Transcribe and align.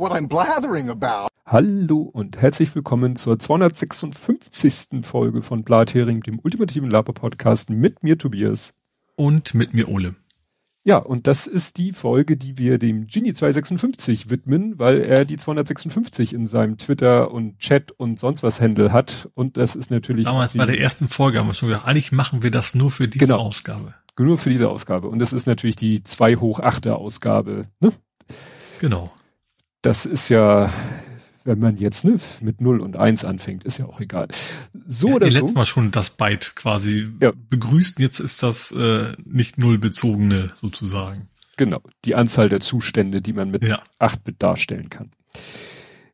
what 0.00 0.12
I'm 0.12 0.26
blathering 0.26 0.88
about. 0.88 1.28
Hallo 1.44 1.98
und 2.00 2.40
herzlich 2.40 2.74
willkommen 2.74 3.16
zur 3.16 3.38
256. 3.38 5.02
Folge 5.02 5.42
von 5.42 5.62
Blathering, 5.62 6.22
dem 6.22 6.40
ultimativen 6.42 6.90
Laber-Podcast 6.90 7.68
mit 7.68 8.02
mir 8.02 8.16
Tobias. 8.16 8.72
Und 9.16 9.52
mit 9.52 9.74
mir 9.74 9.88
Ole. 9.88 10.14
Ja, 10.84 10.96
und 10.96 11.26
das 11.26 11.46
ist 11.46 11.76
die 11.76 11.92
Folge, 11.92 12.38
die 12.38 12.56
wir 12.56 12.78
dem 12.78 13.06
Genie 13.08 13.34
256 13.34 14.30
widmen, 14.30 14.78
weil 14.78 15.02
er 15.02 15.26
die 15.26 15.36
256 15.36 16.32
in 16.32 16.46
seinem 16.46 16.78
Twitter 16.78 17.30
und 17.30 17.58
Chat 17.58 17.92
und 17.92 18.18
sonst 18.18 18.42
was 18.42 18.58
Händel 18.58 18.94
hat. 18.94 19.28
Und 19.34 19.58
das 19.58 19.76
ist 19.76 19.90
natürlich. 19.90 20.24
Damals 20.24 20.54
bei 20.54 20.64
der 20.64 20.80
ersten 20.80 21.08
Folge 21.08 21.38
haben 21.38 21.48
wir 21.48 21.54
schon 21.54 21.68
gesagt, 21.68 21.86
eigentlich 21.86 22.10
machen 22.10 22.42
wir 22.42 22.50
das 22.50 22.74
nur 22.74 22.90
für 22.90 23.06
diese 23.06 23.26
genau, 23.26 23.40
Ausgabe. 23.40 23.94
Nur 24.18 24.38
für 24.38 24.48
diese 24.48 24.70
Ausgabe. 24.70 25.08
Und 25.08 25.18
das 25.18 25.34
ist 25.34 25.46
natürlich 25.46 25.76
die 25.76 26.02
2 26.02 26.36
hoch 26.36 26.60
8er 26.60 26.92
Ausgabe. 26.92 27.66
Ne? 27.80 27.92
Genau. 28.80 29.10
Das 29.82 30.04
ist 30.04 30.28
ja, 30.28 30.72
wenn 31.44 31.58
man 31.58 31.76
jetzt 31.76 32.04
ne, 32.04 32.16
mit 32.40 32.60
0 32.60 32.80
und 32.80 32.96
1 32.96 33.24
anfängt, 33.24 33.64
ist 33.64 33.78
ja 33.78 33.86
auch 33.86 34.00
egal. 34.00 34.28
So 34.86 35.08
ja, 35.08 35.14
oder 35.14 35.30
so. 35.30 35.38
letztes 35.38 35.54
Mal 35.54 35.64
schon 35.64 35.90
das 35.90 36.10
Byte 36.10 36.52
quasi 36.54 37.08
ja. 37.20 37.32
begrüßt, 37.48 37.98
jetzt 37.98 38.20
ist 38.20 38.42
das 38.42 38.72
äh, 38.72 39.12
nicht 39.24 39.58
nullbezogene 39.58 40.48
sozusagen. 40.54 41.28
Genau, 41.56 41.80
die 42.04 42.14
Anzahl 42.14 42.48
der 42.48 42.60
Zustände, 42.60 43.20
die 43.20 43.32
man 43.32 43.50
mit 43.50 43.64
ja. 43.64 43.82
8-Bit 43.98 44.42
darstellen 44.42 44.90
kann. 44.90 45.10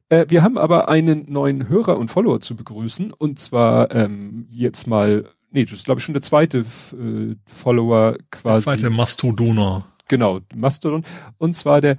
Äh, 0.08 0.26
wir 0.28 0.42
haben 0.42 0.58
aber 0.58 0.88
einen 0.88 1.30
neuen 1.30 1.68
Hörer 1.68 1.98
und 1.98 2.10
Follower 2.10 2.40
zu 2.40 2.54
begrüßen 2.54 3.12
und 3.12 3.38
zwar 3.38 3.92
ähm, 3.94 4.46
jetzt 4.50 4.86
mal, 4.86 5.28
nee, 5.50 5.64
das 5.64 5.74
ist 5.74 5.84
glaube 5.84 5.98
ich 5.98 6.04
schon 6.04 6.14
der 6.14 6.22
zweite 6.22 6.58
äh, 6.58 7.34
Follower 7.46 8.16
quasi. 8.30 8.64
Der 8.64 8.76
zweite 8.76 8.90
Mastodonor. 8.90 9.86
Genau, 10.08 10.40
Mastodon. 10.54 11.04
Und 11.38 11.56
zwar 11.56 11.80
der 11.80 11.98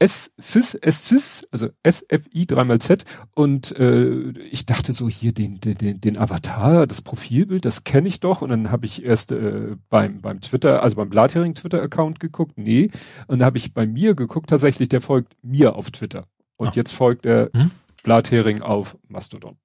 S-FIS, 0.00 0.74
S-FIS, 0.76 1.46
also 1.52 1.68
S-F-I 1.82 2.46
dreimal 2.46 2.80
Z 2.80 3.04
und 3.34 3.70
äh, 3.78 4.30
ich 4.50 4.64
dachte 4.64 4.94
so 4.94 5.10
hier 5.10 5.32
den, 5.32 5.60
den, 5.60 6.00
den 6.00 6.16
Avatar, 6.16 6.86
das 6.86 7.02
Profilbild, 7.02 7.66
das 7.66 7.84
kenne 7.84 8.08
ich 8.08 8.18
doch 8.18 8.40
und 8.40 8.48
dann 8.48 8.70
habe 8.70 8.86
ich 8.86 9.04
erst 9.04 9.30
äh, 9.30 9.76
beim, 9.90 10.22
beim 10.22 10.40
Twitter, 10.40 10.82
also 10.82 10.96
beim 10.96 11.10
Blathering 11.10 11.54
Twitter-Account 11.54 12.18
geguckt, 12.18 12.56
nee, 12.56 12.90
und 13.26 13.40
dann 13.40 13.44
habe 13.44 13.58
ich 13.58 13.74
bei 13.74 13.86
mir 13.86 14.14
geguckt, 14.14 14.48
tatsächlich, 14.48 14.88
der 14.88 15.02
folgt 15.02 15.36
mir 15.42 15.76
auf 15.76 15.90
Twitter 15.90 16.24
und 16.56 16.68
ah. 16.68 16.72
jetzt 16.74 16.92
folgt 16.92 17.26
er 17.26 17.50
hm? 17.52 17.70
Blathering 18.02 18.62
auf 18.62 18.96
Mastodon. 19.06 19.58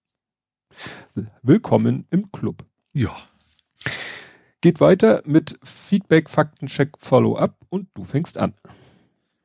Willkommen 1.44 2.08
im 2.10 2.30
Club. 2.34 2.66
Ja. 2.92 3.16
Geht 4.60 4.82
weiter 4.82 5.22
mit 5.26 5.58
Feedback, 5.64 6.30
Faktencheck, 6.30 6.90
Follow-up 6.98 7.56
und 7.70 7.88
du 7.94 8.04
fängst 8.04 8.38
an. 8.38 8.54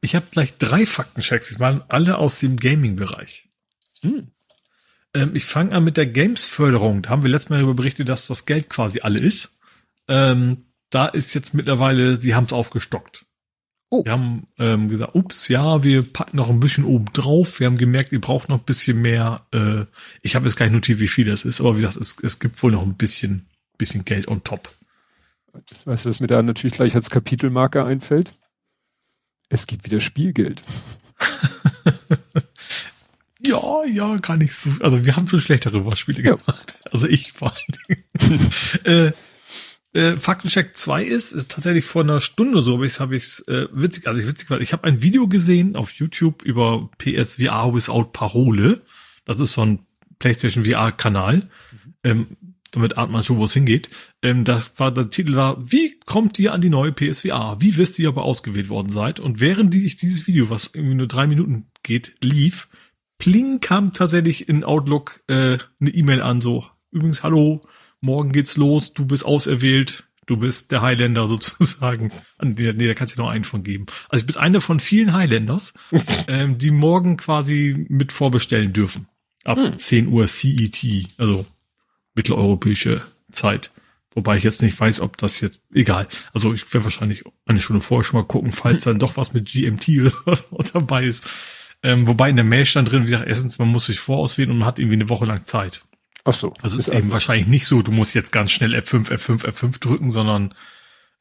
Ich 0.00 0.14
habe 0.14 0.26
gleich 0.30 0.56
drei 0.56 0.86
Faktenchecks, 0.86 1.48
diesmal 1.48 1.84
alle 1.88 2.18
aus 2.18 2.38
dem 2.40 2.56
Gaming-Bereich. 2.56 3.48
Hm. 4.02 4.28
Ähm, 5.14 5.30
ich 5.34 5.44
fange 5.44 5.72
an 5.72 5.84
mit 5.84 5.96
der 5.96 6.06
Games-Förderung. 6.06 7.02
Da 7.02 7.10
haben 7.10 7.22
wir 7.22 7.30
letztes 7.30 7.50
Mal 7.50 7.56
darüber 7.56 7.74
berichtet, 7.74 8.08
dass 8.08 8.26
das 8.26 8.46
Geld 8.46 8.70
quasi 8.70 9.00
alle 9.00 9.18
ist. 9.18 9.58
Ähm, 10.08 10.64
da 10.88 11.06
ist 11.06 11.34
jetzt 11.34 11.54
mittlerweile, 11.54 12.16
sie 12.16 12.34
haben 12.34 12.44
es 12.44 12.52
aufgestockt. 12.52 13.26
Oh. 13.90 14.04
Wir 14.04 14.12
haben 14.12 14.46
ähm, 14.58 14.88
gesagt, 14.88 15.14
ups, 15.14 15.48
ja, 15.48 15.82
wir 15.82 16.02
packen 16.02 16.36
noch 16.36 16.48
ein 16.48 16.60
bisschen 16.60 16.84
oben 16.84 17.06
drauf. 17.12 17.58
Wir 17.58 17.66
haben 17.66 17.76
gemerkt, 17.76 18.12
ihr 18.12 18.20
braucht 18.20 18.48
noch 18.48 18.58
ein 18.58 18.64
bisschen 18.64 19.02
mehr. 19.02 19.44
Äh, 19.52 19.84
ich 20.22 20.36
habe 20.36 20.46
jetzt 20.46 20.56
gar 20.56 20.66
nicht 20.66 20.74
notiert, 20.74 21.00
wie 21.00 21.08
viel 21.08 21.26
das 21.26 21.44
ist, 21.44 21.60
aber 21.60 21.74
wie 21.74 21.80
gesagt, 21.80 21.96
es, 21.96 22.16
es 22.22 22.38
gibt 22.38 22.62
wohl 22.62 22.70
noch 22.70 22.82
ein 22.82 22.96
bisschen, 22.96 23.48
bisschen 23.78 24.04
Geld 24.04 24.28
on 24.28 24.44
top. 24.44 24.72
Weißt 25.84 26.04
du, 26.04 26.08
was 26.08 26.20
mir 26.20 26.28
da 26.28 26.40
natürlich 26.40 26.74
gleich 26.74 26.94
als 26.94 27.10
Kapitelmarker 27.10 27.84
einfällt? 27.84 28.32
Es 29.50 29.66
gibt 29.66 29.84
wieder 29.84 30.00
Spielgeld. 30.00 30.62
ja, 33.44 33.84
ja, 33.84 34.16
gar 34.18 34.36
nicht 34.36 34.54
so. 34.54 34.70
Also 34.80 35.04
wir 35.04 35.16
haben 35.16 35.26
schon 35.26 35.40
schlechtere 35.40 35.84
Wortspiele 35.84 36.22
ja. 36.22 36.36
gemacht. 36.36 36.76
Also 36.90 37.08
ich 37.08 37.32
vor 37.32 37.52
allen 37.52 38.04
Dingen. 38.22 38.50
äh, 38.84 39.12
äh, 39.92 40.16
Faktencheck 40.16 40.76
2 40.76 41.04
ist, 41.04 41.32
ist 41.32 41.50
tatsächlich 41.50 41.84
vor 41.84 42.02
einer 42.02 42.20
Stunde 42.20 42.62
so, 42.62 42.74
aber 42.74 42.84
ich 42.84 43.00
habe 43.00 43.16
ich 43.16 43.42
äh, 43.48 43.66
witzig, 43.72 44.06
also 44.06 44.20
ich 44.20 44.28
witzig, 44.28 44.48
weil 44.50 44.62
ich 44.62 44.72
habe 44.72 44.84
ein 44.84 45.02
Video 45.02 45.26
gesehen 45.26 45.74
auf 45.74 45.90
YouTube 45.92 46.42
über 46.42 46.88
PSVR 46.98 47.74
Without 47.74 48.10
Parole. 48.12 48.82
Das 49.24 49.40
ist 49.40 49.52
so 49.52 49.62
ein 49.62 49.80
PlayStation 50.20 50.64
VR 50.64 50.92
Kanal. 50.92 51.48
Mhm. 51.72 51.94
Ähm, 52.04 52.26
damit 52.70 52.96
ahnt 52.96 53.12
man 53.12 53.24
schon, 53.24 53.38
wo 53.38 53.44
es 53.44 53.54
hingeht. 53.54 53.90
Ähm, 54.22 54.44
da 54.44 54.62
war 54.76 54.92
der 54.92 55.10
Titel 55.10 55.34
war, 55.34 55.70
wie 55.70 55.98
kommt 56.06 56.38
ihr 56.38 56.52
an 56.52 56.60
die 56.60 56.68
neue 56.68 56.92
PSVR? 56.92 57.56
Wie 57.60 57.76
wisst 57.76 57.98
ihr, 57.98 58.10
ob 58.10 58.16
ihr 58.18 58.22
ausgewählt 58.22 58.68
worden 58.68 58.90
seid? 58.90 59.20
Und 59.20 59.40
während 59.40 59.74
ich 59.74 59.96
dieses 59.96 60.26
Video, 60.26 60.50
was 60.50 60.70
irgendwie 60.72 60.94
nur 60.94 61.08
drei 61.08 61.26
Minuten 61.26 61.66
geht, 61.82 62.14
lief, 62.22 62.68
pling 63.18 63.60
kam 63.60 63.92
tatsächlich 63.92 64.48
in 64.48 64.64
Outlook 64.64 65.20
äh, 65.28 65.58
eine 65.80 65.90
E-Mail 65.90 66.22
an, 66.22 66.40
so, 66.40 66.66
übrigens, 66.90 67.22
hallo, 67.22 67.62
morgen 68.00 68.32
geht's 68.32 68.56
los, 68.56 68.92
du 68.92 69.06
bist 69.06 69.24
auserwählt, 69.24 70.04
du 70.26 70.36
bist 70.36 70.72
der 70.72 70.82
Highlander 70.82 71.26
sozusagen. 71.28 72.12
Nee, 72.42 72.72
nee 72.72 72.86
da 72.86 72.94
kannst 72.94 73.16
du 73.16 73.22
noch 73.22 73.28
einen 73.28 73.44
von 73.44 73.62
geben. 73.62 73.86
Also 74.08 74.22
ich 74.22 74.32
bin 74.32 74.40
einer 74.40 74.60
von 74.60 74.80
vielen 74.80 75.12
Highlanders, 75.12 75.74
ähm, 76.28 76.58
die 76.58 76.70
morgen 76.70 77.16
quasi 77.16 77.86
mit 77.88 78.12
vorbestellen 78.12 78.72
dürfen. 78.72 79.06
Ab 79.44 79.58
hm. 79.58 79.78
10 79.78 80.08
Uhr 80.08 80.26
CET, 80.26 80.84
also 81.16 81.46
mitteleuropäische 82.14 83.02
Zeit. 83.30 83.70
Wobei 84.12 84.36
ich 84.36 84.42
jetzt 84.42 84.62
nicht 84.62 84.78
weiß, 84.78 85.00
ob 85.00 85.16
das 85.18 85.40
jetzt, 85.40 85.60
egal. 85.72 86.08
Also 86.32 86.52
ich 86.52 86.72
werde 86.74 86.84
wahrscheinlich 86.84 87.24
eine 87.46 87.60
Stunde 87.60 87.80
vorher 87.80 88.04
schon 88.04 88.20
mal 88.20 88.26
gucken, 88.26 88.50
falls 88.50 88.84
dann 88.84 88.98
doch 88.98 89.16
was 89.16 89.32
mit 89.32 89.46
GMT 89.46 89.88
oder 90.00 90.10
sowas 90.10 90.50
noch 90.50 90.64
dabei 90.64 91.04
ist. 91.04 91.28
Ähm, 91.82 92.06
wobei 92.06 92.28
in 92.28 92.36
der 92.36 92.44
Mail 92.44 92.64
stand 92.64 92.90
drin, 92.90 93.02
wie 93.02 93.10
gesagt, 93.10 93.28
erstens, 93.28 93.58
man 93.58 93.68
muss 93.68 93.86
sich 93.86 94.00
vorauswählen 94.00 94.50
und 94.50 94.58
man 94.58 94.66
hat 94.66 94.78
irgendwie 94.78 94.96
eine 94.96 95.08
Woche 95.08 95.26
lang 95.26 95.46
Zeit. 95.46 95.82
Ach 96.24 96.34
so. 96.34 96.52
Also 96.60 96.78
ist, 96.78 96.88
ist 96.88 96.94
eben 96.94 97.04
also 97.04 97.12
wahrscheinlich 97.12 97.46
nicht 97.46 97.66
so, 97.66 97.82
du 97.82 97.92
musst 97.92 98.14
jetzt 98.14 98.32
ganz 98.32 98.50
schnell 98.50 98.74
F5, 98.74 99.10
F5, 99.10 99.44
F5 99.46 99.80
drücken, 99.80 100.10
sondern 100.10 100.54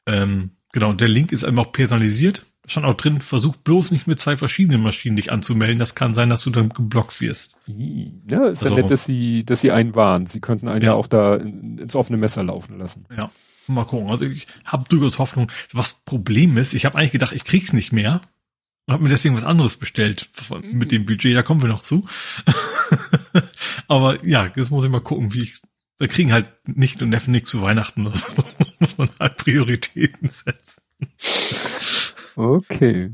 ähm, 0.06 0.50
genau, 0.72 0.92
der 0.92 1.08
Link 1.08 1.32
ist 1.32 1.44
einfach 1.44 1.72
personalisiert 1.72 2.44
stand 2.70 2.86
auch 2.86 2.94
drin, 2.94 3.20
versuch 3.20 3.56
bloß 3.56 3.90
nicht 3.90 4.06
mit 4.06 4.20
zwei 4.20 4.36
verschiedenen 4.36 4.82
Maschinen 4.82 5.16
dich 5.16 5.32
anzumelden. 5.32 5.78
Das 5.78 5.94
kann 5.94 6.14
sein, 6.14 6.30
dass 6.30 6.42
du 6.42 6.50
dann 6.50 6.68
geblockt 6.68 7.20
wirst. 7.20 7.56
Ja, 7.66 8.46
ist 8.46 8.62
also, 8.62 8.76
ja 8.76 8.82
nett, 8.82 8.90
dass 8.90 9.04
sie, 9.04 9.44
dass 9.44 9.60
sie 9.60 9.72
einen 9.72 9.94
warnen. 9.94 10.26
Sie 10.26 10.40
könnten 10.40 10.68
einen 10.68 10.82
ja, 10.82 10.90
ja 10.90 10.94
auch 10.94 11.06
da 11.06 11.36
in, 11.36 11.78
ins 11.78 11.96
offene 11.96 12.16
Messer 12.16 12.42
laufen 12.42 12.78
lassen. 12.78 13.06
Ja. 13.16 13.30
Mal 13.66 13.84
gucken. 13.84 14.10
Also 14.10 14.24
ich 14.24 14.46
habe 14.64 14.84
durchaus 14.88 15.18
Hoffnung. 15.18 15.50
Was 15.72 15.92
Problem 15.92 16.56
ist, 16.56 16.74
ich 16.74 16.84
habe 16.84 16.96
eigentlich 16.96 17.12
gedacht, 17.12 17.34
ich 17.34 17.44
krieg's 17.44 17.72
nicht 17.72 17.92
mehr 17.92 18.20
und 18.86 18.94
habe 18.94 19.02
mir 19.02 19.10
deswegen 19.10 19.36
was 19.36 19.44
anderes 19.44 19.76
bestellt 19.76 20.28
mhm. 20.48 20.78
mit 20.78 20.92
dem 20.92 21.06
Budget. 21.06 21.36
Da 21.36 21.42
kommen 21.42 21.62
wir 21.62 21.68
noch 21.68 21.82
zu. 21.82 22.04
Aber 23.88 24.24
ja, 24.24 24.50
jetzt 24.54 24.70
muss 24.70 24.84
ich 24.84 24.90
mal 24.90 25.00
gucken, 25.00 25.32
wie 25.34 25.42
ich. 25.42 25.60
Da 25.98 26.06
kriegen 26.06 26.32
halt 26.32 26.46
nicht 26.66 27.02
und 27.02 27.10
Neffen 27.10 27.30
nichts 27.30 27.50
zu 27.50 27.60
Weihnachten 27.60 28.06
oder 28.06 28.16
so. 28.16 28.28
muss 28.78 28.96
man 28.96 29.10
halt 29.18 29.36
Prioritäten 29.36 30.30
setzen. 30.30 30.80
Okay. 32.40 33.12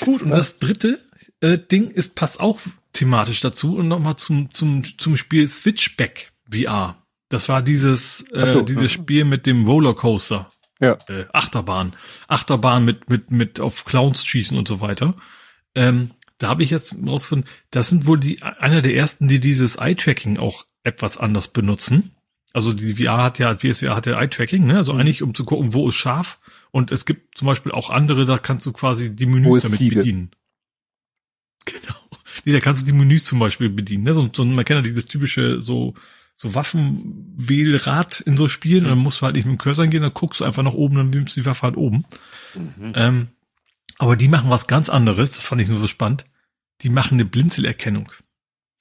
Gut, 0.00 0.22
und 0.22 0.30
das 0.30 0.58
dritte 0.58 1.00
äh, 1.40 1.58
Ding 1.58 1.90
ist, 1.90 2.14
passt 2.14 2.40
auch 2.40 2.58
thematisch 2.92 3.40
dazu 3.40 3.76
und 3.76 3.88
nochmal 3.88 4.16
zum, 4.16 4.52
zum, 4.52 4.82
zum 4.98 5.16
Spiel 5.16 5.46
Switchback 5.46 6.32
VR. 6.50 6.96
Das 7.28 7.48
war 7.48 7.62
dieses, 7.62 8.24
äh, 8.32 8.46
so, 8.46 8.62
dieses 8.62 8.94
ja. 8.94 9.00
Spiel 9.00 9.24
mit 9.24 9.46
dem 9.46 9.66
Rollercoaster. 9.66 10.50
Ja. 10.80 10.98
Äh, 11.08 11.26
Achterbahn. 11.32 11.94
Achterbahn 12.28 12.84
mit, 12.84 13.08
mit, 13.08 13.30
mit 13.30 13.60
auf 13.60 13.84
Clowns 13.84 14.24
schießen 14.26 14.56
und 14.58 14.68
so 14.68 14.80
weiter. 14.80 15.14
Ähm, 15.74 16.10
da 16.38 16.48
habe 16.48 16.62
ich 16.62 16.70
jetzt 16.70 16.94
rausgefunden, 17.06 17.48
das 17.70 17.88
sind 17.88 18.06
wohl 18.06 18.18
die, 18.18 18.42
einer 18.42 18.82
der 18.82 18.94
ersten, 18.94 19.28
die 19.28 19.40
dieses 19.40 19.76
Eye-Tracking 19.76 20.38
auch 20.38 20.66
etwas 20.82 21.16
anders 21.16 21.48
benutzen. 21.48 22.13
Also 22.54 22.72
die 22.72 22.94
VR 22.94 23.22
hat 23.22 23.38
ja, 23.38 23.52
PSVR 23.52 23.94
hat 23.94 24.06
ja 24.06 24.18
Eye-Tracking, 24.18 24.64
ne? 24.64 24.76
Also 24.76 24.94
mhm. 24.94 25.00
eigentlich, 25.00 25.22
um 25.22 25.34
zu 25.34 25.44
gucken, 25.44 25.74
wo 25.74 25.88
ist 25.88 25.96
scharf 25.96 26.40
und 26.70 26.92
es 26.92 27.04
gibt 27.04 27.36
zum 27.36 27.46
Beispiel 27.46 27.72
auch 27.72 27.90
andere, 27.90 28.24
da 28.24 28.38
kannst 28.38 28.64
du 28.64 28.72
quasi 28.72 29.14
die 29.14 29.26
Menüs 29.26 29.64
damit 29.64 29.78
Ziege? 29.78 29.96
bedienen. 29.96 30.30
Genau. 31.66 31.94
Nee, 32.44 32.52
da 32.52 32.60
kannst 32.60 32.82
du 32.82 32.86
die 32.86 32.92
Menüs 32.92 33.24
zum 33.24 33.38
Beispiel 33.38 33.70
bedienen. 33.70 34.04
Ne? 34.04 34.12
So, 34.12 34.28
so, 34.30 34.44
man 34.44 34.66
kennt 34.66 34.76
ja 34.76 34.82
dieses 34.82 35.06
typische 35.06 35.62
so 35.62 35.94
so 36.34 36.54
Waffenwählrad 36.54 38.20
in 38.20 38.36
so 38.36 38.48
Spielen. 38.48 38.80
Mhm. 38.80 38.86
Und 38.86 38.90
dann 38.90 38.98
musst 38.98 39.20
du 39.20 39.24
halt 39.24 39.36
nicht 39.36 39.46
mit 39.46 39.54
dem 39.54 39.58
Cursor 39.58 39.86
gehen, 39.86 40.02
dann 40.02 40.12
guckst 40.12 40.40
du 40.40 40.44
einfach 40.44 40.62
nach 40.62 40.74
oben, 40.74 40.96
dann 40.96 41.10
nimmst 41.10 41.36
du 41.36 41.40
die 41.40 41.46
Waffe 41.46 41.62
halt 41.62 41.76
oben. 41.76 42.04
Mhm. 42.54 42.92
Ähm, 42.94 43.28
aber 43.98 44.16
die 44.16 44.28
machen 44.28 44.50
was 44.50 44.66
ganz 44.66 44.88
anderes. 44.88 45.32
Das 45.32 45.44
fand 45.44 45.60
ich 45.60 45.68
nur 45.68 45.78
so 45.78 45.86
spannend. 45.86 46.24
Die 46.82 46.90
machen 46.90 47.14
eine 47.14 47.24
Blinzelerkennung. 47.24 48.10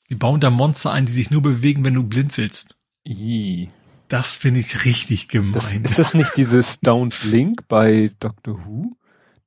Die 0.10 0.16
bauen 0.16 0.40
da 0.40 0.50
Monster 0.50 0.92
ein, 0.92 1.06
die 1.06 1.14
sich 1.14 1.30
nur 1.30 1.42
bewegen, 1.42 1.86
wenn 1.86 1.94
du 1.94 2.04
blinzelst. 2.04 2.76
I. 3.08 3.70
Das 4.08 4.36
finde 4.36 4.60
ich 4.60 4.86
richtig 4.86 5.28
gemein. 5.28 5.54
Das, 5.54 5.74
ist 5.74 5.98
das 5.98 6.14
nicht 6.14 6.38
dieses 6.38 6.82
Don't 6.84 7.28
Blink 7.28 7.68
bei 7.68 8.12
Doctor 8.20 8.64
Who? 8.66 8.96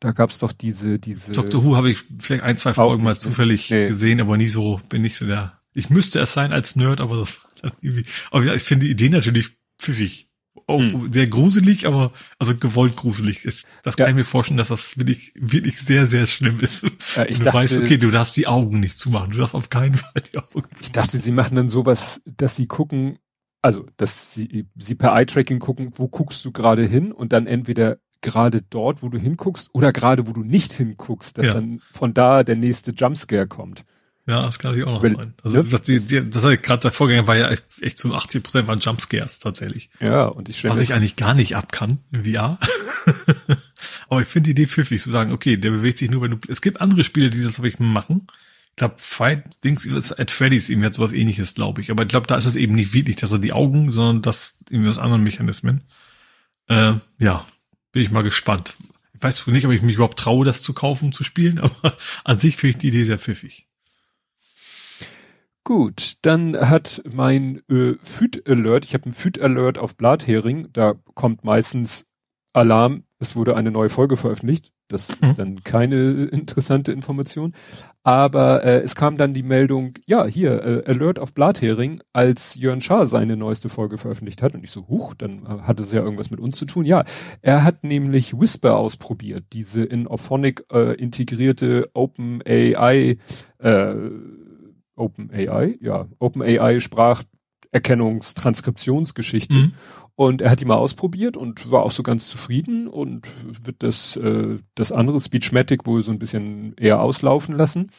Da 0.01 0.11
gab's 0.13 0.39
doch 0.39 0.53
diese, 0.53 0.99
diese. 0.99 1.33
Doctor 1.33 1.65
Who 1.65 1.77
habe 1.77 1.91
ich 1.91 2.05
vielleicht 2.19 2.43
ein, 2.43 2.57
zwei 2.57 2.75
Folgen 2.75 3.03
mal 3.03 3.19
zufällig 3.19 3.71
nee. 3.71 3.87
gesehen, 3.87 4.21
aber 4.21 4.37
nie 4.37 4.49
so, 4.49 4.81
bin 4.89 5.03
nicht 5.03 5.17
so 5.17 5.27
der. 5.27 5.61
Ich 5.73 5.91
müsste 5.91 6.21
es 6.21 6.33
sein 6.33 6.53
als 6.53 6.77
Nerd, 6.77 7.01
aber 7.01 7.17
das 7.17 7.43
war 7.43 7.51
dann 7.63 7.73
irgendwie. 7.81 8.05
Aber 8.31 8.45
ja, 8.45 8.55
ich 8.55 8.63
finde 8.63 8.87
die 8.87 8.93
Idee 8.93 9.09
natürlich 9.09 9.53
pfiffig. 9.79 10.29
auch 10.67 10.81
hm. 10.81 11.13
sehr 11.13 11.29
gruselig, 11.29 11.87
aber 11.87 12.13
also 12.39 12.57
gewollt 12.57 12.97
gruselig 12.97 13.45
ist. 13.45 13.67
Das 13.85 13.97
kann 13.97 14.09
ich 14.09 14.17
mir 14.17 14.25
vorstellen, 14.25 14.59
dass 14.59 14.69
das 14.69 14.99
wirklich, 14.99 15.33
wirklich 15.37 15.79
sehr, 15.79 16.07
sehr 16.07 16.27
schlimm 16.27 16.61
ist. 16.61 16.85
Ja, 17.15 17.25
ich 17.25 17.39
du 17.39 17.45
dachte, 17.45 17.59
weißt, 17.59 17.77
okay, 17.79 17.99
du 17.99 18.11
darfst 18.11 18.37
die 18.37 18.47
Augen 18.47 18.81
nicht 18.81 18.99
zumachen. 18.99 19.31
Du 19.31 19.39
darfst 19.39 19.55
auf 19.55 19.71
keinen 19.71 19.95
Fall 19.95 20.23
die 20.33 20.39
Augen 20.39 20.51
zumachen. 20.53 20.79
Ich 20.83 20.93
dachte, 20.93 21.19
sie 21.19 21.33
machen 21.33 21.57
dann 21.57 21.69
sowas, 21.69 22.21
dass 22.25 22.57
sie 22.57 22.67
gucken, 22.67 23.19
also, 23.67 23.85
dass 23.97 24.33
sie, 24.33 24.69
sie 24.77 24.95
per 24.95 25.13
Eye-Tracking 25.13 25.59
gucken, 25.59 25.91
wo 25.97 26.07
guckst 26.07 26.45
du 26.45 26.53
gerade 26.53 26.87
hin 26.87 27.11
und 27.11 27.33
dann 27.33 27.49
entweder 27.49 27.99
gerade 28.21 28.63
dort, 28.63 29.03
wo 29.03 29.09
du 29.09 29.19
hinguckst 29.19 29.71
oder 29.73 29.93
gerade 29.93 30.29
wo 30.29 30.33
du 30.33 30.45
nicht 30.45 30.73
hinguckst, 30.73 31.37
dass 31.37 31.47
ja. 31.47 31.55
dann 31.55 31.81
von 31.91 32.15
da 32.15 32.45
der 32.45 32.55
nächste 32.55 32.93
Jumpscare 32.93 33.49
kommt. 33.49 33.85
Ja, 34.29 34.43
das 34.43 34.61
kann 34.61 34.77
ich 34.77 34.85
auch 34.85 34.93
noch 34.93 35.03
Weil, 35.03 35.17
sein. 35.17 35.35
Also 35.43 35.63
ne? 35.63 35.69
das, 35.69 35.81
die, 35.83 35.99
die, 35.99 36.31
das 36.31 36.45
hat 36.45 36.63
gerade 36.63 36.81
der 36.83 36.93
Vorgänger 36.93 37.27
war 37.27 37.37
ja 37.37 37.51
echt 37.81 37.99
zu 37.99 38.15
80 38.15 38.45
Prozent 38.45 38.69
waren 38.69 38.79
Jumpscares 38.79 39.41
tatsächlich. 39.41 39.91
Ja, 39.99 40.27
und 40.27 40.49
ich 40.49 40.63
Was 40.63 40.79
ich 40.79 40.95
eigentlich 40.95 41.17
gar 41.17 41.35
nicht 41.35 41.57
ab 41.57 41.73
kann 41.73 41.99
im 42.13 42.25
VR. 42.25 42.61
Aber 44.09 44.23
ich 44.23 44.29
finde 44.29 44.47
die 44.47 44.63
Idee 44.63 44.67
pfiffig 44.69 45.03
zu 45.03 45.11
sagen, 45.11 45.33
okay, 45.33 45.57
der 45.57 45.71
bewegt 45.71 45.99
sich 45.99 46.11
nur, 46.11 46.23
wenn 46.23 46.31
du. 46.31 46.39
Es 46.49 46.61
gibt 46.61 46.81
andere 46.81 47.03
Spiele, 47.03 47.31
die 47.31 47.43
das 47.43 47.55
glaube 47.55 47.69
ich 47.69 47.81
machen. 47.81 48.29
Ich 48.77 48.79
glaube, 48.79 48.97
Fight 48.99 49.65
Dings 49.65 50.13
at 50.13 50.31
Freddy's 50.31 50.69
eben 50.69 50.83
jetzt 50.83 50.97
sowas 50.97 51.15
ähnliches, 51.15 51.55
glaube 51.55 51.81
ich. 51.81 51.91
Aber 51.91 52.03
ich 52.03 52.11
glaube, 52.11 52.27
da 52.27 52.37
ist 52.37 52.45
es 52.45 52.57
eben 52.57 52.75
nicht 52.75 52.93
wirklich, 52.93 53.17
dass 53.17 53.33
er 53.33 53.39
die 53.39 53.55
Augen, 53.55 53.91
sondern 53.91 54.21
das 54.21 54.59
irgendwie 54.69 54.91
aus 54.91 54.99
anderen 54.99 55.23
Mechanismen. 55.23 55.85
Äh, 56.69 56.93
ja, 57.19 57.47
bin 57.93 58.03
ich 58.03 58.11
mal 58.11 58.21
gespannt. 58.21 58.75
Ich 59.15 59.23
weiß 59.23 59.47
nicht, 59.47 59.65
ob 59.65 59.73
ich 59.73 59.81
mich 59.81 59.95
überhaupt 59.95 60.19
traue, 60.19 60.45
das 60.45 60.61
zu 60.61 60.75
kaufen, 60.75 61.11
zu 61.11 61.25
spielen, 61.25 61.59
aber 61.61 61.97
an 62.23 62.39
sich 62.39 62.59
finde 62.59 62.73
ich 62.73 62.79
die 62.83 62.89
Idee 62.89 63.05
sehr 63.05 63.19
pfiffig. 63.19 63.67
Gut, 65.65 66.17
dann 66.21 66.55
hat 66.55 67.03
mein 67.11 67.63
äh, 67.71 67.95
Food 68.03 68.47
Alert, 68.47 68.85
ich 68.85 68.93
habe 68.93 69.05
einen 69.05 69.15
Food 69.15 69.41
Alert 69.41 69.79
auf 69.79 69.97
Blathering, 69.97 70.69
da 70.75 70.97
kommt 71.15 71.45
meistens 71.45 72.05
Alarm, 72.53 73.05
es 73.21 73.37
wurde 73.37 73.57
eine 73.57 73.71
neue 73.71 73.89
Folge 73.89 74.19
veröffentlicht. 74.19 74.71
Das 74.89 75.09
mhm. 75.21 75.29
ist 75.29 75.39
dann 75.39 75.65
keine 75.65 76.25
interessante 76.27 76.93
Information. 76.93 77.55
Aber 78.03 78.63
äh, 78.63 78.83
es 78.83 78.95
kam 78.95 79.17
dann 79.17 79.35
die 79.35 79.43
Meldung, 79.43 79.95
ja, 80.07 80.27
hier, 80.27 80.63
äh, 80.65 80.85
Alert 80.87 81.19
auf 81.19 81.35
Blathering, 81.35 82.03
als 82.13 82.55
Jörn 82.55 82.81
Schaar 82.81 83.07
seine 83.07 83.37
neueste 83.37 83.69
Folge 83.69 83.99
veröffentlicht 83.99 84.43
hat. 84.43 84.55
Und 84.55 84.63
ich 84.63 84.71
so, 84.71 84.87
huch, 84.87 85.15
dann 85.15 85.45
äh, 85.45 85.63
hat 85.63 85.81
es 85.81 85.91
ja 85.91 86.03
irgendwas 86.03 86.31
mit 86.31 86.39
uns 86.39 86.57
zu 86.57 86.67
tun. 86.67 86.85
Ja, 86.85 87.05
er 87.43 87.65
hat 87.65 87.83
nämlich 87.83 88.39
Whisper 88.39 88.77
ausprobiert, 88.77 89.45
diese 89.53 89.83
in 89.83 90.07
Ophonic 90.07 90.65
äh, 90.73 90.95
integrierte 90.95 91.91
Open 91.95 92.43
AI 92.47 93.19
äh, 93.59 93.95
OpenAI, 94.97 95.79
ja, 95.81 96.09
OpenAI 96.19 96.81
Spracherkennungstranskriptionsgeschichte. 97.77 99.55
Mhm. 99.55 99.73
Und 100.15 100.41
er 100.41 100.51
hat 100.51 100.61
die 100.61 100.65
mal 100.65 100.77
ausprobiert 100.77 101.37
und 101.37 101.71
war 101.71 101.83
auch 101.83 101.91
so 101.91 102.03
ganz 102.03 102.29
zufrieden 102.29 102.89
und 102.89 103.29
wird 103.67 103.83
das, 103.83 104.17
äh, 104.17 104.59
das 104.75 104.91
andere 104.91 105.21
Speechmatic 105.21 105.87
wohl 105.87 106.03
so 106.03 106.11
ein 106.11 106.19
bisschen 106.19 106.75
eher 106.79 107.01
auslaufen 107.01 107.55
lassen. 107.55 107.91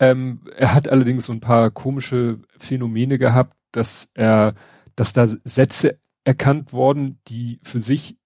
Ähm, 0.00 0.40
er 0.56 0.74
hat 0.74 0.88
allerdings 0.88 1.26
so 1.26 1.32
ein 1.32 1.40
paar 1.40 1.70
komische 1.70 2.40
Phänomene 2.58 3.18
gehabt, 3.18 3.56
dass 3.70 4.10
er, 4.14 4.54
dass 4.96 5.12
da 5.12 5.26
Sätze 5.44 5.98
erkannt 6.24 6.72
worden, 6.72 7.20
die 7.28 7.60
für 7.62 7.80
sich 7.80 8.16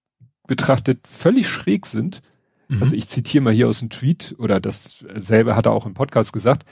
betrachtet 0.47 1.07
völlig 1.07 1.47
schräg 1.47 1.85
sind. 1.85 2.21
Mhm. 2.67 2.81
Also 2.81 2.95
ich 2.95 3.07
zitiere 3.07 3.43
mal 3.43 3.53
hier 3.53 3.69
aus 3.69 3.79
dem 3.79 3.91
Tweet 3.91 4.35
oder 4.39 4.59
das 4.59 5.05
selber 5.15 5.55
hat 5.55 5.67
er 5.67 5.73
auch 5.73 5.85
im 5.85 5.93
Podcast 5.93 6.33
gesagt. 6.33 6.65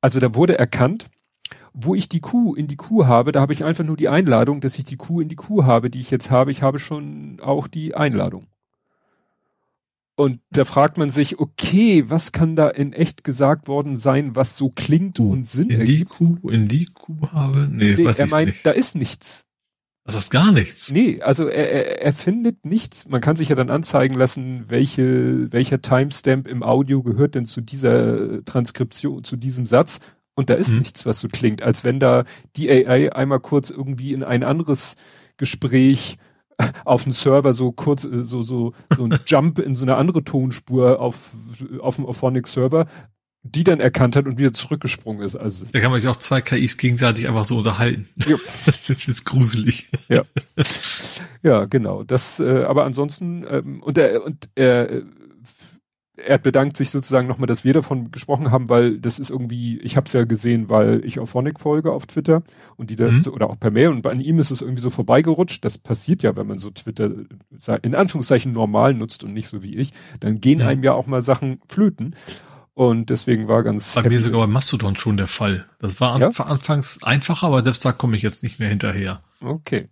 Also 0.00 0.18
da 0.18 0.34
wurde 0.34 0.58
erkannt, 0.58 1.10
wo 1.72 1.94
ich 1.94 2.08
die 2.08 2.20
Kuh 2.20 2.54
in 2.54 2.66
die 2.66 2.76
Kuh 2.76 3.06
habe, 3.06 3.32
da 3.32 3.40
habe 3.40 3.52
ich 3.52 3.64
einfach 3.64 3.84
nur 3.84 3.96
die 3.96 4.08
Einladung, 4.08 4.60
dass 4.60 4.78
ich 4.78 4.84
die 4.84 4.96
Kuh 4.96 5.20
in 5.20 5.28
die 5.28 5.36
Kuh 5.36 5.64
habe, 5.64 5.90
die 5.90 6.00
ich 6.00 6.10
jetzt 6.10 6.30
habe. 6.30 6.50
Ich 6.50 6.62
habe 6.62 6.78
schon 6.78 7.38
auch 7.40 7.68
die 7.68 7.94
Einladung. 7.94 8.46
Und 10.18 10.40
da 10.50 10.64
fragt 10.64 10.98
man 10.98 11.10
sich, 11.10 11.38
okay, 11.38 12.04
was 12.08 12.32
kann 12.32 12.56
da 12.56 12.68
in 12.68 12.92
echt 12.92 13.22
gesagt 13.22 13.68
worden 13.68 13.96
sein, 13.96 14.34
was 14.34 14.56
so 14.56 14.68
klingt 14.68 15.20
uh, 15.20 15.30
und 15.30 15.46
Sinn 15.46 15.70
in 15.70 15.84
die 15.84 16.04
Kuh, 16.04 16.38
in 16.48 16.66
die 16.66 16.86
Kuh 16.86 17.28
habe? 17.30 17.68
Nee, 17.70 17.94
nee 17.96 18.04
weiß 18.04 18.18
er 18.18 18.26
meint, 18.26 18.48
nicht. 18.48 18.66
da 18.66 18.72
ist 18.72 18.96
nichts. 18.96 19.44
Das 20.08 20.16
ist 20.16 20.30
gar 20.30 20.50
nichts. 20.50 20.90
Nee, 20.90 21.20
also 21.20 21.46
er, 21.46 21.70
er, 21.70 22.02
er 22.02 22.12
findet 22.14 22.64
nichts. 22.64 23.06
Man 23.08 23.20
kann 23.20 23.36
sich 23.36 23.50
ja 23.50 23.54
dann 23.54 23.70
anzeigen 23.70 24.16
lassen, 24.16 24.64
welche, 24.68 25.52
welcher 25.52 25.82
Timestamp 25.82 26.48
im 26.48 26.64
Audio 26.64 27.02
gehört 27.02 27.34
denn 27.36 27.46
zu 27.46 27.60
dieser 27.60 28.44
Transkription, 28.44 29.22
zu 29.22 29.36
diesem 29.36 29.66
Satz. 29.66 30.00
Und 30.38 30.50
da 30.50 30.54
ist 30.54 30.68
mhm. 30.68 30.78
nichts, 30.78 31.04
was 31.04 31.18
so 31.18 31.26
klingt, 31.26 31.62
als 31.62 31.82
wenn 31.82 31.98
da 31.98 32.22
die 32.54 32.70
AI 32.70 33.12
einmal 33.12 33.40
kurz 33.40 33.70
irgendwie 33.70 34.12
in 34.12 34.22
ein 34.22 34.44
anderes 34.44 34.94
Gespräch 35.36 36.16
auf 36.84 37.02
dem 37.02 37.10
Server 37.10 37.52
so 37.54 37.72
kurz, 37.72 38.04
äh, 38.04 38.22
so, 38.22 38.42
so, 38.42 38.72
so 38.96 39.04
ein 39.06 39.18
Jump 39.26 39.58
in 39.58 39.74
so 39.74 39.84
eine 39.84 39.96
andere 39.96 40.22
Tonspur 40.22 41.00
auf, 41.00 41.32
auf 41.80 41.96
dem 41.96 42.06
Auphonic 42.06 42.46
Server 42.46 42.86
die 43.42 43.64
dann 43.64 43.80
erkannt 43.80 44.14
hat 44.14 44.26
und 44.26 44.36
wieder 44.36 44.52
zurückgesprungen 44.52 45.22
ist. 45.22 45.34
Also 45.34 45.64
da 45.72 45.80
kann 45.80 45.90
man 45.90 46.00
sich 46.00 46.10
auch 46.10 46.16
zwei 46.16 46.40
KIs 46.40 46.76
gegenseitig 46.76 47.26
einfach 47.28 47.44
so 47.44 47.56
unterhalten. 47.58 48.06
Ja. 48.26 48.36
Jetzt 48.86 49.06
wird's 49.06 49.24
gruselig. 49.24 49.90
Ja. 50.08 50.24
Ja, 51.42 51.64
genau. 51.64 52.02
Das, 52.02 52.40
äh, 52.40 52.64
aber 52.64 52.84
ansonsten 52.84 53.46
ähm, 53.48 53.82
und 53.82 53.96
er 53.96 54.24
und 54.24 54.50
er 54.54 55.02
er 56.24 56.38
bedankt 56.38 56.76
sich 56.76 56.90
sozusagen 56.90 57.28
nochmal, 57.28 57.46
dass 57.46 57.64
wir 57.64 57.72
davon 57.72 58.10
gesprochen 58.10 58.50
haben, 58.50 58.68
weil 58.68 58.98
das 58.98 59.18
ist 59.18 59.30
irgendwie, 59.30 59.78
ich 59.80 59.96
habe 59.96 60.06
es 60.06 60.12
ja 60.12 60.24
gesehen, 60.24 60.68
weil 60.68 61.04
ich 61.04 61.18
auf 61.18 61.30
Phonic 61.30 61.60
folge 61.60 61.92
auf 61.92 62.06
Twitter 62.06 62.42
und 62.76 62.90
die 62.90 62.96
das, 62.96 63.26
mhm. 63.26 63.32
oder 63.32 63.50
auch 63.50 63.58
per 63.58 63.70
Mail 63.70 63.88
und 63.88 64.02
bei 64.02 64.12
ihm 64.12 64.38
ist 64.38 64.50
es 64.50 64.62
irgendwie 64.62 64.82
so 64.82 64.90
vorbeigerutscht. 64.90 65.64
Das 65.64 65.78
passiert 65.78 66.22
ja, 66.22 66.36
wenn 66.36 66.46
man 66.46 66.58
so 66.58 66.70
Twitter 66.70 67.10
in 67.82 67.94
Anführungszeichen 67.94 68.52
normal 68.52 68.94
nutzt 68.94 69.24
und 69.24 69.32
nicht 69.32 69.48
so 69.48 69.62
wie 69.62 69.76
ich. 69.76 69.92
Dann 70.20 70.40
gehen 70.40 70.60
ja. 70.60 70.68
einem 70.68 70.82
ja 70.82 70.92
auch 70.92 71.06
mal 71.06 71.22
Sachen 71.22 71.60
flöten. 71.68 72.14
Und 72.74 73.10
deswegen 73.10 73.48
war 73.48 73.64
ganz. 73.64 73.92
Bei 73.94 74.08
mir 74.08 74.20
sogar 74.20 74.42
bei 74.42 74.46
Mastodon 74.46 74.94
schon 74.94 75.16
der 75.16 75.26
Fall. 75.26 75.66
Das 75.80 76.00
war 76.00 76.18
ja? 76.20 76.28
anfangs 76.28 77.02
einfacher, 77.02 77.48
aber 77.48 77.64
selbst 77.64 77.84
da 77.84 77.90
komme 77.90 78.16
ich 78.16 78.22
jetzt 78.22 78.44
nicht 78.44 78.60
mehr 78.60 78.68
hinterher. 78.68 79.20
Okay. 79.40 79.88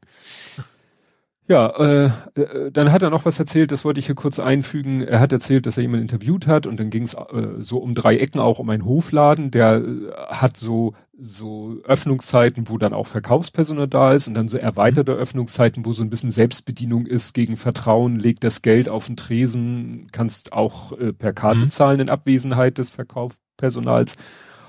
Ja, 1.48 1.69
äh, 1.78 2.10
äh, 2.34 2.72
dann 2.72 2.90
hat 2.90 3.02
er 3.02 3.10
noch 3.10 3.25
was 3.25 3.38
erzählt, 3.38 3.70
das 3.70 3.84
wollte 3.84 4.00
ich 4.00 4.06
hier 4.06 4.16
kurz 4.16 4.40
einfügen. 4.40 5.02
Er 5.02 5.20
hat 5.20 5.32
erzählt, 5.32 5.66
dass 5.66 5.76
er 5.76 5.82
jemanden 5.82 6.02
interviewt 6.02 6.48
hat 6.48 6.66
und 6.66 6.81
dann 6.81 6.90
ging 6.90 7.04
es 7.04 7.14
äh, 7.14 7.60
so 7.60 7.78
um 7.78 7.94
drei 7.94 8.16
Ecken 8.16 8.40
auch 8.40 8.58
um 8.58 8.69
einen 8.69 8.84
Hofladen, 8.84 9.52
der 9.52 9.76
äh, 9.76 10.10
hat 10.28 10.56
so 10.56 10.94
so 11.19 11.76
Öffnungszeiten, 11.84 12.69
wo 12.69 12.78
dann 12.78 12.93
auch 12.93 13.06
Verkaufspersonal 13.06 13.88
da 13.88 14.12
ist 14.12 14.28
und 14.28 14.34
dann 14.34 14.48
so 14.48 14.58
erweiterte 14.58 15.14
mhm. 15.14 15.19
Öffnungszeiten, 15.19 15.87
wo 15.87 15.92
so 15.92 16.02
ein 16.02 16.11
bisschen 16.11 16.30
Selbstbedienung 16.32 17.06
ist 17.06 17.32
gegen 17.32 17.56
Vertrauen, 17.56 18.16
legt 18.16 18.44
das 18.44 18.61
Geld 18.61 18.88
auf 18.88 19.06
den 19.06 19.16
Tresen, 19.16 20.09
kannst 20.12 20.52
auch 20.52 20.92
äh, 20.99 21.12
per 21.12 21.32
Karte 21.32 21.61
mhm. 21.61 21.70
zahlen 21.70 22.00
in 22.00 22.11
Abwesenheit 22.11 22.78
des 22.78 22.90
Verkaufspersonals. 22.90 24.16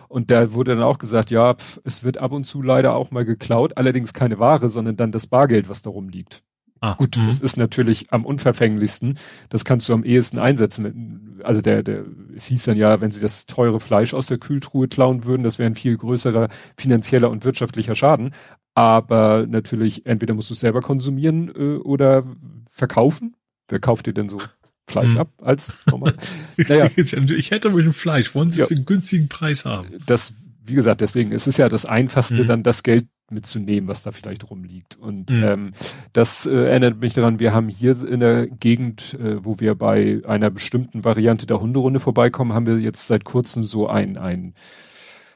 Und 0.09 0.31
da 0.31 0.53
wurde 0.53 0.75
dann 0.75 0.83
auch 0.83 0.99
gesagt, 0.99 1.31
ja, 1.31 1.55
pf, 1.55 1.81
es 1.83 2.03
wird 2.03 2.19
ab 2.19 2.31
und 2.31 2.45
zu 2.45 2.61
leider 2.61 2.93
auch 2.93 3.11
mal 3.11 3.25
geklaut, 3.25 3.75
allerdings 3.77 4.13
keine 4.13 4.39
Ware, 4.39 4.69
sondern 4.69 4.95
dann 4.95 5.11
das 5.11 5.27
Bargeld, 5.27 5.69
was 5.69 5.81
darum 5.81 6.07
liegt. 6.07 6.43
Ah, 6.81 6.95
Gut, 6.95 7.17
mh. 7.17 7.27
das 7.27 7.39
ist 7.39 7.57
natürlich 7.57 8.11
am 8.11 8.25
unverfänglichsten. 8.25 9.17
Das 9.49 9.65
kannst 9.65 9.89
du 9.89 9.93
am 9.93 10.03
ehesten 10.03 10.39
einsetzen. 10.39 11.39
Also 11.43 11.61
der, 11.61 11.83
der, 11.83 12.03
es 12.35 12.45
hieß 12.45 12.65
dann 12.65 12.77
ja, 12.77 13.01
wenn 13.01 13.11
sie 13.11 13.19
das 13.19 13.45
teure 13.45 13.79
Fleisch 13.79 14.13
aus 14.13 14.27
der 14.27 14.37
Kühltruhe 14.37 14.87
klauen 14.87 15.23
würden, 15.23 15.43
das 15.43 15.59
wäre 15.59 15.69
ein 15.69 15.75
viel 15.75 15.97
größerer 15.97 16.49
finanzieller 16.77 17.29
und 17.29 17.45
wirtschaftlicher 17.45 17.95
Schaden. 17.95 18.33
Aber 18.73 19.45
natürlich, 19.47 20.05
entweder 20.05 20.35
musst 20.35 20.51
du 20.51 20.53
es 20.53 20.59
selber 20.59 20.81
konsumieren 20.81 21.49
äh, 21.55 21.77
oder 21.77 22.23
verkaufen. 22.69 23.35
Wer 23.67 23.79
kauft 23.79 24.05
dir 24.05 24.13
denn 24.13 24.29
so 24.29 24.39
Fleisch 24.87 25.13
hm. 25.13 25.17
ab 25.17 25.29
als 25.41 25.73
normal? 25.89 26.15
naja. 26.57 26.89
Ich 26.95 27.51
hätte 27.51 27.73
wohl 27.73 27.83
ein 27.83 27.93
Fleisch. 27.93 28.35
Wollen 28.35 28.51
Sie 28.51 28.57
es 28.57 28.61
ja. 28.61 28.67
für 28.67 28.75
einen 28.75 28.85
günstigen 28.85 29.29
Preis 29.29 29.65
haben? 29.65 29.89
Das, 30.05 30.35
wie 30.63 30.75
gesagt, 30.75 31.01
deswegen, 31.01 31.31
es 31.31 31.47
ist 31.47 31.57
ja 31.57 31.69
das 31.69 31.85
Einfachste, 31.85 32.37
hm. 32.37 32.47
dann 32.47 32.63
das 32.63 32.83
Geld 32.83 33.07
mitzunehmen, 33.31 33.87
was 33.87 34.03
da 34.03 34.11
vielleicht 34.11 34.49
rumliegt. 34.49 34.97
Und 34.97 35.29
mhm. 35.29 35.43
ähm, 35.43 35.71
das 36.13 36.45
äh, 36.45 36.51
erinnert 36.51 36.99
mich 36.99 37.13
daran, 37.13 37.39
wir 37.39 37.53
haben 37.53 37.69
hier 37.69 37.91
in 38.07 38.19
der 38.19 38.47
Gegend, 38.47 39.13
äh, 39.15 39.43
wo 39.43 39.59
wir 39.59 39.75
bei 39.75 40.21
einer 40.25 40.49
bestimmten 40.49 41.03
Variante 41.03 41.45
der 41.45 41.59
Hunderunde 41.59 41.99
vorbeikommen, 41.99 42.53
haben 42.53 42.65
wir 42.65 42.79
jetzt 42.79 43.07
seit 43.07 43.23
kurzem 43.23 43.63
so 43.63 43.87
ein, 43.87 44.17
ein 44.17 44.53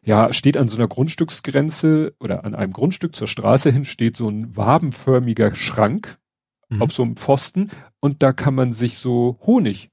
ja, 0.03 0.33
steht 0.33 0.57
an 0.57 0.67
so 0.67 0.77
einer 0.77 0.88
Grundstücksgrenze 0.88 2.13
oder 2.19 2.43
an 2.43 2.55
einem 2.55 2.74
Grundstück 2.74 3.15
zur 3.15 3.27
Straße 3.27 3.71
hin 3.71 3.86
steht 3.86 4.17
so 4.17 4.29
ein 4.29 4.55
wabenförmiger 4.55 5.53
Schrank 5.53 6.17
mhm. 6.69 6.81
auf 6.81 6.91
so 6.91 7.03
einem 7.03 7.17
Pfosten 7.17 7.69
und 8.00 8.24
da 8.24 8.33
kann 8.33 8.55
man 8.55 8.74
sich 8.74 8.98
so 8.98 9.38
Honig 9.45 9.91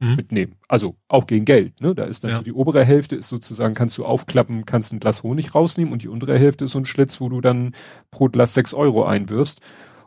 mhm. 0.00 0.16
mitnehmen. 0.16 0.56
Also 0.68 0.96
auch 1.08 1.26
gegen 1.26 1.44
Geld. 1.44 1.80
Ne? 1.80 1.94
Da 1.94 2.04
ist 2.04 2.24
dann 2.24 2.30
ja. 2.30 2.42
die 2.42 2.52
obere 2.52 2.84
Hälfte 2.84 3.16
ist 3.16 3.28
sozusagen, 3.28 3.74
kannst 3.74 3.98
du 3.98 4.04
aufklappen, 4.04 4.64
kannst 4.66 4.92
ein 4.92 5.00
Glas 5.00 5.22
Honig 5.22 5.54
rausnehmen 5.54 5.92
und 5.92 6.02
die 6.02 6.08
untere 6.08 6.38
Hälfte 6.38 6.66
ist 6.66 6.72
so 6.72 6.78
ein 6.78 6.84
Schlitz, 6.84 7.20
wo 7.20 7.28
du 7.28 7.40
dann 7.40 7.72
pro 8.10 8.28
Glas 8.28 8.54
sechs 8.54 8.74
Euro 8.74 9.04
einwirfst. 9.04 9.60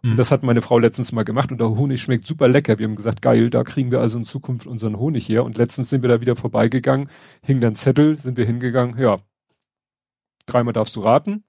Und 0.03 0.13
mhm. 0.13 0.17
das 0.17 0.31
hat 0.31 0.43
meine 0.43 0.61
Frau 0.61 0.79
letztens 0.79 1.11
mal 1.11 1.23
gemacht 1.23 1.51
und 1.51 1.59
der 1.59 1.69
Honig 1.69 2.01
schmeckt 2.01 2.25
super 2.25 2.47
lecker. 2.47 2.79
Wir 2.79 2.87
haben 2.87 2.95
gesagt, 2.95 3.21
geil, 3.21 3.49
da 3.49 3.63
kriegen 3.63 3.91
wir 3.91 3.99
also 3.99 4.17
in 4.17 4.25
Zukunft 4.25 4.65
unseren 4.65 4.97
Honig 4.97 5.29
her. 5.29 5.43
Und 5.43 5.57
letztens 5.57 5.89
sind 5.89 6.01
wir 6.01 6.09
da 6.09 6.21
wieder 6.21 6.35
vorbeigegangen, 6.35 7.09
hing 7.43 7.59
dann 7.59 7.75
Zettel, 7.75 8.17
sind 8.17 8.37
wir 8.37 8.45
hingegangen, 8.45 8.97
ja, 8.97 9.19
dreimal 10.47 10.73
darfst 10.73 10.95
du 10.95 11.01
raten. 11.01 11.43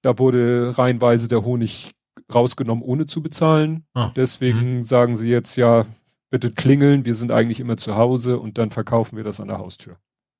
Da 0.00 0.18
wurde 0.18 0.78
reihenweise 0.78 1.28
der 1.28 1.44
Honig 1.44 1.92
rausgenommen, 2.32 2.84
ohne 2.84 3.06
zu 3.06 3.22
bezahlen. 3.22 3.84
Ah. 3.94 4.12
Deswegen 4.14 4.82
sagen 4.82 5.16
sie 5.16 5.28
jetzt 5.28 5.56
ja, 5.56 5.86
bitte 6.30 6.50
klingeln, 6.50 7.04
wir 7.04 7.14
sind 7.14 7.32
eigentlich 7.32 7.60
immer 7.60 7.76
zu 7.76 7.96
Hause 7.96 8.38
und 8.38 8.58
dann 8.58 8.70
verkaufen 8.70 9.16
wir 9.16 9.24
das 9.24 9.40
an 9.40 9.48
der 9.48 9.58
Haustür. 9.58 9.96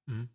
Mhm. 0.07 0.28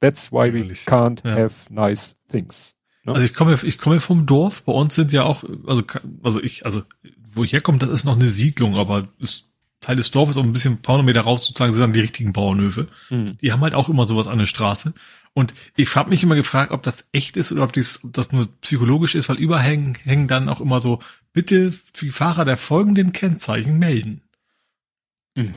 That's 0.00 0.32
why 0.32 0.52
we 0.52 0.60
can't 0.86 1.26
Ja. 1.26 1.34
have 1.36 1.72
nice 1.72 2.16
things. 2.30 2.76
Ne? 3.04 3.12
Also 3.12 3.24
ich 3.24 3.34
komme, 3.34 3.58
ich 3.62 3.78
komme 3.78 4.00
vom 4.00 4.26
Dorf. 4.26 4.62
Bei 4.64 4.72
uns 4.72 4.94
sind 4.94 5.12
ja 5.12 5.24
auch, 5.24 5.44
also, 5.66 5.82
also 6.22 6.42
ich, 6.42 6.64
also, 6.64 6.82
wo 7.30 7.44
ich 7.44 7.52
herkomme, 7.52 7.78
das 7.78 7.90
ist 7.90 8.04
noch 8.04 8.16
eine 8.16 8.28
Siedlung, 8.28 8.76
aber 8.76 9.08
ist 9.18 9.50
Teil 9.80 9.96
des 9.96 10.10
Dorfes, 10.10 10.36
auch 10.36 10.42
ein 10.42 10.52
bisschen 10.52 10.74
ein 10.74 10.82
paar 10.82 11.00
Meter 11.02 11.20
raus 11.20 11.46
sozusagen, 11.46 11.72
sind 11.72 11.82
dann 11.82 11.92
die 11.92 12.00
richtigen 12.00 12.32
Bauernhöfe. 12.32 12.88
Hm. 13.08 13.38
Die 13.40 13.52
haben 13.52 13.60
halt 13.60 13.74
auch 13.74 13.88
immer 13.88 14.06
sowas 14.06 14.26
an 14.26 14.38
der 14.38 14.46
Straße. 14.46 14.92
Und 15.34 15.54
ich 15.76 15.94
habe 15.94 16.10
mich 16.10 16.22
immer 16.24 16.34
gefragt, 16.34 16.72
ob 16.72 16.82
das 16.82 17.06
echt 17.12 17.36
ist 17.36 17.52
oder 17.52 17.62
ob, 17.62 17.72
dies, 17.72 18.02
ob 18.02 18.12
das 18.12 18.32
nur 18.32 18.48
psychologisch 18.60 19.14
ist, 19.14 19.28
weil 19.28 19.38
überall 19.38 19.62
hängen, 19.62 19.94
hängen 20.02 20.26
dann 20.26 20.48
auch 20.48 20.60
immer 20.60 20.80
so, 20.80 20.98
bitte 21.32 21.72
die 22.00 22.10
Fahrer 22.10 22.44
der 22.44 22.56
folgenden 22.56 23.12
Kennzeichen 23.12 23.78
melden. 23.78 24.22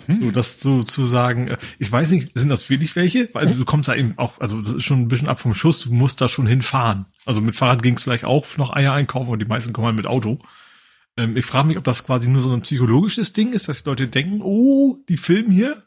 So, 0.08 0.14
Mhm. 0.14 0.34
das 0.34 0.60
so 0.60 0.84
zu 0.84 1.06
sagen, 1.06 1.48
äh, 1.50 1.58
ich 1.80 1.92
weiß 1.92 2.12
nicht, 2.12 2.32
sind 2.38 2.50
das 2.50 2.70
wirklich 2.70 2.96
welche? 2.96 3.30
Weil 3.34 3.48
du 3.48 3.66
kommst 3.66 3.90
da 3.90 3.96
eben 3.96 4.14
auch, 4.18 4.40
also 4.40 4.62
das 4.62 4.74
ist 4.74 4.84
schon 4.84 5.02
ein 5.02 5.08
bisschen 5.08 5.28
ab 5.28 5.40
vom 5.40 5.54
Schuss, 5.54 5.80
du 5.80 5.92
musst 5.94 6.22
da 6.22 6.30
schon 6.30 6.46
hinfahren. 6.48 7.06
Also 7.26 7.42
mit 7.42 7.56
Fahrrad 7.56 7.82
ging 7.84 7.96
es 7.96 8.04
vielleicht 8.04 8.26
auch 8.26 8.46
noch 8.58 8.72
Eier 8.76 8.94
einkaufen 8.94 9.30
und 9.32 9.40
die 9.40 9.46
meisten 9.46 9.74
kommen 9.74 9.88
halt 9.88 9.96
mit 9.96 10.08
Auto. 10.08 10.40
Ähm, 11.18 11.36
ich 11.36 11.46
frage 11.46 11.68
mich, 11.68 11.78
ob 11.78 11.84
das 11.84 12.06
quasi 12.06 12.30
nur 12.30 12.42
so 12.42 12.54
ein 12.54 12.62
psychologisches 12.62 13.34
Ding 13.34 13.52
ist, 13.54 13.68
dass 13.68 13.84
die 13.84 13.90
Leute 13.90 14.08
denken, 14.08 14.42
oh, 14.44 14.98
die 15.10 15.18
filmen 15.18 15.52
hier. 15.52 15.84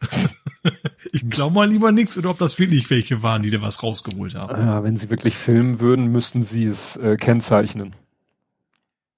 ich 1.13 1.29
glaube 1.31 1.55
mal 1.55 1.69
lieber 1.69 1.93
nichts 1.93 2.19
oder 2.19 2.31
ob 2.31 2.39
das 2.39 2.59
wirklich 2.59 2.91
welche 2.91 3.23
waren, 3.23 3.43
die 3.43 3.51
da 3.51 3.63
was 3.63 3.83
rausgeholt 3.83 4.35
haben. 4.35 4.61
Ja, 4.61 4.83
wenn 4.83 4.97
sie 4.97 5.09
wirklich 5.09 5.35
filmen 5.37 5.81
würden, 5.81 6.09
müssten 6.09 6.43
sie 6.43 6.65
es 6.65 6.97
äh, 6.97 7.17
kennzeichnen. 7.17 7.95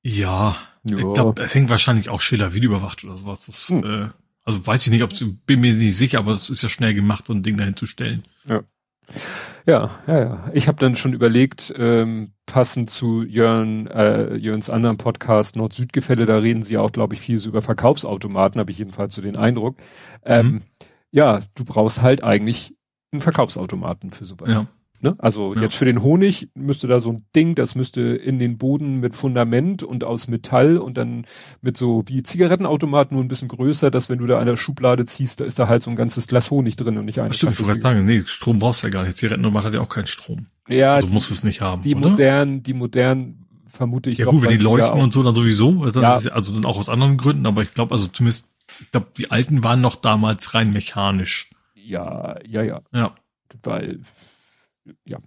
Ja, 0.02 0.56
Ja. 0.84 0.98
ich 0.98 1.14
glaube, 1.14 1.42
es 1.42 1.54
hängt 1.54 1.70
wahrscheinlich 1.70 2.08
auch 2.08 2.20
Schiller 2.20 2.52
videoüberwacht 2.54 3.04
oder 3.04 3.16
sowas. 3.16 3.46
Das, 3.46 3.68
Hm. 3.70 3.82
äh, 3.84 4.08
also 4.46 4.66
weiß 4.66 4.86
ich 4.86 4.92
nicht, 4.92 5.02
ob 5.02 5.12
bin 5.44 5.60
mir 5.60 5.74
nicht 5.74 5.96
sicher, 5.96 6.18
aber 6.20 6.32
es 6.32 6.48
ist 6.48 6.62
ja 6.62 6.68
schnell 6.68 6.94
gemacht, 6.94 7.26
so 7.26 7.34
ein 7.34 7.42
Ding 7.42 7.58
dahin 7.58 7.76
zu 7.76 7.84
stellen. 7.86 8.24
Ja, 9.66 9.90
ja, 10.06 10.18
ja. 10.20 10.50
Ich 10.54 10.68
habe 10.68 10.78
dann 10.78 10.94
schon 10.94 11.12
überlegt, 11.12 11.74
ähm, 11.76 12.32
passend 12.46 12.88
zu 12.88 13.24
Jörn, 13.24 13.88
äh, 13.88 14.36
Jörns 14.36 14.70
anderen 14.70 14.96
Podcast 14.96 15.56
Nord-Süd-Gefälle, 15.56 16.24
da 16.24 16.38
reden 16.38 16.62
sie 16.62 16.78
auch, 16.78 16.92
glaube 16.92 17.14
ich, 17.14 17.20
viel 17.20 17.38
so 17.38 17.50
über 17.50 17.62
Verkaufsautomaten, 17.62 18.60
habe 18.60 18.70
ich 18.70 18.78
jedenfalls 18.78 19.14
so 19.14 19.22
den 19.22 19.36
Eindruck. 19.36 19.76
Ähm, 20.24 20.46
Mhm. 20.46 20.62
Ja, 21.10 21.40
du 21.54 21.64
brauchst 21.64 22.02
halt 22.02 22.22
eigentlich 22.22 22.76
einen 23.10 23.22
Verkaufsautomaten 23.22 24.12
für 24.12 24.24
sowas. 24.24 24.48
Ja. 24.48 24.66
Ne? 25.06 25.14
Also 25.18 25.54
Ja. 25.54 25.62
jetzt 25.62 25.76
für 25.76 25.84
den 25.84 26.02
Honig 26.02 26.48
müsste 26.54 26.86
da 26.86 26.98
so 27.00 27.12
ein 27.12 27.24
Ding, 27.34 27.54
das 27.54 27.74
müsste 27.74 28.00
in 28.00 28.38
den 28.38 28.58
Boden 28.58 28.98
mit 29.00 29.14
Fundament 29.14 29.82
und 29.82 30.02
aus 30.04 30.26
Metall 30.28 30.78
und 30.78 30.96
dann 30.96 31.24
mit 31.62 31.76
so 31.76 32.02
wie 32.06 32.22
Zigarettenautomat 32.22 33.12
nur 33.12 33.22
ein 33.22 33.28
bisschen 33.28 33.48
größer, 33.48 33.90
dass 33.90 34.10
wenn 34.10 34.18
du 34.18 34.26
da 34.26 34.38
eine 34.38 34.56
Schublade 34.56 35.04
ziehst, 35.06 35.40
da 35.40 35.44
ist 35.44 35.58
da 35.58 35.68
halt 35.68 35.82
so 35.82 35.90
ein 35.90 35.96
ganzes 35.96 36.26
Glas 36.26 36.50
Honig 36.50 36.76
drin 36.76 36.98
und 36.98 37.04
nicht 37.04 37.20
eine 37.20 37.32
Stimmt, 37.32 37.52
ich 37.52 37.58
wollte 37.60 37.80
gerade 37.80 37.94
sagen, 37.96 38.06
nee, 38.06 38.22
Strom 38.26 38.58
brauchst 38.58 38.82
du 38.82 38.88
ja 38.88 38.92
gar 38.92 39.04
nicht. 39.04 39.16
Zigarettenautomat 39.16 39.64
hat 39.66 39.74
ja 39.74 39.80
auch 39.80 39.88
keinen 39.88 40.06
Strom. 40.06 40.46
Ja, 40.68 40.94
Also 40.94 41.06
die, 41.08 41.14
muss 41.14 41.30
es 41.30 41.44
nicht 41.44 41.60
haben, 41.60 41.82
die 41.82 41.94
oder? 41.94 42.08
modernen, 42.10 42.62
die 42.62 42.74
modernen 42.74 43.46
vermute 43.68 44.10
ich 44.10 44.18
ja 44.18 44.24
doch, 44.24 44.32
gut, 44.32 44.42
wenn 44.42 44.50
die 44.50 44.56
leuchten 44.56 45.00
und 45.00 45.12
so, 45.12 45.22
dann 45.22 45.34
sowieso. 45.34 45.82
Also, 45.82 46.00
Ja. 46.00 46.16
ist, 46.16 46.26
also 46.28 46.52
dann 46.52 46.64
auch 46.64 46.78
aus 46.78 46.88
anderen 46.88 47.16
Gründen, 47.16 47.46
aber 47.46 47.62
ich 47.62 47.74
glaube, 47.74 47.92
also 47.92 48.06
zumindest, 48.08 48.54
ich 48.80 48.90
glaube, 48.90 49.08
die 49.16 49.30
alten 49.30 49.62
waren 49.62 49.80
noch 49.80 49.96
damals 49.96 50.54
rein 50.54 50.70
mechanisch. 50.70 51.50
Ja, 51.74 52.36
ja, 52.44 52.62
ja, 52.62 52.80
Ja. 52.92 53.14
weil, 53.62 54.00
ja. 55.06 55.18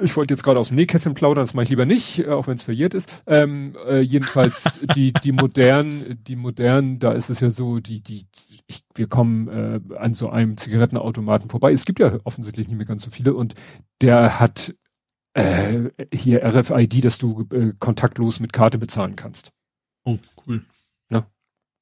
Ich 0.00 0.16
wollte 0.16 0.32
jetzt 0.32 0.44
gerade 0.44 0.60
aus 0.60 0.68
dem 0.68 0.76
Nähkästchen 0.76 1.14
plaudern, 1.14 1.42
das 1.42 1.54
mache 1.54 1.64
ich 1.64 1.70
lieber 1.70 1.86
nicht, 1.86 2.20
äh, 2.20 2.28
auch 2.28 2.46
wenn 2.46 2.54
es 2.54 2.62
verjährt 2.62 2.94
ist. 2.94 3.22
Ähm, 3.26 3.76
äh, 3.86 4.00
jedenfalls 4.00 4.78
die 4.94 5.12
die 5.12 5.32
modernen, 5.32 6.22
die 6.22 6.36
modernen, 6.36 6.98
da 6.98 7.12
ist 7.12 7.30
es 7.30 7.40
ja 7.40 7.50
so, 7.50 7.80
die 7.80 8.00
die 8.00 8.26
ich, 8.66 8.84
wir 8.94 9.08
kommen 9.08 9.48
äh, 9.48 9.80
an 9.96 10.14
so 10.14 10.28
einem 10.28 10.56
Zigarettenautomaten 10.56 11.50
vorbei. 11.50 11.72
Es 11.72 11.86
gibt 11.86 11.98
ja 11.98 12.18
offensichtlich 12.24 12.68
nicht 12.68 12.76
mehr 12.76 12.86
ganz 12.86 13.02
so 13.02 13.10
viele 13.10 13.34
und 13.34 13.54
der 14.00 14.38
hat 14.38 14.74
äh, 15.34 15.90
hier 16.12 16.44
RFID, 16.44 17.04
dass 17.04 17.18
du 17.18 17.46
äh, 17.52 17.72
kontaktlos 17.80 18.40
mit 18.40 18.52
Karte 18.52 18.78
bezahlen 18.78 19.16
kannst. 19.16 19.52
Oh. 20.04 20.18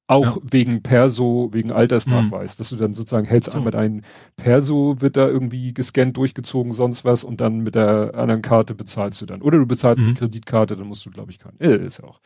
Auch 0.09 0.37
Ja. 0.37 0.41
wegen 0.51 0.81
Perso, 0.83 1.49
wegen 1.51 1.71
Altersnachweis, 1.71 2.55
dass 2.55 2.69
du 2.69 2.77
dann 2.77 2.93
sozusagen 2.93 3.27
hältst 3.27 3.51
So. 3.51 3.57
einmal 3.57 3.71
dein 3.71 4.03
Perso, 4.37 4.95
wird 5.01 5.17
da 5.17 5.27
irgendwie 5.27 5.73
gescannt, 5.73 6.15
durchgezogen, 6.15 6.71
sonst 6.71 7.03
was 7.03 7.25
und 7.25 7.41
dann 7.41 7.59
mit 7.59 7.75
der 7.75 8.15
anderen 8.15 8.41
Karte 8.41 8.73
bezahlst 8.73 9.21
du 9.21 9.25
dann. 9.25 9.41
Oder 9.41 9.57
du 9.59 9.65
bezahlst 9.65 9.99
Mhm. 10.01 10.07
mit 10.09 10.17
Kreditkarte, 10.19 10.77
dann 10.77 10.87
musst 10.87 11.05
du, 11.05 11.09
glaube 11.11 11.31
ich, 11.31 11.39
keinen. 11.39 11.59
Äh, 11.59 11.85
ist 11.85 11.99
ja 11.99 12.05
auch. 12.05 12.21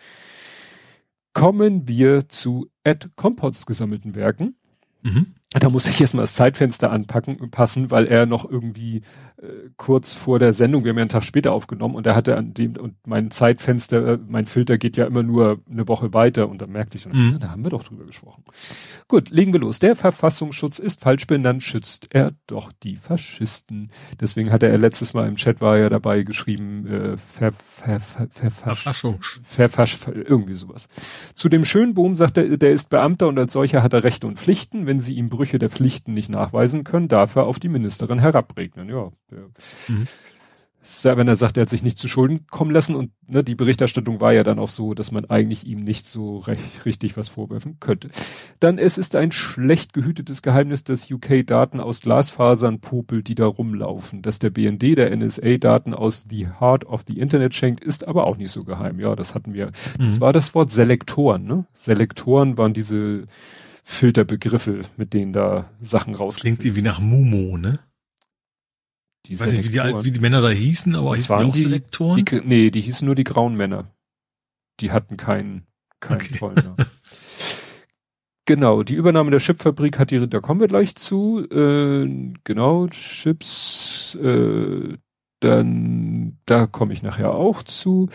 Kommen 1.34 1.88
wir 1.88 2.28
zu 2.30 2.68
Ed 2.84 3.10
Compots 3.16 3.66
gesammelten 3.66 4.16
Werken. 4.16 4.56
Mhm. 5.02 5.28
Da 5.60 5.70
muss 5.70 5.86
ich 5.86 6.00
jetzt 6.00 6.14
mal 6.14 6.22
das 6.22 6.34
Zeitfenster 6.36 6.92
anpacken, 6.92 7.52
passen, 7.52 7.92
weil 7.92 8.06
er 8.06 8.26
noch 8.26 8.50
irgendwie 8.50 9.02
äh, 9.42 9.48
kurz 9.76 10.16
vor 10.16 10.40
der 10.40 10.54
Sendung, 10.54 10.86
wir 10.86 10.92
haben 10.92 10.98
ja 10.98 11.02
einen 11.02 11.10
Tag 11.10 11.26
später 11.26 11.52
aufgenommen 11.52 11.96
und 11.96 12.08
er 12.08 12.16
hatte 12.16 12.38
an 12.38 12.54
dem, 12.54 12.78
und 12.78 12.96
mein 13.06 13.32
Zeitfenster, 13.32 14.14
äh, 14.14 14.18
mein 14.26 14.46
Filter 14.46 14.78
geht 14.78 14.96
ja 14.96 15.06
immer 15.06 15.24
nur 15.24 15.60
eine 15.70 15.90
Woche 15.90 16.14
weiter 16.14 16.48
und 16.48 16.62
dann 16.62 16.72
merkte 16.72 16.96
ich 16.96 17.04
so, 17.04 17.10
Mhm. 17.10 17.32
na, 17.34 17.40
da 17.40 17.50
haben 17.50 17.66
wir 17.66 17.70
doch 17.70 17.84
drüber 17.84 18.06
gesprochen. 18.06 18.46
Gut, 19.10 19.30
legen 19.30 19.52
wir 19.52 19.60
los. 19.60 19.80
Der 19.80 19.98
Verfassungsschutz 19.98 20.80
ist 20.80 21.02
falsch 21.02 21.28
benannt, 21.28 21.64
schützt 21.64 22.08
er 22.16 22.32
doch 22.48 22.72
die 22.84 22.96
Faschisten. 22.96 23.92
Deswegen 24.22 24.54
hatte 24.54 24.68
er 24.70 24.78
letztes 24.78 25.14
Mal 25.14 25.28
im 25.28 25.36
Chat 25.36 25.60
war 25.60 25.78
ja 25.78 25.90
dabei 25.90 26.24
geschrieben, 26.24 26.88
äh, 26.88 27.18
ver, 27.18 27.52
ver, 27.52 28.00
ver, 28.00 28.28
ver, 28.30 28.52
Verfassung. 28.52 29.20
Verfasch, 29.44 29.98
irgendwie 30.16 30.56
sowas. 30.56 30.88
Zu 31.36 31.50
dem 31.50 31.66
Schönbohm 31.66 32.16
sagt 32.16 32.38
er, 32.38 32.56
der 32.58 32.72
ist 32.72 32.90
Beamter 32.90 33.28
und 33.28 33.38
als 33.38 33.52
solcher 33.52 33.84
hat 33.84 33.92
er 33.92 34.06
Rechte 34.06 34.28
und 34.28 34.40
Pflichten. 34.40 34.86
Wenn 34.86 35.02
sie 35.02 35.16
ihm 35.16 35.28
Brüche 35.42 35.58
der 35.58 35.70
Pflichten 35.72 36.14
nicht 36.14 36.30
nachweisen 36.30 36.84
können, 36.84 37.08
darf 37.08 37.36
er 37.36 37.48
auf 37.48 37.60
die 37.60 37.68
Ministerin 37.68 38.20
herabregnen. 38.20 38.90
Ja, 38.90 39.12
Mhm. 39.88 40.08
Wenn 41.04 41.28
er 41.28 41.36
sagt, 41.36 41.58
er 41.58 41.62
hat 41.62 41.70
sich 41.70 41.84
nicht 41.84 42.00
zu 42.00 42.08
Schulden 42.08 42.48
kommen 42.50 42.72
lassen 42.72 42.96
und 42.96 43.12
ne, 43.28 43.44
die 43.44 43.54
Berichterstattung 43.54 44.20
war 44.20 44.34
ja 44.34 44.44
dann 44.44 44.58
auch 44.58 44.68
so, 44.68 44.96
dass 44.96 45.12
man 45.12 45.26
eigentlich 45.26 45.66
ihm 45.68 45.84
nicht 45.84 46.08
so 46.08 46.40
recht, 46.40 46.86
richtig 46.86 47.18
was 47.18 47.30
vorwerfen 47.30 47.78
könnte. 47.80 48.10
Dann 48.60 48.80
es 48.80 48.98
ist 48.98 49.16
ein 49.16 49.32
schlecht 49.32 49.94
gehütetes 49.94 50.42
Geheimnis, 50.42 50.84
dass 50.84 51.10
UK 51.12 51.46
Daten 51.46 51.80
aus 51.80 52.02
Glasfasern 52.02 52.80
popelt, 52.80 53.28
die 53.28 53.36
da 53.36 53.46
rumlaufen. 53.46 54.24
Dass 54.24 54.40
der 54.40 54.50
BND 54.50 54.98
der 54.98 55.16
NSA 55.16 55.58
Daten 55.58 55.94
aus 55.94 56.26
the 56.30 56.48
heart 56.60 56.86
of 56.86 57.04
the 57.08 57.20
Internet 57.20 57.54
schenkt, 57.54 57.84
ist 57.84 58.08
aber 58.08 58.26
auch 58.26 58.38
nicht 58.38 58.52
so 58.52 58.64
geheim. 58.64 59.00
Ja, 59.00 59.16
das 59.16 59.36
hatten 59.36 59.54
wir. 59.54 59.72
Das 60.00 60.16
Mhm. 60.18 60.22
war 60.22 60.34
das 60.34 60.56
Wort 60.56 60.72
Selektoren, 60.72 61.46
ne? 61.46 61.66
Selektoren 61.76 62.58
waren 62.58 62.74
diese 62.74 63.28
Filterbegriffe, 63.92 64.82
mit 64.98 65.14
denen 65.14 65.34
da 65.34 65.70
Sachen 65.82 66.14
Klingt 66.14 66.20
rausklingt. 66.22 66.64
irgendwie 66.66 66.82
nach 66.82 67.00
Mumo, 67.00 67.58
ne? 67.58 67.80
Die 69.26 69.34
Ich 69.34 69.40
weiß 69.40 69.52
nicht, 69.52 69.66
wie 69.66 69.70
die, 69.70 69.80
wie 69.80 70.12
die 70.12 70.20
Männer 70.20 70.42
da 70.42 70.50
hießen, 70.50 70.96
aber 70.96 71.16
hießen 71.16 71.38
die 71.38 71.44
auch 71.44 71.52
die? 71.54 71.62
Selektoren? 71.62 72.26
Die, 72.26 72.42
nee, 72.44 72.72
die 72.72 72.82
hießen 72.82 73.06
nur 73.06 73.16
die 73.16 73.24
grauen 73.24 73.56
Männer. 73.56 73.92
Die 74.80 74.92
hatten 74.92 75.18
keinen, 75.18 75.68
keinen 76.00 76.16
Okay. 76.22 76.38
tollen 76.38 76.56
Namen. 76.56 76.78
Genau, 78.46 78.82
die 78.82 78.96
Übernahme 78.96 79.30
der 79.30 79.40
Chipfabrik 79.40 80.00
hat 80.00 80.10
die, 80.10 80.28
da 80.28 80.40
kommen 80.40 80.60
wir 80.60 80.68
gleich 80.68 80.96
zu. 80.96 81.48
Äh, 81.52 82.34
genau, 82.44 82.88
Chips, 82.88 84.16
äh, 84.16 84.98
dann, 85.42 86.40
da 86.48 86.66
komme 86.66 86.92
ich 86.92 87.04
nachher 87.04 87.34
auch 87.36 87.62
zu. 87.62 88.10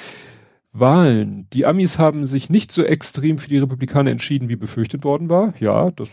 Wahlen. 0.78 1.48
Die 1.52 1.66
Amis 1.66 1.98
haben 1.98 2.24
sich 2.24 2.50
nicht 2.50 2.72
so 2.72 2.82
extrem 2.82 3.38
für 3.38 3.48
die 3.48 3.58
Republikaner 3.58 4.10
entschieden, 4.10 4.48
wie 4.48 4.56
befürchtet 4.56 5.04
worden 5.04 5.28
war. 5.28 5.54
Ja, 5.60 5.90
das, 5.90 6.08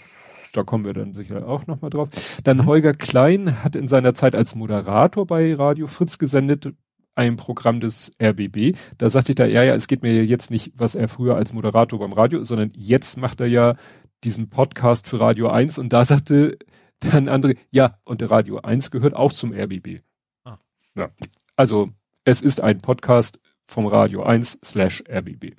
da 0.53 0.63
kommen 0.63 0.85
wir 0.85 0.93
dann 0.93 1.13
sicher 1.13 1.47
auch 1.47 1.67
nochmal 1.67 1.89
drauf. 1.89 2.09
Dann 2.43 2.57
Mhm. 2.57 2.65
Holger 2.65 2.93
Klein 2.93 3.63
hat 3.63 3.75
in 3.75 3.87
seiner 3.87 4.13
Zeit 4.13 4.35
als 4.35 4.55
Moderator 4.55 5.25
bei 5.25 5.53
Radio 5.53 5.87
Fritz 5.87 6.17
gesendet, 6.17 6.73
ein 7.15 7.35
Programm 7.35 7.79
des 7.79 8.11
RBB. 8.21 8.75
Da 8.97 9.09
sagte 9.09 9.31
ich 9.31 9.35
da, 9.35 9.45
ja, 9.45 9.63
ja, 9.63 9.75
es 9.75 9.87
geht 9.87 10.01
mir 10.01 10.25
jetzt 10.25 10.49
nicht, 10.49 10.73
was 10.75 10.95
er 10.95 11.07
früher 11.07 11.35
als 11.35 11.53
Moderator 11.53 11.99
beim 11.99 12.13
Radio, 12.13 12.43
sondern 12.43 12.71
jetzt 12.75 13.17
macht 13.17 13.39
er 13.39 13.47
ja 13.47 13.75
diesen 14.23 14.49
Podcast 14.49 15.07
für 15.07 15.19
Radio 15.19 15.49
1 15.49 15.77
und 15.77 15.93
da 15.93 16.05
sagte 16.05 16.57
dann 16.99 17.27
andere, 17.27 17.55
ja, 17.71 17.97
und 18.05 18.21
der 18.21 18.31
Radio 18.31 18.59
1 18.59 18.91
gehört 18.91 19.13
auch 19.15 19.33
zum 19.33 19.53
RBB. 19.53 20.01
Ah. 20.43 20.57
Ja. 20.95 21.09
Also, 21.55 21.89
es 22.23 22.41
ist 22.41 22.61
ein 22.61 22.79
Podcast 22.79 23.39
vom 23.67 23.87
Radio 23.87 24.23
1 24.23 24.59
slash 24.63 25.03
RBB. 25.09 25.55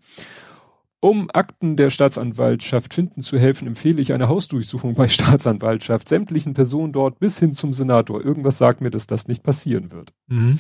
Um 1.01 1.29
Akten 1.31 1.77
der 1.77 1.91
Staatsanwaltschaft 1.91 2.95
finden 2.95 3.21
zu 3.21 3.39
helfen, 3.39 3.69
empfehle 3.69 4.01
ich 4.01 4.15
eine 4.15 4.29
Hausdurchsuchung 4.29 4.95
bei 4.95 5.07
Staatsanwaltschaft, 5.09 6.09
sämtlichen 6.09 6.55
Personen 6.55 6.95
dort 6.95 7.19
bis 7.19 7.39
hin 7.39 7.53
zum 7.53 7.75
Senator. 7.75 8.25
Irgendwas 8.25 8.57
sagt 8.57 8.81
mir, 8.81 8.91
dass 8.91 9.07
das 9.07 9.29
nicht 9.29 9.43
passieren 9.43 9.93
wird. 9.93 10.15
Mhm. 10.29 10.59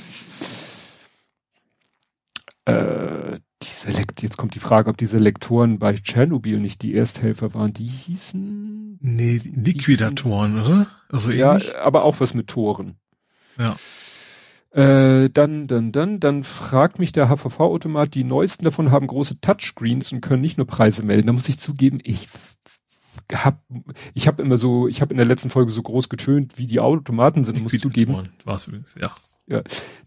Äh, 2.66 3.38
jetzt 4.20 4.36
kommt 4.36 4.54
die 4.54 4.60
Frage, 4.60 4.90
ob 4.90 4.96
die 4.96 5.06
Selektoren 5.06 5.78
bei 5.78 5.94
Tschernobyl 5.94 6.60
nicht 6.60 6.82
die 6.82 6.94
Ersthelfer 6.94 7.54
waren. 7.54 7.72
Die 7.72 7.88
hießen. 7.88 8.98
Nee, 9.00 9.40
Liquidatoren, 9.44 10.60
oder? 10.60 10.88
Also 11.08 11.30
Ja, 11.30 11.58
aber 11.82 12.04
auch 12.04 12.20
was 12.20 12.34
mit 12.34 12.48
Toren. 12.48 12.96
Ja. 13.58 13.76
Äh, 14.74 15.30
dann, 15.30 15.68
dann, 15.68 15.92
dann, 15.92 16.18
dann 16.18 16.42
fragt 16.42 16.98
mich 16.98 17.12
der 17.12 17.28
HVV-Automat, 17.28 18.12
die 18.14 18.24
neuesten 18.24 18.64
davon 18.64 18.90
haben 18.90 19.06
große 19.06 19.40
Touchscreens 19.40 20.12
und 20.12 20.20
können 20.20 20.42
nicht 20.42 20.58
nur 20.58 20.66
Preise 20.66 21.04
melden. 21.04 21.28
Da 21.28 21.32
muss 21.32 21.48
ich 21.48 21.60
zugeben, 21.60 22.00
ich 22.02 22.28
hab, 23.32 23.62
ich 24.14 24.26
habe 24.26 24.42
immer 24.42 24.58
so, 24.58 24.88
ich 24.88 25.00
habe 25.00 25.12
in 25.12 25.18
der 25.18 25.26
letzten 25.26 25.48
Folge 25.48 25.70
so 25.70 25.80
groß 25.80 26.08
getönt, 26.08 26.58
wie 26.58 26.66
die 26.66 26.80
Automaten 26.80 27.44
sind, 27.44 27.56
ich 27.56 27.62
muss 27.62 27.72
zugeben. 27.78 28.14
Ja. 29.00 29.14
Ja, 29.46 29.62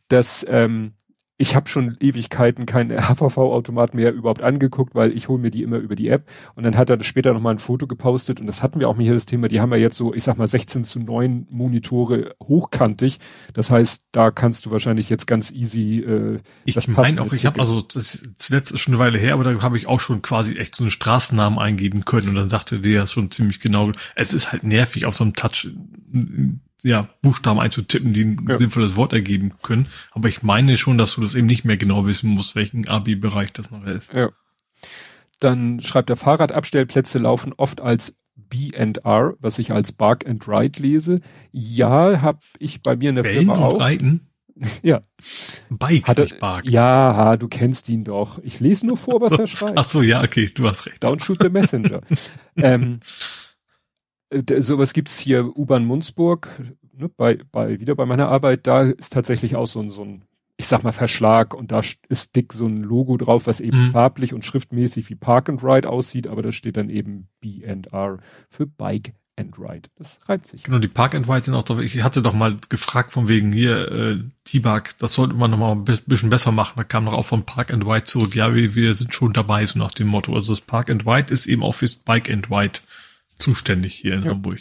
dass 0.10 0.46
ähm, 0.50 0.94
ich 1.38 1.56
habe 1.56 1.68
schon 1.70 1.98
Ewigkeiten 2.00 2.66
keinen 2.66 3.00
HVV-Automat 3.00 3.94
mehr 3.94 4.12
überhaupt 4.12 4.42
angeguckt, 4.42 4.96
weil 4.96 5.12
ich 5.12 5.28
hole 5.28 5.40
mir 5.40 5.52
die 5.52 5.62
immer 5.62 5.78
über 5.78 5.96
die 5.96 6.10
App. 6.10 6.28
Und 6.56 6.64
dann 6.64 6.76
hat 6.76 6.90
er 6.90 7.04
später 7.04 7.34
nochmal 7.34 7.56
ein 7.56 7.60
Foto 7.60 7.86
gepostet 7.86 8.40
und 8.40 8.48
das 8.48 8.64
hatten 8.64 8.80
wir 8.80 8.90
auch 8.90 8.96
mal 8.96 9.04
hier 9.04 9.14
das 9.14 9.28
Thema, 9.28 9.48
die 9.48 9.62
haben 9.62 9.72
ja 9.72 9.78
jetzt 9.78 9.98
so, 9.98 10.14
ich 10.14 10.24
sag 10.24 10.38
mal, 10.38 10.48
16 10.48 10.84
zu 10.84 11.00
9 11.00 11.48
Monitore 11.50 12.36
hochkantig. 12.42 13.20
Das 13.54 13.70
heißt, 13.70 14.06
da 14.12 14.32
kannst 14.32 14.66
du 14.66 14.72
wahrscheinlich 14.72 15.10
jetzt 15.10 15.28
ganz 15.28 15.52
easy 15.52 16.00
äh, 16.00 16.40
Ich 16.66 16.88
meine 16.88 17.22
auch, 17.22 17.32
ich 17.34 17.46
habe 17.46 17.60
also, 17.60 17.82
das, 17.82 18.24
zuletzt 18.38 18.72
ist 18.72 18.80
schon 18.80 18.96
eine 18.96 19.00
Weile 19.00 19.20
her, 19.20 19.34
aber 19.34 19.44
da 19.44 19.62
habe 19.62 19.78
ich 19.78 19.88
auch 19.88 20.00
schon 20.00 20.24
quasi 20.24 20.56
echt 20.56 20.76
so 20.76 20.84
einen 20.84 20.92
Straßennamen 20.92 21.60
eingeben 21.60 22.04
können 22.04 22.30
und 22.30 22.36
dann 22.36 22.50
dachte 22.50 22.80
der 22.80 22.92
ja 22.92 23.08
schon 23.08 23.30
ziemlich 23.30 23.60
genau, 23.60 23.92
es 24.16 24.34
ist 24.34 24.52
halt 24.52 24.64
nervig 24.64 25.06
auf 25.06 25.16
so 25.16 25.24
einem 25.24 25.34
Touch 25.34 25.70
ja, 26.84 27.10
Buchstaben 27.22 27.60
einzutippen, 27.60 28.14
die 28.14 28.24
ein 28.24 28.46
ja. 28.48 28.58
sinnvolles 28.58 28.96
Wort 28.96 29.14
ergeben 29.14 29.54
können. 29.62 29.88
Aber 30.12 30.30
ich 30.30 30.44
meine 30.44 30.78
schon, 30.78 30.98
dass 30.98 31.16
du 31.16 31.22
das 31.22 31.36
eben 31.36 31.48
nicht 31.48 31.66
mehr 31.66 31.78
genau 31.78 32.06
wissen 32.06 32.30
musst, 32.30 32.56
welchen 32.56 32.88
AB-Bereich 32.88 33.52
das 33.54 33.72
noch 33.72 33.86
ist. 33.86 34.14
Ja. 34.14 34.30
Dann 35.40 35.82
schreibt 35.82 36.10
der 36.10 36.16
Fahrradabstellplätze 36.16 37.20
laufen 37.20 37.54
oft 37.54 37.82
als 37.82 38.16
B&R, 38.36 39.36
was 39.40 39.60
ich 39.60 39.72
als 39.72 39.92
Bark 39.92 40.28
and 40.28 40.48
Ride 40.48 40.82
lese. 40.82 41.22
Ja, 41.52 42.22
habe 42.22 42.40
ich 42.60 42.82
bei 42.82 42.96
mir 42.96 43.10
in 43.10 43.16
der 43.16 43.24
Bellen 43.24 43.48
Firma 43.48 43.58
auch. 43.58 43.80
Reiten? 43.80 44.22
Ja. 44.82 45.02
Bike, 45.70 46.08
Hat 46.08 46.18
er, 46.18 46.28
Bark. 46.40 46.68
Ja, 46.68 47.38
du 47.38 47.48
kennst 47.48 47.90
ihn 47.90 48.04
doch. 48.04 48.40
Ich 48.42 48.60
lese 48.60 48.88
nur 48.88 48.98
vor, 48.98 49.22
was 49.22 49.34
er 49.34 49.46
schreibt. 49.48 49.78
Ach 49.78 49.88
so, 49.88 50.02
ja, 50.02 50.24
okay, 50.24 50.50
du 50.52 50.68
hast 50.68 50.88
recht. 50.88 51.04
Don't 51.04 51.24
shoot 51.24 51.38
the 51.42 51.50
messenger. 51.50 52.02
ähm, 52.56 52.94
äh, 52.94 53.06
sowas 54.60 54.94
gibt's 54.94 55.18
hier 55.20 55.58
U-Bahn 55.58 55.86
Munzburg, 55.86 56.50
ne, 56.94 57.10
bei, 57.10 57.40
bei, 57.52 57.80
wieder 57.80 57.96
bei 57.96 58.06
meiner 58.06 58.30
Arbeit, 58.30 58.68
da 58.68 58.84
ist 58.84 59.14
tatsächlich 59.14 59.56
auch 59.56 59.68
so 59.68 59.80
ein, 59.80 59.90
so 59.90 60.04
ein, 60.04 60.24
ich 60.58 60.68
sag 60.68 60.84
mal, 60.84 60.92
Verschlag 60.92 61.54
und 61.54 61.72
da 61.72 61.82
ist 62.10 62.36
dick 62.36 62.54
so 62.54 62.66
ein 62.66 62.84
Logo 62.84 63.18
drauf, 63.18 63.48
was 63.48 63.62
eben 63.62 63.88
mhm. 63.88 63.92
farblich 63.92 64.34
und 64.34 64.44
schriftmäßig 64.44 65.10
wie 65.10 65.16
Park 65.16 65.50
and 65.50 65.64
Ride 65.64 65.90
aussieht, 65.90 66.28
aber 66.28 66.42
da 66.42 66.52
steht 66.52 66.78
dann 66.78 66.90
eben 66.90 67.28
B&R 67.40 68.20
für 68.50 68.66
Bike 68.66 69.14
and 69.38 69.58
Ride. 69.60 69.88
Das 69.96 70.18
reibt 70.28 70.48
sich. 70.48 70.64
Genau, 70.64 70.80
die 70.80 70.88
Park 70.88 71.14
and 71.14 71.30
Ride 71.30 71.44
sind 71.44 71.54
auch 71.54 71.64
drauf. 71.64 71.80
Ich 71.80 72.02
hatte 72.04 72.24
doch 72.24 72.34
mal 72.34 72.58
gefragt 72.70 73.12
von 73.12 73.28
wegen 73.28 73.52
hier, 73.52 73.92
äh, 73.92 74.20
T-Bug, 74.46 74.98
das 75.00 75.14
sollte 75.14 75.36
man 75.36 75.52
noch 75.52 75.60
mal 75.60 75.74
ein 75.74 75.84
bisschen 75.84 76.32
besser 76.32 76.52
machen. 76.52 76.74
Da 76.76 76.84
kam 76.84 77.04
noch 77.06 77.14
auch 77.14 77.26
von 77.26 77.44
Park 77.44 77.72
and 77.72 77.86
Ride 77.86 78.06
zurück. 78.06 78.36
Ja, 78.36 78.56
wir, 78.56 78.74
wir 78.74 78.94
sind 78.96 79.14
schon 79.14 79.34
dabei, 79.34 79.64
so 79.66 79.78
nach 79.78 79.94
dem 79.94 80.08
Motto. 80.08 80.36
Also 80.36 80.52
das 80.52 80.62
Park 80.62 80.90
and 80.90 81.06
Ride 81.06 81.32
ist 81.32 81.46
eben 81.46 81.64
auch 81.64 81.76
fürs 81.76 81.96
Bike 81.96 82.32
and 82.32 82.50
Ride 82.50 82.80
zuständig 83.38 83.96
hier 83.96 84.14
in 84.14 84.24
ja. 84.24 84.32
Hamburg. 84.32 84.60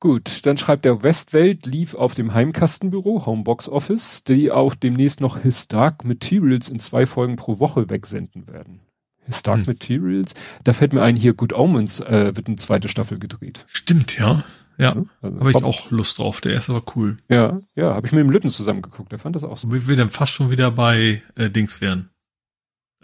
Gut, 0.00 0.46
dann 0.46 0.56
schreibt 0.56 0.84
der 0.84 1.02
Westwelt 1.02 1.66
lief 1.66 1.94
auf 1.94 2.14
dem 2.14 2.32
Heimkastenbüro, 2.32 3.26
Homebox 3.26 3.68
Office, 3.68 4.22
die 4.22 4.52
auch 4.52 4.76
demnächst 4.76 5.20
noch 5.20 5.38
His 5.38 5.66
Dark 5.66 6.04
Materials 6.04 6.68
in 6.68 6.78
zwei 6.78 7.04
Folgen 7.04 7.34
pro 7.34 7.58
Woche 7.58 7.90
wegsenden 7.90 8.46
werden. 8.46 8.80
His 9.26 9.42
Dark 9.42 9.58
hm. 9.58 9.66
Materials, 9.66 10.34
da 10.62 10.72
fällt 10.72 10.92
mir 10.92 11.02
ein, 11.02 11.16
hier 11.16 11.34
Good 11.34 11.52
Omens 11.52 11.98
äh, 11.98 12.36
wird 12.36 12.46
eine 12.46 12.56
zweite 12.56 12.88
Staffel 12.88 13.18
gedreht. 13.18 13.64
Stimmt, 13.66 14.16
ja. 14.18 14.44
Ja, 14.78 15.04
also, 15.20 15.40
habe 15.40 15.50
ich 15.50 15.56
auch 15.56 15.90
Lust 15.90 16.18
drauf. 16.18 16.40
Der 16.40 16.52
erste 16.52 16.72
war 16.72 16.84
cool. 16.94 17.16
Ja, 17.28 17.60
ja, 17.74 17.94
habe 17.94 18.06
ich 18.06 18.12
mit 18.12 18.20
dem 18.20 18.30
Lütten 18.30 18.48
zusammengeguckt. 18.48 19.10
Der 19.10 19.18
fand 19.18 19.34
das 19.34 19.42
auch 19.42 19.56
so. 19.56 19.72
Wie 19.72 19.88
wir 19.88 19.96
dann 19.96 20.10
fast 20.10 20.32
schon 20.32 20.50
wieder 20.50 20.70
bei 20.70 21.20
äh, 21.34 21.50
Dings 21.50 21.80
wären. 21.80 22.10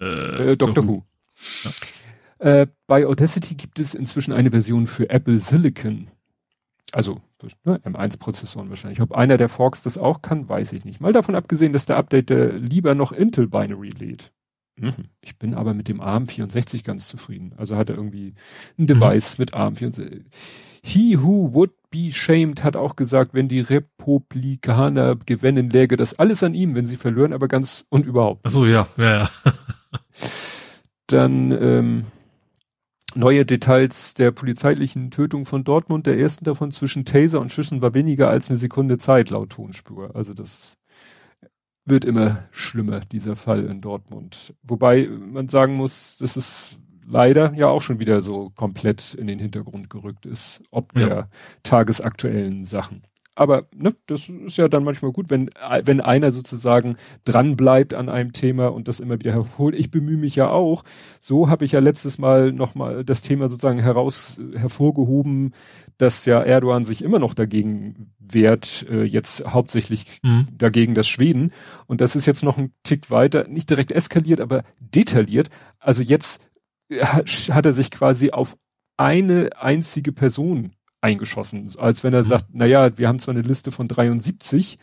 Äh, 0.00 0.52
äh 0.52 0.56
Dr. 0.56 0.87
Who. 0.87 1.04
Ja. 1.64 1.70
Äh, 2.44 2.66
bei 2.87 3.07
Audacity 3.07 3.54
gibt 3.54 3.78
es 3.78 3.94
inzwischen 3.94 4.35
eine 4.35 4.50
Version 4.50 4.87
für 4.87 5.09
Apple 5.09 5.38
Silicon. 5.38 6.09
Also 6.92 7.22
ne, 7.64 7.78
M1-Prozessoren 7.78 8.68
wahrscheinlich. 8.68 9.00
Ob 9.00 9.12
einer 9.12 9.38
der 9.38 9.48
Forks 9.48 9.83
das 9.83 9.96
auch 9.96 10.20
kann, 10.20 10.46
weiß 10.46 10.74
ich 10.74 10.85
nicht. 10.85 11.00
Mal 11.00 11.14
davon 11.14 11.37
abgesehen, 11.37 11.72
dass 11.72 11.87
der 11.87 11.96
Update 11.96 12.28
lieber 12.28 12.94
noch 12.94 13.12
Intel 13.12 13.46
Binary 13.46 13.88
lädt. 13.88 14.30
Mhm. 14.76 14.92
Ich 15.22 15.38
bin 15.38 15.54
aber 15.54 15.72
mit 15.72 15.88
dem 15.88 16.02
ARM64 16.02 16.85
ganz 16.85 17.09
zufrieden. 17.09 17.54
Also 17.57 17.76
hat 17.76 17.88
er 17.88 17.96
irgendwie 17.96 18.35
ein 18.78 18.88
Device 18.88 19.38
mhm. 19.38 19.42
mit 19.42 19.54
ARM64. 19.54 20.24
He 20.83 21.18
who 21.18 21.54
would 21.54 21.70
be 21.90 22.12
shamed 22.12 22.62
hat 22.62 22.76
auch 22.76 22.94
gesagt, 22.94 23.33
wenn 23.33 23.48
die 23.48 23.61
Republikaner 23.61 25.16
gewinnen, 25.16 25.70
läge 25.70 25.96
das 25.96 26.18
alles 26.18 26.42
an 26.42 26.52
ihm, 26.52 26.74
wenn 26.74 26.85
sie 26.85 26.98
verlieren, 26.98 27.33
aber 27.33 27.48
ganz 27.48 27.87
und 27.88 28.04
überhaupt. 28.04 28.42
Ach 28.44 28.50
so, 28.50 28.66
ja, 28.66 28.87
ja, 28.98 29.16
ja. 29.16 29.30
Dann 31.07 31.50
ähm, 31.52 32.04
Neue 33.16 33.44
Details 33.44 34.14
der 34.14 34.31
polizeilichen 34.33 35.11
Tötung 35.11 35.46
von 35.46 35.64
Dortmund, 35.64 36.07
der 36.07 36.18
ersten 36.18 36.44
davon 36.44 36.70
zwischen 36.72 37.05
Taser 37.05 37.40
und 37.40 37.53
Schüssen 37.53 37.81
war 37.81 37.94
weniger 37.94 38.29
als 38.29 38.50
eine 38.50 38.57
Sekunde 38.57 38.98
Zeit 38.98 39.31
laut 39.31 39.50
Tonspur. 39.50 40.14
Also 40.14 40.35
das 40.35 40.77
wird 41.85 42.05
immer 42.05 42.44
schlimmer, 42.50 43.00
dieser 43.00 43.37
Fall 43.37 43.64
in 43.64 43.81
Dortmund. 43.81 44.55
Wobei 44.62 45.07
man 45.07 45.48
sagen 45.48 45.74
muss, 45.74 46.18
dass 46.18 46.37
es 46.37 46.79
leider 47.07 47.53
ja 47.55 47.68
auch 47.68 47.83
schon 47.83 48.00
wieder 48.00 48.20
so 48.20 48.50
komplett 48.50 49.14
in 49.14 49.27
den 49.27 49.38
Hintergrund 49.38 49.90
gerückt 49.90 50.27
ist, 50.27 50.62
ob 50.70 50.92
der 50.94 51.09
ja. 51.09 51.29
tagesaktuellen 51.62 52.64
Sachen 52.64 53.03
aber 53.35 53.66
ne, 53.75 53.94
das 54.07 54.29
ist 54.29 54.59
ja 54.59 54.68
dann 54.68 54.85
manchmal 54.85 55.12
gut, 55.12 55.29
wenn, 55.29 55.51
wenn 55.85 56.01
einer 56.01 56.31
sozusagen 56.31 56.97
dran 57.25 57.57
bleibt 57.57 57.92
an 57.92 58.09
einem 58.09 58.33
Thema 58.33 58.68
und 58.68 58.87
das 58.87 59.01
immer 59.01 59.18
wieder 59.18 59.33
herholt. 59.33 59.75
Ich 59.75 59.90
bemühe 59.90 60.16
mich 60.16 60.37
ja 60.37 60.51
auch. 60.51 60.85
So 61.18 61.49
habe 61.49 61.64
ich 61.64 61.73
ja 61.73 61.81
letztes 61.81 62.18
Mal 62.18 62.53
nochmal 62.53 63.05
das 63.05 63.23
Thema 63.23 63.49
sozusagen 63.49 63.81
heraus 63.81 64.40
hervorgehoben, 64.57 65.53
dass 65.99 66.27
ja 66.27 66.42
Erdogan 66.42 66.85
sich 66.85 67.03
immer 67.03 67.18
noch 67.18 67.35
dagegen 67.35 68.12
wehrt, 68.18 68.87
äh, 68.88 69.03
jetzt 69.03 69.44
hauptsächlich 69.47 70.20
mhm. 70.23 70.49
dagegen 70.57 70.94
das 70.94 71.09
Schweden. 71.09 71.53
Und 71.87 72.01
das 72.01 72.16
ist 72.16 72.27
jetzt 72.27 72.44
noch 72.44 72.57
ein 72.57 72.73
Tick 72.85 73.11
weiter, 73.11 73.49
nicht 73.49 73.68
direkt 73.68 73.90
eskaliert, 73.90 74.40
aber 74.40 74.62
detailliert. 74.79 75.51
Also 75.79 76.03
jetzt 76.03 76.40
hat 76.90 77.66
er 77.66 77.73
sich 77.73 77.90
quasi 77.90 78.31
auf 78.31 78.57
eine 78.97 79.51
einzige 79.57 80.12
Person 80.12 80.73
eingeschossen. 81.05 81.71
Als 81.79 82.03
wenn 82.03 82.14
er 82.14 82.25
mhm. 82.25 82.29
sagt, 82.29 82.55
naja, 82.55 82.97
wir 82.99 83.07
haben 83.07 83.19
zwar 83.19 83.35
eine 83.35 83.43
Liste 83.43 83.71
von 83.71 83.87
73 83.87 84.79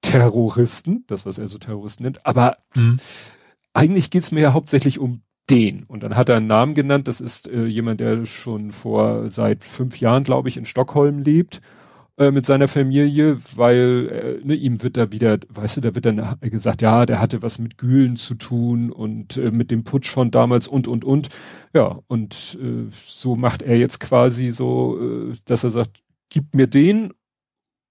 Terroristen, 0.00 1.04
das 1.06 1.26
was 1.26 1.38
er 1.38 1.46
so 1.46 1.58
Terroristen 1.58 2.02
nennt, 2.02 2.26
aber 2.26 2.56
mhm. 2.74 2.98
eigentlich 3.72 4.10
geht's 4.10 4.32
mir 4.32 4.40
ja 4.40 4.52
hauptsächlich 4.52 4.98
um 4.98 5.22
den. 5.50 5.84
Und 5.84 6.02
dann 6.02 6.16
hat 6.16 6.28
er 6.28 6.36
einen 6.36 6.46
Namen 6.46 6.74
genannt, 6.74 7.06
das 7.06 7.20
ist 7.20 7.48
äh, 7.48 7.66
jemand, 7.66 8.00
der 8.00 8.26
schon 8.26 8.72
vor 8.72 9.30
seit 9.30 9.62
fünf 9.62 10.00
Jahren, 10.00 10.24
glaube 10.24 10.48
ich, 10.48 10.56
in 10.56 10.64
Stockholm 10.64 11.18
lebt 11.18 11.60
äh, 12.18 12.30
mit 12.30 12.46
seiner 12.46 12.68
Familie, 12.68 13.38
weil 13.56 14.38
äh, 14.42 14.46
ne, 14.46 14.54
ihm 14.54 14.82
wird 14.82 14.96
da 14.96 15.12
wieder, 15.12 15.38
weißt 15.48 15.78
du, 15.78 15.80
da 15.80 15.94
wird 15.94 16.04
dann 16.04 16.38
gesagt, 16.40 16.82
ja, 16.82 17.06
der 17.06 17.20
hatte 17.20 17.42
was 17.42 17.58
mit 17.58 17.78
Gülen 17.78 18.16
zu 18.16 18.34
tun 18.34 18.92
und 18.92 19.38
äh, 19.38 19.50
mit 19.50 19.70
dem 19.70 19.84
Putsch 19.84 20.10
von 20.10 20.30
damals 20.30 20.68
und 20.68 20.88
und 20.88 21.04
und. 21.04 21.28
Ja, 21.74 22.00
und 22.08 22.58
äh, 22.60 22.90
so 22.90 23.36
macht 23.36 23.62
er 23.62 23.76
jetzt 23.78 24.00
quasi 24.00 24.50
so, 24.50 24.98
äh, 25.00 25.34
dass 25.46 25.64
er 25.64 25.70
sagt, 25.70 26.02
gib 26.28 26.54
mir 26.54 26.66
den 26.66 27.12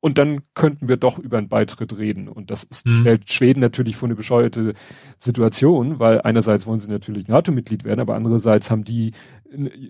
und 0.02 0.18
dann 0.18 0.42
könnten 0.56 0.88
wir 0.88 0.98
doch 0.98 1.20
über 1.20 1.38
einen 1.38 1.48
Beitritt 1.48 1.98
reden. 1.98 2.28
Und 2.28 2.52
das 2.52 2.64
ist, 2.64 2.88
mhm. 2.88 2.98
stellt 2.98 3.32
Schweden 3.32 3.62
natürlich 3.62 3.96
vor 3.96 4.08
eine 4.08 4.16
bescheuerte 4.16 4.74
Situation, 5.18 6.00
weil 6.00 6.22
einerseits 6.22 6.66
wollen 6.66 6.80
sie 6.80 6.90
natürlich 6.90 7.28
NATO-Mitglied 7.28 7.86
werden, 7.86 8.02
aber 8.02 8.16
andererseits 8.16 8.70
haben 8.72 8.84
die 8.84 9.12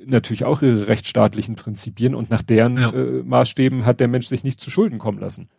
natürlich 0.06 0.43
auch 0.43 0.62
ihre 0.62 0.88
rechtsstaatlichen 0.88 1.56
Prinzipien 1.56 2.13
und 2.13 2.30
nach 2.30 2.41
deren 2.41 2.78
ja. 2.78 2.91
äh, 2.91 3.24
Maßstäben 3.24 3.86
hat 3.86 4.00
der 4.00 4.08
Mensch 4.08 4.28
sich 4.28 4.43
nicht 4.43 4.60
zu 4.60 4.69
Schulden 4.69 5.00
kommen 5.00 5.19
lassen. 5.19 5.50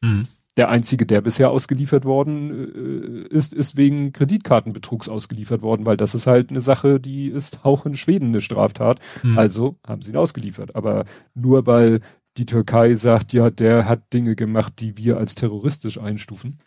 Mhm. 0.00 0.28
Der 0.56 0.68
einzige, 0.68 1.06
der 1.06 1.20
bisher 1.20 1.50
ausgeliefert 1.50 2.04
worden 2.04 3.28
äh, 3.30 3.34
ist, 3.34 3.54
ist 3.54 3.76
wegen 3.76 4.12
Kreditkartenbetrugs 4.12 5.08
ausgeliefert 5.08 5.62
worden, 5.62 5.86
weil 5.86 5.96
das 5.96 6.14
ist 6.14 6.26
halt 6.26 6.50
eine 6.50 6.60
Sache, 6.60 7.00
die 7.00 7.28
ist 7.28 7.64
auch 7.64 7.86
in 7.86 7.94
Schweden 7.94 8.28
eine 8.28 8.40
Straftat. 8.40 9.00
Mhm. 9.22 9.38
Also 9.38 9.76
haben 9.86 10.02
sie 10.02 10.10
ihn 10.10 10.16
ausgeliefert. 10.16 10.74
Aber 10.74 11.04
nur 11.34 11.66
weil 11.66 12.00
die 12.38 12.46
Türkei 12.46 12.94
sagt, 12.94 13.32
ja, 13.32 13.50
der 13.50 13.86
hat 13.86 14.12
Dinge 14.12 14.36
gemacht, 14.36 14.74
die 14.78 14.96
wir 14.96 15.18
als 15.18 15.34
terroristisch 15.34 15.98
einstufen, 15.98 16.60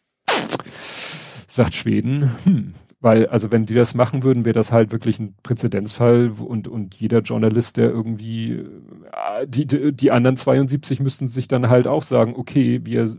sagt 1.48 1.74
Schweden, 1.74 2.32
hm, 2.44 2.74
weil, 3.00 3.28
also 3.28 3.52
wenn 3.52 3.66
die 3.66 3.74
das 3.74 3.96
machen 3.96 4.22
würden, 4.22 4.46
wäre 4.46 4.54
das 4.54 4.72
halt 4.72 4.92
wirklich 4.92 5.20
ein 5.20 5.34
Präzedenzfall 5.42 6.34
und, 6.38 6.68
und 6.68 6.96
jeder 6.96 7.22
Journalist, 7.22 7.78
der 7.78 7.90
irgendwie, 7.90 8.52
äh, 8.52 9.48
die, 9.48 9.66
die 9.94 10.12
anderen 10.12 10.38
72 10.38 11.00
müssten 11.00 11.28
sich 11.28 11.48
dann 11.48 11.70
halt 11.70 11.88
auch 11.88 12.04
sagen, 12.04 12.36
okay, 12.36 12.82
wir 12.84 13.16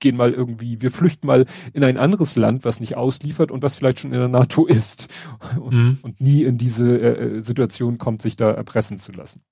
gehen 0.00 0.16
mal 0.16 0.32
irgendwie, 0.32 0.80
wir 0.80 0.90
flüchten 0.90 1.26
mal 1.26 1.46
in 1.72 1.84
ein 1.84 1.96
anderes 1.96 2.36
Land, 2.36 2.64
was 2.64 2.80
nicht 2.80 2.96
ausliefert 2.96 3.50
und 3.50 3.62
was 3.62 3.76
vielleicht 3.76 4.00
schon 4.00 4.12
in 4.12 4.18
der 4.18 4.28
NATO 4.28 4.66
ist 4.66 5.28
und, 5.60 5.74
mhm. 5.74 5.98
und 6.02 6.20
nie 6.20 6.44
in 6.44 6.58
diese 6.58 6.98
äh, 6.98 7.36
äh 7.36 7.40
Situation 7.40 7.98
kommt, 7.98 8.22
sich 8.22 8.36
da 8.36 8.50
erpressen 8.50 8.98
zu 8.98 9.12
lassen. 9.12 9.42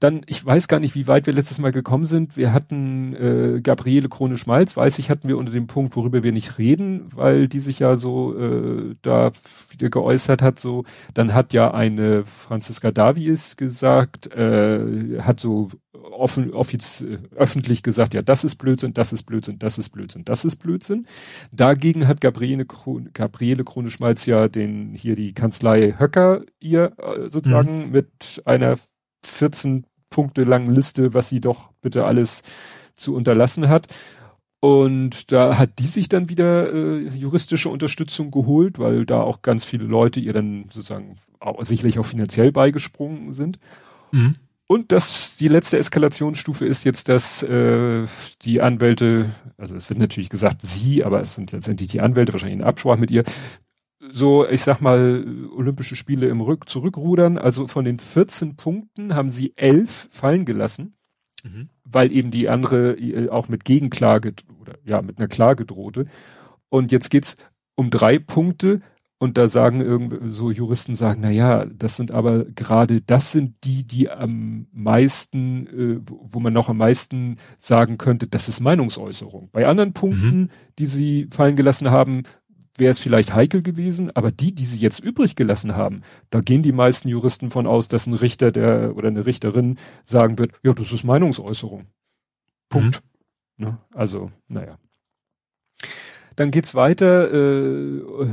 Dann, 0.00 0.22
ich 0.26 0.44
weiß 0.44 0.68
gar 0.68 0.80
nicht, 0.80 0.94
wie 0.94 1.08
weit 1.08 1.26
wir 1.26 1.34
letztes 1.34 1.58
Mal 1.58 1.72
gekommen 1.72 2.04
sind. 2.04 2.36
Wir 2.36 2.52
hatten 2.52 3.14
äh, 3.14 3.60
Gabriele 3.60 4.08
Krone-Schmalz, 4.08 4.76
weiß 4.76 4.98
ich, 4.98 5.10
hatten 5.10 5.28
wir 5.28 5.38
unter 5.38 5.52
dem 5.52 5.66
Punkt, 5.66 5.96
worüber 5.96 6.22
wir 6.22 6.32
nicht 6.32 6.58
reden, 6.58 7.08
weil 7.14 7.48
die 7.48 7.60
sich 7.60 7.80
ja 7.80 7.96
so 7.96 8.38
äh, 8.38 8.94
da 9.02 9.32
wieder 9.70 9.90
geäußert 9.90 10.40
hat. 10.42 10.58
So, 10.58 10.84
dann 11.14 11.34
hat 11.34 11.52
ja 11.52 11.72
eine 11.72 12.24
Franziska 12.24 12.92
Davies 12.92 13.56
gesagt, 13.56 14.32
äh, 14.32 15.20
hat 15.20 15.40
so 15.40 15.68
offen, 15.92 16.52
offiz, 16.52 17.00
äh, 17.00 17.18
öffentlich 17.34 17.82
gesagt, 17.82 18.14
ja, 18.14 18.22
das 18.22 18.44
ist 18.44 18.56
Blödsinn, 18.56 18.94
das 18.94 19.12
ist 19.12 19.24
Blödsinn, 19.24 19.58
das 19.58 19.78
ist 19.78 19.90
Blödsinn, 19.90 20.24
das 20.24 20.44
ist 20.44 20.56
Blödsinn. 20.56 21.06
Dagegen 21.52 22.06
hat 22.06 22.20
Gabriele, 22.20 22.64
Krone, 22.66 23.10
Gabriele 23.12 23.64
Krone-Schmalz 23.64 24.26
ja 24.26 24.48
den 24.48 24.94
hier 24.94 25.16
die 25.16 25.32
Kanzlei 25.32 25.94
Höcker 25.98 26.42
ihr 26.60 26.92
äh, 26.98 27.28
sozusagen 27.28 27.86
mhm. 27.86 27.92
mit 27.92 28.42
einer 28.44 28.76
14 29.24 29.84
Punkte 30.10 30.44
langen 30.44 30.74
Liste, 30.74 31.14
was 31.14 31.28
sie 31.28 31.40
doch 31.40 31.70
bitte 31.80 32.04
alles 32.04 32.42
zu 32.94 33.14
unterlassen 33.14 33.68
hat. 33.68 33.86
Und 34.60 35.30
da 35.30 35.56
hat 35.56 35.78
die 35.78 35.86
sich 35.86 36.08
dann 36.08 36.28
wieder 36.28 36.72
äh, 36.72 37.08
juristische 37.08 37.68
Unterstützung 37.68 38.30
geholt, 38.30 38.78
weil 38.78 39.06
da 39.06 39.20
auch 39.22 39.42
ganz 39.42 39.64
viele 39.64 39.84
Leute 39.84 40.18
ihr 40.18 40.32
dann 40.32 40.64
sozusagen 40.70 41.16
auch, 41.38 41.62
sicherlich 41.64 41.98
auch 41.98 42.06
finanziell 42.06 42.50
beigesprungen 42.50 43.32
sind. 43.32 43.60
Mhm. 44.10 44.34
Und 44.66 44.92
das, 44.92 45.36
die 45.38 45.48
letzte 45.48 45.78
Eskalationsstufe 45.78 46.66
ist 46.66 46.84
jetzt, 46.84 47.08
dass 47.08 47.42
äh, 47.42 48.04
die 48.42 48.60
Anwälte, 48.60 49.30
also 49.56 49.74
es 49.74 49.88
wird 49.88 49.98
natürlich 49.98 50.28
gesagt 50.28 50.60
sie, 50.60 51.04
aber 51.04 51.22
es 51.22 51.34
sind 51.34 51.52
letztendlich 51.52 51.88
die 51.88 52.02
Anwälte, 52.02 52.32
wahrscheinlich 52.34 52.58
in 52.58 52.64
Absprache 52.64 52.98
mit 52.98 53.10
ihr, 53.10 53.24
so, 54.12 54.46
ich 54.48 54.62
sag 54.62 54.80
mal, 54.80 55.24
Olympische 55.54 55.96
Spiele 55.96 56.28
im 56.28 56.40
Rück 56.40 56.68
zurückrudern. 56.68 57.38
Also 57.38 57.66
von 57.66 57.84
den 57.84 57.98
14 57.98 58.56
Punkten 58.56 59.14
haben 59.14 59.30
sie 59.30 59.52
elf 59.56 60.08
fallen 60.10 60.44
gelassen, 60.44 60.96
mhm. 61.44 61.68
weil 61.84 62.12
eben 62.12 62.30
die 62.30 62.48
andere 62.48 62.92
äh, 62.92 63.28
auch 63.28 63.48
mit 63.48 63.64
Gegenklage 63.64 64.34
oder 64.60 64.74
ja, 64.84 65.02
mit 65.02 65.18
einer 65.18 65.28
Klage 65.28 65.64
drohte. 65.64 66.06
Und 66.68 66.92
jetzt 66.92 67.10
geht's 67.10 67.36
um 67.74 67.90
drei 67.90 68.18
Punkte. 68.18 68.80
Und 69.20 69.36
da 69.36 69.48
sagen 69.48 69.80
irgendwie 69.80 70.28
so 70.28 70.52
Juristen 70.52 70.94
sagen, 70.94 71.22
na 71.22 71.30
ja, 71.30 71.64
das 71.64 71.96
sind 71.96 72.12
aber 72.12 72.44
gerade, 72.44 73.00
das 73.00 73.32
sind 73.32 73.56
die, 73.64 73.84
die 73.84 74.08
am 74.08 74.68
meisten, 74.70 75.66
äh, 75.66 76.00
wo 76.06 76.38
man 76.38 76.52
noch 76.52 76.68
am 76.68 76.76
meisten 76.76 77.38
sagen 77.58 77.98
könnte, 77.98 78.28
das 78.28 78.48
ist 78.48 78.60
Meinungsäußerung. 78.60 79.50
Bei 79.50 79.66
anderen 79.66 79.92
Punkten, 79.92 80.42
mhm. 80.42 80.50
die 80.78 80.86
sie 80.86 81.26
fallen 81.32 81.56
gelassen 81.56 81.90
haben, 81.90 82.22
wäre 82.78 82.90
es 82.90 82.98
vielleicht 82.98 83.34
heikel 83.34 83.62
gewesen, 83.62 84.14
aber 84.14 84.30
die, 84.30 84.54
die 84.54 84.64
sie 84.64 84.78
jetzt 84.78 85.00
übrig 85.00 85.36
gelassen 85.36 85.76
haben, 85.76 86.02
da 86.30 86.40
gehen 86.40 86.62
die 86.62 86.72
meisten 86.72 87.08
Juristen 87.08 87.50
von 87.50 87.66
aus, 87.66 87.88
dass 87.88 88.06
ein 88.06 88.14
Richter 88.14 88.52
der 88.52 88.96
oder 88.96 89.08
eine 89.08 89.26
Richterin 89.26 89.78
sagen 90.04 90.38
wird, 90.38 90.52
ja, 90.62 90.72
das 90.72 90.92
ist 90.92 91.04
Meinungsäußerung. 91.04 91.86
Punkt. 92.68 93.02
Mhm. 93.56 93.64
Ne? 93.64 93.78
Also, 93.92 94.30
naja. 94.48 94.78
Dann 96.36 96.50
geht's 96.50 96.74
weiter 96.74 97.32
äh, 97.32 98.28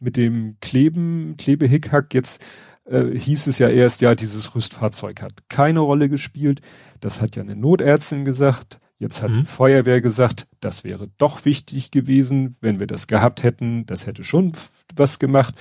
mit 0.00 0.16
dem 0.16 0.56
Kleben, 0.60 1.36
Klebehickhack. 1.38 2.12
Jetzt 2.12 2.44
äh, 2.84 3.18
hieß 3.18 3.46
es 3.46 3.58
ja 3.58 3.68
erst, 3.68 4.02
ja, 4.02 4.14
dieses 4.14 4.54
Rüstfahrzeug 4.54 5.22
hat 5.22 5.48
keine 5.48 5.80
Rolle 5.80 6.10
gespielt. 6.10 6.60
Das 7.00 7.22
hat 7.22 7.36
ja 7.36 7.42
eine 7.42 7.56
Notärztin 7.56 8.26
gesagt. 8.26 8.78
Jetzt 8.98 9.22
hat 9.22 9.30
mhm. 9.30 9.40
die 9.40 9.46
Feuerwehr 9.46 10.00
gesagt, 10.00 10.46
das 10.64 10.82
wäre 10.82 11.10
doch 11.18 11.44
wichtig 11.44 11.90
gewesen, 11.90 12.56
wenn 12.60 12.80
wir 12.80 12.86
das 12.86 13.06
gehabt 13.06 13.42
hätten, 13.42 13.84
das 13.86 14.06
hätte 14.06 14.24
schon 14.24 14.52
was 14.96 15.18
gemacht. 15.18 15.54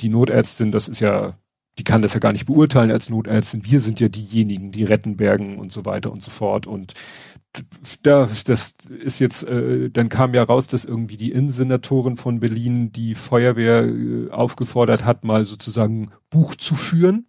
Die 0.00 0.08
Notärztin, 0.08 0.70
das 0.70 0.88
ist 0.88 1.00
ja, 1.00 1.38
die 1.78 1.84
kann 1.84 2.02
das 2.02 2.14
ja 2.14 2.20
gar 2.20 2.32
nicht 2.32 2.46
beurteilen 2.46 2.90
als 2.90 3.08
Notärztin. 3.08 3.64
Wir 3.64 3.80
sind 3.80 4.00
ja 4.00 4.08
diejenigen, 4.08 4.70
die 4.70 4.84
retten 4.84 5.16
Bergen 5.16 5.58
und 5.58 5.72
so 5.72 5.86
weiter 5.86 6.12
und 6.12 6.22
so 6.22 6.30
fort. 6.30 6.66
Und 6.66 6.92
da, 8.02 8.28
das 8.44 8.74
ist 9.02 9.18
jetzt, 9.18 9.44
äh, 9.44 9.88
dann 9.88 10.08
kam 10.08 10.34
ja 10.34 10.42
raus, 10.42 10.66
dass 10.66 10.84
irgendwie 10.84 11.16
die 11.16 11.32
Innensenatorin 11.32 12.16
von 12.16 12.40
Berlin 12.40 12.92
die 12.92 13.14
Feuerwehr 13.14 13.84
äh, 13.84 14.30
aufgefordert 14.30 15.04
hat, 15.04 15.24
mal 15.24 15.44
sozusagen 15.44 16.10
Buch 16.28 16.54
zu 16.54 16.74
führen 16.74 17.26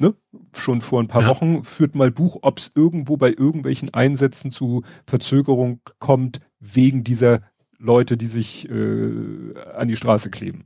ne, 0.00 0.14
schon 0.54 0.80
vor 0.80 1.00
ein 1.00 1.08
paar 1.08 1.22
ja. 1.22 1.28
Wochen, 1.28 1.62
führt 1.62 1.94
mal 1.94 2.10
Buch, 2.10 2.38
ob 2.42 2.58
es 2.58 2.72
irgendwo 2.74 3.16
bei 3.16 3.28
irgendwelchen 3.28 3.92
Einsätzen 3.92 4.50
zu 4.50 4.82
Verzögerung 5.06 5.80
kommt, 5.98 6.40
wegen 6.58 7.04
dieser 7.04 7.42
Leute, 7.78 8.16
die 8.16 8.26
sich 8.26 8.68
äh, 8.68 9.54
an 9.76 9.88
die 9.88 9.96
Straße 9.96 10.30
kleben. 10.30 10.64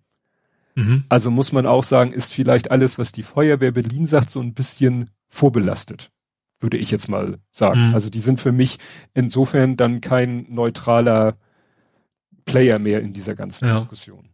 Mhm. 0.77 1.05
Also 1.09 1.31
muss 1.31 1.53
man 1.53 1.66
auch 1.66 1.85
sagen, 1.85 2.12
ist 2.12 2.33
vielleicht 2.33 2.70
alles, 2.70 2.99
was 2.99 3.12
die 3.12 3.23
Feuerwehr 3.23 3.73
Berlin 3.73 4.07
sagt, 4.07 4.31
so 4.31 4.40
ein 4.40 4.55
bisschen 4.55 5.11
vorbelastet, 5.29 6.11
würde 6.61 6.77
ich 6.77 6.90
jetzt 6.90 7.09
mal 7.09 7.38
sagen. 7.51 7.88
Mhm. 7.88 7.94
Also 7.94 8.11
die 8.11 8.20
sind 8.20 8.40
für 8.40 8.53
mich 8.53 8.79
insofern 9.14 9.77
dann 9.77 10.01
kein 10.01 10.47
neutraler 10.49 11.37
Player 12.44 12.79
mehr 12.79 13.01
in 13.01 13.12
dieser 13.12 13.35
ganzen 13.35 13.66
ja. 13.66 13.77
Diskussion. 13.77 14.31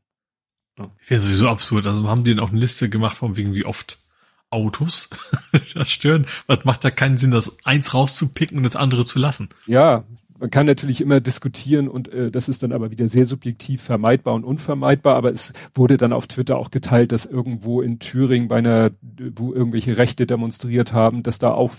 Ja. 0.78 0.90
Ich 1.00 1.06
finde 1.06 1.22
sowieso 1.22 1.48
absurd. 1.48 1.86
Also 1.86 2.08
haben 2.08 2.24
die 2.24 2.30
denn 2.30 2.40
auch 2.40 2.50
eine 2.50 2.60
Liste 2.60 2.88
gemacht 2.88 3.16
von 3.16 3.36
wegen 3.36 3.54
wie 3.54 3.64
oft 3.64 4.02
Autos 4.50 5.08
stören. 5.84 6.26
Was 6.46 6.64
macht 6.64 6.84
da 6.84 6.90
keinen 6.90 7.16
Sinn, 7.16 7.30
das 7.30 7.56
eins 7.64 7.94
rauszupicken 7.94 8.58
und 8.58 8.64
das 8.64 8.76
andere 8.76 9.04
zu 9.04 9.18
lassen? 9.18 9.48
Ja, 9.66 10.04
man 10.40 10.50
kann 10.50 10.66
natürlich 10.66 11.00
immer 11.00 11.20
diskutieren 11.20 11.86
und 11.86 12.08
äh, 12.08 12.30
das 12.30 12.48
ist 12.48 12.62
dann 12.62 12.72
aber 12.72 12.90
wieder 12.90 13.08
sehr 13.08 13.26
subjektiv 13.26 13.82
vermeidbar 13.82 14.34
und 14.34 14.44
unvermeidbar, 14.44 15.14
aber 15.14 15.30
es 15.30 15.52
wurde 15.74 15.98
dann 15.98 16.12
auf 16.14 16.26
Twitter 16.26 16.56
auch 16.56 16.70
geteilt, 16.70 17.12
dass 17.12 17.26
irgendwo 17.26 17.82
in 17.82 17.98
Thüringen 17.98 18.48
bei 18.48 18.56
einer, 18.56 18.90
wo 19.36 19.52
irgendwelche 19.52 19.98
Rechte 19.98 20.26
demonstriert 20.26 20.94
haben, 20.94 21.22
dass 21.22 21.38
da 21.38 21.52
auch 21.52 21.72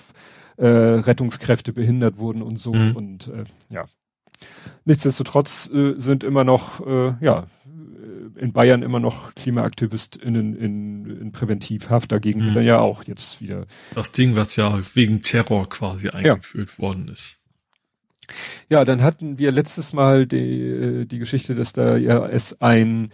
äh, 0.58 0.68
Rettungskräfte 0.68 1.74
behindert 1.74 2.20
wurden 2.20 2.44
und 2.44 2.60
so 2.60 2.74
mhm. 2.74 2.96
und 2.96 3.28
äh, 3.30 3.44
ja. 3.70 3.86
Nichtsdestotrotz 4.86 5.70
äh, 5.74 5.94
sind 5.98 6.24
immer 6.24 6.44
noch, 6.44 6.86
äh, 6.86 7.14
ja, 7.20 7.48
in 8.36 8.54
Bayern 8.54 8.82
immer 8.82 9.00
noch 9.00 9.34
KlimaaktivistInnen 9.36 10.56
in, 10.56 11.06
in 11.06 11.32
Präventivhaft. 11.32 12.12
Dagegen 12.12 12.42
mhm. 12.42 12.46
wird 12.46 12.56
dann 12.58 12.66
ja 12.66 12.80
auch 12.80 13.04
jetzt 13.04 13.42
wieder. 13.42 13.66
Das 13.96 14.12
Ding, 14.12 14.36
was 14.36 14.56
ja 14.56 14.80
wegen 14.94 15.22
Terror 15.22 15.70
quasi 15.70 16.10
eingeführt 16.10 16.70
ja. 16.78 16.84
worden 16.84 17.08
ist. 17.08 17.38
Ja, 18.70 18.84
dann 18.86 19.02
hatten 19.02 19.38
wir 19.38 19.52
letztes 19.52 19.94
Mal 19.94 20.26
die, 20.26 21.06
die 21.08 21.20
Geschichte, 21.20 21.56
dass 21.56 21.74
da 21.74 21.98
ja 21.98 22.26
es 22.26 22.62
ein 22.62 23.10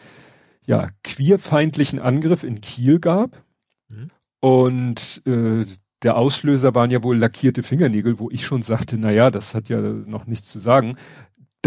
ja, 0.66 0.90
queerfeindlichen 1.04 2.00
Angriff 2.00 2.44
in 2.44 2.62
Kiel 2.62 3.00
gab. 3.00 3.44
Mhm. 3.92 4.10
Und 4.40 5.22
äh, 5.26 5.66
der 6.04 6.18
Auslöser 6.18 6.76
waren 6.76 6.92
ja 6.92 7.02
wohl 7.02 7.18
lackierte 7.18 7.64
Fingernägel, 7.64 8.20
wo 8.20 8.30
ich 8.30 8.46
schon 8.46 8.62
sagte, 8.62 8.98
na 8.98 9.12
ja, 9.12 9.32
das 9.32 9.56
hat 9.56 9.70
ja 9.70 9.80
noch 9.82 10.28
nichts 10.28 10.52
zu 10.52 10.60
sagen. 10.60 10.98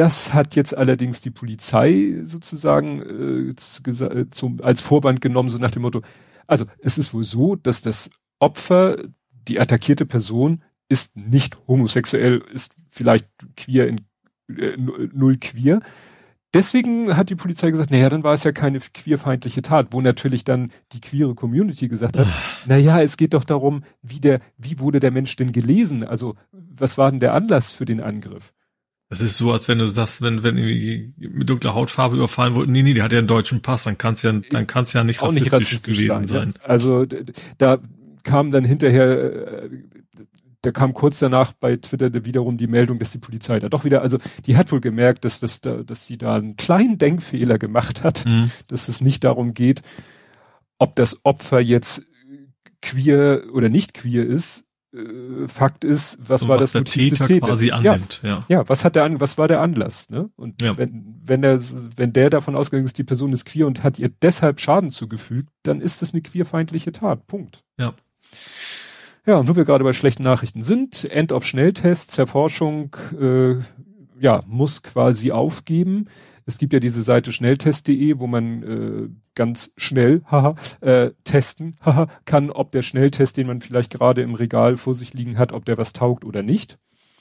Das 0.01 0.33
hat 0.33 0.57
jetzt 0.57 0.75
allerdings 0.75 1.21
die 1.21 1.31
Polizei 1.31 2.21
sozusagen 2.23 3.51
äh, 3.51 3.55
zum, 4.31 4.63
als 4.63 4.81
Vorwand 4.81 5.21
genommen, 5.21 5.51
so 5.51 5.59
nach 5.59 5.73
dem 5.73 5.83
Motto, 5.83 6.01
also 6.47 6.65
es 6.79 6.97
ist 6.97 7.13
wohl 7.13 7.23
so, 7.23 7.55
dass 7.55 7.83
das 7.83 8.09
Opfer, 8.39 8.97
die 9.47 9.61
attackierte 9.61 10.07
Person, 10.07 10.63
ist 10.89 11.19
nicht 11.19 11.59
homosexuell, 11.69 12.43
ist 12.51 12.73
vielleicht 12.89 13.29
queer 13.59 13.89
in 13.89 14.01
äh, 14.49 14.75
null 15.13 15.37
queer. 15.37 15.81
Deswegen 16.55 17.15
hat 17.15 17.29
die 17.29 17.37
Polizei 17.37 17.71
gesagt, 17.71 17.91
naja, 17.91 18.09
dann 18.09 18.25
war 18.25 18.33
es 18.33 18.45
ja 18.45 18.53
keine 18.53 18.81
queerfeindliche 18.81 19.61
Tat, 19.61 19.89
wo 19.91 20.01
natürlich 20.01 20.45
dann 20.45 20.73
die 20.93 21.03
queere 21.03 21.35
Community 21.35 21.89
gesagt 21.89 22.17
hat, 22.17 22.27
naja, 22.65 23.03
es 23.03 23.19
geht 23.19 23.35
doch 23.35 23.45
darum, 23.45 23.85
wie 24.01 24.21
der, 24.21 24.41
wie 24.57 24.79
wurde 24.79 24.99
der 24.99 25.11
Mensch 25.11 25.37
denn 25.37 25.53
gelesen? 25.53 26.07
Also, 26.07 26.37
was 26.53 26.97
war 26.97 27.11
denn 27.11 27.21
der 27.21 27.35
Anlass 27.35 27.75
für 27.75 27.85
den 27.85 28.01
Angriff? 28.01 28.55
Das 29.11 29.21
ist 29.21 29.37
so, 29.37 29.51
als 29.51 29.67
wenn 29.67 29.79
du 29.79 29.89
sagst, 29.89 30.23
wenn, 30.23 30.45
wenn 30.45 30.57
irgendwie 30.57 31.13
mit 31.19 31.51
dunkler 31.51 31.75
Hautfarbe 31.75 32.15
überfallen 32.15 32.55
wurde, 32.55 32.71
nee, 32.71 32.85
nee, 32.85 32.95
die 32.95 33.03
hat 33.03 33.13
ja 33.13 33.19
einen 33.19 33.27
deutschen 33.27 33.61
Pass, 33.61 33.83
dann 33.83 33.99
kann's 33.99 34.23
ja, 34.23 34.33
dann 34.33 34.69
kann's 34.69 34.93
ja 34.93 35.03
nicht 35.03 35.21
rassistisch, 35.21 35.43
nicht 35.43 35.53
rassistisch 35.53 35.99
gewesen 35.99 36.25
sein. 36.25 36.55
Ja. 36.63 36.69
Also, 36.69 37.07
da 37.59 37.81
kam 38.23 38.53
dann 38.53 38.65
hinterher, 38.65 39.65
äh, 39.65 39.71
da 40.63 40.71
kam 40.71 40.95
kurz 40.95 41.19
danach 41.19 41.53
bei 41.53 41.75
Twitter 41.77 42.25
wiederum 42.25 42.57
die 42.57 42.69
Meldung, 42.69 43.01
dass 43.01 43.11
die 43.11 43.19
Polizei 43.19 43.59
da 43.59 43.69
doch 43.69 43.85
wieder, 43.85 44.03
also 44.03 44.19
die 44.47 44.57
hat 44.57 44.71
wohl 44.71 44.81
gemerkt, 44.81 45.25
dass 45.25 45.41
das 45.41 45.61
da, 45.61 45.83
dass 45.83 46.07
sie 46.07 46.17
da 46.17 46.37
einen 46.37 46.55
kleinen 46.55 46.97
Denkfehler 46.97 47.59
gemacht 47.59 48.05
hat, 48.05 48.25
mhm. 48.27 48.51
dass 48.69 48.87
es 48.87 49.01
nicht 49.01 49.25
darum 49.25 49.55
geht, 49.55 49.83
ob 50.79 50.95
das 50.95 51.25
Opfer 51.25 51.59
jetzt 51.59 52.03
queer 52.81 53.43
oder 53.53 53.69
nicht 53.69 53.93
queer 53.93 54.25
ist, 54.25 54.65
äh, 54.93 55.49
Fakt 55.49 55.85
ist, 55.85 56.19
was 56.27 56.43
und 56.43 56.49
war 56.49 56.61
was 56.61 56.73
das 56.73 56.81
Motiv 56.81 57.13
Täter 57.13 57.25
des 57.25 57.29
Täters? 57.29 57.49
quasi 57.49 57.71
annimmt, 57.71 58.21
ja. 58.23 58.29
ja. 58.29 58.45
Ja, 58.49 58.69
was 58.69 58.85
hat 58.85 58.97
der 58.97 59.05
an, 59.05 59.21
was 59.21 59.39
war 59.39 59.49
der 59.49 59.61
Anlass, 59.61 60.11
ne? 60.11 60.31
Und 60.37 60.63
ja. 60.63 60.77
wenn, 60.77 61.21
wenn 61.25 61.43
der, 61.43 61.61
wenn 61.97 62.13
der 62.13 62.31
davon 62.31 62.57
ausgegangen 62.57 62.87
ist, 62.87 62.99
die 62.99 63.05
Person 63.05 63.33
ist 63.33 63.45
queer 63.45 63.67
und 63.67 63.83
hat 63.83 63.99
ihr 63.99 64.11
deshalb 64.23 64.61
Schaden 64.61 64.91
zugefügt, 64.91 65.51
dann 65.63 65.81
ist 65.81 66.03
es 66.03 66.13
eine 66.13 66.23
queerfeindliche 66.23 66.93
Tat. 66.93 67.27
Punkt. 67.27 67.65
Ja. 67.79 67.95
Ja, 69.27 69.37
und 69.37 69.49
wo 69.49 69.57
wir 69.57 69.65
gerade 69.65 69.85
bei 69.85 69.93
schlechten 69.93 70.23
Nachrichten 70.23 70.63
sind, 70.63 71.05
End 71.11 71.31
of 71.31 71.45
Schnelltests, 71.45 72.15
Zerforschung, 72.15 72.97
äh, 73.21 73.57
ja, 74.19 74.43
muss 74.47 74.83
quasi 74.83 75.31
aufgeben. 75.31 76.09
Es 76.51 76.59
gibt 76.59 76.73
ja 76.73 76.81
diese 76.81 77.05
Seite 77.05 77.31
schnelltest.de, 77.31 78.19
wo 78.19 78.27
man 78.27 78.63
äh, 78.65 79.09
ganz 79.37 79.71
schnell 79.77 80.23
haha, 80.27 80.57
äh, 80.81 81.13
testen 81.23 81.79
haha, 81.85 82.09
kann, 82.25 82.51
ob 82.51 82.73
der 82.73 82.83
Schnelltest, 82.83 83.37
den 83.37 83.47
man 83.47 83.61
vielleicht 83.61 83.93
gerade 83.93 84.23
im 84.23 84.35
Regal 84.35 84.77
vor 84.77 84.95
sich 84.95 85.15
liegen 85.15 85.39
hat, 85.39 85.53
ob 85.53 85.65
der 85.65 85.79
was 85.79 85.93
taugt 85.93 86.25
oder 86.25 86.43
nicht. 86.43 86.77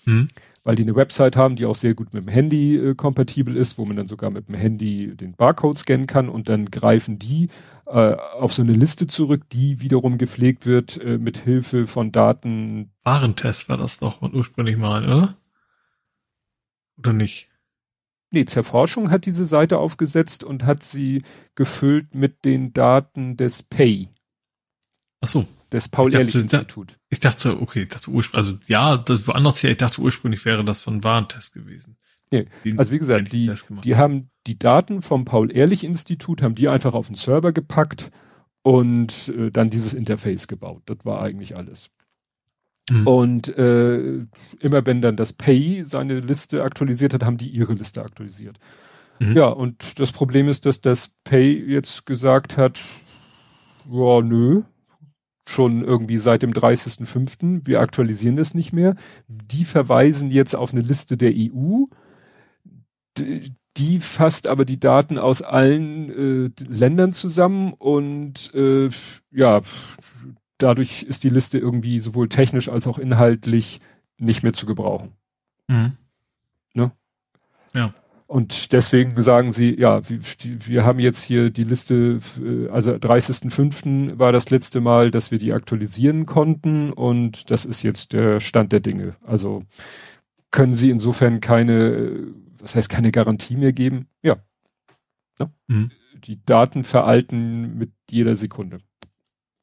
Hm. 0.06 0.30
Weil 0.64 0.74
die 0.74 0.82
eine 0.82 0.96
Website 0.96 1.38
haben, 1.38 1.56
die 1.56 1.68
auch 1.68 1.76
sehr 1.76 1.94
gut 1.94 2.12
mit 2.12 2.24
dem 2.24 2.28
Handy 2.28 2.76
äh, 2.76 2.96
kompatibel 2.96 3.56
ist, 3.56 3.78
wo 3.78 3.86
man 3.86 3.98
dann 3.98 4.08
sogar 4.08 4.32
mit 4.32 4.48
dem 4.48 4.56
Handy 4.56 5.16
den 5.16 5.36
Barcode 5.36 5.78
scannen 5.78 6.08
kann 6.08 6.28
und 6.28 6.50
dann 6.50 6.66
greifen 6.72 7.20
die 7.20 7.50
äh, 7.86 8.16
auf 8.16 8.52
so 8.52 8.64
eine 8.64 8.74
Liste 8.74 9.06
zurück, 9.06 9.44
die 9.52 9.80
wiederum 9.80 10.18
gepflegt 10.18 10.66
wird 10.66 10.98
äh, 10.98 11.20
mit 11.20 11.38
Hilfe 11.38 11.86
von 11.86 12.12
Daten. 12.12 12.90
Warentest 13.04 13.70
war 13.70 13.78
das 13.78 14.00
doch 14.00 14.24
ursprünglich 14.24 14.78
mal, 14.78 15.04
oder? 15.04 15.36
Oder 16.98 17.14
nicht? 17.14 17.50
Nee, 18.32 18.46
Zerforschung 18.46 19.10
hat 19.10 19.26
diese 19.26 19.46
Seite 19.46 19.80
aufgesetzt 19.80 20.44
und 20.44 20.64
hat 20.64 20.84
sie 20.84 21.24
gefüllt 21.56 22.14
mit 22.14 22.46
den 22.46 22.74
Daten 22.74 23.38
des 23.38 23.64
PAY. 23.64 24.10
Ach 25.22 25.28
so. 25.28 25.46
Des 25.72 25.88
Paul-Ehrlich-Institut. 25.88 26.98
Ich 27.10 27.20
dachte, 27.20 27.62
okay, 27.62 27.84
ich 27.84 27.90
dachte 27.90 28.10
ursprünglich, 28.10 28.50
also 28.50 28.60
ja, 28.68 28.98
das 28.98 29.28
woanders 29.28 29.62
her, 29.62 29.72
ich 29.72 29.78
dachte 29.78 30.02
ursprünglich 30.02 30.44
wäre 30.46 30.64
das 30.64 30.80
von 30.80 31.04
Warentest 31.04 31.54
gewesen. 31.54 31.98
Nee, 32.32 32.46
also 32.78 32.92
wie 32.92 33.00
gesagt, 33.00 33.34
die, 33.34 33.52
die 33.84 33.96
haben 33.96 34.30
die 34.46 34.58
Daten 34.58 35.02
vom 35.02 35.26
Paul-Ehrlich-Institut, 35.26 36.42
haben 36.42 36.56
die 36.56 36.70
einfach 36.70 36.94
auf 36.94 37.08
den 37.08 37.16
Server 37.16 37.52
gepackt 37.52 38.12
und 38.62 39.30
äh, 39.30 39.52
dann 39.52 39.70
dieses 39.70 39.94
Interface 39.94 40.48
gebaut. 40.48 40.84
Das 40.86 40.98
war 41.04 41.22
eigentlich 41.22 41.58
alles. 41.58 41.90
Mhm. 42.90 43.08
Und 43.08 43.58
äh, 43.58 44.26
immer 44.60 44.86
wenn 44.86 45.02
dann 45.02 45.16
das 45.16 45.34
Pay 45.34 45.84
seine 45.84 46.20
Liste 46.20 46.64
aktualisiert 46.64 47.14
hat, 47.14 47.24
haben 47.24 47.38
die 47.38 47.50
ihre 47.50 47.74
Liste 47.74 48.04
aktualisiert. 48.04 48.58
Mhm. 49.20 49.36
Ja, 49.36 49.48
und 49.48 50.00
das 50.00 50.12
Problem 50.12 50.48
ist, 50.48 50.66
dass 50.66 50.82
das 50.82 51.12
Pay 51.24 51.66
jetzt 51.68 52.06
gesagt 52.06 52.58
hat, 52.58 52.80
ja, 53.90 54.22
nö, 54.22 54.62
schon 55.46 55.84
irgendwie 55.84 56.20
seit 56.20 56.44
dem 56.44 56.52
30.05. 56.52 57.62
Wir 57.66 57.82
aktualisieren 57.82 58.36
das 58.36 58.54
nicht 58.54 58.72
mehr. 58.72 58.96
Die 59.28 59.66
verweisen 59.66 60.32
jetzt 60.32 60.56
auf 60.56 60.72
eine 60.72 60.82
Liste 60.82 61.18
der 61.18 61.34
EU. 61.36 61.86
Die 63.78 64.00
fasst 64.00 64.48
aber 64.48 64.66
die 64.66 64.80
Daten 64.80 65.18
aus 65.18 65.42
allen 65.42 66.10
äh, 66.10 66.64
Ländern 66.70 67.14
zusammen 67.14 67.74
und 67.74 68.54
äh, 68.54 68.90
ja, 69.32 69.62
dadurch 70.60 71.04
ist 71.04 71.24
die 71.24 71.30
Liste 71.30 71.58
irgendwie 71.58 72.00
sowohl 72.00 72.30
technisch 72.30 72.70
als 72.70 72.86
auch 72.86 73.00
inhaltlich 73.00 73.80
nicht 74.18 74.44
mehr 74.44 74.54
zu 74.54 74.66
gebrauchen. 74.66 75.14
Mhm. 75.68 75.94
Ne? 76.74 76.92
Ja. 77.74 77.94
Und 78.28 78.74
deswegen 78.74 79.20
sagen 79.20 79.54
sie, 79.54 79.74
ja, 79.80 80.02
wir, 80.06 80.86
haben 80.86 81.00
jetzt 81.00 81.24
hier 81.24 81.50
die 81.50 81.64
Liste, 81.64 82.20
äh, 82.40 82.70
also 82.70 82.92
30.05. 82.92 84.20
war 84.20 84.32
das 84.32 84.52
letzte 84.52 84.82
Mal, 84.82 85.10
dass 85.10 85.32
wir 85.32 85.40
die 85.40 85.54
aktualisieren 85.54 86.28
konnten 86.28 86.94
und 86.94 87.50
das 87.50 87.66
ist 87.66 87.82
jetzt 87.82 88.14
der 88.14 88.40
Stand 88.40 88.72
der 88.72 88.82
Dinge. 88.82 89.16
Also 89.26 89.64
können 90.52 90.74
sie 90.74 90.92
insofern 90.92 91.40
keine, 91.40 92.28
was 92.60 92.76
heißt 92.76 92.90
keine 92.90 93.12
Garantie 93.12 93.58
mehr 93.58 93.74
geben? 93.74 94.08
Ja. 94.22 94.38
Ne? 95.40 95.52
Mhm. 95.68 95.92
Die 96.14 96.44
Daten 96.46 96.84
veralten 96.84 97.78
mit 97.80 97.92
jeder 98.12 98.36
Sekunde 98.36 98.80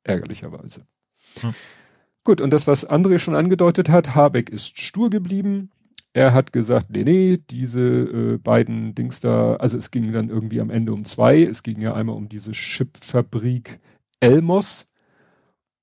ärgerlicherweise. 0.06 0.86
Hm. 1.40 1.54
Gut, 2.24 2.40
und 2.40 2.52
das, 2.52 2.66
was 2.66 2.88
André 2.88 3.18
schon 3.18 3.36
angedeutet 3.36 3.88
hat, 3.88 4.14
Habeck 4.14 4.50
ist 4.50 4.78
stur 4.78 5.10
geblieben. 5.10 5.70
Er 6.12 6.32
hat 6.32 6.52
gesagt, 6.52 6.90
nee, 6.90 7.04
nee, 7.04 7.38
diese 7.50 7.80
äh, 7.80 8.38
beiden 8.38 8.94
Dings 8.94 9.20
da, 9.20 9.56
also 9.56 9.76
es 9.78 9.90
ging 9.90 10.12
dann 10.12 10.30
irgendwie 10.30 10.60
am 10.60 10.70
Ende 10.70 10.92
um 10.92 11.04
zwei. 11.04 11.42
Es 11.42 11.62
ging 11.62 11.80
ja 11.80 11.94
einmal 11.94 12.16
um 12.16 12.28
diese 12.28 12.52
Chipfabrik 12.52 13.78
Elmos. 14.18 14.86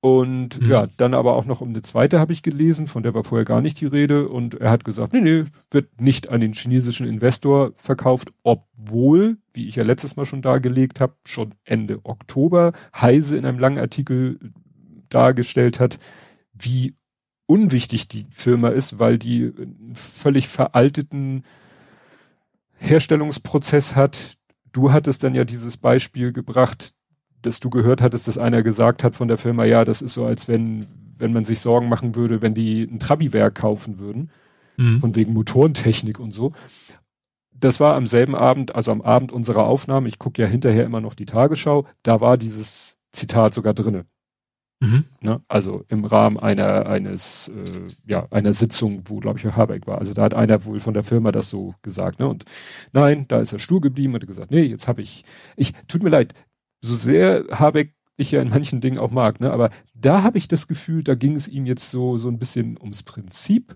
Und 0.03 0.59
mhm. 0.59 0.69
ja, 0.69 0.87
dann 0.97 1.13
aber 1.13 1.33
auch 1.33 1.45
noch 1.45 1.61
um 1.61 1.69
eine 1.69 1.81
zweite 1.81 2.19
habe 2.19 2.33
ich 2.33 2.43
gelesen, 2.43 2.87
von 2.87 3.03
der 3.03 3.13
war 3.13 3.23
vorher 3.23 3.45
gar 3.45 3.61
nicht 3.61 3.79
die 3.79 3.85
Rede. 3.85 4.27
Und 4.27 4.55
er 4.55 4.69
hat 4.69 4.83
gesagt, 4.83 5.13
nee, 5.13 5.21
nee, 5.21 5.45
wird 5.71 6.01
nicht 6.01 6.27
an 6.27 6.41
den 6.41 6.51
chinesischen 6.51 7.07
Investor 7.07 7.71
verkauft, 7.77 8.33
obwohl, 8.43 9.37
wie 9.53 9.65
ich 9.65 9.77
ja 9.77 9.85
letztes 9.85 10.17
Mal 10.17 10.25
schon 10.25 10.41
dargelegt 10.41 10.99
habe, 10.99 11.15
schon 11.23 11.53
Ende 11.63 12.01
Oktober 12.03 12.73
Heise 12.93 13.37
in 13.37 13.45
einem 13.45 13.59
langen 13.59 13.77
Artikel 13.77 14.39
dargestellt 15.07 15.79
hat, 15.79 15.99
wie 16.51 16.95
unwichtig 17.45 18.09
die 18.09 18.25
Firma 18.29 18.69
ist, 18.69 18.99
weil 18.99 19.17
die 19.17 19.53
einen 19.55 19.95
völlig 19.95 20.49
veralteten 20.49 21.43
Herstellungsprozess 22.73 23.95
hat. 23.95 24.17
Du 24.73 24.91
hattest 24.91 25.23
dann 25.23 25.33
ja 25.33 25.45
dieses 25.45 25.77
Beispiel 25.77 26.33
gebracht, 26.33 26.92
dass 27.43 27.59
du 27.59 27.69
gehört 27.69 28.01
hattest, 28.01 28.27
dass 28.27 28.37
einer 28.37 28.63
gesagt 28.63 29.03
hat 29.03 29.15
von 29.15 29.27
der 29.27 29.37
Firma, 29.37 29.65
ja, 29.65 29.83
das 29.83 30.01
ist 30.01 30.13
so, 30.13 30.25
als 30.25 30.47
wenn, 30.47 30.87
wenn 31.17 31.33
man 31.33 31.43
sich 31.43 31.59
Sorgen 31.59 31.89
machen 31.89 32.15
würde, 32.15 32.41
wenn 32.41 32.53
die 32.53 32.83
ein 32.83 32.99
Trabi-Werk 32.99 33.55
kaufen 33.55 33.99
würden. 33.99 34.31
Mhm. 34.77 35.01
Von 35.01 35.15
wegen 35.15 35.33
Motorentechnik 35.33 36.19
und 36.19 36.31
so. 36.31 36.51
Das 37.51 37.79
war 37.79 37.95
am 37.95 38.07
selben 38.07 38.35
Abend, 38.35 38.73
also 38.73 38.91
am 38.91 39.01
Abend 39.01 39.31
unserer 39.31 39.65
Aufnahme, 39.67 40.07
ich 40.07 40.17
gucke 40.17 40.41
ja 40.41 40.47
hinterher 40.47 40.83
immer 40.83 40.99
noch 40.99 41.13
die 41.13 41.25
Tagesschau, 41.25 41.85
da 42.01 42.19
war 42.19 42.37
dieses 42.37 42.97
Zitat 43.11 43.53
sogar 43.53 43.75
drinne. 43.75 44.05
Mhm. 44.83 45.05
Ne? 45.21 45.41
Also 45.47 45.85
im 45.87 46.03
Rahmen 46.03 46.37
einer 46.37 46.87
eines 46.87 47.49
äh, 47.49 47.87
ja 48.05 48.27
einer 48.31 48.53
Sitzung, 48.53 49.03
wo 49.05 49.19
glaube 49.19 49.39
ich 49.39 49.45
Habeck 49.45 49.87
war. 49.87 49.99
Also 49.99 50.13
da 50.13 50.23
hat 50.23 50.33
einer 50.33 50.65
wohl 50.65 50.81
von 50.81 50.93
der 50.93 51.03
Firma 51.03 51.31
das 51.31 51.49
so 51.49 51.73
gesagt. 51.83 52.19
Ne? 52.19 52.27
Und 52.27 52.43
nein, 52.91 53.25
da 53.29 53.39
ist 53.39 53.53
er 53.53 53.59
stur 53.59 53.79
geblieben 53.79 54.13
und 54.13 54.21
hat 54.21 54.27
gesagt, 54.27 54.51
nee, 54.51 54.63
jetzt 54.63 54.89
habe 54.89 55.01
ich, 55.01 55.23
ich 55.55 55.73
tut 55.87 56.03
mir 56.03 56.09
leid, 56.09 56.33
so 56.83 56.95
sehr 56.95 57.45
Habeck 57.51 57.93
ich 58.15 58.31
ja 58.31 58.41
in 58.41 58.49
manchen 58.49 58.79
Dingen 58.79 58.99
auch 58.99 59.11
mag, 59.11 59.39
ne? 59.39 59.51
aber 59.51 59.71
da 59.95 60.21
habe 60.21 60.37
ich 60.37 60.47
das 60.47 60.67
Gefühl, 60.67 61.03
da 61.03 61.15
ging 61.15 61.35
es 61.35 61.47
ihm 61.47 61.65
jetzt 61.65 61.89
so 61.89 62.17
so 62.17 62.29
ein 62.29 62.37
bisschen 62.37 62.77
ums 62.79 63.03
Prinzip 63.03 63.75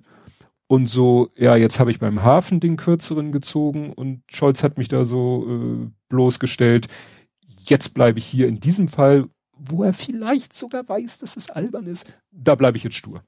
und 0.68 0.88
so, 0.88 1.32
ja, 1.36 1.56
jetzt 1.56 1.80
habe 1.80 1.92
ich 1.92 2.00
beim 2.00 2.24
Hafen 2.24 2.60
den 2.60 2.78
kürzeren 2.78 3.32
gezogen 3.32 3.94
und 3.94 4.22
Scholz 4.30 4.64
hat 4.64 4.78
mich 4.78 4.90
da 4.90 5.06
so 5.06 5.48
äh, 5.50 5.90
bloßgestellt. 6.10 6.88
Jetzt 7.60 7.94
bleibe 7.94 8.20
ich 8.20 8.26
hier 8.26 8.48
in 8.48 8.60
diesem 8.60 8.88
Fall 8.88 9.30
wo 9.60 9.84
er 9.84 9.94
vielleicht 9.94 10.54
sogar 10.54 10.88
weiß, 10.88 11.20
dass 11.20 11.36
es 11.36 11.50
albern 11.50 11.88
ist, 11.88 12.06
da 12.32 12.56
bleibe 12.56 12.78
ich 12.78 12.84
jetzt 12.84 12.96
stur. 12.96 13.24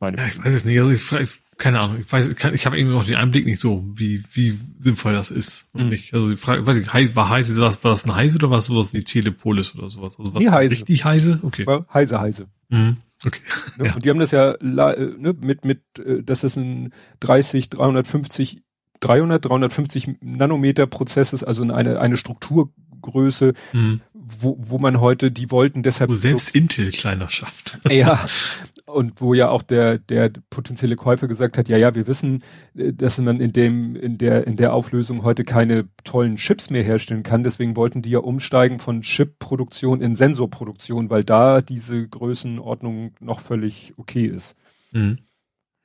Meine 0.00 0.18
ja, 0.18 0.28
ich 0.28 0.42
weiß 0.42 0.54
es 0.54 0.64
nicht. 0.64 0.78
Also 0.78 0.92
ich, 0.92 1.42
keine 1.58 1.80
Ahnung. 1.80 1.98
Ich 2.00 2.10
weiß, 2.10 2.28
ich 2.28 2.66
habe 2.66 2.78
irgendwie 2.78 2.94
noch 2.94 3.04
den 3.04 3.16
Einblick 3.16 3.44
nicht 3.44 3.60
so, 3.60 3.84
wie 3.94 4.22
wie 4.32 4.56
sinnvoll 4.78 5.12
das 5.12 5.30
ist 5.30 5.66
und 5.72 5.84
mhm. 5.84 5.88
nicht. 5.90 6.14
Also 6.14 6.30
die 6.30 6.36
Frage, 6.36 6.66
weiß 6.66 6.76
ich, 6.76 7.16
war 7.16 7.28
heiße, 7.28 7.56
war, 7.58 7.72
war 7.82 7.90
das 7.90 8.06
ein 8.06 8.14
heiße 8.14 8.36
oder 8.36 8.50
war 8.50 8.60
es 8.60 8.66
sowas 8.66 8.94
wie 8.94 9.02
Telepolis 9.02 9.74
oder 9.74 9.88
sowas? 9.88 10.14
Also 10.18 10.34
was 10.34 10.40
nee, 10.40 10.48
heiße. 10.48 10.70
Richtig 10.70 11.04
heiße? 11.04 11.40
Okay. 11.42 11.66
Heise, 11.92 12.20
heise. 12.20 12.46
Mhm. 12.68 12.98
Okay. 13.26 13.40
Ne? 13.76 13.86
Ja. 13.86 13.94
Und 13.94 14.04
die 14.04 14.10
haben 14.10 14.20
das 14.20 14.30
ja 14.30 14.52
äh, 14.52 15.16
ne, 15.18 15.34
mit 15.40 15.64
mit, 15.64 15.80
äh, 15.98 16.22
dass 16.22 16.44
es 16.44 16.56
ein 16.56 16.92
30, 17.20 17.70
350 17.70 18.62
300, 19.00 19.44
350 19.44 20.16
Nanometer 20.20 20.86
Prozess 20.86 21.32
ist, 21.32 21.44
also 21.44 21.62
eine, 21.62 22.00
eine 22.00 22.16
Struktur 22.16 22.72
Größe, 23.00 23.54
mhm. 23.72 24.00
wo, 24.12 24.56
wo 24.58 24.78
man 24.78 25.00
heute, 25.00 25.30
die 25.30 25.50
wollten 25.50 25.82
deshalb. 25.82 26.10
Wo 26.10 26.14
selbst 26.14 26.52
so, 26.52 26.58
Intel 26.58 26.90
kleiner 26.90 27.30
schafft. 27.30 27.78
Ja. 27.88 28.26
Und 28.88 29.20
wo 29.20 29.34
ja 29.34 29.50
auch 29.50 29.62
der, 29.62 29.98
der 29.98 30.30
potenzielle 30.48 30.96
Käufer 30.96 31.28
gesagt 31.28 31.58
hat, 31.58 31.68
ja, 31.68 31.76
ja, 31.76 31.94
wir 31.94 32.06
wissen, 32.06 32.42
äh, 32.74 32.92
dass 32.92 33.18
man 33.18 33.38
in 33.40 33.52
dem, 33.52 33.94
in 33.96 34.16
der, 34.16 34.46
in 34.46 34.56
der 34.56 34.72
Auflösung 34.72 35.24
heute 35.24 35.44
keine 35.44 35.88
tollen 36.04 36.36
Chips 36.36 36.70
mehr 36.70 36.82
herstellen 36.82 37.22
kann. 37.22 37.42
Deswegen 37.44 37.76
wollten 37.76 38.00
die 38.00 38.10
ja 38.10 38.20
umsteigen 38.20 38.78
von 38.78 39.02
Chip-Produktion 39.02 40.00
in 40.00 40.16
Sensorproduktion, 40.16 41.10
weil 41.10 41.22
da 41.22 41.60
diese 41.60 42.08
Größenordnung 42.08 43.12
noch 43.20 43.40
völlig 43.40 43.92
okay 43.98 44.26
ist. 44.26 44.56
Mhm. 44.92 45.18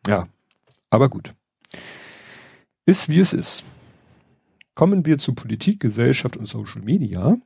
Ja. 0.08 0.30
Aber 0.89 1.10
gut. 1.10 1.34
Ist 2.86 3.10
wie 3.10 3.20
es 3.20 3.34
ist. 3.34 3.66
Kommen 4.76 5.06
wir 5.06 5.18
zu 5.18 5.34
Politik, 5.34 5.80
Gesellschaft 5.80 6.38
und 6.38 6.46
Social 6.46 6.82
Media. 6.82 7.38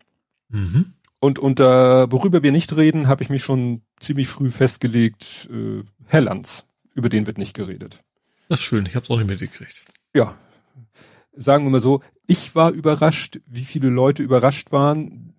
Mhm. 0.50 0.94
Und 1.20 1.40
unter, 1.40 2.12
worüber 2.12 2.44
wir 2.44 2.52
nicht 2.52 2.76
reden, 2.76 3.08
habe 3.08 3.24
ich 3.24 3.30
mich 3.30 3.44
schon 3.44 3.82
ziemlich 4.00 4.28
früh 4.28 4.52
festgelegt, 4.52 5.50
äh, 5.52 5.84
Herr 6.06 6.22
Lanz. 6.22 6.66
Über 6.94 7.10
den 7.10 7.26
wird 7.28 7.38
nicht 7.38 7.56
geredet. 7.56 8.04
Das 8.50 8.60
ist 8.60 8.66
schön, 8.66 8.86
ich 8.86 8.96
habe 8.96 9.04
es 9.04 9.10
auch 9.10 9.18
nicht 9.18 9.30
mitgekriegt. 9.30 9.84
Ja. 10.14 10.36
Sagen 11.36 11.66
wir 11.66 11.72
mal 11.72 11.80
so, 11.82 12.02
ich 12.26 12.56
war 12.56 12.72
überrascht, 12.72 13.40
wie 13.46 13.66
viele 13.66 13.90
Leute 13.90 14.24
überrascht 14.24 14.72
waren, 14.72 15.34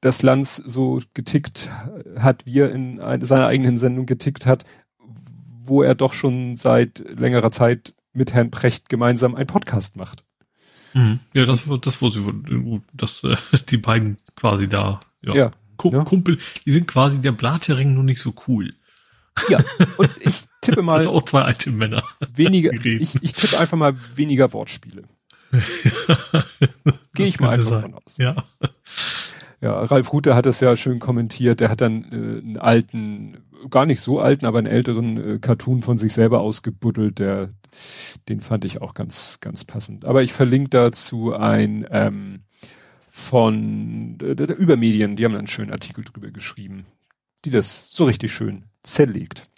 dass 0.00 0.22
Lanz 0.22 0.56
so 0.56 1.00
getickt 1.14 1.70
hat, 2.16 2.46
wie 2.46 2.60
er 2.60 2.72
in 2.72 3.00
eine, 3.00 3.26
seiner 3.26 3.46
eigenen 3.46 3.78
Sendung 3.78 4.06
getickt 4.06 4.46
hat, 4.46 4.64
wo 5.60 5.82
er 5.82 5.94
doch 5.94 6.12
schon 6.12 6.56
seit 6.56 6.98
längerer 6.98 7.50
Zeit 7.50 7.94
mit 8.12 8.32
Herrn 8.32 8.50
Precht 8.50 8.88
gemeinsam 8.88 9.34
einen 9.34 9.46
Podcast 9.46 9.96
macht. 9.96 10.24
Mhm. 10.94 11.20
Ja, 11.34 11.44
das, 11.44 11.64
das 11.80 12.02
wusste 12.02 12.20
ich, 12.20 12.80
dass 12.92 13.24
äh, 13.24 13.36
die 13.68 13.76
beiden 13.76 14.18
quasi 14.36 14.68
da, 14.68 15.00
ja, 15.22 15.34
ja, 15.34 15.50
Kumpel, 15.76 16.36
ja. 16.36 16.40
die 16.66 16.70
sind 16.70 16.86
quasi 16.86 17.20
der 17.20 17.32
Blattering 17.32 17.94
nur 17.94 18.04
nicht 18.04 18.20
so 18.20 18.34
cool. 18.46 18.74
Ja, 19.48 19.58
und 19.98 20.10
ich 20.20 20.40
tippe 20.60 20.82
mal. 20.82 20.96
Also 20.98 21.10
auch 21.10 21.22
zwei 21.22 21.42
alte 21.42 21.70
Männer. 21.70 22.02
Weniger, 22.34 22.72
ich, 22.84 23.22
ich 23.22 23.32
tippe 23.32 23.58
einfach 23.58 23.76
mal 23.76 23.96
weniger 24.16 24.52
Wortspiele. 24.52 25.04
Gehe 27.14 27.26
ich 27.26 27.40
mal 27.40 27.50
einfach 27.50 27.70
davon 27.70 27.94
aus. 27.94 28.16
Ja. 28.18 28.36
Ja, 29.60 29.80
Ralf 29.80 30.12
Rute 30.12 30.34
hat 30.34 30.46
das 30.46 30.60
ja 30.60 30.76
schön 30.76 31.00
kommentiert. 31.00 31.60
Der 31.60 31.68
hat 31.68 31.80
dann 31.80 32.04
äh, 32.04 32.38
einen 32.38 32.58
alten, 32.58 33.38
gar 33.70 33.86
nicht 33.86 34.00
so 34.00 34.20
alten, 34.20 34.46
aber 34.46 34.58
einen 34.58 34.66
älteren 34.66 35.16
äh, 35.16 35.38
Cartoon 35.38 35.82
von 35.82 35.98
sich 35.98 36.12
selber 36.12 36.40
ausgebuddelt. 36.40 37.18
Der, 37.18 37.52
den 38.28 38.40
fand 38.40 38.64
ich 38.64 38.80
auch 38.80 38.94
ganz, 38.94 39.38
ganz 39.40 39.64
passend. 39.64 40.06
Aber 40.06 40.22
ich 40.22 40.32
verlinke 40.32 40.70
dazu 40.70 41.34
ein 41.34 41.86
ähm, 41.90 42.44
von 43.10 44.18
äh, 44.20 44.34
der 44.34 44.56
Übermedien. 44.56 45.16
Die 45.16 45.24
haben 45.24 45.34
einen 45.34 45.46
schönen 45.46 45.72
Artikel 45.72 46.04
drüber 46.04 46.30
geschrieben, 46.30 46.86
die 47.44 47.50
das 47.50 47.90
so 47.90 48.04
richtig 48.04 48.32
schön 48.32 48.64
zerlegt. 48.82 49.48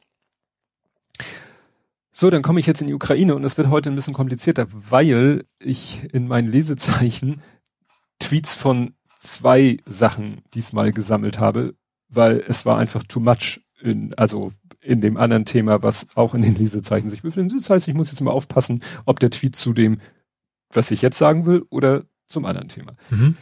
So, 2.12 2.28
dann 2.28 2.42
komme 2.42 2.60
ich 2.60 2.66
jetzt 2.66 2.82
in 2.82 2.88
die 2.88 2.94
Ukraine 2.94 3.34
und 3.34 3.44
es 3.44 3.56
wird 3.56 3.68
heute 3.68 3.90
ein 3.90 3.94
bisschen 3.96 4.14
komplizierter, 4.14 4.66
weil 4.70 5.44
ich 5.58 6.12
in 6.12 6.28
meinen 6.28 6.48
Lesezeichen 6.48 7.40
Tweets 8.18 8.54
von 8.54 8.94
zwei 9.18 9.78
Sachen 9.86 10.42
diesmal 10.54 10.92
gesammelt 10.92 11.38
habe, 11.38 11.74
weil 12.08 12.44
es 12.46 12.66
war 12.66 12.78
einfach 12.78 13.04
too 13.04 13.20
much 13.20 13.60
in, 13.80 14.14
also 14.14 14.52
in 14.80 15.00
dem 15.00 15.16
anderen 15.16 15.44
Thema, 15.44 15.82
was 15.82 16.06
auch 16.14 16.34
in 16.34 16.42
den 16.42 16.54
Lesezeichen 16.54 17.10
sich 17.10 17.22
befindet. 17.22 17.58
Das 17.58 17.70
heißt, 17.70 17.88
ich 17.88 17.94
muss 17.94 18.10
jetzt 18.10 18.20
mal 18.20 18.30
aufpassen, 18.30 18.82
ob 19.04 19.20
der 19.20 19.30
Tweet 19.30 19.56
zu 19.56 19.72
dem, 19.72 20.00
was 20.72 20.90
ich 20.90 21.02
jetzt 21.02 21.18
sagen 21.18 21.46
will, 21.46 21.64
oder 21.70 22.04
zum 22.26 22.44
anderen 22.44 22.68
Thema. 22.68 22.94
Mhm. 23.10 23.36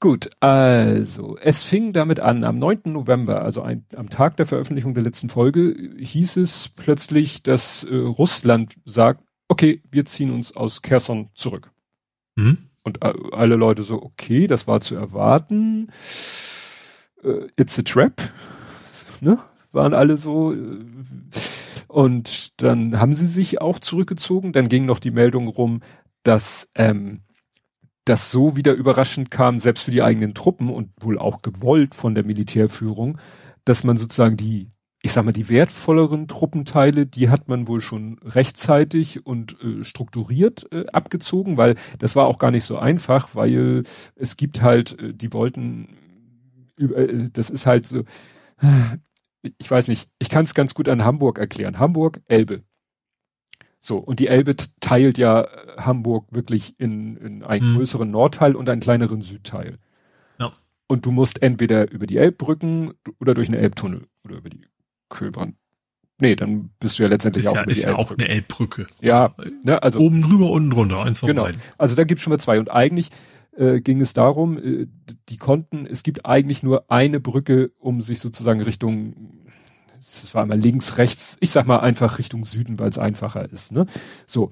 Gut, 0.00 0.30
also 0.40 1.36
es 1.40 1.62
fing 1.62 1.92
damit 1.92 2.18
an, 2.18 2.42
am 2.42 2.58
9. 2.58 2.80
November, 2.86 3.42
also 3.42 3.62
ein, 3.62 3.84
am 3.94 4.10
Tag 4.10 4.36
der 4.36 4.46
Veröffentlichung 4.46 4.94
der 4.94 5.04
letzten 5.04 5.28
Folge, 5.28 5.76
hieß 5.96 6.38
es 6.38 6.70
plötzlich, 6.70 7.44
dass 7.44 7.84
äh, 7.84 7.94
Russland 7.94 8.76
sagt, 8.84 9.22
okay, 9.46 9.80
wir 9.90 10.04
ziehen 10.04 10.32
uns 10.32 10.56
aus 10.56 10.82
Kherson 10.82 11.28
zurück. 11.34 11.70
Mhm. 12.34 12.58
Und 12.82 13.02
alle 13.02 13.54
Leute 13.54 13.84
so, 13.84 14.02
okay, 14.02 14.48
das 14.48 14.66
war 14.66 14.80
zu 14.80 14.96
erwarten. 14.96 15.92
Äh, 17.22 17.46
it's 17.56 17.78
a 17.78 17.82
trap. 17.82 18.20
Ne? 19.20 19.38
Waren 19.72 19.94
alle 19.94 20.16
so. 20.16 20.52
Äh, 20.52 20.84
und 21.88 22.60
dann 22.62 22.98
haben 22.98 23.14
sie 23.14 23.26
sich 23.26 23.60
auch 23.60 23.78
zurückgezogen. 23.78 24.52
Dann 24.52 24.68
ging 24.68 24.86
noch 24.86 24.98
die 24.98 25.10
Meldung 25.10 25.48
rum, 25.48 25.80
dass 26.22 26.68
ähm, 26.74 27.22
das 28.04 28.30
so 28.30 28.56
wieder 28.56 28.72
überraschend 28.72 29.30
kam, 29.30 29.58
selbst 29.58 29.84
für 29.84 29.90
die 29.90 30.02
eigenen 30.02 30.34
Truppen 30.34 30.70
und 30.70 30.90
wohl 31.00 31.18
auch 31.18 31.42
gewollt 31.42 31.94
von 31.94 32.14
der 32.14 32.24
Militärführung, 32.24 33.18
dass 33.64 33.84
man 33.84 33.96
sozusagen 33.96 34.36
die 34.36 34.72
ich 35.02 35.12
sag 35.12 35.24
mal, 35.24 35.32
die 35.32 35.48
wertvolleren 35.48 36.28
Truppenteile, 36.28 37.06
die 37.06 37.28
hat 37.28 37.48
man 37.48 37.66
wohl 37.66 37.80
schon 37.80 38.18
rechtzeitig 38.24 39.26
und 39.26 39.56
äh, 39.60 39.82
strukturiert 39.82 40.68
äh, 40.72 40.86
abgezogen, 40.92 41.56
weil 41.56 41.74
das 41.98 42.14
war 42.14 42.26
auch 42.26 42.38
gar 42.38 42.52
nicht 42.52 42.64
so 42.64 42.78
einfach, 42.78 43.34
weil 43.34 43.82
es 44.14 44.36
gibt 44.36 44.62
halt, 44.62 44.98
äh, 45.00 45.12
die 45.12 45.32
wollten, 45.32 45.88
äh, 46.78 47.28
das 47.32 47.50
ist 47.50 47.66
halt 47.66 47.86
so, 47.86 48.04
ich 49.42 49.70
weiß 49.70 49.88
nicht, 49.88 50.08
ich 50.18 50.28
kann 50.28 50.44
es 50.44 50.54
ganz 50.54 50.74
gut 50.74 50.88
an 50.88 51.04
Hamburg 51.04 51.38
erklären. 51.38 51.78
Hamburg, 51.78 52.20
Elbe. 52.26 52.62
So, 53.80 53.98
und 53.98 54.20
die 54.20 54.28
Elbe 54.28 54.54
teilt 54.80 55.18
ja 55.18 55.42
äh, 55.42 55.46
Hamburg 55.78 56.26
wirklich 56.30 56.78
in, 56.78 57.16
in 57.16 57.42
einen 57.42 57.66
hm. 57.66 57.76
größeren 57.76 58.10
Nordteil 58.10 58.54
und 58.54 58.68
einen 58.68 58.80
kleineren 58.80 59.22
Südteil. 59.22 59.78
Ja. 60.38 60.52
Und 60.86 61.04
du 61.04 61.10
musst 61.10 61.42
entweder 61.42 61.90
über 61.90 62.06
die 62.06 62.16
Elbbrücken 62.16 62.94
oder 63.18 63.34
durch 63.34 63.48
einen 63.48 63.60
Elbtunnel 63.60 64.06
oder 64.24 64.36
über 64.36 64.50
die 64.50 64.66
Kühlbrand. 65.08 65.56
Nee, 66.20 66.36
dann 66.36 66.70
bist 66.78 66.98
du 66.98 67.02
ja 67.02 67.08
letztendlich 67.08 67.44
ist 67.44 67.50
auch 67.50 67.56
ja, 67.56 67.62
ist 67.62 67.82
ja 67.82 67.96
auch 67.96 68.12
eine 68.12 68.28
Elbbrücke. 68.28 68.86
Ja, 69.00 69.34
ne, 69.64 69.82
also 69.82 69.98
oben 69.98 70.22
drüber, 70.22 70.50
unten 70.50 70.70
drunter, 70.70 71.02
eins 71.02 71.18
von 71.18 71.26
genau. 71.26 71.42
beiden. 71.42 71.60
Also 71.78 71.96
da 71.96 72.04
gibt's 72.04 72.22
schon 72.22 72.30
mal 72.30 72.38
zwei 72.38 72.60
und 72.60 72.70
eigentlich 72.70 73.10
äh, 73.56 73.80
ging 73.80 74.00
es 74.00 74.12
darum, 74.12 74.58
äh, 74.58 74.86
die 75.28 75.36
konnten, 75.36 75.86
es 75.86 76.02
gibt 76.02 76.26
eigentlich 76.26 76.62
nur 76.62 76.90
eine 76.90 77.20
Brücke, 77.20 77.72
um 77.78 78.02
sich 78.02 78.20
sozusagen 78.20 78.60
Richtung 78.60 79.42
es 80.02 80.34
war 80.34 80.42
einmal 80.42 80.58
links, 80.58 80.98
rechts, 80.98 81.36
ich 81.40 81.50
sag 81.50 81.66
mal 81.66 81.78
einfach 81.78 82.18
Richtung 82.18 82.44
Süden, 82.44 82.78
weil 82.78 82.88
es 82.88 82.98
einfacher 82.98 83.50
ist, 83.50 83.72
ne? 83.72 83.86
So. 84.26 84.50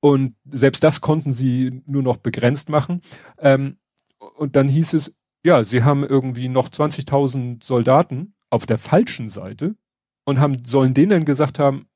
Und 0.00 0.36
selbst 0.50 0.84
das 0.84 1.00
konnten 1.00 1.32
sie 1.32 1.82
nur 1.86 2.02
noch 2.02 2.18
begrenzt 2.18 2.68
machen. 2.68 3.00
Ähm, 3.38 3.78
und 4.18 4.54
dann 4.54 4.68
hieß 4.68 4.94
es, 4.94 5.14
ja, 5.42 5.64
sie 5.64 5.82
haben 5.82 6.04
irgendwie 6.04 6.48
noch 6.48 6.68
20.000 6.68 7.64
Soldaten 7.64 8.34
auf 8.50 8.66
der 8.66 8.78
falschen 8.78 9.30
Seite 9.30 9.76
und 10.24 10.38
haben, 10.38 10.64
sollen 10.64 10.94
denen 10.94 11.10
dann 11.10 11.24
gesagt 11.24 11.58
haben, 11.58 11.86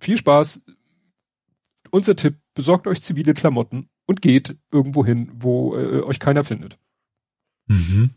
viel 0.00 0.16
Spaß, 0.16 0.60
unser 1.90 2.16
Tipp, 2.16 2.38
besorgt 2.54 2.86
euch 2.86 3.02
zivile 3.02 3.34
Klamotten 3.34 3.88
und 4.08 4.22
geht 4.22 4.56
irgendwo 4.72 5.04
hin, 5.04 5.30
wo 5.34 5.76
äh, 5.76 6.00
euch 6.02 6.18
keiner 6.18 6.42
findet. 6.42 6.78
Mhm. 7.66 8.10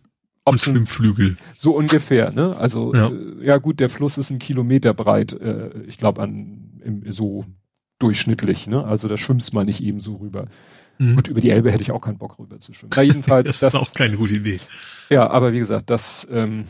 Und 0.43 0.60
Schwimmflügel. 0.60 1.38
So 1.56 1.75
ungefähr, 1.75 2.32
ne? 2.32 2.56
Also 2.58 2.95
ja. 2.95 3.10
Äh, 3.10 3.45
ja 3.45 3.58
gut, 3.58 3.80
der 3.80 3.89
Fluss 3.89 4.17
ist 4.17 4.32
ein 4.32 4.39
Kilometer 4.39 4.93
breit, 4.93 5.34
äh, 5.34 5.84
ich 5.84 5.97
glaube 5.97 6.21
an 6.21 6.82
im, 6.84 7.12
so 7.12 7.45
durchschnittlich, 7.99 8.67
ne? 8.67 8.84
Also 8.84 9.08
da 9.08 9.17
schwimmst 9.17 9.54
man 9.54 9.67
nicht 9.67 9.84
eben 9.84 9.99
so 9.99 10.15
rüber. 10.15 10.47
Mhm. 10.97 11.17
Gut, 11.17 11.27
über 11.27 11.41
die 11.41 11.51
Elbe 11.51 11.71
hätte 11.71 11.84
ich 11.84 11.91
auch 11.91 12.01
keinen 12.01 12.17
Bock 12.17 12.39
rüber 12.39 12.60
zu 12.60 12.73
schwimmen. 12.73 12.91
Ja, 12.95 13.04
jedenfalls. 13.04 13.47
das, 13.47 13.60
das 13.60 13.73
ist 13.73 13.80
auch 13.80 13.93
keine 13.93 14.17
gute 14.17 14.36
Idee. 14.36 14.60
Ja, 15.10 15.30
aber 15.30 15.51
wie 15.51 15.60
gesagt, 15.60 15.89
das 15.89 16.25
ähm, 16.32 16.65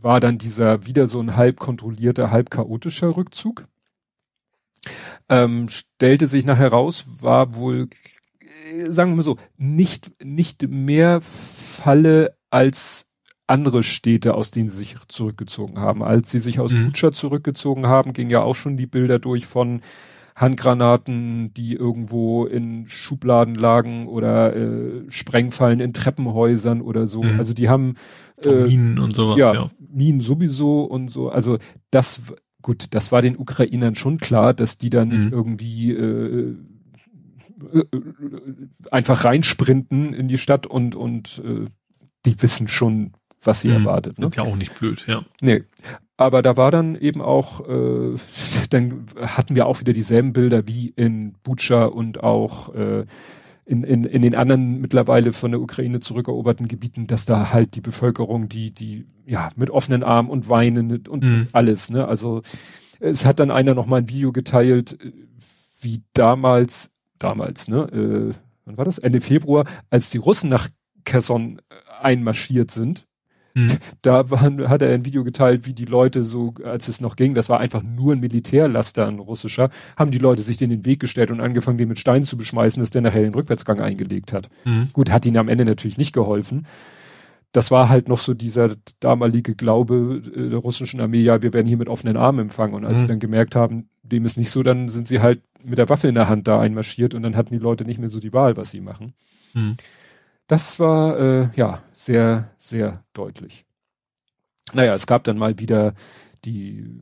war 0.00 0.20
dann 0.20 0.38
dieser 0.38 0.86
wieder 0.86 1.06
so 1.06 1.20
ein 1.20 1.36
halb 1.36 1.60
kontrollierter, 1.60 2.30
halb 2.30 2.50
chaotischer 2.50 3.14
Rückzug. 3.16 3.68
Ähm, 5.28 5.68
stellte 5.68 6.26
sich 6.26 6.44
nachher 6.44 6.68
raus, 6.68 7.06
war 7.20 7.54
wohl, 7.54 7.88
sagen 8.88 9.12
wir 9.12 9.16
mal 9.16 9.22
so, 9.22 9.36
nicht, 9.56 10.12
nicht 10.22 10.68
mehr 10.68 11.20
Falle 11.20 12.36
als 12.50 13.06
andere 13.46 13.82
Städte, 13.82 14.34
aus 14.34 14.50
denen 14.50 14.68
sie 14.68 14.78
sich 14.78 14.96
zurückgezogen 15.08 15.78
haben. 15.78 16.02
Als 16.02 16.30
sie 16.30 16.38
sich 16.38 16.60
aus 16.60 16.72
mhm. 16.72 16.86
Butscha 16.86 17.12
zurückgezogen 17.12 17.86
haben, 17.86 18.12
ging 18.12 18.30
ja 18.30 18.42
auch 18.42 18.54
schon 18.54 18.76
die 18.76 18.86
Bilder 18.86 19.18
durch 19.18 19.46
von 19.46 19.82
Handgranaten, 20.34 21.52
die 21.52 21.74
irgendwo 21.74 22.46
in 22.46 22.88
Schubladen 22.88 23.54
lagen 23.54 24.06
oder 24.08 24.56
äh, 24.56 25.10
Sprengfallen 25.10 25.80
in 25.80 25.92
Treppenhäusern 25.92 26.80
oder 26.80 27.06
so. 27.06 27.22
Mhm. 27.22 27.38
Also 27.38 27.52
die 27.52 27.68
haben 27.68 27.96
äh, 28.42 28.64
Minen 28.64 28.98
und 28.98 29.14
sowas. 29.14 29.36
Ja, 29.36 29.52
ja, 29.52 29.70
Minen 29.78 30.20
sowieso 30.20 30.84
und 30.84 31.10
so. 31.10 31.28
Also 31.28 31.58
das, 31.90 32.22
gut, 32.62 32.86
das 32.94 33.12
war 33.12 33.20
den 33.20 33.36
Ukrainern 33.36 33.94
schon 33.94 34.16
klar, 34.16 34.54
dass 34.54 34.78
die 34.78 34.88
da 34.88 35.04
nicht 35.04 35.26
mhm. 35.26 35.32
irgendwie 35.32 35.92
äh, 35.92 36.56
einfach 38.90 39.24
reinsprinten 39.24 40.14
in 40.14 40.28
die 40.28 40.38
Stadt 40.38 40.66
und 40.66 40.94
und 40.94 41.42
äh, 41.44 41.66
die 42.24 42.40
wissen 42.42 42.68
schon, 42.68 43.12
was 43.42 43.62
sie 43.62 43.68
mhm. 43.68 43.74
erwartet. 43.74 44.18
Ne? 44.18 44.24
Sind 44.24 44.36
ja 44.36 44.42
auch 44.44 44.56
nicht 44.56 44.78
blöd, 44.78 45.04
ja. 45.06 45.24
Nee. 45.40 45.64
Aber 46.16 46.42
da 46.42 46.56
war 46.56 46.70
dann 46.70 46.94
eben 46.94 47.20
auch, 47.20 47.68
äh, 47.68 48.16
dann 48.70 49.06
hatten 49.20 49.56
wir 49.56 49.66
auch 49.66 49.80
wieder 49.80 49.92
dieselben 49.92 50.32
Bilder 50.32 50.66
wie 50.66 50.88
in 50.88 51.34
Butscha 51.42 51.86
und 51.86 52.22
auch 52.22 52.74
äh, 52.74 53.04
in, 53.64 53.84
in, 53.84 54.04
in 54.04 54.22
den 54.22 54.34
anderen 54.34 54.80
mittlerweile 54.80 55.32
von 55.32 55.52
der 55.52 55.60
Ukraine 55.60 56.00
zurückeroberten 56.00 56.68
Gebieten, 56.68 57.06
dass 57.06 57.24
da 57.24 57.52
halt 57.52 57.74
die 57.74 57.80
Bevölkerung, 57.80 58.48
die, 58.48 58.72
die, 58.72 59.06
ja, 59.24 59.50
mit 59.56 59.70
offenen 59.70 60.02
Armen 60.02 60.30
und 60.30 60.48
weinen 60.48 61.06
und 61.08 61.24
mhm. 61.24 61.48
alles, 61.52 61.90
ne? 61.90 62.06
Also 62.06 62.42
es 63.00 63.24
hat 63.26 63.40
dann 63.40 63.50
einer 63.50 63.74
noch 63.74 63.86
mal 63.86 63.98
ein 63.98 64.08
Video 64.08 64.30
geteilt, 64.30 64.96
wie 65.80 66.02
damals, 66.12 66.90
damals, 67.22 67.68
ne, 67.68 67.82
äh, 67.92 68.34
wann 68.64 68.76
war 68.76 68.84
das? 68.84 68.98
Ende 68.98 69.20
Februar, 69.20 69.66
als 69.90 70.10
die 70.10 70.18
Russen 70.18 70.50
nach 70.50 70.68
Kherson 71.04 71.60
einmarschiert 72.00 72.70
sind 72.70 73.06
hm. 73.54 73.70
Da 74.02 74.30
waren, 74.30 74.68
hat 74.68 74.82
er 74.82 74.92
ein 74.92 75.04
Video 75.04 75.24
geteilt, 75.24 75.66
wie 75.66 75.74
die 75.74 75.84
Leute 75.84 76.24
so, 76.24 76.54
als 76.64 76.88
es 76.88 77.00
noch 77.00 77.16
ging, 77.16 77.34
das 77.34 77.48
war 77.48 77.60
einfach 77.60 77.82
nur 77.82 78.12
ein 78.12 78.20
Militärlaster, 78.20 79.06
ein 79.06 79.18
russischer, 79.18 79.70
haben 79.96 80.10
die 80.10 80.18
Leute 80.18 80.42
sich 80.42 80.60
in 80.60 80.70
den 80.70 80.84
Weg 80.84 81.00
gestellt 81.00 81.30
und 81.30 81.40
angefangen, 81.40 81.78
den 81.78 81.88
mit 81.88 81.98
Steinen 81.98 82.24
zu 82.24 82.36
beschmeißen, 82.36 82.80
dass 82.80 82.90
der 82.90 83.02
nachher 83.02 83.22
den 83.22 83.34
Rückwärtsgang 83.34 83.80
eingelegt 83.80 84.32
hat. 84.32 84.48
Hm. 84.64 84.88
Gut, 84.92 85.10
hat 85.10 85.26
ihnen 85.26 85.36
am 85.36 85.48
Ende 85.48 85.64
natürlich 85.64 85.98
nicht 85.98 86.12
geholfen. 86.12 86.66
Das 87.52 87.70
war 87.70 87.90
halt 87.90 88.08
noch 88.08 88.18
so 88.18 88.32
dieser 88.32 88.76
damalige 89.00 89.54
Glaube 89.54 90.22
äh, 90.34 90.48
der 90.48 90.58
russischen 90.58 91.00
Armee, 91.00 91.20
ja, 91.20 91.42
wir 91.42 91.52
werden 91.52 91.66
hier 91.66 91.76
mit 91.76 91.88
offenen 91.88 92.16
Armen 92.16 92.40
empfangen. 92.40 92.74
Und 92.74 92.84
als 92.84 92.94
hm. 92.94 93.00
sie 93.00 93.06
dann 93.08 93.20
gemerkt 93.20 93.54
haben, 93.54 93.88
dem 94.02 94.24
ist 94.24 94.36
nicht 94.36 94.50
so, 94.50 94.62
dann 94.62 94.88
sind 94.88 95.06
sie 95.06 95.20
halt 95.20 95.42
mit 95.62 95.78
der 95.78 95.88
Waffe 95.88 96.08
in 96.08 96.14
der 96.14 96.28
Hand 96.28 96.48
da 96.48 96.60
einmarschiert 96.60 97.14
und 97.14 97.22
dann 97.22 97.36
hatten 97.36 97.54
die 97.54 97.60
Leute 97.60 97.84
nicht 97.84 97.98
mehr 97.98 98.08
so 98.08 98.20
die 98.20 98.32
Wahl, 98.32 98.56
was 98.56 98.70
sie 98.70 98.80
machen. 98.80 99.14
Hm. 99.52 99.72
Das 100.46 100.80
war 100.80 101.18
äh, 101.18 101.50
ja 101.54 101.82
sehr, 101.94 102.50
sehr 102.58 103.04
deutlich. 103.12 103.64
Naja, 104.72 104.94
es 104.94 105.06
gab 105.06 105.24
dann 105.24 105.38
mal 105.38 105.58
wieder 105.58 105.94
die, 106.44 107.00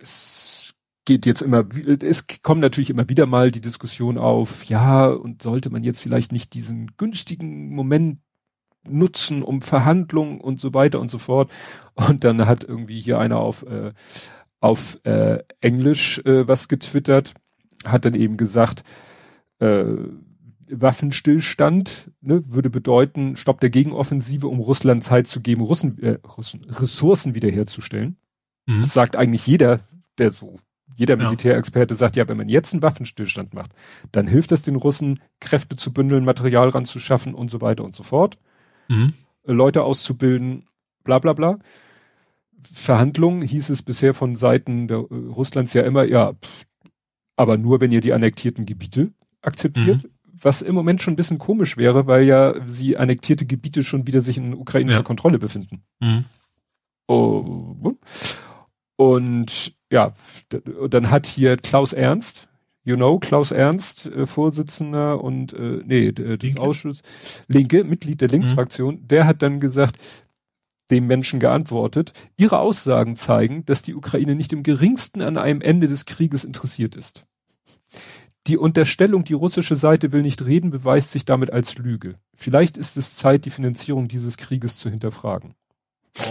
es 0.00 0.74
geht 1.04 1.26
jetzt 1.26 1.40
immer, 1.42 1.64
es 2.02 2.26
kommt 2.42 2.60
natürlich 2.60 2.90
immer 2.90 3.08
wieder 3.08 3.26
mal 3.26 3.50
die 3.50 3.60
Diskussion 3.60 4.18
auf, 4.18 4.64
ja, 4.64 5.06
und 5.06 5.42
sollte 5.42 5.70
man 5.70 5.82
jetzt 5.82 6.00
vielleicht 6.00 6.32
nicht 6.32 6.52
diesen 6.54 6.96
günstigen 6.96 7.70
Moment 7.70 8.18
nutzen, 8.84 9.42
um 9.42 9.62
Verhandlungen 9.62 10.40
und 10.40 10.60
so 10.60 10.74
weiter 10.74 11.00
und 11.00 11.08
so 11.08 11.18
fort. 11.18 11.50
Und 11.94 12.24
dann 12.24 12.46
hat 12.46 12.64
irgendwie 12.64 13.00
hier 13.00 13.18
einer 13.18 13.38
auf 13.38 13.62
äh, 13.64 13.92
auf 14.60 14.98
äh, 15.04 15.42
Englisch 15.60 16.18
äh, 16.24 16.46
was 16.46 16.68
getwittert, 16.68 17.34
hat 17.84 18.04
dann 18.04 18.14
eben 18.14 18.36
gesagt, 18.36 18.84
äh, 19.58 19.84
Waffenstillstand 20.70 22.10
ne, 22.20 22.42
würde 22.46 22.70
bedeuten, 22.70 23.36
Stopp 23.36 23.60
der 23.60 23.70
Gegenoffensive, 23.70 24.46
um 24.46 24.60
Russland 24.60 25.02
Zeit 25.02 25.26
zu 25.26 25.40
geben, 25.40 25.62
Russen, 25.62 26.00
äh, 26.02 26.18
Russen 26.36 26.64
Ressourcen 26.64 27.34
wiederherzustellen. 27.34 28.16
Mhm. 28.66 28.82
Das 28.82 28.92
sagt 28.92 29.16
eigentlich 29.16 29.46
jeder, 29.46 29.80
der 30.18 30.30
so, 30.30 30.60
jeder 30.94 31.16
Militärexperte 31.16 31.94
sagt, 31.94 32.16
ja, 32.16 32.28
wenn 32.28 32.36
man 32.36 32.48
jetzt 32.48 32.72
einen 32.72 32.82
Waffenstillstand 32.82 33.54
macht, 33.54 33.72
dann 34.12 34.26
hilft 34.26 34.52
es 34.52 34.62
den 34.62 34.76
Russen, 34.76 35.20
Kräfte 35.40 35.76
zu 35.76 35.92
bündeln, 35.92 36.24
Material 36.24 36.68
ranzuschaffen 36.68 37.34
und 37.34 37.50
so 37.50 37.60
weiter 37.60 37.84
und 37.84 37.94
so 37.94 38.02
fort. 38.02 38.38
Mhm. 38.88 39.14
Leute 39.44 39.82
auszubilden, 39.82 40.66
bla 41.02 41.18
bla 41.18 41.32
bla. 41.32 41.58
Verhandlungen 42.62 43.42
hieß 43.42 43.70
es 43.70 43.82
bisher 43.82 44.14
von 44.14 44.36
Seiten 44.36 44.88
der, 44.88 44.98
äh, 44.98 45.14
Russlands 45.14 45.72
ja 45.74 45.82
immer, 45.82 46.04
ja, 46.04 46.32
pff, 46.34 46.64
aber 47.36 47.56
nur 47.56 47.80
wenn 47.80 47.92
ihr 47.92 48.00
die 48.00 48.12
annektierten 48.12 48.66
Gebiete 48.66 49.12
akzeptiert. 49.42 50.04
Mhm 50.04 50.10
was 50.42 50.62
im 50.62 50.74
Moment 50.74 51.02
schon 51.02 51.12
ein 51.12 51.16
bisschen 51.16 51.38
komisch 51.38 51.76
wäre, 51.76 52.06
weil 52.06 52.24
ja 52.24 52.54
sie 52.66 52.96
annektierte 52.96 53.46
Gebiete 53.46 53.82
schon 53.82 54.06
wieder 54.06 54.20
sich 54.20 54.38
in 54.38 54.54
ukrainischer 54.54 54.98
ja. 54.98 55.02
Kontrolle 55.02 55.38
befinden. 55.38 55.82
Mhm. 56.00 56.24
Oh. 57.06 57.94
Und 58.96 59.74
ja, 59.90 60.12
dann 60.88 61.10
hat 61.10 61.26
hier 61.26 61.56
Klaus 61.56 61.92
Ernst, 61.92 62.48
you 62.84 62.96
know, 62.96 63.18
Klaus 63.18 63.50
Ernst, 63.50 64.06
äh, 64.06 64.26
Vorsitzender 64.26 65.22
und 65.22 65.52
äh, 65.52 65.82
nee, 65.84 66.12
des 66.12 66.42
Linke? 66.42 66.60
Ausschusses, 66.60 67.02
Linke, 67.48 67.84
Mitglied 67.84 68.20
der 68.20 68.28
Linksfraktion, 68.28 68.96
mhm. 68.96 69.08
der 69.08 69.26
hat 69.26 69.42
dann 69.42 69.58
gesagt, 69.60 69.96
dem 70.90 71.06
Menschen 71.06 71.40
geantwortet, 71.40 72.12
ihre 72.36 72.58
Aussagen 72.58 73.16
zeigen, 73.16 73.64
dass 73.64 73.82
die 73.82 73.94
Ukraine 73.94 74.34
nicht 74.34 74.52
im 74.52 74.62
geringsten 74.62 75.22
an 75.22 75.36
einem 75.36 75.60
Ende 75.60 75.86
des 75.88 76.04
Krieges 76.04 76.44
interessiert 76.44 76.96
ist. 76.96 77.24
Die 78.46 78.56
Unterstellung, 78.56 79.24
die 79.24 79.34
russische 79.34 79.76
Seite 79.76 80.12
will 80.12 80.22
nicht 80.22 80.44
reden, 80.44 80.70
beweist 80.70 81.12
sich 81.12 81.24
damit 81.24 81.52
als 81.52 81.76
Lüge. 81.76 82.16
Vielleicht 82.34 82.78
ist 82.78 82.96
es 82.96 83.16
Zeit, 83.16 83.44
die 83.44 83.50
Finanzierung 83.50 84.08
dieses 84.08 84.36
Krieges 84.36 84.76
zu 84.76 84.88
hinterfragen. 84.88 85.54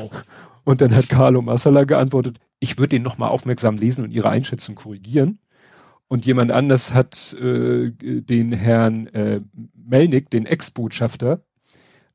Oh. 0.01 0.09
Und 0.63 0.81
dann 0.81 0.95
hat 0.95 1.09
Carlo 1.09 1.41
Massala 1.41 1.83
geantwortet, 1.83 2.39
ich 2.59 2.77
würde 2.77 2.89
den 2.89 3.03
nochmal 3.03 3.29
aufmerksam 3.29 3.77
lesen 3.77 4.03
und 4.03 4.11
ihre 4.11 4.29
Einschätzung 4.29 4.75
korrigieren. 4.75 5.39
Und 6.07 6.25
jemand 6.25 6.51
anders 6.51 6.93
hat 6.93 7.33
äh, 7.33 7.91
den 7.91 8.51
Herrn 8.51 9.07
äh, 9.07 9.41
Melnik, 9.75 10.29
den 10.31 10.47
Ex-Botschafter, 10.47 11.43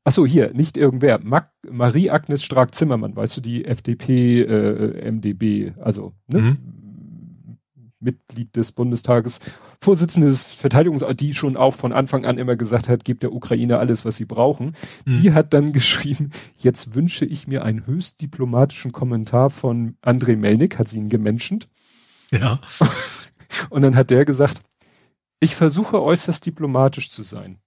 ach 0.05 0.11
so, 0.11 0.25
hier, 0.25 0.53
nicht 0.53 0.77
irgendwer, 0.77 1.19
Marie-Agnes 1.69 2.43
Strack-Zimmermann, 2.43 3.15
weißt 3.15 3.37
du, 3.37 3.41
die 3.41 3.65
FDP, 3.65 4.41
äh, 4.41 5.11
MDB, 5.11 5.73
also, 5.81 6.13
ne? 6.27 6.41
Mhm. 6.41 6.57
Mitglied 7.99 8.55
des 8.55 8.71
Bundestages, 8.71 9.39
Vorsitzende 9.81 10.27
des 10.27 10.43
Verteidigungs, 10.43 11.03
die 11.15 11.33
schon 11.33 11.57
auch 11.57 11.73
von 11.73 11.91
Anfang 11.91 12.23
an 12.23 12.37
immer 12.37 12.55
gesagt 12.55 12.87
hat, 12.87 13.03
gebt 13.03 13.23
der 13.23 13.33
Ukraine 13.33 13.79
alles, 13.79 14.05
was 14.05 14.17
sie 14.17 14.25
brauchen. 14.25 14.75
Mhm. 15.05 15.21
Die 15.21 15.33
hat 15.33 15.55
dann 15.55 15.71
geschrieben, 15.73 16.29
jetzt 16.55 16.93
wünsche 16.93 17.25
ich 17.25 17.47
mir 17.47 17.63
einen 17.63 17.87
höchst 17.87 18.21
diplomatischen 18.21 18.91
Kommentar 18.91 19.49
von 19.49 19.97
Andrei 20.01 20.35
Melnik, 20.35 20.77
hat 20.77 20.87
sie 20.87 20.99
ihn 20.99 21.09
gemenschent. 21.09 21.67
Ja. 22.31 22.61
Und 23.71 23.81
dann 23.81 23.95
hat 23.95 24.11
der 24.11 24.23
gesagt, 24.23 24.61
ich 25.39 25.55
versuche 25.55 26.01
äußerst 26.01 26.45
diplomatisch 26.45 27.09
zu 27.09 27.23
sein. 27.23 27.57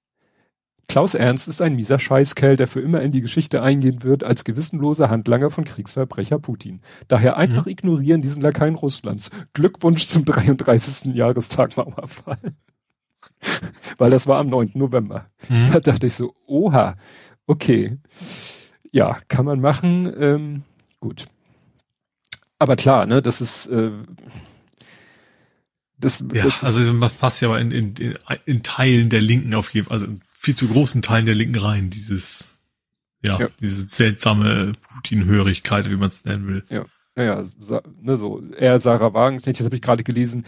Klaus 0.89 1.12
Ernst 1.12 1.49
ist 1.49 1.61
ein 1.61 1.76
mieser 1.76 1.99
Scheißkerl, 1.99 2.57
der 2.57 2.66
für 2.66 2.80
immer 2.80 3.03
in 3.03 3.12
die 3.12 3.20
Geschichte 3.20 3.62
eingehen 3.62 4.03
wird 4.03 4.24
als 4.24 4.45
gewissenloser 4.45 5.11
Handlanger 5.11 5.51
von 5.51 5.64
Kriegsverbrecher 5.64 6.39
Putin. 6.39 6.80
Daher 7.09 7.36
einfach 7.36 7.66
mhm. 7.66 7.72
ignorieren 7.72 8.22
diesen 8.22 8.41
Lakaien 8.41 8.74
Russlands. 8.74 9.30
Glückwunsch 9.53 10.07
zum 10.07 10.24
33. 10.24 11.14
Jahrestag 11.14 11.76
Mauerfall. 11.76 12.39
Weil 13.99 14.11
das 14.11 14.26
war 14.26 14.39
am 14.39 14.49
9. 14.49 14.72
November. 14.74 15.26
Mhm. 15.51 15.72
Da 15.72 15.80
dachte 15.80 16.07
ich 16.07 16.14
so, 16.14 16.34
oha, 16.47 16.97
okay. 17.47 17.99
Ja, 18.91 19.18
kann 19.28 19.45
man 19.45 19.61
machen. 19.61 20.11
Ähm, 20.18 20.62
gut. 21.01 21.26
Aber 22.59 22.76
klar, 22.76 23.05
ne, 23.05 23.20
das 23.20 23.43
ist 23.43 23.66
äh, 23.66 23.93
das, 25.99 26.24
ja, 26.32 26.45
das 26.45 26.64
also 26.64 26.93
das 26.99 27.12
passt 27.12 27.43
ja 27.43 27.49
aber 27.49 27.61
in, 27.61 27.72
in, 27.72 28.16
in 28.47 28.62
Teilen 28.62 29.11
der 29.11 29.20
Linken 29.20 29.55
auf 29.55 29.74
jeden 29.74 29.89
Fall, 29.89 29.97
also 29.97 30.09
viel 30.39 30.55
zu 30.55 30.68
großen 30.68 31.03
Teilen 31.03 31.26
der 31.26 31.34
linken 31.34 31.59
Reihen 31.59 31.91
dieses, 31.91 32.62
ja, 33.22 33.39
ja. 33.41 33.49
diese 33.61 33.86
seltsame 33.86 34.72
Putin-Hörigkeit, 34.95 35.91
wie 35.91 35.97
man 35.97 36.09
es 36.09 36.24
nennen 36.24 36.47
will. 36.47 36.64
Ja, 36.70 36.84
naja, 37.16 37.43
ne, 38.01 38.16
so, 38.16 38.41
er, 38.57 38.78
Sarah 38.78 39.12
Wagenknecht, 39.12 39.59
das 39.59 39.64
habe 39.64 39.74
ich 39.74 39.82
gerade 39.82 40.05
gelesen, 40.05 40.45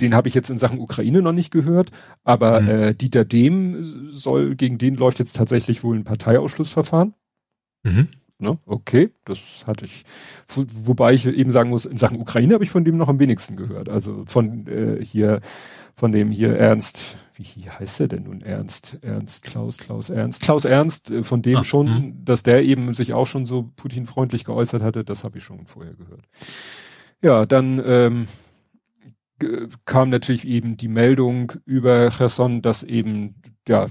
den 0.00 0.14
habe 0.14 0.28
ich 0.28 0.34
jetzt 0.34 0.50
in 0.50 0.58
Sachen 0.58 0.78
Ukraine 0.78 1.20
noch 1.20 1.32
nicht 1.32 1.50
gehört, 1.50 1.90
aber 2.22 2.60
mhm. 2.60 2.68
äh, 2.68 2.94
Dieter 2.94 3.24
Dehm 3.24 4.10
soll, 4.12 4.54
gegen 4.54 4.78
den 4.78 4.94
läuft 4.94 5.18
jetzt 5.18 5.36
tatsächlich 5.36 5.82
wohl 5.82 5.96
ein 5.96 6.04
Parteiausschlussverfahren. 6.04 7.14
Mhm. 7.82 8.08
Ne? 8.38 8.58
Okay, 8.66 9.10
das 9.24 9.64
hatte 9.66 9.84
ich. 9.84 10.04
Wobei 10.46 11.14
ich 11.14 11.26
eben 11.26 11.50
sagen 11.50 11.70
muss, 11.70 11.86
in 11.86 11.96
Sachen 11.96 12.20
Ukraine 12.20 12.54
habe 12.54 12.64
ich 12.64 12.70
von 12.70 12.84
dem 12.84 12.96
noch 12.96 13.08
am 13.08 13.18
wenigsten 13.18 13.56
gehört. 13.56 13.88
Also 13.88 14.24
von 14.26 14.66
äh, 14.66 15.04
hier, 15.04 15.40
von 15.94 16.12
dem 16.12 16.30
hier 16.30 16.56
Ernst, 16.56 17.16
wie 17.36 17.68
heißt 17.68 18.00
der 18.00 18.08
denn 18.08 18.24
nun 18.24 18.40
Ernst? 18.42 18.98
Ernst, 19.02 19.44
Klaus, 19.44 19.76
Klaus 19.76 20.10
Ernst. 20.10 20.42
Klaus 20.42 20.64
Ernst, 20.64 21.10
äh, 21.10 21.24
von 21.24 21.42
dem 21.42 21.58
Ach, 21.58 21.64
schon, 21.64 21.86
mh. 21.86 22.12
dass 22.24 22.42
der 22.42 22.62
eben 22.62 22.94
sich 22.94 23.12
auch 23.14 23.26
schon 23.26 23.46
so 23.46 23.70
Putin-freundlich 23.76 24.44
geäußert 24.44 24.82
hatte, 24.82 25.04
das 25.04 25.24
habe 25.24 25.38
ich 25.38 25.44
schon 25.44 25.66
vorher 25.66 25.94
gehört. 25.94 26.24
Ja, 27.20 27.46
dann 27.46 27.82
ähm, 27.84 28.26
kam 29.84 30.10
natürlich 30.10 30.46
eben 30.46 30.76
die 30.76 30.88
Meldung 30.88 31.52
über 31.64 32.10
Cherson, 32.10 32.62
dass 32.62 32.82
eben, 32.82 33.34
ja, 33.66 33.86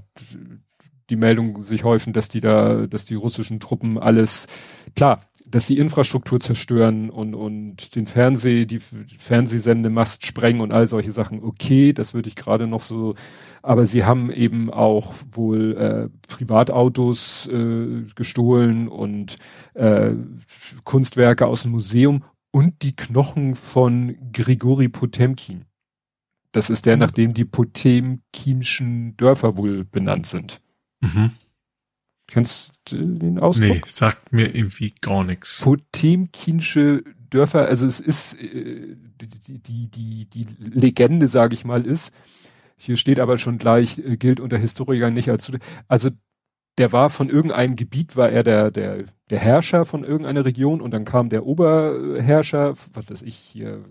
die 1.10 1.16
Meldung 1.16 1.62
sich 1.62 1.84
häufen, 1.84 2.14
dass 2.14 2.30
die 2.30 2.40
da, 2.40 2.88
dass 2.88 3.06
die 3.06 3.16
russischen 3.16 3.60
Truppen 3.60 3.98
alles, 3.98 4.48
klar, 4.96 5.20
dass 5.54 5.68
sie 5.68 5.78
Infrastruktur 5.78 6.40
zerstören 6.40 7.12
und, 7.12 7.36
und 7.36 7.96
den 7.96 8.08
Fernseh, 8.08 8.66
die 8.66 8.80
Fernsehsendemast 8.80 10.26
sprengen 10.26 10.62
und 10.62 10.72
all 10.72 10.88
solche 10.88 11.12
Sachen. 11.12 11.44
Okay, 11.44 11.94
das 11.94 12.16
würde 12.16 12.28
ich 12.28 12.36
gerade 12.36 12.66
noch 12.66 12.82
so, 12.82 13.14
aber 13.62 13.86
sie 13.86 14.04
haben 14.04 14.32
eben 14.32 14.72
auch 14.72 15.14
wohl 15.32 15.78
äh, 15.78 16.28
Privatautos 16.28 17.48
äh, 17.54 18.04
gestohlen 18.16 18.88
und 18.88 19.38
äh, 19.76 20.14
Kunstwerke 20.86 21.46
aus 21.46 21.62
dem 21.62 21.74
Museum 21.74 22.24
und 22.50 22.82
die 22.82 22.96
Knochen 22.96 23.54
von 23.54 24.18
Grigori 24.34 24.90
Potemkin. 24.90 25.66
Das 26.52 26.72
ist 26.72 26.88
der, 26.88 26.96
mhm. 26.96 27.02
nachdem 27.02 27.36
die 27.36 27.46
Potemkinschen 27.46 29.16
Dörfer 29.18 29.56
wohl 29.56 29.86
benannt 29.86 30.26
sind. 30.26 30.62
Mhm. 31.02 31.30
Kennst 32.34 32.72
du 32.86 32.98
den 32.98 33.38
Ausdruck? 33.38 33.70
Nee, 33.70 33.82
sagt 33.86 34.34
mir 34.34 34.56
irgendwie 34.56 34.92
gar 35.02 35.24
nichts. 35.24 35.62
Potemkinsche 35.62 37.04
Dörfer, 37.30 37.68
also 37.68 37.86
es 37.86 38.00
ist 38.00 38.34
äh, 38.42 38.96
die, 39.22 39.60
die, 39.60 39.88
die, 39.88 40.26
die 40.26 40.48
Legende, 40.58 41.28
sage 41.28 41.54
ich 41.54 41.64
mal, 41.64 41.86
ist, 41.86 42.12
hier 42.76 42.98
steht 42.98 43.20
aber 43.20 43.38
schon 43.38 43.60
gleich, 43.60 44.00
äh, 44.00 44.18
gilt 44.18 44.40
unter 44.40 44.58
Historikern 44.58 45.14
nicht 45.14 45.30
als, 45.30 45.52
also 45.88 46.10
der 46.80 46.92
war 46.92 47.12
von 47.12 47.30
irgendeinem 47.30 47.76
Gebiet, 47.76 48.18
war 48.18 48.32
er 48.32 48.42
der, 48.42 48.72
der, 48.72 49.04
der 49.30 49.40
Herrscher 49.40 49.86
von 49.86 50.04
irgendeiner 50.04 50.44
Region 50.44 50.82
und 50.82 50.90
dann 50.90 51.06
kam 51.06 51.30
der 51.30 51.46
Oberherrscher, 51.46 52.74
was 52.94 53.12
weiß 53.12 53.22
ich, 53.22 53.36
hier 53.36 53.86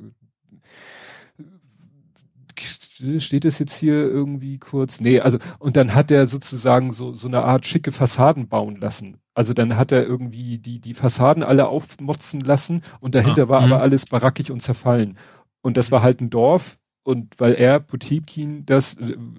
steht 3.19 3.45
es 3.45 3.59
jetzt 3.59 3.77
hier 3.77 3.95
irgendwie 3.95 4.59
kurz? 4.59 5.01
Nee, 5.01 5.21
also, 5.21 5.39
und 5.59 5.77
dann 5.77 5.95
hat 5.95 6.11
er 6.11 6.27
sozusagen 6.27 6.93
so, 6.93 7.13
so 7.13 7.29
eine 7.29 7.43
Art 7.43 7.67
schicke 7.67 7.93
Fassaden 7.93 8.49
bauen 8.49 8.77
lassen. 8.77 9.19
Also 9.35 9.55
dann 9.55 9.77
hat 9.77 9.93
er 9.93 10.05
irgendwie 10.05 10.59
die, 10.59 10.79
die 10.79 10.95
Fassaden 10.95 11.43
alle 11.43 11.69
aufmotzen 11.69 12.41
lassen 12.41 12.83
und 13.01 13.15
dahinter 13.15 13.45
ah, 13.45 13.49
war 13.49 13.61
aber 13.61 13.77
mhm. 13.77 13.83
alles 13.83 14.07
barackig 14.07 14.51
und 14.51 14.61
zerfallen. 14.61 15.17
Und 15.63 15.77
das 15.77 15.91
war 15.91 16.03
halt 16.03 16.21
ein 16.21 16.31
Dorf 16.31 16.79
und 17.03 17.39
weil 17.39 17.55
er 17.55 17.81
Potemkin, 17.81 18.67
das, 18.67 18.97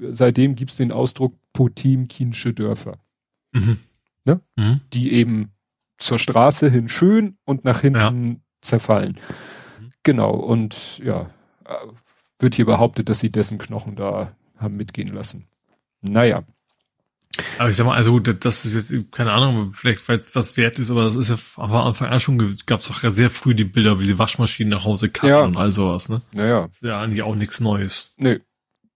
seitdem 0.10 0.56
gibt's 0.56 0.78
den 0.78 0.92
Ausdruck 0.92 1.36
Potemkinsche 1.54 2.54
Dörfer. 2.54 2.98
Mhm. 3.52 3.78
Ne? 4.26 4.42
Mhm. 4.56 4.82
Die 4.94 5.14
eben 5.14 5.52
zur 5.98 6.18
Straße 6.18 6.70
hin 6.70 6.90
schön 6.90 7.38
und 7.46 7.64
nach 7.64 7.82
hinten 7.82 8.30
ja. 8.30 8.36
zerfallen. 8.62 9.14
Mhm. 9.80 9.90
Genau, 10.04 10.32
und 10.32 11.00
ja, 11.00 11.30
wird 12.44 12.56
hier 12.56 12.66
behauptet, 12.66 13.10
dass 13.10 13.20
sie 13.20 13.30
dessen 13.30 13.58
Knochen 13.58 13.96
da 13.96 14.36
haben 14.58 14.76
mitgehen 14.76 15.10
lassen. 15.10 15.48
Naja. 16.02 16.44
Aber 17.58 17.70
ich 17.70 17.76
sag 17.76 17.86
mal, 17.88 17.96
also 17.96 18.20
das 18.20 18.66
ist 18.66 18.92
jetzt, 18.92 19.12
keine 19.12 19.32
Ahnung, 19.32 19.74
vielleicht 19.74 20.08
weil 20.08 20.20
es 20.20 20.36
was 20.36 20.56
wert 20.56 20.78
ist, 20.78 20.92
aber 20.92 21.06
das 21.06 21.16
ist 21.16 21.30
ja 21.30 21.38
von 21.38 21.72
Anfang 21.72 22.10
an 22.10 22.20
schon, 22.20 22.38
gab 22.68 22.82
es 22.82 22.88
doch 22.88 23.00
sehr 23.12 23.32
früh 23.32 23.56
die 23.56 23.64
Bilder, 23.64 24.00
wie 24.00 24.06
sie 24.06 24.20
Waschmaschinen 24.20 24.70
nach 24.70 24.86
Hause 24.86 25.10
kamen 25.10 25.34
ja. 25.34 25.42
und 25.42 25.58
all 25.58 25.72
sowas, 25.72 26.10
ne? 26.10 26.22
Naja. 26.32 26.70
Ja, 26.82 27.02
eigentlich 27.02 27.24
auch 27.24 27.36
nichts 27.36 27.60
Neues. 27.60 28.12
Nö. 28.18 28.40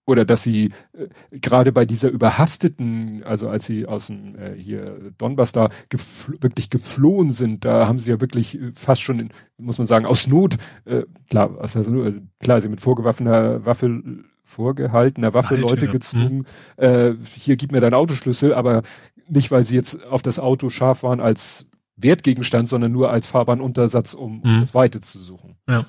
Oder 0.08 0.26
dass 0.26 0.42
sie 0.42 0.72
äh, 0.94 1.08
gerade 1.38 1.72
bei 1.72 1.86
dieser 1.86 2.10
überhasteten, 2.10 3.24
also 3.24 3.50
als 3.50 3.68
sie 3.68 3.86
aus 3.86 4.08
dem 4.08 4.36
äh, 4.36 4.56
hier 4.56 5.12
Donbass 5.18 5.52
da 5.52 5.70
gefl 5.90 6.42
wirklich 6.42 6.70
geflohen 6.70 7.32
sind, 7.32 7.66
da 7.66 7.88
haben 7.88 8.00
sie 8.00 8.12
ja 8.12 8.22
wirklich 8.22 8.60
äh, 8.60 8.72
fast 8.74 9.02
schon, 9.02 9.20
in, 9.20 9.30
muss 9.58 9.78
man 9.78 9.86
sagen, 9.86 10.06
aus 10.06 10.26
Not, 10.26 10.58
äh, 10.86 11.04
klar, 11.30 11.58
also, 11.60 11.80
also, 11.80 12.14
klar, 12.40 12.62
sie 12.62 12.70
mit 12.70 12.82
vorgewaffener 12.82 13.66
Waffe, 13.66 14.02
vorgehaltener 14.44 15.34
Waffe 15.34 15.56
Alter, 15.56 15.68
Leute 15.68 15.88
gezwungen, 15.90 16.46
hm. 16.78 16.84
äh, 16.84 17.14
hier 17.26 17.58
gib 17.58 17.74
mir 17.74 17.82
deinen 17.82 17.94
Autoschlüssel, 17.94 18.54
aber 18.54 18.84
nicht, 19.28 19.52
weil 19.52 19.66
sie 19.66 19.76
jetzt 19.76 20.04
auf 20.06 20.22
das 20.22 20.40
Auto 20.40 20.70
scharf 20.70 21.04
waren 21.04 21.20
als 21.20 21.66
Wertgegenstand, 21.98 22.70
sondern 22.70 22.94
nur 22.94 23.12
als 23.12 23.28
Fahrbahnuntersatz, 23.28 24.14
um, 24.14 24.42
um 24.42 24.50
hm. 24.50 24.62
das 24.62 24.74
Weite 24.74 25.02
zu 25.02 25.20
suchen. 25.20 25.58
Ja. 25.68 25.86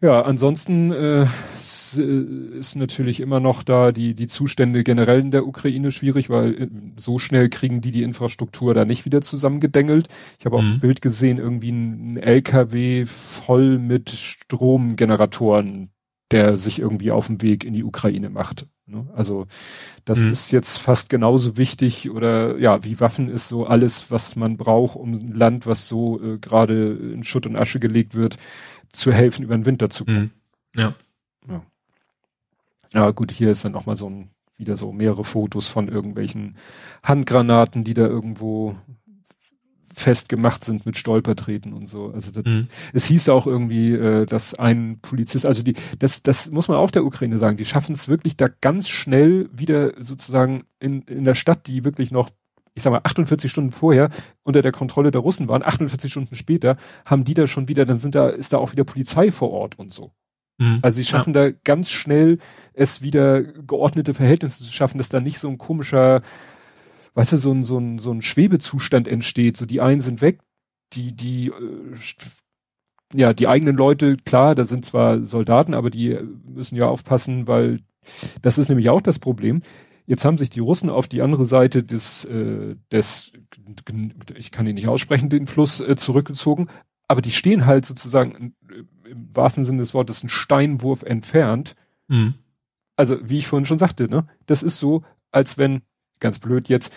Ja, 0.00 0.22
ansonsten 0.22 0.92
äh, 0.92 1.26
ist 1.58 2.76
natürlich 2.76 3.18
immer 3.18 3.40
noch 3.40 3.64
da 3.64 3.90
die, 3.90 4.14
die 4.14 4.28
Zustände 4.28 4.84
generell 4.84 5.18
in 5.18 5.32
der 5.32 5.44
Ukraine 5.44 5.90
schwierig, 5.90 6.30
weil 6.30 6.54
äh, 6.54 6.68
so 6.96 7.18
schnell 7.18 7.48
kriegen 7.48 7.80
die 7.80 7.90
die 7.90 8.04
Infrastruktur 8.04 8.74
da 8.74 8.84
nicht 8.84 9.04
wieder 9.04 9.22
zusammengedengelt. 9.22 10.06
Ich 10.38 10.46
habe 10.46 10.56
auch 10.56 10.62
mhm. 10.62 10.74
ein 10.74 10.80
Bild 10.80 11.02
gesehen, 11.02 11.38
irgendwie 11.38 11.72
ein, 11.72 12.14
ein 12.14 12.16
LKW 12.16 13.06
voll 13.06 13.78
mit 13.78 14.10
Stromgeneratoren, 14.10 15.90
der 16.30 16.56
sich 16.56 16.78
irgendwie 16.78 17.10
auf 17.10 17.26
dem 17.26 17.42
Weg 17.42 17.64
in 17.64 17.74
die 17.74 17.84
Ukraine 17.84 18.30
macht. 18.30 18.68
Ne? 18.86 19.06
Also 19.14 19.46
das 20.04 20.20
mhm. 20.20 20.30
ist 20.30 20.52
jetzt 20.52 20.78
fast 20.78 21.10
genauso 21.10 21.56
wichtig 21.56 22.08
oder 22.10 22.56
ja, 22.58 22.84
wie 22.84 23.00
Waffen 23.00 23.28
ist 23.28 23.48
so 23.48 23.66
alles, 23.66 24.10
was 24.10 24.36
man 24.36 24.56
braucht, 24.56 24.96
um 24.96 25.12
ein 25.12 25.32
Land, 25.32 25.66
was 25.66 25.88
so 25.88 26.22
äh, 26.22 26.38
gerade 26.38 26.92
in 26.92 27.24
Schutt 27.24 27.46
und 27.46 27.56
Asche 27.56 27.80
gelegt 27.80 28.14
wird, 28.14 28.38
zu 28.92 29.12
helfen, 29.12 29.44
über 29.44 29.56
den 29.56 29.66
Winter 29.66 29.90
zu 29.90 30.04
kommen. 30.04 30.32
Mhm. 30.74 30.80
Ja. 30.80 30.94
ja. 31.48 31.62
Ja, 32.92 33.10
gut, 33.10 33.30
hier 33.30 33.50
ist 33.50 33.64
dann 33.64 33.74
auch 33.74 33.86
mal 33.86 33.96
so 33.96 34.08
ein, 34.08 34.30
wieder 34.56 34.76
so 34.76 34.92
mehrere 34.92 35.24
Fotos 35.24 35.68
von 35.68 35.88
irgendwelchen 35.88 36.56
Handgranaten, 37.02 37.84
die 37.84 37.94
da 37.94 38.06
irgendwo 38.06 38.76
festgemacht 39.98 40.64
sind 40.64 40.86
mit 40.86 40.96
Stolpertreten 40.96 41.72
und 41.72 41.88
so. 41.88 42.10
Also 42.12 42.30
das, 42.30 42.44
mhm. 42.44 42.68
es 42.92 43.06
hieß 43.06 43.28
auch 43.28 43.46
irgendwie, 43.46 43.92
äh, 43.92 44.26
dass 44.26 44.54
ein 44.54 45.00
Polizist, 45.02 45.44
also 45.44 45.62
die, 45.62 45.74
das, 45.98 46.22
das 46.22 46.50
muss 46.50 46.68
man 46.68 46.76
auch 46.76 46.90
der 46.90 47.04
Ukraine 47.04 47.38
sagen, 47.38 47.56
die 47.56 47.64
schaffen 47.64 47.94
es 47.94 48.08
wirklich 48.08 48.36
da 48.36 48.48
ganz 48.48 48.88
schnell 48.88 49.48
wieder 49.52 49.92
sozusagen 50.02 50.64
in, 50.78 51.02
in 51.02 51.24
der 51.24 51.34
Stadt, 51.34 51.66
die 51.66 51.84
wirklich 51.84 52.10
noch 52.10 52.30
ich 52.78 52.84
sag 52.84 52.92
mal, 52.92 53.00
48 53.02 53.50
Stunden 53.50 53.72
vorher 53.72 54.08
unter 54.44 54.62
der 54.62 54.70
Kontrolle 54.70 55.10
der 55.10 55.20
Russen 55.20 55.48
waren, 55.48 55.64
48 55.64 56.10
Stunden 56.10 56.36
später 56.36 56.76
haben 57.04 57.24
die 57.24 57.34
da 57.34 57.48
schon 57.48 57.68
wieder, 57.68 57.84
dann 57.84 57.98
sind 57.98 58.14
da, 58.14 58.28
ist 58.28 58.52
da 58.52 58.58
auch 58.58 58.70
wieder 58.72 58.84
Polizei 58.84 59.32
vor 59.32 59.50
Ort 59.50 59.78
und 59.78 59.92
so. 59.92 60.12
Mhm. 60.58 60.78
Also 60.82 60.96
sie 60.96 61.04
schaffen 61.04 61.34
ja. 61.34 61.50
da 61.50 61.56
ganz 61.64 61.90
schnell 61.90 62.38
es 62.74 63.02
wieder 63.02 63.42
geordnete 63.42 64.14
Verhältnisse 64.14 64.62
zu 64.64 64.72
schaffen, 64.72 64.98
dass 64.98 65.08
da 65.08 65.18
nicht 65.18 65.40
so 65.40 65.48
ein 65.48 65.58
komischer, 65.58 66.22
weißt 67.14 67.32
du, 67.32 67.36
so 67.36 67.52
ein, 67.52 67.64
so 67.64 67.78
ein, 67.78 67.98
so 67.98 68.12
ein 68.12 68.22
Schwebezustand 68.22 69.08
entsteht. 69.08 69.56
So 69.56 69.66
die 69.66 69.80
einen 69.80 70.00
sind 70.00 70.22
weg, 70.22 70.38
die, 70.92 71.16
die, 71.16 71.48
äh, 71.48 71.52
ja, 73.12 73.32
die 73.32 73.48
eigenen 73.48 73.76
Leute, 73.76 74.16
klar, 74.18 74.54
da 74.54 74.64
sind 74.64 74.84
zwar 74.84 75.24
Soldaten, 75.24 75.74
aber 75.74 75.90
die 75.90 76.16
müssen 76.44 76.76
ja 76.76 76.86
aufpassen, 76.86 77.48
weil 77.48 77.80
das 78.40 78.56
ist 78.56 78.68
nämlich 78.68 78.88
auch 78.88 79.00
das 79.00 79.18
Problem. 79.18 79.62
Jetzt 80.08 80.24
haben 80.24 80.38
sich 80.38 80.48
die 80.48 80.60
Russen 80.60 80.88
auf 80.88 81.06
die 81.06 81.20
andere 81.20 81.44
Seite 81.44 81.82
des, 81.82 82.24
äh, 82.24 82.76
des 82.90 83.34
ich 84.34 84.50
kann 84.50 84.66
ihn 84.66 84.76
nicht 84.76 84.88
aussprechen, 84.88 85.28
den 85.28 85.46
Fluss 85.46 85.82
äh, 85.82 85.96
zurückgezogen, 85.96 86.68
aber 87.08 87.20
die 87.20 87.30
stehen 87.30 87.66
halt 87.66 87.84
sozusagen 87.84 88.54
äh, 88.70 89.10
im 89.10 89.36
wahrsten 89.36 89.66
Sinne 89.66 89.80
des 89.80 89.92
Wortes 89.92 90.22
einen 90.22 90.30
Steinwurf 90.30 91.02
entfernt. 91.02 91.76
Mhm. 92.08 92.34
Also, 92.96 93.18
wie 93.22 93.36
ich 93.36 93.46
vorhin 93.46 93.66
schon 93.66 93.78
sagte, 93.78 94.08
ne, 94.08 94.26
das 94.46 94.62
ist 94.62 94.78
so, 94.78 95.04
als 95.30 95.58
wenn, 95.58 95.82
ganz 96.20 96.38
blöd 96.38 96.70
jetzt, 96.70 96.90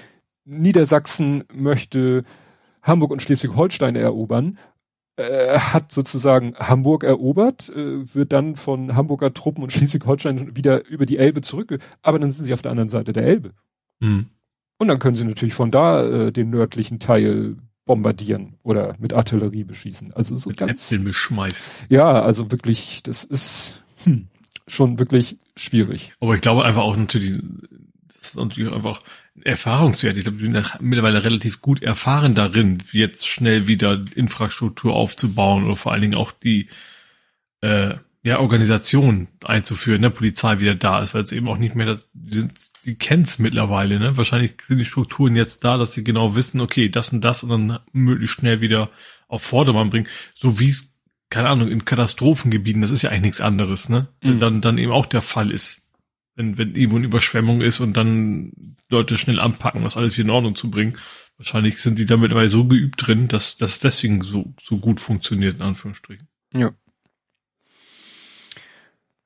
Niedersachsen 0.46 1.44
möchte 1.54 2.24
Hamburg 2.82 3.12
und 3.12 3.22
Schleswig-Holstein 3.22 3.98
erobern 3.98 4.58
äh, 5.22 5.60
hat 5.60 5.92
sozusagen 5.92 6.56
Hamburg 6.56 7.04
erobert, 7.04 7.70
äh, 7.70 8.14
wird 8.14 8.34
dann 8.34 8.56
von 8.56 8.96
Hamburger 8.96 9.34
Truppen 9.34 9.64
und 9.64 9.72
Schleswig-Holstein 9.72 10.56
wieder 10.56 10.86
über 10.88 11.06
die 11.06 11.18
Elbe 11.18 11.42
zurück, 11.42 11.78
aber 12.02 12.20
dann 12.20 12.32
sind 12.32 12.46
sie 12.46 12.54
auf 12.54 12.62
der 12.62 12.72
anderen 12.72 12.90
Seite 12.90 13.14
der 13.14 13.24
Elbe. 13.24 13.52
Mhm. 14.00 14.28
Und 14.78 14.88
dann 14.88 15.00
können 15.00 15.16
sie 15.16 15.26
natürlich 15.26 15.54
von 15.54 15.70
da 15.70 16.04
äh, 16.04 16.32
den 16.32 16.50
nördlichen 16.50 17.00
Teil 17.00 17.56
bombardieren 17.86 18.56
oder 18.64 18.96
mit 19.00 19.14
Artillerie 19.14 19.64
beschießen. 19.64 20.14
Also 20.14 20.36
so 20.36 20.50
mit 20.50 20.58
ganz. 20.58 20.72
Äpfeln 20.72 21.04
beschmeißen. 21.04 21.66
Ja, 21.90 22.22
also 22.22 22.52
wirklich, 22.52 23.04
das 23.04 23.24
ist 23.24 23.84
hm, 24.04 24.28
schon 24.68 24.98
wirklich 24.98 25.38
schwierig. 25.56 26.14
Aber 26.20 26.36
ich 26.36 26.42
glaube 26.42 26.64
einfach 26.64 26.82
auch 26.82 26.96
natürlich, 26.96 27.38
das 28.22 28.30
ist 28.30 28.36
natürlich 28.36 28.72
einfach 28.72 29.02
Erfahrungswert. 29.44 30.16
Ich 30.16 30.24
glaube, 30.24 30.38
die 30.38 30.44
sind 30.44 30.74
mittlerweile 30.80 31.24
relativ 31.24 31.60
gut 31.60 31.82
erfahren 31.82 32.36
darin, 32.36 32.78
jetzt 32.92 33.28
schnell 33.28 33.68
wieder 33.68 34.00
Infrastruktur 34.16 34.94
aufzubauen 34.94 35.66
oder 35.66 35.76
vor 35.76 35.92
allen 35.92 36.02
Dingen 36.02 36.16
auch 36.16 36.32
die 36.32 36.68
äh, 37.62 37.96
ja, 38.24 38.40
Organisation 38.40 39.28
einzuführen, 39.44 40.02
ne, 40.02 40.12
Polizei 40.12 40.60
wieder 40.60 40.76
da 40.76 41.02
ist, 41.02 41.16
weil 41.16 41.24
es 41.24 41.32
eben 41.32 41.48
auch 41.48 41.58
nicht 41.58 41.76
mehr, 41.76 42.00
die, 42.14 42.36
sind, 42.36 42.54
die 42.86 42.96
kennt's 42.96 43.40
mittlerweile, 43.40 44.00
ne? 44.00 44.16
Wahrscheinlich 44.18 44.54
sind 44.68 44.78
die 44.78 44.86
Strukturen 44.86 45.36
jetzt 45.36 45.64
da, 45.64 45.78
dass 45.78 45.96
sie 45.96 46.04
genau 46.04 46.36
wissen, 46.36 46.62
okay, 46.62 46.90
das 46.90 47.12
und 47.12 47.22
das 47.22 47.42
und 47.42 47.50
dann 47.50 47.80
möglichst 47.92 48.36
schnell 48.36 48.62
wieder 48.62 48.92
auf 49.28 49.42
Vordermann 49.42 49.90
bringen. 49.90 50.08
So 50.36 50.60
wie 50.60 50.70
es, 50.70 51.00
keine 51.32 51.50
Ahnung, 51.50 51.70
in 51.70 51.86
Katastrophengebieten, 51.86 52.84
das 52.84 52.92
ist 52.92 53.02
ja 53.02 53.10
eigentlich 53.10 53.22
nichts 53.24 53.42
anderes, 53.42 53.90
ne? 53.90 54.10
Mhm. 54.22 54.40
Dann, 54.40 54.62
dann 54.62 54.78
eben 54.78 54.92
auch 54.92 55.08
der 55.08 55.24
Fall 55.24 55.50
ist 55.50 55.82
wenn, 56.36 56.58
wenn 56.58 56.76
irgendwo 56.76 56.98
eine 56.98 57.06
Überschwemmung 57.06 57.62
ist 57.62 57.80
und 57.80 57.96
dann 57.96 58.76
Leute 58.90 59.18
schnell 59.18 59.40
anpacken, 59.40 59.84
das 59.84 59.98
alles 59.98 60.18
wieder 60.18 60.26
in 60.26 60.36
Ordnung 60.36 60.56
zu 60.56 60.70
bringen. 60.70 60.98
Wahrscheinlich 61.38 61.82
sind 61.82 61.98
die 61.98 62.06
damit 62.06 62.32
aber 62.32 62.48
so 62.48 62.66
geübt 62.66 63.08
drin, 63.08 63.28
dass 63.28 63.58
das 63.58 63.80
deswegen 63.80 64.22
so, 64.22 64.54
so 64.62 64.78
gut 64.78 65.00
funktioniert, 65.00 65.56
in 65.56 65.64
Anführungsstrichen. 65.64 66.28
Ja. 66.54 66.72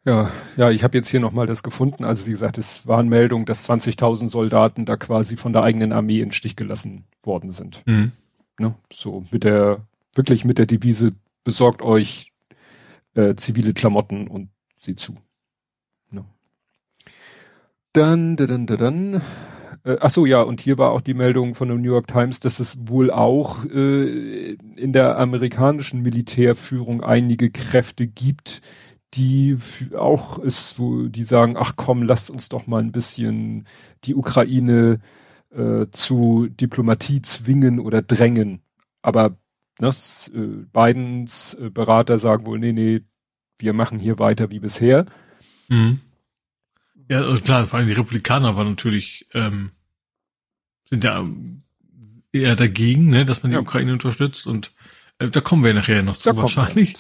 Ja, 0.06 0.32
ja, 0.56 0.70
ich 0.70 0.84
habe 0.84 0.98
jetzt 0.98 1.10
hier 1.10 1.20
nochmal 1.20 1.48
das 1.48 1.64
gefunden. 1.64 2.06
Also 2.06 2.28
wie 2.28 2.32
gesagt, 2.32 2.60
es 2.60 2.86
waren 2.86 3.10
Meldungen, 3.10 3.46
dass 3.46 3.68
20.000 3.68 4.30
Soldaten 4.30 4.86
da 4.86 4.98
quasi 4.98 5.36
von 5.36 5.52
der 5.52 5.64
eigenen 5.64 5.92
Armee 5.92 6.22
in 6.22 6.32
Stich 6.32 6.56
gelassen 6.56 7.06
worden 7.24 7.50
sind. 7.50 7.82
Mhm. 7.88 8.12
Ne? 8.60 8.76
So 8.94 9.26
mit 9.32 9.44
der, 9.44 9.88
wirklich 10.14 10.46
mit 10.46 10.60
der 10.60 10.68
Devise, 10.68 11.14
besorgt 11.44 11.82
euch 11.82 12.32
äh, 13.16 13.36
zivile 13.36 13.74
Klamotten 13.74 14.28
und 14.28 14.50
sieh 14.80 14.96
zu. 14.96 15.18
Dann, 17.96 18.36
dann, 18.36 18.68
dann, 18.68 18.78
dann. 18.78 19.22
Äh, 19.86 19.96
ach 20.02 20.10
so, 20.10 20.26
ja, 20.26 20.42
und 20.42 20.60
hier 20.60 20.78
war 20.78 20.92
auch 20.92 21.00
die 21.00 21.14
Meldung 21.14 21.56
von 21.56 21.70
der 21.70 21.78
New 21.78 21.94
York 21.94 22.08
Times, 22.08 22.42
dass 22.42 22.60
es 22.60 22.78
wohl 22.90 23.10
auch 23.10 23.64
äh, 23.64 24.52
in 24.76 24.92
der 24.92 25.18
amerikanischen 25.18 26.02
Militärführung 26.02 27.02
einige 27.02 27.52
Kräfte 27.52 28.06
gibt, 28.06 28.62
die 29.14 29.58
auch 29.98 30.40
ist, 30.40 30.78
wo 30.78 31.04
die 31.04 31.24
sagen, 31.24 31.56
ach 31.58 31.78
komm, 31.78 32.02
lasst 32.02 32.30
uns 32.30 32.50
doch 32.50 32.68
mal 32.68 32.82
ein 32.82 32.92
bisschen 32.92 33.66
die 34.04 34.16
Ukraine 34.16 35.00
äh, 35.52 35.86
zu 35.92 36.48
Diplomatie 36.50 37.22
zwingen 37.22 37.80
oder 37.80 38.02
drängen. 38.02 38.62
Aber 39.04 39.38
das, 39.78 40.30
äh, 40.36 40.66
Bidens 40.74 41.54
äh, 41.54 41.70
Berater 41.70 42.20
sagen 42.20 42.46
wohl, 42.46 42.60
nee, 42.60 42.74
nee, 42.74 43.04
wir 43.58 43.72
machen 43.72 44.00
hier 44.00 44.20
weiter 44.20 44.52
wie 44.52 44.60
bisher. 44.60 45.06
Mhm. 45.70 46.02
Ja, 47.10 47.22
also 47.22 47.42
klar, 47.42 47.66
vor 47.66 47.80
allem 47.80 47.88
die 47.88 47.94
Republikaner 47.94 48.56
waren 48.56 48.70
natürlich, 48.70 49.28
ähm, 49.34 49.72
sind 50.90 51.04
ja 51.04 51.26
eher 52.32 52.56
dagegen, 52.56 53.10
ne, 53.10 53.26
dass 53.26 53.44
man 53.44 53.52
die 53.52 53.56
ja. 53.56 53.62
Ukraine 53.62 53.94
unterstützt 53.94 54.48
und 54.48 54.74
äh, 55.20 55.30
da 55.30 55.42
kommen 55.42 55.64
wir 55.64 55.74
nachher 55.74 56.04
noch 56.04 56.18
zu 56.18 56.30
da 56.30 56.38
wahrscheinlich. 56.38 56.96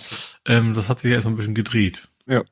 Ähm, 0.45 0.74
das 0.74 0.89
hat 0.89 0.99
sich 0.99 1.12
ja 1.12 1.18
erst 1.18 1.28
ein 1.28 1.36
bisschen 1.36 1.56
gedreht. 1.56 2.08
Ja. 2.28 2.43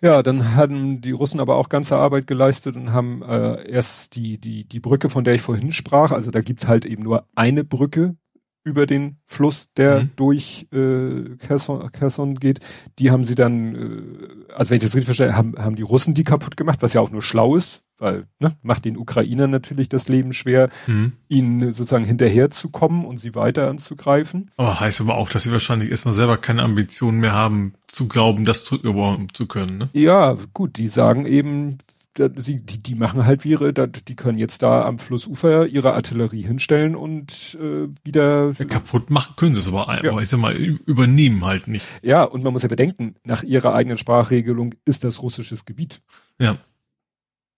Ja, 0.00 0.24
dann 0.24 0.56
hatten 0.56 1.00
die 1.00 1.12
Russen 1.12 1.38
aber 1.38 1.54
auch 1.54 1.68
ganze 1.68 1.96
Arbeit 1.96 2.26
geleistet 2.26 2.74
und 2.74 2.92
haben 2.92 3.22
äh, 3.22 3.70
erst 3.70 4.16
die, 4.16 4.36
die, 4.38 4.64
die 4.64 4.80
Brücke, 4.80 5.08
von 5.08 5.22
der 5.22 5.34
ich 5.34 5.42
vorhin 5.42 5.70
sprach, 5.70 6.10
also 6.10 6.32
da 6.32 6.40
gibt's 6.40 6.66
halt 6.66 6.84
eben 6.86 7.04
nur 7.04 7.28
eine 7.36 7.62
Brücke 7.62 8.16
über 8.64 8.86
den 8.86 9.16
Fluss, 9.26 9.72
der 9.72 10.02
mhm. 10.02 10.10
durch 10.16 10.66
äh, 10.72 11.36
Kherson, 11.38 11.90
Kherson 11.92 12.34
geht. 12.36 12.60
Die 12.98 13.10
haben 13.10 13.24
sie 13.24 13.34
dann, 13.34 13.74
äh, 13.74 14.52
also 14.54 14.70
wenn 14.70 14.76
ich 14.76 14.82
das 14.82 14.94
richtig 14.94 15.06
verstehe, 15.06 15.36
haben, 15.36 15.54
haben 15.58 15.76
die 15.76 15.82
Russen 15.82 16.14
die 16.14 16.24
kaputt 16.24 16.56
gemacht, 16.56 16.82
was 16.82 16.92
ja 16.92 17.00
auch 17.00 17.10
nur 17.10 17.22
schlau 17.22 17.56
ist, 17.56 17.82
weil 17.98 18.26
ne, 18.38 18.56
macht 18.62 18.84
den 18.84 18.96
Ukrainern 18.96 19.50
natürlich 19.50 19.88
das 19.88 20.08
Leben 20.08 20.32
schwer, 20.32 20.70
mhm. 20.86 21.12
ihnen 21.28 21.72
sozusagen 21.72 22.04
hinterherzukommen 22.04 23.04
und 23.04 23.18
sie 23.18 23.34
weiter 23.34 23.68
anzugreifen. 23.68 24.50
Aber 24.56 24.80
heißt 24.80 25.00
aber 25.00 25.16
auch, 25.16 25.28
dass 25.28 25.44
sie 25.44 25.52
wahrscheinlich 25.52 25.90
erstmal 25.90 26.14
selber 26.14 26.36
keine 26.36 26.62
Ambitionen 26.62 27.18
mehr 27.18 27.32
haben, 27.32 27.74
zu 27.88 28.08
glauben, 28.08 28.44
das 28.44 28.64
zurückerobern 28.64 29.28
zu 29.32 29.46
können. 29.46 29.78
Ne? 29.78 29.90
Ja, 29.92 30.36
gut, 30.52 30.78
die 30.78 30.86
sagen 30.86 31.26
eben, 31.26 31.78
die, 32.18 32.62
die 32.62 32.94
machen 32.94 33.24
halt 33.24 33.44
ihre, 33.44 33.72
die 33.72 34.16
können 34.16 34.38
jetzt 34.38 34.62
da 34.62 34.84
am 34.84 34.98
Flussufer 34.98 35.66
ihre 35.66 35.94
Artillerie 35.94 36.42
hinstellen 36.42 36.94
und 36.94 37.58
äh, 37.60 37.88
wieder 38.04 38.52
ja, 38.58 38.64
kaputt 38.64 39.10
machen 39.10 39.34
können 39.36 39.54
sie 39.54 39.60
es 39.60 39.68
aber, 39.68 40.02
ja. 40.02 40.10
aber 40.10 40.22
ich 40.22 40.28
sag 40.28 40.38
mal 40.38 40.54
übernehmen 40.54 41.44
halt 41.44 41.68
nicht. 41.68 41.84
Ja, 42.02 42.24
und 42.24 42.42
man 42.42 42.52
muss 42.52 42.62
ja 42.62 42.68
bedenken, 42.68 43.14
nach 43.24 43.42
ihrer 43.42 43.74
eigenen 43.74 43.96
Sprachregelung 43.96 44.74
ist 44.84 45.04
das 45.04 45.22
russisches 45.22 45.64
Gebiet. 45.64 46.02
Ja. 46.38 46.58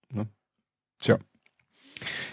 Ne? 0.09 0.27
Tja. 0.99 1.17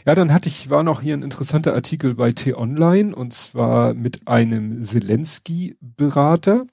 Ja, 0.04 0.14
dann 0.14 0.32
hatte 0.32 0.48
ich, 0.48 0.70
war 0.70 0.82
noch 0.82 1.02
hier 1.02 1.16
ein 1.16 1.22
interessanter 1.22 1.74
Artikel 1.74 2.14
bei 2.14 2.32
T-Online 2.32 3.14
und 3.14 3.32
zwar 3.32 3.94
mit 3.94 4.28
einem 4.28 4.82
Zelensky-Berater, 4.82 6.66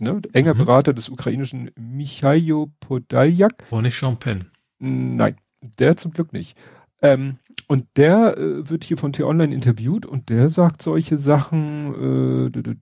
ne, 0.00 0.20
enger 0.32 0.54
mhm. 0.54 0.58
Berater 0.58 0.92
des 0.92 1.08
ukrainischen 1.08 1.70
Michailo 1.76 2.70
Podaljak. 2.80 3.64
War 3.70 3.82
nicht 3.82 3.96
Champagne. 3.96 4.46
Nein, 4.78 5.36
der 5.60 5.96
zum 5.96 6.12
Glück 6.12 6.32
nicht. 6.32 6.56
Ähm, 7.02 7.38
und 7.68 7.86
der 7.96 8.36
äh, 8.36 8.68
wird 8.68 8.84
hier 8.84 8.96
von 8.96 9.12
T-Online 9.12 9.54
interviewt 9.54 10.06
und 10.06 10.28
der 10.28 10.48
sagt 10.48 10.82
solche 10.82 11.18
Sachen, 11.18 12.50
äh, 12.52 12.76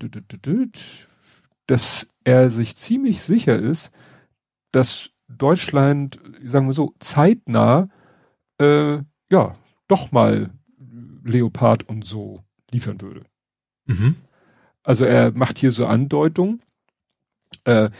dass 1.67 2.07
er 2.25 2.51
sich 2.51 2.77
ziemlich 2.77 3.23
sicher 3.23 3.57
ist, 3.59 3.91
dass 4.73 5.11
Deutschland, 5.29 6.21
sagen 6.45 6.67
wir 6.67 6.75
so, 6.75 6.95
zeitnah 7.01 7.89
äh, 8.59 8.99
ja 9.31 9.57
doch 9.89 10.13
mal 10.13 10.51
Leopard 11.25 11.89
und 11.89 12.05
so 12.05 12.43
liefern 12.71 13.01
würde. 13.01 13.23
Mhm. 13.87 14.17
Also 14.83 15.05
er 15.05 15.33
macht 15.33 15.59
hier 15.59 15.73
so 15.73 15.87
Andeutungen. 15.87 16.63
Äh, 17.65 17.91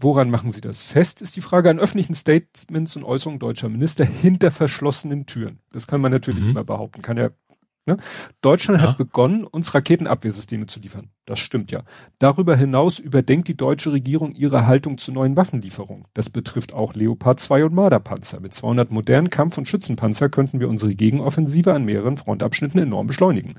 Woran 0.00 0.30
machen 0.30 0.50
Sie 0.50 0.60
das 0.60 0.84
fest, 0.84 1.22
ist 1.22 1.36
die 1.36 1.40
Frage 1.40 1.70
an 1.70 1.78
öffentlichen 1.78 2.14
Statements 2.14 2.96
und 2.96 3.04
Äußerungen 3.04 3.38
deutscher 3.38 3.68
Minister 3.68 4.04
hinter 4.04 4.50
verschlossenen 4.50 5.26
Türen. 5.26 5.60
Das 5.72 5.86
kann 5.86 6.00
man 6.00 6.12
natürlich 6.12 6.42
mhm. 6.42 6.50
immer 6.50 6.64
behaupten. 6.64 7.02
Kann 7.02 7.16
ja, 7.16 7.30
ne? 7.86 7.96
Deutschland 8.40 8.80
ja. 8.80 8.88
hat 8.88 8.98
begonnen, 8.98 9.44
uns 9.44 9.74
Raketenabwehrsysteme 9.74 10.66
zu 10.66 10.80
liefern. 10.80 11.10
Das 11.26 11.38
stimmt 11.38 11.72
ja. 11.72 11.82
Darüber 12.18 12.56
hinaus 12.56 12.98
überdenkt 12.98 13.48
die 13.48 13.56
deutsche 13.56 13.92
Regierung 13.92 14.32
ihre 14.34 14.66
Haltung 14.66 14.98
zu 14.98 15.12
neuen 15.12 15.36
Waffenlieferungen. 15.36 16.04
Das 16.14 16.30
betrifft 16.30 16.72
auch 16.72 16.94
Leopard 16.94 17.40
2 17.40 17.66
und 17.66 17.74
Marderpanzer. 17.74 18.40
Mit 18.40 18.54
200 18.54 18.90
modernen 18.90 19.30
Kampf- 19.30 19.58
und 19.58 19.68
Schützenpanzer 19.68 20.28
könnten 20.28 20.60
wir 20.60 20.68
unsere 20.68 20.94
Gegenoffensive 20.94 21.72
an 21.72 21.84
mehreren 21.84 22.16
Frontabschnitten 22.16 22.80
enorm 22.80 23.06
beschleunigen. 23.06 23.54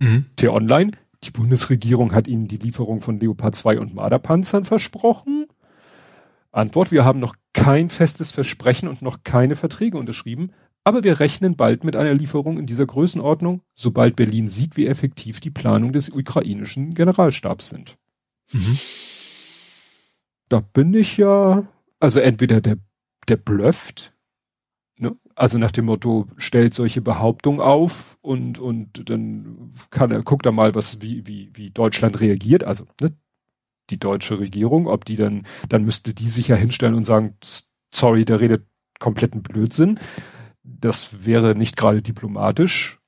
Mhm. 0.00 0.26
T-Online, 0.36 0.92
die 1.24 1.30
Bundesregierung 1.30 2.12
hat 2.12 2.28
ihnen 2.28 2.48
die 2.48 2.58
Lieferung 2.58 3.00
von 3.00 3.18
Leopard 3.18 3.54
2 3.54 3.80
und 3.80 3.94
Marderpanzern 3.94 4.64
versprochen. 4.64 5.46
Antwort, 6.52 6.92
wir 6.92 7.04
haben 7.04 7.20
noch 7.20 7.34
kein 7.52 7.90
festes 7.90 8.32
Versprechen 8.32 8.88
und 8.88 9.02
noch 9.02 9.24
keine 9.24 9.56
Verträge 9.56 9.98
unterschrieben, 9.98 10.52
aber 10.84 11.04
wir 11.04 11.20
rechnen 11.20 11.56
bald 11.56 11.84
mit 11.84 11.96
einer 11.96 12.14
Lieferung 12.14 12.58
in 12.58 12.66
dieser 12.66 12.86
Größenordnung, 12.86 13.62
sobald 13.74 14.16
Berlin 14.16 14.48
sieht, 14.48 14.76
wie 14.76 14.86
effektiv 14.86 15.40
die 15.40 15.50
Planung 15.50 15.92
des 15.92 16.08
ukrainischen 16.08 16.94
Generalstabs 16.94 17.68
sind. 17.68 17.98
Mhm. 18.52 18.78
Da 20.48 20.60
bin 20.60 20.94
ich 20.94 21.18
ja, 21.18 21.66
also 22.00 22.20
entweder 22.20 22.60
der, 22.60 22.78
der 23.28 23.36
blöfft, 23.36 24.14
Ne? 24.98 25.16
Also 25.36 25.58
nach 25.58 25.70
dem 25.70 25.84
Motto, 25.84 26.26
stellt 26.36 26.74
solche 26.74 27.00
Behauptungen 27.00 27.60
auf 27.60 28.18
und, 28.20 28.58
und 28.58 29.08
dann 29.08 29.72
kann 29.90 30.10
er, 30.10 30.22
guckt 30.22 30.44
er 30.44 30.52
mal, 30.52 30.74
was, 30.74 31.00
wie, 31.00 31.26
wie, 31.26 31.50
wie 31.54 31.70
Deutschland 31.70 32.20
reagiert, 32.20 32.64
also 32.64 32.84
ne? 33.00 33.12
die 33.90 33.98
deutsche 33.98 34.38
Regierung, 34.38 34.86
ob 34.86 35.04
die 35.04 35.16
dann, 35.16 35.44
dann 35.68 35.84
müsste 35.84 36.14
die 36.14 36.28
sich 36.28 36.48
ja 36.48 36.56
hinstellen 36.56 36.94
und 36.94 37.04
sagen, 37.04 37.36
sorry, 37.94 38.24
der 38.24 38.40
redet 38.40 38.66
kompletten 38.98 39.42
Blödsinn. 39.42 39.98
Das 40.62 41.24
wäre 41.24 41.54
nicht 41.54 41.76
gerade 41.76 42.02
diplomatisch. 42.02 42.98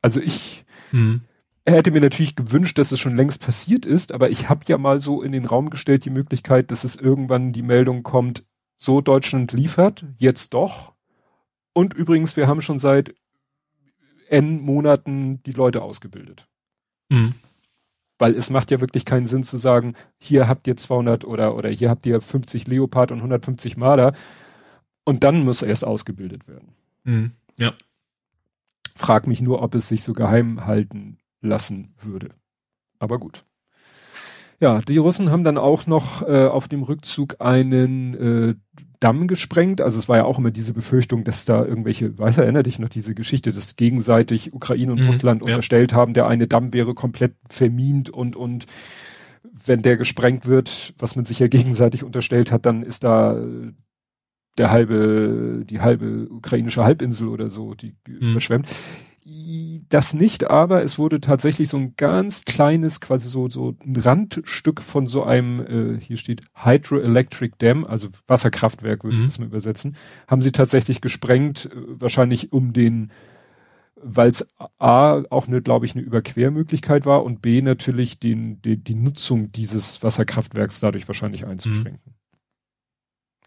Also 0.00 0.20
ich, 0.20 0.64
mhm. 0.92 1.22
hätte 1.66 1.90
mir 1.90 2.00
natürlich 2.00 2.36
gewünscht, 2.36 2.78
dass 2.78 2.92
es 2.92 3.00
schon 3.00 3.16
längst 3.16 3.42
passiert 3.44 3.84
ist, 3.84 4.12
aber 4.12 4.30
ich 4.30 4.48
habe 4.48 4.64
ja 4.66 4.78
mal 4.78 5.00
so 5.00 5.22
in 5.22 5.32
den 5.32 5.44
Raum 5.44 5.70
gestellt 5.70 6.04
die 6.04 6.10
Möglichkeit, 6.10 6.70
dass 6.70 6.84
es 6.84 6.96
irgendwann 6.96 7.52
die 7.52 7.62
Meldung 7.62 8.02
kommt, 8.02 8.44
so 8.82 9.00
Deutschland 9.00 9.52
liefert, 9.52 10.04
jetzt 10.18 10.54
doch. 10.54 10.92
Und 11.72 11.94
übrigens, 11.94 12.36
wir 12.36 12.48
haben 12.48 12.60
schon 12.60 12.80
seit 12.80 13.14
N 14.28 14.60
Monaten 14.60 15.40
die 15.44 15.52
Leute 15.52 15.82
ausgebildet. 15.82 16.48
Mhm. 17.08 17.34
Weil 18.18 18.36
es 18.36 18.50
macht 18.50 18.72
ja 18.72 18.80
wirklich 18.80 19.04
keinen 19.04 19.26
Sinn 19.26 19.44
zu 19.44 19.56
sagen, 19.56 19.94
hier 20.18 20.48
habt 20.48 20.66
ihr 20.66 20.76
200 20.76 21.24
oder, 21.24 21.54
oder 21.54 21.68
hier 21.68 21.90
habt 21.90 22.06
ihr 22.06 22.20
50 22.20 22.66
Leopard 22.66 23.12
und 23.12 23.18
150 23.18 23.76
Marder 23.76 24.14
und 25.04 25.22
dann 25.22 25.44
muss 25.44 25.62
erst 25.62 25.84
ausgebildet 25.84 26.48
werden. 26.48 26.74
Mhm. 27.04 27.32
Ja. 27.58 27.74
Frag 28.96 29.28
mich 29.28 29.40
nur, 29.40 29.62
ob 29.62 29.76
es 29.76 29.88
sich 29.88 30.02
so 30.02 30.12
geheim 30.12 30.66
halten 30.66 31.18
lassen 31.40 31.94
würde. 31.98 32.30
Aber 32.98 33.18
gut. 33.18 33.44
Ja, 34.62 34.80
die 34.80 34.96
Russen 34.96 35.32
haben 35.32 35.42
dann 35.42 35.58
auch 35.58 35.88
noch 35.88 36.22
äh, 36.22 36.46
auf 36.46 36.68
dem 36.68 36.84
Rückzug 36.84 37.40
einen 37.40 38.14
äh, 38.14 38.54
Damm 39.00 39.26
gesprengt. 39.26 39.80
Also 39.80 39.98
es 39.98 40.08
war 40.08 40.18
ja 40.18 40.24
auch 40.24 40.38
immer 40.38 40.52
diese 40.52 40.72
Befürchtung, 40.72 41.24
dass 41.24 41.44
da 41.44 41.64
irgendwelche, 41.64 42.16
weiß 42.16 42.38
erinnert 42.38 42.66
dich 42.66 42.78
noch 42.78 42.88
diese 42.88 43.12
Geschichte, 43.16 43.50
dass 43.50 43.74
gegenseitig 43.74 44.54
Ukraine 44.54 44.92
und 44.92 45.00
mhm, 45.00 45.08
Russland 45.08 45.42
ja. 45.42 45.46
unterstellt 45.46 45.94
haben, 45.94 46.14
der 46.14 46.28
eine 46.28 46.46
Damm 46.46 46.72
wäre 46.72 46.94
komplett 46.94 47.34
vermint 47.48 48.08
und 48.08 48.36
und 48.36 48.66
wenn 49.42 49.82
der 49.82 49.96
gesprengt 49.96 50.46
wird, 50.46 50.94
was 50.96 51.16
man 51.16 51.24
sich 51.24 51.40
ja 51.40 51.48
gegenseitig 51.48 52.04
unterstellt 52.04 52.52
hat, 52.52 52.64
dann 52.64 52.84
ist 52.84 53.02
da 53.02 53.36
der 54.58 54.70
halbe, 54.70 55.64
die 55.64 55.80
halbe 55.80 56.28
ukrainische 56.30 56.84
Halbinsel 56.84 57.26
oder 57.26 57.50
so, 57.50 57.74
die 57.74 57.96
mhm. 58.06 58.30
überschwemmt 58.30 58.68
das 59.24 60.14
nicht, 60.14 60.50
aber 60.50 60.82
es 60.82 60.98
wurde 60.98 61.20
tatsächlich 61.20 61.68
so 61.68 61.76
ein 61.76 61.94
ganz 61.96 62.44
kleines, 62.44 63.00
quasi 63.00 63.28
so, 63.28 63.48
so 63.48 63.76
ein 63.84 63.96
Randstück 63.96 64.82
von 64.82 65.06
so 65.06 65.22
einem, 65.22 65.60
äh, 65.60 66.00
hier 66.00 66.16
steht 66.16 66.42
Hydroelectric 66.54 67.54
Dam, 67.58 67.84
also 67.84 68.08
Wasserkraftwerk 68.26 69.04
würde 69.04 69.16
mhm. 69.16 69.22
ich 69.22 69.28
das 69.28 69.38
mal 69.38 69.46
übersetzen, 69.46 69.96
haben 70.26 70.42
sie 70.42 70.50
tatsächlich 70.50 71.00
gesprengt, 71.00 71.70
äh, 71.72 72.00
wahrscheinlich 72.00 72.52
um 72.52 72.72
den, 72.72 73.12
weil 73.94 74.30
es 74.30 74.44
A 74.80 75.22
auch 75.30 75.46
eine, 75.46 75.62
glaube 75.62 75.86
ich, 75.86 75.94
eine 75.94 76.02
Überquermöglichkeit 76.02 77.06
war 77.06 77.22
und 77.22 77.42
B 77.42 77.62
natürlich 77.62 78.18
den, 78.18 78.60
den, 78.62 78.82
die 78.82 78.96
Nutzung 78.96 79.52
dieses 79.52 80.02
Wasserkraftwerks 80.02 80.80
dadurch 80.80 81.06
wahrscheinlich 81.06 81.46
einzuschränken. 81.46 82.12
Mhm. 82.12 82.21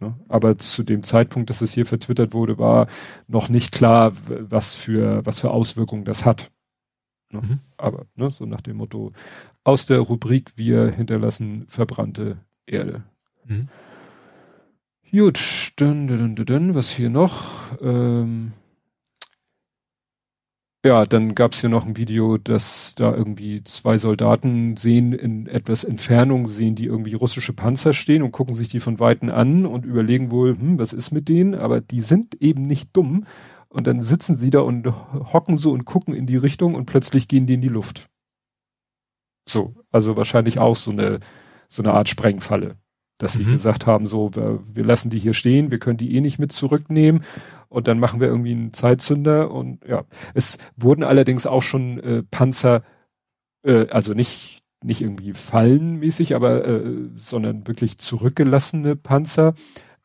Ne? 0.01 0.15
Aber 0.27 0.57
zu 0.57 0.83
dem 0.83 1.03
Zeitpunkt, 1.03 1.49
dass 1.49 1.61
es 1.61 1.73
hier 1.73 1.85
vertwittert 1.85 2.33
wurde, 2.33 2.57
war 2.57 2.87
noch 3.27 3.49
nicht 3.49 3.71
klar, 3.71 4.13
was 4.27 4.75
für, 4.75 5.25
was 5.25 5.39
für 5.39 5.51
Auswirkungen 5.51 6.05
das 6.05 6.25
hat. 6.25 6.51
Ne? 7.31 7.41
Mhm. 7.41 7.59
Aber 7.77 8.05
ne, 8.15 8.31
so 8.31 8.45
nach 8.45 8.61
dem 8.61 8.77
Motto, 8.77 9.13
aus 9.63 9.85
der 9.85 9.99
Rubrik 9.99 10.53
wir 10.55 10.89
hinterlassen 10.89 11.65
verbrannte 11.67 12.37
Erde. 12.65 13.03
Mhm. 13.45 13.69
Gut, 15.11 15.71
dann, 15.77 16.07
dann, 16.07 16.35
dann, 16.35 16.45
dann, 16.45 16.75
was 16.75 16.89
hier 16.89 17.09
noch? 17.09 17.79
Ähm, 17.81 18.51
ja, 20.85 21.03
dann 21.05 21.33
gab's 21.33 21.61
hier 21.61 21.69
noch 21.69 21.83
ein 21.85 21.97
Video, 21.97 22.37
dass 22.37 22.93
da 22.93 23.11
irgendwie 23.11 23.63
zwei 23.63 23.97
Soldaten 23.97 24.77
sehen 24.77 25.13
in 25.13 25.47
etwas 25.47 25.83
Entfernung, 25.83 26.47
sehen 26.47 26.75
die 26.75 26.85
irgendwie 26.85 27.15
russische 27.15 27.53
Panzer 27.53 27.91
stehen 27.91 28.21
und 28.21 28.31
gucken 28.31 28.53
sich 28.53 28.69
die 28.69 28.79
von 28.79 28.99
Weitem 28.99 29.31
an 29.31 29.65
und 29.65 29.83
überlegen 29.83 30.29
wohl, 30.29 30.55
hm, 30.55 30.77
was 30.77 30.93
ist 30.93 31.11
mit 31.11 31.27
denen? 31.27 31.55
Aber 31.55 31.81
die 31.81 32.01
sind 32.01 32.35
eben 32.39 32.61
nicht 32.61 32.95
dumm. 32.95 33.25
Und 33.67 33.87
dann 33.87 34.01
sitzen 34.01 34.35
sie 34.35 34.51
da 34.51 34.59
und 34.59 34.85
hocken 35.33 35.57
so 35.57 35.71
und 35.71 35.85
gucken 35.85 36.13
in 36.13 36.27
die 36.27 36.37
Richtung 36.37 36.75
und 36.75 36.85
plötzlich 36.85 37.27
gehen 37.27 37.47
die 37.47 37.55
in 37.55 37.61
die 37.61 37.67
Luft. 37.67 38.07
So, 39.49 39.73
also 39.91 40.15
wahrscheinlich 40.17 40.59
auch 40.59 40.75
so 40.75 40.91
eine, 40.91 41.19
so 41.67 41.81
eine 41.81 41.93
Art 41.93 42.09
Sprengfalle 42.09 42.77
dass 43.17 43.33
sie 43.33 43.43
mhm. 43.43 43.53
gesagt 43.53 43.85
haben, 43.85 44.05
so, 44.05 44.35
wir, 44.35 44.59
wir, 44.73 44.83
lassen 44.83 45.09
die 45.09 45.19
hier 45.19 45.33
stehen, 45.33 45.71
wir 45.71 45.79
können 45.79 45.97
die 45.97 46.15
eh 46.15 46.21
nicht 46.21 46.39
mit 46.39 46.51
zurücknehmen 46.51 47.23
und 47.69 47.87
dann 47.87 47.99
machen 47.99 48.19
wir 48.19 48.27
irgendwie 48.27 48.51
einen 48.51 48.73
Zeitzünder 48.73 49.51
und 49.51 49.85
ja, 49.85 50.03
es 50.33 50.57
wurden 50.75 51.03
allerdings 51.03 51.47
auch 51.47 51.61
schon 51.61 51.99
äh, 51.99 52.23
Panzer, 52.23 52.83
äh, 53.63 53.87
also 53.87 54.13
nicht 54.13 54.61
nicht 54.83 55.01
irgendwie 55.01 55.33
fallenmäßig, 55.33 56.35
aber 56.35 56.65
äh, 56.65 57.09
sondern 57.15 57.67
wirklich 57.67 57.97
zurückgelassene 57.97 58.95
Panzer 58.95 59.55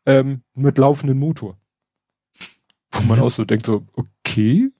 ähm, 0.07 0.41
mit 0.55 0.79
laufendem 0.79 1.19
Motor. 1.19 1.59
Wo 2.93 3.03
man 3.07 3.21
auch 3.21 3.31
so 3.31 3.45
denkt, 3.45 3.67
so, 3.67 3.85
okay, 3.93 4.71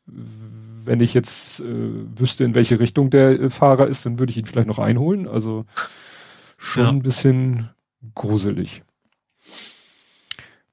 wenn 0.85 1.01
ich 1.01 1.15
jetzt 1.15 1.61
äh, 1.61 2.19
wüsste, 2.19 2.45
in 2.45 2.55
welche 2.55 2.81
Richtung 2.81 3.11
der 3.11 3.41
äh, 3.41 3.51
Fahrer 3.51 3.87
ist, 3.87 4.07
dann 4.07 4.19
würde 4.19 4.31
ich 4.31 4.39
ihn 4.39 4.47
vielleicht 4.47 4.69
noch 4.69 4.79
einholen. 4.79 5.29
Also 5.29 5.67
schon 6.57 6.85
ja. 6.85 6.89
ein 6.89 7.03
bisschen 7.03 7.71
gruselig. 8.15 8.83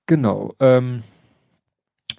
Genau. 0.06 0.56
Ähm, 0.60 1.04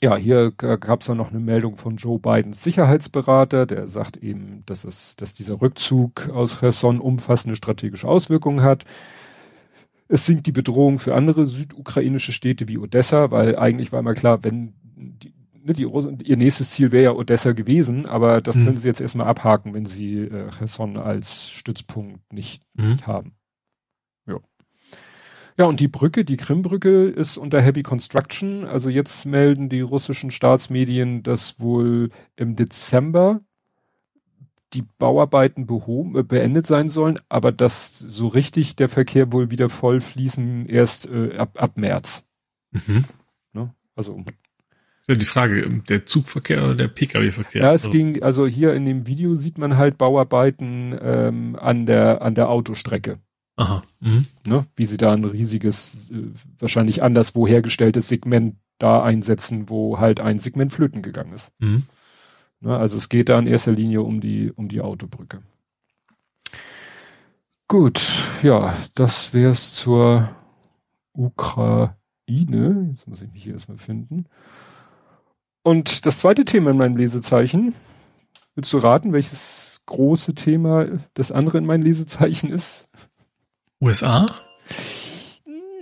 ja, 0.00 0.16
hier 0.16 0.52
gab 0.52 1.00
es 1.00 1.06
dann 1.06 1.16
noch 1.16 1.30
eine 1.30 1.40
Meldung 1.40 1.76
von 1.76 1.96
Joe 1.96 2.20
Bidens 2.20 2.62
Sicherheitsberater, 2.62 3.66
der 3.66 3.88
sagt 3.88 4.16
eben, 4.16 4.62
dass 4.66 4.84
es, 4.84 5.16
dass 5.16 5.34
dieser 5.34 5.60
Rückzug 5.60 6.28
aus 6.28 6.60
Cherson 6.60 7.00
umfassende 7.00 7.56
strategische 7.56 8.06
Auswirkungen 8.06 8.62
hat. 8.62 8.84
Es 10.06 10.24
sinkt 10.24 10.46
die 10.46 10.52
Bedrohung 10.52 11.00
für 11.00 11.14
andere 11.14 11.46
südukrainische 11.46 12.32
Städte 12.32 12.68
wie 12.68 12.78
Odessa, 12.78 13.30
weil 13.30 13.56
eigentlich 13.56 13.90
war 13.90 14.00
immer 14.00 14.14
klar, 14.14 14.44
wenn 14.44 14.74
die, 14.96 15.34
ne, 15.52 15.72
die 15.72 15.84
Russen, 15.84 16.20
ihr 16.20 16.36
nächstes 16.36 16.70
Ziel 16.70 16.92
wäre 16.92 17.04
ja 17.04 17.12
Odessa 17.12 17.52
gewesen, 17.52 18.06
aber 18.06 18.40
das 18.40 18.54
mhm. 18.54 18.66
können 18.66 18.76
sie 18.76 18.88
jetzt 18.88 19.00
erstmal 19.00 19.26
abhaken, 19.26 19.74
wenn 19.74 19.84
sie 19.84 20.20
äh, 20.20 20.48
Cherson 20.50 20.96
als 20.96 21.50
Stützpunkt 21.50 22.32
nicht, 22.32 22.62
mhm. 22.74 22.92
nicht 22.92 23.06
haben. 23.08 23.37
Ja. 25.58 25.66
Und 25.66 25.80
die 25.80 25.88
Brücke, 25.88 26.24
die 26.24 26.36
Krimbrücke 26.36 27.08
ist 27.08 27.36
unter 27.36 27.60
Heavy 27.60 27.82
Construction. 27.82 28.64
Also 28.64 28.88
jetzt 28.88 29.26
melden 29.26 29.68
die 29.68 29.80
russischen 29.80 30.30
Staatsmedien, 30.30 31.22
dass 31.22 31.58
wohl 31.58 32.10
im 32.36 32.54
Dezember 32.54 33.40
die 34.72 34.84
Bauarbeiten 34.98 35.66
behoben, 35.66 36.16
äh, 36.16 36.22
beendet 36.22 36.66
sein 36.66 36.88
sollen, 36.88 37.18
aber 37.28 37.52
dass 37.52 37.98
so 37.98 38.28
richtig 38.28 38.76
der 38.76 38.88
Verkehr 38.88 39.32
wohl 39.32 39.50
wieder 39.50 39.68
voll 39.68 40.00
fließen 40.00 40.66
erst 40.66 41.08
äh, 41.08 41.36
ab, 41.36 41.60
ab 41.60 41.76
März. 41.76 42.22
Mhm. 42.70 43.04
Ne? 43.52 43.74
Also 43.96 44.22
ja, 45.08 45.14
die 45.14 45.24
Frage, 45.24 45.66
der 45.88 46.04
Zugverkehr 46.04 46.62
oder 46.62 46.74
der 46.74 46.88
Pkw-Verkehr? 46.88 47.62
Ja, 47.62 47.72
es 47.72 47.86
also. 47.86 47.96
ging, 47.96 48.22
also 48.22 48.46
hier 48.46 48.74
in 48.74 48.84
dem 48.84 49.06
Video 49.06 49.36
sieht 49.36 49.56
man 49.56 49.78
halt 49.78 49.96
Bauarbeiten 49.96 50.94
ähm, 51.00 51.56
an 51.56 51.86
der 51.86 52.20
an 52.20 52.34
der 52.34 52.50
Autostrecke. 52.50 53.18
Aha. 53.58 53.82
Mhm. 53.98 54.22
Ne? 54.46 54.66
Wie 54.76 54.84
sie 54.84 54.96
da 54.96 55.12
ein 55.12 55.24
riesiges, 55.24 56.12
äh, 56.12 56.30
wahrscheinlich 56.60 57.02
anderswo 57.02 57.46
hergestelltes 57.46 58.08
Segment 58.08 58.54
da 58.78 59.02
einsetzen, 59.02 59.68
wo 59.68 59.98
halt 59.98 60.20
ein 60.20 60.38
Segment 60.38 60.72
flöten 60.72 61.02
gegangen 61.02 61.32
ist. 61.32 61.50
Mhm. 61.58 61.82
Ne, 62.60 62.76
also 62.76 62.96
es 62.96 63.08
geht 63.08 63.28
da 63.28 63.38
in 63.38 63.48
erster 63.48 63.72
Linie 63.72 64.02
um 64.02 64.20
die, 64.20 64.52
um 64.52 64.68
die 64.68 64.80
Autobrücke. 64.80 65.42
Gut, 67.66 68.00
ja, 68.42 68.76
das 68.94 69.34
wär's 69.34 69.74
zur 69.74 70.30
Ukraine. 71.12 71.96
Jetzt 72.90 73.08
muss 73.08 73.22
ich 73.22 73.32
mich 73.32 73.42
hier 73.42 73.54
erstmal 73.54 73.78
finden. 73.78 74.26
Und 75.64 76.06
das 76.06 76.20
zweite 76.20 76.44
Thema 76.44 76.70
in 76.70 76.78
meinem 76.78 76.96
Lesezeichen. 76.96 77.74
Willst 78.54 78.72
du 78.72 78.78
raten, 78.78 79.12
welches 79.12 79.82
große 79.86 80.34
Thema 80.34 80.86
das 81.14 81.32
andere 81.32 81.58
in 81.58 81.66
meinem 81.66 81.82
Lesezeichen 81.82 82.50
ist? 82.50 82.87
USA? 83.80 84.26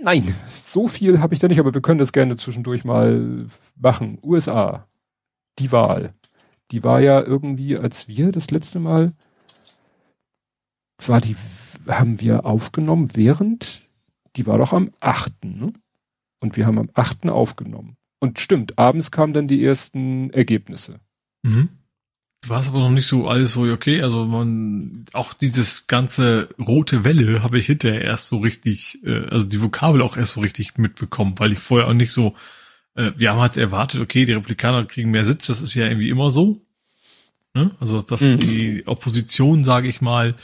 Nein, 0.03 0.35
so 0.53 0.87
viel 0.87 1.19
habe 1.19 1.33
ich 1.33 1.39
da 1.39 1.47
nicht, 1.47 1.59
aber 1.59 1.73
wir 1.73 1.81
können 1.81 1.99
das 1.99 2.13
gerne 2.13 2.37
zwischendurch 2.37 2.83
mal 2.85 3.47
machen. 3.75 4.19
USA. 4.21 4.87
Die 5.59 5.71
Wahl 5.71 6.13
die 6.71 6.83
war 6.83 6.99
ja 6.99 7.21
irgendwie, 7.21 7.77
als 7.77 8.07
wir 8.07 8.31
das 8.31 8.51
letzte 8.51 8.79
Mal, 8.79 9.13
war 11.05 11.21
die, 11.21 11.35
haben 11.87 12.19
wir 12.19 12.45
aufgenommen 12.45 13.15
während, 13.15 13.83
die 14.35 14.47
war 14.47 14.57
doch 14.57 14.73
am 14.73 14.91
8. 14.99 15.45
Ne? 15.45 15.73
Und 16.39 16.57
wir 16.57 16.65
haben 16.65 16.79
am 16.79 16.89
8. 16.93 17.29
aufgenommen. 17.29 17.97
Und 18.19 18.39
stimmt, 18.39 18.77
abends 18.77 19.11
kamen 19.11 19.33
dann 19.33 19.47
die 19.47 19.63
ersten 19.63 20.31
Ergebnisse. 20.31 20.99
Mhm. 21.43 21.69
War 22.45 22.61
es 22.61 22.67
aber 22.67 22.79
noch 22.79 22.91
nicht 22.91 23.07
so 23.07 23.27
alles 23.27 23.53
so 23.53 23.63
okay. 23.63 24.01
Also 24.03 24.25
man, 24.25 25.05
auch 25.13 25.33
dieses 25.33 25.87
ganze 25.87 26.49
rote 26.59 27.03
Welle 27.03 27.41
habe 27.43 27.57
ich 27.57 27.65
hinterher 27.65 28.03
erst 28.03 28.27
so 28.27 28.37
richtig, 28.37 28.99
äh, 29.03 29.25
also 29.29 29.45
die 29.45 29.61
Vokabel 29.61 30.01
auch 30.01 30.17
erst 30.17 30.33
so 30.33 30.41
richtig 30.41 30.77
mitbekommen, 30.77 31.33
weil 31.37 31.51
ich 31.51 31.59
vorher 31.59 31.87
auch 31.87 31.93
nicht 31.93 32.11
so 32.11 32.35
äh, 32.97 33.13
wir 33.15 33.31
haben 33.31 33.39
halt 33.39 33.55
erwartet, 33.55 34.01
okay, 34.01 34.25
die 34.25 34.33
Republikaner 34.33 34.85
kriegen 34.85 35.11
mehr 35.11 35.23
Sitz, 35.23 35.47
das 35.47 35.61
ist 35.61 35.75
ja 35.75 35.87
irgendwie 35.87 36.09
immer 36.09 36.29
so. 36.29 36.61
Ne? 37.53 37.71
Also, 37.79 38.01
dass 38.01 38.21
mhm. 38.21 38.39
die 38.39 38.83
Opposition, 38.85 39.63
sage 39.63 39.87
ich 39.87 40.01
mal, 40.01 40.35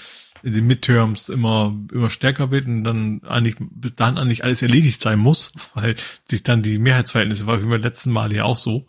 in 0.43 0.53
den 0.53 0.67
Midterms 0.67 1.29
immer, 1.29 1.75
immer 1.91 2.09
stärker 2.09 2.51
wird 2.51 2.67
und 2.67 2.83
dann 2.83 3.21
eigentlich, 3.23 3.55
bis 3.59 3.95
dann 3.95 4.17
eigentlich 4.17 4.43
alles 4.43 4.61
erledigt 4.61 5.01
sein 5.01 5.19
muss, 5.19 5.51
weil 5.73 5.95
sich 6.25 6.43
dann 6.43 6.61
die 6.61 6.77
Mehrheitsverhältnisse, 6.77 7.47
war 7.47 7.61
wie 7.61 7.67
beim 7.67 7.81
letzten 7.81 8.11
Mal 8.11 8.33
ja 8.33 8.43
auch 8.45 8.57
so. 8.57 8.87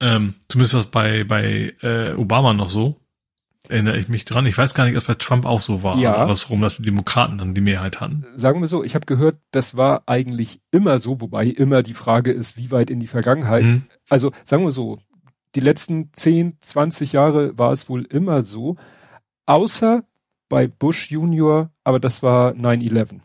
Ähm, 0.00 0.34
zumindest 0.48 0.74
was 0.74 0.86
bei, 0.86 1.24
bei 1.24 1.74
äh, 1.82 2.12
Obama 2.12 2.52
noch 2.52 2.68
so. 2.68 2.96
Erinnere 3.68 3.98
ich 3.98 4.08
mich 4.08 4.24
dran. 4.24 4.46
Ich 4.46 4.56
weiß 4.56 4.74
gar 4.74 4.84
nicht, 4.84 4.96
ob 4.96 5.06
bei 5.06 5.14
Trump 5.14 5.44
auch 5.44 5.60
so 5.60 5.82
war. 5.82 5.98
Ja. 5.98 6.10
Also 6.10 6.22
andersrum, 6.22 6.60
dass 6.60 6.76
die 6.76 6.82
Demokraten 6.82 7.38
dann 7.38 7.54
die 7.54 7.60
Mehrheit 7.60 8.00
hatten. 8.00 8.24
Sagen 8.36 8.60
wir 8.60 8.68
so, 8.68 8.84
ich 8.84 8.94
habe 8.94 9.06
gehört, 9.06 9.38
das 9.50 9.76
war 9.76 10.04
eigentlich 10.06 10.60
immer 10.70 10.98
so, 10.98 11.20
wobei 11.20 11.46
immer 11.46 11.82
die 11.82 11.94
Frage 11.94 12.32
ist, 12.32 12.56
wie 12.56 12.70
weit 12.70 12.90
in 12.90 13.00
die 13.00 13.08
Vergangenheit. 13.08 13.64
Mhm. 13.64 13.82
Also 14.08 14.30
sagen 14.44 14.64
wir 14.64 14.70
so, 14.70 15.00
die 15.56 15.60
letzten 15.60 16.10
10, 16.14 16.58
20 16.60 17.12
Jahre 17.12 17.58
war 17.58 17.72
es 17.72 17.88
wohl 17.88 18.04
immer 18.04 18.42
so, 18.42 18.76
außer 19.46 20.04
bei 20.48 20.68
Bush 20.68 21.10
Junior, 21.10 21.70
aber 21.82 21.98
das 21.98 22.22
war 22.22 22.52
9-11. 22.52 23.20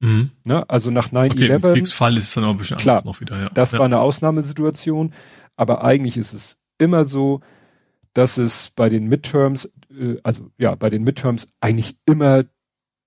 Mhm. 0.00 0.30
Ne? 0.44 0.68
Also 0.68 0.90
nach 0.90 1.10
9-11. 1.10 1.56
Okay, 1.56 1.72
Kriegsfall 1.72 2.16
ist 2.18 2.36
dann 2.36 2.44
auch 2.44 2.50
ein 2.50 2.58
bisschen 2.58 2.78
klar, 2.78 3.02
noch 3.04 3.20
wieder. 3.20 3.38
Ja. 3.38 3.48
Das 3.54 3.72
ja. 3.72 3.78
war 3.78 3.86
eine 3.86 4.00
Ausnahmesituation, 4.00 5.12
aber 5.56 5.84
eigentlich 5.84 6.16
ist 6.16 6.32
es 6.32 6.58
immer 6.78 7.04
so, 7.04 7.40
dass 8.14 8.38
es 8.38 8.72
bei 8.74 8.88
den 8.88 9.08
Midterms, 9.08 9.72
äh, 9.90 10.16
also 10.22 10.50
ja, 10.58 10.74
bei 10.74 10.90
den 10.90 11.04
Midterms 11.04 11.48
eigentlich 11.60 11.96
immer 12.06 12.44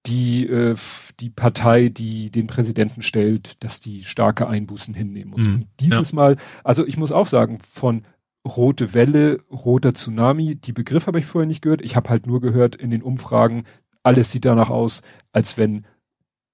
die, 0.05 0.45
äh, 0.47 0.75
die 1.19 1.29
Partei, 1.29 1.89
die 1.89 2.31
den 2.31 2.47
Präsidenten 2.47 3.01
stellt, 3.01 3.63
dass 3.63 3.79
die 3.79 4.03
starke 4.03 4.47
Einbußen 4.47 4.93
hinnehmen 4.93 5.31
muss. 5.31 5.47
Mhm. 5.47 5.65
Dieses 5.79 6.11
ja. 6.11 6.15
Mal, 6.15 6.37
also 6.63 6.85
ich 6.85 6.97
muss 6.97 7.11
auch 7.11 7.27
sagen, 7.27 7.59
von 7.59 8.03
rote 8.45 8.93
Welle, 8.93 9.41
roter 9.51 9.93
Tsunami, 9.93 10.55
die 10.55 10.73
Begriffe 10.73 11.07
habe 11.07 11.19
ich 11.19 11.25
vorher 11.25 11.47
nicht 11.47 11.61
gehört. 11.61 11.81
Ich 11.81 11.95
habe 11.95 12.09
halt 12.09 12.27
nur 12.27 12.41
gehört 12.41 12.75
in 12.75 12.91
den 12.91 13.01
Umfragen, 13.01 13.63
alles 14.03 14.31
sieht 14.31 14.45
danach 14.45 14.69
aus, 14.69 15.01
als 15.31 15.57
wenn 15.57 15.85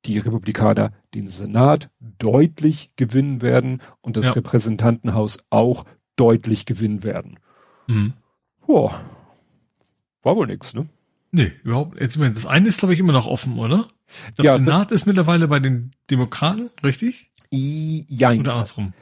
die 0.05 0.17
Republikaner 0.17 0.91
den 1.13 1.27
Senat 1.27 1.89
deutlich 1.99 2.91
gewinnen 2.95 3.41
werden 3.41 3.81
und 4.01 4.17
das 4.17 4.25
ja. 4.25 4.31
Repräsentantenhaus 4.31 5.39
auch 5.49 5.85
deutlich 6.15 6.65
gewinnen 6.65 7.03
werden. 7.03 7.39
Mhm. 7.87 8.13
Boah. 8.65 9.01
War 10.23 10.35
wohl 10.35 10.47
nix, 10.47 10.73
ne? 10.73 10.87
Nee, 11.31 11.51
überhaupt. 11.63 11.99
Jetzt, 11.99 12.17
das 12.19 12.45
eine 12.45 12.67
ist, 12.67 12.79
glaube 12.79 12.93
ich, 12.93 12.99
immer 12.99 13.13
noch 13.13 13.27
offen, 13.27 13.57
oder? 13.57 13.87
Der 14.37 14.45
ja, 14.45 14.57
Senat 14.57 14.91
ist 14.91 15.05
mittlerweile 15.05 15.47
bei 15.47 15.59
den 15.59 15.91
Demokraten, 16.09 16.69
richtig? 16.83 17.31
Ja. 17.51 18.31
Oder 18.31 18.53
andersrum. 18.53 18.93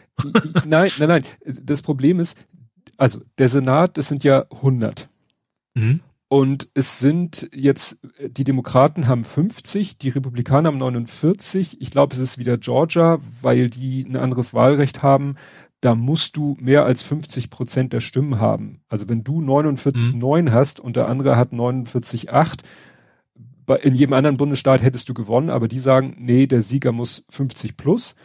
nein, 0.65 0.91
nein, 0.99 1.07
nein. 1.07 1.23
Das 1.45 1.81
Problem 1.81 2.19
ist, 2.19 2.37
also 2.97 3.21
der 3.37 3.49
Senat, 3.49 3.97
das 3.97 4.07
sind 4.07 4.23
ja 4.23 4.45
100. 4.51 5.09
Mhm. 5.75 6.01
Und 6.29 6.69
es 6.75 6.99
sind 6.99 7.49
jetzt, 7.55 7.97
die 8.21 8.43
Demokraten 8.43 9.07
haben 9.07 9.23
50, 9.23 9.97
die 9.97 10.09
Republikaner 10.09 10.67
haben 10.67 10.77
49. 10.77 11.81
Ich 11.81 11.89
glaube, 11.89 12.15
es 12.15 12.21
ist 12.21 12.37
wieder 12.37 12.59
Georgia, 12.59 13.19
weil 13.41 13.71
die 13.71 14.03
ein 14.03 14.15
anderes 14.15 14.53
Wahlrecht 14.53 15.01
haben. 15.01 15.35
Da 15.81 15.95
musst 15.95 16.37
du 16.37 16.55
mehr 16.59 16.85
als 16.85 17.01
50 17.01 17.49
Prozent 17.49 17.93
der 17.93 17.99
Stimmen 17.99 18.39
haben. 18.39 18.81
Also 18.89 19.09
wenn 19.09 19.23
du 19.23 19.41
49,9 19.41 20.41
mhm. 20.43 20.51
hast 20.51 20.79
und 20.79 20.97
der 20.97 21.07
andere 21.07 21.35
hat 21.35 21.51
49,8, 21.51 22.59
in 23.81 23.95
jedem 23.95 24.13
anderen 24.13 24.37
Bundesstaat 24.37 24.83
hättest 24.83 25.09
du 25.09 25.15
gewonnen, 25.15 25.49
aber 25.49 25.67
die 25.67 25.79
sagen, 25.79 26.15
nee, 26.19 26.45
der 26.45 26.61
Sieger 26.61 26.91
muss 26.91 27.25
50 27.29 27.75
plus. 27.75 28.15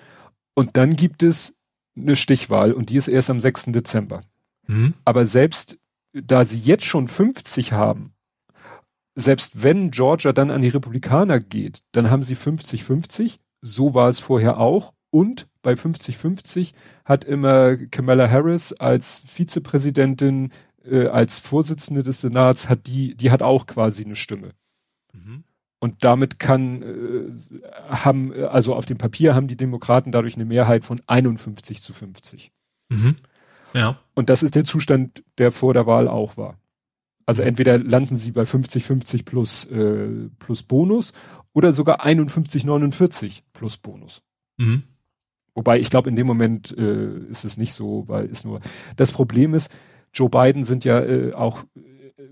Und 0.52 0.76
dann 0.76 0.90
gibt 0.90 1.22
es 1.22 1.54
eine 1.96 2.16
Stichwahl 2.16 2.72
und 2.72 2.90
die 2.90 2.96
ist 2.96 3.08
erst 3.08 3.30
am 3.30 3.40
6. 3.40 3.66
Dezember. 3.66 4.20
Mhm. 4.66 4.92
Aber 5.04 5.24
selbst 5.24 5.78
da 6.14 6.44
sie 6.44 6.58
jetzt 6.58 6.84
schon 6.84 7.08
50 7.08 7.72
haben, 7.72 8.14
selbst 9.16 9.62
wenn 9.62 9.90
Georgia 9.90 10.32
dann 10.32 10.50
an 10.50 10.62
die 10.62 10.68
Republikaner 10.68 11.40
geht, 11.40 11.82
dann 11.92 12.10
haben 12.10 12.22
sie 12.22 12.36
50-50. 12.36 13.38
So 13.60 13.94
war 13.94 14.08
es 14.08 14.20
vorher 14.20 14.58
auch. 14.58 14.92
Und 15.10 15.46
bei 15.62 15.74
50-50 15.74 16.74
hat 17.04 17.24
immer 17.24 17.76
Kamala 17.76 18.28
Harris 18.28 18.72
als 18.72 19.22
Vizepräsidentin, 19.26 20.52
äh, 20.84 21.06
als 21.06 21.38
Vorsitzende 21.38 22.02
des 22.02 22.20
Senats, 22.20 22.68
hat 22.68 22.86
die, 22.88 23.14
die 23.14 23.30
hat 23.30 23.42
auch 23.42 23.66
quasi 23.66 24.04
eine 24.04 24.16
Stimme. 24.16 24.50
Mhm. 25.12 25.44
Und 25.78 26.02
damit 26.02 26.40
kann, 26.40 26.82
äh, 26.82 27.62
haben, 27.88 28.32
also 28.32 28.74
auf 28.74 28.86
dem 28.86 28.98
Papier 28.98 29.34
haben 29.34 29.46
die 29.46 29.56
Demokraten 29.56 30.10
dadurch 30.10 30.34
eine 30.34 30.44
Mehrheit 30.44 30.84
von 30.84 31.00
51 31.06 31.82
zu 31.82 31.92
50. 31.92 32.50
Mhm. 32.88 33.16
Ja. 33.74 33.98
Und 34.14 34.30
das 34.30 34.42
ist 34.42 34.54
der 34.54 34.64
Zustand, 34.64 35.24
der 35.38 35.52
vor 35.52 35.74
der 35.74 35.86
Wahl 35.86 36.08
auch 36.08 36.36
war. 36.36 36.58
Also 37.26 37.42
mhm. 37.42 37.48
entweder 37.48 37.78
landen 37.78 38.16
sie 38.16 38.32
bei 38.32 38.42
50-50 38.42 39.24
plus, 39.24 39.64
äh, 39.66 40.28
plus 40.38 40.62
Bonus 40.62 41.12
oder 41.52 41.72
sogar 41.72 42.04
51-49 42.04 43.42
plus 43.52 43.76
Bonus. 43.78 44.22
Mhm. 44.56 44.84
Wobei 45.54 45.78
ich 45.78 45.90
glaube, 45.90 46.10
in 46.10 46.16
dem 46.16 46.26
Moment 46.26 46.76
äh, 46.76 47.18
ist 47.30 47.44
es 47.44 47.56
nicht 47.56 47.72
so, 47.72 48.04
weil 48.08 48.26
ist 48.26 48.44
nur. 48.44 48.60
Das 48.96 49.12
Problem 49.12 49.54
ist, 49.54 49.74
Joe 50.12 50.28
Biden 50.28 50.64
sind 50.64 50.84
ja 50.84 51.00
äh, 51.00 51.32
auch 51.32 51.64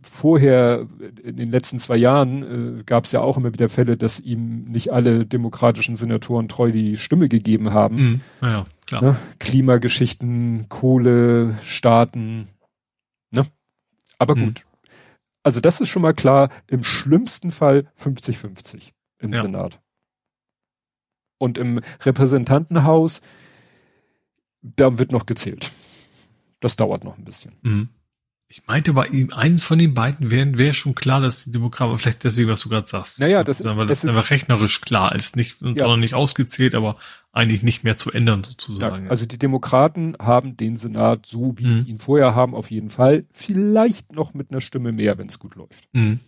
vorher, 0.02 0.88
in 1.22 1.36
den 1.36 1.50
letzten 1.50 1.78
zwei 1.78 1.96
Jahren, 1.96 2.80
äh, 2.80 2.82
gab 2.84 3.04
es 3.04 3.12
ja 3.12 3.20
auch 3.20 3.36
immer 3.36 3.52
wieder 3.52 3.68
Fälle, 3.68 3.96
dass 3.96 4.18
ihm 4.18 4.64
nicht 4.64 4.92
alle 4.92 5.24
demokratischen 5.24 5.94
Senatoren 5.96 6.48
treu 6.48 6.72
die 6.72 6.96
Stimme 6.96 7.28
gegeben 7.28 7.72
haben. 7.72 7.96
Mhm. 7.96 8.20
Ja, 8.40 8.66
klar. 8.86 9.02
Ne? 9.02 9.16
Klimageschichten, 9.38 10.68
Kohle, 10.68 11.58
Staaten. 11.62 12.48
Ne? 13.30 13.46
Aber 14.18 14.36
mhm. 14.36 14.46
gut. 14.46 14.64
Also 15.42 15.60
das 15.60 15.80
ist 15.80 15.88
schon 15.88 16.02
mal 16.02 16.14
klar, 16.14 16.50
im 16.68 16.84
schlimmsten 16.84 17.50
Fall 17.50 17.90
50-50 17.98 18.92
im 19.18 19.32
ja. 19.32 19.42
Senat. 19.42 19.80
Und 21.38 21.58
im 21.58 21.80
Repräsentantenhaus, 22.00 23.20
da 24.62 24.98
wird 24.98 25.10
noch 25.10 25.26
gezählt. 25.26 25.72
Das 26.60 26.76
dauert 26.76 27.02
noch 27.02 27.18
ein 27.18 27.24
bisschen. 27.24 27.56
Mhm. 27.62 27.88
Ich 28.52 28.66
meinte 28.66 28.92
bei 28.92 29.06
ihm, 29.06 29.30
eins 29.32 29.62
von 29.62 29.78
den 29.78 29.94
beiden 29.94 30.30
wäre 30.30 30.58
wär 30.58 30.74
schon 30.74 30.94
klar, 30.94 31.22
dass 31.22 31.44
die 31.44 31.52
Demokraten, 31.52 31.96
vielleicht 31.96 32.22
deswegen, 32.22 32.50
was 32.50 32.60
du 32.60 32.68
gerade 32.68 32.86
sagst. 32.86 33.18
Naja, 33.18 33.44
das, 33.44 33.56
das, 33.56 33.76
das 33.86 34.04
ist 34.04 34.10
einfach 34.10 34.28
rechnerisch 34.28 34.82
klar, 34.82 35.14
ist 35.14 35.36
nicht, 35.36 35.62
ja. 35.62 35.72
sondern 35.78 36.00
nicht 36.00 36.12
ausgezählt, 36.12 36.74
aber 36.74 36.96
eigentlich 37.32 37.62
nicht 37.62 37.82
mehr 37.82 37.96
zu 37.96 38.12
ändern 38.12 38.44
sozusagen. 38.44 39.06
Ja, 39.06 39.10
also 39.10 39.24
die 39.24 39.38
Demokraten 39.38 40.16
haben 40.20 40.58
den 40.58 40.76
Senat 40.76 41.24
so, 41.24 41.54
wie 41.56 41.64
mhm. 41.64 41.84
sie 41.84 41.90
ihn 41.92 41.98
vorher 41.98 42.34
haben, 42.34 42.54
auf 42.54 42.70
jeden 42.70 42.90
Fall. 42.90 43.24
Vielleicht 43.32 44.12
noch 44.12 44.34
mit 44.34 44.50
einer 44.50 44.60
Stimme 44.60 44.92
mehr, 44.92 45.16
wenn 45.16 45.28
es 45.28 45.38
gut 45.38 45.54
läuft. 45.54 45.88
Mhm. 45.94 46.20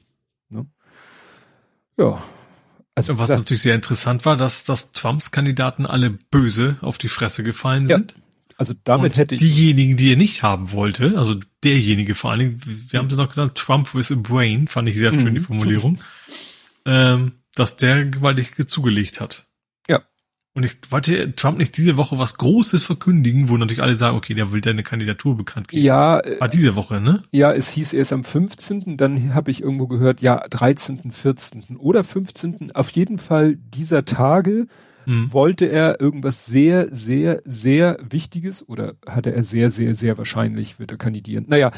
Ne? 0.49 0.65
Ja. 1.99 2.23
Also 2.95 3.19
was 3.19 3.29
natürlich 3.29 3.61
sehr 3.61 3.75
interessant 3.75 4.25
war, 4.25 4.39
dass, 4.39 4.65
dass 4.65 4.93
Trumps 4.93 5.31
Kandidaten 5.31 5.85
alle 5.85 6.09
böse 6.09 6.79
auf 6.81 6.97
die 6.97 7.09
Fresse 7.09 7.43
gefallen 7.43 7.85
sind. 7.85 8.13
Ja. 8.13 8.24
Also 8.57 8.75
damit 8.85 9.13
und 9.13 9.19
hätte 9.19 9.35
ich. 9.35 9.41
Diejenigen, 9.41 9.97
die 9.97 10.13
er 10.13 10.17
nicht 10.17 10.43
haben 10.43 10.73
wollte, 10.73 11.15
also 11.17 11.35
derjenige 11.63 12.15
vor 12.15 12.31
allen 12.31 12.41
Dingen, 12.41 12.63
wir 12.91 12.99
haben 12.99 13.11
sie 13.11 13.17
noch 13.17 13.33
genannt, 13.33 13.57
Trump 13.57 13.95
with 13.95 14.13
a 14.13 14.17
Brain, 14.17 14.69
fand 14.69 14.89
ich 14.89 14.99
sehr 14.99 15.13
schön, 15.13 15.31
mhm, 15.31 15.35
die 15.35 15.41
Formulierung, 15.41 15.99
ähm, 16.87 17.33
dass 17.55 17.77
der 17.77 18.05
gewaltig 18.05 18.55
zugelegt 18.69 19.21
hat. 19.21 19.47
Ja. 19.89 20.03
Und 20.55 20.65
ich 20.65 20.77
wollte 20.91 21.35
Trump 21.35 21.59
nicht 21.59 21.77
diese 21.77 21.97
Woche 21.97 22.19
was 22.19 22.39
Großes 22.39 22.85
verkündigen, 22.85 23.49
wo 23.49 23.57
natürlich 23.57 23.83
alle 23.83 23.99
sagen, 23.99 24.17
okay, 24.17 24.35
der 24.35 24.53
will 24.53 24.61
deine 24.61 24.85
Kandidatur 24.85 25.37
bekannt 25.37 25.69
geben. 25.69 25.85
Ja. 25.85 26.23
War 26.39 26.49
diese 26.49 26.77
Woche, 26.77 27.01
ne? 27.01 27.25
Ja, 27.33 27.53
es 27.53 27.71
hieß 27.71 27.93
erst 27.93 28.13
am 28.13 28.23
15., 28.23 28.97
dann 28.97 29.35
habe 29.35 29.51
ich 29.51 29.63
irgendwo 29.63 29.89
gehört, 29.89 30.23
ja, 30.23 30.47
13., 30.49 31.11
14. 31.11 31.77
oder 31.79 32.05
15. 32.05 32.71
Auf 32.73 32.91
jeden 32.91 33.19
Fall 33.19 33.57
dieser 33.57 34.05
Tage 34.05 34.69
mhm. 35.07 35.33
wollte 35.33 35.67
er 35.67 36.01
irgendwas 36.01 36.47
sehr, 36.47 36.89
sehr, 36.91 37.43
sehr 37.45 37.99
Wichtiges 38.09 38.67
oder 38.69 38.95
hatte 39.07 39.35
er 39.35 39.43
sehr, 39.43 39.71
sehr, 39.71 39.95
sehr 39.95 40.19
wahrscheinlich 40.19 40.79
wird 40.79 40.91
er 40.91 40.99
kandidieren. 40.99 41.47
Naja. 41.49 41.71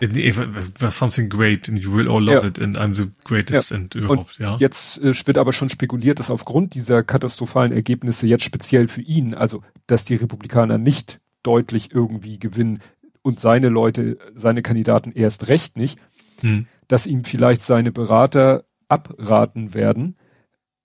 Was 0.00 0.96
something 0.96 1.28
great 1.28 1.68
and 1.68 1.78
you 1.78 1.94
will 1.94 2.08
all 2.08 2.22
love 2.22 2.42
ja. 2.42 2.46
it 2.46 2.60
and 2.60 2.76
I'm 2.76 2.94
the 2.94 3.10
greatest 3.24 3.70
ja. 3.70 3.76
and 3.76 3.94
überhaupt, 3.94 4.38
und 4.38 4.46
ja. 4.46 4.56
Jetzt 4.58 4.98
äh, 4.98 5.14
wird 5.26 5.38
aber 5.38 5.52
schon 5.52 5.68
spekuliert, 5.68 6.20
dass 6.20 6.30
aufgrund 6.30 6.74
dieser 6.74 7.02
katastrophalen 7.02 7.72
Ergebnisse 7.72 8.26
jetzt 8.26 8.44
speziell 8.44 8.88
für 8.88 9.02
ihn, 9.02 9.34
also 9.34 9.62
dass 9.86 10.04
die 10.04 10.14
Republikaner 10.14 10.78
nicht 10.78 11.20
deutlich 11.42 11.92
irgendwie 11.92 12.38
gewinnen 12.38 12.80
und 13.22 13.40
seine 13.40 13.68
Leute, 13.68 14.18
seine 14.34 14.62
Kandidaten 14.62 15.12
erst 15.12 15.48
recht 15.48 15.76
nicht, 15.76 15.98
mhm. 16.42 16.66
dass 16.86 17.06
ihm 17.06 17.24
vielleicht 17.24 17.62
seine 17.62 17.92
Berater 17.92 18.64
abraten 18.88 19.74
werden, 19.74 20.16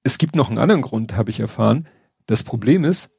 es 0.03 0.17
gibt 0.17 0.35
noch 0.35 0.49
einen 0.49 0.59
anderen 0.59 0.81
Grund, 0.81 1.15
habe 1.15 1.29
ich 1.29 1.39
erfahren. 1.39 1.87
Das 2.25 2.43
Problem 2.43 2.83
ist, 2.83 3.09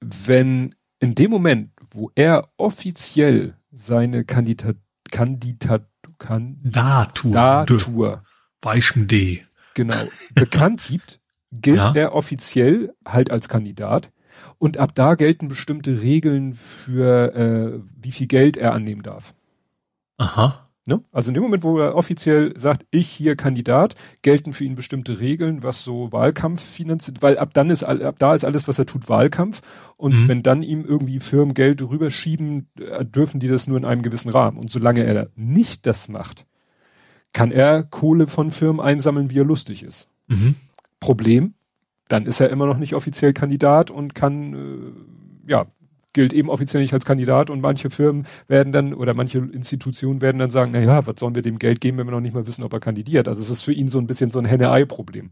wenn 0.00 0.74
in 1.00 1.14
dem 1.14 1.30
Moment, 1.30 1.70
wo 1.90 2.10
er 2.14 2.50
offiziell 2.56 3.56
seine 3.70 4.24
Kandidat, 4.24 4.76
Kandidat, 5.10 5.88
kan, 6.18 6.58
Datur, 6.62 7.32
Datur, 7.32 8.22
Weichem 8.60 9.06
D, 9.06 9.44
genau, 9.74 10.08
bekannt 10.34 10.82
gibt, 10.86 11.20
gilt 11.52 11.78
ja. 11.78 11.94
er 11.94 12.14
offiziell 12.14 12.94
halt 13.06 13.30
als 13.30 13.48
Kandidat 13.48 14.10
und 14.58 14.76
ab 14.76 14.94
da 14.94 15.14
gelten 15.14 15.48
bestimmte 15.48 16.02
Regeln 16.02 16.54
für 16.54 17.34
äh, 17.34 17.80
wie 17.96 18.12
viel 18.12 18.26
Geld 18.26 18.56
er 18.56 18.72
annehmen 18.72 19.02
darf. 19.02 19.34
Aha. 20.18 20.67
Ne? 20.88 21.02
Also 21.12 21.28
in 21.28 21.34
dem 21.34 21.42
Moment, 21.42 21.64
wo 21.64 21.78
er 21.78 21.94
offiziell 21.94 22.58
sagt, 22.58 22.86
ich 22.90 23.08
hier 23.08 23.36
Kandidat, 23.36 23.94
gelten 24.22 24.54
für 24.54 24.64
ihn 24.64 24.74
bestimmte 24.74 25.20
Regeln, 25.20 25.62
was 25.62 25.84
so 25.84 26.10
Wahlkampf 26.12 26.64
finanziert, 26.64 27.20
weil 27.20 27.36
ab 27.36 27.52
dann 27.52 27.68
ist 27.68 27.84
ab 27.84 28.18
da 28.18 28.34
ist 28.34 28.46
alles, 28.46 28.66
was 28.68 28.78
er 28.78 28.86
tut, 28.86 29.06
Wahlkampf. 29.06 29.60
Und 29.98 30.14
mhm. 30.14 30.28
wenn 30.28 30.42
dann 30.42 30.62
ihm 30.62 30.86
irgendwie 30.86 31.20
Firmen 31.20 31.52
Geld 31.52 31.82
rüberschieben, 31.82 32.68
äh, 32.80 33.04
dürfen 33.04 33.38
die 33.38 33.48
das 33.48 33.66
nur 33.66 33.76
in 33.76 33.84
einem 33.84 34.00
gewissen 34.00 34.30
Rahmen. 34.30 34.56
Und 34.56 34.70
solange 34.70 35.04
er 35.04 35.28
nicht 35.36 35.84
das 35.84 36.08
macht, 36.08 36.46
kann 37.34 37.52
er 37.52 37.82
Kohle 37.82 38.26
von 38.26 38.50
Firmen 38.50 38.80
einsammeln, 38.80 39.28
wie 39.28 39.40
er 39.40 39.44
lustig 39.44 39.82
ist. 39.82 40.08
Mhm. 40.28 40.54
Problem, 41.00 41.52
dann 42.08 42.24
ist 42.24 42.40
er 42.40 42.48
immer 42.48 42.64
noch 42.64 42.78
nicht 42.78 42.94
offiziell 42.94 43.34
Kandidat 43.34 43.90
und 43.90 44.14
kann 44.14 44.54
äh, 44.54 45.50
ja 45.50 45.66
gilt 46.12 46.32
eben 46.32 46.50
offiziell 46.50 46.82
nicht 46.82 46.94
als 46.94 47.04
Kandidat 47.04 47.50
und 47.50 47.60
manche 47.60 47.90
Firmen 47.90 48.26
werden 48.46 48.72
dann 48.72 48.94
oder 48.94 49.14
manche 49.14 49.38
Institutionen 49.38 50.22
werden 50.22 50.38
dann 50.38 50.50
sagen, 50.50 50.72
na 50.72 50.80
ja, 50.80 51.06
was 51.06 51.20
sollen 51.20 51.34
wir 51.34 51.42
dem 51.42 51.58
Geld 51.58 51.80
geben, 51.80 51.98
wenn 51.98 52.06
wir 52.06 52.12
noch 52.12 52.20
nicht 52.20 52.34
mal 52.34 52.46
wissen, 52.46 52.64
ob 52.64 52.72
er 52.72 52.80
kandidiert. 52.80 53.28
Also 53.28 53.40
es 53.40 53.50
ist 53.50 53.62
für 53.62 53.72
ihn 53.72 53.88
so 53.88 53.98
ein 53.98 54.06
bisschen 54.06 54.30
so 54.30 54.38
ein 54.38 54.44
Henne-Ei-Problem. 54.44 55.30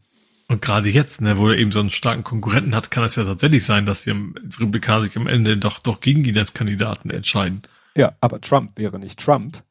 Und 0.49 0.63
gerade 0.63 0.89
jetzt, 0.89 1.21
ne, 1.21 1.39
wo 1.39 1.49
er 1.49 1.59
eben 1.59 1.73
so 1.73 1.81
einen 1.81 1.91
starken 1.91 2.23
Konkurrenten 2.23 2.75
hat, 2.75 2.91
kann 2.91 3.05
es 3.05 3.17
ja 3.17 3.25
tatsächlich 3.25 3.65
sein, 3.65 3.85
dass 3.85 4.05
die 4.05 4.11
Republikaner 4.11 5.05
sich 5.05 5.17
am 5.17 5.27
Ende 5.27 5.59
doch, 5.59 5.81
doch 5.81 6.01
gegen 6.01 6.25
ihn 6.25 6.39
als 6.39 6.55
Kandidaten 6.55 7.11
entscheiden. 7.11 7.63
Ja, 7.97 8.15
aber 8.21 8.41
Trump 8.41 8.73
wäre 8.77 8.99
nicht 8.99 9.19
Trump. 9.19 9.63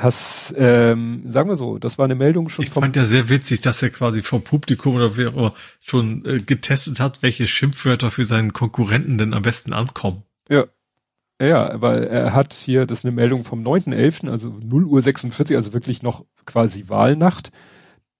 Hast, 0.00 0.54
ähm, 0.56 1.24
sagen 1.26 1.50
wir 1.50 1.56
so, 1.56 1.78
das 1.78 1.98
war 1.98 2.06
eine 2.06 2.14
Meldung 2.14 2.48
schon 2.48 2.64
ich 2.64 2.70
vom. 2.70 2.82
Ich 2.82 2.84
fand 2.86 2.96
ja 2.96 3.04
sehr 3.04 3.28
witzig, 3.28 3.60
dass 3.60 3.82
er 3.82 3.90
quasi 3.90 4.22
vor 4.22 4.42
Publikum 4.42 4.94
oder 4.94 5.18
wer 5.18 5.36
auch 5.36 5.54
schon 5.78 6.24
äh, 6.24 6.38
getestet 6.38 7.00
hat, 7.00 7.22
welche 7.22 7.46
Schimpfwörter 7.46 8.10
für 8.10 8.24
seinen 8.24 8.54
Konkurrenten 8.54 9.18
denn 9.18 9.34
am 9.34 9.42
besten 9.42 9.74
ankommen. 9.74 10.22
Ja. 10.48 10.64
Ja, 11.38 11.80
weil 11.82 12.04
er 12.04 12.32
hat 12.32 12.54
hier, 12.54 12.86
das 12.86 13.00
ist 13.00 13.04
eine 13.04 13.14
Meldung 13.14 13.44
vom 13.44 13.62
9.11., 13.62 14.30
also 14.30 14.48
0 14.62 14.84
Uhr 14.84 15.02
46, 15.02 15.56
also 15.56 15.74
wirklich 15.74 16.02
noch 16.02 16.24
quasi 16.46 16.88
Wahlnacht. 16.88 17.50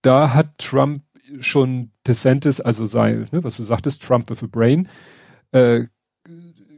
Da 0.02 0.34
hat 0.34 0.58
Trump 0.58 1.02
schon 1.40 1.92
DeSantis, 2.06 2.60
also 2.60 2.86
sein, 2.86 3.26
ne, 3.30 3.42
was 3.42 3.56
du 3.56 3.62
sagtest, 3.62 4.02
Trump 4.02 4.28
with 4.28 4.42
a 4.42 4.46
Brain, 4.46 4.88
äh, 5.52 5.84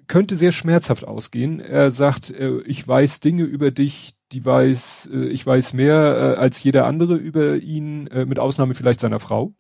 könnte 0.07 0.37
sehr 0.37 0.53
schmerzhaft 0.53 1.05
ausgehen. 1.05 1.59
Er 1.59 1.91
sagt, 1.91 2.31
äh, 2.31 2.61
ich 2.63 2.87
weiß 2.87 3.21
Dinge 3.21 3.45
über 3.45 3.71
dich, 3.71 4.15
die 4.33 4.45
weiß, 4.45 5.11
äh, 5.13 5.27
ich 5.27 5.47
weiß 5.47 5.75
mehr 5.75 6.35
äh, 6.37 6.41
als 6.41 6.63
jeder 6.63 6.87
andere 6.87 7.17
über 7.17 7.57
ihn, 7.57 8.07
äh, 8.09 8.25
mit 8.25 8.39
Ausnahme 8.39 8.75
vielleicht 8.75 9.01
seiner 9.01 9.21
Frau. 9.21 9.55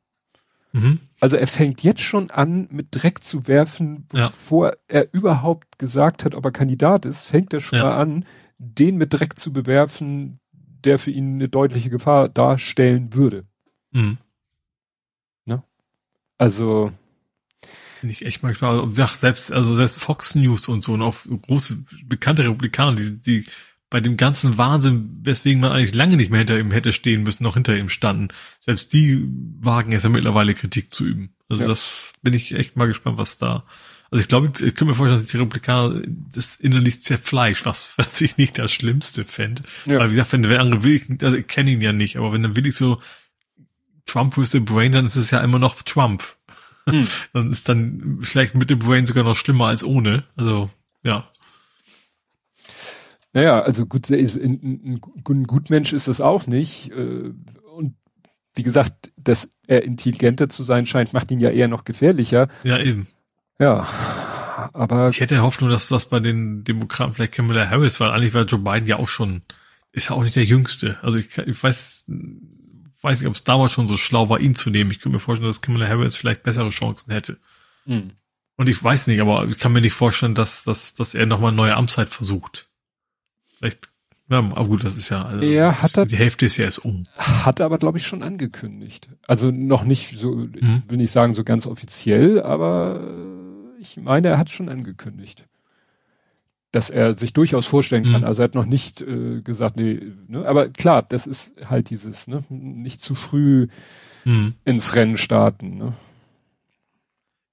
Mhm. 0.73 1.01
Also 1.21 1.37
er 1.37 1.47
fängt 1.47 1.83
jetzt 1.83 2.01
schon 2.01 2.31
an, 2.31 2.67
mit 2.71 2.89
Dreck 2.91 3.23
zu 3.23 3.47
werfen, 3.47 4.07
ja. 4.13 4.29
bevor 4.29 4.73
er 4.89 5.13
überhaupt 5.13 5.79
gesagt 5.79 6.25
hat, 6.25 6.35
ob 6.35 6.45
er 6.45 6.51
Kandidat 6.51 7.05
ist, 7.05 7.27
fängt 7.27 7.53
er 7.53 7.61
schon 7.61 7.79
ja. 7.79 7.85
mal 7.85 7.97
an, 7.97 8.25
den 8.59 8.97
mit 8.97 9.13
Dreck 9.13 9.39
zu 9.39 9.53
bewerfen, 9.53 10.41
der 10.53 10.99
für 10.99 11.11
ihn 11.11 11.35
eine 11.35 11.49
deutliche 11.49 11.91
Gefahr 11.91 12.29
darstellen 12.29 13.15
würde. 13.15 13.45
Mhm. 13.91 14.19
Ne? 15.47 15.63
Also 16.39 16.93
Finde 18.01 18.15
ich 18.15 18.25
echt 18.25 18.43
manchmal, 18.43 18.83
ach, 18.99 19.15
selbst, 19.15 19.53
also 19.53 19.77
selbst 19.77 19.97
Fox 19.97 20.35
News 20.35 20.67
und 20.67 20.83
so 20.83 20.95
und 20.95 21.03
auch 21.03 21.19
große, 21.43 21.85
bekannte 22.05 22.43
Republikaner, 22.43 22.97
die, 22.97 23.21
die 23.21 23.45
bei 23.93 24.01
dem 24.01 24.17
ganzen 24.17 24.57
Wahnsinn, 24.57 25.21
weswegen 25.23 25.61
man 25.61 25.71
eigentlich 25.71 25.95
lange 25.95 26.17
nicht 26.17 26.31
mehr 26.31 26.39
hinter 26.39 26.59
ihm 26.59 26.71
hätte 26.71 26.93
stehen 26.93 27.25
müssen, 27.25 27.45
noch 27.45 27.55
hinter 27.55 27.77
ihm 27.77 27.91
standen. 27.91 28.29
Selbst 28.61 28.95
die 28.95 29.29
wagen 29.61 29.93
es 29.93 30.03
ja 30.03 30.09
mittlerweile 30.09 30.55
Kritik 30.55 30.95
zu 30.95 31.05
üben. 31.05 31.35
Also 31.51 31.63
ja. 31.63 31.69
das 31.69 32.15
bin 32.23 32.33
ich 32.33 32.55
echt 32.55 32.75
mal 32.75 32.87
gespannt, 32.87 33.19
was 33.19 33.37
da. 33.37 33.65
Also 34.11 34.23
ich 34.23 34.29
glaube, 34.29 34.47
ich 34.47 34.61
könnte 34.61 34.87
mir 34.87 34.95
vorstellen, 34.95 35.21
dass 35.21 35.29
die 35.29 35.37
Republikaner 35.37 36.01
das 36.33 36.57
innerlich 36.57 37.03
zerfleischt, 37.03 37.67
was, 37.67 37.93
was 37.99 38.19
ich 38.23 38.39
nicht 38.39 38.57
das 38.57 38.73
Schlimmste 38.73 39.27
fände. 39.27 39.63
Ja. 39.85 39.99
Weil 39.99 40.09
wie 40.09 40.15
gesagt, 40.15 40.33
wenn 40.33 40.43
der 40.43 40.61
andere 40.61 40.85
will, 40.85 40.95
ich, 40.95 41.23
also 41.23 41.37
ich 41.37 41.47
kenne 41.47 41.73
ihn 41.73 41.83
ja 41.83 41.93
nicht, 41.93 42.17
aber 42.17 42.33
wenn 42.33 42.43
dann 42.43 42.57
will 42.57 42.67
ich 42.67 42.77
so 42.77 42.99
Trump 44.07 44.39
with 44.39 44.53
the 44.53 44.61
Brain, 44.61 44.93
dann 44.93 45.05
ist 45.05 45.17
es 45.17 45.31
ja 45.31 45.41
immer 45.41 45.59
noch 45.59 45.83
Trump. 45.83 46.35
Hm. 46.89 47.07
dann 47.35 47.51
ist 47.51 47.69
dann 47.69 48.21
vielleicht 48.23 48.55
mit 48.55 48.71
dem 48.71 48.79
Brain 48.79 49.05
sogar 49.05 49.25
noch 49.25 49.37
schlimmer 49.37 49.67
als 49.67 49.85
ohne. 49.85 50.25
Also, 50.35 50.71
ja. 51.03 51.29
Naja, 53.33 53.61
also 53.61 53.87
gut, 53.87 54.11
ein, 54.11 55.01
ein 55.27 55.45
Gutmensch 55.45 55.93
ist 55.93 56.09
das 56.09 56.21
auch 56.21 56.47
nicht. 56.47 56.91
Äh, 56.93 57.33
und 57.75 57.97
wie 58.55 58.63
gesagt, 58.63 59.13
dass 59.17 59.49
er 59.67 59.83
intelligenter 59.85 60.49
zu 60.49 60.63
sein 60.63 60.85
scheint, 60.85 61.13
macht 61.13 61.31
ihn 61.31 61.41
ja 61.41 61.51
eher 61.51 61.69
noch 61.69 61.85
gefährlicher. 61.85 62.49
Ja, 62.65 62.79
eben. 62.79 63.07
Ja, 63.59 63.89
aber. 64.75 65.09
Ich 65.09 65.21
hätte 65.21 65.43
Hoffnung, 65.43 65.71
dass 65.71 65.89
das 65.89 66.07
bei 66.07 66.21
den 66.21 66.65
Demokraten 66.65 67.15
vielleicht 67.15 67.33
Kamala 67.33 67.69
Harris, 67.69 68.01
weil 68.01 68.11
eigentlich 68.11 68.35
war 68.35 68.45
Joe 68.45 68.61
Biden 68.61 68.87
ja 68.87 68.99
auch 68.99 69.09
schon, 69.09 69.43
ist 69.93 70.11
ja 70.11 70.17
auch 70.17 70.23
nicht 70.23 70.37
der 70.37 70.45
Jüngste. 70.45 70.99
Also 71.03 71.17
ich, 71.19 71.39
ich 71.39 71.63
weiß, 71.63 72.11
weiß 73.01 73.21
nicht, 73.21 73.29
ob 73.29 73.35
es 73.35 73.45
damals 73.45 73.73
schon 73.73 73.89
so 73.89 73.97
schlau 73.97 74.29
war, 74.29 74.41
ihn 74.41 74.55
zu 74.55 74.69
nehmen. 74.69 74.91
Ich 74.91 75.01
könnte 75.01 75.17
mir 75.17 75.21
vorstellen, 75.21 75.49
dass 75.49 75.63
Kamala 75.63 75.89
Harris 75.89 76.17
vielleicht 76.17 76.43
bessere 76.43 76.71
Chancen 76.71 77.13
hätte. 77.13 77.39
Hm. 77.87 78.13
Und 78.57 78.69
ich 78.69 78.83
weiß 78.83 79.07
nicht, 79.07 79.21
aber 79.21 79.47
ich 79.49 79.59
kann 79.59 79.73
mir 79.73 79.81
nicht 79.81 79.95
vorstellen, 79.95 80.35
dass, 80.35 80.65
dass, 80.65 80.95
dass 80.95 81.15
er 81.15 81.25
nochmal 81.25 81.49
eine 81.49 81.57
neue 81.57 81.77
Amtszeit 81.77 82.11
versucht. 82.11 82.69
Vielleicht, 83.63 83.93
ja, 84.29 84.39
aber 84.39 84.67
gut, 84.67 84.83
das 84.83 84.97
ist 84.97 85.09
ja, 85.09 85.25
also, 85.25 85.45
ja 85.45 85.81
hat 85.81 85.97
er, 85.97 86.05
die 86.05 86.17
Hälfte 86.17 86.47
ist 86.47 86.57
ja 86.57 86.65
erst 86.65 86.85
um. 86.85 87.05
Hat 87.17 87.61
er 87.61 87.67
aber, 87.67 87.79
glaube 87.79 87.99
ich, 87.99 88.05
schon 88.05 88.25
angekündigt. 88.25 89.09
Also 89.29 89.53
noch 89.53 89.85
nicht 89.85 90.19
so, 90.19 90.33
hm. 90.33 90.83
will 90.89 90.97
nicht 90.97 91.13
sagen 91.13 91.35
so 91.35 91.45
ganz 91.45 91.69
offiziell, 91.69 92.43
aber 92.43 93.01
ich 93.79 93.99
meine, 93.99 94.29
er 94.29 94.39
hat 94.39 94.51
schon 94.51 94.69
angekündigt. 94.69 95.47
Dass 96.73 96.91
er 96.91 97.17
sich 97.17 97.35
durchaus 97.35 97.67
vorstellen 97.67 98.03
kann. 98.03 98.23
Hm. 98.23 98.25
Also 98.25 98.43
er 98.43 98.45
hat 98.45 98.57
noch 98.57 98.67
nicht 98.67 99.01
äh, 99.01 99.43
gesagt, 99.43 99.77
nee, 99.77 100.01
ne? 100.27 100.45
aber 100.45 100.71
klar, 100.71 101.03
das 101.03 101.29
ist 101.29 101.55
halt 101.71 101.91
dieses, 101.91 102.27
ne, 102.27 102.43
nicht 102.49 103.01
zu 103.01 103.15
früh 103.15 103.69
hm. 104.25 104.55
ins 104.65 104.97
Rennen 104.97 105.17
starten, 105.17 105.77
ne? 105.77 105.93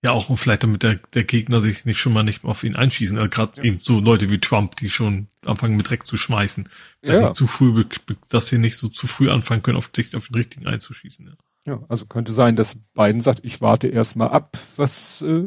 Ja, 0.02 0.12
auch 0.12 0.38
vielleicht 0.38 0.64
damit 0.64 0.84
der, 0.84 0.96
der 1.14 1.26
Gegner 1.26 1.60
sich 1.60 1.86
nicht 1.86 2.00
schon 2.00 2.14
mal 2.14 2.24
nicht 2.24 2.46
auf 2.46 2.64
ihn 2.64 2.76
einschießen. 2.76 3.18
Also 3.18 3.30
gerade 3.30 3.52
ja. 3.58 3.64
eben 3.64 3.80
so 3.80 4.00
Leute 4.00 4.32
wie 4.32 4.40
Trump, 4.40 4.78
die 4.78 4.90
schon 4.90 5.28
anfangen 5.46 5.76
mit 5.76 5.90
Dreck 5.90 6.06
zu 6.06 6.16
schmeißen. 6.16 6.70
Ja. 7.04 7.22
Nicht 7.22 7.36
zu 7.36 7.48
früh, 7.48 7.84
dass 8.30 8.48
sie 8.48 8.60
nicht 8.60 8.78
so 8.78 8.88
zu 8.88 9.08
früh 9.08 9.30
anfangen 9.30 9.62
können, 9.62 9.78
auf 9.78 9.90
sich 9.94 10.16
auf 10.16 10.28
den 10.28 10.36
richtigen 10.36 10.68
einzuschießen. 10.68 11.28
Ja. 11.66 11.74
ja, 11.74 11.84
also 11.90 12.06
könnte 12.06 12.32
sein, 12.32 12.56
dass 12.56 12.76
Biden 12.96 13.20
sagt, 13.20 13.42
ich 13.44 13.60
warte 13.60 13.88
erst 13.90 14.16
mal 14.16 14.28
ab, 14.28 14.58
was 14.78 15.22
äh, 15.22 15.44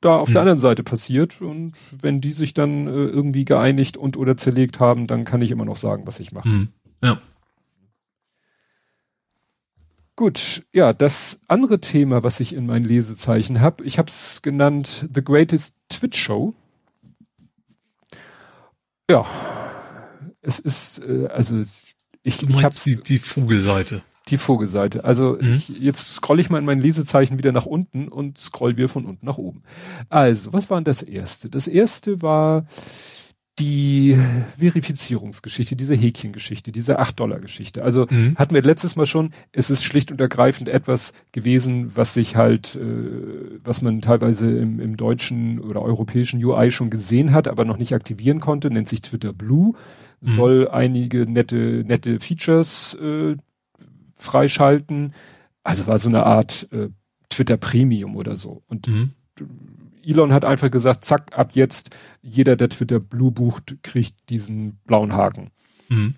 da 0.00 0.16
auf 0.16 0.28
hm. 0.28 0.34
der 0.34 0.42
anderen 0.42 0.60
Seite 0.60 0.84
passiert. 0.84 1.40
Und 1.40 1.72
wenn 1.90 2.20
die 2.20 2.32
sich 2.32 2.54
dann 2.54 2.86
äh, 2.86 2.90
irgendwie 2.90 3.44
geeinigt 3.44 3.96
und 3.96 4.16
oder 4.16 4.36
zerlegt 4.36 4.78
haben, 4.78 5.08
dann 5.08 5.24
kann 5.24 5.42
ich 5.42 5.50
immer 5.50 5.64
noch 5.64 5.76
sagen, 5.76 6.06
was 6.06 6.20
ich 6.20 6.30
mache. 6.30 6.48
Hm. 6.48 6.68
Ja. 7.02 7.20
Gut, 10.20 10.66
ja, 10.74 10.92
das 10.92 11.40
andere 11.48 11.80
Thema, 11.80 12.22
was 12.22 12.40
ich 12.40 12.54
in 12.54 12.66
meinen 12.66 12.82
Lesezeichen 12.82 13.62
habe, 13.62 13.82
ich 13.84 13.98
habe 13.98 14.10
es 14.10 14.42
genannt 14.42 15.08
The 15.14 15.24
Greatest 15.24 15.76
Twitch 15.88 16.18
Show. 16.18 16.52
Ja, 19.10 19.24
es 20.42 20.58
ist, 20.58 20.98
äh, 20.98 21.26
also 21.28 21.62
ich, 22.22 22.36
du 22.36 22.48
ich 22.48 22.62
habe 22.62 22.74
die, 22.84 22.96
die 22.96 23.18
Vogelseite. 23.18 24.02
Die 24.28 24.36
Vogelseite. 24.36 25.04
Also 25.04 25.38
mhm. 25.40 25.54
ich, 25.54 25.70
jetzt 25.70 26.16
scrolle 26.16 26.42
ich 26.42 26.50
mal 26.50 26.58
in 26.58 26.66
meinen 26.66 26.82
Lesezeichen 26.82 27.38
wieder 27.38 27.52
nach 27.52 27.64
unten 27.64 28.08
und 28.08 28.36
scroll 28.36 28.76
wir 28.76 28.90
von 28.90 29.06
unten 29.06 29.24
nach 29.24 29.38
oben. 29.38 29.62
Also, 30.10 30.52
was 30.52 30.68
war 30.68 30.76
denn 30.76 30.84
das 30.84 31.02
erste? 31.02 31.48
Das 31.48 31.66
erste 31.66 32.20
war 32.20 32.66
die 33.58 34.18
Verifizierungsgeschichte, 34.58 35.76
diese 35.76 35.94
Häkchengeschichte, 35.94 36.72
diese 36.72 37.00
8-Dollar-Geschichte. 37.00 37.84
Also 37.84 38.06
mhm. 38.08 38.34
hatten 38.36 38.54
wir 38.54 38.62
letztes 38.62 38.96
Mal 38.96 39.06
schon, 39.06 39.32
es 39.52 39.68
ist 39.68 39.84
schlicht 39.84 40.10
und 40.10 40.20
ergreifend 40.20 40.68
etwas 40.68 41.12
gewesen, 41.32 41.92
was 41.94 42.14
sich 42.14 42.36
halt, 42.36 42.76
äh, 42.76 43.58
was 43.62 43.82
man 43.82 44.00
teilweise 44.00 44.50
im, 44.50 44.80
im 44.80 44.96
deutschen 44.96 45.60
oder 45.60 45.82
europäischen 45.82 46.42
UI 46.42 46.70
schon 46.70 46.90
gesehen 46.90 47.32
hat, 47.32 47.48
aber 47.48 47.64
noch 47.64 47.76
nicht 47.76 47.92
aktivieren 47.92 48.40
konnte, 48.40 48.70
nennt 48.70 48.88
sich 48.88 49.02
Twitter 49.02 49.32
Blue, 49.32 49.74
mhm. 50.20 50.30
soll 50.30 50.68
einige 50.68 51.26
nette, 51.26 51.84
nette 51.86 52.18
Features 52.18 52.94
äh, 52.94 53.36
freischalten. 54.14 55.12
Also 55.62 55.86
war 55.86 55.98
so 55.98 56.08
eine 56.08 56.24
Art 56.24 56.68
äh, 56.72 56.88
Twitter 57.28 57.58
Premium 57.58 58.16
oder 58.16 58.36
so. 58.36 58.62
Und 58.68 58.88
mhm 58.88 59.10
Elon 60.04 60.32
hat 60.32 60.44
einfach 60.44 60.70
gesagt, 60.70 61.04
zack, 61.04 61.36
ab 61.36 61.52
jetzt, 61.54 61.96
jeder, 62.22 62.56
der 62.56 62.68
Twitter 62.68 63.00
Blue 63.00 63.30
bucht, 63.30 63.76
kriegt 63.82 64.30
diesen 64.30 64.76
blauen 64.84 65.12
Haken. 65.12 65.50
Mhm. 65.88 66.14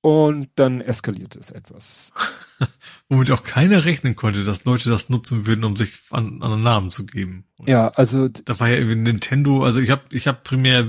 Und 0.00 0.48
dann 0.54 0.80
eskaliert 0.80 1.34
es 1.36 1.50
etwas. 1.50 2.12
Womit 3.08 3.30
auch 3.30 3.42
keiner 3.42 3.84
rechnen 3.84 4.14
konnte, 4.14 4.44
dass 4.44 4.64
Leute 4.64 4.88
das 4.90 5.08
nutzen 5.08 5.46
würden, 5.46 5.64
um 5.64 5.76
sich 5.76 5.98
an, 6.10 6.42
an 6.42 6.52
einen 6.52 6.62
Namen 6.62 6.90
zu 6.90 7.04
geben. 7.04 7.44
Und 7.58 7.68
ja, 7.68 7.88
also 7.88 8.28
da 8.28 8.58
war 8.60 8.68
ja 8.68 8.76
irgendwie 8.76 8.96
Nintendo, 8.96 9.64
also 9.64 9.80
ich 9.80 9.90
habe 9.90 10.02
ich 10.12 10.28
hab 10.28 10.44
primär 10.44 10.86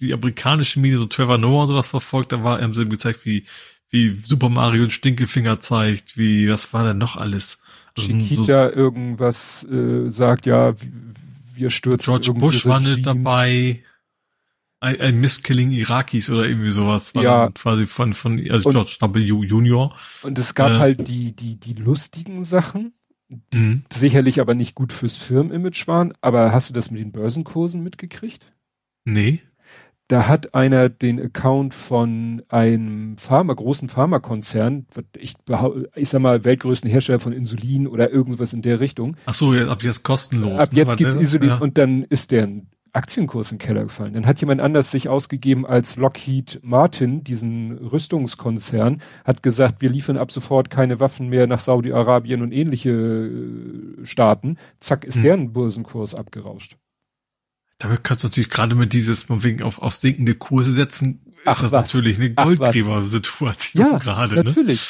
die 0.00 0.12
amerikanische 0.12 0.80
Medien, 0.80 0.98
so 0.98 1.06
Trevor 1.06 1.38
Noah 1.38 1.62
und 1.62 1.68
sowas 1.68 1.88
verfolgt, 1.88 2.32
da 2.32 2.44
war 2.44 2.60
haben 2.60 2.74
sie 2.74 2.86
gezeigt, 2.86 3.24
wie 3.24 3.46
wie 3.90 4.18
Super 4.18 4.48
Mario 4.48 4.82
und 4.82 4.92
Stinkefinger 4.92 5.60
zeigt, 5.60 6.18
wie 6.18 6.48
was 6.48 6.72
war 6.72 6.84
denn 6.84 6.98
noch 6.98 7.16
alles? 7.16 7.62
Chiquita 7.96 8.70
so, 8.70 8.74
irgendwas 8.74 9.64
äh, 9.64 10.08
sagt, 10.08 10.46
ja, 10.46 10.74
wir 11.54 11.70
stürzen. 11.70 12.06
George 12.06 12.38
Bush 12.38 12.66
war 12.66 12.80
nicht 12.80 13.06
dabei. 13.06 13.82
Ein, 14.80 15.00
ein 15.00 15.20
Misskilling 15.20 15.70
Irakis 15.70 16.28
oder 16.28 16.46
irgendwie 16.46 16.70
sowas. 16.70 17.14
War 17.14 17.22
ja. 17.22 17.50
quasi 17.50 17.86
von, 17.86 18.12
von, 18.12 18.38
also 18.50 18.68
und, 18.68 18.74
George 18.74 18.98
W. 19.00 19.20
Junior. 19.20 19.96
Und 20.22 20.38
es 20.38 20.54
gab 20.54 20.72
äh, 20.72 20.78
halt 20.78 21.08
die, 21.08 21.34
die, 21.34 21.58
die 21.58 21.72
lustigen 21.72 22.44
Sachen, 22.44 22.92
die 23.52 23.58
mhm. 23.58 23.84
sicherlich 23.90 24.40
aber 24.40 24.54
nicht 24.54 24.74
gut 24.74 24.92
fürs 24.92 25.16
Firmenimage 25.16 25.86
waren. 25.86 26.12
Aber 26.20 26.52
hast 26.52 26.68
du 26.68 26.74
das 26.74 26.90
mit 26.90 27.00
den 27.00 27.12
Börsenkursen 27.12 27.82
mitgekriegt? 27.82 28.52
Nee 29.06 29.40
da 30.08 30.28
hat 30.28 30.54
einer 30.54 30.88
den 30.88 31.20
Account 31.20 31.72
von 31.72 32.42
einem 32.48 33.16
Pharma, 33.16 33.54
großen 33.54 33.88
Pharmakonzern, 33.88 34.86
ich, 35.16 35.34
ich 35.94 36.08
sag 36.08 36.20
mal, 36.20 36.44
weltgrößten 36.44 36.90
Hersteller 36.90 37.18
von 37.18 37.32
Insulin 37.32 37.86
oder 37.86 38.10
irgendwas 38.10 38.52
in 38.52 38.62
der 38.62 38.80
Richtung. 38.80 39.16
Ach 39.24 39.34
so, 39.34 39.52
ab 39.52 39.82
jetzt 39.82 40.02
kostenlos. 40.02 40.58
Ab 40.58 40.68
jetzt 40.72 40.96
gibt 40.98 41.14
Insulin 41.14 41.48
ja. 41.48 41.58
und 41.58 41.78
dann 41.78 42.02
ist 42.04 42.32
der 42.32 42.48
Aktienkurs 42.92 43.50
in 43.50 43.58
den 43.58 43.66
Keller 43.66 43.82
gefallen. 43.84 44.12
Dann 44.12 44.26
hat 44.26 44.40
jemand 44.40 44.60
anders 44.60 44.90
sich 44.90 45.08
ausgegeben 45.08 45.66
als 45.66 45.96
Lockheed 45.96 46.60
Martin, 46.62 47.24
diesen 47.24 47.72
Rüstungskonzern, 47.78 49.02
hat 49.24 49.42
gesagt, 49.42 49.80
wir 49.80 49.90
liefern 49.90 50.16
ab 50.16 50.30
sofort 50.30 50.70
keine 50.70 51.00
Waffen 51.00 51.28
mehr 51.28 51.46
nach 51.46 51.60
Saudi-Arabien 51.60 52.42
und 52.42 52.52
ähnliche 52.52 52.90
äh, 52.90 54.04
Staaten. 54.04 54.58
Zack, 54.78 55.04
ist 55.04 55.16
hm. 55.16 55.22
deren 55.22 55.52
Börsenkurs 55.52 56.14
abgerauscht. 56.14 56.76
Damit 57.78 58.04
kannst 58.04 58.24
du 58.24 58.28
natürlich 58.28 58.50
gerade 58.50 58.74
mit 58.74 58.92
dieses, 58.92 59.24
von 59.24 59.42
wegen 59.42 59.62
auf, 59.62 59.80
auf 59.80 59.94
sinkende 59.96 60.34
Kurse 60.34 60.72
setzen, 60.72 61.20
Ach, 61.44 61.52
ist 61.52 61.62
das 61.62 61.72
was? 61.72 61.84
natürlich 61.86 62.18
eine 62.18 62.32
Goldgräber-Situation 62.32 63.82
ja, 63.82 63.98
gerade. 63.98 64.36
Ne? 64.36 64.44
Natürlich. 64.44 64.88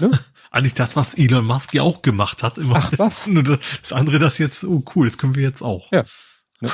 Ne? 0.00 0.18
Eigentlich 0.50 0.74
das, 0.74 0.96
was 0.96 1.14
Elon 1.14 1.44
Musk 1.44 1.74
ja 1.74 1.82
auch 1.82 2.02
gemacht 2.02 2.42
hat. 2.42 2.58
Immer 2.58 2.76
Ach 2.76 2.92
was? 2.96 3.28
das 3.82 3.92
andere, 3.92 4.18
das 4.18 4.38
jetzt, 4.38 4.64
oh 4.64 4.84
cool, 4.94 5.08
das 5.08 5.18
können 5.18 5.34
wir 5.34 5.42
jetzt 5.42 5.62
auch. 5.62 5.90
Ja. 5.92 6.04
Ne? 6.58 6.70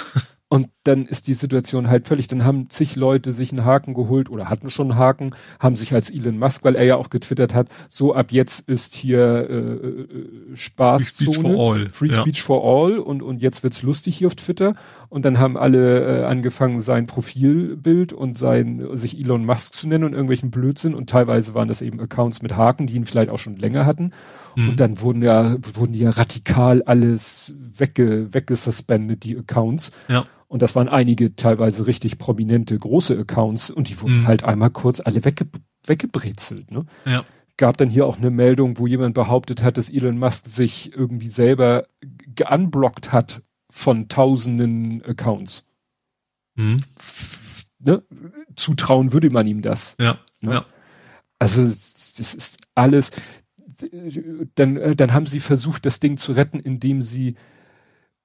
Und 0.53 0.69
dann 0.85 1.07
ist 1.07 1.29
die 1.29 1.35
Situation 1.35 1.89
halt 1.89 2.07
völlig, 2.07 2.29
dann 2.29 2.45
haben 2.45 2.69
zig 2.69 2.95
Leute 2.95 3.33
sich 3.33 3.53
einen 3.53 3.65
Haken 3.65 3.95
geholt 3.95 4.29
oder 4.29 4.51
hatten 4.51 4.69
schon 4.69 4.91
einen 4.91 4.99
Haken, 4.99 5.35
haben 5.59 5.77
sich 5.77 5.95
als 5.95 6.11
Elon 6.11 6.39
Musk, 6.39 6.63
weil 6.63 6.75
er 6.75 6.85
ja 6.85 6.97
auch 6.97 7.09
getwittert 7.09 7.55
hat, 7.55 7.69
so 7.89 8.15
ab 8.15 8.33
jetzt 8.33 8.69
ist 8.69 8.95
hier 8.95 9.49
äh, 9.49 9.55
äh 9.55 10.57
Spaßzone, 10.57 11.33
Free 11.33 11.33
Speech 11.33 11.41
for 11.41 11.73
All, 11.75 11.89
Free 11.91 12.09
ja. 12.09 12.21
Speech 12.21 12.43
for 12.43 12.65
All 12.65 12.99
und, 12.99 13.23
und 13.23 13.41
jetzt 13.41 13.63
wird's 13.63 13.83
lustig 13.83 14.19
hier 14.19 14.27
auf 14.27 14.35
Twitter. 14.35 14.75
Und 15.09 15.27
dann 15.27 15.39
haben 15.39 15.59
alle 15.59 16.21
äh, 16.21 16.25
angefangen, 16.25 16.81
sein 16.81 17.07
Profilbild 17.07 18.15
und 18.15 18.39
sein, 18.39 18.83
sich 18.93 19.23
Elon 19.23 19.45
Musk 19.45 19.75
zu 19.75 19.87
nennen 19.87 20.05
und 20.05 20.13
irgendwelchen 20.13 20.51
Blödsinn. 20.51 20.95
Und 20.95 21.11
teilweise 21.11 21.53
waren 21.53 21.69
das 21.69 21.83
eben 21.83 22.01
Accounts 22.01 22.41
mit 22.41 22.57
Haken, 22.57 22.87
die 22.87 22.97
ihn 22.97 23.05
vielleicht 23.05 23.29
auch 23.29 23.39
schon 23.39 23.57
länger 23.57 23.85
hatten. 23.85 24.13
Mhm. 24.57 24.71
Und 24.71 24.81
dann 24.81 25.01
wurden 25.03 25.23
ja, 25.23 25.57
wurden 25.75 25.93
ja 25.93 26.09
radikal 26.09 26.83
alles 26.85 27.53
wegge, 27.59 28.33
weggesuspendet, 28.33 29.25
die 29.25 29.37
Accounts. 29.37 29.93
Ja. 30.09 30.25
Und 30.53 30.61
das 30.61 30.77
waren 30.77 30.91
einige 30.91 31.35
teilweise 31.35 31.87
richtig 31.87 32.19
prominente 32.19 32.79
große 32.79 33.19
Accounts 33.19 33.71
und 33.71 33.89
die 33.89 33.99
wurden 34.03 34.21
mhm. 34.21 34.27
halt 34.27 34.45
einmal 34.45 34.69
kurz 34.69 35.01
alle 35.01 35.25
wegge 35.25 35.47
weggebrezelt. 35.87 36.71
Ne? 36.71 36.85
Ja. 37.07 37.25
Gab 37.57 37.79
dann 37.79 37.89
hier 37.89 38.05
auch 38.05 38.19
eine 38.19 38.29
Meldung, 38.29 38.77
wo 38.77 38.87
jemand 38.87 39.15
behauptet 39.15 39.63
hat, 39.63 39.79
dass 39.79 39.89
Elon 39.89 40.19
Musk 40.19 40.47
sich 40.47 40.95
irgendwie 40.95 41.29
selber 41.29 41.87
geunblockt 42.35 43.13
hat 43.13 43.41
von 43.71 44.11
tausenden 44.11 45.03
Accounts. 45.07 45.67
Mhm. 46.57 46.83
Ne? 47.79 48.03
Zutrauen 48.55 49.15
würde 49.15 49.31
man 49.31 49.47
ihm 49.47 49.63
das. 49.63 49.97
Ja. 49.99 50.19
Ne? 50.43 50.53
ja. 50.53 50.67
Also 51.39 51.65
das 51.65 52.35
ist 52.35 52.59
alles. 52.75 53.11
Dann, 54.55 54.77
äh, 54.77 54.95
dann 54.95 55.15
haben 55.15 55.25
sie 55.25 55.41
versucht, 55.41 55.87
das 55.87 55.99
Ding 55.99 56.19
zu 56.19 56.33
retten, 56.33 56.61
indem 56.61 57.01
sie 57.01 57.37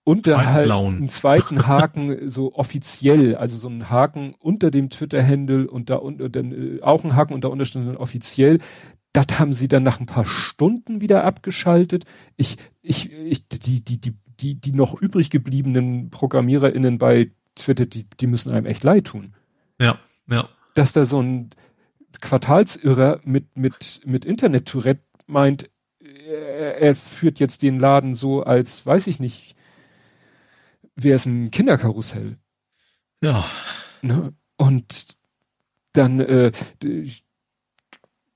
unterhalb 0.07 0.71
einen 0.71 1.09
zweiten 1.09 1.67
Haken 1.67 2.29
so 2.29 2.55
offiziell, 2.55 3.35
also 3.35 3.57
so 3.57 3.67
einen 3.67 3.89
Haken 3.89 4.35
unter 4.39 4.71
dem 4.71 4.89
Twitter-Handle 4.89 5.69
und 5.69 5.89
da 5.89 5.95
unter 5.95 6.29
dann 6.29 6.77
äh, 6.77 6.81
auch 6.81 7.03
einen 7.03 7.17
Haken 7.17 7.33
und 7.33 7.43
da 7.43 7.49
unterstützen 7.49 7.97
offiziell. 7.97 8.59
Das 9.11 9.25
haben 9.37 9.51
sie 9.51 9.67
dann 9.67 9.83
nach 9.83 9.99
ein 9.99 10.05
paar 10.05 10.23
Stunden 10.23 11.01
wieder 11.01 11.25
abgeschaltet. 11.25 12.05
Ich, 12.37 12.55
ich, 12.81 13.11
ich, 13.11 13.49
die, 13.49 13.83
die, 13.83 13.99
die, 13.99 14.15
die, 14.39 14.55
die 14.55 14.71
noch 14.71 14.93
übrig 15.01 15.29
gebliebenen 15.29 16.09
ProgrammiererInnen 16.09 16.99
bei 16.99 17.31
Twitter, 17.55 17.85
die, 17.85 18.05
die 18.21 18.27
müssen 18.27 18.53
einem 18.53 18.65
echt 18.65 18.85
leid 18.85 19.07
tun. 19.07 19.33
Ja, 19.77 19.99
ja. 20.29 20.47
Dass 20.73 20.93
da 20.93 21.03
so 21.03 21.21
ein 21.21 21.49
Quartalsirrer 22.21 23.19
mit, 23.25 23.57
mit, 23.57 23.99
mit 24.05 24.23
Internet-Tourette 24.23 25.01
meint, 25.25 25.69
er, 25.99 26.77
er 26.77 26.95
führt 26.95 27.41
jetzt 27.41 27.61
den 27.61 27.77
Laden 27.77 28.15
so 28.15 28.43
als, 28.43 28.85
weiß 28.85 29.07
ich 29.07 29.19
nicht, 29.19 29.56
wäre 30.97 31.15
es 31.15 31.25
ein 31.25 31.51
Kinderkarussell. 31.51 32.37
Ja. 33.21 33.45
Ne? 34.01 34.33
Und 34.57 35.07
dann, 35.93 36.19
äh, 36.19 36.51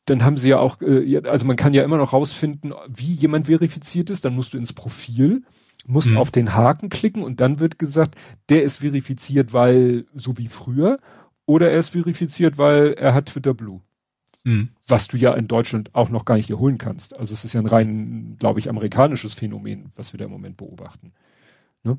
dann 0.06 0.24
haben 0.24 0.38
sie 0.38 0.50
ja 0.50 0.60
auch, 0.60 0.82
äh, 0.82 1.22
also 1.26 1.46
man 1.46 1.56
kann 1.56 1.74
ja 1.74 1.84
immer 1.84 1.98
noch 1.98 2.14
rausfinden, 2.14 2.74
wie 2.88 3.14
jemand 3.14 3.48
verifiziert 3.48 4.10
ist. 4.10 4.26
Dann 4.26 4.36
musst 4.36 4.54
du 4.54 4.58
ins 4.58 4.74
Profil, 4.74 5.44
musst 5.86 6.10
mhm. 6.10 6.18
auf 6.18 6.32
den 6.32 6.54
Haken 6.54 6.90
klicken 6.90 7.24
und 7.24 7.42
dann 7.42 7.60
wird 7.60 7.80
gesagt, 7.80 8.16
der 8.50 8.64
ist 8.64 8.78
verifiziert, 8.78 9.54
weil 9.54 10.06
so 10.14 10.38
wie 10.38 10.48
früher, 10.48 11.00
oder 11.46 11.72
er 11.72 11.80
ist 11.80 11.90
verifiziert, 11.90 12.58
weil 12.58 12.94
er 12.94 13.14
hat 13.14 13.28
Twitter 13.28 13.54
Blue. 13.54 13.82
Mhm. 14.44 14.70
Was 14.88 15.08
du 15.08 15.18
ja 15.18 15.34
in 15.34 15.48
Deutschland 15.48 15.94
auch 15.94 16.10
noch 16.10 16.26
gar 16.26 16.36
nicht 16.36 16.50
erholen 16.50 16.78
kannst. 16.78 17.18
Also 17.18 17.34
es 17.34 17.46
ist 17.46 17.54
ja 17.54 17.62
ein 17.62 17.68
rein, 17.68 18.38
glaube 18.40 18.60
ich, 18.60 18.70
amerikanisches 18.70 19.34
Phänomen, 19.34 19.92
was 19.96 20.14
wir 20.14 20.18
da 20.18 20.26
im 20.26 20.32
Moment 20.32 20.58
beobachten. 20.58 21.14
Ne? 21.84 21.98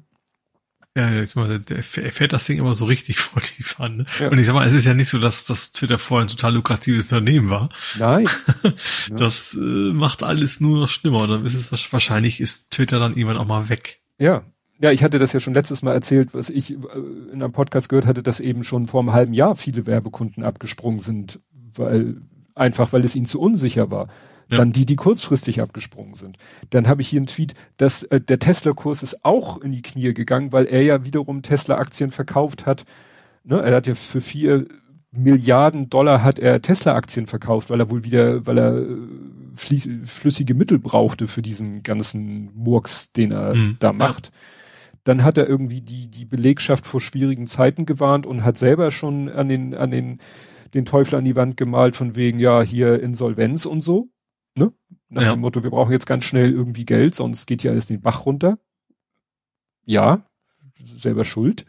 Ja, 0.97 1.09
er 1.09 1.82
fährt 1.82 2.34
das 2.34 2.47
Ding 2.47 2.59
immer 2.59 2.74
so 2.74 2.84
richtig 2.84 3.16
vor 3.18 3.40
die 3.40 3.62
Pfanne. 3.62 4.05
Ja. 4.18 4.28
Und 4.28 4.38
ich 4.38 4.47
sag 4.47 4.55
mal, 4.55 4.66
es 4.66 4.74
ist 4.74 4.84
ja 4.84 4.95
nicht 4.95 5.09
so, 5.09 5.18
dass 5.18 5.47
das 5.47 5.72
Twitter 5.72 5.99
vorher 5.99 6.26
ein 6.26 6.28
total 6.28 6.55
lukratives 6.55 7.05
Unternehmen 7.05 7.49
war. 7.49 7.70
Nein. 7.99 8.28
das 9.11 9.55
äh, 9.55 9.59
macht 9.93 10.22
alles 10.22 10.61
nur 10.61 10.80
noch 10.80 10.88
schlimmer. 10.88 11.22
Und 11.22 11.30
dann 11.30 11.47
ist 11.47 11.55
es 11.55 11.93
wahrscheinlich 11.93 12.40
ist 12.40 12.70
Twitter 12.70 12.99
dann 12.99 13.16
irgendwann 13.16 13.38
auch 13.38 13.47
mal 13.47 13.68
weg. 13.68 14.01
Ja. 14.18 14.45
Ja, 14.80 14.90
ich 14.90 15.05
hatte 15.05 15.20
das 15.20 15.32
ja 15.32 15.38
schon 15.38 15.55
letztes 15.55 15.82
Mal 15.82 15.93
erzählt, 15.93 16.34
was 16.34 16.51
ich 16.51 16.72
äh, 16.72 16.76
in 17.32 17.43
einem 17.43 17.53
Podcast 17.53 17.88
gehört 17.88 18.07
hatte, 18.07 18.22
dass 18.22 18.40
eben 18.40 18.64
schon 18.64 18.88
vor 18.88 19.01
einem 19.01 19.12
halben 19.12 19.32
Jahr 19.32 19.55
viele 19.55 19.86
Werbekunden 19.86 20.43
abgesprungen 20.43 21.01
sind, 21.01 21.40
weil 21.74 22.16
einfach 22.55 22.93
weil 22.93 23.05
es 23.05 23.16
ihnen 23.16 23.26
zu 23.26 23.40
unsicher 23.40 23.90
war. 23.90 24.09
Ja. 24.53 24.59
Dann 24.59 24.72
die, 24.72 24.86
die 24.86 24.96
kurzfristig 24.96 25.61
abgesprungen 25.61 26.14
sind. 26.14 26.36
Dann 26.70 26.86
habe 26.86 27.03
ich 27.03 27.09
hier 27.09 27.18
einen 27.18 27.26
Tweet, 27.26 27.55
dass 27.78 28.03
äh, 28.05 28.20
der 28.20 28.38
Tesla-Kurs 28.38 29.03
ist 29.03 29.24
auch 29.24 29.61
in 29.61 29.72
die 29.72 29.82
Knie 29.82 30.14
gegangen, 30.14 30.53
weil 30.53 30.66
er 30.66 30.82
ja 30.82 31.05
wiederum 31.05 31.42
Tesla-Aktien 31.42 32.11
verkauft 32.11 32.66
hat. 32.66 32.84
Ne? 33.44 33.61
Er 33.61 33.74
hat 33.74 33.86
ja 33.86 33.94
für 33.94 34.20
vier 34.20 34.66
Milliarden 35.14 35.90
Dollar 35.90 36.22
hat 36.22 36.38
er 36.38 36.62
Tesla-Aktien 36.62 37.26
verkauft, 37.26 37.68
weil 37.68 37.80
er 37.80 37.90
wohl 37.90 38.03
wieder, 38.03 38.46
weil 38.46 38.59
er 38.59 38.78
äh, 38.78 38.96
flüssige 40.07 40.55
Mittel 40.55 40.78
brauchte 40.78 41.28
für 41.28 41.42
diesen 41.42 41.82
ganzen 41.82 42.50
Murks, 42.55 43.12
den 43.12 43.30
er 43.30 43.55
mhm. 43.55 43.76
da 43.78 43.92
macht. 43.92 44.26
Ja. 44.26 44.32
Dann 45.05 45.22
hat 45.22 45.36
er 45.36 45.46
irgendwie 45.46 45.82
die, 45.82 46.11
die 46.11 46.24
Belegschaft 46.24 46.86
vor 46.86 47.03
schwierigen 47.03 47.46
Zeiten 47.46 47.84
gewarnt 47.84 48.24
und 48.24 48.42
hat 48.42 48.57
selber 48.57 48.90
schon 48.90 49.28
an 49.28 49.50
den, 49.50 49.74
an 49.74 49.90
den, 49.90 50.18
den 50.72 50.86
Teufel 50.86 51.16
an 51.16 51.26
die 51.26 51.36
Wand 51.36 51.59
gemalt 51.59 51.94
von 51.94 52.16
wegen, 52.16 52.38
ja, 52.38 52.62
hier 52.62 53.03
Insolvenz 53.03 53.66
und 53.66 53.82
so. 53.82 54.09
Nach 55.12 55.22
ja. 55.22 55.32
dem 55.32 55.40
Motto, 55.40 55.62
wir 55.62 55.70
brauchen 55.70 55.92
jetzt 55.92 56.06
ganz 56.06 56.24
schnell 56.24 56.50
irgendwie 56.50 56.86
Geld, 56.86 57.14
sonst 57.14 57.46
geht 57.46 57.62
ja 57.62 57.70
alles 57.70 57.86
den 57.86 58.00
Bach 58.00 58.24
runter. 58.24 58.58
Ja, 59.84 60.22
selber 60.82 61.24
schuld. 61.24 61.66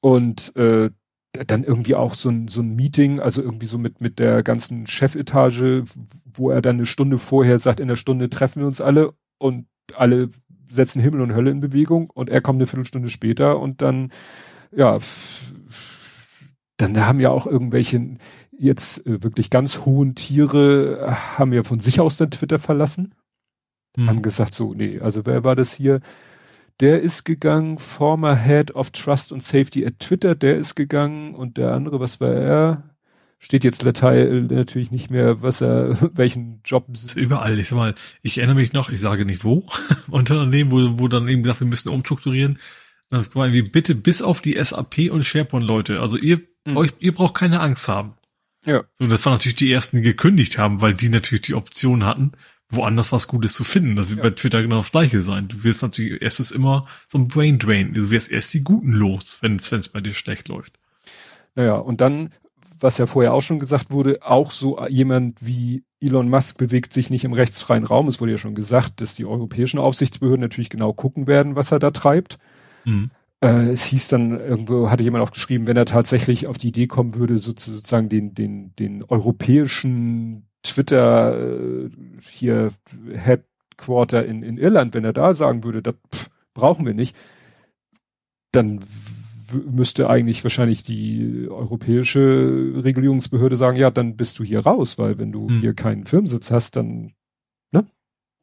Und 0.00 0.56
äh, 0.56 0.90
dann 1.32 1.62
irgendwie 1.62 1.94
auch 1.94 2.14
so 2.14 2.30
ein, 2.30 2.48
so 2.48 2.62
ein 2.62 2.74
Meeting, 2.74 3.20
also 3.20 3.42
irgendwie 3.42 3.66
so 3.66 3.76
mit, 3.76 4.00
mit 4.00 4.18
der 4.18 4.42
ganzen 4.42 4.86
Chefetage, 4.86 5.84
wo 6.24 6.50
er 6.50 6.62
dann 6.62 6.76
eine 6.76 6.86
Stunde 6.86 7.18
vorher 7.18 7.58
sagt, 7.58 7.80
in 7.80 7.88
der 7.88 7.96
Stunde 7.96 8.30
treffen 8.30 8.60
wir 8.60 8.66
uns 8.66 8.80
alle 8.80 9.12
und 9.36 9.66
alle 9.94 10.30
setzen 10.70 11.02
Himmel 11.02 11.20
und 11.20 11.34
Hölle 11.34 11.50
in 11.50 11.60
Bewegung 11.60 12.08
und 12.08 12.30
er 12.30 12.40
kommt 12.40 12.56
eine 12.56 12.66
Viertelstunde 12.66 13.10
später 13.10 13.60
und 13.60 13.82
dann, 13.82 14.10
ja, 14.74 14.98
dann 16.78 16.98
haben 16.98 17.20
ja 17.20 17.28
auch 17.28 17.46
irgendwelche 17.46 18.16
jetzt 18.58 19.06
äh, 19.06 19.22
wirklich 19.22 19.50
ganz 19.50 19.80
hohen 19.84 20.14
Tiere 20.14 21.00
äh, 21.00 21.10
haben 21.10 21.52
ja 21.52 21.64
von 21.64 21.80
sich 21.80 22.00
aus 22.00 22.16
den 22.16 22.30
Twitter 22.30 22.58
verlassen. 22.58 23.14
Hm. 23.96 24.08
Haben 24.08 24.22
gesagt 24.22 24.54
so, 24.54 24.74
nee, 24.74 25.00
also 25.00 25.26
wer 25.26 25.44
war 25.44 25.56
das 25.56 25.72
hier? 25.72 26.00
Der 26.80 27.02
ist 27.02 27.24
gegangen, 27.24 27.78
former 27.78 28.36
Head 28.36 28.74
of 28.74 28.90
Trust 28.90 29.32
and 29.32 29.42
Safety 29.42 29.86
at 29.86 29.98
Twitter, 29.98 30.34
der 30.34 30.58
ist 30.58 30.74
gegangen 30.74 31.34
und 31.34 31.56
der 31.56 31.72
andere, 31.72 32.00
was 32.00 32.20
war 32.20 32.32
er? 32.32 32.82
Steht 33.38 33.64
jetzt 33.64 33.84
Detail 33.84 34.42
natürlich 34.42 34.90
nicht 34.90 35.10
mehr, 35.10 35.42
was 35.42 35.60
er, 35.60 35.96
welchen 36.16 36.60
Job. 36.64 36.86
Überall, 37.16 37.58
ich 37.58 37.68
sag 37.68 37.76
mal, 37.76 37.94
ich 38.22 38.38
erinnere 38.38 38.56
mich 38.56 38.72
noch, 38.72 38.90
ich 38.90 39.00
sage 39.00 39.24
nicht 39.24 39.44
wo, 39.44 39.66
Unternehmen, 40.10 40.70
wo, 40.70 40.98
wo 41.00 41.08
dann 41.08 41.28
eben 41.28 41.42
gesagt, 41.42 41.60
wir 41.60 41.66
müssen 41.66 41.88
umstrukturieren. 41.88 42.58
Das 43.10 43.34
war 43.34 43.52
wie 43.52 43.62
bitte 43.62 43.94
bis 43.94 44.22
auf 44.22 44.40
die 44.40 44.62
SAP 44.62 45.10
und 45.10 45.24
SharePoint 45.24 45.66
Leute. 45.66 46.00
Also 46.00 46.16
ihr, 46.16 46.40
mhm. 46.64 46.78
euch, 46.78 46.92
ihr 46.98 47.12
braucht 47.12 47.34
keine 47.34 47.60
Angst 47.60 47.88
haben. 47.88 48.14
Ja. 48.64 48.84
So, 48.98 49.06
das 49.06 49.24
waren 49.26 49.34
natürlich 49.34 49.56
die 49.56 49.72
ersten, 49.72 49.98
die 49.98 50.02
gekündigt 50.02 50.58
haben, 50.58 50.80
weil 50.80 50.94
die 50.94 51.08
natürlich 51.08 51.42
die 51.42 51.54
Option 51.54 52.04
hatten, 52.04 52.32
woanders 52.68 53.12
was 53.12 53.28
Gutes 53.28 53.54
zu 53.54 53.64
finden. 53.64 53.96
Das 53.96 54.10
wird 54.10 54.18
ja. 54.18 54.22
bei 54.22 54.30
Twitter 54.30 54.62
genau 54.62 54.78
das 54.78 54.92
gleiche 54.92 55.20
sein. 55.20 55.48
Du 55.48 55.64
wirst 55.64 55.82
natürlich 55.82 56.22
erstes 56.22 56.50
immer 56.50 56.86
so 57.06 57.18
ein 57.18 57.28
Brain 57.28 57.58
Drain. 57.58 57.92
Du 57.94 58.10
wirst 58.10 58.30
erst 58.30 58.54
die 58.54 58.62
Guten 58.62 58.92
los, 58.92 59.38
wenn 59.40 59.56
es 59.56 59.88
bei 59.88 60.00
dir 60.00 60.12
schlecht 60.12 60.48
läuft. 60.48 60.78
Naja, 61.54 61.74
und 61.74 62.00
dann, 62.00 62.30
was 62.80 62.98
ja 62.98 63.06
vorher 63.06 63.34
auch 63.34 63.42
schon 63.42 63.58
gesagt 63.58 63.90
wurde, 63.90 64.20
auch 64.22 64.52
so 64.52 64.84
jemand 64.86 65.44
wie 65.44 65.84
Elon 66.00 66.28
Musk 66.28 66.56
bewegt 66.56 66.92
sich 66.92 67.10
nicht 67.10 67.24
im 67.24 67.32
rechtsfreien 67.32 67.84
Raum. 67.84 68.08
Es 68.08 68.20
wurde 68.20 68.32
ja 68.32 68.38
schon 68.38 68.54
gesagt, 68.54 69.00
dass 69.00 69.14
die 69.14 69.26
europäischen 69.26 69.78
Aufsichtsbehörden 69.78 70.40
natürlich 70.40 70.70
genau 70.70 70.92
gucken 70.92 71.26
werden, 71.26 71.56
was 71.56 71.72
er 71.72 71.78
da 71.78 71.90
treibt. 71.90 72.38
Mhm. 72.84 73.10
Äh, 73.42 73.70
es 73.70 73.84
hieß 73.84 74.08
dann, 74.08 74.38
irgendwo 74.38 74.88
hatte 74.88 75.02
jemand 75.02 75.24
auch 75.24 75.32
geschrieben, 75.32 75.66
wenn 75.66 75.76
er 75.76 75.84
tatsächlich 75.84 76.46
auf 76.46 76.58
die 76.58 76.68
Idee 76.68 76.86
kommen 76.86 77.16
würde, 77.16 77.38
sozusagen 77.38 78.08
den, 78.08 78.34
den, 78.34 78.74
den 78.76 79.02
europäischen 79.02 80.46
Twitter 80.62 81.36
äh, 81.38 81.90
hier 82.20 82.72
Headquarter 83.12 84.24
in, 84.24 84.44
in 84.44 84.58
Irland, 84.58 84.94
wenn 84.94 85.04
er 85.04 85.12
da 85.12 85.34
sagen 85.34 85.64
würde, 85.64 85.82
das 85.82 85.96
pff, 86.14 86.30
brauchen 86.54 86.86
wir 86.86 86.94
nicht, 86.94 87.16
dann 88.52 88.80
müsste 89.70 90.08
eigentlich 90.08 90.42
wahrscheinlich 90.44 90.84
die 90.84 91.48
europäische 91.50 92.72
Regulierungsbehörde 92.76 93.56
sagen, 93.56 93.76
ja, 93.76 93.90
dann 93.90 94.16
bist 94.16 94.38
du 94.38 94.44
hier 94.44 94.60
raus, 94.60 94.98
weil 94.98 95.18
wenn 95.18 95.32
du 95.32 95.48
hm. 95.48 95.60
hier 95.60 95.74
keinen 95.74 96.06
Firmensitz 96.06 96.50
hast, 96.52 96.76
dann 96.76 97.12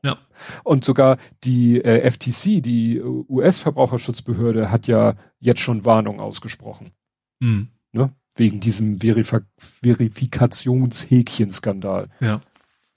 ja. 0.03 0.17
Und 0.63 0.85
sogar 0.85 1.17
die 1.43 1.83
äh, 1.83 2.09
FTC, 2.09 2.61
die 2.61 3.01
US-Verbraucherschutzbehörde, 3.01 4.71
hat 4.71 4.87
ja 4.87 5.15
jetzt 5.39 5.61
schon 5.61 5.85
Warnung 5.85 6.19
ausgesprochen. 6.19 6.91
Mhm. 7.39 7.69
Ne? 7.91 8.13
Wegen 8.35 8.59
diesem 8.59 8.97
Verif 8.97 9.35
Verifikationshäkchen-Skandal. 9.57 12.09
Ja. 12.21 12.41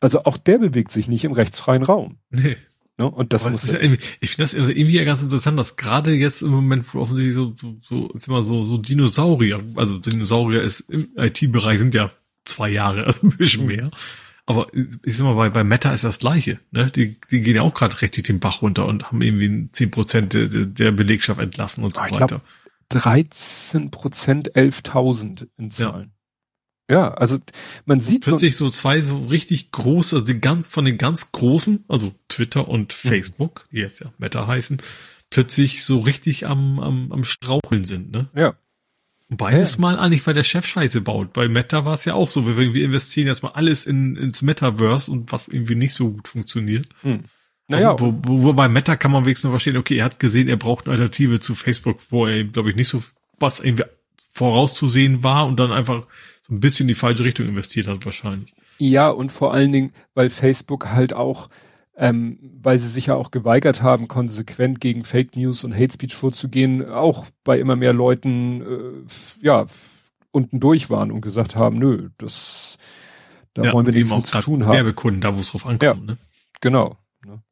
Also 0.01 0.25
auch 0.25 0.37
der 0.37 0.59
bewegt 0.59 0.93
sich 0.93 1.09
nicht 1.09 1.25
im 1.25 1.33
rechtsfreien 1.33 1.83
Raum. 1.83 2.19
Nee. 2.31 2.57
Ne? 2.99 3.11
Und 3.11 3.33
das 3.33 3.49
muss 3.49 3.71
ja 3.71 3.81
ich 3.81 4.31
finde 4.31 4.43
das 4.43 4.55
irgendwie 4.55 4.97
ja 4.97 5.05
ganz 5.05 5.23
interessant, 5.23 5.59
dass 5.59 5.77
gerade 5.77 6.13
jetzt 6.13 6.43
im 6.43 6.51
Moment 6.51 6.95
offensichtlich 6.95 7.35
so, 7.35 7.55
so, 7.59 7.79
so, 7.83 8.11
immer 8.27 8.43
so, 8.43 8.67
so 8.67 8.77
Dinosaurier, 8.77 9.63
also 9.77 9.99
Dinosaurier 9.99 10.61
ist 10.63 10.81
im 10.81 11.09
IT-Bereich 11.17 11.79
sind 11.79 11.95
ja 11.95 12.11
zwei 12.45 12.69
Jahre, 12.69 13.07
also 13.07 13.21
ein 13.23 13.31
bisschen 13.31 13.67
mehr. 13.67 13.91
Aber 14.47 14.69
ich 14.75 15.17
sag 15.17 15.25
mal, 15.25 15.35
bei, 15.35 15.51
bei 15.51 15.65
Meta 15.65 15.93
ist 15.93 16.05
das 16.05 16.19
Gleiche. 16.19 16.59
Ne? 16.73 16.91
Die, 16.91 17.21
die 17.31 17.43
gehen 17.43 17.57
ja 17.57 17.63
auch 17.63 17.75
gerade 17.75 18.01
richtig 18.03 18.25
den 18.25 18.41
Bach 18.41 18.63
runter 18.63 18.87
und 18.87 19.07
haben 19.07 19.23
irgendwie 19.23 19.71
zehn 19.73 19.91
Prozent 19.91 20.35
der, 20.35 20.49
der 20.49 20.91
Belegschaft 20.91 21.41
entlassen 21.41 21.85
und 21.85 21.97
so 21.97 22.03
ich 22.05 22.13
weiter. 22.13 22.27
Glaub, 22.27 22.43
13 22.89 23.91
Prozent 23.91 24.55
11.000 24.55 25.49
in 25.57 25.71
Zahlen. 25.71 26.13
Ja. 26.91 26.97
ja. 26.97 27.15
also 27.15 27.39
man 27.85 28.01
sieht 28.01 28.25
plötzlich 28.25 28.57
so, 28.57 28.67
so 28.67 28.71
zwei 28.73 29.01
so 29.01 29.19
richtig 29.19 29.71
große, 29.71 30.17
also 30.17 30.27
die 30.27 30.41
ganz 30.41 30.67
von 30.67 30.85
den 30.85 30.99
ganz 30.99 31.33
großen, 31.33 31.85
also 31.89 32.13
Twitter 32.29 32.69
und 32.69 32.93
mhm. 32.93 33.09
Facebook, 33.09 33.69
die 33.71 33.79
jetzt 33.79 34.01
ja 34.01 34.13
Meta 34.19 34.47
heißen, 34.47 34.79
plötzlich 35.31 35.85
so 35.85 36.01
richtig 36.01 36.47
am, 36.47 36.81
am, 36.81 37.13
am 37.13 37.25
Straucheln 37.25 37.85
sind, 37.85 38.11
ne? 38.11 38.29
Ja. 38.35 38.55
Beides 39.37 39.75
ja. 39.75 39.81
Mal 39.81 39.99
eigentlich, 39.99 40.27
weil 40.27 40.35
der 40.35 40.45
Chef 40.45 40.67
Scheiße 40.67 41.01
baut. 41.01 41.33
Bei 41.33 41.49
Meta 41.49 41.85
war 41.85 41.95
es 41.95 42.05
ja 42.05 42.15
auch 42.15 42.31
so. 42.31 42.47
Wir, 42.47 42.75
wir 42.75 42.85
investieren 42.85 43.29
erstmal 43.29 43.53
alles 43.53 43.87
in, 43.87 44.17
ins 44.17 44.43
Metaverse 44.43 45.11
und 45.11 45.33
was 45.33 45.49
irgendwie 45.49 45.75
nicht 45.75 45.95
so 45.95 46.11
gut 46.11 46.29
funktioniert. 46.29 46.89
Hm. 47.01 47.25
Naja. 47.69 47.99
Wo, 47.99 48.15
wo, 48.25 48.43
wo 48.43 48.53
bei 48.53 48.69
Meta 48.69 48.97
kann 48.97 49.11
man 49.11 49.25
wenigstens 49.25 49.51
verstehen, 49.51 49.77
okay, 49.77 49.97
er 49.97 50.05
hat 50.05 50.19
gesehen, 50.19 50.49
er 50.49 50.57
braucht 50.57 50.87
eine 50.87 50.93
Alternative 50.93 51.41
zu 51.41 51.55
Facebook, 51.55 51.99
wo 52.11 52.27
er, 52.27 52.45
glaube 52.45 52.71
ich, 52.71 52.77
nicht 52.77 52.89
so 52.89 53.03
was 53.39 53.61
irgendwie 53.61 53.85
vorauszusehen 54.31 55.23
war 55.23 55.47
und 55.47 55.59
dann 55.59 55.73
einfach 55.73 56.07
so 56.43 56.55
ein 56.55 56.61
bisschen 56.61 56.85
in 56.85 56.89
die 56.89 56.95
falsche 56.95 57.25
Richtung 57.25 57.49
investiert 57.49 57.87
hat, 57.87 58.05
wahrscheinlich. 58.05 58.55
Ja, 58.79 59.09
und 59.09 59.31
vor 59.31 59.55
allen 59.55 59.73
Dingen, 59.73 59.93
weil 60.15 60.29
Facebook 60.31 60.91
halt 60.91 61.13
auch 61.13 61.49
ähm, 61.97 62.39
weil 62.63 62.79
sie 62.79 62.89
sich 62.89 63.07
ja 63.07 63.15
auch 63.15 63.31
geweigert 63.31 63.83
haben, 63.83 64.09
konsequent 64.09 64.81
gegen 64.81 65.05
Fake 65.05 65.37
News 65.37 65.65
und 65.65 65.75
Hate 65.75 65.93
Speech 65.93 66.15
vorzugehen, 66.15 66.89
auch 66.89 67.27
bei 67.45 67.59
immer 67.59 67.77
mehr 67.77 67.93
Leuten 67.93 68.63
äh, 68.63 69.47
ja 69.47 69.67
unten 70.31 70.61
durch 70.61 70.89
waren 70.91 71.11
und 71.11 71.21
gesagt 71.21 71.57
haben, 71.57 71.79
nö, 71.79 72.09
das 72.19 72.79
da 73.55 73.65
ja, 73.65 73.73
wollen 73.73 73.87
wir 73.87 73.93
nichts 73.93 74.11
mit 74.11 74.27
zu 74.27 74.39
tun 74.39 74.65
haben. 74.65 74.75
Werbekunden, 74.75 75.21
da 75.21 75.37
wo 75.37 75.41
es 75.41 75.51
drauf 75.51 75.67
ankommt. 75.67 75.83
Ja, 75.83 75.95
ne? 75.95 76.19
Genau. 76.61 76.97
Ne? 77.27 77.43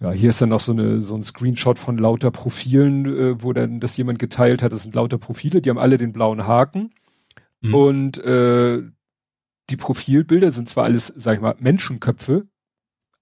Ja, 0.00 0.10
hier 0.10 0.30
ist 0.30 0.42
dann 0.42 0.48
noch 0.48 0.60
so 0.60 0.72
eine 0.72 1.00
so 1.00 1.14
ein 1.14 1.22
Screenshot 1.22 1.78
von 1.78 1.96
lauter 1.96 2.32
Profilen, 2.32 3.06
äh, 3.06 3.42
wo 3.42 3.52
dann 3.52 3.78
das 3.78 3.96
jemand 3.96 4.18
geteilt 4.18 4.62
hat. 4.62 4.72
Das 4.72 4.82
sind 4.82 4.94
lauter 4.94 5.18
Profile, 5.18 5.62
die 5.62 5.70
haben 5.70 5.78
alle 5.78 5.96
den 5.96 6.12
blauen 6.12 6.46
Haken 6.46 6.92
mhm. 7.60 7.74
und 7.74 8.18
äh, 8.18 8.82
die 9.70 9.76
Profilbilder 9.76 10.50
sind 10.50 10.68
zwar 10.68 10.84
alles, 10.84 11.12
sag 11.16 11.36
ich 11.36 11.40
mal, 11.40 11.56
Menschenköpfe, 11.58 12.46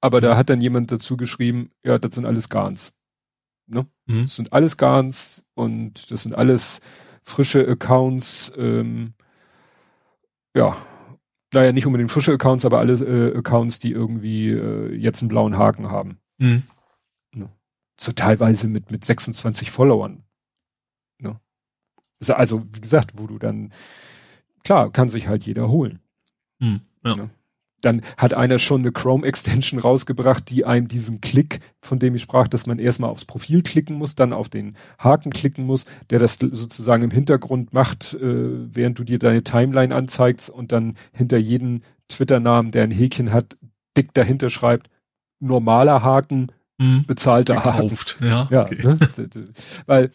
aber 0.05 0.20
da 0.20 0.36
hat 0.36 0.51
dann 0.51 0.60
jemand 0.60 0.93
dazu 0.93 1.16
geschrieben, 1.16 1.70
ja, 1.82 1.98
das 1.98 2.14
sind 2.14 2.26
alles 2.26 2.51
Gans. 2.51 2.93
Ne? 3.66 3.86
Mhm. 4.05 4.24
Das 4.24 4.36
sind 4.36 4.52
alles 4.52 4.76
Gans 4.76 5.47
und 5.55 6.10
das 6.10 6.24
sind 6.24 6.35
alles 6.35 6.82
frische 7.22 7.66
Accounts, 7.66 8.52
ähm, 8.59 9.14
ja, 10.55 10.76
naja, 11.55 11.72
nicht 11.72 11.86
unbedingt 11.86 12.10
frische 12.10 12.35
Accounts, 12.35 12.66
aber 12.66 12.81
alle 12.81 12.93
äh, 13.32 13.39
Accounts, 13.39 13.78
die 13.78 13.93
irgendwie 13.93 14.51
äh, 14.51 14.94
jetzt 14.94 15.22
einen 15.22 15.28
blauen 15.28 15.56
Haken 15.56 15.90
haben. 15.90 16.18
Mhm. 16.36 16.64
Ne? 17.32 17.48
So 17.98 18.12
teilweise 18.12 18.68
mit, 18.68 18.90
mit 18.90 19.06
26 19.06 19.70
Followern. 19.70 20.22
Ne? 21.18 21.40
Also, 22.28 22.62
wie 22.74 22.81
gesagt, 22.82 23.12
wo 23.14 23.26
du 23.26 23.39
dann, 23.39 23.72
klar, 24.64 24.93
kann 24.93 25.09
sich 25.09 25.28
halt 25.28 25.47
jeder 25.47 25.70
holen. 25.70 26.01
Mhm. 26.59 26.82
Ja. 27.02 27.16
Ne? 27.16 27.31
Dann 27.85 28.02
hat 28.16 28.35
einer 28.35 28.59
schon 28.59 28.82
eine 28.82 28.93
Chrome-Extension 28.93 29.81
rausgebracht, 29.81 30.48
die 30.51 30.65
einem 30.65 30.89
diesen 30.89 31.20
Klick, 31.20 31.61
von 31.81 31.98
dem 31.98 32.15
ich 32.15 32.23
sprach, 32.23 32.48
dass 32.48 32.66
man 32.66 32.78
erstmal 32.78 33.11
aufs 33.11 33.24
Profil 33.24 33.62
klicken 33.62 33.97
muss, 33.97 34.15
dann 34.15 34.32
auf 34.32 34.48
den 34.48 34.77
Haken 34.98 35.31
klicken 35.31 35.66
muss, 35.66 35.85
der 36.11 36.19
das 36.19 36.39
sozusagen 36.40 37.02
im 37.02 37.11
Hintergrund 37.11 37.73
macht, 37.73 38.15
äh, 38.15 38.74
während 38.74 38.98
du 38.98 39.05
dir 39.05 39.19
deine 39.19 39.43
Timeline 39.43 39.94
anzeigst 39.94 40.51
und 40.51 40.73
dann 40.73 40.97
hinter 41.12 41.39
jedem 41.39 41.82
Twitter-Namen, 42.09 42.70
der 42.70 42.85
ein 42.85 42.90
Häkchen 42.90 43.32
hat, 43.32 43.56
dick 43.97 44.12
dahinter 44.15 44.51
schreibt, 44.51 44.89
normaler 45.40 46.02
Haken, 46.02 46.52
mhm. 46.78 47.05
bezahlter 47.06 47.56
Gekauft. 47.56 48.20
Haken. 48.20 48.27
Ja, 48.27 48.48
ja 48.51 48.62
okay. 48.62 48.86
ne? 48.86 48.98
weil 49.86 50.11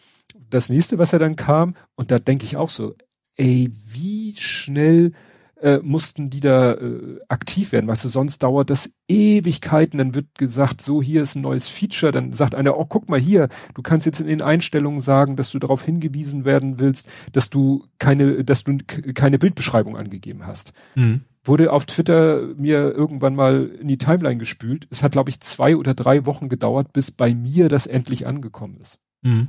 das 0.50 0.68
nächste, 0.68 0.98
was 0.98 1.12
er 1.12 1.18
dann 1.18 1.36
kam, 1.36 1.74
und 1.94 2.10
da 2.10 2.18
denke 2.18 2.44
ich 2.44 2.56
auch 2.56 2.70
so, 2.70 2.94
ey, 3.36 3.70
wie 3.88 4.34
schnell 4.34 5.12
äh, 5.62 5.78
mussten 5.82 6.30
die 6.30 6.40
da 6.40 6.72
äh, 6.72 7.20
aktiv 7.28 7.72
werden. 7.72 7.86
Weißt 7.86 8.04
du, 8.04 8.08
sonst 8.08 8.42
dauert 8.42 8.70
das 8.70 8.90
Ewigkeiten. 9.08 9.98
Dann 9.98 10.14
wird 10.14 10.26
gesagt, 10.36 10.80
so 10.80 11.02
hier 11.02 11.22
ist 11.22 11.34
ein 11.34 11.42
neues 11.42 11.68
Feature. 11.68 12.12
Dann 12.12 12.32
sagt 12.32 12.54
einer, 12.54 12.78
oh 12.78 12.86
guck 12.86 13.08
mal 13.08 13.20
hier, 13.20 13.48
du 13.74 13.82
kannst 13.82 14.06
jetzt 14.06 14.20
in 14.20 14.26
den 14.26 14.42
Einstellungen 14.42 15.00
sagen, 15.00 15.36
dass 15.36 15.50
du 15.50 15.58
darauf 15.58 15.84
hingewiesen 15.84 16.44
werden 16.44 16.78
willst, 16.80 17.08
dass 17.32 17.50
du 17.50 17.84
keine, 17.98 18.44
dass 18.44 18.64
du 18.64 18.78
keine 19.14 19.38
Bildbeschreibung 19.38 19.96
angegeben 19.96 20.46
hast. 20.46 20.72
Mhm. 20.94 21.22
Wurde 21.44 21.72
auf 21.72 21.86
Twitter 21.86 22.48
mir 22.56 22.92
irgendwann 22.92 23.34
mal 23.34 23.70
in 23.80 23.88
die 23.88 23.98
Timeline 23.98 24.38
gespült. 24.38 24.86
Es 24.90 25.02
hat, 25.02 25.12
glaube 25.12 25.30
ich, 25.30 25.40
zwei 25.40 25.76
oder 25.76 25.94
drei 25.94 26.26
Wochen 26.26 26.48
gedauert, 26.48 26.92
bis 26.92 27.10
bei 27.10 27.34
mir 27.34 27.68
das 27.68 27.86
endlich 27.86 28.26
angekommen 28.26 28.76
ist. 28.80 28.98
Mhm. 29.22 29.48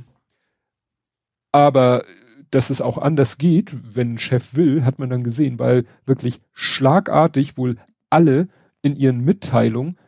Aber 1.52 2.04
dass 2.52 2.68
es 2.68 2.82
auch 2.82 2.98
anders 2.98 3.38
geht, 3.38 3.74
wenn 3.96 4.14
ein 4.14 4.18
Chef 4.18 4.54
will, 4.54 4.84
hat 4.84 4.98
man 4.98 5.08
dann 5.08 5.24
gesehen, 5.24 5.58
weil 5.58 5.86
wirklich 6.04 6.40
schlagartig 6.52 7.56
wohl 7.56 7.78
alle 8.10 8.48
in 8.82 8.94
ihren 8.94 9.24
Mitteilungen 9.24 9.98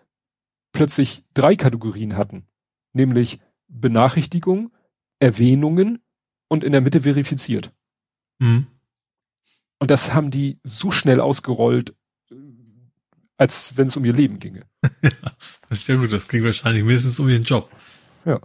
plötzlich 0.72 1.24
drei 1.32 1.56
Kategorien 1.56 2.16
hatten. 2.16 2.44
Nämlich 2.92 3.40
Benachrichtigung, 3.68 4.70
Erwähnungen 5.20 6.00
und 6.48 6.64
in 6.64 6.72
der 6.72 6.82
Mitte 6.82 7.00
verifiziert. 7.00 7.72
Mhm. 8.38 8.66
Und 9.78 9.90
das 9.90 10.12
haben 10.12 10.30
die 10.30 10.58
so 10.62 10.90
schnell 10.90 11.20
ausgerollt, 11.20 11.94
als 13.38 13.78
wenn 13.78 13.86
es 13.86 13.96
um 13.96 14.04
ihr 14.04 14.12
Leben 14.12 14.38
ginge. 14.38 14.66
ja, 15.02 15.10
das 15.70 15.80
ist 15.80 15.88
ja 15.88 15.96
gut, 15.96 16.12
das 16.12 16.28
ging 16.28 16.44
wahrscheinlich 16.44 16.84
mindestens 16.84 17.18
um 17.18 17.28
ihren 17.28 17.44
Job. 17.44 17.70
Ja. 18.26 18.38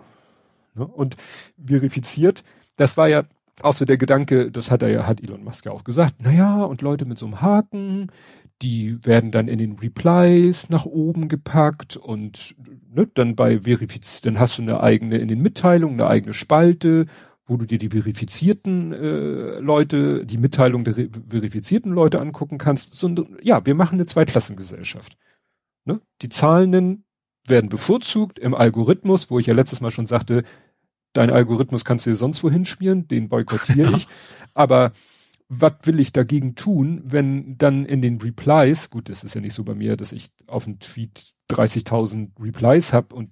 Ne, 0.73 0.87
und 0.87 1.17
verifiziert, 1.61 2.45
das 2.77 2.95
war 2.95 3.09
ja 3.09 3.25
so 3.63 3.85
der 3.85 3.97
Gedanke, 3.97 4.51
das 4.51 4.71
hat 4.71 4.81
er 4.81 4.89
ja, 4.89 5.07
hat 5.07 5.21
Elon 5.21 5.43
Musk 5.43 5.65
ja 5.65 5.71
auch 5.71 5.83
gesagt, 5.83 6.21
naja, 6.21 6.63
und 6.63 6.81
Leute 6.81 7.05
mit 7.05 7.17
so 7.17 7.25
einem 7.25 7.41
Haken, 7.41 8.11
die 8.61 9.05
werden 9.05 9.31
dann 9.31 9.47
in 9.47 9.57
den 9.57 9.73
Replies 9.73 10.69
nach 10.69 10.85
oben 10.85 11.29
gepackt 11.29 11.95
und 11.97 12.55
ne, 12.93 13.07
dann 13.13 13.35
bei 13.35 13.61
verifiz, 13.61 14.21
dann 14.21 14.39
hast 14.39 14.57
du 14.57 14.61
eine 14.61 14.81
eigene, 14.81 15.17
in 15.17 15.27
den 15.27 15.41
Mitteilungen 15.41 15.99
eine 15.99 16.09
eigene 16.09 16.33
Spalte, 16.33 17.05
wo 17.45 17.57
du 17.57 17.65
dir 17.65 17.79
die 17.79 17.89
verifizierten 17.89 18.93
äh, 18.93 19.59
Leute, 19.59 20.25
die 20.25 20.37
Mitteilung 20.37 20.83
der 20.83 20.93
verifizierten 20.93 21.91
Leute 21.91 22.21
angucken 22.21 22.57
kannst. 22.57 22.95
So, 22.95 23.13
ja, 23.41 23.65
wir 23.65 23.75
machen 23.75 23.95
eine 23.95 24.05
Zweiklassengesellschaft. 24.05 25.17
Ne? 25.85 25.99
Die 26.21 26.29
Zahlenden 26.29 27.05
werden 27.47 27.69
bevorzugt 27.69 28.37
im 28.37 28.53
Algorithmus, 28.53 29.31
wo 29.31 29.39
ich 29.39 29.47
ja 29.47 29.55
letztes 29.55 29.81
Mal 29.81 29.89
schon 29.89 30.05
sagte, 30.05 30.43
dein 31.13 31.31
Algorithmus 31.31 31.85
kannst 31.85 32.05
du 32.05 32.11
dir 32.11 32.15
sonst 32.15 32.43
wohin 32.43 32.65
spielen, 32.65 33.07
den 33.07 33.29
boykottiere 33.29 33.95
ich. 33.95 34.07
Aber 34.53 34.91
was 35.49 35.73
will 35.83 35.99
ich 35.99 36.13
dagegen 36.13 36.55
tun, 36.55 37.01
wenn 37.03 37.57
dann 37.57 37.85
in 37.85 38.01
den 38.01 38.21
Replies, 38.21 38.91
gut, 38.91 39.09
das 39.09 39.23
ist 39.23 39.33
ja 39.33 39.41
nicht 39.41 39.55
so 39.55 39.63
bei 39.63 39.73
mir, 39.73 39.97
dass 39.97 40.11
ich 40.11 40.29
auf 40.45 40.67
einen 40.67 40.79
Tweet 40.79 41.33
30.000 41.51 42.29
Replies 42.39 42.93
habe 42.93 43.15
und 43.15 43.31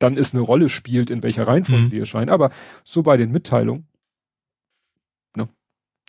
dann 0.00 0.16
ist 0.16 0.34
eine 0.34 0.42
Rolle 0.42 0.68
spielt, 0.68 1.10
in 1.10 1.22
welcher 1.22 1.46
Reihenfolge 1.46 1.84
mhm. 1.84 1.90
die 1.90 2.00
erscheinen, 2.00 2.30
aber 2.30 2.50
so 2.82 3.04
bei 3.04 3.16
den 3.16 3.30
Mitteilungen, 3.30 3.86
ne, 5.36 5.48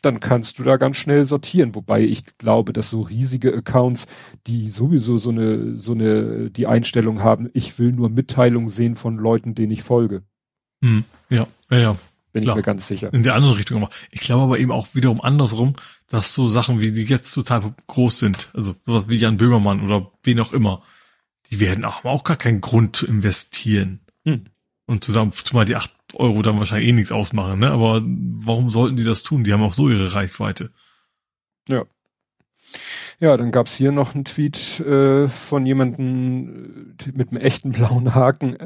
dann 0.02 0.18
kannst 0.18 0.58
du 0.58 0.64
da 0.64 0.76
ganz 0.76 0.96
schnell 0.96 1.24
sortieren, 1.24 1.76
wobei 1.76 2.02
ich 2.02 2.36
glaube, 2.36 2.72
dass 2.72 2.90
so 2.90 3.02
riesige 3.02 3.54
Accounts, 3.54 4.08
die 4.48 4.68
sowieso 4.68 5.18
so 5.18 5.30
eine, 5.30 5.78
so 5.78 5.92
eine, 5.92 6.50
die 6.50 6.66
Einstellung 6.66 7.22
haben, 7.22 7.48
ich 7.54 7.78
will 7.78 7.92
nur 7.92 8.10
Mitteilungen 8.10 8.70
sehen 8.70 8.96
von 8.96 9.18
Leuten, 9.18 9.54
denen 9.54 9.70
ich 9.70 9.84
folge. 9.84 10.24
Hm, 10.82 11.04
ja, 11.30 11.46
ja, 11.70 11.78
ja. 11.78 11.96
Bin 12.32 12.42
klar. 12.44 12.54
ich 12.54 12.58
mir 12.58 12.62
ganz 12.64 12.86
sicher. 12.86 13.12
In 13.14 13.22
der 13.22 13.34
anderen 13.34 13.56
Richtung 13.56 13.82
aber. 13.82 13.90
Ich 14.10 14.20
glaube 14.20 14.42
aber 14.42 14.58
eben 14.58 14.70
auch 14.70 14.88
wiederum 14.92 15.22
andersrum, 15.22 15.74
dass 16.08 16.34
so 16.34 16.48
Sachen 16.48 16.80
wie 16.80 16.92
die 16.92 17.04
jetzt 17.04 17.32
total 17.32 17.74
groß 17.86 18.18
sind, 18.18 18.50
also 18.52 18.76
sowas 18.82 19.08
wie 19.08 19.16
Jan 19.16 19.38
Böhmermann 19.38 19.82
oder 19.82 20.12
wen 20.22 20.38
auch 20.40 20.52
immer, 20.52 20.82
die 21.50 21.60
werden 21.60 21.84
auch, 21.84 22.04
auch 22.04 22.24
gar 22.24 22.36
keinen 22.36 22.60
Grund 22.60 22.94
zu 22.94 23.06
investieren. 23.06 24.00
Hm. 24.24 24.46
Und 24.86 25.02
zusammen, 25.02 25.32
zumal 25.32 25.64
die 25.64 25.76
acht 25.76 25.92
Euro 26.14 26.42
dann 26.42 26.58
wahrscheinlich 26.58 26.90
eh 26.90 26.92
nichts 26.92 27.10
ausmachen, 27.10 27.58
ne? 27.58 27.70
Aber 27.70 28.02
warum 28.04 28.68
sollten 28.68 28.96
die 28.96 29.04
das 29.04 29.22
tun? 29.22 29.42
Die 29.42 29.52
haben 29.52 29.62
auch 29.62 29.74
so 29.74 29.88
ihre 29.88 30.14
Reichweite. 30.14 30.70
Ja. 31.68 31.84
Ja, 33.18 33.36
dann 33.36 33.50
gab's 33.50 33.74
hier 33.74 33.92
noch 33.92 34.14
einen 34.14 34.24
Tweet 34.24 34.80
äh, 34.80 35.26
von 35.26 35.64
jemandem 35.64 36.94
äh, 37.02 37.12
mit 37.12 37.30
einem 37.30 37.40
echten 37.40 37.72
blauen 37.72 38.14
Haken. 38.14 38.58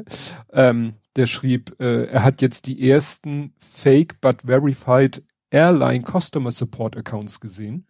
Ähm, 0.51 0.95
der 1.15 1.27
schrieb, 1.27 1.75
äh, 1.79 2.05
er 2.05 2.23
hat 2.23 2.41
jetzt 2.41 2.67
die 2.67 2.89
ersten 2.89 3.53
fake 3.57 4.21
but 4.21 4.43
verified 4.45 5.23
Airline 5.49 6.03
Customer 6.03 6.51
Support 6.51 6.97
Accounts 6.97 7.39
gesehen. 7.39 7.85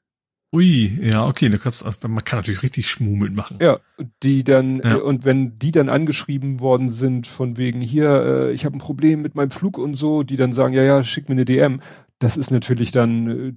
Ui, 0.54 1.00
ja, 1.02 1.26
okay, 1.28 1.48
du 1.48 1.58
kannst, 1.58 1.86
also 1.86 2.10
man 2.10 2.26
kann 2.26 2.40
natürlich 2.40 2.62
richtig 2.62 2.90
Schmummel 2.90 3.30
machen. 3.30 3.58
Ja, 3.62 3.80
die 4.22 4.44
dann, 4.44 4.80
ja. 4.80 4.98
äh, 4.98 5.02
und 5.02 5.24
wenn 5.24 5.58
die 5.58 5.72
dann 5.72 5.88
angeschrieben 5.88 6.60
worden 6.60 6.90
sind 6.90 7.26
von 7.26 7.56
wegen 7.56 7.80
hier, 7.80 8.10
äh, 8.10 8.52
ich 8.52 8.66
habe 8.66 8.76
ein 8.76 8.80
Problem 8.80 9.22
mit 9.22 9.34
meinem 9.34 9.52
Flug 9.52 9.78
und 9.78 9.96
so, 9.96 10.24
die 10.24 10.36
dann 10.36 10.52
sagen, 10.52 10.74
ja, 10.74 10.84
ja, 10.84 11.04
schick 11.04 11.30
mir 11.30 11.36
eine 11.36 11.46
DM, 11.46 11.80
das 12.20 12.36
ist 12.36 12.52
natürlich 12.52 12.92
dann, 12.92 13.28
äh, 13.28 13.54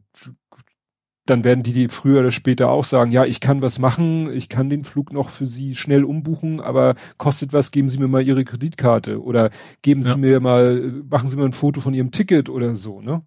dann 1.26 1.44
werden 1.44 1.62
die, 1.62 1.72
die 1.72 1.88
früher 1.88 2.20
oder 2.20 2.30
später 2.30 2.68
auch 2.68 2.84
sagen, 2.84 3.10
ja, 3.10 3.24
ich 3.24 3.40
kann 3.40 3.62
was 3.62 3.78
machen, 3.78 4.30
ich 4.32 4.48
kann 4.48 4.68
den 4.68 4.84
Flug 4.84 5.12
noch 5.12 5.30
für 5.30 5.46
Sie 5.46 5.74
schnell 5.74 6.04
umbuchen, 6.04 6.60
aber 6.60 6.96
kostet 7.16 7.52
was, 7.52 7.70
geben 7.70 7.88
Sie 7.88 7.98
mir 7.98 8.08
mal 8.08 8.22
Ihre 8.22 8.44
Kreditkarte 8.44 9.22
oder 9.22 9.50
geben 9.82 10.02
Sie 10.02 10.10
ja. 10.10 10.16
mir 10.16 10.40
mal, 10.40 11.02
machen 11.08 11.28
Sie 11.28 11.36
mir 11.36 11.44
ein 11.44 11.52
Foto 11.52 11.80
von 11.80 11.94
Ihrem 11.94 12.10
Ticket 12.10 12.50
oder 12.50 12.74
so, 12.74 13.00
ne? 13.00 13.22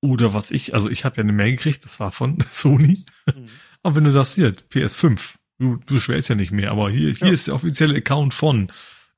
Oder 0.00 0.32
was 0.34 0.50
ich, 0.50 0.74
also 0.74 0.88
ich 0.88 1.04
habe 1.04 1.16
ja 1.16 1.22
eine 1.22 1.32
Mail 1.32 1.52
gekriegt, 1.52 1.84
das 1.84 1.98
war 2.00 2.12
von 2.12 2.38
Sony. 2.50 3.04
Mhm. 3.26 3.46
Aber 3.82 3.96
wenn 3.96 4.04
du 4.04 4.12
sagst, 4.12 4.34
hier, 4.34 4.52
PS5, 4.52 5.36
du, 5.58 5.76
du 5.76 5.94
beschwerst 5.94 6.28
ja 6.28 6.34
nicht 6.34 6.52
mehr, 6.52 6.70
aber 6.70 6.90
hier, 6.90 7.10
hier 7.12 7.28
ja. 7.28 7.32
ist 7.32 7.46
der 7.46 7.54
offizielle 7.54 7.96
Account 7.96 8.34
von, 8.34 8.70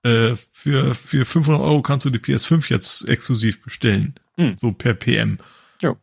äh, 0.03 0.37
für, 0.51 0.95
für 0.95 1.25
500 1.25 1.61
Euro 1.61 1.83
kannst 1.83 2.07
du 2.07 2.11
die 2.11 2.19
PS5 2.19 2.71
jetzt 2.71 3.09
exklusiv 3.09 3.63
bestellen. 3.63 4.15
Mhm. 4.37 4.57
So 4.59 4.73
per 4.73 4.95
PM. 4.95 5.39
Ja. 5.83 5.97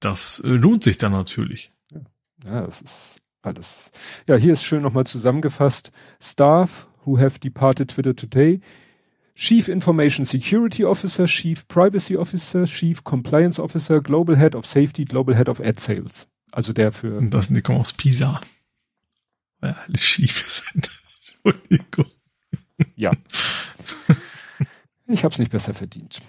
Das 0.00 0.40
äh, 0.40 0.48
lohnt 0.48 0.84
sich 0.84 0.98
dann 0.98 1.12
natürlich. 1.12 1.71
Ja, 2.46 2.66
das 2.66 2.82
ist 2.82 3.22
alles. 3.42 3.92
Ja, 4.26 4.36
hier 4.36 4.52
ist 4.52 4.64
schön 4.64 4.82
nochmal 4.82 5.06
zusammengefasst. 5.06 5.90
Staff 6.20 6.88
who 7.04 7.18
have 7.18 7.38
departed 7.38 7.90
Twitter 7.90 8.14
today. 8.14 8.60
Chief 9.34 9.68
Information 9.68 10.24
Security 10.24 10.84
Officer, 10.84 11.26
Chief 11.26 11.66
Privacy 11.66 12.16
Officer, 12.16 12.64
Chief 12.64 13.02
Compliance 13.02 13.60
Officer, 13.60 14.00
Global 14.00 14.36
Head 14.36 14.54
of 14.54 14.66
Safety, 14.66 15.04
Global 15.04 15.34
Head 15.34 15.48
of 15.48 15.60
Ad 15.60 15.80
Sales. 15.80 16.28
Also 16.52 16.72
der 16.72 16.92
für. 16.92 17.16
Und 17.16 17.30
das 17.30 17.46
sind 17.46 17.56
die 17.56 17.62
kommen 17.62 17.78
aus 17.78 17.92
Pisa. 17.94 18.40
Weil 19.60 19.70
ja, 19.70 19.76
alle 19.86 19.98
schief 19.98 20.62
sind. 20.72 20.90
Entschuldigung. 21.44 22.06
Ja. 22.94 23.12
Ich 25.06 25.24
hab's 25.24 25.38
nicht 25.38 25.50
besser 25.50 25.74
verdient. 25.74 26.20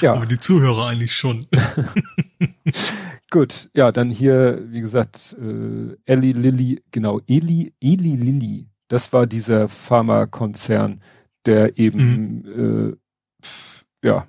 Ja. 0.00 0.14
Aber 0.14 0.26
die 0.26 0.38
Zuhörer 0.38 0.86
eigentlich 0.86 1.14
schon. 1.14 1.46
Gut, 3.30 3.70
ja, 3.74 3.90
dann 3.90 4.10
hier, 4.10 4.62
wie 4.66 4.80
gesagt, 4.80 5.36
äh, 5.40 5.96
Eli 6.04 6.32
Lilly, 6.32 6.82
genau, 6.90 7.20
Eli, 7.26 7.74
Eli 7.80 8.16
Lilly, 8.16 8.68
das 8.88 9.12
war 9.12 9.26
dieser 9.26 9.68
Pharmakonzern, 9.68 11.00
der 11.46 11.78
eben, 11.78 12.42
mhm. 12.44 12.96
äh, 14.02 14.06
ja, 14.06 14.26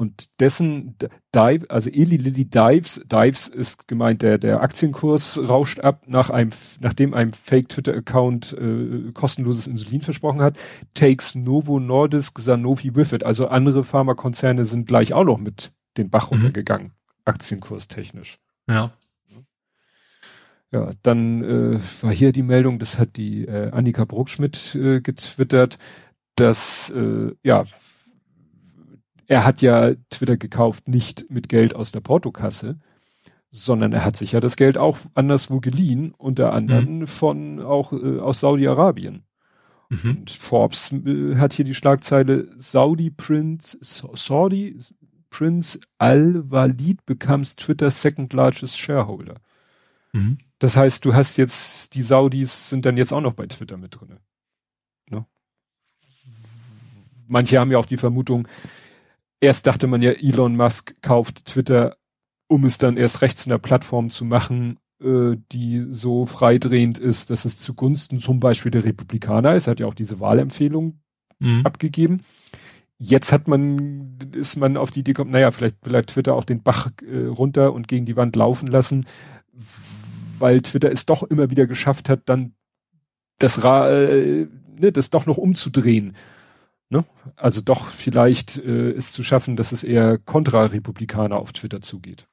und 0.00 0.40
dessen 0.40 0.96
Dive, 1.34 1.66
also 1.68 1.90
Eli 1.90 2.16
Lilly 2.16 2.46
Dives, 2.46 3.02
Dives 3.04 3.48
ist 3.48 3.86
gemeint, 3.86 4.22
der, 4.22 4.38
der 4.38 4.62
Aktienkurs 4.62 5.38
rauscht 5.46 5.80
ab, 5.80 6.04
nach 6.06 6.30
einem, 6.30 6.52
nachdem 6.80 7.12
einem 7.12 7.34
Fake-Twitter-Account 7.34 8.56
äh, 8.58 9.12
kostenloses 9.12 9.66
Insulin 9.66 10.00
versprochen 10.00 10.40
hat, 10.40 10.56
takes 10.94 11.34
Novo 11.34 11.78
Nordisk 11.78 12.38
Sanofi 12.38 12.96
with 12.96 13.12
it. 13.12 13.26
Also 13.26 13.48
andere 13.48 13.84
Pharmakonzerne 13.84 14.64
sind 14.64 14.86
gleich 14.86 15.12
auch 15.12 15.24
noch 15.24 15.36
mit 15.36 15.70
den 15.98 16.08
Bach 16.08 16.30
mhm. 16.30 16.38
runtergegangen, 16.38 16.92
aktienkurstechnisch. 17.26 18.38
Ja. 18.70 18.94
Ja, 20.72 20.92
dann 21.02 21.42
äh, 21.42 21.80
war 22.00 22.12
hier 22.12 22.32
die 22.32 22.42
Meldung, 22.42 22.78
das 22.78 22.98
hat 22.98 23.18
die 23.18 23.44
äh, 23.44 23.70
Annika 23.70 24.06
Bruckschmidt 24.06 24.74
äh, 24.76 25.02
getwittert, 25.02 25.76
dass 26.36 26.88
äh, 26.88 27.32
ja 27.42 27.66
er 29.30 29.44
hat 29.44 29.62
ja 29.62 29.94
Twitter 30.10 30.36
gekauft, 30.36 30.88
nicht 30.88 31.30
mit 31.30 31.48
Geld 31.48 31.76
aus 31.76 31.92
der 31.92 32.00
Portokasse, 32.00 32.80
sondern 33.52 33.92
er 33.92 34.04
hat 34.04 34.16
sich 34.16 34.32
ja 34.32 34.40
das 34.40 34.56
Geld 34.56 34.76
auch 34.76 34.98
anderswo 35.14 35.60
geliehen, 35.60 36.12
unter 36.18 36.52
anderem 36.52 36.98
mhm. 36.98 37.06
von 37.06 37.60
auch 37.60 37.92
äh, 37.92 38.18
aus 38.18 38.40
Saudi-Arabien. 38.40 39.22
Mhm. 39.88 40.10
Und 40.10 40.30
Forbes 40.30 40.90
äh, 40.90 41.36
hat 41.36 41.52
hier 41.52 41.64
die 41.64 41.76
Schlagzeile 41.76 42.48
Saudi 42.58 43.10
Prince, 43.10 43.78
Saudi 43.80 44.80
Prince 45.30 45.78
Al-Walid 45.98 47.06
becomes 47.06 47.54
Twitter's 47.54 48.02
second 48.02 48.32
largest 48.32 48.76
shareholder. 48.76 49.36
Mhm. 50.12 50.38
Das 50.58 50.76
heißt, 50.76 51.04
du 51.04 51.14
hast 51.14 51.36
jetzt, 51.36 51.94
die 51.94 52.02
Saudis 52.02 52.68
sind 52.68 52.84
dann 52.84 52.96
jetzt 52.96 53.12
auch 53.12 53.20
noch 53.20 53.34
bei 53.34 53.46
Twitter 53.46 53.76
mit 53.76 53.94
drin. 53.94 54.18
Ne? 55.08 55.24
Manche 57.28 57.60
haben 57.60 57.70
ja 57.70 57.78
auch 57.78 57.86
die 57.86 57.96
Vermutung, 57.96 58.48
erst 59.40 59.66
dachte 59.66 59.86
man 59.86 60.02
ja, 60.02 60.12
Elon 60.12 60.56
Musk 60.56 60.94
kauft 61.02 61.46
Twitter, 61.46 61.96
um 62.46 62.64
es 62.64 62.78
dann 62.78 62.96
erst 62.96 63.22
recht 63.22 63.38
zu 63.38 63.48
einer 63.48 63.58
Plattform 63.58 64.10
zu 64.10 64.24
machen, 64.24 64.78
äh, 65.02 65.36
die 65.52 65.86
so 65.90 66.26
freidrehend 66.26 66.98
ist, 66.98 67.30
dass 67.30 67.44
es 67.44 67.58
zugunsten 67.58 68.18
zum 68.18 68.40
Beispiel 68.40 68.70
der 68.70 68.84
Republikaner 68.84 69.54
ist. 69.54 69.66
Er 69.66 69.72
hat 69.72 69.80
ja 69.80 69.86
auch 69.86 69.94
diese 69.94 70.20
Wahlempfehlung 70.20 71.00
mhm. 71.38 71.64
abgegeben. 71.64 72.22
Jetzt 72.98 73.32
hat 73.32 73.48
man, 73.48 74.18
ist 74.32 74.56
man 74.56 74.76
auf 74.76 74.90
die 74.90 75.00
Idee 75.00 75.12
gekommen, 75.12 75.30
naja, 75.30 75.50
vielleicht 75.52 75.86
will 75.86 75.94
er 75.94 76.04
Twitter 76.04 76.34
auch 76.34 76.44
den 76.44 76.62
Bach 76.62 76.90
äh, 77.02 77.26
runter 77.26 77.72
und 77.72 77.88
gegen 77.88 78.04
die 78.04 78.16
Wand 78.16 78.36
laufen 78.36 78.66
lassen, 78.66 79.06
weil 80.38 80.60
Twitter 80.60 80.92
es 80.92 81.06
doch 81.06 81.22
immer 81.22 81.50
wieder 81.50 81.66
geschafft 81.66 82.10
hat, 82.10 82.22
dann 82.26 82.52
das, 83.38 83.64
Ra 83.64 83.90
äh, 83.90 84.46
ne, 84.78 84.92
das 84.92 85.08
doch 85.08 85.24
noch 85.24 85.38
umzudrehen. 85.38 86.14
Ne? 86.90 87.04
Also 87.36 87.60
doch 87.60 87.86
vielleicht 87.86 88.58
äh, 88.58 88.90
es 88.90 89.12
zu 89.12 89.22
schaffen, 89.22 89.56
dass 89.56 89.72
es 89.72 89.84
eher 89.84 90.18
Kontrarepublikaner 90.18 91.36
auf 91.36 91.52
Twitter 91.52 91.80
zugeht. 91.80 92.26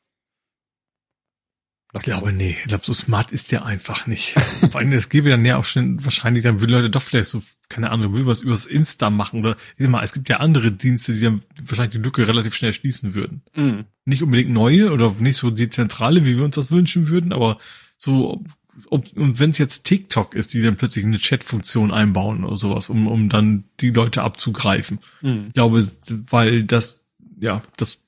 Ich 1.93 2.03
glaube, 2.03 2.33
nee, 2.33 2.57
ich 2.61 2.67
glaube, 2.67 2.83
so 2.85 2.91
smart 2.91 3.31
ist 3.31 3.51
der 3.51 3.65
einfach 3.65 4.07
nicht. 4.07 4.31
Vor 4.71 4.75
allem, 4.75 4.91
es 4.91 5.09
gäbe 5.09 5.29
dann 5.29 5.45
ja 5.45 5.57
auch 5.57 5.65
schon 5.65 6.03
wahrscheinlich, 6.03 6.43
dann 6.43 6.59
würden 6.59 6.71
Leute 6.71 6.89
doch 6.89 7.01
vielleicht 7.01 7.29
so, 7.29 7.41
keine 7.69 7.91
Ahnung, 7.91 8.13
würden 8.13 8.27
was 8.27 8.41
übers 8.41 8.65
Insta 8.65 9.09
machen 9.09 9.39
oder, 9.39 9.55
ich 9.77 9.83
sag 9.83 9.89
mal, 9.89 10.03
es 10.03 10.13
gibt 10.13 10.27
ja 10.27 10.37
andere 10.37 10.71
Dienste, 10.71 11.13
die 11.13 11.21
dann 11.21 11.43
wahrscheinlich 11.63 11.95
die 11.95 12.03
Lücke 12.03 12.27
relativ 12.27 12.55
schnell 12.55 12.73
schließen 12.73 13.13
würden. 13.13 13.41
Mm. 13.55 13.85
Nicht 14.05 14.21
unbedingt 14.21 14.51
neue 14.51 14.91
oder 14.91 15.15
nicht 15.19 15.37
so 15.37 15.49
die 15.49 15.69
zentrale, 15.69 16.25
wie 16.25 16.37
wir 16.37 16.43
uns 16.43 16.55
das 16.55 16.71
wünschen 16.71 17.07
würden, 17.07 17.31
aber 17.31 17.57
so, 17.97 18.43
ob, 18.89 19.11
und 19.15 19.39
wenn 19.39 19.49
es 19.49 19.57
jetzt 19.57 19.83
TikTok 19.85 20.35
ist, 20.35 20.53
die 20.53 20.61
dann 20.61 20.75
plötzlich 20.75 21.05
eine 21.05 21.17
Chat-Funktion 21.17 21.91
einbauen 21.91 22.43
oder 22.43 22.57
sowas, 22.57 22.89
um, 22.89 23.07
um 23.07 23.29
dann 23.29 23.65
die 23.79 23.89
Leute 23.89 24.21
abzugreifen. 24.21 24.99
Mm. 25.21 25.47
Ich 25.47 25.53
glaube, 25.53 25.87
weil 26.29 26.63
das, 26.63 27.01
ja, 27.39 27.63
das 27.77 27.99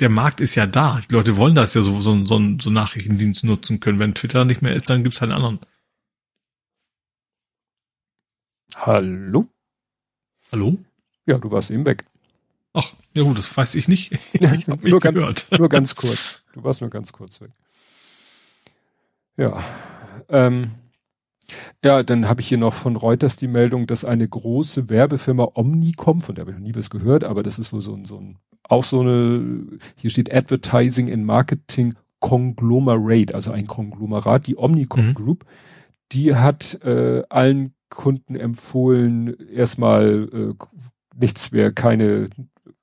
der 0.00 0.08
Markt 0.08 0.40
ist 0.40 0.54
ja 0.54 0.66
da. 0.66 1.00
Die 1.08 1.14
Leute 1.14 1.36
wollen 1.36 1.54
das 1.54 1.74
ja 1.74 1.82
so, 1.82 2.00
so, 2.00 2.24
so, 2.24 2.40
so 2.60 2.70
Nachrichtendienst 2.70 3.44
nutzen 3.44 3.80
können. 3.80 3.98
Wenn 3.98 4.14
Twitter 4.14 4.44
nicht 4.44 4.60
mehr 4.60 4.74
ist, 4.74 4.90
dann 4.90 5.04
gibt's 5.04 5.20
halt 5.20 5.30
einen 5.30 5.44
anderen. 5.44 5.60
Hallo? 8.74 9.48
Hallo? 10.50 10.78
Ja, 11.26 11.38
du 11.38 11.50
warst 11.50 11.70
eben 11.70 11.86
weg. 11.86 12.04
Ach, 12.72 12.92
ja 13.14 13.22
gut, 13.22 13.38
das 13.38 13.56
weiß 13.56 13.76
ich 13.76 13.88
nicht. 13.88 14.12
Ich 14.32 14.68
hab 14.68 14.82
nur, 14.82 15.00
ganz, 15.00 15.50
nur 15.50 15.68
ganz 15.68 15.94
kurz. 15.94 16.40
Du 16.52 16.64
warst 16.64 16.80
nur 16.80 16.90
ganz 16.90 17.12
kurz 17.12 17.40
weg. 17.40 17.50
Ja. 19.36 19.64
Ähm, 20.28 20.72
ja, 21.84 22.02
dann 22.02 22.28
habe 22.28 22.40
ich 22.40 22.48
hier 22.48 22.58
noch 22.58 22.74
von 22.74 22.96
Reuters 22.96 23.36
die 23.36 23.48
Meldung, 23.48 23.86
dass 23.86 24.04
eine 24.04 24.26
große 24.26 24.88
Werbefirma 24.88 25.50
Omnicom, 25.54 26.22
von 26.22 26.34
der 26.34 26.42
habe 26.42 26.52
ich 26.52 26.56
noch 26.58 26.64
nie 26.64 26.74
was 26.74 26.90
gehört, 26.90 27.24
aber 27.24 27.42
das 27.42 27.58
ist 27.58 27.72
wohl 27.72 27.82
so 27.82 27.94
ein, 27.94 28.04
so 28.04 28.18
ein 28.18 28.38
auch 28.66 28.84
so 28.84 29.00
eine, 29.00 29.78
hier 29.96 30.10
steht 30.10 30.32
Advertising 30.32 31.12
and 31.12 31.24
Marketing 31.26 31.94
Conglomerate, 32.20 33.34
also 33.34 33.52
ein 33.52 33.66
Konglomerat, 33.66 34.46
die 34.46 34.56
Omnicom 34.56 35.08
mhm. 35.08 35.14
Group, 35.14 35.44
die 36.12 36.34
hat 36.34 36.82
äh, 36.82 37.22
allen 37.28 37.74
Kunden 37.90 38.34
empfohlen, 38.34 39.36
erstmal 39.50 40.28
äh, 40.32 40.64
nichts 41.14 41.52
mehr, 41.52 41.72
keine 41.72 42.30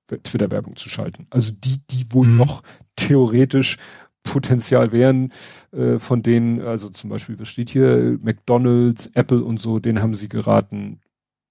Twitter-Werbung 0.07 0.75
zu 0.75 0.89
schalten. 0.89 1.25
Also 1.29 1.53
die, 1.57 1.81
die 1.89 2.13
wohl 2.13 2.27
mhm. 2.27 2.37
noch 2.37 2.61
theoretisch 2.95 3.77
Potenzial 4.23 4.91
wären, 4.91 5.31
äh, 5.71 5.99
von 5.99 6.23
denen, 6.23 6.61
also 6.61 6.89
zum 6.89 7.09
Beispiel, 7.09 7.39
was 7.39 7.47
steht 7.47 7.69
hier, 7.69 8.17
McDonalds, 8.21 9.07
Apple 9.13 9.43
und 9.43 9.59
so, 9.59 9.79
denen 9.79 10.01
haben 10.01 10.13
sie 10.13 10.29
geraten, 10.29 10.99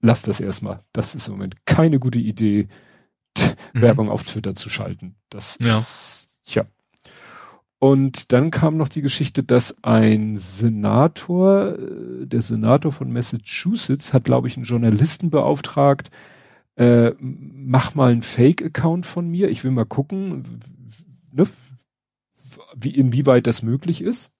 lass 0.00 0.22
das 0.22 0.40
erstmal. 0.40 0.80
Das 0.92 1.14
ist 1.14 1.28
im 1.28 1.34
Moment 1.34 1.66
keine 1.66 1.98
gute 1.98 2.20
Idee, 2.20 2.68
mhm. 3.38 3.80
Werbung 3.80 4.08
auf 4.08 4.24
Twitter 4.24 4.54
zu 4.54 4.70
schalten. 4.70 5.16
Das 5.30 5.58
ja. 5.60 5.76
ist, 5.76 6.40
tja. 6.44 6.64
Und 7.78 8.32
dann 8.32 8.50
kam 8.50 8.76
noch 8.76 8.88
die 8.88 9.00
Geschichte, 9.00 9.42
dass 9.42 9.82
ein 9.82 10.36
Senator, 10.36 11.78
äh, 11.78 12.26
der 12.26 12.42
Senator 12.42 12.92
von 12.92 13.10
Massachusetts, 13.10 14.12
hat, 14.12 14.24
glaube 14.24 14.48
ich, 14.48 14.56
einen 14.56 14.66
Journalisten 14.66 15.30
beauftragt, 15.30 16.10
äh, 16.76 17.12
mach 17.18 17.94
mal 17.94 18.12
einen 18.12 18.22
Fake-Account 18.22 19.06
von 19.06 19.28
mir. 19.28 19.48
Ich 19.48 19.64
will 19.64 19.70
mal 19.70 19.86
gucken, 19.86 20.60
ne, 21.32 21.44
wie, 22.76 22.94
inwieweit 22.94 23.46
das 23.46 23.62
möglich 23.62 24.02
ist. 24.02 24.32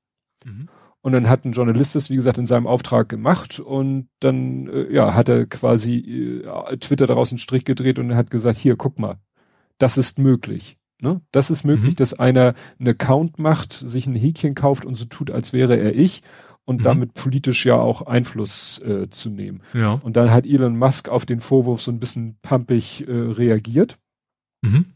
Mhm. 0.45 0.69
Und 1.03 1.13
dann 1.13 1.29
hat 1.29 1.45
ein 1.45 1.53
Journalist 1.53 1.95
das, 1.95 2.11
wie 2.11 2.17
gesagt, 2.17 2.39
in 2.39 2.47
seinem 2.47 2.67
Auftrag 2.67 3.09
gemacht 3.09 3.59
und 3.59 4.09
dann, 4.21 4.69
äh, 4.69 4.93
ja, 4.93 5.15
hat 5.15 5.29
er 5.29 5.47
quasi 5.47 6.43
äh, 6.45 6.77
Twitter 6.77 7.07
daraus 7.07 7.31
einen 7.31 7.39
Strich 7.39 7.65
gedreht 7.65 7.99
und 7.99 8.15
hat 8.15 8.31
gesagt, 8.31 8.59
hier, 8.59 8.77
guck 8.77 8.99
mal, 8.99 9.17
das 9.79 9.97
ist 9.97 10.19
möglich. 10.19 10.77
Ne? 11.01 11.23
Das 11.33 11.51
ist 11.51 11.65
möglich, 11.65 11.95
mhm. 11.95 11.97
dass 11.97 12.15
einer 12.15 12.55
einen 12.79 12.89
Account 12.89 13.39
macht, 13.39 13.73
sich 13.73 14.07
ein 14.07 14.15
Häkchen 14.15 14.55
kauft 14.55 14.85
und 14.85 14.97
so 14.97 15.07
tut, 15.07 15.31
als 15.31 15.55
wäre 15.55 15.79
er 15.79 15.95
ich 15.95 16.23
und 16.67 16.81
mhm. 16.81 16.85
damit 16.85 17.15
politisch 17.15 17.65
ja 17.65 17.77
auch 17.77 18.03
Einfluss 18.03 18.81
äh, 18.83 19.09
zu 19.09 19.31
nehmen. 19.31 19.63
Ja. 19.73 19.95
Und 19.95 20.17
dann 20.17 20.31
hat 20.31 20.45
Elon 20.47 20.77
Musk 20.77 21.09
auf 21.09 21.25
den 21.25 21.41
Vorwurf 21.41 21.81
so 21.81 21.91
ein 21.91 21.99
bisschen 21.99 22.37
pumpig 22.43 23.09
äh, 23.09 23.13
reagiert. 23.13 23.99
Mhm. 24.63 24.93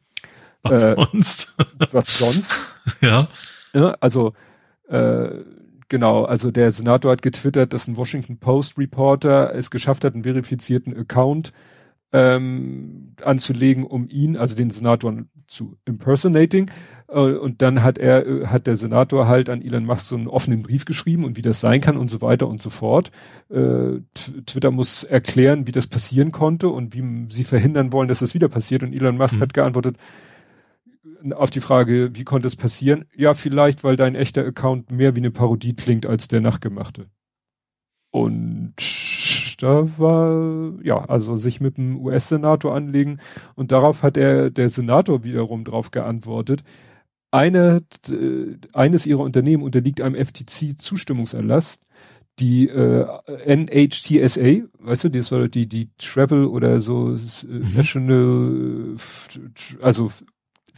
Was 0.64 0.84
äh, 0.84 0.96
sonst? 0.96 1.54
Was 1.92 2.18
sonst? 2.18 2.60
ja. 3.00 3.28
ja. 3.72 3.96
Also 4.00 4.34
äh, 4.88 5.30
Genau, 5.88 6.24
also 6.24 6.50
der 6.50 6.72
Senator 6.72 7.12
hat 7.12 7.22
getwittert, 7.22 7.72
dass 7.72 7.86
ein 7.86 7.96
Washington 7.96 8.38
Post 8.38 8.78
Reporter 8.78 9.54
es 9.54 9.70
geschafft 9.70 10.04
hat, 10.04 10.14
einen 10.14 10.24
verifizierten 10.24 10.96
Account 10.96 11.52
ähm, 12.12 13.14
anzulegen, 13.22 13.84
um 13.84 14.08
ihn, 14.08 14.36
also 14.36 14.54
den 14.54 14.70
Senator 14.70 15.14
zu 15.46 15.76
impersonating. 15.84 16.70
Äh, 17.08 17.18
und 17.18 17.60
dann 17.60 17.82
hat 17.82 17.98
er, 17.98 18.26
äh, 18.26 18.46
hat 18.46 18.66
der 18.66 18.76
Senator 18.76 19.28
halt 19.28 19.50
an 19.50 19.62
Elon 19.62 19.84
Musk 19.84 20.08
so 20.08 20.16
einen 20.16 20.26
offenen 20.26 20.62
Brief 20.62 20.84
geschrieben 20.84 21.24
und 21.24 21.36
wie 21.36 21.42
das 21.42 21.60
sein 21.60 21.80
kann 21.80 21.96
und 21.96 22.08
so 22.08 22.22
weiter 22.22 22.48
und 22.48 22.62
so 22.62 22.70
fort. 22.70 23.10
Äh, 23.50 24.00
Twitter 24.46 24.70
muss 24.70 25.04
erklären, 25.04 25.66
wie 25.66 25.72
das 25.72 25.86
passieren 25.86 26.32
konnte 26.32 26.68
und 26.68 26.94
wie 26.94 27.26
sie 27.26 27.44
verhindern 27.44 27.92
wollen, 27.92 28.08
dass 28.08 28.20
das 28.20 28.34
wieder 28.34 28.48
passiert. 28.48 28.82
Und 28.82 28.94
Elon 28.94 29.18
Musk 29.18 29.36
mhm. 29.36 29.40
hat 29.40 29.54
geantwortet, 29.54 29.96
auf 31.32 31.50
die 31.50 31.60
Frage, 31.60 32.10
wie 32.14 32.24
konnte 32.24 32.46
es 32.46 32.56
passieren? 32.56 33.06
Ja, 33.16 33.34
vielleicht, 33.34 33.84
weil 33.84 33.96
dein 33.96 34.14
echter 34.14 34.44
Account 34.44 34.90
mehr 34.90 35.14
wie 35.16 35.20
eine 35.20 35.30
Parodie 35.30 35.74
klingt 35.74 36.06
als 36.06 36.28
der 36.28 36.40
nachgemachte. 36.40 37.06
Und 38.10 38.74
da 39.60 39.98
war, 39.98 40.72
ja, 40.82 41.04
also 41.04 41.36
sich 41.36 41.60
mit 41.60 41.78
dem 41.78 42.00
US-Senator 42.04 42.74
anlegen. 42.74 43.18
Und 43.54 43.72
darauf 43.72 44.02
hat 44.02 44.16
er, 44.16 44.50
der 44.50 44.68
Senator 44.68 45.24
wiederum 45.24 45.64
drauf 45.64 45.90
geantwortet. 45.90 46.62
Eine, 47.30 47.82
eines 48.72 49.06
ihrer 49.06 49.22
Unternehmen 49.22 49.62
unterliegt 49.62 50.00
einem 50.00 50.14
FTC-Zustimmungserlass. 50.14 51.80
Die 52.40 52.68
äh, 52.68 53.06
NHTSA, 53.46 54.66
weißt 54.80 55.04
du, 55.04 55.08
das 55.08 55.30
war 55.30 55.48
die, 55.48 55.68
die 55.68 55.90
Travel 55.98 56.46
oder 56.46 56.80
so 56.80 57.14
äh, 57.14 57.46
mhm. 57.46 57.74
National, 57.76 58.96
also 59.80 60.10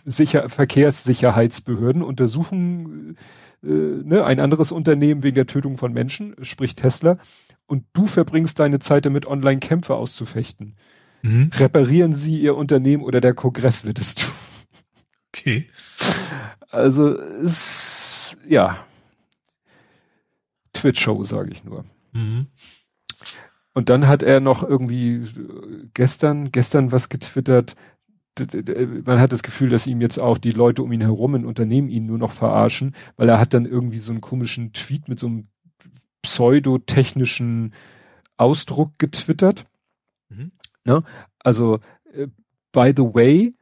Sicher 0.09 0.49
Verkehrssicherheitsbehörden 0.49 2.03
untersuchen 2.03 3.17
äh, 3.63 3.67
ne, 3.69 4.25
ein 4.25 4.39
anderes 4.39 4.71
Unternehmen 4.71 5.25
wegen 5.25 5.35
der 5.35 5.49
Tötung 5.49 5.77
von 5.77 5.93
Menschen, 5.93 6.37
sprich 6.43 6.77
Tesla, 6.77 7.19
und 7.67 7.85
du 7.93 8.07
verbringst 8.07 8.61
deine 8.61 8.79
Zeit 8.79 9.05
damit, 9.05 9.27
Online-Kämpfe 9.27 9.97
auszufechten. 9.97 10.77
Mhm. 11.23 11.51
Reparieren 11.55 12.13
sie 12.13 12.41
ihr 12.41 12.57
Unternehmen 12.57 13.03
oder 13.03 13.21
der 13.21 13.35
Kongress 13.35 13.85
wird 13.85 13.99
es 13.99 14.15
tun. 14.15 14.33
Okay. 15.35 15.69
Also 16.71 17.15
ist 17.15 18.37
ja 18.49 18.87
Twitch-Show, 20.73 21.25
sage 21.25 21.51
ich 21.51 21.65
nur. 21.65 21.85
Mhm. 22.13 22.47
Und 23.73 23.89
dann 23.91 24.07
hat 24.07 24.23
er 24.23 24.41
noch 24.41 24.63
irgendwie 24.63 25.23
gestern, 25.93 26.53
gestern 26.53 26.93
was 26.93 27.09
getwittert, 27.09 27.77
man 29.05 29.21
hat 29.21 29.33
das 29.33 29.43
Gefühl, 29.43 29.71
dass 29.71 29.87
ihm 29.87 30.01
jetzt 30.01 30.19
auch 30.19 30.39
die 30.39 30.51
Leute 30.51 30.83
um 30.83 30.93
ihn 30.93 31.01
herum 31.01 31.35
in 31.35 31.47
Unternehmen 31.47 31.89
ihn 31.89 32.07
nur 32.07 32.19
noch 32.19 32.33
verarschen, 32.33 32.95
weil 33.17 33.29
er 33.29 33.39
hat 33.39 33.55
dann 33.55 33.67
irgendwie 33.67 33.99
so 33.99 34.13
einen 34.13 34.21
komischen 34.21 34.73
Tweet 34.73 35.09
mit 35.09 35.19
so 35.19 35.27
einem 35.27 35.49
pseudotechnischen 36.23 37.73
Ausdruck 38.37 38.99
getwittert. 38.99 39.67
Mhm. 40.29 40.51
Ne? 40.85 41.03
Also, 41.39 41.81
äh, 42.13 42.29
by 42.73 42.93
the 42.97 43.15
way, 43.15 43.55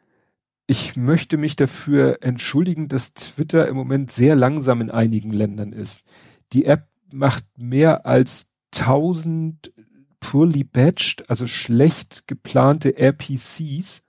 ich 0.67 0.97
möchte 0.97 1.37
mich 1.37 1.57
dafür 1.57 2.19
entschuldigen, 2.23 2.89
dass 2.89 3.15
Twitter 3.15 3.69
im 3.69 3.77
Moment 3.77 4.11
sehr 4.11 4.35
langsam 4.35 4.81
in 4.81 4.91
einigen 4.91 5.31
Ländern 5.31 5.73
ist. 5.73 6.05
Die 6.53 6.65
App 6.65 6.89
macht 7.13 7.45
mehr 7.59 8.07
als 8.07 8.47
1000 8.75 9.73
poorly 10.21 10.65
badged, 10.65 11.29
also 11.29 11.47
schlecht 11.47 12.27
geplante 12.27 12.97
RPCs, 12.97 14.03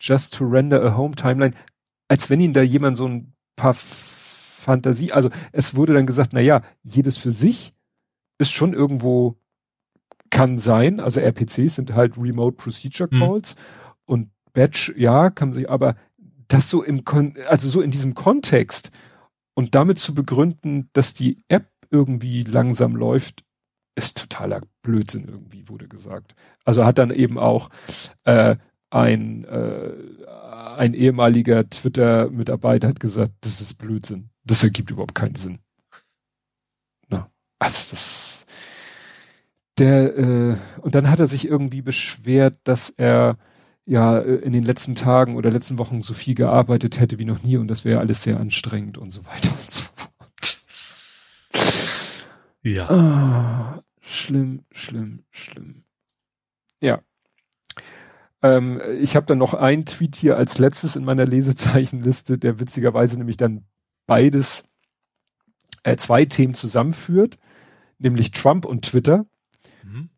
just 0.00 0.34
to 0.34 0.44
render 0.44 0.84
a 0.84 0.96
home 0.96 1.14
timeline, 1.14 1.54
als 2.08 2.30
wenn 2.30 2.40
ihnen 2.40 2.54
da 2.54 2.62
jemand 2.62 2.96
so 2.96 3.06
ein 3.06 3.32
paar 3.56 3.74
Fantasie, 3.74 5.12
also 5.12 5.30
es 5.52 5.74
wurde 5.74 5.94
dann 5.94 6.06
gesagt, 6.06 6.32
na 6.32 6.40
ja, 6.40 6.62
jedes 6.82 7.16
für 7.16 7.30
sich 7.30 7.72
ist 8.38 8.50
schon 8.50 8.72
irgendwo 8.72 9.36
kann 10.30 10.58
sein, 10.58 11.00
also 11.00 11.20
RPCs 11.20 11.74
sind 11.74 11.94
halt 11.94 12.16
Remote 12.16 12.56
Procedure 12.56 13.10
hm. 13.10 13.18
Calls 13.18 13.56
mhm. 13.56 13.60
und 14.06 14.30
Batch, 14.52 14.92
ja, 14.96 15.30
kann 15.30 15.50
man 15.50 15.54
sich, 15.54 15.68
aber 15.68 15.96
das 16.48 16.70
so 16.70 16.82
im, 16.82 17.04
Kon 17.04 17.34
also 17.48 17.68
so 17.68 17.80
in 17.80 17.90
diesem 17.90 18.14
Kontext 18.14 18.90
und 19.54 19.74
damit 19.74 19.98
zu 19.98 20.14
begründen, 20.14 20.88
dass 20.92 21.14
die 21.14 21.42
App 21.48 21.68
irgendwie 21.90 22.42
langsam 22.42 22.96
läuft, 22.96 23.44
ist 23.94 24.18
totaler 24.18 24.62
Blödsinn 24.82 25.28
irgendwie, 25.28 25.68
wurde 25.68 25.88
gesagt. 25.88 26.34
Also 26.64 26.84
hat 26.84 26.98
dann 26.98 27.10
eben 27.10 27.38
auch 27.38 27.70
äh, 28.24 28.56
ein, 28.90 29.44
äh, 29.44 29.92
ein 30.76 30.94
ehemaliger 30.94 31.68
Twitter-Mitarbeiter 31.68 32.88
hat 32.88 33.00
gesagt, 33.00 33.32
das 33.42 33.60
ist 33.60 33.74
Blödsinn. 33.74 34.30
Das 34.44 34.62
ergibt 34.62 34.90
überhaupt 34.90 35.14
keinen 35.14 35.36
Sinn. 35.36 35.60
Na, 37.08 37.30
also 37.58 37.90
das 37.90 38.46
der 39.78 40.18
äh, 40.18 40.56
und 40.82 40.94
dann 40.94 41.08
hat 41.08 41.20
er 41.20 41.26
sich 41.26 41.48
irgendwie 41.48 41.82
beschwert, 41.82 42.58
dass 42.64 42.90
er 42.90 43.38
ja 43.86 44.18
in 44.18 44.52
den 44.52 44.62
letzten 44.62 44.94
Tagen 44.94 45.36
oder 45.36 45.50
letzten 45.50 45.78
Wochen 45.78 46.02
so 46.02 46.14
viel 46.14 46.34
gearbeitet 46.34 47.00
hätte 47.00 47.18
wie 47.18 47.24
noch 47.24 47.42
nie 47.42 47.56
und 47.56 47.68
das 47.68 47.84
wäre 47.84 47.98
alles 47.98 48.22
sehr 48.22 48.38
anstrengend 48.38 48.98
und 48.98 49.10
so 49.10 49.24
weiter 49.26 49.50
und 49.50 49.70
so 49.70 49.82
fort. 49.82 50.60
Ja. 52.62 52.90
Ah, 52.90 53.82
schlimm, 54.00 54.64
schlimm, 54.70 55.24
schlimm. 55.30 55.84
Ja. 56.80 57.00
Ähm, 58.42 58.80
ich 59.00 59.16
habe 59.16 59.26
dann 59.26 59.38
noch 59.38 59.54
einen 59.54 59.84
Tweet 59.84 60.16
hier 60.16 60.36
als 60.36 60.58
letztes 60.58 60.96
in 60.96 61.04
meiner 61.04 61.26
Lesezeichenliste, 61.26 62.38
der 62.38 62.58
witzigerweise 62.60 63.18
nämlich 63.18 63.36
dann 63.36 63.64
beides, 64.06 64.64
äh, 65.82 65.96
zwei 65.96 66.24
Themen 66.24 66.54
zusammenführt, 66.54 67.38
nämlich 67.98 68.30
Trump 68.32 68.64
und 68.64 68.84
Twitter. 68.84 69.26
Mhm. 69.82 70.10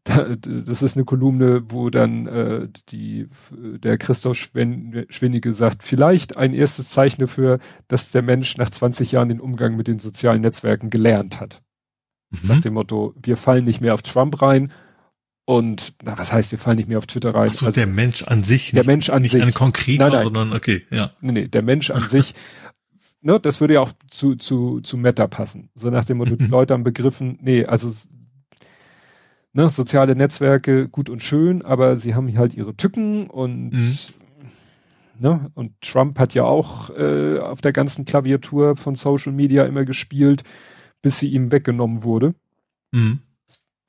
das 0.65 0.82
ist 0.82 0.97
eine 0.97 1.05
Kolumne, 1.05 1.62
wo 1.70 1.89
dann 1.89 2.27
äh, 2.27 2.69
die, 2.89 3.28
der 3.53 3.97
Christoph 3.97 4.36
Schwen 4.36 5.07
sagt, 5.53 5.85
vielleicht 5.85 6.36
ein 6.36 6.53
erstes 6.53 6.89
Zeichen 6.89 7.20
dafür, 7.20 7.61
dass 7.86 8.11
der 8.11 8.23
Mensch 8.23 8.57
nach 8.57 8.70
20 8.70 9.12
Jahren 9.12 9.28
den 9.28 9.40
Umgang 9.40 9.77
mit 9.77 9.86
den 9.86 10.01
sozialen 10.01 10.40
Netzwerken 10.40 10.90
gelernt 10.90 11.40
hat. 11.40 11.62
Mhm. 12.31 12.49
Nach 12.49 12.61
dem 12.61 12.74
Motto, 12.74 13.15
wir 13.23 13.36
fallen 13.36 13.65
nicht 13.65 13.81
mehr 13.81 13.94
auf 13.94 14.03
Trump 14.03 14.43
rein 14.43 14.73
und, 15.44 15.94
na, 16.05 16.16
was 16.16 16.32
heißt, 16.32 16.52
wir 16.52 16.59
fallen 16.59 16.77
nicht 16.77 16.89
mehr 16.89 16.98
auf 16.98 17.06
Twitter 17.06 17.35
rein? 17.35 17.48
Ach 17.51 17.55
so, 17.55 17.66
also, 17.66 17.81
der 17.81 17.89
Mensch 17.89 18.23
an 18.23 18.44
sich. 18.44 18.70
Der 18.70 18.85
Mensch 18.85 19.10
an 19.10 19.23
nicht 19.23 19.32
sich. 19.32 19.40
Nicht 19.40 19.55
ein 19.55 19.59
konkreter, 19.59 20.05
nein, 20.05 20.12
nein. 20.12 20.23
sondern, 20.24 20.52
okay, 20.52 20.82
ja. 20.90 21.12
Nee, 21.20 21.32
nee, 21.32 21.48
der 21.48 21.62
Mensch 21.62 21.90
an 21.90 22.02
sich. 22.09 22.35
Ne, 23.24 23.39
das 23.39 23.60
würde 23.60 23.74
ja 23.74 23.81
auch 23.81 23.93
zu, 24.10 24.35
zu, 24.35 24.81
zu 24.81 24.97
Meta 24.97 25.28
passen. 25.28 25.70
So 25.77 25.90
nach 25.90 26.05
dem 26.05 26.16
Motto, 26.16 26.35
die 26.35 26.47
Leute 26.47 26.74
haben 26.74 26.82
begriffen, 26.82 27.39
nee, 27.40 27.64
also 27.64 27.89
ne, 29.52 29.69
soziale 29.69 30.16
Netzwerke 30.16 30.89
gut 30.89 31.09
und 31.09 31.23
schön, 31.23 31.62
aber 31.62 31.94
sie 31.94 32.16
haben 32.16 32.36
halt 32.36 32.55
ihre 32.55 32.77
Tücken 32.77 33.28
und 33.28 33.70
mhm. 33.70 33.98
ne, 35.20 35.51
und 35.55 35.81
Trump 35.81 36.19
hat 36.19 36.35
ja 36.35 36.43
auch 36.43 36.90
äh, 36.90 37.39
auf 37.39 37.60
der 37.60 37.73
ganzen 37.73 38.05
Klaviatur 38.05 38.74
von 38.74 38.97
Social 38.97 39.32
Media 39.32 39.64
immer 39.66 39.85
gespielt, 39.85 40.43
bis 41.01 41.20
sie 41.20 41.28
ihm 41.28 41.52
weggenommen 41.52 42.02
wurde. 42.02 42.35
Mhm. 42.90 43.20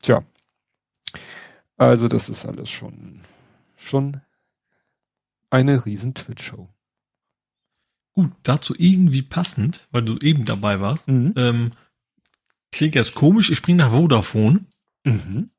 Tja. 0.04 0.24
Also 1.78 2.08
das 2.08 2.30
ist 2.30 2.46
alles 2.46 2.70
schon 2.70 3.22
schon 3.76 4.22
eine 5.50 5.86
riesen 5.86 6.14
Twitch-Show. 6.14 6.68
Gut, 8.14 8.32
dazu 8.44 8.76
irgendwie 8.78 9.24
passend, 9.24 9.88
weil 9.92 10.04
du 10.04 10.18
eben 10.18 10.46
dabei 10.46 10.80
warst. 10.80 11.08
Mhm. 11.08 11.34
Ähm, 11.36 11.72
klingt 12.72 12.96
jetzt 12.96 13.16
komisch, 13.16 13.50
ich 13.50 13.58
springe 13.58 13.84
nach 13.84 13.92
Vodafone. 13.92 14.66
Mhm. 15.04 15.50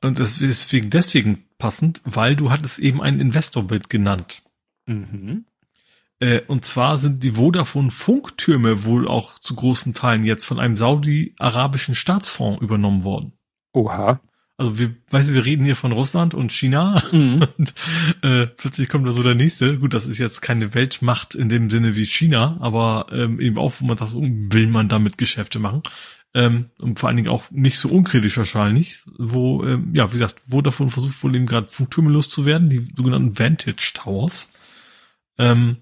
Und 0.00 0.20
das 0.20 0.40
ist 0.40 0.72
deswegen, 0.72 1.44
passend, 1.58 2.00
weil 2.04 2.36
du 2.36 2.50
hattest 2.50 2.78
eben 2.78 3.02
ein 3.02 3.20
Investorbild 3.20 3.88
genannt. 3.90 4.42
Mhm. 4.86 5.44
Äh, 6.20 6.42
und 6.42 6.64
zwar 6.64 6.98
sind 6.98 7.22
die 7.22 7.32
Vodafone 7.32 7.90
Funktürme 7.90 8.84
wohl 8.84 9.08
auch 9.08 9.38
zu 9.38 9.54
großen 9.54 9.94
Teilen 9.94 10.24
jetzt 10.24 10.44
von 10.44 10.58
einem 10.58 10.76
saudi-arabischen 10.76 11.94
Staatsfonds 11.94 12.60
übernommen 12.60 13.04
worden. 13.04 13.32
Oha. 13.72 14.20
Also 14.58 14.76
wir, 14.76 14.92
weißt 15.10 15.30
du, 15.30 15.34
wir 15.34 15.44
reden 15.44 15.64
hier 15.64 15.76
von 15.76 15.92
Russland 15.92 16.34
und 16.34 16.50
China 16.50 17.00
mhm. 17.12 17.46
und 17.56 17.74
äh, 18.22 18.46
plötzlich 18.46 18.88
kommt 18.88 19.06
da 19.06 19.12
so 19.12 19.22
der 19.22 19.36
nächste. 19.36 19.78
Gut, 19.78 19.94
das 19.94 20.04
ist 20.04 20.18
jetzt 20.18 20.42
keine 20.42 20.74
Weltmacht 20.74 21.36
in 21.36 21.48
dem 21.48 21.70
Sinne 21.70 21.94
wie 21.94 22.04
China, 22.04 22.56
aber 22.60 23.06
ähm, 23.12 23.40
eben 23.40 23.56
auch, 23.56 23.74
wo 23.78 23.86
man 23.86 23.96
das, 23.96 24.14
will 24.14 24.66
man 24.66 24.88
damit 24.88 25.16
Geschäfte 25.16 25.60
machen. 25.60 25.82
Ähm, 26.34 26.70
und 26.82 26.98
vor 26.98 27.08
allen 27.08 27.16
Dingen 27.16 27.30
auch 27.30 27.50
nicht 27.52 27.78
so 27.78 27.88
unkritisch 27.88 28.36
wahrscheinlich, 28.36 29.04
wo, 29.16 29.64
ähm, 29.64 29.94
ja, 29.94 30.12
wie 30.12 30.18
gesagt, 30.18 30.42
wo 30.46 30.60
davon 30.60 30.90
versucht 30.90 31.22
wohl 31.22 31.36
eben 31.36 31.46
gerade 31.46 31.68
Funktürme 31.68 32.10
loszuwerden, 32.10 32.68
die 32.68 32.84
sogenannten 32.96 33.38
Vantage 33.38 33.92
Towers. 33.94 34.52
Ähm, 35.38 35.76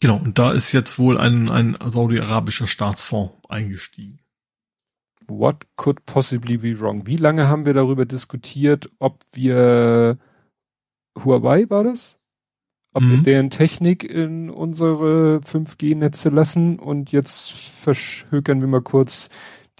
genau, 0.00 0.16
und 0.16 0.38
da 0.38 0.50
ist 0.50 0.72
jetzt 0.72 0.98
wohl 0.98 1.18
ein, 1.18 1.50
ein 1.50 1.76
saudi-arabischer 1.84 2.66
Staatsfonds 2.66 3.34
eingestiegen. 3.50 4.21
What 5.38 5.66
could 5.76 6.04
possibly 6.04 6.58
be 6.58 6.78
wrong? 6.78 7.06
Wie 7.06 7.16
lange 7.16 7.48
haben 7.48 7.64
wir 7.64 7.74
darüber 7.74 8.04
diskutiert, 8.04 8.90
ob 8.98 9.20
wir 9.32 10.18
Huawei 11.18 11.68
war 11.70 11.84
das? 11.84 12.18
Ob 12.92 13.02
mhm. 13.02 13.10
wir 13.10 13.22
deren 13.22 13.50
Technik 13.50 14.04
in 14.04 14.50
unsere 14.50 15.38
5G-Netze 15.38 16.28
lassen 16.28 16.78
und 16.78 17.12
jetzt 17.12 17.52
verschhökern 17.52 18.60
wir 18.60 18.68
mal 18.68 18.82
kurz 18.82 19.30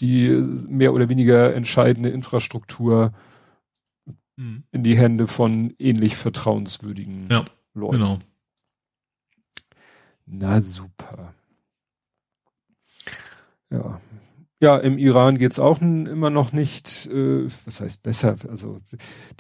die 0.01 0.29
mehr 0.67 0.95
oder 0.95 1.09
weniger 1.09 1.55
entscheidende 1.55 2.09
Infrastruktur 2.09 3.13
mhm. 4.37 4.65
in 4.73 4.83
die 4.83 4.97
Hände 4.97 5.27
von 5.27 5.75
ähnlich 5.79 6.17
vertrauenswürdigen 6.17 7.29
ja, 7.31 7.45
Leuten. 7.75 7.99
Genau. 7.99 8.19
Na 10.25 10.61
super. 10.63 11.35
Ja, 13.71 14.01
ja, 14.63 14.77
im 14.77 14.97
Iran 14.97 15.39
geht's 15.39 15.59
auch 15.59 15.83
immer 15.83 16.31
noch 16.31 16.53
nicht, 16.53 17.11
äh, 17.13 17.49
was 17.65 17.81
heißt 17.81 18.05
besser, 18.05 18.37
also 18.49 18.79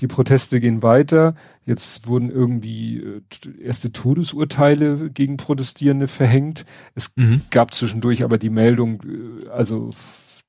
die 0.01 0.09
Proteste 0.09 0.59
gehen 0.59 0.82
weiter. 0.82 1.36
Jetzt 1.65 2.09
wurden 2.09 2.28
irgendwie 2.28 2.99
äh, 2.99 3.20
erste 3.62 3.93
Todesurteile 3.93 5.11
gegen 5.11 5.36
Protestierende 5.36 6.09
verhängt. 6.09 6.66
Es 6.97 7.12
mhm. 7.15 7.43
gab 7.51 7.73
zwischendurch 7.73 8.24
aber 8.24 8.36
die 8.36 8.51
Meldung, 8.51 9.01
äh, 9.05 9.49
also 9.51 9.90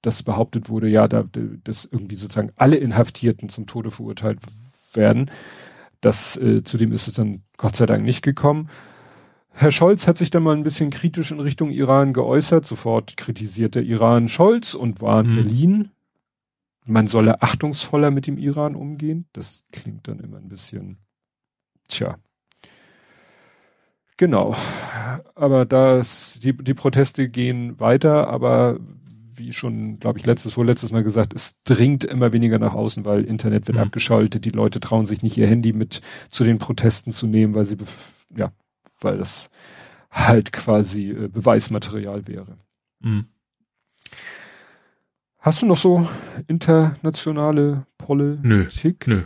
dass 0.02 0.24
behauptet 0.24 0.70
wurde, 0.70 0.90
ja, 0.90 1.08
da, 1.08 1.24
dass 1.64 1.86
irgendwie 1.86 2.16
sozusagen 2.16 2.52
alle 2.56 2.78
Inhaftierten 2.78 3.50
zum 3.50 3.68
Tode 3.68 3.92
verurteilt 3.92 4.40
werden. 4.96 5.30
Das, 6.02 6.36
äh, 6.36 6.64
zudem 6.64 6.94
ist 6.94 7.08
es 7.08 7.14
dann 7.14 7.44
Gott 7.58 7.76
sei 7.76 7.86
Dank 7.86 8.04
nicht 8.04 8.24
gekommen. 8.24 8.70
Herr 9.56 9.72
Scholz 9.72 10.08
hat 10.08 10.18
sich 10.18 10.32
dann 10.32 10.44
mal 10.44 10.56
ein 10.56 10.64
bisschen 10.64 10.90
kritisch 10.90 11.32
in 11.32 11.40
Richtung 11.40 11.70
Iran 11.70 12.14
geäußert. 12.14 12.66
Sofort 12.66 13.18
kritisiert 13.18 13.76
der 13.76 13.84
Iran 13.84 14.28
Scholz 14.28 14.74
und 14.74 15.02
war 15.02 15.22
in 15.22 15.32
mhm. 15.32 15.36
Berlin. 15.36 15.92
Man 16.86 17.08
solle 17.08 17.42
achtungsvoller 17.42 18.12
mit 18.12 18.28
dem 18.28 18.38
Iran 18.38 18.76
umgehen. 18.76 19.26
Das 19.32 19.64
klingt 19.72 20.08
dann 20.08 20.20
immer 20.20 20.38
ein 20.38 20.50
bisschen, 20.50 20.98
tja. 21.88 22.18
Genau. 24.18 24.56
Aber 25.36 25.66
das, 25.66 26.40
die, 26.42 26.58
die 26.58 26.74
Proteste 26.74 27.30
gehen 27.30 27.80
weiter, 27.80 28.28
aber 28.28 28.80
wie 29.36 29.52
schon, 29.52 30.00
glaube 30.00 30.20
ich, 30.20 30.26
letztes, 30.26 30.54
vorletztes 30.54 30.92
Mal 30.92 31.04
gesagt, 31.04 31.34
es 31.34 31.62
dringt 31.64 32.04
immer 32.04 32.34
weniger 32.34 32.60
nach 32.60 32.74
außen, 32.74 33.06
weil 33.06 33.24
Internet 33.24 33.68
wird 33.68 33.78
mhm. 33.78 33.84
abgeschaltet, 33.84 34.46
die 34.46 34.52
Leute 34.52 34.80
trauen 34.80 35.06
sich 35.06 35.24
nicht 35.24 35.38
ihr 35.38 35.48
Handy 35.48 35.74
mit 35.74 36.02
zu 36.30 36.44
den 36.44 36.58
Protesten 36.58 37.12
zu 37.12 37.28
nehmen, 37.28 37.56
weil 37.56 37.66
sie 37.66 37.78
ja 38.36 38.52
weil 39.04 39.18
das 39.18 39.50
halt 40.12 40.54
quasi 40.54 41.12
äh, 41.12 41.28
Beweismaterial 41.28 42.28
wäre. 42.28 42.58
Mhm. 43.00 43.26
Hast 45.40 45.62
du 45.62 45.66
noch 45.66 45.78
so 45.78 46.08
internationale 46.48 47.86
Politik? 47.98 49.08
Nö. 49.08 49.16
Nö. 49.16 49.24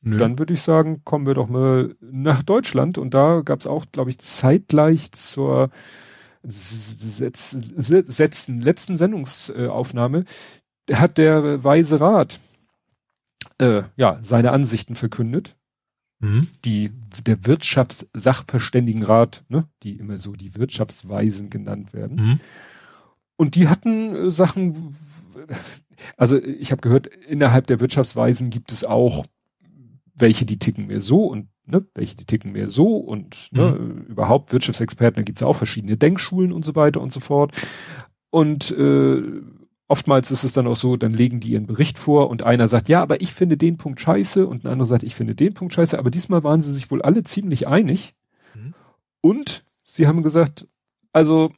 Nö. 0.00 0.16
Dann 0.16 0.38
würde 0.38 0.54
ich 0.54 0.62
sagen, 0.62 1.02
kommen 1.04 1.26
wir 1.26 1.34
doch 1.34 1.48
mal 1.48 1.96
nach 2.00 2.42
Deutschland 2.42 2.98
und 2.98 3.14
da 3.14 3.40
gab 3.44 3.60
es 3.60 3.66
auch, 3.66 3.86
glaube 3.90 4.10
ich, 4.10 4.18
zeitgleich 4.18 5.10
zur 5.12 5.70
letzten, 7.18 8.60
letzten 8.60 8.96
Sendungsaufnahme 8.96 10.24
hat 10.92 11.18
der 11.18 11.64
Weise 11.64 12.00
Rat 12.00 12.40
äh, 13.58 13.82
ja 13.96 14.18
seine 14.22 14.52
Ansichten 14.52 14.94
verkündet 14.94 15.57
Mhm. 16.20 16.48
Die, 16.64 16.90
der 17.24 17.46
Wirtschaftssachverständigenrat, 17.46 19.44
ne, 19.48 19.68
die 19.82 19.96
immer 19.96 20.16
so 20.16 20.32
die 20.32 20.56
Wirtschaftsweisen 20.56 21.48
genannt 21.50 21.92
werden. 21.92 22.16
Mhm. 22.16 22.40
Und 23.36 23.54
die 23.54 23.68
hatten 23.68 24.14
äh, 24.14 24.30
Sachen, 24.30 24.96
also 26.16 26.36
ich 26.36 26.72
habe 26.72 26.80
gehört, 26.80 27.06
innerhalb 27.06 27.68
der 27.68 27.80
Wirtschaftsweisen 27.80 28.50
gibt 28.50 28.72
es 28.72 28.84
auch 28.84 29.26
welche, 30.14 30.44
die 30.44 30.58
ticken 30.58 30.88
mehr 30.88 31.00
so 31.00 31.26
und 31.26 31.48
ne, 31.64 31.86
welche 31.94 32.16
die 32.16 32.24
ticken 32.24 32.50
mehr 32.52 32.68
so 32.68 32.96
und 32.96 33.48
ne, 33.52 33.70
mhm. 33.70 34.06
überhaupt 34.08 34.52
Wirtschaftsexperten, 34.52 35.20
da 35.20 35.22
gibt 35.22 35.38
es 35.38 35.44
auch 35.44 35.54
verschiedene 35.54 35.96
Denkschulen 35.96 36.52
und 36.52 36.64
so 36.64 36.74
weiter 36.74 37.00
und 37.00 37.12
so 37.12 37.20
fort. 37.20 37.54
Und 38.30 38.72
äh, 38.72 39.22
oftmals 39.88 40.30
ist 40.30 40.44
es 40.44 40.52
dann 40.52 40.66
auch 40.66 40.76
so, 40.76 40.96
dann 40.96 41.12
legen 41.12 41.40
die 41.40 41.52
ihren 41.52 41.66
Bericht 41.66 41.98
vor 41.98 42.30
und 42.30 42.44
einer 42.44 42.68
sagt, 42.68 42.88
ja, 42.88 43.02
aber 43.02 43.20
ich 43.20 43.32
finde 43.32 43.56
den 43.56 43.78
Punkt 43.78 44.00
scheiße 44.00 44.46
und 44.46 44.64
ein 44.64 44.68
anderer 44.68 44.86
sagt, 44.86 45.02
ich 45.02 45.14
finde 45.14 45.34
den 45.34 45.54
Punkt 45.54 45.74
scheiße. 45.74 45.98
Aber 45.98 46.10
diesmal 46.10 46.44
waren 46.44 46.60
sie 46.60 46.72
sich 46.72 46.90
wohl 46.90 47.02
alle 47.02 47.22
ziemlich 47.22 47.66
einig. 47.66 48.14
Mhm. 48.54 48.74
Und 49.20 49.64
sie 49.82 50.06
haben 50.06 50.22
gesagt, 50.22 50.68
also 51.12 51.50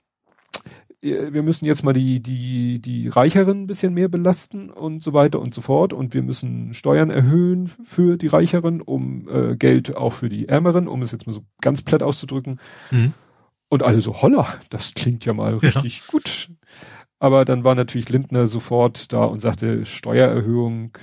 wir 1.02 1.42
müssen 1.42 1.64
jetzt 1.64 1.82
mal 1.82 1.94
die, 1.94 2.20
die, 2.22 2.78
die 2.78 3.08
Reicheren 3.08 3.62
ein 3.62 3.66
bisschen 3.66 3.94
mehr 3.94 4.08
belasten 4.08 4.68
und 4.68 5.02
so 5.02 5.14
weiter 5.14 5.40
und 5.40 5.54
so 5.54 5.62
fort. 5.62 5.94
Und 5.94 6.12
wir 6.12 6.22
müssen 6.22 6.74
Steuern 6.74 7.10
erhöhen 7.10 7.68
für 7.68 8.18
die 8.18 8.26
Reicheren, 8.26 8.82
um 8.82 9.26
äh, 9.28 9.56
Geld 9.56 9.96
auch 9.96 10.12
für 10.12 10.28
die 10.28 10.48
Ärmeren, 10.48 10.88
um 10.88 11.00
es 11.00 11.12
jetzt 11.12 11.26
mal 11.26 11.32
so 11.32 11.42
ganz 11.62 11.80
platt 11.80 12.02
auszudrücken. 12.02 12.60
Mhm. 12.90 13.14
Und 13.70 13.82
alle 13.82 14.00
so, 14.02 14.20
holla, 14.20 14.46
das 14.68 14.92
klingt 14.94 15.24
ja 15.24 15.32
mal 15.32 15.54
richtig 15.54 16.00
ja. 16.00 16.04
gut. 16.08 16.50
Aber 17.20 17.44
dann 17.44 17.64
war 17.64 17.74
natürlich 17.74 18.08
Lindner 18.08 18.46
sofort 18.46 19.12
da 19.12 19.24
und 19.24 19.40
sagte, 19.40 19.84
Steuererhöhung, 19.84 20.96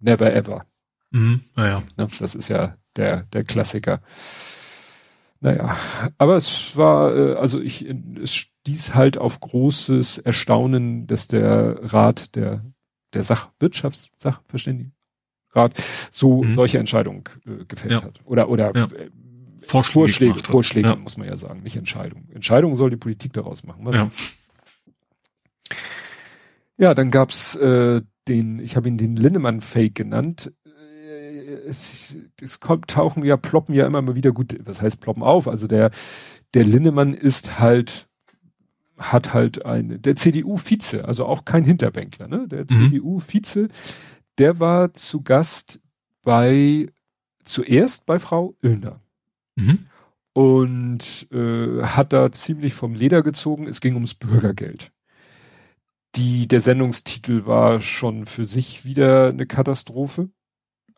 never 0.00 0.34
ever. 0.34 0.64
Mhm, 1.10 1.42
naja. 1.54 1.82
Ne, 1.98 2.08
das 2.18 2.34
ist 2.34 2.48
ja 2.48 2.76
der, 2.96 3.24
der 3.32 3.44
Klassiker. 3.44 4.00
Naja, 5.40 5.76
aber 6.16 6.36
es 6.36 6.76
war, 6.76 7.14
äh, 7.14 7.34
also 7.34 7.60
ich, 7.60 7.86
es 8.22 8.34
stieß 8.34 8.94
halt 8.94 9.18
auf 9.18 9.38
großes 9.40 10.18
Erstaunen, 10.18 11.06
dass 11.06 11.28
der 11.28 11.92
Rat, 11.92 12.34
der, 12.34 12.64
der 13.12 13.22
Sachwirtschafts, 13.22 14.08
Sachverständigenrat 14.16 15.74
so 16.10 16.42
mhm. 16.42 16.54
solche 16.54 16.78
Entscheidungen 16.78 17.24
äh, 17.44 17.64
gefällt 17.66 17.92
ja. 17.92 18.02
hat. 18.02 18.20
Oder, 18.24 18.48
oder 18.48 18.74
ja. 18.74 18.84
äh, 18.84 19.10
Vorschläge, 19.60 20.08
Vorschläge, 20.08 20.42
Vorschläge 20.44 20.88
ja. 20.88 20.96
muss 20.96 21.18
man 21.18 21.28
ja 21.28 21.36
sagen, 21.36 21.62
nicht 21.62 21.76
Entscheidungen. 21.76 22.30
Entscheidungen 22.32 22.76
soll 22.76 22.90
die 22.90 22.96
Politik 22.96 23.34
daraus 23.34 23.62
machen. 23.62 23.84
Was? 23.84 23.94
Ja. 23.94 24.08
Ja, 26.76 26.94
dann 26.94 27.10
gab's 27.10 27.54
äh, 27.56 28.02
den, 28.28 28.58
ich 28.58 28.76
habe 28.76 28.88
ihn 28.88 28.98
den 28.98 29.16
Linnemann-Fake 29.16 29.94
genannt. 29.94 30.52
Äh, 30.64 31.54
es, 31.66 32.16
es 32.40 32.60
kommt, 32.60 32.88
tauchen 32.88 33.24
ja, 33.24 33.36
ploppen 33.36 33.74
ja 33.74 33.86
immer 33.86 34.02
mal 34.02 34.14
wieder 34.14 34.32
gut, 34.32 34.56
was 34.64 34.82
heißt 34.82 35.00
ploppen 35.00 35.22
auf? 35.22 35.48
Also 35.48 35.66
der, 35.66 35.90
der 36.54 36.64
Linnemann 36.64 37.14
ist 37.14 37.58
halt, 37.58 38.08
hat 38.96 39.34
halt 39.34 39.64
eine, 39.64 39.98
der 39.98 40.16
CDU-Vize, 40.16 41.04
also 41.04 41.26
auch 41.26 41.44
kein 41.44 41.64
Hinterbänkler, 41.64 42.28
ne? 42.28 42.46
Der 42.48 42.60
mhm. 42.60 42.90
CDU-Vize, 42.90 43.68
der 44.38 44.60
war 44.60 44.94
zu 44.94 45.22
Gast 45.22 45.80
bei, 46.22 46.86
zuerst 47.44 48.06
bei 48.06 48.18
Frau 48.18 48.54
Illner. 48.62 49.00
Mhm. 49.56 49.86
Und 50.34 51.28
äh, 51.30 51.82
hat 51.82 52.14
da 52.14 52.32
ziemlich 52.32 52.72
vom 52.72 52.94
Leder 52.94 53.22
gezogen. 53.22 53.66
Es 53.66 53.82
ging 53.82 53.94
ums 53.94 54.14
Bürgergeld. 54.14 54.90
Die, 56.14 56.46
der 56.46 56.60
Sendungstitel 56.60 57.46
war 57.46 57.80
schon 57.80 58.26
für 58.26 58.44
sich 58.44 58.84
wieder 58.84 59.28
eine 59.28 59.46
Katastrophe. 59.46 60.30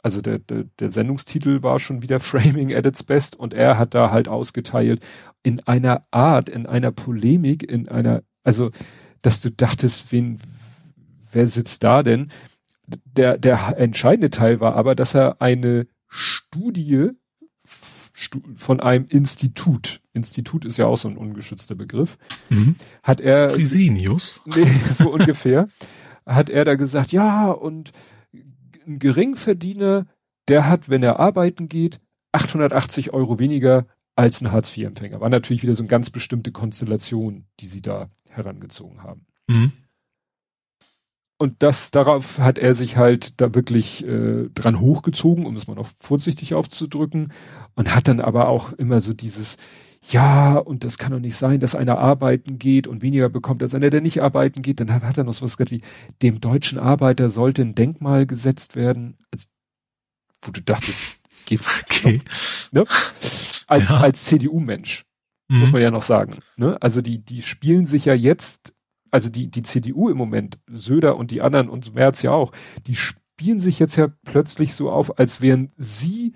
Also 0.02 0.20
der, 0.20 0.38
der, 0.38 0.64
der 0.78 0.90
Sendungstitel 0.90 1.62
war 1.62 1.78
schon 1.78 2.02
wieder 2.02 2.20
Framing 2.20 2.74
at 2.74 2.84
its 2.84 3.02
best 3.02 3.36
und 3.36 3.54
er 3.54 3.78
hat 3.78 3.94
da 3.94 4.10
halt 4.10 4.28
ausgeteilt 4.28 5.06
in 5.42 5.60
einer 5.60 6.06
Art, 6.10 6.48
in 6.48 6.66
einer 6.66 6.92
Polemik, 6.92 7.62
in 7.62 7.88
einer, 7.88 8.22
also, 8.42 8.70
dass 9.22 9.40
du 9.40 9.50
dachtest, 9.50 10.12
wen, 10.12 10.40
wer 11.32 11.46
sitzt 11.46 11.84
da 11.84 12.02
denn? 12.02 12.30
Der, 12.86 13.38
der 13.38 13.78
entscheidende 13.78 14.28
Teil 14.28 14.60
war 14.60 14.74
aber, 14.74 14.94
dass 14.94 15.14
er 15.14 15.40
eine 15.40 15.86
Studie 16.06 17.10
von 18.54 18.80
einem 18.80 19.06
Institut, 19.08 20.00
Institut 20.12 20.64
ist 20.64 20.76
ja 20.76 20.86
auch 20.86 20.96
so 20.96 21.08
ein 21.08 21.16
ungeschützter 21.16 21.74
Begriff, 21.74 22.16
mhm. 22.48 22.76
hat 23.02 23.20
er. 23.20 23.50
Frisenius? 23.50 24.42
Nee, 24.46 24.70
so 24.92 25.12
ungefähr. 25.12 25.68
Hat 26.24 26.48
er 26.48 26.64
da 26.64 26.76
gesagt, 26.76 27.12
ja, 27.12 27.50
und 27.50 27.92
ein 28.86 28.98
Geringverdiener, 28.98 30.06
der 30.48 30.68
hat, 30.68 30.88
wenn 30.88 31.02
er 31.02 31.18
arbeiten 31.18 31.68
geht, 31.68 32.00
880 32.32 33.12
Euro 33.12 33.38
weniger 33.38 33.86
als 34.16 34.40
ein 34.40 34.52
Hartz-IV-Empfänger. 34.52 35.20
War 35.20 35.28
natürlich 35.28 35.62
wieder 35.62 35.74
so 35.74 35.82
eine 35.82 35.88
ganz 35.88 36.10
bestimmte 36.10 36.52
Konstellation, 36.52 37.46
die 37.60 37.66
sie 37.66 37.82
da 37.82 38.10
herangezogen 38.30 39.02
haben. 39.02 39.26
Mhm. 39.48 39.72
Und 41.36 41.62
das, 41.62 41.90
darauf 41.90 42.38
hat 42.38 42.58
er 42.58 42.74
sich 42.74 42.96
halt 42.96 43.40
da 43.40 43.54
wirklich 43.54 44.06
äh, 44.06 44.48
dran 44.54 44.80
hochgezogen, 44.80 45.46
um 45.46 45.56
es 45.56 45.66
mal 45.66 45.74
noch 45.74 45.88
vorsichtig 45.98 46.54
aufzudrücken. 46.54 47.32
Und 47.74 47.94
hat 47.94 48.06
dann 48.06 48.20
aber 48.20 48.48
auch 48.48 48.72
immer 48.72 49.00
so 49.00 49.12
dieses, 49.12 49.56
ja, 50.10 50.56
und 50.56 50.84
das 50.84 50.98
kann 50.98 51.12
doch 51.12 51.18
nicht 51.18 51.36
sein, 51.36 51.60
dass 51.60 51.74
einer 51.74 51.98
arbeiten 51.98 52.58
geht 52.58 52.86
und 52.86 53.02
weniger 53.02 53.28
bekommt 53.28 53.62
als 53.62 53.74
einer, 53.74 53.90
der 53.90 54.00
nicht 54.00 54.22
arbeiten 54.22 54.62
geht. 54.62 54.80
Dann 54.80 54.92
hat 54.92 55.18
er 55.18 55.24
noch 55.24 55.32
so 55.32 55.44
was 55.44 55.56
gesagt 55.56 55.70
wie, 55.70 55.82
dem 56.22 56.40
deutschen 56.40 56.78
Arbeiter 56.78 57.28
sollte 57.28 57.62
ein 57.62 57.74
Denkmal 57.74 58.26
gesetzt 58.26 58.76
werden. 58.76 59.16
Also, 59.32 59.46
wo 60.42 60.52
du 60.52 60.60
dachtest, 60.60 61.20
geht's 61.46 61.82
okay. 61.82 62.20
Noch, 62.72 62.84
ne? 62.84 62.94
Als, 63.66 63.88
ja. 63.88 63.96
als 63.96 64.24
CDU-Mensch, 64.26 65.04
mhm. 65.48 65.58
muss 65.60 65.72
man 65.72 65.80
ja 65.80 65.90
noch 65.90 66.02
sagen. 66.02 66.38
Ne? 66.56 66.80
Also 66.82 67.00
die, 67.00 67.24
die 67.24 67.42
spielen 67.42 67.86
sich 67.86 68.04
ja 68.04 68.14
jetzt 68.14 68.74
also 69.14 69.30
die, 69.30 69.48
die 69.48 69.62
CDU 69.62 70.08
im 70.08 70.16
Moment, 70.16 70.58
Söder 70.66 71.16
und 71.16 71.30
die 71.30 71.40
anderen 71.40 71.68
und 71.68 71.94
Merz 71.94 72.22
ja 72.22 72.32
auch, 72.32 72.50
die 72.88 72.96
spielen 72.96 73.60
sich 73.60 73.78
jetzt 73.78 73.94
ja 73.94 74.08
plötzlich 74.24 74.74
so 74.74 74.90
auf, 74.90 75.20
als 75.20 75.40
wären 75.40 75.70
sie 75.76 76.34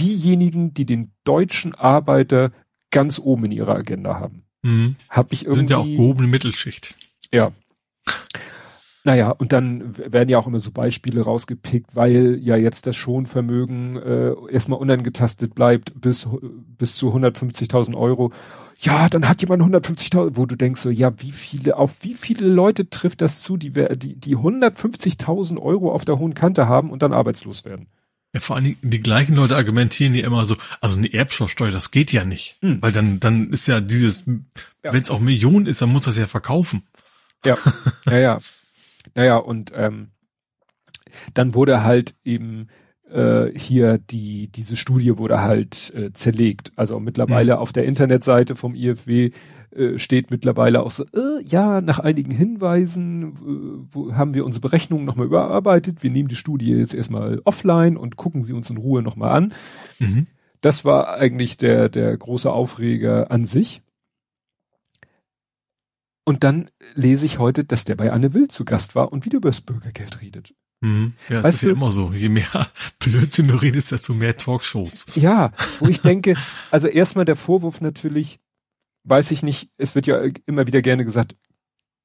diejenigen, 0.00 0.74
die 0.74 0.84
den 0.84 1.12
deutschen 1.22 1.76
Arbeiter 1.76 2.50
ganz 2.90 3.20
oben 3.20 3.44
in 3.44 3.52
ihrer 3.52 3.76
Agenda 3.76 4.18
haben. 4.18 4.42
Mhm. 4.62 4.96
Hab 5.08 5.32
ich 5.32 5.44
irgendwie. 5.44 5.58
Sind 5.58 5.70
ja 5.70 5.76
auch 5.76 5.86
gehobene 5.86 6.26
Mittelschicht. 6.26 6.96
Ja. 7.30 7.52
Naja, 9.04 9.30
und 9.30 9.52
dann 9.52 9.96
werden 9.96 10.28
ja 10.28 10.38
auch 10.38 10.48
immer 10.48 10.58
so 10.58 10.72
Beispiele 10.72 11.20
rausgepickt, 11.22 11.94
weil 11.94 12.40
ja 12.42 12.56
jetzt 12.56 12.88
das 12.88 12.96
Schonvermögen 12.96 13.96
äh, 13.96 14.34
erstmal 14.50 14.80
unangetastet 14.80 15.54
bleibt 15.54 16.00
bis, 16.00 16.28
bis 16.40 16.96
zu 16.96 17.14
150.000 17.14 17.96
Euro. 17.96 18.32
Ja, 18.82 19.08
dann 19.08 19.28
hat 19.28 19.40
jemand 19.40 19.62
150.000, 19.62 20.30
wo 20.32 20.44
du 20.44 20.56
denkst 20.56 20.80
so, 20.80 20.90
ja, 20.90 21.12
wie 21.20 21.30
viele, 21.30 21.76
auf 21.76 22.02
wie 22.02 22.14
viele 22.14 22.48
Leute 22.48 22.90
trifft 22.90 23.20
das 23.20 23.40
zu, 23.40 23.56
die, 23.56 23.70
die, 23.70 24.16
die 24.16 24.36
150.000 24.36 25.60
Euro 25.60 25.92
auf 25.92 26.04
der 26.04 26.18
hohen 26.18 26.34
Kante 26.34 26.66
haben 26.66 26.90
und 26.90 27.00
dann 27.00 27.12
arbeitslos 27.12 27.64
werden? 27.64 27.86
Ja, 28.34 28.40
vor 28.40 28.56
allen 28.56 28.64
Dingen, 28.64 28.78
die 28.82 29.00
gleichen 29.00 29.36
Leute 29.36 29.54
argumentieren 29.54 30.14
ja 30.14 30.26
immer 30.26 30.44
so, 30.46 30.56
also 30.80 30.98
eine 30.98 31.12
Erbschaftssteuer, 31.12 31.70
das 31.70 31.92
geht 31.92 32.12
ja 32.12 32.24
nicht. 32.24 32.56
Hm. 32.60 32.82
Weil 32.82 32.90
dann, 32.90 33.20
dann 33.20 33.50
ist 33.50 33.68
ja 33.68 33.80
dieses, 33.80 34.24
ja. 34.26 34.92
wenn 34.92 35.02
es 35.02 35.10
auch 35.10 35.20
Millionen 35.20 35.66
ist, 35.66 35.80
dann 35.80 35.90
muss 35.90 36.06
das 36.06 36.18
ja 36.18 36.26
verkaufen. 36.26 36.82
Ja, 37.44 37.56
ja, 38.06 38.18
ja. 38.18 38.40
Naja, 39.14 39.36
und 39.36 39.72
ähm, 39.76 40.08
dann 41.34 41.54
wurde 41.54 41.84
halt 41.84 42.14
eben 42.24 42.68
äh, 43.12 43.58
hier 43.58 43.98
die 43.98 44.48
diese 44.48 44.76
Studie 44.76 45.18
wurde 45.18 45.40
halt 45.40 45.92
äh, 45.94 46.12
zerlegt. 46.12 46.72
Also 46.76 46.98
mittlerweile 47.00 47.54
mhm. 47.54 47.58
auf 47.58 47.72
der 47.72 47.84
Internetseite 47.84 48.56
vom 48.56 48.74
IFW 48.74 49.30
äh, 49.74 49.98
steht 49.98 50.30
mittlerweile 50.30 50.82
auch 50.82 50.90
so, 50.90 51.04
äh, 51.04 51.42
ja, 51.44 51.80
nach 51.80 51.98
einigen 51.98 52.30
Hinweisen 52.30 53.32
äh, 53.32 53.94
wo, 53.94 54.14
haben 54.14 54.34
wir 54.34 54.44
unsere 54.44 54.60
Berechnungen 54.60 55.06
nochmal 55.06 55.26
überarbeitet. 55.26 56.02
Wir 56.02 56.10
nehmen 56.10 56.28
die 56.28 56.36
Studie 56.36 56.72
jetzt 56.74 56.94
erstmal 56.94 57.40
offline 57.44 57.96
und 57.96 58.16
gucken 58.16 58.42
sie 58.42 58.52
uns 58.52 58.68
in 58.68 58.76
Ruhe 58.76 59.02
nochmal 59.02 59.30
an. 59.30 59.54
Mhm. 59.98 60.26
Das 60.60 60.84
war 60.84 61.14
eigentlich 61.14 61.56
der, 61.56 61.88
der 61.88 62.16
große 62.16 62.50
Aufreger 62.52 63.30
an 63.30 63.44
sich. 63.44 63.82
Und 66.24 66.44
dann 66.44 66.70
lese 66.94 67.26
ich 67.26 67.38
heute, 67.38 67.64
dass 67.64 67.84
der 67.84 67.96
bei 67.96 68.12
Anne 68.12 68.32
Will 68.34 68.48
zu 68.48 68.64
Gast 68.64 68.94
war 68.94 69.12
und 69.12 69.24
wieder 69.24 69.38
über 69.38 69.48
das 69.48 69.60
Bürgergeld 69.60 70.20
redet. 70.20 70.54
Mhm. 70.82 71.14
Ja, 71.28 71.36
weißt 71.36 71.44
das 71.44 71.54
ist 71.54 71.62
du, 71.62 71.66
ja 71.68 71.72
immer 71.72 71.92
so. 71.92 72.12
Je 72.12 72.28
mehr 72.28 72.68
Blödsinn 72.98 73.48
du 73.48 73.54
redest, 73.54 73.92
desto 73.92 74.12
mehr 74.14 74.36
Talkshows. 74.36 75.06
Ja, 75.14 75.52
wo 75.78 75.88
ich 75.88 76.00
denke, 76.02 76.34
also 76.70 76.88
erstmal 76.88 77.24
der 77.24 77.36
Vorwurf 77.36 77.80
natürlich, 77.80 78.40
weiß 79.04 79.30
ich 79.30 79.42
nicht, 79.42 79.70
es 79.78 79.94
wird 79.94 80.06
ja 80.06 80.20
immer 80.44 80.66
wieder 80.66 80.82
gerne 80.82 81.04
gesagt, 81.04 81.36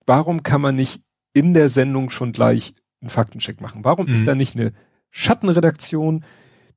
warum 0.06 0.44
kann 0.44 0.62
man 0.62 0.76
nicht 0.76 1.02
in 1.34 1.54
der 1.54 1.70
Sendung 1.70 2.10
schon 2.10 2.32
gleich 2.32 2.76
einen 3.02 3.10
Faktencheck 3.10 3.62
machen? 3.62 3.84
Warum 3.84 4.08
mhm. 4.08 4.14
ist 4.14 4.28
da 4.28 4.36
nicht 4.36 4.56
eine 4.56 4.74
Schattenredaktion, 5.10 6.24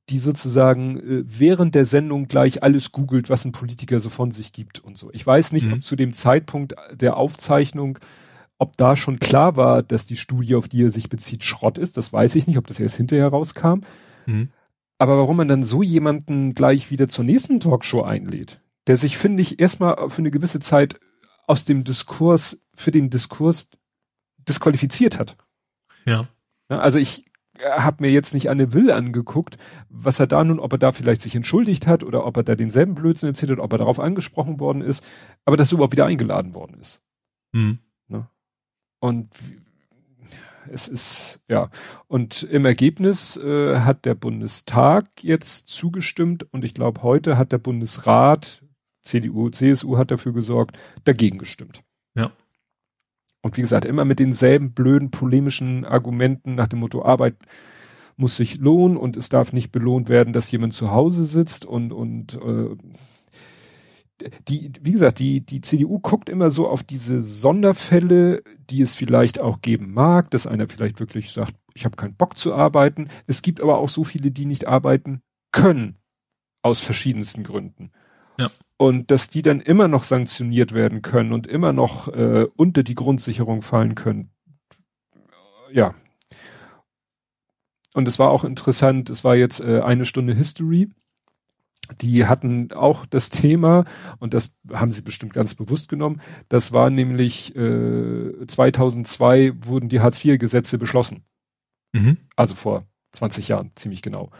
die 0.09 0.17
sozusagen 0.17 0.97
äh, 0.97 1.23
während 1.25 1.75
der 1.75 1.85
Sendung 1.85 2.27
gleich 2.27 2.63
alles 2.63 2.91
googelt, 2.91 3.29
was 3.29 3.45
ein 3.45 3.51
Politiker 3.51 3.99
so 3.99 4.09
von 4.09 4.31
sich 4.31 4.51
gibt 4.51 4.79
und 4.79 4.97
so. 4.97 5.11
Ich 5.13 5.25
weiß 5.25 5.51
nicht, 5.51 5.67
mhm. 5.67 5.73
ob 5.73 5.83
zu 5.83 5.95
dem 5.95 6.13
Zeitpunkt 6.13 6.73
der 6.91 7.17
Aufzeichnung, 7.17 7.99
ob 8.61 8.77
da 8.77 8.95
schon 8.95 9.17
klar 9.17 9.55
war, 9.55 9.81
dass 9.81 10.05
die 10.05 10.15
Studie, 10.15 10.53
auf 10.53 10.67
die 10.67 10.83
er 10.83 10.91
sich 10.91 11.09
bezieht, 11.09 11.43
Schrott 11.43 11.79
ist. 11.79 11.97
Das 11.97 12.13
weiß 12.13 12.35
ich 12.35 12.45
nicht, 12.45 12.59
ob 12.59 12.67
das 12.67 12.79
erst 12.79 12.95
hinterher 12.95 13.29
rauskam. 13.29 13.81
Mhm. 14.27 14.51
Aber 14.99 15.17
warum 15.17 15.37
man 15.37 15.47
dann 15.47 15.63
so 15.63 15.81
jemanden 15.81 16.53
gleich 16.53 16.91
wieder 16.91 17.07
zur 17.07 17.25
nächsten 17.25 17.59
Talkshow 17.59 18.03
einlädt, 18.03 18.61
der 18.85 18.97
sich, 18.97 19.17
finde 19.17 19.41
ich, 19.41 19.59
erstmal 19.59 20.11
für 20.11 20.19
eine 20.19 20.29
gewisse 20.29 20.59
Zeit 20.59 20.99
aus 21.47 21.65
dem 21.65 21.83
Diskurs, 21.83 22.61
für 22.75 22.91
den 22.91 23.09
Diskurs 23.09 23.71
disqualifiziert 24.47 25.17
hat. 25.17 25.37
Ja. 26.05 26.27
Also 26.67 26.99
ich 26.99 27.25
habe 27.67 28.03
mir 28.03 28.11
jetzt 28.11 28.35
nicht 28.35 28.47
Anne 28.51 28.73
Will 28.73 28.91
angeguckt, 28.91 29.57
was 29.89 30.19
er 30.19 30.27
da 30.27 30.43
nun, 30.43 30.59
ob 30.59 30.73
er 30.73 30.77
da 30.77 30.91
vielleicht 30.91 31.23
sich 31.23 31.35
entschuldigt 31.35 31.87
hat 31.87 32.03
oder 32.03 32.27
ob 32.27 32.37
er 32.37 32.43
da 32.43 32.53
denselben 32.53 32.93
Blödsinn 32.93 33.29
erzählt 33.29 33.53
hat, 33.53 33.59
ob 33.59 33.71
er 33.71 33.79
darauf 33.79 33.99
angesprochen 33.99 34.59
worden 34.59 34.83
ist, 34.83 35.03
aber 35.45 35.57
dass 35.57 35.71
er 35.71 35.77
überhaupt 35.77 35.93
wieder 35.93 36.05
eingeladen 36.05 36.53
worden 36.53 36.77
ist. 36.79 37.01
Mhm. 37.53 37.79
Und 39.01 39.29
es 40.69 40.87
ist, 40.87 41.41
ja, 41.49 41.69
und 42.07 42.43
im 42.43 42.65
Ergebnis 42.65 43.35
äh, 43.35 43.79
hat 43.79 44.05
der 44.05 44.13
Bundestag 44.13 45.05
jetzt 45.21 45.67
zugestimmt 45.67 46.45
und 46.53 46.63
ich 46.63 46.75
glaube, 46.75 47.01
heute 47.01 47.35
hat 47.35 47.51
der 47.51 47.57
Bundesrat, 47.57 48.63
CDU, 49.01 49.49
CSU 49.49 49.97
hat 49.97 50.11
dafür 50.11 50.33
gesorgt, 50.33 50.77
dagegen 51.03 51.39
gestimmt. 51.39 51.81
Ja. 52.13 52.31
Und 53.41 53.57
wie 53.57 53.61
gesagt, 53.61 53.85
immer 53.85 54.05
mit 54.05 54.19
denselben 54.19 54.73
blöden 54.73 55.09
polemischen 55.09 55.83
Argumenten 55.83 56.53
nach 56.53 56.67
dem 56.67 56.79
Motto 56.79 57.03
Arbeit 57.03 57.35
muss 58.17 58.37
sich 58.37 58.59
lohnen 58.59 58.97
und 58.97 59.17
es 59.17 59.29
darf 59.29 59.51
nicht 59.51 59.71
belohnt 59.71 60.09
werden, 60.09 60.31
dass 60.31 60.51
jemand 60.51 60.73
zu 60.73 60.91
Hause 60.91 61.25
sitzt 61.25 61.65
und 61.65 61.91
und 61.91 62.35
äh, 62.35 62.75
die, 64.47 64.71
wie 64.81 64.91
gesagt, 64.91 65.19
die, 65.19 65.45
die 65.45 65.61
CDU 65.61 65.99
guckt 65.99 66.29
immer 66.29 66.51
so 66.51 66.67
auf 66.67 66.83
diese 66.83 67.21
Sonderfälle, 67.21 68.43
die 68.69 68.81
es 68.81 68.95
vielleicht 68.95 69.39
auch 69.39 69.61
geben 69.61 69.93
mag, 69.93 70.31
dass 70.31 70.47
einer 70.47 70.67
vielleicht 70.67 70.99
wirklich 70.99 71.31
sagt, 71.31 71.55
ich 71.73 71.85
habe 71.85 71.95
keinen 71.95 72.15
Bock 72.15 72.37
zu 72.37 72.53
arbeiten. 72.53 73.07
Es 73.27 73.41
gibt 73.41 73.61
aber 73.61 73.77
auch 73.77 73.89
so 73.89 74.03
viele, 74.03 74.31
die 74.31 74.45
nicht 74.45 74.67
arbeiten 74.67 75.21
können, 75.51 75.97
aus 76.61 76.79
verschiedensten 76.79 77.43
Gründen. 77.43 77.91
Ja. 78.39 78.49
Und 78.77 79.11
dass 79.11 79.29
die 79.29 79.41
dann 79.41 79.61
immer 79.61 79.87
noch 79.87 80.03
sanktioniert 80.03 80.73
werden 80.73 81.01
können 81.01 81.33
und 81.33 81.47
immer 81.47 81.73
noch 81.73 82.07
äh, 82.07 82.47
unter 82.55 82.83
die 82.83 82.95
Grundsicherung 82.95 83.61
fallen 83.61 83.95
können. 83.95 84.31
Ja. 85.71 85.95
Und 87.93 88.07
es 88.07 88.19
war 88.19 88.31
auch 88.31 88.43
interessant, 88.43 89.09
es 89.09 89.23
war 89.23 89.35
jetzt 89.35 89.59
äh, 89.59 89.81
eine 89.81 90.05
Stunde 90.05 90.33
History 90.33 90.89
die 91.99 92.25
hatten 92.25 92.71
auch 92.73 93.05
das 93.05 93.29
Thema, 93.29 93.85
und 94.19 94.33
das 94.33 94.55
haben 94.71 94.91
sie 94.91 95.01
bestimmt 95.01 95.33
ganz 95.33 95.55
bewusst 95.55 95.89
genommen, 95.89 96.21
das 96.49 96.71
war 96.73 96.89
nämlich 96.89 97.55
äh, 97.55 98.45
2002 98.47 99.53
wurden 99.65 99.89
die 99.89 99.99
Hartz-IV-Gesetze 99.99 100.77
beschlossen. 100.77 101.23
Mhm. 101.93 102.17
Also 102.35 102.55
vor 102.55 102.85
20 103.13 103.49
Jahren, 103.49 103.71
ziemlich 103.75 104.01
genau. 104.01 104.31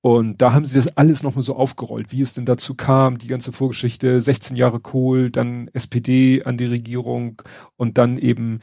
Und 0.00 0.40
da 0.40 0.52
haben 0.52 0.64
sie 0.64 0.76
das 0.76 0.96
alles 0.96 1.22
nochmal 1.22 1.42
so 1.42 1.56
aufgerollt, 1.56 2.12
wie 2.12 2.20
es 2.20 2.34
denn 2.34 2.44
dazu 2.44 2.74
kam, 2.74 3.18
die 3.18 3.26
ganze 3.26 3.52
Vorgeschichte, 3.52 4.20
16 4.20 4.56
Jahre 4.56 4.78
Kohl, 4.78 5.30
dann 5.30 5.68
SPD 5.72 6.44
an 6.44 6.56
die 6.56 6.66
Regierung 6.66 7.42
und 7.76 7.98
dann 7.98 8.16
eben 8.16 8.60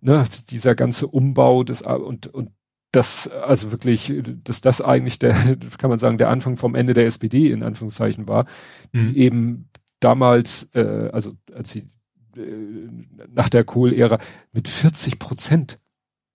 ne, 0.00 0.26
dieser 0.50 0.74
ganze 0.74 1.06
Umbau 1.06 1.64
des 1.64 1.82
und, 1.82 2.26
und 2.26 2.50
dass 2.94 3.28
also 3.28 3.72
wirklich, 3.72 4.12
dass 4.44 4.60
das 4.60 4.80
eigentlich 4.80 5.18
der, 5.18 5.34
kann 5.78 5.90
man 5.90 5.98
sagen, 5.98 6.18
der 6.18 6.28
Anfang 6.28 6.56
vom 6.56 6.74
Ende 6.74 6.94
der 6.94 7.06
SPD 7.06 7.50
in 7.50 7.62
Anführungszeichen 7.62 8.28
war, 8.28 8.46
die 8.92 8.98
Mhm. 8.98 9.14
eben 9.16 9.68
damals, 10.00 10.68
äh, 10.74 11.10
also 11.12 11.36
als 11.52 11.72
sie 11.72 11.88
äh, 12.36 12.88
nach 13.32 13.48
der 13.48 13.64
Kohl-Ära 13.64 14.18
mit 14.52 14.68
40 14.68 15.18
Prozent 15.18 15.78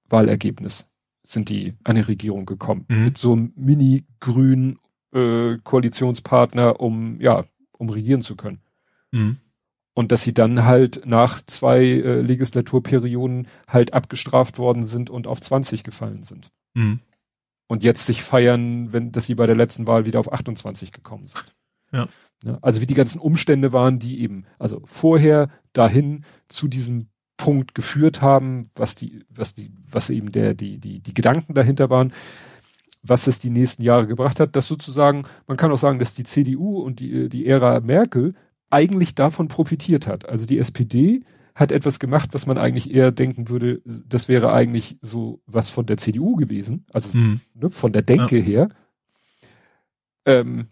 Wahlergebnis 0.09 0.85
sind 1.23 1.49
die 1.49 1.75
an 1.83 1.95
die 1.95 2.01
Regierung 2.01 2.45
gekommen. 2.45 2.85
Mhm. 2.87 3.03
Mit 3.05 3.17
so 3.17 3.33
einem 3.33 3.53
mini-grünen 3.55 4.79
äh, 5.13 5.57
Koalitionspartner, 5.63 6.79
um 6.79 7.21
ja, 7.21 7.45
um 7.77 7.89
regieren 7.89 8.21
zu 8.21 8.35
können. 8.35 8.59
Mhm. 9.11 9.37
Und 9.99 10.13
dass 10.13 10.23
sie 10.23 10.33
dann 10.33 10.63
halt 10.63 11.01
nach 11.05 11.41
zwei 11.45 11.83
äh, 11.83 12.21
Legislaturperioden 12.21 13.49
halt 13.67 13.93
abgestraft 13.93 14.57
worden 14.57 14.83
sind 14.83 15.09
und 15.09 15.27
auf 15.27 15.41
20 15.41 15.83
gefallen 15.83 16.23
sind. 16.23 16.51
Mhm. 16.73 17.01
Und 17.67 17.83
jetzt 17.83 18.05
sich 18.05 18.23
feiern, 18.23 18.93
wenn, 18.93 19.11
dass 19.11 19.25
sie 19.25 19.35
bei 19.35 19.45
der 19.45 19.57
letzten 19.57 19.87
Wahl 19.87 20.05
wieder 20.05 20.21
auf 20.21 20.31
28 20.31 20.93
gekommen 20.93 21.27
sind. 21.27 21.53
Ja. 21.91 22.07
Ja, 22.45 22.59
also 22.61 22.79
wie 22.79 22.85
die 22.85 22.93
ganzen 22.93 23.19
Umstände 23.19 23.73
waren, 23.73 23.99
die 23.99 24.21
eben, 24.21 24.45
also 24.57 24.81
vorher 24.85 25.49
dahin 25.73 26.23
zu 26.47 26.69
diesem 26.69 27.09
Punkt 27.35 27.75
geführt 27.75 28.21
haben, 28.21 28.69
was 28.75 28.95
die, 28.95 29.25
was 29.27 29.53
die, 29.53 29.73
was 29.85 30.09
eben 30.09 30.31
der, 30.31 30.53
die, 30.53 30.77
die, 30.77 31.01
die 31.01 31.13
Gedanken 31.13 31.55
dahinter 31.55 31.89
waren, 31.89 32.13
was 33.03 33.27
es 33.27 33.37
die 33.37 33.49
nächsten 33.49 33.83
Jahre 33.83 34.07
gebracht 34.07 34.39
hat, 34.39 34.55
dass 34.55 34.65
sozusagen, 34.65 35.25
man 35.45 35.57
kann 35.57 35.73
auch 35.73 35.77
sagen, 35.77 35.99
dass 35.99 36.13
die 36.13 36.23
CDU 36.23 36.79
und 36.79 37.01
die, 37.01 37.27
die 37.27 37.47
Ära 37.47 37.81
Merkel 37.81 38.33
eigentlich 38.69 39.15
davon 39.15 39.47
profitiert 39.47 40.07
hat. 40.07 40.27
Also 40.27 40.45
die 40.45 40.59
SPD 40.59 41.21
hat 41.55 41.71
etwas 41.71 41.99
gemacht, 41.99 42.29
was 42.33 42.45
man 42.45 42.57
eigentlich 42.57 42.93
eher 42.93 43.11
denken 43.11 43.49
würde, 43.49 43.81
das 43.85 44.29
wäre 44.29 44.53
eigentlich 44.53 44.97
so 45.01 45.41
was 45.45 45.69
von 45.69 45.85
der 45.85 45.97
CDU 45.97 46.35
gewesen, 46.35 46.85
also 46.93 47.17
Mhm. 47.17 47.41
ne, 47.53 47.69
von 47.69 47.91
der 47.91 48.01
Denke 48.01 48.37
her. 48.37 48.69
Ähm, 50.25 50.67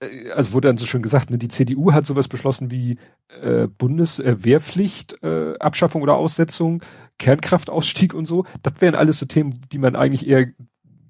äh, 0.00 0.30
also 0.30 0.52
wurde 0.52 0.68
dann 0.68 0.78
so 0.78 0.86
schön 0.86 1.02
gesagt, 1.02 1.30
ne, 1.30 1.38
die 1.38 1.48
CDU 1.48 1.92
hat 1.92 2.06
sowas 2.06 2.28
beschlossen 2.28 2.70
wie 2.70 2.98
äh, 3.40 3.66
Bundeswehrpflicht, 3.68 5.22
äh, 5.22 5.54
Abschaffung 5.58 6.02
oder 6.02 6.16
Aussetzung, 6.16 6.82
Kernkraftausstieg 7.18 8.14
und 8.14 8.24
so. 8.26 8.44
Das 8.62 8.80
wären 8.80 8.94
alles 8.94 9.18
so 9.18 9.26
Themen, 9.26 9.60
die 9.72 9.78
man 9.78 9.96
eigentlich 9.96 10.26
eher 10.26 10.46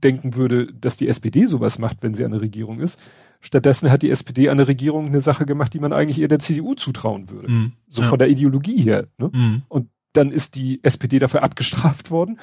denken 0.03 0.35
würde, 0.35 0.73
dass 0.73 0.97
die 0.97 1.09
SPD 1.09 1.47
sowas 1.47 1.79
macht, 1.79 2.03
wenn 2.03 2.15
sie 2.15 2.25
an 2.25 2.31
der 2.33 2.41
Regierung 2.41 2.81
ist. 2.81 3.01
Stattdessen 3.41 3.91
hat 3.91 4.03
die 4.03 4.11
SPD 4.11 4.49
an 4.49 4.59
der 4.59 4.69
Regierung 4.69 5.07
eine 5.07 5.21
Sache 5.21 5.47
gemacht, 5.47 5.73
die 5.73 5.79
man 5.79 5.93
eigentlich 5.93 6.21
eher 6.21 6.29
der 6.29 6.41
CDU 6.41 6.75
zutrauen 6.75 7.31
würde. 7.31 7.49
Mhm. 7.49 7.73
So 7.89 8.03
ja. 8.03 8.09
von 8.09 8.19
der 8.19 8.29
Ideologie 8.29 8.83
her. 8.83 9.07
Ne? 9.17 9.31
Mhm. 9.33 9.63
Und 9.69 9.91
dann 10.13 10.33
ist 10.33 10.57
die 10.57 10.83
SPD 10.83 11.19
dafür 11.19 11.43
abgestraft 11.43 12.11
worden. 12.11 12.41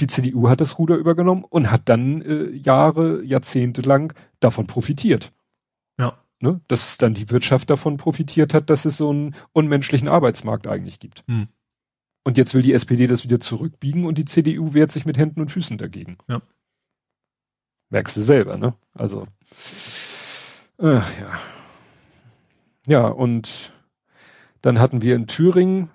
Die 0.00 0.06
CDU 0.06 0.48
hat 0.48 0.60
das 0.60 0.78
Ruder 0.78 0.96
übergenommen 0.96 1.44
und 1.48 1.70
hat 1.70 1.88
dann 1.88 2.20
äh, 2.22 2.50
Jahre, 2.50 3.22
Jahrzehnte 3.24 3.82
lang 3.82 4.14
davon 4.40 4.66
profitiert. 4.66 5.32
Ja. 5.98 6.18
Ne? 6.40 6.60
Dass 6.68 6.98
dann 6.98 7.14
die 7.14 7.30
Wirtschaft 7.30 7.70
davon 7.70 7.96
profitiert 7.96 8.52
hat, 8.52 8.68
dass 8.68 8.84
es 8.84 8.98
so 8.98 9.10
einen 9.10 9.34
unmenschlichen 9.52 10.08
Arbeitsmarkt 10.08 10.66
eigentlich 10.66 11.00
gibt. 11.00 11.24
Hm. 11.26 11.48
Und 12.24 12.38
jetzt 12.38 12.54
will 12.54 12.62
die 12.62 12.72
SPD 12.72 13.06
das 13.06 13.24
wieder 13.24 13.38
zurückbiegen 13.38 14.04
und 14.04 14.18
die 14.18 14.24
CDU 14.24 14.74
wehrt 14.74 14.90
sich 14.90 15.06
mit 15.06 15.16
Händen 15.16 15.40
und 15.40 15.50
Füßen 15.50 15.78
dagegen. 15.78 16.16
Ja. 16.28 16.42
Merkst 17.90 18.16
du 18.16 18.22
selber, 18.22 18.56
ne? 18.56 18.74
Also, 18.94 19.28
ach 20.84 21.18
ja. 21.18 21.40
Ja, 22.86 23.06
und 23.06 23.72
dann 24.62 24.78
hatten 24.78 25.00
wir 25.02 25.14
in 25.14 25.26
Thüringen, 25.26 25.88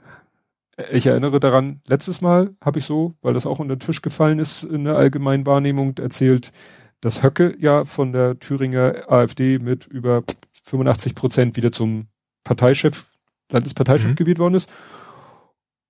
ich 0.91 1.05
erinnere 1.05 1.39
daran, 1.39 1.81
letztes 1.85 2.21
Mal 2.21 2.55
habe 2.61 2.79
ich 2.79 2.85
so, 2.85 3.13
weil 3.21 3.33
das 3.33 3.45
auch 3.45 3.59
unter 3.59 3.75
den 3.75 3.85
Tisch 3.85 4.01
gefallen 4.01 4.39
ist 4.39 4.63
in 4.63 4.85
der 4.85 4.95
allgemeinen 4.95 5.45
Wahrnehmung, 5.45 5.97
erzählt, 5.97 6.51
dass 7.01 7.21
Höcke 7.23 7.55
ja 7.59 7.85
von 7.85 8.11
der 8.11 8.39
Thüringer 8.39 9.03
AfD 9.11 9.59
mit 9.59 9.85
über 9.85 10.23
85 10.63 11.15
Prozent 11.15 11.55
wieder 11.57 11.71
zum 11.71 12.07
Parteichef, 12.43 13.05
Landesparteichef 13.51 14.09
Mhm. 14.11 14.15
gewählt 14.15 14.39
worden 14.39 14.55
ist. 14.55 14.69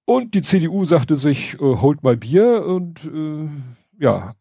Und 0.06 0.34
die 0.34 0.42
CDU 0.42 0.86
sagte 0.86 1.16
sich, 1.16 1.54
äh, 1.56 1.58
holt 1.60 2.04
mal 2.04 2.18
Bier 2.18 2.66
und 2.66 3.06
äh, 3.06 3.48
ja, 4.04 4.34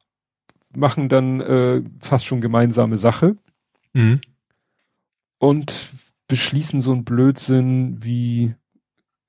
machen 0.75 1.09
dann 1.09 1.41
äh, 1.41 1.83
fast 2.01 2.25
schon 2.27 2.41
gemeinsame 2.41 2.97
Sache 2.97 3.37
Mhm. 3.95 4.21
Und 5.39 5.91
beschließen 6.29 6.83
so 6.83 6.93
einen 6.93 7.05
Blödsinn 7.05 8.03
wie, 8.03 8.55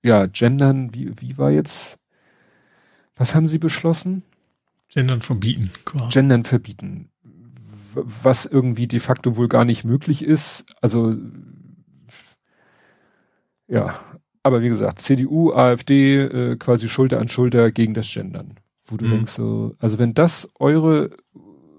ja, 0.03 0.25
gendern, 0.25 0.93
wie, 0.93 1.13
wie 1.19 1.37
war 1.37 1.51
jetzt, 1.51 1.97
was 3.15 3.35
haben 3.35 3.47
sie 3.47 3.59
beschlossen? 3.59 4.23
Gendern 4.89 5.21
verbieten. 5.21 5.71
Quasi. 5.85 6.09
Gendern 6.09 6.43
verbieten. 6.43 7.09
Was 7.93 8.45
irgendwie 8.45 8.87
de 8.87 8.99
facto 8.99 9.35
wohl 9.37 9.47
gar 9.47 9.65
nicht 9.65 9.83
möglich 9.83 10.23
ist. 10.23 10.65
Also, 10.81 11.15
ja. 13.67 13.99
Aber 14.41 14.61
wie 14.61 14.69
gesagt, 14.69 14.99
CDU, 14.99 15.51
AfD, 15.53 16.15
äh, 16.17 16.55
quasi 16.55 16.87
Schulter 16.87 17.19
an 17.19 17.27
Schulter 17.27 17.71
gegen 17.71 17.93
das 17.93 18.09
Gendern. 18.11 18.55
Wo 18.85 18.95
du 18.97 19.05
Mhm. 19.05 19.09
denkst 19.11 19.33
so, 19.33 19.75
also 19.79 19.99
wenn 19.99 20.13
das 20.13 20.49
eure, 20.59 21.09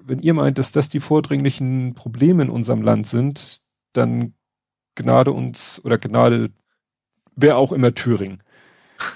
wenn 0.05 0.21
ihr 0.21 0.35
meint, 0.35 0.59
dass 0.59 0.71
das 0.71 0.89
die 0.89 1.01
vordringlichen 1.01 1.95
Probleme 1.95 2.43
in 2.43 2.51
unserem 2.51 2.83
Land 2.83 3.07
sind, 3.07 3.61
dann 3.93 4.35
Gnade 4.95 5.33
uns 5.33 5.81
oder 5.85 5.99
Gnade, 5.99 6.51
wer 7.37 7.57
auch 7.57 7.73
immer 7.73 7.95
Thüringen. 7.95 8.43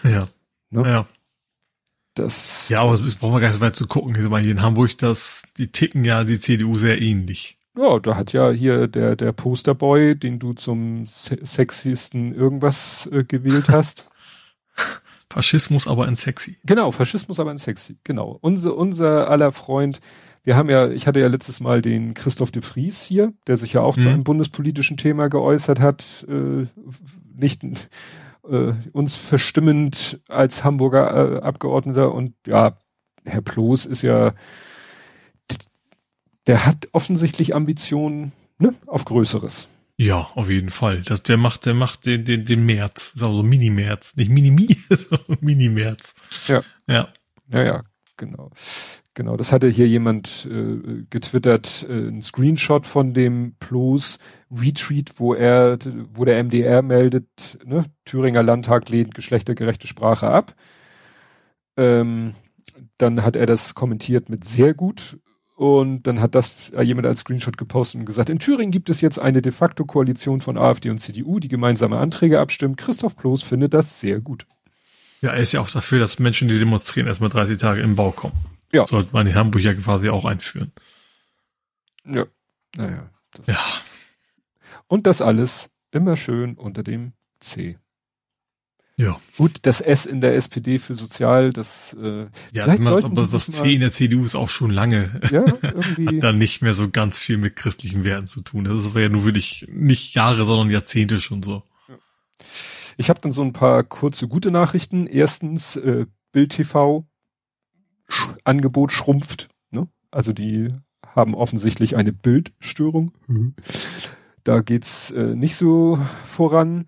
Ja. 0.02 0.28
Ne? 0.70 0.88
Ja. 0.88 1.06
Das, 2.14 2.68
Ja, 2.68 2.82
aber 2.82 2.94
es 2.94 3.16
brauchen 3.16 3.34
wir 3.34 3.40
gar 3.40 3.48
nicht 3.48 3.56
so 3.56 3.60
weit 3.60 3.76
zu 3.76 3.88
gucken. 3.88 4.14
Ich 4.16 4.28
meine, 4.28 4.44
hier 4.44 4.52
in 4.52 4.62
Hamburg, 4.62 4.96
das, 4.98 5.42
die 5.58 5.72
ticken 5.72 6.04
ja 6.04 6.24
die 6.24 6.38
CDU 6.38 6.76
sehr 6.76 7.02
ähnlich. 7.02 7.58
Ja, 7.76 7.98
da 7.98 8.14
hat 8.16 8.32
ja 8.32 8.50
hier 8.50 8.86
der, 8.86 9.16
der 9.16 9.32
Posterboy, 9.32 10.14
den 10.14 10.38
du 10.38 10.52
zum 10.52 11.06
se 11.06 11.38
sexiesten 11.42 12.32
irgendwas 12.32 13.08
äh, 13.10 13.24
gewählt 13.24 13.68
hast. 13.68 14.08
Faschismus 15.30 15.88
aber 15.88 16.06
in 16.06 16.14
sexy. 16.14 16.58
genau, 16.64 16.92
Faschismus 16.92 17.40
aber 17.40 17.50
ein 17.50 17.58
sexy. 17.58 17.98
Genau. 18.04 18.38
Unser, 18.40 18.76
unser 18.76 19.28
aller 19.28 19.50
Freund, 19.50 20.00
wir 20.44 20.56
haben 20.56 20.68
ja, 20.68 20.88
ich 20.90 21.06
hatte 21.06 21.20
ja 21.20 21.28
letztes 21.28 21.60
Mal 21.60 21.82
den 21.82 22.14
Christoph 22.14 22.50
de 22.50 22.62
Vries 22.62 23.02
hier, 23.02 23.32
der 23.46 23.56
sich 23.56 23.72
ja 23.72 23.80
auch 23.80 23.96
mhm. 23.96 24.02
zu 24.02 24.08
einem 24.08 24.24
bundespolitischen 24.24 24.96
Thema 24.96 25.28
geäußert 25.28 25.80
hat, 25.80 26.26
äh, 26.28 26.66
nicht 27.34 27.62
äh, 28.48 28.72
uns 28.92 29.16
verstimmend 29.16 30.20
als 30.28 30.62
Hamburger 30.62 31.36
äh, 31.36 31.40
Abgeordneter 31.40 32.12
und 32.12 32.34
ja, 32.46 32.76
Herr 33.24 33.40
Ploß 33.40 33.86
ist 33.86 34.02
ja, 34.02 34.34
der 36.46 36.66
hat 36.66 36.88
offensichtlich 36.92 37.54
Ambitionen 37.54 38.32
ne, 38.58 38.74
auf 38.86 39.06
Größeres. 39.06 39.68
Ja, 39.96 40.28
auf 40.34 40.50
jeden 40.50 40.70
Fall. 40.70 41.02
Das, 41.02 41.22
der 41.22 41.36
macht, 41.36 41.66
der 41.66 41.74
macht 41.74 42.04
den, 42.04 42.24
den, 42.24 42.44
den 42.44 42.66
März. 42.66 43.12
Das 43.12 43.22
ist 43.22 43.22
auch 43.22 43.36
so 43.36 43.42
Mini-März. 43.44 44.16
Nicht 44.16 44.28
Mini-Mi, 44.28 44.76
Mini-März. 45.40 46.14
Ja. 46.48 46.62
Ja. 46.88 47.08
Ja, 47.48 47.62
ja, 47.62 47.82
genau. 48.16 48.50
Genau, 49.14 49.36
das 49.36 49.52
hatte 49.52 49.68
hier 49.68 49.86
jemand 49.86 50.48
äh, 50.50 51.04
getwittert, 51.08 51.86
äh, 51.88 52.08
ein 52.08 52.20
Screenshot 52.20 52.84
von 52.84 53.14
dem 53.14 53.54
Plus 53.60 54.18
Retweet, 54.50 55.20
wo 55.20 55.34
er, 55.34 55.78
wo 56.12 56.24
der 56.24 56.42
MDR 56.42 56.82
meldet, 56.82 57.28
ne, 57.64 57.84
Thüringer 58.04 58.42
Landtag 58.42 58.88
lehnt 58.88 59.14
geschlechtergerechte 59.14 59.86
Sprache 59.86 60.28
ab. 60.28 60.56
Ähm, 61.76 62.34
dann 62.98 63.22
hat 63.22 63.36
er 63.36 63.46
das 63.46 63.76
kommentiert 63.76 64.28
mit 64.28 64.44
sehr 64.44 64.74
gut 64.74 65.18
und 65.54 66.08
dann 66.08 66.20
hat 66.20 66.34
das 66.34 66.72
jemand 66.82 67.06
als 67.06 67.20
Screenshot 67.20 67.56
gepostet 67.56 68.00
und 68.00 68.06
gesagt, 68.06 68.30
in 68.30 68.40
Thüringen 68.40 68.72
gibt 68.72 68.90
es 68.90 69.00
jetzt 69.00 69.20
eine 69.20 69.42
de 69.42 69.52
facto 69.52 69.84
Koalition 69.84 70.40
von 70.40 70.58
AfD 70.58 70.90
und 70.90 70.98
CDU, 70.98 71.38
die 71.38 71.48
gemeinsame 71.48 71.98
Anträge 71.98 72.40
abstimmen. 72.40 72.74
Christoph 72.74 73.16
Kloß 73.16 73.44
findet 73.44 73.74
das 73.74 74.00
sehr 74.00 74.20
gut. 74.20 74.46
Ja, 75.20 75.30
er 75.30 75.40
ist 75.40 75.52
ja 75.52 75.60
auch 75.60 75.70
dafür, 75.70 76.00
dass 76.00 76.18
Menschen, 76.18 76.48
die 76.48 76.58
demonstrieren, 76.58 77.06
erstmal 77.06 77.30
30 77.30 77.58
Tage 77.58 77.80
im 77.80 77.94
Bau 77.94 78.10
kommen. 78.10 78.34
Ja. 78.74 78.86
Sollte 78.86 79.12
man 79.12 79.26
in 79.26 79.34
Hamburg 79.34 79.62
ja 79.62 79.72
quasi 79.72 80.08
auch 80.08 80.24
einführen. 80.24 80.72
Ja. 82.06 82.26
Naja. 82.76 83.10
ja. 83.46 83.58
Und 84.88 85.06
das 85.06 85.22
alles 85.22 85.70
immer 85.92 86.16
schön 86.16 86.56
unter 86.56 86.82
dem 86.82 87.12
C. 87.38 87.78
Ja. 88.98 89.20
Gut, 89.36 89.58
das 89.62 89.80
S 89.80 90.06
in 90.06 90.20
der 90.20 90.36
SPD 90.36 90.78
für 90.78 90.94
sozial, 90.94 91.50
das 91.50 91.96
äh, 92.00 92.26
ja, 92.52 92.66
aber 92.66 93.26
das 93.26 93.46
C 93.46 93.74
in 93.74 93.80
der 93.80 93.90
CDU 93.90 94.24
ist 94.24 94.36
auch 94.36 94.50
schon 94.50 94.70
lange 94.70 95.20
ja, 95.30 95.44
irgendwie. 95.62 96.06
hat 96.06 96.22
dann 96.22 96.38
nicht 96.38 96.62
mehr 96.62 96.74
so 96.74 96.88
ganz 96.88 97.18
viel 97.18 97.36
mit 97.36 97.56
christlichen 97.56 98.04
Werten 98.04 98.26
zu 98.26 98.42
tun. 98.42 98.64
Das 98.64 98.84
ist 98.84 98.94
ja 98.94 99.08
nur 99.08 99.24
wirklich 99.24 99.66
nicht 99.68 100.14
Jahre, 100.14 100.44
sondern 100.44 100.70
Jahrzehnte 100.70 101.20
schon 101.20 101.42
so. 101.42 101.64
Ich 102.96 103.08
habe 103.08 103.20
dann 103.20 103.32
so 103.32 103.42
ein 103.42 103.52
paar 103.52 103.82
kurze 103.82 104.28
gute 104.28 104.52
Nachrichten. 104.52 105.08
Erstens, 105.08 105.74
äh, 105.74 106.06
Bild 106.30 106.52
TV 106.52 107.04
Angebot 108.44 108.92
schrumpft. 108.92 109.48
Ne? 109.70 109.88
Also 110.10 110.32
die 110.32 110.68
haben 111.06 111.34
offensichtlich 111.34 111.96
eine 111.96 112.12
Bildstörung. 112.12 113.12
Da 114.42 114.60
geht's 114.60 115.10
äh, 115.10 115.34
nicht 115.34 115.56
so 115.56 115.98
voran. 116.24 116.86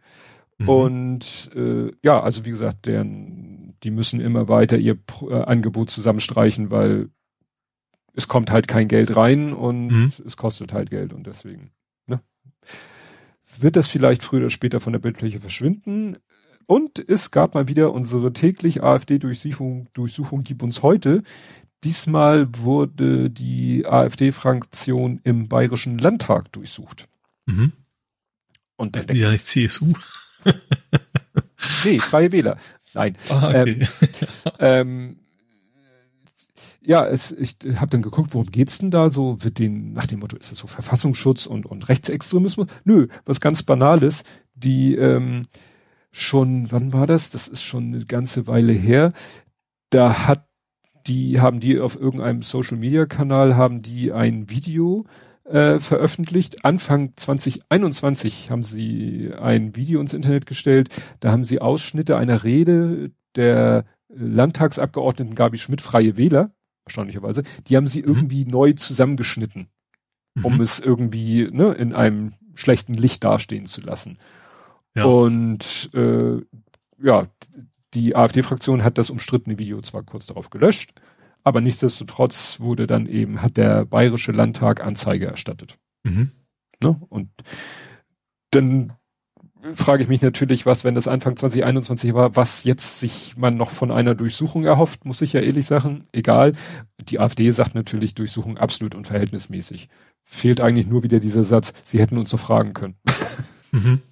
Mhm. 0.58 0.68
Und 0.68 1.50
äh, 1.54 1.90
ja, 2.02 2.20
also 2.22 2.44
wie 2.44 2.50
gesagt, 2.50 2.86
deren, 2.86 3.74
die 3.82 3.90
müssen 3.90 4.20
immer 4.20 4.48
weiter 4.48 4.78
ihr 4.78 4.98
äh, 5.22 5.34
Angebot 5.34 5.90
zusammenstreichen, 5.90 6.70
weil 6.70 7.10
es 8.14 8.28
kommt 8.28 8.50
halt 8.50 8.66
kein 8.66 8.88
Geld 8.88 9.14
rein 9.16 9.52
und 9.52 9.88
mhm. 9.88 10.12
es 10.24 10.36
kostet 10.36 10.72
halt 10.72 10.90
Geld 10.90 11.12
und 11.12 11.26
deswegen 11.26 11.72
ne? 12.06 12.20
wird 13.60 13.76
das 13.76 13.88
vielleicht 13.88 14.22
früher 14.22 14.40
oder 14.40 14.50
später 14.50 14.80
von 14.80 14.92
der 14.92 15.00
Bildfläche 15.00 15.40
verschwinden. 15.40 16.16
Und 16.66 16.98
es 17.08 17.30
gab 17.30 17.54
mal 17.54 17.68
wieder 17.68 17.92
unsere 17.92 18.32
täglich 18.32 18.82
AfD-Durchsuchung, 18.82 19.88
Durchsuchung 19.94 20.42
gibt 20.42 20.62
uns 20.62 20.82
heute. 20.82 21.22
Diesmal 21.84 22.48
wurde 22.58 23.30
die 23.30 23.86
AfD-Fraktion 23.86 25.20
im 25.22 25.48
Bayerischen 25.48 25.98
Landtag 25.98 26.50
durchsucht. 26.52 27.08
Mhm. 27.46 27.72
Und 28.76 28.96
dann 28.96 29.16
ja 29.16 29.30
nicht 29.30 29.46
CSU. 29.46 29.92
nee, 31.84 32.00
Freie 32.00 32.32
Wähler. 32.32 32.58
Nein. 32.94 33.16
Ah, 33.28 33.48
okay. 33.48 33.88
ähm, 34.58 34.58
ähm, 34.58 35.16
ja, 36.80 37.04
es, 37.06 37.32
ich 37.32 37.56
habe 37.76 37.90
dann 37.90 38.02
geguckt, 38.02 38.32
worum 38.32 38.50
geht's 38.50 38.78
denn 38.78 38.90
da? 38.90 39.08
So 39.08 39.42
wird 39.42 39.58
den 39.58 39.92
nach 39.92 40.06
dem 40.06 40.20
Motto 40.20 40.36
ist 40.36 40.52
es 40.52 40.58
so 40.58 40.66
Verfassungsschutz 40.66 41.46
und 41.46 41.66
und 41.66 41.88
Rechtsextremismus? 41.88 42.68
Nö, 42.84 43.08
was 43.24 43.40
ganz 43.40 43.62
Banales. 43.62 44.24
Die 44.54 44.94
ähm, 44.94 45.42
schon, 46.16 46.70
wann 46.72 46.92
war 46.92 47.06
das? 47.06 47.30
Das 47.30 47.48
ist 47.48 47.62
schon 47.62 47.94
eine 47.94 48.04
ganze 48.04 48.46
Weile 48.46 48.72
her. 48.72 49.12
Da 49.90 50.26
hat 50.26 50.46
die, 51.06 51.40
haben 51.40 51.60
die 51.60 51.78
auf 51.78 51.98
irgendeinem 51.98 52.42
Social 52.42 52.76
Media 52.76 53.06
Kanal, 53.06 53.56
haben 53.56 53.82
die 53.82 54.12
ein 54.12 54.50
Video 54.50 55.06
äh, 55.44 55.78
veröffentlicht. 55.78 56.64
Anfang 56.64 57.12
2021 57.14 58.50
haben 58.50 58.62
sie 58.62 59.30
ein 59.40 59.76
Video 59.76 60.00
ins 60.00 60.14
Internet 60.14 60.46
gestellt. 60.46 60.88
Da 61.20 61.30
haben 61.30 61.44
sie 61.44 61.60
Ausschnitte 61.60 62.16
einer 62.16 62.42
Rede 62.44 63.12
der 63.36 63.84
Landtagsabgeordneten 64.08 65.34
Gabi 65.34 65.58
Schmidt, 65.58 65.80
Freie 65.80 66.16
Wähler, 66.16 66.50
erstaunlicherweise. 66.84 67.42
Die 67.66 67.76
haben 67.76 67.86
sie 67.86 68.02
mhm. 68.02 68.08
irgendwie 68.08 68.44
neu 68.46 68.72
zusammengeschnitten, 68.72 69.68
um 70.42 70.56
mhm. 70.56 70.60
es 70.60 70.80
irgendwie 70.80 71.48
ne, 71.50 71.72
in 71.72 71.92
einem 71.92 72.32
schlechten 72.54 72.94
Licht 72.94 73.22
dastehen 73.22 73.66
zu 73.66 73.82
lassen. 73.82 74.18
Ja. 74.96 75.04
Und 75.04 75.90
äh, 75.94 76.40
ja, 77.02 77.28
die 77.94 78.16
AfD-Fraktion 78.16 78.82
hat 78.82 78.98
das 78.98 79.10
umstrittene 79.10 79.58
Video 79.58 79.80
zwar 79.82 80.02
kurz 80.02 80.26
darauf 80.26 80.50
gelöscht, 80.50 80.94
aber 81.44 81.60
nichtsdestotrotz 81.60 82.60
wurde 82.60 82.86
dann 82.86 83.06
eben, 83.06 83.42
hat 83.42 83.56
der 83.56 83.84
Bayerische 83.84 84.32
Landtag 84.32 84.82
Anzeige 84.82 85.26
erstattet. 85.26 85.78
Mhm. 86.02 86.30
Ne? 86.82 87.00
Und 87.08 87.30
dann 88.50 88.92
frage 89.74 90.02
ich 90.02 90.08
mich 90.08 90.22
natürlich, 90.22 90.66
was, 90.66 90.84
wenn 90.84 90.94
das 90.94 91.08
Anfang 91.08 91.36
2021 91.36 92.14
war, 92.14 92.36
was 92.36 92.64
jetzt 92.64 93.00
sich 93.00 93.36
man 93.36 93.56
noch 93.56 93.70
von 93.70 93.90
einer 93.90 94.14
Durchsuchung 94.14 94.64
erhofft, 94.64 95.04
muss 95.04 95.22
ich 95.22 95.32
ja 95.32 95.40
ehrlich 95.40 95.66
sagen. 95.66 96.06
Egal. 96.12 96.52
Die 96.98 97.18
AfD 97.18 97.50
sagt 97.50 97.74
natürlich 97.74 98.14
Durchsuchung 98.14 98.58
absolut 98.58 98.94
unverhältnismäßig. 98.94 99.88
Fehlt 100.24 100.60
eigentlich 100.60 100.86
nur 100.86 101.02
wieder 101.02 101.20
dieser 101.20 101.44
Satz, 101.44 101.72
sie 101.84 102.00
hätten 102.00 102.18
uns 102.18 102.30
doch 102.30 102.40
fragen 102.40 102.74
können. 102.74 102.96
Mhm. 103.72 104.02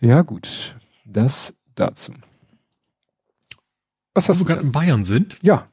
Ja, 0.00 0.22
gut. 0.22 0.76
Das 1.04 1.54
dazu. 1.74 2.14
Was 4.14 4.28
hast 4.28 4.38
Wo 4.38 4.44
du 4.44 4.48
gerade 4.48 4.62
in 4.62 4.72
Bayern 4.72 5.04
sind? 5.04 5.38
Ja. 5.42 5.68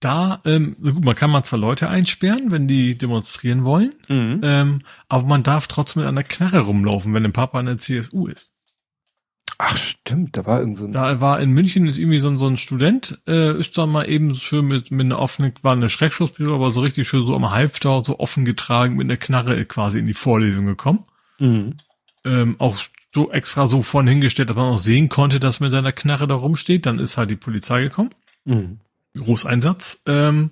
Da, 0.00 0.42
ähm, 0.44 0.76
so 0.80 0.92
gut, 0.92 1.04
man 1.04 1.14
kann 1.14 1.30
mal 1.30 1.44
zwar 1.44 1.58
Leute 1.58 1.88
einsperren, 1.88 2.50
wenn 2.50 2.68
die 2.68 2.98
demonstrieren 2.98 3.64
wollen, 3.64 3.94
mhm. 4.08 4.40
ähm, 4.42 4.82
aber 5.08 5.26
man 5.26 5.42
darf 5.42 5.68
trotzdem 5.68 6.02
mit 6.02 6.08
einer 6.08 6.22
Knarre 6.22 6.60
rumlaufen, 6.60 7.14
wenn 7.14 7.24
ein 7.24 7.32
Papa 7.32 7.58
in 7.60 7.66
der 7.66 7.78
CSU 7.78 8.26
ist. 8.26 8.52
Ach 9.58 9.76
stimmt, 9.78 10.36
da 10.36 10.44
war 10.44 10.60
irgend 10.60 10.76
so 10.76 10.84
ein 10.84 10.92
Da 10.92 11.22
war 11.22 11.40
in 11.40 11.50
München 11.50 11.86
ist 11.86 11.96
irgendwie 11.96 12.18
so, 12.18 12.28
ein 12.28 12.36
so 12.36 12.46
ein 12.46 12.58
Student, 12.58 13.18
äh, 13.26 13.58
ist 13.58 13.78
da 13.78 13.86
mal 13.86 14.08
eben 14.08 14.34
schön 14.34 14.66
mit, 14.66 14.90
mit 14.90 15.06
einer 15.06 15.18
offenen, 15.18 15.54
war 15.62 15.72
eine 15.72 15.88
Schreckschusspistole, 15.88 16.54
aber 16.54 16.70
so 16.72 16.82
richtig 16.82 17.08
schön 17.08 17.24
so 17.24 17.34
am 17.34 17.50
Halfter, 17.50 18.02
so 18.04 18.18
offen 18.18 18.44
getragen, 18.44 18.96
mit 18.96 19.06
einer 19.06 19.16
Knarre 19.16 19.64
quasi 19.64 19.98
in 19.98 20.06
die 20.06 20.14
Vorlesung 20.14 20.66
gekommen. 20.66 21.04
Mhm 21.38 21.76
ähm, 22.26 22.56
auch 22.58 22.78
so 23.14 23.30
extra 23.30 23.66
so 23.66 23.82
vorne 23.82 24.10
hingestellt, 24.10 24.50
dass 24.50 24.56
man 24.56 24.74
auch 24.74 24.78
sehen 24.78 25.08
konnte, 25.08 25.40
dass 25.40 25.60
mit 25.60 25.70
seiner 25.70 25.92
Knarre 25.92 26.26
da 26.26 26.34
rumsteht. 26.34 26.84
Dann 26.84 26.98
ist 26.98 27.16
halt 27.16 27.30
die 27.30 27.36
Polizei 27.36 27.82
gekommen. 27.82 28.10
Mhm. 28.44 28.80
Großeinsatz. 29.16 30.02
Ähm, 30.06 30.50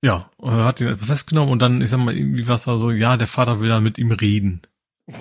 ja, 0.00 0.30
hat 0.40 0.80
ihn 0.80 0.96
festgenommen 0.96 1.52
und 1.52 1.60
dann, 1.60 1.80
ich 1.80 1.90
sag 1.90 1.98
mal, 1.98 2.16
irgendwie 2.16 2.48
was 2.48 2.66
war 2.66 2.78
so, 2.78 2.90
ja, 2.90 3.16
der 3.16 3.26
Vater 3.26 3.60
will 3.60 3.68
dann 3.68 3.82
mit 3.82 3.98
ihm 3.98 4.12
reden. 4.12 4.62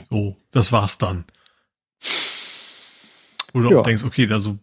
So, 0.10 0.38
das 0.52 0.72
war's 0.72 0.98
dann. 0.98 1.26
Du 3.54 3.70
ja. 3.70 3.78
auch 3.78 3.84
denkst, 3.84 4.04
okay, 4.04 4.32
also 4.32 4.58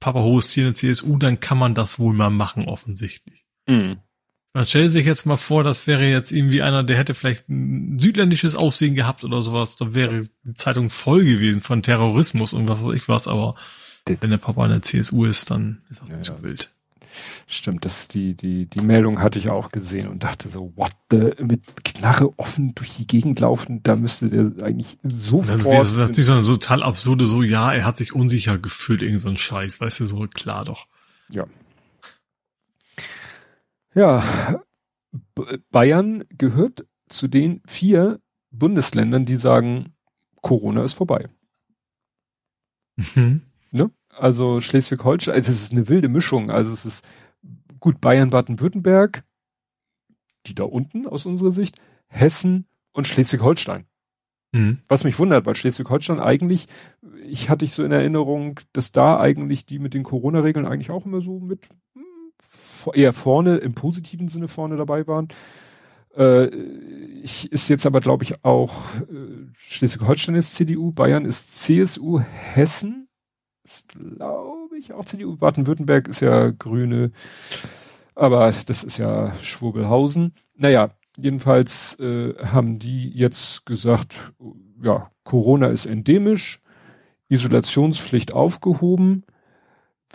Papa 0.00 0.20
Host 0.20 0.52
hier 0.52 0.66
in 0.66 0.72
der 0.72 0.74
CSU, 0.74 1.18
dann 1.18 1.40
kann 1.40 1.58
man 1.58 1.74
das 1.74 1.98
wohl 1.98 2.14
mal 2.14 2.30
machen, 2.30 2.64
offensichtlich. 2.64 3.44
Mhm. 3.66 3.98
Man 4.56 4.66
stellt 4.66 4.92
sich 4.92 5.04
jetzt 5.04 5.26
mal 5.26 5.36
vor, 5.36 5.64
das 5.64 5.88
wäre 5.88 6.04
jetzt 6.04 6.30
irgendwie 6.30 6.62
einer, 6.62 6.84
der 6.84 6.96
hätte 6.96 7.14
vielleicht 7.14 7.48
ein 7.48 7.98
südländisches 7.98 8.54
Aussehen 8.54 8.94
gehabt 8.94 9.24
oder 9.24 9.42
sowas. 9.42 9.74
Da 9.74 9.94
wäre 9.94 10.28
die 10.44 10.54
Zeitung 10.54 10.90
voll 10.90 11.24
gewesen 11.24 11.60
von 11.60 11.82
Terrorismus 11.82 12.52
und 12.52 12.68
was 12.68 12.80
weiß 12.80 12.94
ich 12.94 13.08
was. 13.08 13.26
Aber 13.26 13.56
wenn 14.06 14.30
der 14.30 14.38
Papa 14.38 14.64
in 14.64 14.70
der 14.70 14.82
CSU 14.82 15.24
ist, 15.24 15.50
dann 15.50 15.82
ist 15.90 16.02
das 16.02 16.08
ja, 16.08 16.16
nicht 16.16 16.26
so 16.26 16.42
wild. 16.44 16.70
Stimmt, 17.48 17.84
das 17.84 18.06
die 18.06 18.34
die 18.34 18.66
die 18.66 18.84
Meldung 18.84 19.20
hatte 19.20 19.40
ich 19.40 19.50
auch 19.50 19.72
gesehen 19.72 20.06
und 20.06 20.22
dachte 20.22 20.48
so, 20.48 20.72
what 20.76 20.92
the 21.10 21.32
mit 21.42 21.84
Knarre 21.84 22.32
offen 22.38 22.76
durch 22.76 22.90
die 22.90 23.08
Gegend 23.08 23.40
laufen, 23.40 23.82
da 23.82 23.96
müsste 23.96 24.28
der 24.28 24.64
eigentlich 24.64 24.98
sofort. 25.02 25.64
Das 25.64 25.92
ist 25.92 25.96
natürlich 25.96 26.26
so 26.26 26.32
eine 26.32 26.42
total 26.44 26.84
absurde 26.84 27.26
so, 27.26 27.42
ja, 27.42 27.72
er 27.72 27.84
hat 27.84 27.98
sich 27.98 28.14
unsicher 28.14 28.58
gefühlt, 28.58 29.02
irgend 29.02 29.20
so 29.20 29.30
ein 29.30 29.36
Scheiß, 29.36 29.80
weißt 29.80 30.00
du, 30.00 30.06
so 30.06 30.26
klar 30.32 30.64
doch. 30.64 30.86
Ja, 31.28 31.44
ja, 33.94 34.62
Bayern 35.70 36.24
gehört 36.36 36.86
zu 37.08 37.28
den 37.28 37.62
vier 37.66 38.20
Bundesländern, 38.50 39.24
die 39.24 39.36
sagen, 39.36 39.94
Corona 40.40 40.84
ist 40.84 40.94
vorbei. 40.94 41.28
Mhm. 42.96 43.42
Ne? 43.70 43.90
Also 44.10 44.60
Schleswig-Holstein, 44.60 45.34
also 45.34 45.50
es 45.50 45.62
ist 45.62 45.72
eine 45.72 45.88
wilde 45.88 46.08
Mischung. 46.08 46.50
Also 46.50 46.72
es 46.72 46.84
ist 46.84 47.04
gut 47.80 48.00
Bayern, 48.00 48.30
Baden-Württemberg, 48.30 49.24
die 50.46 50.54
da 50.54 50.64
unten 50.64 51.06
aus 51.06 51.26
unserer 51.26 51.52
Sicht, 51.52 51.80
Hessen 52.06 52.66
und 52.92 53.06
Schleswig-Holstein. 53.06 53.86
Mhm. 54.52 54.78
Was 54.86 55.02
mich 55.02 55.18
wundert, 55.18 55.46
weil 55.46 55.56
Schleswig-Holstein 55.56 56.20
eigentlich, 56.20 56.68
ich 57.24 57.50
hatte 57.50 57.64
ich 57.64 57.72
so 57.72 57.82
in 57.84 57.90
Erinnerung, 57.90 58.60
dass 58.72 58.92
da 58.92 59.18
eigentlich 59.18 59.66
die 59.66 59.80
mit 59.80 59.94
den 59.94 60.04
Corona-Regeln 60.04 60.66
eigentlich 60.66 60.90
auch 60.90 61.06
immer 61.06 61.20
so 61.20 61.40
mit 61.40 61.68
hm, 61.94 62.03
eher 62.92 63.12
vorne, 63.12 63.56
im 63.58 63.74
positiven 63.74 64.28
Sinne 64.28 64.48
vorne 64.48 64.76
dabei 64.76 65.06
waren. 65.06 65.28
Äh, 66.16 66.46
ich, 67.22 67.50
ist 67.50 67.68
jetzt 67.68 67.86
aber, 67.86 68.00
glaube 68.00 68.24
ich, 68.24 68.44
auch 68.44 68.74
äh, 69.00 69.46
Schleswig-Holstein 69.56 70.34
ist 70.34 70.54
CDU, 70.54 70.92
Bayern 70.92 71.24
ist 71.24 71.58
CSU, 71.58 72.20
Hessen 72.20 73.08
ist, 73.64 73.88
glaube 73.88 74.78
ich, 74.78 74.92
auch 74.92 75.04
CDU, 75.04 75.36
Baden-Württemberg 75.36 76.08
ist 76.08 76.20
ja 76.20 76.50
Grüne, 76.50 77.12
aber 78.14 78.52
das 78.66 78.84
ist 78.84 78.98
ja 78.98 79.34
Schwurbelhausen. 79.36 80.34
Naja, 80.56 80.90
jedenfalls 81.16 81.98
äh, 81.98 82.34
haben 82.44 82.78
die 82.78 83.10
jetzt 83.10 83.66
gesagt, 83.66 84.32
ja, 84.82 85.10
Corona 85.24 85.68
ist 85.68 85.86
endemisch, 85.86 86.60
Isolationspflicht 87.28 88.32
aufgehoben. 88.34 89.24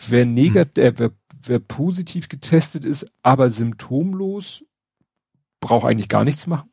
Wer 0.08 0.26
negativ, 0.26 0.84
hm. 0.84 0.84
äh, 0.84 1.00
wer, 1.00 1.12
wer 1.44 1.60
positiv 1.60 2.30
getestet 2.30 2.86
ist, 2.86 3.12
aber 3.22 3.50
symptomlos, 3.50 4.64
braucht 5.60 5.86
eigentlich 5.86 6.10
gar 6.10 6.24
nichts 6.24 6.48
machen. 6.48 6.70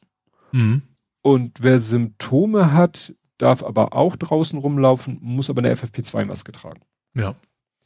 Mhm. 0.52 0.82
Und 1.22 1.62
wer 1.62 1.80
Symptome 1.80 2.72
hat, 2.72 3.14
darf 3.38 3.62
aber 3.62 3.92
auch 3.94 4.16
draußen 4.16 4.58
rumlaufen, 4.58 5.18
muss 5.20 5.50
aber 5.50 5.60
eine 5.60 5.74
FFP2-Maske 5.74 6.52
tragen. 6.52 6.82
Ja. 7.14 7.34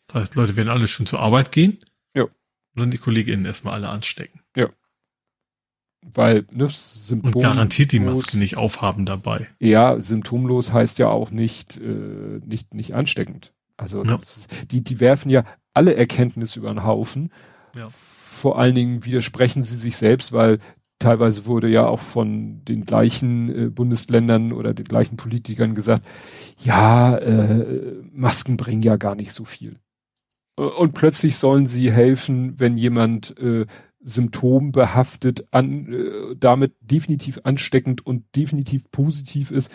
Das 0.06 0.14
heißt, 0.16 0.34
Leute 0.34 0.56
werden 0.56 0.68
alle 0.68 0.88
schon 0.88 1.06
zur 1.06 1.20
Arbeit 1.20 1.52
gehen. 1.52 1.78
Ja. 2.14 2.24
Und 2.24 2.32
dann 2.74 2.90
die 2.90 2.98
KollegInnen 2.98 3.46
erstmal 3.46 3.74
alle 3.74 3.88
anstecken. 3.88 4.40
Ja. 4.56 4.68
Weil, 6.02 6.46
ne, 6.50 6.66
Symptom. 6.68 7.34
Und 7.34 7.42
garantiert 7.42 7.92
die 7.92 8.00
Maske 8.00 8.38
nicht 8.38 8.56
aufhaben 8.56 9.06
dabei. 9.06 9.48
Ja, 9.58 10.00
symptomlos 10.00 10.72
heißt 10.72 10.98
ja 10.98 11.08
auch 11.08 11.30
nicht, 11.30 11.76
äh, 11.76 12.40
nicht, 12.44 12.74
nicht 12.74 12.94
ansteckend. 12.94 13.52
Also, 13.76 14.04
ja. 14.04 14.16
das, 14.16 14.46
die, 14.70 14.82
die 14.82 15.00
werfen 15.00 15.30
ja 15.30 15.44
alle 15.74 15.94
Erkenntnisse 15.94 16.60
über 16.60 16.68
den 16.68 16.84
Haufen. 16.84 17.32
Ja. 17.78 17.88
Vor 17.90 18.58
allen 18.58 18.74
Dingen 18.74 19.04
widersprechen 19.04 19.62
sie 19.62 19.76
sich 19.76 19.96
selbst, 19.96 20.32
weil 20.32 20.58
teilweise 20.98 21.46
wurde 21.46 21.68
ja 21.68 21.86
auch 21.86 22.00
von 22.00 22.64
den 22.64 22.84
gleichen 22.84 23.66
äh, 23.66 23.70
Bundesländern 23.70 24.52
oder 24.52 24.74
den 24.74 24.84
gleichen 24.84 25.16
Politikern 25.16 25.74
gesagt, 25.74 26.06
ja, 26.58 27.16
äh, 27.16 27.94
Masken 28.12 28.56
bringen 28.56 28.82
ja 28.82 28.96
gar 28.96 29.14
nicht 29.14 29.32
so 29.32 29.44
viel. 29.44 29.76
Und 30.56 30.92
plötzlich 30.92 31.36
sollen 31.36 31.66
sie 31.66 31.90
helfen, 31.90 32.60
wenn 32.60 32.76
jemand 32.76 33.36
äh, 33.38 33.64
symptombehaftet, 34.00 35.46
an, 35.52 35.92
äh, 35.92 36.36
damit 36.36 36.74
definitiv 36.80 37.40
ansteckend 37.44 38.04
und 38.06 38.24
definitiv 38.36 38.90
positiv 38.90 39.50
ist, 39.50 39.72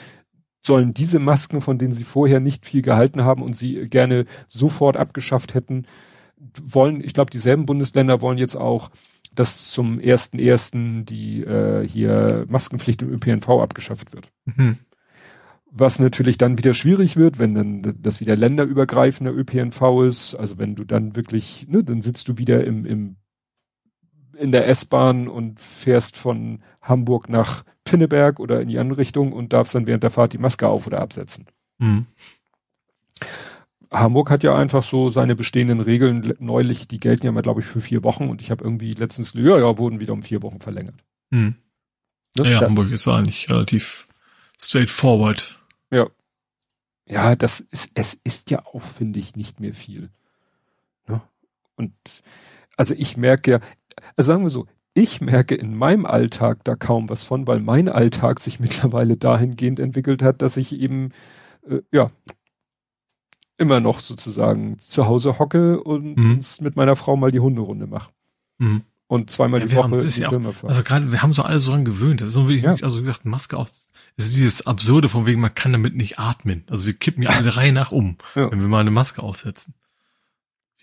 sollen 0.65 0.93
diese 0.93 1.19
Masken, 1.19 1.61
von 1.61 1.77
denen 1.77 1.93
sie 1.93 2.03
vorher 2.03 2.39
nicht 2.39 2.65
viel 2.65 2.81
gehalten 2.81 3.23
haben 3.23 3.41
und 3.41 3.55
sie 3.55 3.87
gerne 3.87 4.25
sofort 4.47 4.97
abgeschafft 4.97 5.53
hätten, 5.53 5.85
wollen, 6.63 7.01
ich 7.03 7.13
glaube, 7.13 7.31
dieselben 7.31 7.65
Bundesländer 7.65 8.21
wollen 8.21 8.37
jetzt 8.37 8.55
auch, 8.55 8.89
dass 9.33 9.69
zum 9.71 9.99
ersten 9.99 10.39
ersten 10.39 11.05
die 11.05 11.41
äh, 11.41 11.87
hier 11.87 12.45
Maskenpflicht 12.47 13.01
im 13.01 13.11
ÖPNV 13.11 13.49
abgeschafft 13.49 14.13
wird. 14.13 14.29
Mhm. 14.45 14.77
Was 15.69 15.99
natürlich 15.99 16.37
dann 16.37 16.57
wieder 16.57 16.73
schwierig 16.73 17.17
wird, 17.17 17.37
wenn 17.37 17.53
dann 17.53 17.95
das 17.99 18.21
wieder 18.21 18.37
länderübergreifender 18.37 19.33
ÖPNV 19.33 20.03
ist. 20.07 20.35
Also 20.35 20.57
wenn 20.57 20.75
du 20.75 20.85
dann 20.85 21.17
wirklich, 21.17 21.67
ne, 21.67 21.83
dann 21.83 22.01
sitzt 22.01 22.29
du 22.29 22.37
wieder 22.37 22.63
im, 22.63 22.85
im 22.85 23.17
in 24.37 24.51
der 24.51 24.67
S-Bahn 24.67 25.27
und 25.27 25.59
fährst 25.59 26.15
von 26.15 26.61
Hamburg 26.81 27.29
nach 27.29 27.63
Pinneberg 27.83 28.39
oder 28.39 28.61
in 28.61 28.67
die 28.67 28.79
andere 28.79 28.99
Richtung 28.99 29.31
und 29.31 29.53
darfst 29.53 29.75
dann 29.75 29.87
während 29.87 30.03
der 30.03 30.11
Fahrt 30.11 30.33
die 30.33 30.37
Maske 30.37 30.67
auf 30.67 30.87
oder 30.87 31.01
absetzen. 31.01 31.45
Mhm. 31.77 32.07
Hamburg 33.91 34.29
hat 34.29 34.43
ja 34.43 34.55
einfach 34.55 34.83
so 34.83 35.09
seine 35.09 35.35
bestehenden 35.35 35.79
Regeln 35.79 36.33
neulich, 36.39 36.87
die 36.87 36.99
gelten 36.99 37.25
ja 37.25 37.31
mal, 37.31 37.41
glaube 37.41 37.61
ich, 37.61 37.65
für 37.67 37.81
vier 37.81 38.03
Wochen 38.03 38.27
und 38.27 38.41
ich 38.41 38.51
habe 38.51 38.63
irgendwie 38.63 38.91
letztens, 38.91 39.33
ja, 39.33 39.57
ja, 39.57 39.77
wurden 39.77 39.99
wieder 39.99 40.13
um 40.13 40.21
vier 40.21 40.41
Wochen 40.41 40.59
verlängert. 40.59 40.95
Mhm. 41.29 41.55
Ne? 42.35 42.51
Ja, 42.51 42.59
da, 42.59 42.65
Hamburg 42.65 42.91
ist 42.91 43.07
eigentlich 43.07 43.49
relativ 43.49 44.07
straightforward. 44.59 45.59
Ja. 45.91 46.07
Ja, 47.07 47.35
das 47.35 47.59
ist, 47.59 47.91
es 47.93 48.19
ist 48.23 48.49
ja 48.49 48.65
auch, 48.65 48.81
finde 48.81 49.19
ich, 49.19 49.35
nicht 49.35 49.59
mehr 49.59 49.73
viel. 49.73 50.09
Ne? 51.07 51.21
Und 51.75 51.93
also 52.77 52.93
ich 52.95 53.15
merke 53.15 53.51
ja, 53.51 53.59
also 54.15 54.27
sagen 54.27 54.43
wir 54.43 54.49
so, 54.49 54.65
ich 54.93 55.21
merke 55.21 55.55
in 55.55 55.75
meinem 55.75 56.05
Alltag 56.05 56.63
da 56.63 56.75
kaum 56.75 57.09
was 57.09 57.25
von, 57.25 57.47
weil 57.47 57.59
mein 57.59 57.89
Alltag 57.89 58.39
sich 58.39 58.59
mittlerweile 58.61 59.17
dahingehend 59.17 59.79
entwickelt 59.79 60.23
hat, 60.23 60.41
dass 60.41 60.57
ich 60.57 60.73
eben, 60.73 61.09
äh, 61.69 61.81
ja, 61.91 62.11
immer 63.57 63.79
noch 63.79 63.99
sozusagen 63.99 64.79
zu 64.79 65.05
Hause 65.05 65.39
hocke 65.39 65.81
und 65.81 66.17
mhm. 66.17 66.39
mit 66.61 66.75
meiner 66.75 66.95
Frau 66.95 67.15
mal 67.15 67.31
die 67.31 67.39
Hunderunde 67.39 67.87
mache. 67.87 68.11
Mhm. 68.57 68.81
Und 69.07 69.29
zweimal 69.29 69.61
ja, 69.61 69.67
die 69.67 69.75
Woche 69.75 69.95
in 69.95 70.09
die 70.09 70.21
ja 70.21 70.29
Firma 70.29 70.51
fahre. 70.51 70.69
Also 70.69 70.83
gerade, 70.83 71.11
wir 71.11 71.21
haben 71.21 71.31
so 71.31 71.43
alle 71.43 71.59
so 71.59 71.71
dran 71.71 71.85
gewöhnt. 71.85 72.21
Das 72.21 72.29
ist 72.29 72.33
so 72.33 72.49
wie, 72.49 72.57
ja. 72.57 72.75
also 72.81 72.99
wie 72.99 73.05
gesagt, 73.05 73.25
Maske 73.25 73.55
auf. 73.55 73.69
Es 74.17 74.25
ist 74.27 74.35
dieses 74.35 74.65
Absurde 74.65 75.09
von 75.09 75.25
wegen, 75.25 75.41
man 75.41 75.53
kann 75.53 75.73
damit 75.73 75.95
nicht 75.95 76.19
atmen. 76.19 76.63
Also 76.69 76.85
wir 76.85 76.93
kippen 76.93 77.21
ja 77.21 77.29
alle 77.29 77.55
Reihe 77.55 77.71
nach 77.71 77.91
um, 77.91 78.17
wenn 78.33 78.59
wir 78.59 78.67
mal 78.67 78.79
eine 78.79 78.91
Maske 78.91 79.21
aufsetzen. 79.21 79.73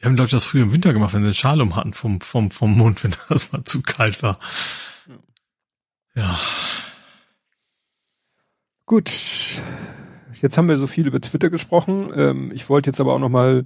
Wir 0.02 0.08
haben, 0.08 0.16
glaube 0.16 0.26
ich, 0.26 0.32
das 0.32 0.44
früher 0.44 0.64
im 0.64 0.72
Winter 0.72 0.92
gemacht, 0.92 1.14
wenn 1.14 1.22
wir 1.22 1.28
eine 1.28 1.34
Schale 1.34 1.62
um 1.62 1.76
hatten 1.76 1.92
vom, 1.92 2.20
vom, 2.20 2.50
vom 2.50 2.76
Mund, 2.76 3.04
wenn 3.04 3.14
das 3.28 3.52
mal 3.52 3.62
zu 3.62 3.82
kalt 3.82 4.20
war. 4.24 4.36
Ja. 6.16 6.40
Gut. 8.84 9.12
Jetzt 10.40 10.58
haben 10.58 10.68
wir 10.68 10.76
so 10.76 10.88
viel 10.88 11.06
über 11.06 11.20
Twitter 11.20 11.50
gesprochen. 11.50 12.10
Ähm, 12.16 12.50
ich 12.52 12.68
wollte 12.68 12.90
jetzt 12.90 13.00
aber 13.00 13.14
auch 13.14 13.20
noch 13.20 13.28
mal 13.28 13.64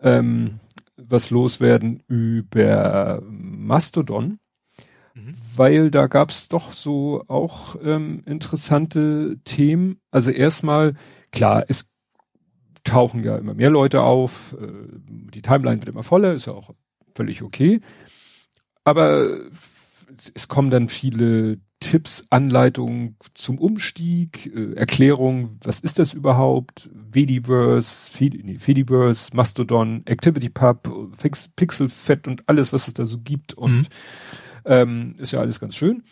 ähm, 0.00 0.60
was 0.96 1.30
loswerden 1.30 2.04
über 2.06 3.20
Mastodon, 3.28 4.38
mhm. 5.14 5.34
weil 5.56 5.90
da 5.90 6.06
gab 6.06 6.30
es 6.30 6.48
doch 6.48 6.74
so 6.74 7.24
auch 7.26 7.74
ähm, 7.82 8.22
interessante 8.24 9.36
Themen. 9.42 10.00
Also 10.12 10.30
erstmal, 10.30 10.94
klar, 11.32 11.64
es 11.66 11.91
tauchen 12.84 13.22
ja 13.24 13.36
immer 13.36 13.54
mehr 13.54 13.70
Leute 13.70 14.02
auf, 14.02 14.56
äh, 14.60 14.66
die 15.06 15.42
Timeline 15.42 15.80
wird 15.80 15.88
immer 15.88 16.02
voller, 16.02 16.34
ist 16.34 16.46
ja 16.46 16.52
auch 16.52 16.74
völlig 17.14 17.42
okay. 17.42 17.80
Aber 18.84 19.38
es 20.34 20.48
kommen 20.48 20.70
dann 20.70 20.88
viele 20.88 21.58
Tipps, 21.80 22.24
Anleitungen 22.30 23.16
zum 23.34 23.58
Umstieg, 23.58 24.46
äh, 24.54 24.74
Erklärungen, 24.74 25.58
was 25.64 25.80
ist 25.80 25.98
das 25.98 26.14
überhaupt, 26.14 26.88
Vediverse, 26.92 28.10
Fed, 28.10 28.44
nee, 28.44 28.58
Fediverse, 28.58 29.30
Mastodon, 29.34 30.02
ActivityPub, 30.08 31.16
Pixelfett 31.56 32.28
und 32.28 32.48
alles, 32.48 32.72
was 32.72 32.86
es 32.86 32.94
da 32.94 33.04
so 33.04 33.18
gibt 33.18 33.54
und 33.54 33.78
mhm. 33.78 33.86
ähm, 34.64 35.14
ist 35.18 35.32
ja 35.32 35.40
alles 35.40 35.58
ganz 35.60 35.74
schön. 35.74 36.04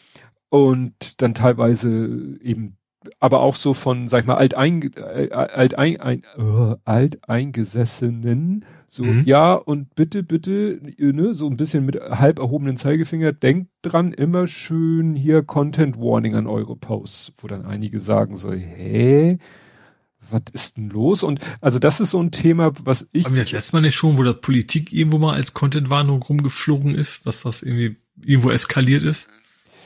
Und 0.49 1.23
dann 1.23 1.35
teilweise 1.35 2.39
eben 2.43 2.77
aber 3.19 3.41
auch 3.41 3.57
so 3.57 3.75
von, 3.75 4.09
sag 4.09 4.21
ich 4.21 4.27
mal, 4.27 4.37
altein, 4.37 4.91
äh, 4.95 5.31
altein, 5.31 6.01
ein, 6.01 6.23
uh, 6.39 6.77
alteingesessenen, 6.85 8.65
so, 8.93 9.05
mhm. 9.05 9.23
ja, 9.25 9.55
und 9.55 9.95
bitte, 9.95 10.25
bitte, 10.25 10.81
ne, 10.99 11.33
so 11.33 11.49
ein 11.49 11.57
bisschen 11.57 11.87
mit 11.87 12.01
halb 12.01 12.41
erhobenen 12.41 12.77
Zeigefinger, 12.77 13.33
denkt 13.33 13.71
dran, 13.83 14.13
immer 14.13 14.49
schön 14.49 15.15
hier 15.15 15.45
Content 15.45 15.97
Warning 15.99 16.35
an 16.35 16.49
eure 16.49 16.75
Posts, 16.75 17.35
wo 17.39 17.47
dann 17.47 17.65
einige 17.65 18.01
sagen 18.01 18.37
so, 18.37 18.53
hä? 18.53 19.39
Was 20.29 20.43
ist 20.53 20.77
denn 20.77 20.91
los? 20.91 21.23
Und 21.23 21.41
also 21.61 21.79
das 21.79 21.99
ist 21.99 22.11
so 22.11 22.21
ein 22.21 22.31
Thema, 22.31 22.73
was 22.85 23.09
ich. 23.13 23.25
Haben 23.25 23.37
wir 23.37 23.43
das 23.43 23.53
letzte 23.53 23.75
Mal 23.75 23.81
nicht 23.81 23.95
schon, 23.95 24.19
wo 24.19 24.23
das 24.23 24.41
Politik 24.41 24.93
irgendwo 24.93 25.19
mal 25.19 25.35
als 25.35 25.55
Content-Warnung 25.55 26.23
rumgeflogen 26.23 26.95
ist, 26.95 27.27
dass 27.27 27.43
das 27.43 27.63
irgendwie 27.63 27.97
irgendwo 28.23 28.51
eskaliert 28.51 29.03
ist? 29.03 29.29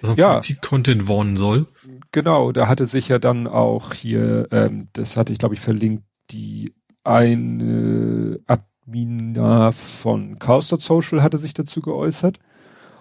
Dass 0.00 0.10
man 0.10 0.18
ja. 0.18 0.32
Politik-Content 0.32 1.06
warnen 1.08 1.36
soll? 1.36 1.66
Genau, 2.14 2.52
da 2.52 2.68
hatte 2.68 2.86
sich 2.86 3.08
ja 3.08 3.18
dann 3.18 3.48
auch 3.48 3.92
hier, 3.92 4.46
ähm, 4.52 4.86
das 4.92 5.16
hatte 5.16 5.32
ich 5.32 5.40
glaube 5.40 5.56
ich 5.56 5.60
verlinkt, 5.60 6.04
die 6.30 6.72
eine 7.02 8.38
Admina 8.46 9.72
von 9.72 10.38
Chaos 10.38 10.68
Social 10.68 11.24
hatte 11.24 11.38
sich 11.38 11.54
dazu 11.54 11.82
geäußert. 11.82 12.38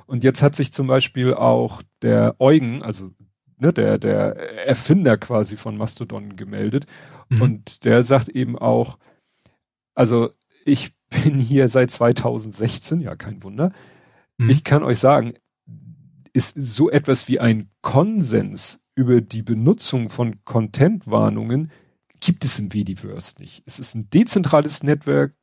Und 0.07 0.23
jetzt 0.23 0.41
hat 0.41 0.55
sich 0.55 0.73
zum 0.73 0.87
Beispiel 0.87 1.35
auch 1.35 1.83
der 2.01 2.37
Eugen, 2.39 2.81
also 2.81 3.11
ne, 3.59 3.71
der, 3.71 3.99
der 3.99 4.67
Erfinder 4.67 5.15
quasi 5.17 5.57
von 5.57 5.77
Mastodon 5.77 6.35
gemeldet. 6.35 6.87
Mhm. 7.29 7.41
Und 7.43 7.85
der 7.85 8.03
sagt 8.03 8.29
eben 8.29 8.57
auch, 8.57 8.97
also 9.93 10.31
ich 10.65 10.91
bin 11.11 11.37
hier 11.37 11.67
seit 11.67 11.91
2016, 11.91 12.99
ja 13.01 13.15
kein 13.15 13.43
Wunder. 13.43 13.73
Mhm. 14.39 14.49
Ich 14.49 14.63
kann 14.63 14.81
euch 14.81 14.97
sagen, 14.97 15.35
ist 16.33 16.55
so 16.57 16.89
etwas 16.89 17.27
wie 17.27 17.39
ein 17.39 17.69
Konsens 17.83 18.79
über 18.95 19.21
die 19.21 19.41
Benutzung 19.41 20.09
von 20.09 20.43
Content-Warnungen 20.45 21.71
gibt 22.19 22.45
es 22.45 22.59
im 22.59 22.73
Vediverse 22.73 23.35
nicht. 23.39 23.63
Es 23.65 23.79
ist 23.79 23.95
ein 23.95 24.09
dezentrales 24.09 24.83
Netzwerk, 24.83 25.33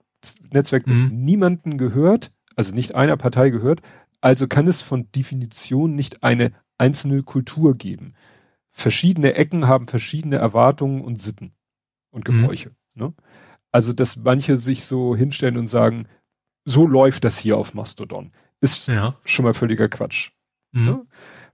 Netzwerk, 0.51 0.85
das 0.87 0.99
mhm. 0.99 1.25
niemanden 1.25 1.79
gehört, 1.79 2.33
also 2.57 2.75
nicht 2.75 2.95
einer 2.95 3.17
Partei 3.17 3.51
gehört, 3.51 3.81
Also 4.23 4.47
kann 4.47 4.67
es 4.67 4.83
von 4.83 5.11
Definition 5.13 5.95
nicht 5.95 6.23
eine 6.23 6.53
einzelne 6.79 7.23
Kultur 7.23 7.75
geben. 7.75 8.15
Verschiedene 8.71 9.35
Ecken 9.35 9.67
haben 9.67 9.87
verschiedene 9.87 10.37
Erwartungen 10.37 11.03
und 11.03 11.21
Sitten 11.21 11.53
und 12.11 12.29
mhm. 12.29 12.41
Gebräuche. 12.41 12.71
Mhm. 12.95 13.03
Ne? 13.03 13.15
Also, 13.73 13.93
dass 13.93 14.17
manche 14.17 14.57
sich 14.57 14.85
so 14.85 15.15
hinstellen 15.17 15.57
und 15.57 15.69
sagen, 15.69 16.07
so 16.65 16.87
läuft 16.87 17.25
das 17.25 17.39
hier 17.39 17.57
auf 17.57 17.75
Mastodon, 17.75 18.33
ist 18.61 18.89
ja. 18.89 19.17
schon 19.25 19.45
mal 19.45 19.55
völliger 19.55 19.89
Quatsch. 19.89 20.33
Mhm. 20.73 20.85
Ne? 20.85 21.07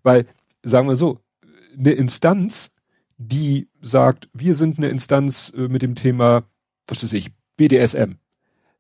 Weil, 0.03 0.27
sagen 0.63 0.89
wir 0.89 0.97
so, 0.97 1.21
eine 1.79 1.93
Instanz, 1.93 2.71
die 3.19 3.69
sagt, 3.81 4.29
wir 4.33 4.55
sind 4.55 4.79
eine 4.79 4.89
Instanz 4.89 5.53
äh, 5.57 5.69
mit 5.69 5.83
dem 5.83 5.95
Thema, 5.95 6.45
was 6.87 7.03
weiß 7.03 7.13
ich, 7.15 7.31
BDSM. 7.57 8.15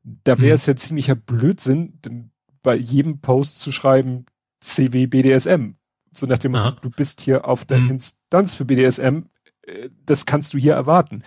Da 0.03 0.39
wäre 0.39 0.55
es 0.55 0.67
mhm. 0.67 0.73
ja 0.73 0.77
ziemlicher 0.77 1.15
Blödsinn, 1.15 1.99
denn 2.05 2.31
bei 2.63 2.77
jedem 2.77 3.21
Post 3.21 3.61
zu 3.61 3.73
schreiben, 3.73 4.27
CW 4.61 5.07
BDSM. 5.07 5.73
So 6.13 6.27
nach 6.27 6.39
dem, 6.39 6.55
Aha. 6.55 6.77
du 6.81 6.91
bist 6.91 7.21
hier 7.21 7.47
auf 7.47 7.65
der 7.65 7.79
mhm. 7.79 7.93
Instanz 7.93 8.55
für 8.55 8.65
BDSM, 8.65 9.25
äh, 9.63 9.91
das 10.05 10.27
kannst 10.27 10.55
du 10.55 10.59
hier 10.59 10.75
erwarten. 10.75 11.23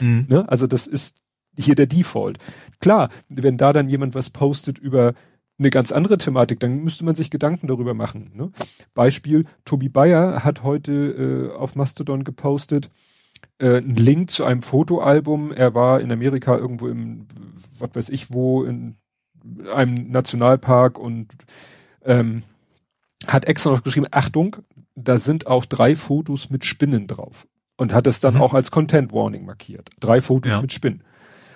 Mhm. 0.00 0.26
Ne? 0.28 0.48
Also 0.48 0.66
das 0.66 0.86
ist 0.86 1.22
hier 1.58 1.74
der 1.74 1.86
Default. 1.86 2.38
Klar, 2.80 3.10
wenn 3.28 3.56
da 3.56 3.72
dann 3.72 3.88
jemand 3.88 4.14
was 4.14 4.30
postet 4.30 4.78
über 4.78 5.14
eine 5.58 5.70
ganz 5.70 5.92
andere 5.92 6.18
Thematik, 6.18 6.60
dann 6.60 6.82
müsste 6.82 7.04
man 7.04 7.14
sich 7.14 7.30
Gedanken 7.30 7.66
darüber 7.66 7.94
machen. 7.94 8.30
Ne? 8.34 8.50
Beispiel, 8.94 9.46
Tobi 9.64 9.88
Bayer 9.88 10.44
hat 10.44 10.62
heute 10.62 10.92
äh, 11.52 11.56
auf 11.56 11.74
Mastodon 11.74 12.24
gepostet, 12.24 12.90
äh, 13.58 13.76
einen 13.76 13.96
Link 13.96 14.30
zu 14.30 14.44
einem 14.44 14.62
Fotoalbum. 14.62 15.52
Er 15.52 15.74
war 15.74 16.00
in 16.00 16.12
Amerika 16.12 16.56
irgendwo 16.56 16.88
im, 16.88 17.26
was 17.78 17.90
weiß 17.94 18.08
ich 18.10 18.32
wo, 18.32 18.64
in 18.64 18.96
einem 19.72 20.10
Nationalpark 20.10 20.98
und 20.98 21.28
ähm, 22.04 22.42
hat 23.26 23.46
extra 23.46 23.70
noch 23.70 23.82
geschrieben, 23.82 24.08
Achtung, 24.10 24.56
da 24.94 25.18
sind 25.18 25.46
auch 25.46 25.64
drei 25.64 25.96
Fotos 25.96 26.50
mit 26.50 26.64
Spinnen 26.64 27.06
drauf. 27.06 27.46
Und 27.78 27.92
hat 27.92 28.06
es 28.06 28.20
dann 28.20 28.34
mhm. 28.34 28.40
auch 28.40 28.54
als 28.54 28.70
Content 28.70 29.12
Warning 29.12 29.44
markiert. 29.44 29.90
Drei 30.00 30.22
Fotos 30.22 30.50
ja. 30.50 30.62
mit 30.62 30.72
Spinnen 30.72 31.02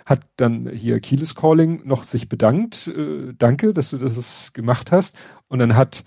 hat 0.06 0.22
dann 0.36 0.68
hier 0.68 1.01
Keyless 1.01 1.35
Calling 1.35 1.82
noch 1.85 2.05
sich 2.05 2.28
bedankt, 2.28 2.89
äh, 2.89 3.32
danke, 3.36 3.74
dass 3.74 3.90
du 3.90 3.98
das 3.98 4.52
gemacht 4.52 4.93
hast. 4.93 5.16
Und 5.48 5.59
dann 5.59 5.77
hat 5.77 6.05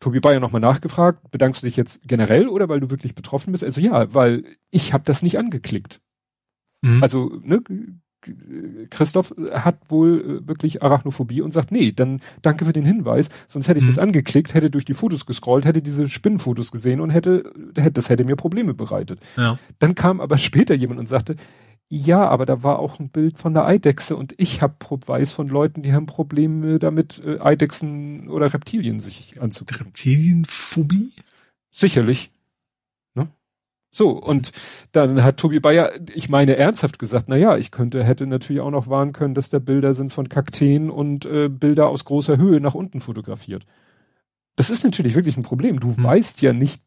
Tobi 0.00 0.20
Bayer 0.20 0.40
nochmal 0.40 0.62
nachgefragt, 0.62 1.30
bedankst 1.30 1.62
du 1.62 1.66
dich 1.66 1.76
jetzt 1.76 2.00
generell 2.06 2.48
oder 2.48 2.68
weil 2.68 2.80
du 2.80 2.90
wirklich 2.90 3.14
betroffen 3.14 3.52
bist? 3.52 3.64
Also 3.64 3.80
ja, 3.80 4.12
weil 4.14 4.44
ich 4.70 4.92
habe 4.92 5.04
das 5.04 5.22
nicht 5.22 5.38
angeklickt. 5.38 6.00
Mhm. 6.82 7.02
Also, 7.02 7.40
ne, 7.42 7.62
Christoph 8.90 9.34
hat 9.52 9.78
wohl 9.88 10.42
äh, 10.42 10.48
wirklich 10.48 10.82
Arachnophobie 10.82 11.40
und 11.40 11.52
sagt, 11.52 11.72
nee, 11.72 11.92
dann 11.92 12.20
danke 12.42 12.64
für 12.64 12.72
den 12.72 12.84
Hinweis, 12.84 13.30
sonst 13.46 13.68
hätte 13.68 13.78
ich 13.78 13.84
mhm. 13.84 13.88
das 13.88 13.98
angeklickt, 13.98 14.54
hätte 14.54 14.70
durch 14.70 14.84
die 14.84 14.94
Fotos 14.94 15.24
gescrollt, 15.24 15.64
hätte 15.64 15.80
diese 15.80 16.08
Spinnenfotos 16.08 16.70
gesehen 16.70 17.00
und 17.00 17.10
hätte, 17.10 17.52
das 17.74 18.10
hätte 18.10 18.24
mir 18.24 18.36
Probleme 18.36 18.74
bereitet. 18.74 19.20
Ja. 19.36 19.58
Dann 19.78 19.94
kam 19.94 20.20
aber 20.20 20.36
später 20.38 20.74
jemand 20.74 21.00
und 21.00 21.06
sagte, 21.06 21.36
ja, 21.92 22.28
aber 22.28 22.46
da 22.46 22.62
war 22.62 22.78
auch 22.78 23.00
ein 23.00 23.08
Bild 23.08 23.36
von 23.36 23.52
der 23.52 23.66
Eidechse 23.66 24.16
und 24.16 24.32
ich 24.36 24.62
habe 24.62 24.74
weiß 24.80 25.32
von 25.32 25.48
Leuten, 25.48 25.82
die 25.82 25.92
haben 25.92 26.06
Probleme 26.06 26.78
damit, 26.78 27.20
äh, 27.24 27.40
Eidechsen 27.40 28.30
oder 28.30 28.54
Reptilien 28.54 29.00
sich 29.00 29.42
anzugucken. 29.42 29.86
Reptilienphobie? 29.86 31.12
Sicherlich. 31.72 32.30
Ne? 33.14 33.28
So, 33.90 34.10
und 34.10 34.52
dann 34.92 35.24
hat 35.24 35.38
Tobi 35.38 35.58
Bayer, 35.58 35.90
ich 36.14 36.28
meine 36.28 36.54
ernsthaft 36.54 37.00
gesagt, 37.00 37.24
na 37.26 37.36
ja, 37.36 37.56
ich 37.56 37.72
könnte, 37.72 38.04
hätte 38.04 38.28
natürlich 38.28 38.62
auch 38.62 38.70
noch 38.70 38.86
warnen 38.86 39.12
können, 39.12 39.34
dass 39.34 39.50
da 39.50 39.58
Bilder 39.58 39.92
sind 39.92 40.12
von 40.12 40.28
Kakteen 40.28 40.90
und 40.90 41.26
äh, 41.26 41.48
Bilder 41.48 41.88
aus 41.88 42.04
großer 42.04 42.36
Höhe 42.36 42.60
nach 42.60 42.76
unten 42.76 43.00
fotografiert. 43.00 43.66
Das 44.54 44.70
ist 44.70 44.84
natürlich 44.84 45.16
wirklich 45.16 45.36
ein 45.36 45.42
Problem. 45.42 45.80
Du 45.80 45.96
hm. 45.96 46.04
weißt 46.04 46.40
ja 46.42 46.52
nicht, 46.52 46.84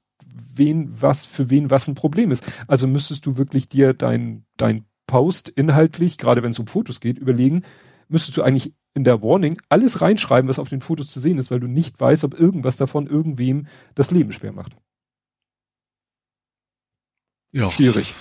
wen 0.56 0.94
was, 1.02 1.26
für 1.26 1.50
wen 1.50 1.70
was 1.70 1.90
ein 1.90 1.96
Problem 1.96 2.32
ist. 2.32 2.46
Also 2.68 2.88
müsstest 2.88 3.26
du 3.26 3.36
wirklich 3.36 3.68
dir 3.68 3.94
dein, 3.94 4.46
dein 4.56 4.86
Post 5.08 5.50
inhaltlich, 5.50 6.18
gerade 6.18 6.44
wenn 6.44 6.52
es 6.52 6.60
um 6.60 6.68
Fotos 6.68 7.00
geht, 7.00 7.18
überlegen, 7.18 7.64
müsstest 8.08 8.38
du 8.38 8.44
eigentlich 8.44 8.74
in 8.94 9.04
der 9.04 9.22
Warning 9.22 9.60
alles 9.70 10.02
reinschreiben, 10.02 10.50
was 10.50 10.60
auf 10.60 10.70
den 10.70 10.82
Fotos 10.82 11.08
zu 11.08 11.20
sehen 11.20 11.38
ist, 11.38 11.52
weil 11.52 11.60
du 11.60 11.68
nicht 11.68 12.00
weißt, 12.00 12.24
ob 12.24 12.40
irgendwas 12.40 12.78
davon 12.78 13.08
irgendwem 13.08 13.68
das 13.96 14.12
Leben 14.12 14.32
schwer 14.32 14.54
macht. 14.54 14.76
Ja. 17.52 17.70
Schwierig. 17.70 18.16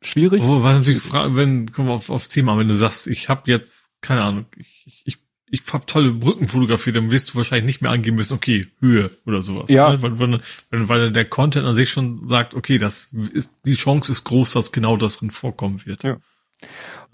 Schwierig. 0.00 0.42
Oh, 0.42 0.62
was 0.62 0.78
natürlich 0.78 1.12
wenn, 1.12 1.70
kommen 1.70 1.88
wir 1.88 1.94
auf, 1.94 2.10
aufs 2.10 2.28
Thema, 2.28 2.58
wenn 2.58 2.68
du 2.68 2.74
sagst, 2.74 3.06
ich 3.06 3.28
habe 3.28 3.50
jetzt, 3.50 3.90
keine 4.00 4.22
Ahnung, 4.22 4.46
ich, 4.56 5.02
ich 5.04 5.21
ich 5.52 5.62
hab 5.70 5.86
tolle 5.86 6.12
Brücken 6.12 6.48
fotografiert, 6.48 6.96
dann 6.96 7.10
wirst 7.10 7.30
du 7.30 7.34
wahrscheinlich 7.36 7.66
nicht 7.66 7.82
mehr 7.82 7.90
angeben 7.90 8.16
müssen, 8.16 8.32
okay, 8.32 8.68
Höhe 8.80 9.10
oder 9.26 9.42
sowas. 9.42 9.68
Ja. 9.68 10.00
Weil, 10.00 10.18
weil, 10.18 10.40
weil 10.70 11.12
der 11.12 11.26
Content 11.26 11.66
an 11.66 11.74
sich 11.74 11.90
schon 11.90 12.26
sagt, 12.26 12.54
okay, 12.54 12.78
das 12.78 13.10
ist, 13.34 13.52
die 13.66 13.74
Chance 13.74 14.10
ist 14.10 14.24
groß, 14.24 14.54
dass 14.54 14.72
genau 14.72 14.96
das 14.96 15.18
drin 15.18 15.30
vorkommen 15.30 15.84
wird. 15.84 16.04
Ja. 16.04 16.16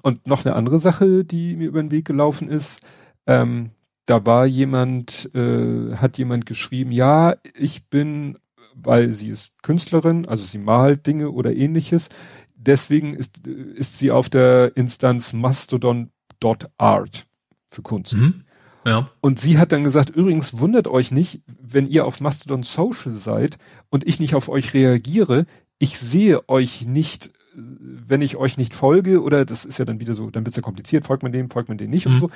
Und 0.03 0.25
noch 0.29 0.45
eine 0.45 0.55
andere 0.55 0.79
Sache, 0.79 1.25
die 1.25 1.57
mir 1.57 1.67
über 1.67 1.83
den 1.83 1.91
Weg 1.91 2.05
gelaufen 2.05 2.49
ist, 2.49 2.81
ähm, 3.27 3.73
da 4.07 4.25
war 4.25 4.47
jemand, 4.47 5.35
äh, 5.35 5.97
hat 5.97 6.17
jemand 6.17 6.47
geschrieben, 6.47 6.93
ja, 6.93 7.35
ich 7.55 7.87
bin, 7.87 8.39
weil 8.73 9.13
sie 9.13 9.31
ist 9.31 9.61
Künstlerin, 9.65 10.27
also 10.27 10.45
sie 10.45 10.59
malt 10.59 11.09
Dinge 11.09 11.33
oder 11.33 11.53
ähnliches, 11.53 12.09
deswegen 12.55 13.15
ist, 13.15 13.49
ist 13.49 13.99
sie 13.99 14.13
auf 14.13 14.29
der 14.29 14.77
Instanz 14.77 15.33
mastodon.art 15.33 17.28
für 17.71 17.83
Kunst. 17.83 18.17
Mhm. 18.17 18.45
Ja. 18.85 19.11
Und 19.21 19.39
sie 19.39 19.59
hat 19.59 19.73
dann 19.73 19.85
gesagt, 19.85 20.11
übrigens 20.11 20.59
wundert 20.59 20.87
euch 20.87 21.11
nicht, 21.11 21.43
wenn 21.47 21.87
ihr 21.87 22.07
auf 22.07 22.21
Mastodon 22.21 22.63
Social 22.63 23.13
seid 23.13 23.59
und 23.91 24.07
ich 24.07 24.21
nicht 24.21 24.35
auf 24.35 24.49
euch 24.49 24.73
reagiere, 24.73 25.47
ich 25.79 25.99
sehe 25.99 26.49
euch 26.49 26.87
nicht, 26.87 27.31
wenn 27.55 28.23
ich 28.23 28.37
euch 28.37 28.57
nicht 28.57 28.75
folge, 28.75 29.23
oder 29.23 29.45
das 29.45 29.65
ist 29.65 29.79
ja 29.79 29.85
dann 29.85 30.01
wieder 30.01 30.15
so, 30.15 30.31
dann 30.31 30.47
wird's 30.47 30.57
ja 30.57 30.63
kompliziert, 30.63 31.07
folgt 31.07 31.23
man 31.23 31.33
dem, 31.33 31.51
folgt 31.51 31.69
man 31.69 31.79
dem 31.79 31.91
nicht 31.91 32.07
mhm. 32.07 32.15
und 32.15 32.21
so, 32.21 32.31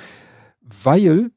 weil 0.61 1.31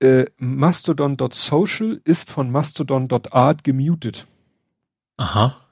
äh, 0.00 0.26
Mastodon.social 0.36 2.00
ist 2.04 2.30
von 2.30 2.50
Mastodon.art 2.50 3.64
gemutet. 3.64 4.26
Aha 5.16 5.65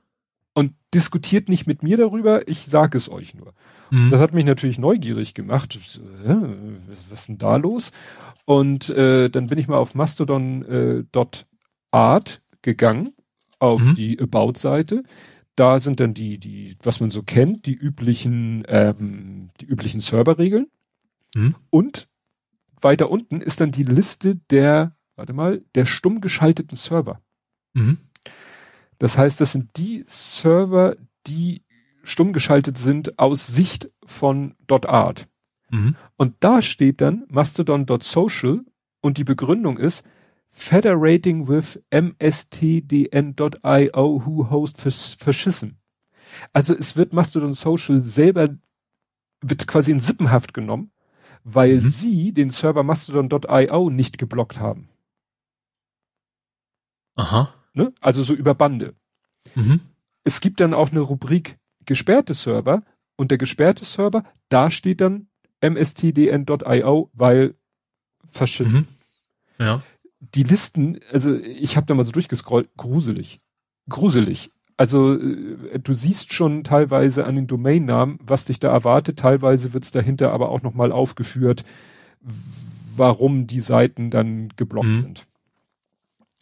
und 0.55 0.73
diskutiert 0.95 1.49
nicht 1.49 1.67
mit 1.67 1.83
mir 1.83 1.97
darüber, 1.97 2.49
ich 2.49 2.61
sage 2.61 2.97
es 2.97 3.11
euch 3.11 3.35
nur. 3.35 3.53
Mhm. 3.91 4.11
Das 4.11 4.21
hat 4.21 4.33
mich 4.33 4.45
natürlich 4.45 4.79
neugierig 4.79 5.35
gemacht. 5.35 5.79
Äh, 6.25 6.37
was, 6.89 7.11
was 7.11 7.21
ist 7.21 7.29
denn 7.29 7.39
da 7.39 7.57
los? 7.57 7.91
Und 8.45 8.89
äh, 8.91 9.29
dann 9.29 9.49
bin 9.49 9.59
ich 9.59 9.69
mal 9.69 9.79
auf 9.79 9.95
mastodon.art 9.95 11.43
äh, 11.93 12.57
gegangen, 12.63 13.13
auf 13.59 13.83
mhm. 13.83 13.95
die 13.97 14.19
About-Seite. 14.21 15.03
Da 15.57 15.79
sind 15.79 16.01
dann 16.01 16.15
die, 16.15 16.39
die, 16.39 16.77
was 16.83 17.01
man 17.01 17.11
so 17.11 17.23
kennt, 17.23 17.67
die 17.67 17.75
üblichen, 17.75 18.65
ähm, 18.69 19.51
die 19.61 19.67
üblichen 19.67 20.01
Serverregeln. 20.01 20.69
Mhm. 21.35 21.55
Und 21.71 22.09
weiter 22.81 23.11
unten 23.11 23.41
ist 23.41 23.61
dann 23.61 23.73
die 23.73 23.85
Liste 23.85 24.37
der, 24.51 24.97
warte 25.17 25.33
mal, 25.33 25.63
der 25.75 25.87
stumm 25.87 26.21
geschalteten 26.21 26.77
Server. 26.77 27.21
Mhm. 27.73 27.99
Das 29.05 29.19
heißt, 29.19 29.39
das 29.43 29.53
sind 29.53 29.77
die 29.77 30.03
Server, 30.09 30.97
die 31.27 31.63
stumm 32.05 32.33
geschaltet 32.33 32.79
sind 32.79 33.19
aus 33.19 33.47
Sicht 33.47 33.91
von 34.07 34.55
.art. 34.67 35.29
Mhm. 35.69 35.95
Und 36.17 36.37
da 36.41 36.63
steht 36.63 37.03
dann 37.03 37.27
mastodon.social 37.29 38.65
und 39.03 39.19
die 39.19 39.25
Begründung 39.25 39.77
ist 39.77 40.07
federating 40.49 41.49
with 41.49 41.83
mstdn.io 41.91 43.03
who 44.25 44.49
host 44.49 44.81
verschissen. 44.81 45.77
Also 46.55 46.75
es 46.75 46.97
wird 46.97 47.13
Mastodon 47.13 47.53
Social 47.53 47.99
selber 47.99 48.57
wird 49.43 49.67
quasi 49.67 49.91
in 49.91 50.01
Sippenhaft 50.01 50.55
genommen, 50.55 50.93
weil 51.43 51.75
mhm. 51.75 51.91
sie 51.91 52.33
den 52.33 52.49
Server 52.49 52.83
mastodon.io 52.83 53.91
nicht 53.91 54.17
geblockt 54.17 54.61
haben. 54.61 54.89
Aha. 57.17 57.53
Ne? 57.75 57.93
Also 58.01 58.23
so 58.23 58.35
über 58.35 58.55
Bande. 58.55 58.95
Mhm. 59.55 59.81
Es 60.25 60.41
gibt 60.41 60.61
dann 60.61 60.73
auch 60.75 60.91
eine 60.91 61.01
Rubrik 61.01 61.59
gesperrte 61.85 62.35
Server 62.35 62.83
und 63.17 63.31
der 63.31 63.39
gesperrte 63.39 63.85
Server, 63.85 64.25
da 64.49 64.71
steht 64.71 65.01
dann 65.01 65.29
mstdn.io, 65.61 67.11
weil 67.13 67.55
verschissen. 68.29 68.89
Mhm. 69.59 69.65
Ja. 69.65 69.83
Die 70.21 70.43
Listen, 70.43 71.01
also 71.13 71.35
ich 71.37 71.77
habe 71.77 71.87
da 71.87 71.95
mal 71.95 72.05
so 72.05 72.13
durchgescrollt, 72.13 72.71
gruselig. 72.77 73.41
Gruselig. 73.89 74.51
Also 74.77 75.15
äh, 75.19 75.79
du 75.79 75.93
siehst 75.93 76.33
schon 76.33 76.65
teilweise 76.65 77.27
an 77.27 77.37
den 77.37 77.47
Domainnamen, 77.47 78.19
was 78.23 78.47
dich 78.47 78.59
da 78.59 78.71
erwartet. 78.71 79.19
Teilweise 79.19 79.75
wird's 79.75 79.93
dahinter 79.93 80.33
aber 80.33 80.49
auch 80.49 80.63
nochmal 80.63 80.93
aufgeführt, 80.93 81.65
warum 82.97 83.47
die 83.47 83.61
Seiten 83.61 84.11
dann 84.11 84.49
geblockt 84.57 84.89
mhm. 84.89 85.01
sind. 85.01 85.27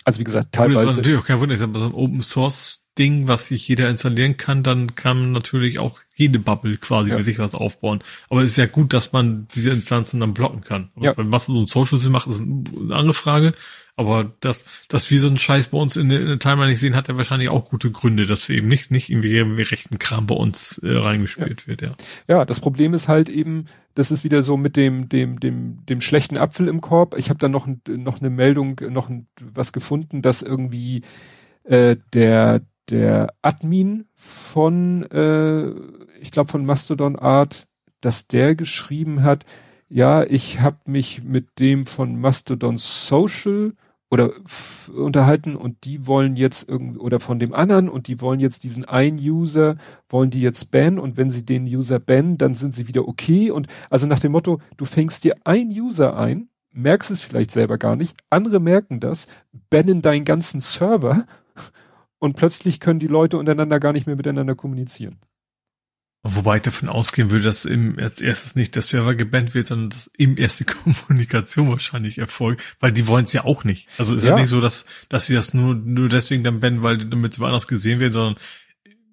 Also 0.05 0.21
wie 0.21 0.25
gesagt, 0.25 0.53
teilweise. 0.53 0.83
Das 0.83 0.91
ist 0.93 0.97
natürlich 0.97 1.21
auch 1.21 1.27
kein 1.27 1.41
Wunder, 1.41 1.57
sag 1.57 1.71
mal, 1.71 1.79
so 1.79 1.87
ein 1.87 1.95
Open 1.95 2.23
Source 2.23 2.83
Ding, 2.99 3.27
was 3.27 3.49
sich 3.49 3.67
jeder 3.69 3.89
installieren 3.89 4.37
kann, 4.37 4.63
dann 4.63 4.95
kann 4.95 5.33
natürlich 5.33 5.79
auch 5.79 6.01
jede 6.15 6.39
Bubble 6.39 6.77
quasi 6.77 7.11
ja. 7.11 7.17
für 7.17 7.23
sich 7.23 7.39
was 7.39 7.55
aufbauen. 7.55 8.05
Aber 8.29 8.43
es 8.43 8.53
ist 8.53 8.57
ja 8.59 8.67
gut, 8.67 8.93
dass 8.93 9.13
man 9.13 9.49
diese 9.55 9.71
Instanzen 9.71 10.21
dann 10.21 10.35
blocken 10.35 10.61
kann. 10.61 10.91
Ja. 11.01 11.15
Was 11.17 11.47
so 11.47 11.59
ein 11.59 11.67
Social 11.67 11.97
Sinn 11.97 12.13
macht, 12.13 12.27
ist 12.27 12.43
eine 12.43 12.95
andere 12.95 13.15
Frage. 13.15 13.55
Aber 13.95 14.33
dass, 14.41 14.65
dass 14.89 15.11
wir 15.11 15.21
so 15.21 15.29
einen 15.29 15.39
Scheiß 15.39 15.69
bei 15.69 15.79
uns 15.79 15.97
in 15.97 16.09
der, 16.09 16.21
in 16.21 16.27
der 16.27 16.39
Timeline 16.39 16.71
nicht 16.71 16.81
sehen, 16.81 16.97
hat 16.97 17.09
ja 17.09 17.17
wahrscheinlich 17.17 17.51
auch 17.51 17.69
gute 17.69 17.91
Gründe, 17.91 18.25
dass 18.25 18.49
wir 18.49 18.57
eben 18.57 18.69
nicht, 18.69 18.91
nicht 18.91 19.11
irgendwie, 19.11 19.37
irgendwie 19.37 19.63
rechten 19.63 19.99
Kram 19.99 20.27
bei 20.27 20.35
uns 20.35 20.79
äh, 20.79 20.93
reingespielt 20.97 21.63
ja. 21.63 21.67
wird, 21.67 21.83
ja. 21.83 21.93
Ja, 22.27 22.45
das 22.47 22.61
Problem 22.61 22.95
ist 22.95 23.09
halt 23.09 23.29
eben, 23.29 23.67
das 23.95 24.11
ist 24.11 24.25
wieder 24.25 24.43
so 24.43 24.57
mit 24.57 24.77
dem, 24.77 25.11
dem, 25.11 25.41
dem, 25.41 25.85
dem 25.85 26.01
schlechten 26.01 26.39
Apfel 26.39 26.69
im 26.69 26.81
Korb. 26.81 27.17
Ich 27.19 27.29
habe 27.29 27.39
da 27.39 27.49
noch, 27.49 27.69
noch 27.87 28.21
eine 28.21 28.31
Meldung, 28.31 28.81
noch 28.89 29.11
ein, 29.11 29.27
was 29.39 29.75
gefunden, 29.75 30.23
dass 30.23 30.41
irgendwie 30.41 31.03
äh, 31.65 31.97
der, 32.15 32.63
der 32.89 33.35
Admin 33.43 34.07
von, 34.15 35.05
äh, 35.11 35.69
ich 36.19 36.31
glaube 36.31 36.51
von 36.51 36.65
Mastodon 36.65 37.17
Art, 37.17 37.67
dass 38.01 38.27
der 38.27 38.55
geschrieben 38.55 39.23
hat, 39.23 39.45
ja, 39.91 40.25
ich 40.25 40.61
habe 40.61 40.79
mich 40.87 41.23
mit 41.23 41.59
dem 41.59 41.85
von 41.85 42.19
Mastodon 42.19 42.79
Social 42.79 43.75
oder 44.13 44.31
unterhalten 44.95 45.57
und 45.57 45.87
die 45.87 46.07
wollen 46.07 46.37
jetzt 46.37 46.69
irgendwie 46.69 46.99
oder 46.99 47.19
von 47.19 47.39
dem 47.39 47.55
anderen 47.55 47.89
und 47.89 48.09
die 48.09 48.21
wollen 48.21 48.41
jetzt 48.41 48.63
diesen 48.63 48.85
einen 48.85 49.19
User 49.19 49.77
wollen 50.11 50.29
die 50.29 50.43
jetzt 50.43 50.71
bannen 50.71 50.99
und 50.99 51.17
wenn 51.17 51.31
sie 51.31 51.47
den 51.47 51.65
User 51.65 51.99
bannen, 51.99 52.37
dann 52.37 52.53
sind 52.53 52.75
sie 52.75 52.89
wieder 52.89 53.09
okay 53.09 53.51
und 53.51 53.69
also 53.89 54.07
nach 54.07 54.19
dem 54.19 54.33
Motto, 54.33 54.61
du 54.77 54.85
fängst 54.85 55.25
dir 55.25 55.37
ein 55.45 55.69
User 55.69 56.15
ein, 56.15 56.51
merkst 56.73 57.11
es 57.11 57.23
vielleicht 57.23 57.53
selber 57.53 57.79
gar 57.79 57.97
nicht, 57.97 58.15
andere 58.29 58.61
merken 58.61 59.01
das, 59.01 59.29
bannen 59.71 60.03
deinen 60.03 60.27
ganzen 60.27 60.61
Server 60.61 61.25
und 62.19 62.37
plötzlich 62.37 62.81
können 62.81 63.01
die 63.01 63.07
Leute 63.07 63.39
untereinander 63.39 63.81
gar 63.81 63.95
nicht 63.95 64.07
mehr 64.07 64.17
miteinander 64.17 64.55
kommunizieren. 64.55 65.21
Wobei 66.25 66.57
ich 66.57 66.63
davon 66.63 66.89
ausgehen 66.89 67.33
würde, 67.33 67.43
dass 67.43 67.65
im, 67.65 67.99
als 67.99 68.21
erstes 68.21 68.55
nicht 68.55 68.77
der 68.77 68.83
Server 68.83 69.17
gebannt 69.17 69.55
wird, 69.55 69.67
sondern 69.67 69.91
dass 69.91 70.09
eben 70.17 70.37
erst 70.37 70.61
die 70.61 70.65
Kommunikation 70.65 71.69
wahrscheinlich 71.69 72.19
erfolgt, 72.19 72.63
weil 72.79 72.93
die 72.93 73.09
wollen 73.09 73.25
es 73.25 73.33
ja 73.33 73.45
auch 73.45 73.65
nicht. 73.65 73.89
Also 73.99 74.15
ist 74.15 74.23
ja. 74.23 74.31
ja, 74.31 74.37
nicht 74.37 74.49
so, 74.49 74.61
dass, 74.61 74.85
dass 75.09 75.27
sie 75.27 75.35
das 75.35 75.53
nur, 75.53 75.75
nur 75.75 76.09
deswegen 76.09 76.45
dann 76.45 76.61
bannen, 76.61 76.85
weil 76.85 76.99
damit 76.99 77.41
woanders 77.41 77.67
gesehen 77.67 77.99
wird, 77.99 78.13
sondern 78.13 78.37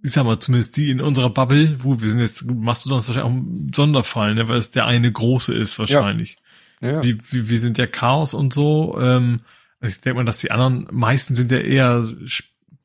ich 0.03 0.11
sag 0.11 0.23
mal, 0.23 0.39
zumindest 0.39 0.77
die 0.77 0.91
in 0.91 1.01
unserer 1.01 1.31
Bubble, 1.31 1.83
wo 1.83 1.99
wir 1.99 2.09
sind 2.09 2.19
jetzt, 2.19 2.45
machst 2.45 2.85
du 2.85 2.89
sonst 2.89 3.07
wahrscheinlich 3.07 3.31
auch 3.31 3.35
einen 3.35 3.71
Sonderfall, 3.73 4.35
ne, 4.35 4.47
weil 4.47 4.57
es 4.57 4.69
der 4.69 4.85
eine 4.85 5.11
große 5.11 5.53
ist 5.53 5.79
wahrscheinlich. 5.79 6.37
Ja. 6.79 6.91
ja. 6.91 7.03
Wie, 7.03 7.17
wie, 7.31 7.49
wir 7.49 7.57
sind 7.57 7.77
ja 7.79 7.87
Chaos 7.87 8.35
und 8.35 8.53
so, 8.53 8.97
ähm, 9.01 9.37
ich 9.81 9.99
denke 10.01 10.17
mal, 10.17 10.25
dass 10.25 10.37
die 10.37 10.51
anderen 10.51 10.87
meisten 10.91 11.35
sind 11.35 11.51
ja 11.51 11.57
eher 11.59 12.07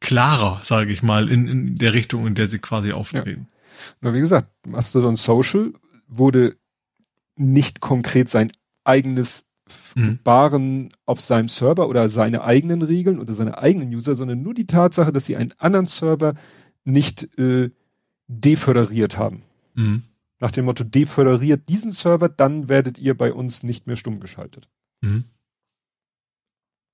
klarer, 0.01 0.61
sage 0.65 0.93
ich 0.93 1.03
mal, 1.03 1.29
in, 1.29 1.47
in 1.47 1.77
der 1.77 1.93
Richtung, 1.93 2.27
in 2.27 2.35
der 2.35 2.47
sie 2.47 2.59
quasi 2.59 2.93
auftreten. 2.93 3.49
Ja. 3.51 3.54
Wie 4.01 4.21
gesagt, 4.21 4.49
Mastodon 4.67 5.17
Social 5.17 5.73
wurde 6.07 6.57
nicht 7.37 7.81
konkret 7.81 8.29
sein 8.29 8.53
eigenes 8.85 9.45
mhm. 9.95 10.19
Baren 10.23 10.91
auf 11.07 11.21
seinem 11.21 11.49
Server 11.49 11.89
oder 11.89 12.09
seine 12.09 12.45
eigenen 12.45 12.83
Regeln 12.83 13.19
oder 13.19 13.33
seine 13.33 13.59
eigenen 13.59 13.93
User, 13.93 14.15
sondern 14.15 14.43
nur 14.43 14.55
die 14.55 14.67
Tatsache, 14.67 15.13
dass 15.13 15.27
sie 15.27 15.37
einen 15.37 15.53
anderen 15.59 15.87
Server 15.87 16.35
nicht 16.85 17.39
äh, 17.39 17.71
deföderiert 18.27 19.19
haben. 19.19 19.43
Mhm. 19.75 20.03
Nach 20.39 20.51
dem 20.51 20.67
Motto, 20.67 20.85
deföderiert 20.85 21.69
diesen 21.69 21.93
Server, 21.93 22.29
dann 22.29 22.69
werdet 22.69 22.99
ihr 22.99 23.17
bei 23.17 23.33
uns 23.33 23.63
nicht 23.63 23.87
mehr 23.87 23.97
stumm 23.97 24.21
geschaltet. 24.21 24.69
Mhm. 25.01 25.25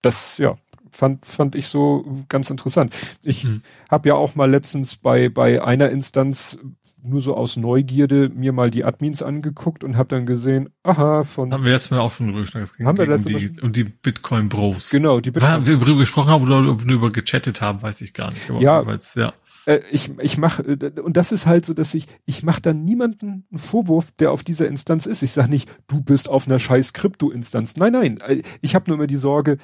Das, 0.02 0.38
ja, 0.38 0.56
fand, 0.92 1.26
fand 1.26 1.54
ich 1.54 1.66
so 1.68 2.24
ganz 2.28 2.50
interessant. 2.50 2.96
Ich 3.22 3.44
mhm. 3.44 3.62
habe 3.90 4.08
ja 4.08 4.14
auch 4.14 4.34
mal 4.34 4.50
letztens 4.50 4.96
bei, 4.96 5.28
bei 5.28 5.62
einer 5.62 5.90
Instanz 5.90 6.58
nur 7.02 7.20
so 7.20 7.34
aus 7.34 7.56
Neugierde 7.56 8.28
mir 8.28 8.52
mal 8.52 8.70
die 8.70 8.84
Admins 8.84 9.22
angeguckt 9.22 9.84
und 9.84 9.96
habe 9.96 10.08
dann 10.10 10.26
gesehen, 10.26 10.70
aha, 10.82 11.24
von. 11.24 11.52
Haben 11.52 11.64
wir 11.64 11.72
jetzt 11.72 11.90
mal 11.90 12.00
auch 12.00 12.12
schon 12.12 12.26
drüber 12.26 12.40
gesprochen. 12.40 12.86
Haben 12.86 12.98
wir 12.98 13.06
letztes 13.06 13.32
um 13.32 13.38
die, 13.38 13.60
um 13.60 13.72
die 13.72 13.84
Bitcoin 13.84 14.48
Bros. 14.48 14.90
Genau, 14.90 15.20
die 15.20 15.30
Bitcoin. 15.30 15.66
Wir 15.66 15.78
darüber 15.78 16.00
gesprochen 16.00 16.28
haben 16.28 16.44
oder 16.44 16.70
ob 16.70 16.86
wir 16.86 16.94
über 16.94 17.10
gechattet 17.10 17.60
haben, 17.60 17.82
weiß 17.82 18.00
ich 18.02 18.12
gar 18.12 18.30
nicht. 18.30 18.50
Aber 18.50 18.60
ja, 18.60 18.84
ja. 19.16 19.32
Äh, 19.66 19.80
ich 19.90 20.10
ich 20.20 20.38
mache 20.38 20.62
äh, 20.62 21.00
und 21.00 21.16
das 21.16 21.32
ist 21.32 21.46
halt 21.46 21.64
so, 21.64 21.74
dass 21.74 21.94
ich 21.94 22.06
ich 22.26 22.42
mache 22.42 22.60
dann 22.60 22.84
niemanden 22.84 23.46
einen 23.50 23.58
Vorwurf, 23.58 24.10
der 24.12 24.32
auf 24.32 24.42
dieser 24.42 24.68
Instanz 24.68 25.06
ist. 25.06 25.22
Ich 25.22 25.32
sage 25.32 25.50
nicht, 25.50 25.68
du 25.88 26.02
bist 26.02 26.28
auf 26.28 26.46
einer 26.46 26.58
scheiß 26.58 26.92
Krypto-Instanz. 26.92 27.76
Nein, 27.76 27.92
nein. 27.92 28.20
Äh, 28.20 28.42
ich 28.60 28.74
habe 28.74 28.90
nur 28.90 28.96
immer 28.96 29.06
die 29.06 29.16
Sorge, 29.16 29.58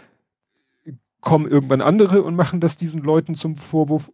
kommen 1.26 1.48
irgendwann 1.48 1.80
andere 1.80 2.22
und 2.22 2.36
machen 2.36 2.60
das 2.60 2.76
diesen 2.76 3.02
Leuten 3.02 3.34
zum 3.34 3.56
Vorwurf 3.56 4.12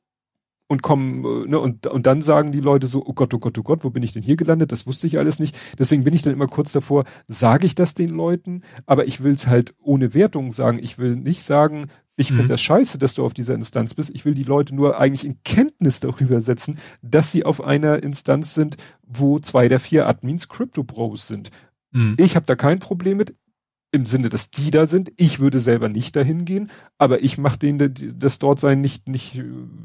und 0.67 0.83
kommen, 0.83 1.23
äh, 1.27 1.49
ne, 1.51 1.61
und, 1.61 1.87
und 1.87 2.07
dann 2.07 2.23
sagen 2.23 2.53
die 2.53 2.61
Leute 2.61 2.87
so, 2.87 3.05
oh 3.05 3.13
Gott, 3.13 3.35
oh 3.35 3.39
Gott, 3.39 3.59
oh 3.59 3.63
Gott, 3.63 3.85
wo 3.85 3.91
bin 3.91 4.03
ich 4.03 4.15
denn 4.15 4.23
hier 4.23 4.37
gelandet? 4.37 4.73
Das 4.73 4.87
wusste 4.87 5.07
ich 5.07 5.19
alles 5.19 5.39
nicht. 5.39 5.55
Deswegen 5.79 6.05
bin 6.05 6.15
ich 6.15 6.23
dann 6.23 6.33
immer 6.33 6.47
kurz 6.47 6.73
davor, 6.73 7.05
sage 7.29 7.67
ich 7.67 7.75
das 7.75 7.93
den 7.93 8.09
Leuten, 8.09 8.63
aber 8.87 9.07
ich 9.07 9.23
will 9.23 9.35
es 9.35 9.47
halt 9.47 9.75
ohne 9.83 10.15
Wertung 10.15 10.53
sagen. 10.53 10.79
Ich 10.83 10.97
will 10.97 11.15
nicht 11.15 11.43
sagen, 11.43 11.89
ich 12.17 12.31
mhm. 12.31 12.37
finde 12.37 12.49
das 12.55 12.63
scheiße, 12.63 12.97
dass 12.97 13.13
du 13.13 13.27
auf 13.27 13.35
dieser 13.35 13.55
Instanz 13.55 13.93
bist. 13.93 14.09
Ich 14.15 14.25
will 14.25 14.33
die 14.33 14.43
Leute 14.43 14.75
nur 14.75 14.99
eigentlich 14.99 15.27
in 15.27 15.43
Kenntnis 15.45 16.01
darüber 16.01 16.41
setzen, 16.41 16.79
dass 17.03 17.31
sie 17.31 17.45
auf 17.45 17.63
einer 17.63 18.03
Instanz 18.03 18.55
sind, 18.55 18.79
wo 19.03 19.39
zwei 19.39 19.69
der 19.69 19.81
vier 19.81 20.09
Admins 20.09 20.49
Crypto 20.49 20.83
Bros 20.83 21.27
sind. 21.27 21.51
Mhm. 21.91 22.15
Ich 22.17 22.37
habe 22.37 22.47
da 22.47 22.57
kein 22.57 22.79
Problem 22.79 23.19
mit 23.19 23.35
im 23.93 24.07
Sinne, 24.07 24.31
dass 24.31 24.51
die 24.51 24.71
da 24.71 24.87
sind. 24.87 25.13
Ich 25.17 25.39
würde 25.39 25.61
selber 25.61 25.89
nicht 25.89 26.17
dahin 26.17 26.45
gehen, 26.45 26.71
aber 26.99 27.23
ich 27.23 27.39
mache 27.39 27.59
denen 27.59 27.95
das 28.19 28.39
dort 28.39 28.59
sein 28.59 28.81
nicht, 28.81 29.07
nicht, 29.07 29.41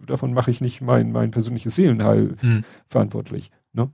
davon 0.08 0.34
mache 0.34 0.50
ich 0.50 0.62
nicht 0.62 0.82
mein, 0.82 1.12
mein 1.12 1.30
persönliches 1.30 1.76
Seelenheil 1.76 2.36
hm. 2.40 2.64
verantwortlich. 2.88 3.52
Ne? 3.74 3.92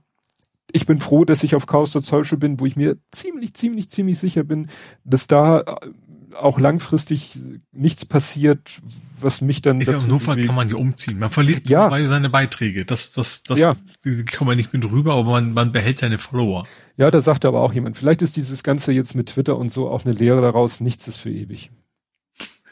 Ich 0.72 0.86
bin 0.86 1.00
froh, 1.00 1.24
dass 1.24 1.42
ich 1.42 1.56
auf 1.56 1.66
Chaos.social 1.66 2.38
bin, 2.38 2.60
wo 2.60 2.66
ich 2.66 2.76
mir 2.76 2.96
ziemlich, 3.10 3.54
ziemlich, 3.54 3.90
ziemlich 3.90 4.18
sicher 4.18 4.44
bin, 4.44 4.68
dass 5.02 5.26
da 5.26 5.60
äh, 5.60 5.90
auch 6.34 6.58
langfristig 6.58 7.38
nichts 7.72 8.04
passiert, 8.04 8.80
was 9.20 9.40
mich 9.40 9.62
dann. 9.62 9.80
Ich 9.80 9.86
dazu 9.86 10.06
Notfall 10.06 10.40
kann 10.42 10.54
man 10.54 10.68
ja 10.68 10.76
umziehen. 10.76 11.18
Man 11.18 11.30
verliert 11.30 11.68
ja. 11.68 11.90
seine 12.06 12.30
Beiträge. 12.30 12.84
Das, 12.84 13.12
das, 13.12 13.42
das, 13.42 13.58
ja. 13.58 13.76
die 14.04 14.24
kann 14.24 14.46
man 14.46 14.56
nicht 14.56 14.72
mit 14.72 14.90
rüber, 14.90 15.14
aber 15.14 15.32
man, 15.32 15.52
man 15.52 15.72
behält 15.72 15.98
seine 15.98 16.18
Follower. 16.18 16.66
Ja, 16.96 17.10
da 17.10 17.20
sagte 17.20 17.48
aber 17.48 17.62
auch 17.62 17.72
jemand, 17.72 17.96
vielleicht 17.96 18.22
ist 18.22 18.36
dieses 18.36 18.62
Ganze 18.62 18.92
jetzt 18.92 19.14
mit 19.14 19.30
Twitter 19.30 19.56
und 19.56 19.70
so 19.72 19.88
auch 19.88 20.04
eine 20.04 20.14
Lehre 20.14 20.40
daraus, 20.40 20.80
nichts 20.80 21.08
ist 21.08 21.16
für 21.16 21.30
ewig. 21.30 21.70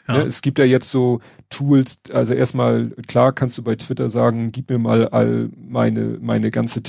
Ja. 0.09 0.19
Ne, 0.19 0.25
es 0.25 0.43
gibt 0.43 0.59
ja 0.59 0.65
jetzt 0.65 0.91
so 0.91 1.21
Tools, 1.49 2.01
also 2.13 2.35
erstmal, 2.35 2.91
klar 3.07 3.33
kannst 3.33 3.59
du 3.59 3.63
bei 3.63 3.77
Twitter 3.77 4.09
sagen, 4.09 4.51
gib 4.51 4.71
mir 4.71 4.79
mal 4.79 5.09
all 5.09 5.51
meine, 5.57 6.19
meine 6.21 6.51
ganze, 6.51 6.81
äh, 6.81 6.83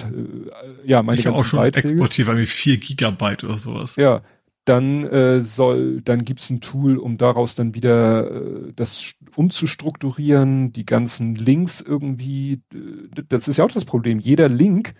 ja, 0.86 1.04
meine 1.04 1.20
ich 1.20 1.26
ganzen 1.26 1.40
auch 1.40 1.45
schon 1.45 1.60
Beiträge. 1.60 1.90
exportiert, 1.90 2.28
weil 2.28 2.36
mir 2.36 2.45
vier 2.45 2.78
Gigabyte 2.78 3.44
oder 3.44 3.58
sowas. 3.58 3.95
Ja, 3.98 4.22
dann 4.65 5.06
äh, 5.06 5.41
soll, 5.41 6.02
dann 6.02 6.19
gibt's 6.19 6.49
ein 6.49 6.61
Tool, 6.61 6.98
um 6.98 7.18
daraus 7.18 7.56
dann 7.56 7.76
wieder 7.76 8.31
äh, 8.31 8.73
das 8.76 9.15
umzustrukturieren, 9.35 10.72
die 10.72 10.85
ganzen 10.85 11.35
Links 11.35 11.81
irgendwie, 11.81 12.61
das 13.30 13.48
ist 13.48 13.57
ja 13.57 13.65
auch 13.65 13.72
das 13.72 13.85
Problem. 13.85 14.19
Jeder 14.19 14.48
Link 14.48 14.94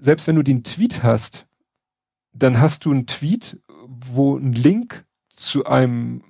selbst 0.00 0.26
wenn 0.26 0.36
du 0.36 0.42
den 0.42 0.64
Tweet 0.64 1.02
hast, 1.02 1.46
dann 2.32 2.60
hast 2.60 2.84
du 2.84 2.90
einen 2.90 3.06
Tweet, 3.06 3.60
wo 3.86 4.36
ein 4.36 4.52
Link 4.52 5.04
zu 5.34 5.66
einem 5.66 6.22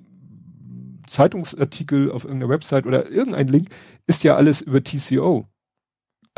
Zeitungsartikel 1.07 2.11
auf 2.11 2.23
irgendeiner 2.23 2.51
Website 2.51 2.85
oder 2.85 3.09
irgendein 3.09 3.47
Link 3.47 3.69
ist 4.07 4.23
ja 4.23 4.35
alles 4.35 4.61
über 4.61 4.83
TCO. 4.83 5.48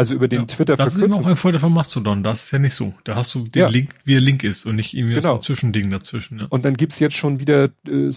Also 0.01 0.15
über 0.15 0.27
den 0.27 0.39
ja, 0.39 0.45
Twitter 0.47 0.75
Das 0.77 0.95
ist 0.95 1.03
immer 1.03 1.17
auch 1.17 1.27
ein 1.27 1.35
Vorteil 1.35 1.59
von 1.59 1.71
Mastodon. 1.71 2.23
Das 2.23 2.45
ist 2.45 2.51
ja 2.51 2.57
nicht 2.57 2.73
so. 2.73 2.95
Da 3.03 3.13
hast 3.13 3.35
du 3.35 3.43
den 3.43 3.59
ja. 3.59 3.69
Link, 3.69 3.91
wie 4.03 4.15
er 4.15 4.19
Link 4.19 4.43
ist 4.43 4.65
und 4.65 4.77
nicht 4.77 4.95
irgendwie 4.97 5.13
genau. 5.13 5.27
so 5.27 5.35
ein 5.35 5.41
Zwischending 5.41 5.91
dazwischen. 5.91 6.39
Ja. 6.39 6.47
Und 6.49 6.65
dann 6.65 6.73
gibt's 6.73 6.97
jetzt 6.97 7.15
schon 7.15 7.39
wieder 7.39 7.65
äh, 7.87 8.11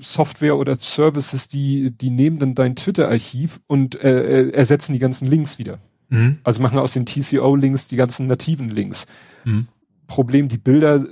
Software 0.00 0.56
oder 0.56 0.74
Services, 0.74 1.46
die, 1.46 1.92
die 1.92 2.10
nehmen 2.10 2.40
dann 2.40 2.56
dein 2.56 2.74
Twitter-Archiv 2.74 3.60
und 3.68 3.94
äh, 4.02 4.48
äh 4.48 4.50
ersetzen 4.50 4.92
die 4.92 4.98
ganzen 4.98 5.26
Links 5.26 5.60
wieder. 5.60 5.78
Mhm. 6.08 6.38
Also 6.42 6.62
machen 6.62 6.80
aus 6.80 6.94
den 6.94 7.06
TCO-Links 7.06 7.86
die 7.86 7.96
ganzen 7.96 8.26
nativen 8.26 8.68
Links. 8.68 9.06
Mhm. 9.44 9.68
Problem, 10.08 10.48
die 10.48 10.58
Bilder 10.58 11.06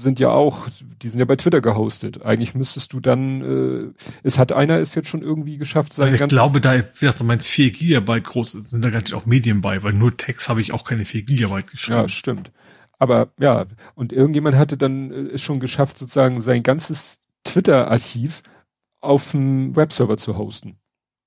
sind 0.00 0.20
ja 0.20 0.30
auch, 0.30 0.68
die 1.02 1.08
sind 1.08 1.18
ja 1.18 1.24
bei 1.24 1.36
Twitter 1.36 1.60
gehostet. 1.60 2.22
Eigentlich 2.22 2.54
müsstest 2.54 2.92
du 2.92 3.00
dann, 3.00 3.92
äh, 3.94 4.02
es 4.22 4.38
hat 4.38 4.52
einer 4.52 4.78
es 4.78 4.94
jetzt 4.94 5.08
schon 5.08 5.22
irgendwie 5.22 5.58
geschafft, 5.58 5.92
sein 5.92 6.10
also 6.10 6.24
Ich 6.24 6.28
glaube, 6.28 6.60
da, 6.60 6.78
wie 6.78 7.00
gesagt, 7.00 7.20
du 7.20 7.24
meinst 7.24 7.46
4 7.48 7.70
Gigabyte 7.70 8.24
groß, 8.24 8.52
sind 8.52 8.84
da 8.84 8.90
gar 8.90 9.00
nicht 9.00 9.14
auch 9.14 9.26
Medien 9.26 9.60
bei, 9.60 9.82
weil 9.82 9.92
nur 9.92 10.16
Text 10.16 10.48
habe 10.48 10.60
ich 10.60 10.72
auch 10.72 10.84
keine 10.84 11.04
4 11.04 11.22
Gigabyte 11.22 11.70
geschrieben. 11.70 11.98
Ja, 11.98 12.08
stimmt. 12.08 12.50
Aber 12.98 13.32
ja, 13.40 13.66
und 13.94 14.12
irgendjemand 14.12 14.56
hatte 14.56 14.76
dann 14.76 15.10
äh, 15.10 15.34
es 15.34 15.42
schon 15.42 15.60
geschafft, 15.60 15.98
sozusagen 15.98 16.40
sein 16.40 16.62
ganzes 16.62 17.20
Twitter-Archiv 17.44 18.42
auf 19.00 19.30
dem 19.30 19.74
Webserver 19.74 20.16
zu 20.16 20.36
hosten. 20.36 20.76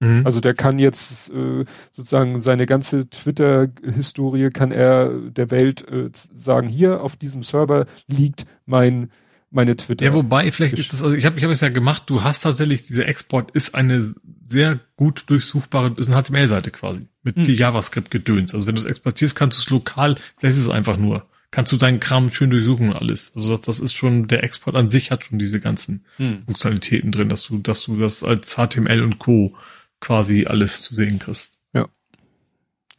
Mhm. 0.03 0.25
Also 0.25 0.39
der 0.39 0.53
kann 0.53 0.79
jetzt 0.79 1.29
äh, 1.31 1.65
sozusagen 1.91 2.39
seine 2.39 2.65
ganze 2.65 3.09
Twitter-Historie 3.09 4.49
kann 4.49 4.71
er 4.71 5.09
der 5.09 5.51
Welt 5.51 5.87
äh, 5.87 6.09
sagen, 6.37 6.67
hier 6.67 7.01
auf 7.01 7.15
diesem 7.15 7.43
Server 7.43 7.85
liegt 8.07 8.45
mein 8.65 9.09
meine 9.53 9.77
Twitter. 9.77 10.05
Ja, 10.05 10.13
wobei, 10.13 10.51
vielleicht 10.51 10.79
ist 10.79 10.93
das, 10.93 11.03
also 11.03 11.15
ich 11.15 11.25
habe 11.25 11.37
ich 11.37 11.43
hab 11.43 11.51
es 11.51 11.61
ja 11.61 11.69
gemacht, 11.69 12.03
du 12.07 12.23
hast 12.23 12.41
tatsächlich, 12.41 12.81
dieser 12.81 13.07
Export 13.07 13.51
ist 13.51 13.75
eine 13.75 14.13
sehr 14.45 14.79
gut 14.95 15.25
durchsuchbare, 15.27 15.93
ist 15.95 16.09
eine 16.09 16.21
HTML-Seite 16.21 16.71
quasi, 16.71 17.07
mit 17.21 17.35
hm. 17.35 17.45
JavaScript-Gedöns. 17.45 18.55
Also 18.55 18.67
wenn 18.67 18.75
du 18.75 18.81
es 18.81 18.87
exportierst, 18.87 19.35
kannst 19.35 19.59
du 19.59 19.61
es 19.61 19.69
lokal, 19.69 20.17
vielleicht 20.37 20.57
ist 20.57 20.63
es 20.63 20.69
einfach 20.69 20.97
nur, 20.97 21.27
kannst 21.51 21.71
du 21.71 21.77
deinen 21.77 21.99
Kram 21.99 22.31
schön 22.31 22.49
durchsuchen 22.49 22.89
und 22.89 22.95
alles. 22.95 23.31
Also 23.35 23.55
das, 23.55 23.61
das 23.65 23.79
ist 23.79 23.93
schon, 23.93 24.27
der 24.27 24.43
Export 24.43 24.75
an 24.75 24.89
sich 24.89 25.11
hat 25.11 25.23
schon 25.23 25.37
diese 25.37 25.59
ganzen 25.59 26.03
hm. 26.17 26.43
Funktionalitäten 26.45 27.11
drin, 27.11 27.29
dass 27.29 27.45
du, 27.45 27.59
dass 27.59 27.83
du 27.83 27.97
das 27.99 28.23
als 28.23 28.55
HTML 28.55 29.03
und 29.03 29.19
Co. 29.19 29.55
quasi 30.03 30.45
alles 30.45 30.81
zu 30.81 30.93
sehen 30.95 31.17
kriegst. 31.17 31.53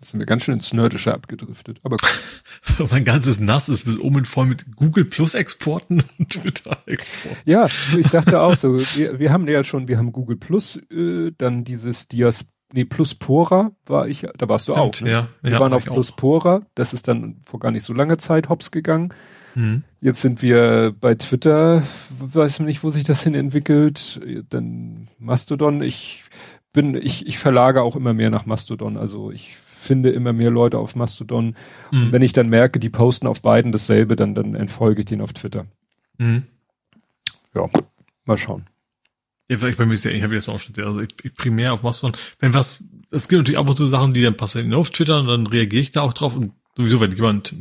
Jetzt 0.05 0.11
sind 0.11 0.21
wir 0.21 0.27
ganz 0.27 0.45
schön 0.45 0.57
ins 0.57 0.71
Nerdische 0.75 1.15
abgedriftet. 1.15 1.81
Aber 1.83 1.97
mein 2.91 3.05
ganzes 3.05 3.41
Nass 3.41 3.71
ist 3.71 3.87
bis 3.87 3.99
oben 3.99 4.27
voll 4.27 4.45
mit 4.45 4.77
Google 4.77 5.07
Plus 5.07 5.35
Exporten 5.35 6.03
und 6.19 6.29
Twitter 6.29 6.77
Exporten. 6.85 7.39
Ja, 7.47 7.69
ich 7.97 8.09
dachte 8.09 8.43
auch 8.43 8.55
so. 8.55 8.79
Wir, 8.97 9.19
wir 9.19 9.33
haben 9.33 9.49
ja 9.49 9.65
schon, 9.65 9.89
wir 9.89 9.97
haben 9.97 10.13
Google 10.13 10.37
Plus, 10.37 10.77
äh, 10.93 11.33
dann 11.39 11.65
dieses 11.65 12.07
Dias, 12.07 12.45
nee, 12.75 12.85
Pluspora 12.85 13.71
war 13.87 14.07
ich, 14.07 14.27
da 14.37 14.47
warst 14.47 14.69
du 14.69 14.75
Stimmt, 14.75 14.97
auch. 14.97 15.01
Ne? 15.01 15.11
Ja, 15.11 15.29
wir 15.41 15.53
ja, 15.53 15.61
waren 15.61 15.73
auf 15.73 15.87
Pluspora. 15.87 16.67
Das 16.75 16.93
ist 16.93 17.09
dann 17.09 17.41
vor 17.47 17.59
gar 17.59 17.71
nicht 17.71 17.85
so 17.85 17.95
langer 17.95 18.19
Zeit 18.19 18.51
hops 18.51 18.71
gegangen. 18.71 19.15
Mhm. 19.55 19.85
Jetzt 20.03 20.21
sind 20.21 20.43
wir 20.43 20.95
bei 21.01 21.15
Twitter, 21.15 21.83
weiß 22.19 22.61
nicht, 22.61 22.85
wo 22.85 22.91
sich 22.91 23.05
das 23.05 23.23
hin 23.23 23.35
entwickelt. 23.35 24.21
Dann 24.51 25.09
Mastodon. 25.19 25.81
Ich 25.81 26.25
bin, 26.75 26.95
ich, 26.95 27.27
ich 27.27 27.39
verlage 27.39 27.81
auch 27.81 27.97
immer 27.97 28.13
mehr 28.13 28.29
nach 28.29 28.45
Mastodon. 28.45 28.99
Also 28.99 29.31
ich 29.31 29.57
finde 29.57 30.11
immer 30.11 30.35
mehr 30.35 30.51
Leute 30.51 30.77
auf 30.79 30.95
Mastodon. 30.95 31.57
Mhm. 31.91 32.03
Und 32.03 32.13
wenn 32.13 32.21
ich 32.21 32.35
dann 32.35 32.51
merke, 32.51 32.79
die 32.79 32.91
posten 32.91 33.27
auf 33.27 33.41
beiden 33.41 33.73
dasselbe, 33.73 34.17
dann, 34.17 34.35
dann 34.35 34.55
entfolge 34.55 35.01
ich 35.01 35.07
denen 35.07 35.23
auf 35.23 35.33
Twitter. 35.33 35.67
Mhm. 36.19 36.43
Ja, 37.55 37.71
mal 38.27 38.37
schauen. 38.37 38.67
Ja, 39.49 39.57
vielleicht 39.57 39.79
bei 39.79 39.87
mir 39.87 39.95
ist 39.95 40.05
ja, 40.05 40.11
ich 40.11 40.23
habe 40.23 40.35
jetzt 40.35 40.49
auch 40.49 40.59
schon, 40.59 40.75
also 40.85 41.01
ich, 41.01 41.11
ich 41.23 41.35
primär 41.35 41.73
auf 41.73 41.83
Mastodon. 41.83 42.19
Wenn 42.41 42.53
was, 42.53 42.83
es 43.11 43.29
gibt 43.29 43.41
natürlich 43.41 43.59
ab 43.59 43.69
und 43.69 43.77
zu 43.77 43.87
Sachen, 43.87 44.13
die 44.13 44.23
dann 44.23 44.37
passieren 44.37 44.75
auf 44.75 44.91
Twitter 44.91 45.21
und 45.21 45.29
dann 45.29 45.47
reagiere 45.47 45.83
ich 45.83 45.93
da 45.93 46.03
auch 46.03 46.13
drauf 46.13 46.37
und 46.37 46.53
sowieso, 46.77 47.01
wenn 47.01 47.13
jemand 47.13 47.55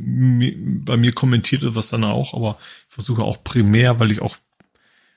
bei 0.84 0.96
mir 0.96 1.12
kommentiert 1.12 1.62
oder 1.62 1.76
was 1.76 1.88
dann 1.88 2.02
auch, 2.02 2.34
aber 2.34 2.58
ich 2.88 2.94
versuche 2.94 3.22
auch 3.22 3.44
primär, 3.44 4.00
weil 4.00 4.10
ich 4.10 4.20
auch 4.20 4.36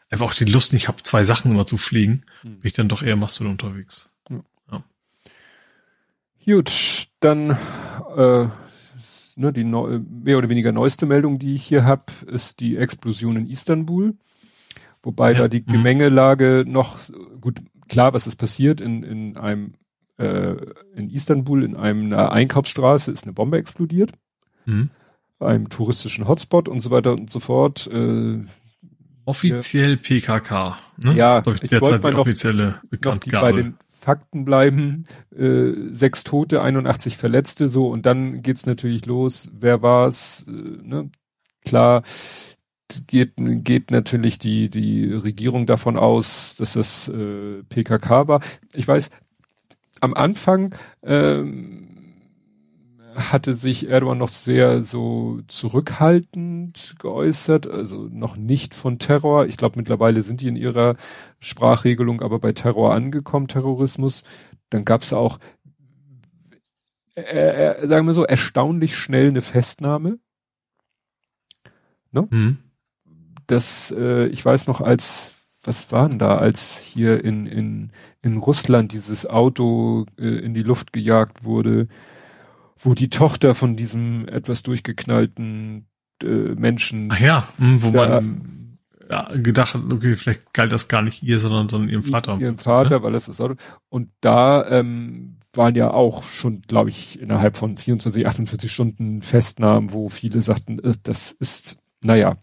einfach 0.09 0.25
auch 0.25 0.33
die 0.33 0.45
Lust 0.45 0.73
nicht 0.73 0.87
habe, 0.87 1.03
zwei 1.03 1.23
Sachen 1.23 1.51
immer 1.51 1.67
zu 1.67 1.77
fliegen, 1.77 2.23
mhm. 2.43 2.59
bin 2.59 2.67
ich 2.67 2.73
dann 2.73 2.87
doch 2.87 3.03
eher 3.03 3.15
Mastodon 3.15 3.53
unterwegs. 3.53 4.09
Gut, 6.47 7.09
dann 7.19 7.57
äh, 8.15 8.47
ne, 9.35 9.53
die 9.53 9.65
neu, 9.65 9.99
mehr 9.99 10.37
oder 10.37 10.49
weniger 10.49 10.71
neueste 10.71 11.05
Meldung, 11.05 11.39
die 11.39 11.55
ich 11.55 11.63
hier 11.63 11.83
habe, 11.83 12.05
ist 12.25 12.61
die 12.61 12.77
Explosion 12.77 13.35
in 13.35 13.47
Istanbul. 13.47 14.15
Wobei 15.03 15.33
ja. 15.33 15.39
da 15.39 15.47
die 15.49 15.59
mhm. 15.59 15.73
Gemengelage 15.73 16.63
noch, 16.65 16.99
gut, 17.41 17.61
klar, 17.89 18.13
was 18.13 18.27
ist 18.27 18.37
passiert 18.37 18.79
in, 18.79 19.03
in 19.03 19.35
einem, 19.35 19.73
äh, 20.17 20.55
in 20.95 21.09
Istanbul, 21.09 21.65
in 21.65 21.75
einer 21.75 22.31
Einkaufsstraße 22.31 23.11
ist 23.11 23.25
eine 23.25 23.33
Bombe 23.33 23.57
explodiert. 23.57 24.13
Mhm. 24.65 24.89
Einem 25.41 25.67
touristischen 25.67 26.29
Hotspot 26.29 26.69
und 26.69 26.79
so 26.79 26.91
weiter 26.91 27.11
und 27.11 27.29
so 27.29 27.41
fort. 27.41 27.87
Äh, 27.87 28.45
Offiziell. 29.27 29.97
PKK. 29.97 30.77
Ne? 31.03 31.13
Ja, 31.13 31.43
ich, 31.45 31.71
ich 31.71 31.81
wollte 31.81 32.01
mal 32.01 32.13
noch, 32.13 32.19
offizielle 32.19 32.81
noch 33.03 33.19
bei 33.19 33.51
den 33.51 33.77
Fakten 33.99 34.45
bleiben, 34.45 35.05
äh, 35.37 35.71
sechs 35.91 36.23
Tote, 36.23 36.61
81 36.61 37.17
Verletzte, 37.17 37.67
so 37.67 37.89
und 37.89 38.05
dann 38.05 38.41
geht's 38.41 38.65
natürlich 38.65 39.05
los, 39.05 39.51
wer 39.53 39.81
war's, 39.81 40.45
äh, 40.47 40.51
ne? 40.51 41.11
Klar, 41.65 42.03
geht, 43.07 43.33
geht 43.35 43.91
natürlich 43.91 44.39
die, 44.39 44.69
die 44.69 45.11
Regierung 45.11 45.65
davon 45.65 45.97
aus, 45.97 46.55
dass 46.57 46.73
das 46.73 47.09
äh, 47.09 47.63
PKK 47.67 48.29
war. 48.29 48.41
Ich 48.73 48.87
weiß, 48.87 49.09
am 49.99 50.13
Anfang 50.13 50.73
ähm, 51.03 51.86
hatte 53.17 53.55
sich 53.55 53.89
Erdogan 53.89 54.19
noch 54.19 54.29
sehr 54.29 54.81
so 54.83 55.41
zurückhaltend 55.47 56.95
geäußert, 56.99 57.67
also 57.67 58.07
noch 58.11 58.37
nicht 58.37 58.75
von 58.75 58.99
Terror. 58.99 59.47
Ich 59.47 59.57
glaube, 59.57 59.77
mittlerweile 59.77 60.21
sind 60.21 60.41
die 60.41 60.47
in 60.47 60.55
ihrer 60.55 60.95
Sprachregelung 61.39 62.21
aber 62.21 62.39
bei 62.39 62.53
Terror 62.53 62.93
angekommen, 62.93 63.47
Terrorismus. 63.47 64.23
Dann 64.69 64.85
gab 64.85 65.01
es 65.01 65.13
auch, 65.13 65.39
äh, 67.15 67.21
äh, 67.21 67.87
sagen 67.87 68.05
wir 68.05 68.13
so, 68.13 68.23
erstaunlich 68.23 68.95
schnell 68.95 69.29
eine 69.29 69.41
Festnahme. 69.41 70.19
Ne? 72.11 72.27
Mhm. 72.29 72.57
Das, 73.47 73.91
äh, 73.97 74.27
ich 74.27 74.45
weiß 74.45 74.67
noch, 74.67 74.79
als 74.79 75.33
was 75.63 75.91
war 75.91 76.07
denn 76.07 76.19
da, 76.19 76.37
als 76.37 76.77
hier 76.77 77.23
in, 77.23 77.45
in, 77.45 77.91
in 78.21 78.37
Russland 78.37 78.93
dieses 78.93 79.27
Auto 79.27 80.05
äh, 80.17 80.23
in 80.23 80.53
die 80.53 80.61
Luft 80.61 80.93
gejagt 80.93 81.43
wurde, 81.43 81.87
wo 82.79 82.93
die 82.93 83.09
Tochter 83.09 83.55
von 83.55 83.75
diesem 83.75 84.27
etwas 84.27 84.63
durchgeknallten 84.63 85.87
äh, 86.23 86.25
Menschen. 86.25 87.09
Ach 87.11 87.19
ja, 87.19 87.47
mh, 87.57 87.77
wo 87.81 87.91
da, 87.91 88.21
man 88.21 88.57
ja, 89.09 89.29
gedacht 89.35 89.73
hat, 89.73 89.81
okay, 89.91 90.15
vielleicht 90.15 90.53
galt 90.53 90.71
das 90.71 90.87
gar 90.87 91.01
nicht 91.01 91.23
ihr, 91.23 91.39
sondern, 91.39 91.69
sondern 91.69 91.89
ihrem 91.89 92.03
Vater. 92.03 92.37
Ihrem 92.39 92.57
Vater, 92.57 92.97
ne? 92.97 93.03
weil 93.03 93.13
das 93.13 93.25
das 93.25 93.41
Auto. 93.41 93.55
Und 93.89 94.09
da 94.21 94.67
ähm, 94.69 95.37
waren 95.53 95.75
ja 95.75 95.91
auch 95.91 96.23
schon, 96.23 96.61
glaube 96.61 96.89
ich, 96.89 97.19
innerhalb 97.21 97.57
von 97.57 97.77
24, 97.77 98.27
48 98.27 98.71
Stunden 98.71 99.21
Festnahmen, 99.21 99.91
wo 99.93 100.09
viele 100.09 100.41
sagten, 100.41 100.79
äh, 100.79 100.93
das 101.03 101.31
ist, 101.31 101.77
naja. 102.01 102.37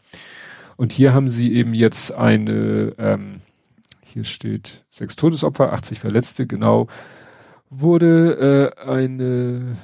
Und 0.77 0.93
hier 0.93 1.13
haben 1.13 1.29
sie 1.29 1.53
eben 1.53 1.75
jetzt 1.75 2.13
eine, 2.13 2.95
ähm, 2.99 3.41
hier 4.03 4.25
steht 4.25 4.85
sechs 4.91 5.17
Todesopfer, 5.17 5.73
80 5.73 6.01
Verletzte, 6.01 6.47
genau, 6.47 6.89
wurde 7.71 8.73
äh, 8.77 8.89
eine 8.89 9.77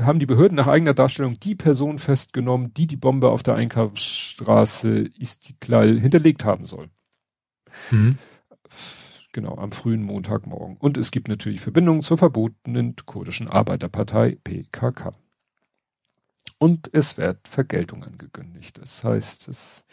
haben 0.00 0.18
die 0.18 0.26
Behörden 0.26 0.56
nach 0.56 0.66
eigener 0.66 0.94
Darstellung 0.94 1.38
die 1.40 1.54
Person 1.54 1.98
festgenommen, 1.98 2.74
die 2.74 2.86
die 2.86 2.96
Bombe 2.96 3.30
auf 3.30 3.42
der 3.42 3.54
Einkaufsstraße 3.54 5.10
Istiklal 5.18 5.98
hinterlegt 5.98 6.44
haben 6.44 6.64
soll. 6.64 6.90
Mhm. 7.90 8.18
Genau, 9.32 9.56
am 9.56 9.72
frühen 9.72 10.02
Montagmorgen. 10.02 10.76
Und 10.76 10.96
es 10.96 11.10
gibt 11.10 11.28
natürlich 11.28 11.60
Verbindungen 11.60 12.02
zur 12.02 12.18
verbotenen 12.18 12.94
kurdischen 13.04 13.48
Arbeiterpartei 13.48 14.38
PKK. 14.44 15.12
Und 16.58 16.88
es 16.92 17.18
wird 17.18 17.48
Vergeltung 17.48 18.04
angekündigt. 18.04 18.78
Das 18.78 19.02
heißt, 19.02 19.48
es 19.48 19.84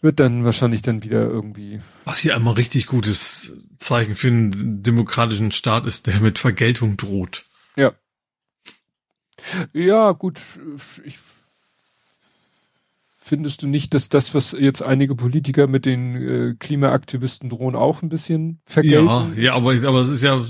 wird 0.00 0.20
dann 0.20 0.44
wahrscheinlich 0.44 0.82
dann 0.82 1.02
wieder 1.02 1.22
irgendwie. 1.22 1.80
Was 2.04 2.18
hier 2.18 2.34
einmal 2.34 2.54
richtig 2.54 2.86
gutes 2.86 3.68
Zeichen 3.76 4.14
für 4.14 4.28
einen 4.28 4.82
demokratischen 4.82 5.52
Staat 5.52 5.86
ist, 5.86 6.06
der 6.06 6.20
mit 6.20 6.38
Vergeltung 6.38 6.96
droht. 6.96 7.46
Ja. 7.76 7.92
Ja, 9.72 10.12
gut, 10.12 10.40
ich 11.04 11.18
findest 13.24 13.62
du 13.62 13.66
nicht, 13.66 13.94
dass 13.94 14.10
das, 14.10 14.34
was 14.34 14.52
jetzt 14.52 14.82
einige 14.82 15.14
Politiker 15.14 15.66
mit 15.66 15.86
den 15.86 16.14
äh, 16.14 16.54
Klimaaktivisten 16.58 17.48
drohen, 17.48 17.74
auch 17.74 18.02
ein 18.02 18.10
bisschen 18.10 18.60
vergelten? 18.66 19.06
Ja, 19.06 19.32
ja, 19.34 19.54
aber, 19.54 19.72
aber 19.72 20.02
es 20.02 20.10
ist 20.10 20.22
ja, 20.22 20.44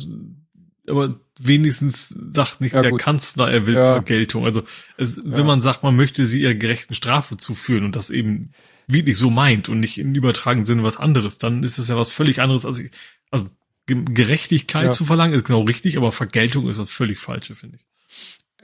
aber 0.88 1.20
wenigstens 1.38 2.08
sagt 2.08 2.60
nicht 2.60 2.74
ja, 2.74 2.82
der 2.82 2.90
gut. 2.90 3.00
Kanzler, 3.00 3.48
er 3.48 3.66
will 3.66 3.74
ja. 3.74 3.86
Vergeltung. 3.86 4.44
Also 4.44 4.64
es, 4.96 5.16
ja. 5.16 5.22
wenn 5.24 5.46
man 5.46 5.62
sagt, 5.62 5.84
man 5.84 5.94
möchte 5.94 6.26
sie 6.26 6.42
ihrer 6.42 6.54
gerechten 6.54 6.94
Strafe 6.94 7.36
zuführen 7.36 7.84
und 7.84 7.94
das 7.94 8.10
eben 8.10 8.50
wirklich 8.88 9.16
so 9.16 9.30
meint 9.30 9.68
und 9.68 9.78
nicht 9.78 9.98
im 9.98 10.12
übertragenen 10.12 10.66
Sinne 10.66 10.82
was 10.82 10.96
anderes, 10.96 11.38
dann 11.38 11.62
ist 11.62 11.78
es 11.78 11.88
ja 11.88 11.96
was 11.96 12.10
völlig 12.10 12.40
anderes 12.40 12.66
als 12.66 12.80
ich, 12.80 12.90
also 13.30 13.48
Gerechtigkeit 13.86 14.94
zu 14.94 15.04
verlangen 15.04 15.34
ist 15.34 15.46
genau 15.46 15.62
richtig, 15.62 15.96
aber 15.96 16.10
Vergeltung 16.10 16.68
ist 16.68 16.78
das 16.78 16.90
völlig 16.90 17.18
falsche, 17.18 17.54
finde 17.54 17.76
ich. 17.76 17.86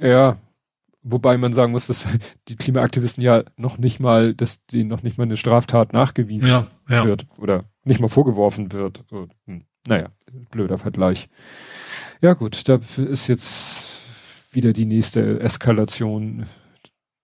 Ja, 0.01 0.39
wobei 1.03 1.37
man 1.39 1.53
sagen 1.53 1.73
muss, 1.73 1.87
dass 1.87 2.07
die 2.49 2.57
Klimaaktivisten 2.57 3.23
ja 3.23 3.45
noch 3.57 3.79
nicht 3.79 4.01
mal, 4.01 4.35
dass 4.35 4.65
denen 4.67 4.89
noch 4.89 5.03
nicht 5.03 5.19
mal 5.19 5.25
eine 5.25 5.37
Straftat 5.37 5.93
nachgewiesen 5.93 6.49
ja, 6.49 6.67
ja. 6.89 7.05
wird 7.05 7.27
oder 7.39 7.65
nicht 7.85 8.01
mal 8.01 8.09
vorgeworfen 8.09 8.73
wird. 8.73 9.05
Hm, 9.47 9.65
naja, 9.87 10.09
blöder 10.51 10.79
Vergleich. 10.79 11.29
Ja 12.21 12.35
gut, 12.35 12.69
da 12.69 12.81
ist 12.97 13.29
jetzt 13.29 14.55
wieder 14.55 14.73
die 14.73 14.85
nächste 14.85 15.41
Eskalation 15.41 16.47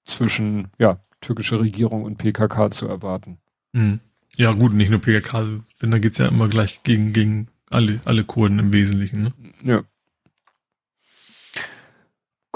zwischen 0.05 0.69
ja 0.79 1.01
türkischer 1.21 1.61
Regierung 1.61 2.05
und 2.05 2.17
PKK 2.17 2.71
zu 2.71 2.87
erwarten. 2.89 3.39
Mhm. 3.73 4.01
Ja 4.37 4.53
gut, 4.53 4.75
nicht 4.75 4.91
nur 4.91 5.01
PKK, 5.01 5.61
denn 5.83 5.91
da 5.91 5.99
geht's 5.99 6.19
ja 6.19 6.29
immer 6.29 6.49
gleich 6.49 6.83
gegen 6.83 7.13
gegen 7.13 7.49
alle 7.71 8.01
alle 8.05 8.25
Kurden 8.25 8.59
im 8.59 8.73
Wesentlichen. 8.73 9.23
Ne? 9.23 9.33
Ja. 9.65 9.83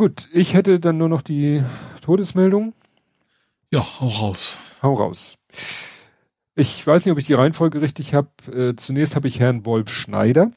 Gut, 0.01 0.31
ich 0.33 0.55
hätte 0.55 0.81
dann 0.81 0.97
nur 0.97 1.11
noch 1.11 1.21
die 1.21 1.63
Todesmeldung. 2.01 2.73
Ja, 3.71 4.01
hau 4.01 4.09
raus. 4.09 4.57
Hau 4.83 4.95
raus. 4.95 5.37
Ich 6.55 6.87
weiß 6.87 7.05
nicht, 7.05 7.13
ob 7.13 7.19
ich 7.19 7.27
die 7.27 7.35
Reihenfolge 7.35 7.83
richtig 7.83 8.15
habe. 8.15 8.31
Äh, 8.51 8.77
zunächst 8.77 9.15
habe 9.15 9.29
ich 9.29 9.41
Herrn 9.41 9.67
Wolf 9.67 9.91
Schneider. 9.91 10.53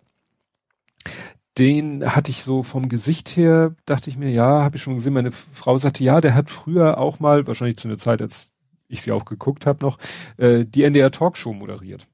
Den 1.58 2.16
hatte 2.16 2.32
ich 2.32 2.42
so 2.44 2.64
vom 2.64 2.88
Gesicht 2.88 3.36
her, 3.36 3.76
dachte 3.86 4.10
ich 4.10 4.16
mir, 4.16 4.32
ja, 4.32 4.64
habe 4.64 4.78
ich 4.78 4.82
schon 4.82 4.96
gesehen. 4.96 5.12
Meine 5.12 5.34
Frau 5.34 5.78
sagte, 5.78 6.06
ja, 6.06 6.22
der 6.22 6.36
hat 6.36 6.50
früher 6.50 6.98
auch 6.98 7.20
mal, 7.20 7.46
wahrscheinlich 7.46 7.76
zu 7.76 7.90
einer 7.90 7.98
Zeit, 7.98 8.22
als 8.22 8.48
ich 8.88 9.02
sie 9.02 9.12
auch 9.12 9.26
geguckt 9.26 9.66
habe 9.66 9.84
noch, 9.84 9.98
äh, 10.38 10.64
die 10.64 10.84
NDR 10.84 11.12
Talkshow 11.12 11.52
moderiert. 11.52 12.08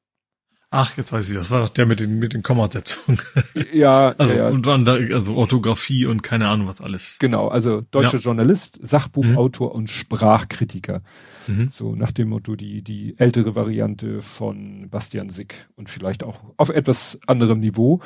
Ach, 0.71 0.95
jetzt 0.97 1.11
weiß 1.11 1.27
ich, 1.29 1.35
das 1.35 1.49
war 1.49 1.61
doch 1.61 1.69
der 1.69 1.87
mit 1.87 1.99
den, 1.99 2.19
mit 2.19 2.33
den 2.33 2.43
Kommasetzungen. 2.43 3.19
Ja, 3.73 4.09
also, 4.19 4.35
ja, 4.35 4.49
und 4.49 4.67
dann 4.67 4.85
da, 4.85 4.93
also 4.93 5.33
Orthographie 5.35 6.05
und 6.05 6.21
keine 6.21 6.47
Ahnung 6.47 6.67
was 6.67 6.79
alles. 6.79 7.17
genau, 7.19 7.47
also 7.47 7.81
deutscher 7.89 8.17
Ja. 8.17 8.23
Journalist, 8.23 8.79
Sachbuchautor 8.81 9.73
und 9.73 9.89
Sprachkritiker. 9.89 11.01
Mhm. 11.47 11.69
So 11.71 11.95
nach 11.95 12.11
dem 12.11 12.29
Motto 12.29 12.55
die, 12.55 12.83
die 12.83 13.15
ältere 13.17 13.55
Variante 13.55 14.21
von 14.21 14.89
Bastian 14.91 15.29
Sick 15.29 15.67
und 15.75 15.89
vielleicht 15.89 16.23
auch 16.23 16.43
auf 16.57 16.69
etwas 16.69 17.19
anderem 17.25 17.61
Niveau. 17.61 18.01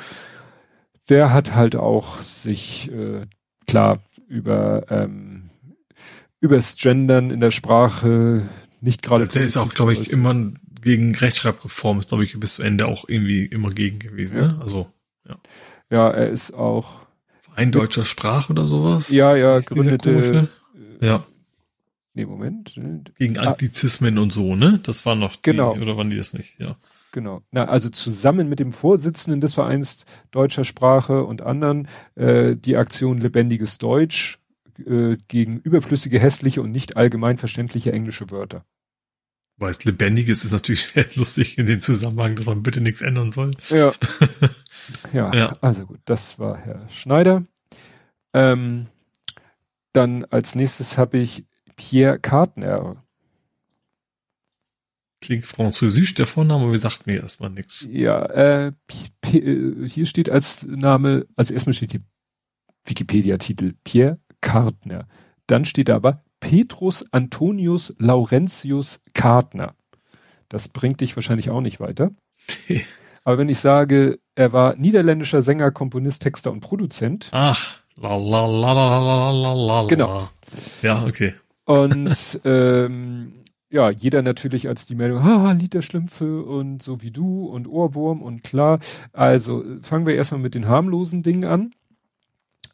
Der 1.10 1.34
hat 1.34 1.54
halt 1.54 1.76
auch 1.76 2.22
sich 2.22 2.90
äh, 2.90 3.26
klar 3.66 3.98
über 4.26 4.86
ähm, 4.88 5.50
übers 6.40 6.76
Gendern 6.76 7.30
in 7.30 7.40
der 7.40 7.50
Sprache 7.50 8.48
nicht 8.80 9.02
gerade. 9.02 9.26
Der 9.26 9.42
ist 9.42 9.56
auch, 9.58 9.72
glaube 9.74 9.92
ich, 9.94 10.10
immer 10.12 10.34
gegen 10.84 11.14
Rechtschreibreform, 11.14 11.98
ist, 11.98 12.08
glaube 12.10 12.24
ich, 12.24 12.38
bis 12.38 12.54
zu 12.54 12.62
Ende 12.62 12.86
auch 12.86 13.04
irgendwie 13.08 13.44
immer 13.46 13.70
gegen 13.70 13.98
gewesen. 13.98 14.38
Ja. 14.38 14.46
Ne? 14.52 14.58
Also 14.62 14.86
Ja, 15.90 16.10
er 16.10 16.30
ist 16.30 16.52
auch. 16.54 17.06
Verein 17.42 17.72
deutscher 17.72 18.04
Sprache 18.04 18.52
oder 18.52 18.66
sowas. 18.66 19.10
Ja, 19.10 19.34
ja, 19.36 19.58
gründete. 19.58 20.10
komische? 20.12 20.48
Ja, 21.00 21.24
Nee, 22.14 22.26
Moment. 22.26 22.76
äh, 22.76 23.00
gegen 23.18 23.38
Ah. 23.38 23.50
Anglizismen 23.50 24.18
und 24.18 24.32
so, 24.32 24.54
ne? 24.56 24.78
Das 24.82 25.04
war 25.04 25.14
noch 25.16 25.34
die, 25.36 25.50
Genau. 25.50 25.74
oder 25.76 25.96
waren 25.96 26.10
die 26.10 26.16
das 26.16 26.32
nicht? 26.32 26.58
Ja. 26.60 26.76
Genau. 27.12 27.42
Na, 27.52 27.66
also 27.66 27.90
zusammen 27.90 28.48
mit 28.48 28.58
dem 28.60 28.72
Vorsitzenden 28.72 29.40
des 29.40 29.54
Vereins 29.54 30.04
deutscher 30.32 30.64
Sprache 30.64 31.24
und 31.24 31.42
anderen 31.42 31.88
äh, 32.16 32.56
die 32.56 32.76
Aktion 32.76 33.18
Lebendiges 33.18 33.78
Deutsch 33.78 34.38
äh, 34.84 35.16
gegen 35.28 35.58
überflüssige, 35.60 36.18
hässliche 36.18 36.60
und 36.62 36.72
nicht 36.72 36.96
allgemein 36.96 37.38
verständliche 37.38 37.92
englische 37.92 38.30
Wörter. 38.30 38.64
Weil 39.56 39.70
es 39.70 39.84
lebendiges 39.84 40.44
ist 40.44 40.52
natürlich 40.52 40.82
sehr 40.86 41.06
lustig 41.14 41.58
in 41.58 41.66
dem 41.66 41.80
Zusammenhang, 41.80 42.34
dass 42.36 42.46
man 42.46 42.62
bitte 42.62 42.80
nichts 42.80 43.00
ändern 43.02 43.30
soll. 43.30 43.52
Ja. 43.68 43.92
ja, 45.12 45.34
Ja. 45.34 45.56
also 45.60 45.86
gut, 45.86 46.00
das 46.04 46.38
war 46.38 46.56
Herr 46.58 46.88
Schneider. 46.90 47.44
Ähm, 48.32 48.86
dann 49.92 50.24
als 50.24 50.54
nächstes 50.56 50.98
habe 50.98 51.18
ich 51.18 51.44
Pierre 51.76 52.18
Kartner. 52.18 53.02
Klingt 55.20 55.46
französisch, 55.46 56.14
der 56.14 56.26
Vorname, 56.26 56.64
aber 56.64 56.74
wie 56.74 56.78
sagt 56.78 57.06
mir 57.06 57.22
erstmal 57.22 57.48
nichts. 57.50 57.88
Ja, 57.90 58.26
äh, 58.26 58.72
äh, 59.32 59.88
hier 59.88 60.04
steht 60.06 60.28
als 60.28 60.64
Name, 60.64 61.26
also 61.36 61.54
erstmal 61.54 61.72
steht 61.72 61.92
hier 61.92 62.02
Wikipedia-Titel 62.84 63.74
Pierre 63.84 64.18
Kartner. 64.40 65.08
Dann 65.46 65.64
steht 65.64 65.88
da 65.88 65.96
aber 65.96 66.22
Petrus 66.44 67.06
Antonius 67.10 67.94
Laurentius 67.98 69.00
Kartner. 69.14 69.74
Das 70.50 70.68
bringt 70.68 71.00
dich 71.00 71.16
wahrscheinlich 71.16 71.48
auch 71.48 71.62
nicht 71.62 71.80
weiter. 71.80 72.10
Aber 73.24 73.38
wenn 73.38 73.48
ich 73.48 73.58
sage, 73.58 74.18
er 74.34 74.52
war 74.52 74.76
niederländischer 74.76 75.40
Sänger, 75.40 75.70
Komponist, 75.70 76.22
Texter 76.22 76.52
und 76.52 76.60
Produzent. 76.60 77.30
Ach, 77.32 77.80
la 77.96 78.14
la 78.16 78.44
la 78.44 78.72
la 78.74 79.30
la 79.30 79.54
la. 79.54 79.86
Genau. 79.86 80.28
Ja, 80.82 81.04
okay. 81.04 81.32
Und 81.64 82.40
ähm, 82.44 83.32
ja, 83.70 83.88
jeder 83.88 84.20
natürlich 84.20 84.68
als 84.68 84.84
die 84.84 84.96
Meldung, 84.96 85.24
haha, 85.24 85.52
Lied 85.52 85.72
der 85.72 85.80
Schlümpfe 85.80 86.42
und 86.42 86.82
so 86.82 87.00
wie 87.00 87.10
du 87.10 87.46
und 87.46 87.66
Ohrwurm 87.66 88.20
und 88.20 88.44
klar. 88.44 88.80
Also 89.14 89.64
fangen 89.80 90.04
wir 90.04 90.14
erstmal 90.14 90.42
mit 90.42 90.54
den 90.54 90.68
harmlosen 90.68 91.22
Dingen 91.22 91.44
an. 91.44 91.70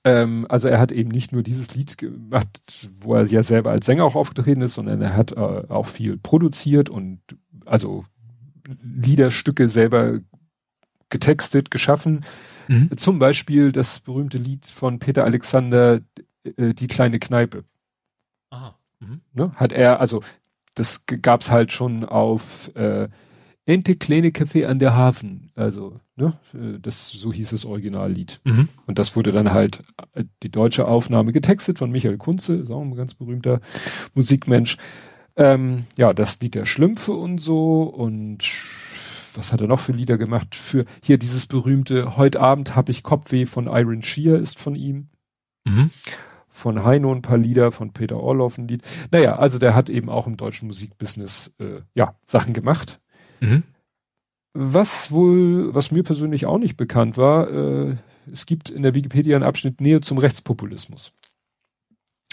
Ähm, 0.05 0.47
also 0.49 0.69
er 0.69 0.79
hat 0.81 0.93
eben 0.93 1.11
nicht 1.11 1.33
nur 1.33 1.43
dieses 1.43 1.75
Lied 1.75 1.99
gemacht, 1.99 2.61
wo 3.03 3.15
er 3.15 3.25
ja 3.27 3.43
selber 3.43 3.71
als 3.71 3.85
Sänger 3.87 4.05
auch 4.05 4.15
aufgetreten 4.15 4.63
ist, 4.63 4.75
sondern 4.75 5.03
er 5.03 5.15
hat 5.15 5.33
äh, 5.33 5.35
auch 5.69 5.87
viel 5.87 6.17
produziert 6.17 6.89
und 6.89 7.21
also 7.67 8.05
Liederstücke 8.83 9.69
selber 9.69 10.21
getextet, 11.11 11.71
geschaffen. 11.71 12.25
Mhm. 12.69 12.97
Zum 12.97 13.19
Beispiel 13.19 13.73
das 13.73 14.01
berühmte 14.01 14.39
Lied 14.39 14.67
von 14.67 15.01
Peter 15.01 15.25
Alexander, 15.25 16.01
äh, 16.45 16.73
Die 16.73 16.87
kleine 16.87 17.19
Kneipe. 17.19 17.65
Aha. 18.51 18.79
Mhm. 19.01 19.21
Ne? 19.35 19.53
Hat 19.57 19.73
er, 19.73 20.01
also 20.01 20.23
das 20.77 21.05
g- 21.05 21.19
gab's 21.19 21.51
halt 21.51 21.73
schon 21.73 22.05
auf 22.05 22.75
äh, 22.77 23.09
Ente 23.67 23.95
kleine 23.97 24.29
Café 24.29 24.67
an 24.67 24.79
der 24.79 24.95
Hafen. 24.97 25.51
Also, 25.55 26.01
ne, 26.17 26.39
äh, 26.55 26.79
das 26.81 27.11
so 27.11 27.33
hieß 27.33 27.51
das 27.51 27.65
Originallied. 27.65 28.41
Mhm. 28.45 28.69
Und 28.87 28.99
das 28.99 29.15
wurde 29.17 29.33
dann 29.33 29.53
halt 29.53 29.83
äh, 30.15 30.25
die 30.43 30.51
deutsche 30.51 30.89
Aufnahme 30.89 31.33
getextet 31.33 31.79
von 31.79 31.91
Michael 31.91 32.17
Kunze, 32.19 32.55
ist 32.57 32.71
auch 32.71 32.81
ein 32.81 32.95
ganz 32.97 33.15
berühmter 33.15 33.61
Musikmensch. 34.15 34.77
Ähm, 35.37 35.85
ja, 35.97 36.13
das 36.13 36.41
Lied 36.41 36.55
der 36.55 36.65
Schlümpfe 36.65 37.13
und 37.13 37.39
so 37.39 37.83
und 37.83 38.51
was 39.35 39.53
hat 39.53 39.61
er 39.61 39.69
noch 39.69 39.79
für 39.81 39.93
Lieder 39.93 40.19
gemacht? 40.19 40.57
Für 40.57 40.85
hier 41.03 41.17
dieses 41.19 41.47
berühmte 41.47 42.17
Heute 42.17 42.41
Abend 42.41 42.75
hab 42.75 42.89
ich 42.89 43.05
Kopfweh 43.05 43.47
von 43.47 43.67
Iron 43.69 44.03
Shear 44.03 44.39
ist 44.39 44.59
von 44.59 44.75
ihm 44.75 45.09
Mhm. 45.67 45.91
von 46.49 46.85
Heino 46.85 47.15
ein 47.15 47.23
paar 47.23 47.39
Lieder, 47.39 47.71
von 47.71 47.93
Peter 47.93 48.17
Orloff 48.19 48.59
ein 48.59 48.67
Lied. 48.67 48.83
Naja, 49.13 49.37
also 49.37 49.59
der 49.59 49.75
hat 49.75 49.89
eben 49.89 50.09
auch 50.09 50.27
im 50.27 50.37
deutschen 50.37 50.67
Musikbusiness 50.67 51.55
äh, 51.61 51.83
ja 51.95 52.15
Sachen 52.25 52.53
gemacht. 52.55 53.00
Mhm. 53.41 53.63
Was 54.53 55.13
wohl, 55.13 55.75
was 55.75 55.93
mir 55.93 56.03
persönlich 56.03 56.47
auch 56.47 56.59
nicht 56.59 56.77
bekannt 56.77 57.17
war, 57.17 57.51
äh, 57.51 57.97
es 58.33 58.47
gibt 58.47 58.71
in 58.71 58.83
der 58.83 58.95
Wikipedia 58.95 59.37
einen 59.37 59.45
Abschnitt 59.45 59.81
Nähe 59.81 60.01
zum 60.01 60.19
Rechtspopulismus. 60.19 61.13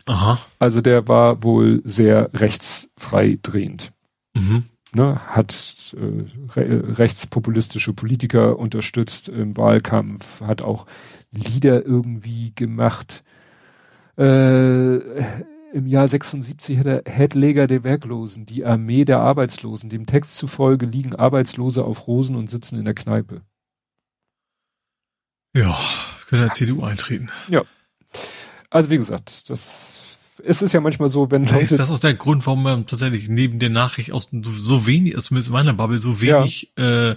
Aha. 0.05 0.39
Also 0.57 0.81
der 0.81 1.07
war 1.07 1.43
wohl 1.43 1.81
sehr 1.83 2.29
rechtsfrei 2.33 3.37
drehend. 3.41 3.91
Mhm. 4.33 4.63
Ne, 4.95 5.19
hat 5.27 5.95
äh, 5.97 6.55
re 6.55 6.97
rechtspopulistische 6.97 7.93
Politiker 7.93 8.57
unterstützt 8.57 9.27
im 9.27 9.57
Wahlkampf, 9.57 10.41
hat 10.41 10.61
auch 10.61 10.85
Lieder 11.31 11.85
irgendwie 11.85 12.53
gemacht. 12.55 13.23
Äh, 14.17 14.99
Im 15.73 15.85
Jahr 15.85 16.07
76 16.07 16.79
hat 16.79 16.85
er 16.85 17.03
Headleger 17.05 17.67
der 17.67 17.83
Werklosen, 17.83 18.45
die 18.45 18.65
Armee 18.65 19.05
der 19.05 19.19
Arbeitslosen. 19.19 19.89
Dem 19.89 20.05
Text 20.05 20.37
zufolge 20.37 20.85
liegen 20.85 21.15
Arbeitslose 21.15 21.83
auf 21.83 22.07
Rosen 22.07 22.35
und 22.35 22.49
sitzen 22.49 22.79
in 22.79 22.85
der 22.85 22.93
Kneipe. 22.93 23.41
Ja, 25.55 25.77
können 26.27 26.43
der 26.43 26.53
CDU 26.53 26.83
eintreten. 26.83 27.29
Also 28.69 28.89
wie 28.89 28.97
gesagt, 28.97 29.49
das 29.49 29.97
es 30.43 30.61
ist 30.61 30.73
ja 30.73 30.81
manchmal 30.81 31.09
so, 31.09 31.31
wenn 31.31 31.47
Vielleicht 31.47 31.63
ist 31.63 31.71
Leute 31.71 31.81
das 31.83 31.91
auch 31.91 31.99
der 31.99 32.13
Grund, 32.13 32.45
warum 32.45 32.63
man 32.63 32.85
tatsächlich 32.85 33.27
neben 33.27 33.59
der 33.59 33.69
Nachricht 33.69 34.11
aus 34.11 34.29
so, 34.31 34.85
wenig, 34.85 35.15
also 35.15 35.29
zumindest 35.29 35.49
in 35.49 35.53
meiner 35.53 35.73
Bubble, 35.73 35.97
so 35.97 36.21
wenig, 36.21 36.71
äh, 36.77 37.15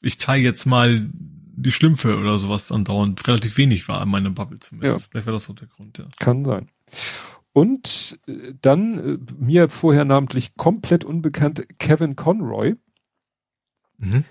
ich 0.00 0.18
teile 0.18 0.42
jetzt 0.42 0.66
mal 0.66 1.08
die 1.14 1.72
Schlümpfe 1.72 2.16
oder 2.16 2.38
sowas 2.38 2.72
andauernd 2.72 3.26
relativ 3.26 3.56
wenig 3.56 3.88
war 3.88 4.02
in 4.02 4.08
meiner 4.08 4.30
Bubble 4.30 4.58
zumindest. 4.58 5.04
Ja. 5.04 5.08
Vielleicht 5.10 5.26
war 5.26 5.32
das 5.32 5.44
so 5.44 5.52
der 5.52 5.68
Grund, 5.68 5.98
ja. 5.98 6.04
Kann 6.18 6.44
sein. 6.44 6.68
Und 7.52 8.18
äh, 8.26 8.54
dann 8.60 8.98
äh, 8.98 9.18
mir 9.38 9.68
vorher 9.68 10.04
namentlich 10.04 10.54
komplett 10.56 11.04
unbekannt 11.04 11.66
Kevin 11.78 12.16
Conroy. 12.16 12.76
Mhm. 13.98 14.24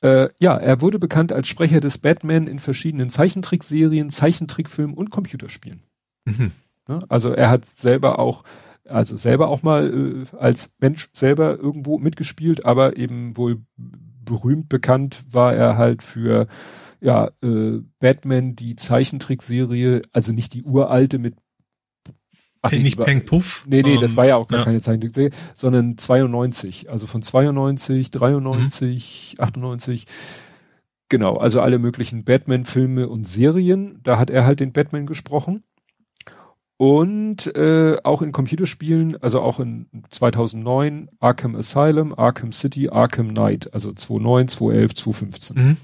Äh, 0.00 0.28
ja, 0.38 0.56
er 0.56 0.80
wurde 0.80 0.98
bekannt 0.98 1.32
als 1.32 1.48
Sprecher 1.48 1.80
des 1.80 1.98
Batman 1.98 2.46
in 2.46 2.58
verschiedenen 2.58 3.08
Zeichentrickserien, 3.08 4.10
Zeichentrickfilmen 4.10 4.94
und 4.94 5.10
Computerspielen. 5.10 5.82
Mhm. 6.24 6.52
Ne? 6.88 7.00
Also 7.08 7.30
er 7.30 7.50
hat 7.50 7.64
selber 7.64 8.18
auch, 8.18 8.44
also 8.86 9.16
selber 9.16 9.48
auch 9.48 9.62
mal 9.62 10.26
äh, 10.32 10.36
als 10.36 10.70
Mensch 10.78 11.08
selber 11.12 11.58
irgendwo 11.58 11.98
mitgespielt, 11.98 12.64
aber 12.64 12.96
eben 12.96 13.36
wohl 13.36 13.62
berühmt 13.76 14.68
bekannt 14.68 15.24
war 15.30 15.54
er 15.54 15.76
halt 15.76 16.02
für 16.02 16.48
ja 17.00 17.30
äh, 17.42 17.80
Batman 17.98 18.56
die 18.56 18.76
Zeichentrickserie, 18.76 20.02
also 20.12 20.32
nicht 20.32 20.54
die 20.54 20.64
uralte 20.64 21.18
mit 21.18 21.36
Ach, 22.64 22.72
nee, 22.72 22.78
nicht 22.78 22.98
Peng 22.98 23.26
Puff. 23.26 23.66
Nee, 23.68 23.82
nee, 23.82 23.98
das 23.98 24.12
ähm, 24.12 24.16
war 24.16 24.26
ja 24.26 24.36
auch 24.36 24.48
gar 24.48 24.60
ja. 24.60 24.64
keine 24.64 24.80
Zeichentrickserie, 24.80 25.30
sondern 25.54 25.98
92, 25.98 26.90
also 26.90 27.06
von 27.06 27.20
92, 27.20 28.10
93, 28.10 29.36
98. 29.38 30.06
Genau, 31.10 31.36
also 31.36 31.60
alle 31.60 31.78
möglichen 31.78 32.24
Batman-Filme 32.24 33.06
und 33.06 33.28
Serien. 33.28 34.00
Da 34.02 34.18
hat 34.18 34.30
er 34.30 34.46
halt 34.46 34.60
den 34.60 34.72
Batman 34.72 35.04
gesprochen. 35.04 35.62
Und 36.78 37.54
äh, 37.54 37.98
auch 38.02 38.22
in 38.22 38.32
Computerspielen, 38.32 39.22
also 39.22 39.42
auch 39.42 39.60
in 39.60 39.86
2009 40.08 41.10
Arkham 41.20 41.56
Asylum, 41.56 42.18
Arkham 42.18 42.52
City, 42.52 42.88
Arkham 42.88 43.28
Knight, 43.28 43.74
also 43.74 43.92
2009, 43.92 44.48
2011, 44.48 44.94
2015. 44.94 45.56
Mhm. 45.56 45.76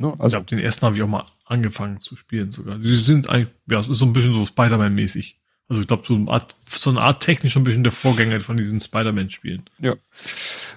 Ne? 0.00 0.12
Ich 0.14 0.20
Also 0.20 0.36
glaube, 0.36 0.46
den 0.46 0.58
ersten 0.58 0.84
habe 0.84 0.96
ich 0.96 1.02
auch 1.02 1.08
mal 1.08 1.26
angefangen 1.44 2.00
zu 2.00 2.16
spielen 2.16 2.50
sogar. 2.50 2.76
Die 2.76 2.94
sind 2.94 3.28
eigentlich, 3.28 3.54
ja, 3.70 3.84
so 3.84 4.04
ein 4.04 4.12
bisschen 4.12 4.32
so 4.32 4.44
Spider-Man-mäßig. 4.44 5.38
Also 5.72 5.80
ich 5.80 5.86
glaube, 5.86 6.06
so 6.06 6.14
eine 6.14 6.28
Art, 6.28 6.54
so 6.66 6.90
eine 6.90 7.00
Art 7.00 7.22
technisch 7.22 7.56
ein 7.56 7.64
bisschen 7.64 7.82
der 7.82 7.92
Vorgänger 7.92 8.40
von 8.40 8.58
diesen 8.58 8.78
Spider-Man-Spielen. 8.78 9.62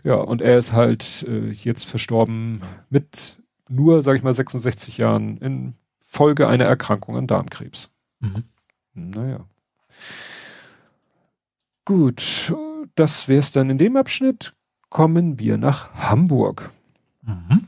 Ja, 0.06 0.16
und 0.16 0.42
er 0.42 0.58
ist 0.58 0.72
halt 0.72 1.26
äh, 1.28 1.50
jetzt 1.50 1.84
verstorben 1.84 2.62
mit 2.90 3.36
nur, 3.68 4.02
sag 4.04 4.16
ich 4.16 4.24
mal, 4.24 4.34
66 4.34 4.98
Jahren 4.98 5.36
in 5.40 5.74
Folge 6.00 6.48
einer 6.48 6.64
Erkrankung 6.64 7.18
an 7.18 7.28
Darmkrebs. 7.28 7.90
Mhm. 8.22 8.46
Naja. 8.94 9.46
Gut, 11.84 12.54
das 12.96 13.28
wär's 13.28 13.52
dann 13.52 13.70
in 13.70 13.78
dem 13.78 13.98
Abschnitt. 13.98 14.54
Kommen 14.90 15.40
wir 15.40 15.58
nach 15.58 15.94
Hamburg. 15.94 16.72
Mhm. 17.22 17.68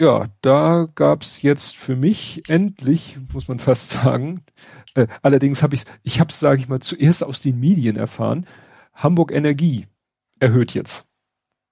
Ja, 0.00 0.26
da 0.42 0.88
gab's 0.94 1.40
jetzt 1.40 1.74
für 1.74 1.96
mich 1.96 2.42
endlich, 2.48 3.18
muss 3.32 3.48
man 3.48 3.58
fast 3.58 3.90
sagen, 3.90 4.42
äh, 4.94 5.06
allerdings 5.22 5.62
habe 5.62 5.74
ich, 5.74 5.84
ich 6.02 6.20
habe 6.20 6.30
es, 6.30 6.38
sage 6.38 6.60
ich 6.60 6.68
mal, 6.68 6.80
zuerst 6.80 7.24
aus 7.24 7.40
den 7.40 7.58
Medien 7.58 7.96
erfahren. 7.96 8.46
Hamburg 8.92 9.32
Energie 9.32 9.86
erhöht 10.38 10.74
jetzt. 10.74 11.06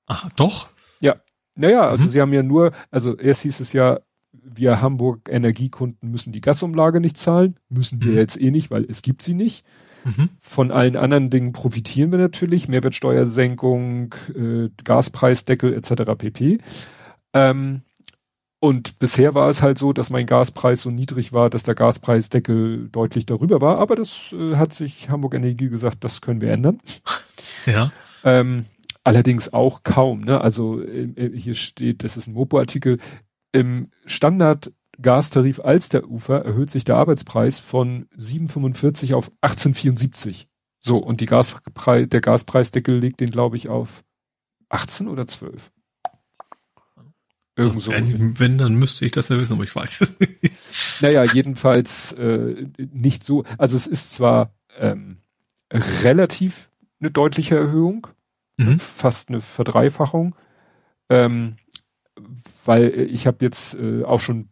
Ah, 0.06 0.28
doch? 0.36 0.68
Ja. 1.00 1.16
Naja, 1.54 1.88
also 1.88 2.04
mhm. 2.04 2.08
sie 2.08 2.20
haben 2.20 2.32
ja 2.32 2.42
nur, 2.42 2.72
also 2.90 3.16
erst 3.16 3.42
hieß 3.42 3.60
es 3.60 3.72
ja, 3.72 4.00
wir 4.32 4.80
Hamburg 4.80 5.28
Energiekunden 5.30 6.10
müssen 6.10 6.32
die 6.32 6.40
Gasumlage 6.40 7.00
nicht 7.00 7.16
zahlen, 7.16 7.56
müssen 7.68 8.02
wir 8.02 8.12
mhm. 8.12 8.18
jetzt 8.18 8.40
eh 8.40 8.50
nicht, 8.50 8.70
weil 8.70 8.84
es 8.84 9.02
gibt 9.02 9.22
sie 9.22 9.34
nicht. 9.34 9.64
Mhm. 10.04 10.28
Von 10.38 10.70
allen 10.70 10.96
anderen 10.96 11.30
Dingen 11.30 11.52
profitieren 11.52 12.10
wir 12.10 12.18
natürlich, 12.18 12.68
Mehrwertsteuersenkung, 12.68 14.14
äh, 14.34 14.68
Gaspreisdeckel 14.82 15.72
etc. 15.72 16.12
pp. 16.18 16.58
Ähm, 17.32 17.82
und 18.64 18.98
bisher 18.98 19.34
war 19.34 19.50
es 19.50 19.60
halt 19.60 19.76
so, 19.76 19.92
dass 19.92 20.08
mein 20.08 20.24
Gaspreis 20.24 20.80
so 20.80 20.90
niedrig 20.90 21.34
war, 21.34 21.50
dass 21.50 21.64
der 21.64 21.74
Gaspreisdeckel 21.74 22.88
deutlich 22.88 23.26
darüber 23.26 23.60
war. 23.60 23.76
Aber 23.78 23.94
das 23.94 24.32
äh, 24.32 24.56
hat 24.56 24.72
sich 24.72 25.10
Hamburg 25.10 25.34
Energie 25.34 25.68
gesagt, 25.68 26.02
das 26.02 26.22
können 26.22 26.40
wir 26.40 26.50
ändern. 26.50 26.80
Ja. 27.66 27.92
Ähm, 28.24 28.66
allerdings 29.04 29.52
auch 29.52 29.84
kaum. 29.84 30.20
Ne? 30.20 30.40
Also 30.40 30.82
äh, 30.82 31.30
hier 31.34 31.54
steht, 31.54 32.04
das 32.04 32.18
ist 32.18 32.26
ein 32.26 32.34
Mopo-Artikel, 32.34 32.98
im 33.52 33.90
Standard-Gastarif 34.04 35.60
Alster-Ufer 35.60 36.44
erhöht 36.44 36.70
sich 36.70 36.84
der 36.84 36.96
Arbeitspreis 36.96 37.60
von 37.60 38.06
7,45 38.18 39.14
auf 39.14 39.30
18,74. 39.42 40.46
So, 40.80 40.98
und 40.98 41.20
die 41.22 41.26
Gaspreis, 41.26 42.08
der 42.08 42.20
Gaspreisdeckel 42.20 42.98
legt 42.98 43.20
den, 43.20 43.30
glaube 43.30 43.56
ich, 43.56 43.68
auf 43.68 44.04
18 44.70 45.08
oder 45.08 45.26
12. 45.26 45.70
Irgend 47.56 47.82
so. 47.82 47.92
Also, 47.92 48.12
wenn, 48.18 48.58
dann 48.58 48.74
müsste 48.74 49.04
ich 49.04 49.12
das 49.12 49.28
ja 49.28 49.38
wissen, 49.38 49.54
aber 49.54 49.64
ich 49.64 49.74
weiß 49.74 50.00
es 50.00 50.14
nicht. 50.18 50.52
Naja, 51.00 51.24
jedenfalls 51.24 52.12
äh, 52.12 52.66
nicht 52.92 53.22
so. 53.22 53.44
Also 53.58 53.76
es 53.76 53.86
ist 53.86 54.12
zwar 54.12 54.52
ähm, 54.78 55.18
relativ 55.72 56.70
eine 57.00 57.10
deutliche 57.10 57.56
Erhöhung, 57.56 58.08
mhm. 58.56 58.78
fast 58.80 59.28
eine 59.28 59.40
Verdreifachung, 59.40 60.34
ähm, 61.08 61.56
weil 62.64 62.88
ich 63.12 63.26
habe 63.26 63.44
jetzt 63.44 63.74
äh, 63.74 64.02
auch 64.02 64.20
schon 64.20 64.48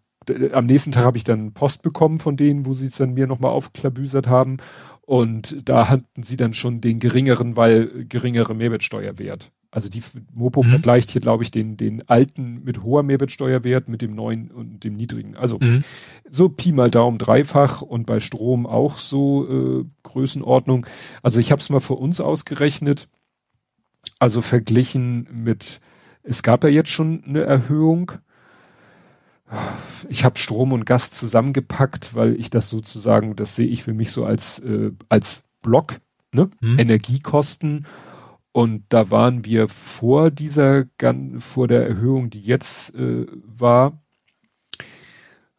am 0.52 0.66
nächsten 0.66 0.92
Tag 0.92 1.04
habe 1.04 1.16
ich 1.16 1.24
dann 1.24 1.52
Post 1.52 1.82
bekommen 1.82 2.20
von 2.20 2.36
denen, 2.36 2.64
wo 2.64 2.74
sie 2.74 2.86
es 2.86 2.96
dann 2.96 3.14
mir 3.14 3.26
nochmal 3.26 3.50
aufklabüsert 3.50 4.28
haben. 4.28 4.58
Und 5.00 5.68
da 5.68 5.88
hatten 5.88 6.22
sie 6.22 6.36
dann 6.36 6.54
schon 6.54 6.80
den 6.80 7.00
geringeren, 7.00 7.56
weil 7.56 8.06
geringere 8.08 8.54
Mehrwertsteuerwert. 8.54 9.50
Also 9.72 9.88
die 9.88 10.02
Mopo 10.34 10.62
mhm. 10.62 10.68
vergleicht 10.68 11.10
hier, 11.10 11.22
glaube 11.22 11.42
ich, 11.42 11.50
den, 11.50 11.78
den 11.78 12.06
alten 12.06 12.62
mit 12.62 12.82
hoher 12.82 13.02
Mehrwertsteuerwert 13.02 13.88
mit 13.88 14.02
dem 14.02 14.14
neuen 14.14 14.50
und 14.50 14.84
dem 14.84 14.94
niedrigen. 14.94 15.34
Also 15.34 15.58
mhm. 15.58 15.82
so 16.28 16.50
Pi 16.50 16.72
mal 16.72 16.90
Daumen 16.90 17.16
dreifach 17.16 17.80
und 17.80 18.04
bei 18.04 18.20
Strom 18.20 18.66
auch 18.66 18.98
so 18.98 19.48
äh, 19.48 19.84
Größenordnung. 20.02 20.86
Also 21.22 21.40
ich 21.40 21.50
habe 21.50 21.62
es 21.62 21.70
mal 21.70 21.80
für 21.80 21.94
uns 21.94 22.20
ausgerechnet. 22.20 23.08
Also 24.18 24.42
verglichen 24.42 25.26
mit 25.32 25.80
es 26.22 26.42
gab 26.42 26.64
ja 26.64 26.70
jetzt 26.70 26.90
schon 26.90 27.24
eine 27.26 27.40
Erhöhung. 27.40 28.12
Ich 30.08 30.24
habe 30.24 30.38
Strom 30.38 30.72
und 30.72 30.86
Gas 30.86 31.10
zusammengepackt, 31.10 32.14
weil 32.14 32.38
ich 32.38 32.50
das 32.50 32.68
sozusagen, 32.68 33.36
das 33.36 33.56
sehe 33.56 33.66
ich 33.66 33.82
für 33.82 33.92
mich 33.92 34.12
so 34.12 34.24
als 34.24 34.58
äh, 34.60 34.92
als 35.08 35.42
Block, 35.62 36.00
ne? 36.32 36.50
Hm. 36.60 36.78
Energiekosten. 36.78 37.86
Und 38.52 38.84
da 38.90 39.10
waren 39.10 39.44
wir 39.46 39.68
vor 39.68 40.30
dieser, 40.30 40.84
vor 41.38 41.68
der 41.68 41.88
Erhöhung, 41.88 42.28
die 42.28 42.42
jetzt 42.42 42.94
äh, 42.94 43.26
war, 43.44 44.02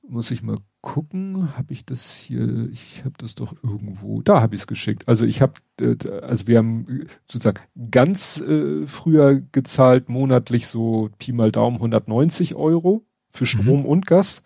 muss 0.08 0.30
ich 0.30 0.44
mal 0.44 0.58
gucken, 0.82 1.58
habe 1.58 1.72
ich 1.72 1.86
das 1.86 2.14
hier, 2.14 2.70
ich 2.70 3.04
habe 3.06 3.16
das 3.18 3.36
doch 3.36 3.56
irgendwo, 3.64 4.22
da 4.22 4.42
habe 4.42 4.54
ich 4.54 4.62
es 4.62 4.68
geschickt. 4.68 5.08
Also 5.08 5.26
ich 5.26 5.42
habe, 5.42 5.54
äh, 5.80 5.96
also 6.22 6.46
wir 6.46 6.58
haben 6.60 7.08
sozusagen 7.32 7.62
ganz 7.90 8.40
äh, 8.42 8.86
früher 8.86 9.42
gezahlt, 9.54 10.10
monatlich 10.10 10.68
so 10.68 11.10
Pi 11.18 11.32
mal 11.32 11.52
Daumen 11.52 11.78
190 11.78 12.56
Euro 12.56 13.06
für 13.32 13.46
Strom 13.46 13.82
mhm. 13.82 13.86
und 13.86 14.06
Gas. 14.06 14.44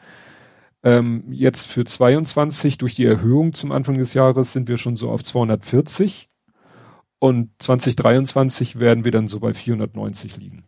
Ähm, 0.83 1.23
jetzt 1.31 1.67
für 1.67 1.83
22 1.83 2.77
durch 2.77 2.93
die 2.93 3.05
Erhöhung 3.05 3.53
zum 3.53 3.71
Anfang 3.71 3.97
des 3.97 4.13
Jahres 4.13 4.53
sind 4.53 4.69
wir 4.69 4.77
schon 4.77 4.95
so 4.95 5.09
auf 5.09 5.23
240 5.23 6.29
und 7.19 7.49
2023 7.59 8.79
werden 8.79 9.05
wir 9.05 9.11
dann 9.11 9.27
so 9.27 9.39
bei 9.39 9.53
490 9.53 10.37
liegen. 10.37 10.63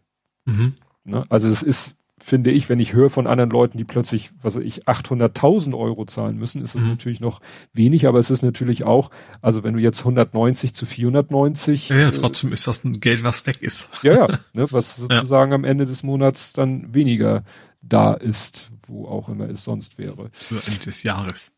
Mhm. 0.45 0.73
Ne? 1.03 1.23
Also 1.29 1.47
es 1.47 1.63
ist 1.63 1.95
finde 2.21 2.51
ich, 2.51 2.69
wenn 2.69 2.79
ich 2.79 2.93
höre 2.93 3.09
von 3.09 3.27
anderen 3.27 3.49
Leuten, 3.49 3.77
die 3.77 3.83
plötzlich, 3.83 4.31
was 4.41 4.55
weiß 4.55 4.63
ich, 4.63 4.87
800.000 4.87 5.77
Euro 5.77 6.05
zahlen 6.05 6.37
müssen, 6.37 6.61
ist 6.61 6.75
es 6.75 6.83
mhm. 6.83 6.89
natürlich 6.89 7.19
noch 7.19 7.41
wenig, 7.73 8.07
aber 8.07 8.19
es 8.19 8.29
ist 8.29 8.41
natürlich 8.41 8.83
auch, 8.83 9.09
also 9.41 9.63
wenn 9.63 9.73
du 9.73 9.79
jetzt 9.79 9.99
190 9.99 10.73
zu 10.73 10.85
490. 10.85 11.89
Ja, 11.89 11.97
ja 11.97 12.11
trotzdem 12.11 12.51
äh, 12.51 12.53
ist 12.53 12.67
das 12.67 12.83
ein 12.83 12.99
Geld, 12.99 13.23
was 13.23 13.45
weg 13.45 13.61
ist. 13.61 14.03
Ja, 14.03 14.13
ja, 14.13 14.27
ne, 14.53 14.67
was 14.71 14.97
sozusagen 14.97 15.51
ja. 15.51 15.55
am 15.55 15.63
Ende 15.63 15.85
des 15.85 16.03
Monats 16.03 16.53
dann 16.53 16.93
weniger 16.93 17.43
da 17.81 18.13
ist, 18.13 18.71
wo 18.87 19.07
auch 19.07 19.29
immer 19.29 19.49
es 19.49 19.63
sonst 19.63 19.97
wäre. 19.97 20.29
Für 20.31 20.61
Ende 20.67 20.79
des 20.79 21.03
Jahres. 21.03 21.51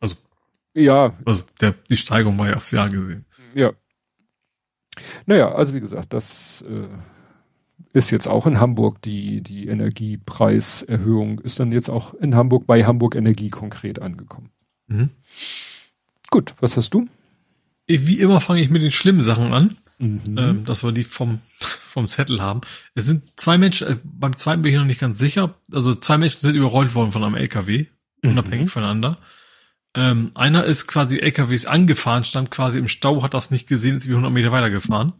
Also. 0.00 0.16
Ja. 0.74 1.14
Also, 1.24 1.44
der, 1.60 1.74
die 1.88 1.96
Steigerung 1.96 2.38
war 2.38 2.48
ja 2.48 2.56
aufs 2.56 2.70
Jahr 2.70 2.88
gesehen. 2.88 3.24
Ja. 3.54 3.72
Naja, 5.26 5.52
also 5.52 5.74
wie 5.74 5.80
gesagt, 5.80 6.12
das, 6.12 6.62
äh, 6.62 6.88
ist 7.96 8.10
jetzt 8.10 8.28
auch 8.28 8.46
in 8.46 8.60
Hamburg 8.60 9.00
die, 9.02 9.42
die 9.42 9.68
Energiepreiserhöhung, 9.68 11.40
ist 11.40 11.58
dann 11.58 11.72
jetzt 11.72 11.88
auch 11.88 12.14
in 12.14 12.34
Hamburg 12.34 12.66
bei 12.66 12.84
Hamburg 12.84 13.14
Energie 13.14 13.48
konkret 13.48 14.00
angekommen. 14.00 14.50
Mhm. 14.86 15.10
Gut, 16.30 16.54
was 16.60 16.76
hast 16.76 16.92
du? 16.92 17.08
Wie 17.86 18.20
immer 18.20 18.40
fange 18.40 18.60
ich 18.60 18.68
mit 18.68 18.82
den 18.82 18.90
schlimmen 18.90 19.22
Sachen 19.22 19.54
an, 19.54 19.74
mhm. 19.98 20.20
ähm, 20.36 20.64
dass 20.64 20.84
wir 20.84 20.92
die 20.92 21.04
vom, 21.04 21.38
vom 21.58 22.06
Zettel 22.08 22.42
haben. 22.42 22.60
Es 22.94 23.06
sind 23.06 23.24
zwei 23.36 23.56
Menschen, 23.56 23.88
äh, 23.88 23.96
beim 24.04 24.36
zweiten 24.36 24.62
bin 24.62 24.72
ich 24.72 24.78
noch 24.78 24.86
nicht 24.86 25.00
ganz 25.00 25.18
sicher, 25.18 25.54
also 25.72 25.94
zwei 25.94 26.18
Menschen 26.18 26.40
sind 26.40 26.54
überrollt 26.54 26.94
worden 26.94 27.12
von 27.12 27.24
einem 27.24 27.36
LKW, 27.36 27.86
mhm. 28.22 28.30
unabhängig 28.30 28.70
voneinander. 28.70 29.18
Ähm, 29.96 30.30
einer 30.34 30.64
ist 30.64 30.86
quasi 30.86 31.18
LKWs 31.18 31.64
angefahren, 31.64 32.22
stand 32.22 32.50
quasi 32.50 32.78
im 32.78 32.86
Stau, 32.86 33.22
hat 33.22 33.32
das 33.32 33.50
nicht 33.50 33.66
gesehen, 33.66 33.96
ist 33.96 34.06
wie 34.06 34.12
100 34.12 34.30
Meter 34.30 34.52
weitergefahren. 34.52 35.14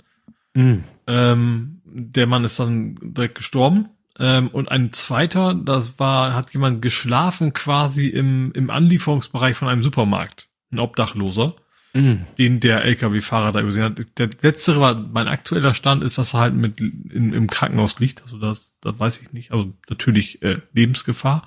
Mhm. 0.52 0.84
Ähm, 1.06 1.80
der 1.84 2.26
Mann 2.26 2.44
ist 2.44 2.60
dann 2.60 2.96
direkt 3.00 3.36
gestorben. 3.36 3.88
Ähm, 4.18 4.48
und 4.48 4.70
ein 4.70 4.92
zweiter, 4.92 5.54
das 5.54 5.98
war, 5.98 6.34
hat 6.34 6.52
jemand 6.52 6.82
geschlafen 6.82 7.54
quasi 7.54 8.08
im, 8.08 8.52
im 8.52 8.70
Anlieferungsbereich 8.70 9.56
von 9.56 9.68
einem 9.68 9.82
Supermarkt. 9.82 10.48
Ein 10.70 10.78
Obdachloser. 10.78 11.56
Mhm. 11.94 12.26
Den 12.36 12.60
der 12.60 12.84
LKW-Fahrer 12.84 13.52
da 13.52 13.60
übersehen 13.60 13.84
hat. 13.84 14.18
Der 14.18 14.28
letztere 14.42 14.80
war, 14.82 14.94
mein 14.94 15.28
aktueller 15.28 15.72
Stand 15.72 16.04
ist, 16.04 16.18
dass 16.18 16.34
er 16.34 16.40
halt 16.40 16.54
mit 16.54 16.80
in, 16.80 17.32
im 17.32 17.46
Krankenhaus 17.46 17.98
liegt. 17.98 18.20
Also 18.22 18.38
das, 18.38 18.74
das 18.82 18.98
weiß 18.98 19.22
ich 19.22 19.32
nicht. 19.32 19.52
Also 19.52 19.72
natürlich 19.88 20.42
äh, 20.42 20.58
Lebensgefahr. 20.74 21.46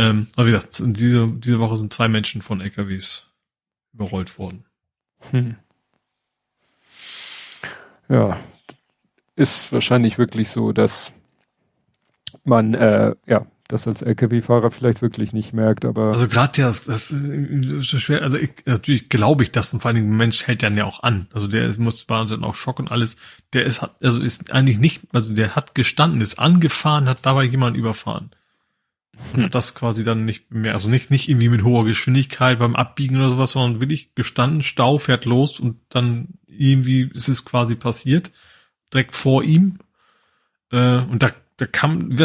Ähm, 0.00 0.28
aber 0.34 0.46
wie 0.46 0.52
gesagt, 0.52 0.82
diese, 0.82 1.28
diese 1.28 1.60
Woche 1.60 1.76
sind 1.76 1.92
zwei 1.92 2.08
Menschen 2.08 2.40
von 2.40 2.62
LKWs 2.62 3.30
überrollt 3.92 4.38
worden. 4.38 4.64
Hm. 5.30 5.56
Ja, 8.08 8.40
ist 9.36 9.72
wahrscheinlich 9.72 10.16
wirklich 10.16 10.48
so, 10.48 10.72
dass 10.72 11.12
man 12.44 12.72
äh, 12.72 13.14
ja 13.26 13.46
das 13.68 13.86
als 13.86 14.00
LKW-Fahrer 14.00 14.70
vielleicht 14.70 15.02
wirklich 15.02 15.34
nicht 15.34 15.52
merkt, 15.52 15.84
aber 15.84 16.06
also 16.12 16.26
gerade 16.26 16.54
der, 16.54 16.66
das 16.66 17.10
ist 17.10 17.30
so 17.82 17.98
schwer. 17.98 18.22
Also 18.22 18.38
ich, 18.38 18.50
natürlich 18.64 19.10
glaube 19.10 19.44
ich 19.44 19.52
das 19.52 19.72
und 19.72 19.80
vor 19.80 19.90
allen 19.90 19.96
Dingen 19.96 20.16
Mensch 20.16 20.46
hält 20.46 20.62
dann 20.62 20.78
ja 20.78 20.86
auch 20.86 21.02
an. 21.02 21.28
Also 21.32 21.46
der 21.46 21.68
ist, 21.68 21.78
muss 21.78 22.08
war 22.08 22.24
dann 22.24 22.42
auch 22.42 22.54
Schock 22.54 22.80
und 22.80 22.90
alles. 22.90 23.16
Der 23.52 23.66
ist 23.66 23.86
also 24.02 24.20
ist 24.20 24.50
eigentlich 24.52 24.78
nicht, 24.78 25.02
also 25.12 25.34
der 25.34 25.54
hat 25.56 25.74
gestanden, 25.74 26.22
ist 26.22 26.38
angefahren, 26.38 27.06
hat 27.06 27.24
dabei 27.26 27.44
jemanden 27.44 27.78
überfahren 27.78 28.30
hm. 29.32 29.50
das 29.50 29.74
quasi 29.74 30.04
dann 30.04 30.24
nicht 30.24 30.50
mehr, 30.50 30.74
also 30.74 30.88
nicht 30.88 31.10
nicht 31.10 31.28
irgendwie 31.28 31.48
mit 31.48 31.64
hoher 31.64 31.84
Geschwindigkeit 31.84 32.58
beim 32.58 32.76
Abbiegen 32.76 33.16
oder 33.16 33.30
sowas, 33.30 33.52
sondern 33.52 33.80
wirklich 33.80 34.14
gestanden, 34.14 34.62
Stau 34.62 34.98
fährt 34.98 35.24
los 35.24 35.60
und 35.60 35.76
dann 35.88 36.28
irgendwie 36.46 37.10
ist 37.12 37.28
es 37.28 37.44
quasi 37.44 37.74
passiert 37.74 38.32
direkt 38.92 39.14
vor 39.14 39.42
ihm. 39.44 39.78
Äh, 40.72 40.98
und 40.98 41.22
da, 41.22 41.32
da 41.56 41.66
kam, 41.66 42.16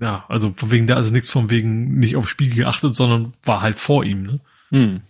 ja, 0.00 0.24
also 0.28 0.54
von 0.56 0.70
wegen 0.70 0.86
da, 0.86 0.96
also 0.96 1.12
nichts 1.12 1.30
von 1.30 1.50
wegen 1.50 1.98
nicht 1.98 2.16
auf 2.16 2.28
Spiegel 2.28 2.56
geachtet, 2.56 2.96
sondern 2.96 3.34
war 3.44 3.60
halt 3.60 3.78
vor 3.78 4.04
ihm, 4.04 4.22
ne? 4.22 4.40
Hm. 4.70 5.02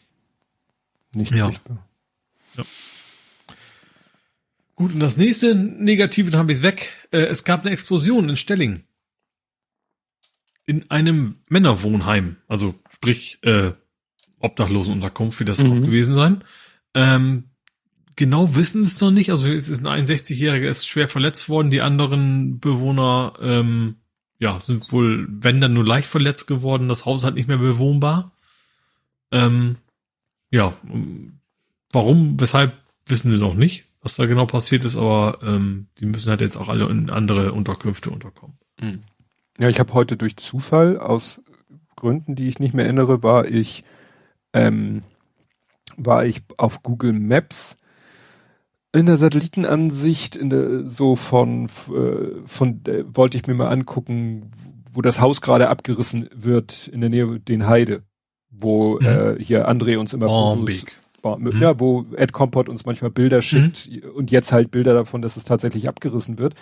Nicht 1.15 1.33
ja. 1.33 1.51
ja. 2.57 2.65
Gut, 4.75 4.93
und 4.93 5.01
das 5.01 5.17
nächste 5.17 5.55
Negative, 5.55 6.31
dann 6.31 6.41
habe 6.41 6.53
ich 6.53 6.59
es 6.59 6.65
weg. 6.65 6.91
Äh, 7.13 7.27
es 7.27 7.45
gab 7.45 7.61
eine 7.61 7.71
Explosion 7.71 8.29
in 8.29 8.37
Stelling. 8.37 8.83
In 10.67 10.91
einem 10.91 11.37
Männerwohnheim. 11.49 12.37
Also 12.49 12.75
sprich, 12.89 13.39
äh, 13.43 13.73
Obdachlosenunterkunft, 14.39 15.41
wie 15.41 15.45
das 15.45 15.59
mhm. 15.59 15.73
auch 15.73 15.85
gewesen 15.85 16.15
sein. 16.15 16.45
Ähm, 16.95 17.45
genau 18.17 18.55
wissen 18.55 18.83
es 18.83 19.01
noch 19.01 19.11
nicht. 19.11 19.31
Also 19.31 19.51
es 19.51 19.69
ist 19.69 19.85
ein 19.85 20.07
61-Jähriger 20.07 20.69
ist 20.69 20.89
schwer 20.89 21.09
verletzt 21.09 21.49
worden. 21.49 21.71
Die 21.71 21.81
anderen 21.81 22.61
Bewohner 22.61 23.35
ähm, 23.41 23.97
ja 24.39 24.61
sind 24.63 24.93
wohl, 24.93 25.27
wenn 25.31 25.61
dann 25.61 25.73
nur 25.73 25.85
leicht 25.85 26.09
verletzt 26.09 26.47
geworden. 26.47 26.89
Das 26.89 27.05
Haus 27.05 27.25
halt 27.25 27.35
nicht 27.35 27.49
mehr 27.49 27.59
bewohnbar. 27.59 28.33
Ähm, 29.33 29.77
ja, 30.51 30.75
warum, 31.91 32.41
weshalb 32.41 32.75
wissen 33.07 33.31
sie 33.31 33.39
noch 33.39 33.55
nicht, 33.55 33.87
was 34.01 34.15
da 34.15 34.27
genau 34.27 34.47
passiert 34.47 34.85
ist. 34.85 34.97
Aber 34.97 35.39
ähm, 35.43 35.89
die 35.99 36.07
müssen 36.07 36.31
halt 36.31 36.41
jetzt 36.41 36.57
auch 36.57 36.69
alle 36.69 36.89
in 36.89 37.11
andere 37.11 37.53
Unterkünfte 37.53 38.11
unterkommen. 38.11 38.57
Hm. 38.79 39.01
Ja, 39.61 39.69
ich 39.69 39.79
habe 39.79 39.95
heute 39.95 40.17
durch 40.17 40.37
Zufall 40.37 40.99
aus 40.99 41.41
Gründen, 41.97 42.35
die 42.35 42.49
ich 42.49 42.59
nicht 42.59 42.75
mehr 42.75 42.85
erinnere, 42.85 43.23
war 43.23 43.47
ich 43.47 43.85
ähm, 44.53 45.03
war 45.97 46.25
ich 46.25 46.43
auf 46.57 46.83
Google 46.83 47.13
Maps 47.13 47.77
in 48.93 49.07
der 49.07 49.17
Satellitenansicht, 49.17 50.37
in 50.37 50.51
der, 50.51 50.87
so 50.87 51.17
von, 51.17 51.67
äh, 51.67 52.47
von, 52.47 52.81
äh, 52.87 53.05
wollte 53.09 53.37
ich 53.37 53.47
mir 53.47 53.55
mal 53.55 53.69
angucken, 53.69 54.53
wo 54.93 55.03
das 55.03 55.21
Haus 55.21 55.41
gerade 55.41 55.69
abgerissen 55.69 56.31
wird 56.33 56.87
in 56.89 57.01
der 57.01 57.11
Nähe 57.11 57.41
den 57.41 57.67
Heide, 57.67 58.05
wo 58.51 59.01
mhm. 59.01 59.07
äh, 59.07 59.37
hier 59.43 59.69
André 59.69 59.99
uns 59.99 60.15
immer 60.15 60.29
Fotos, 60.29 60.87
mhm. 61.25 61.61
ja, 61.61 61.81
wo 61.81 62.05
Ed 62.17 62.33
Compot 62.33 62.69
uns 62.69 62.85
manchmal 62.87 63.11
Bilder 63.11 63.43
schickt 63.43 63.91
mhm. 63.91 64.11
und 64.11 64.31
jetzt 64.31 64.53
halt 64.53 64.71
Bilder 64.71 64.95
davon, 64.95 65.23
dass 65.23 65.37
es 65.37 65.45
tatsächlich 65.45 65.89
abgerissen 65.89 66.39
wird. 66.39 66.55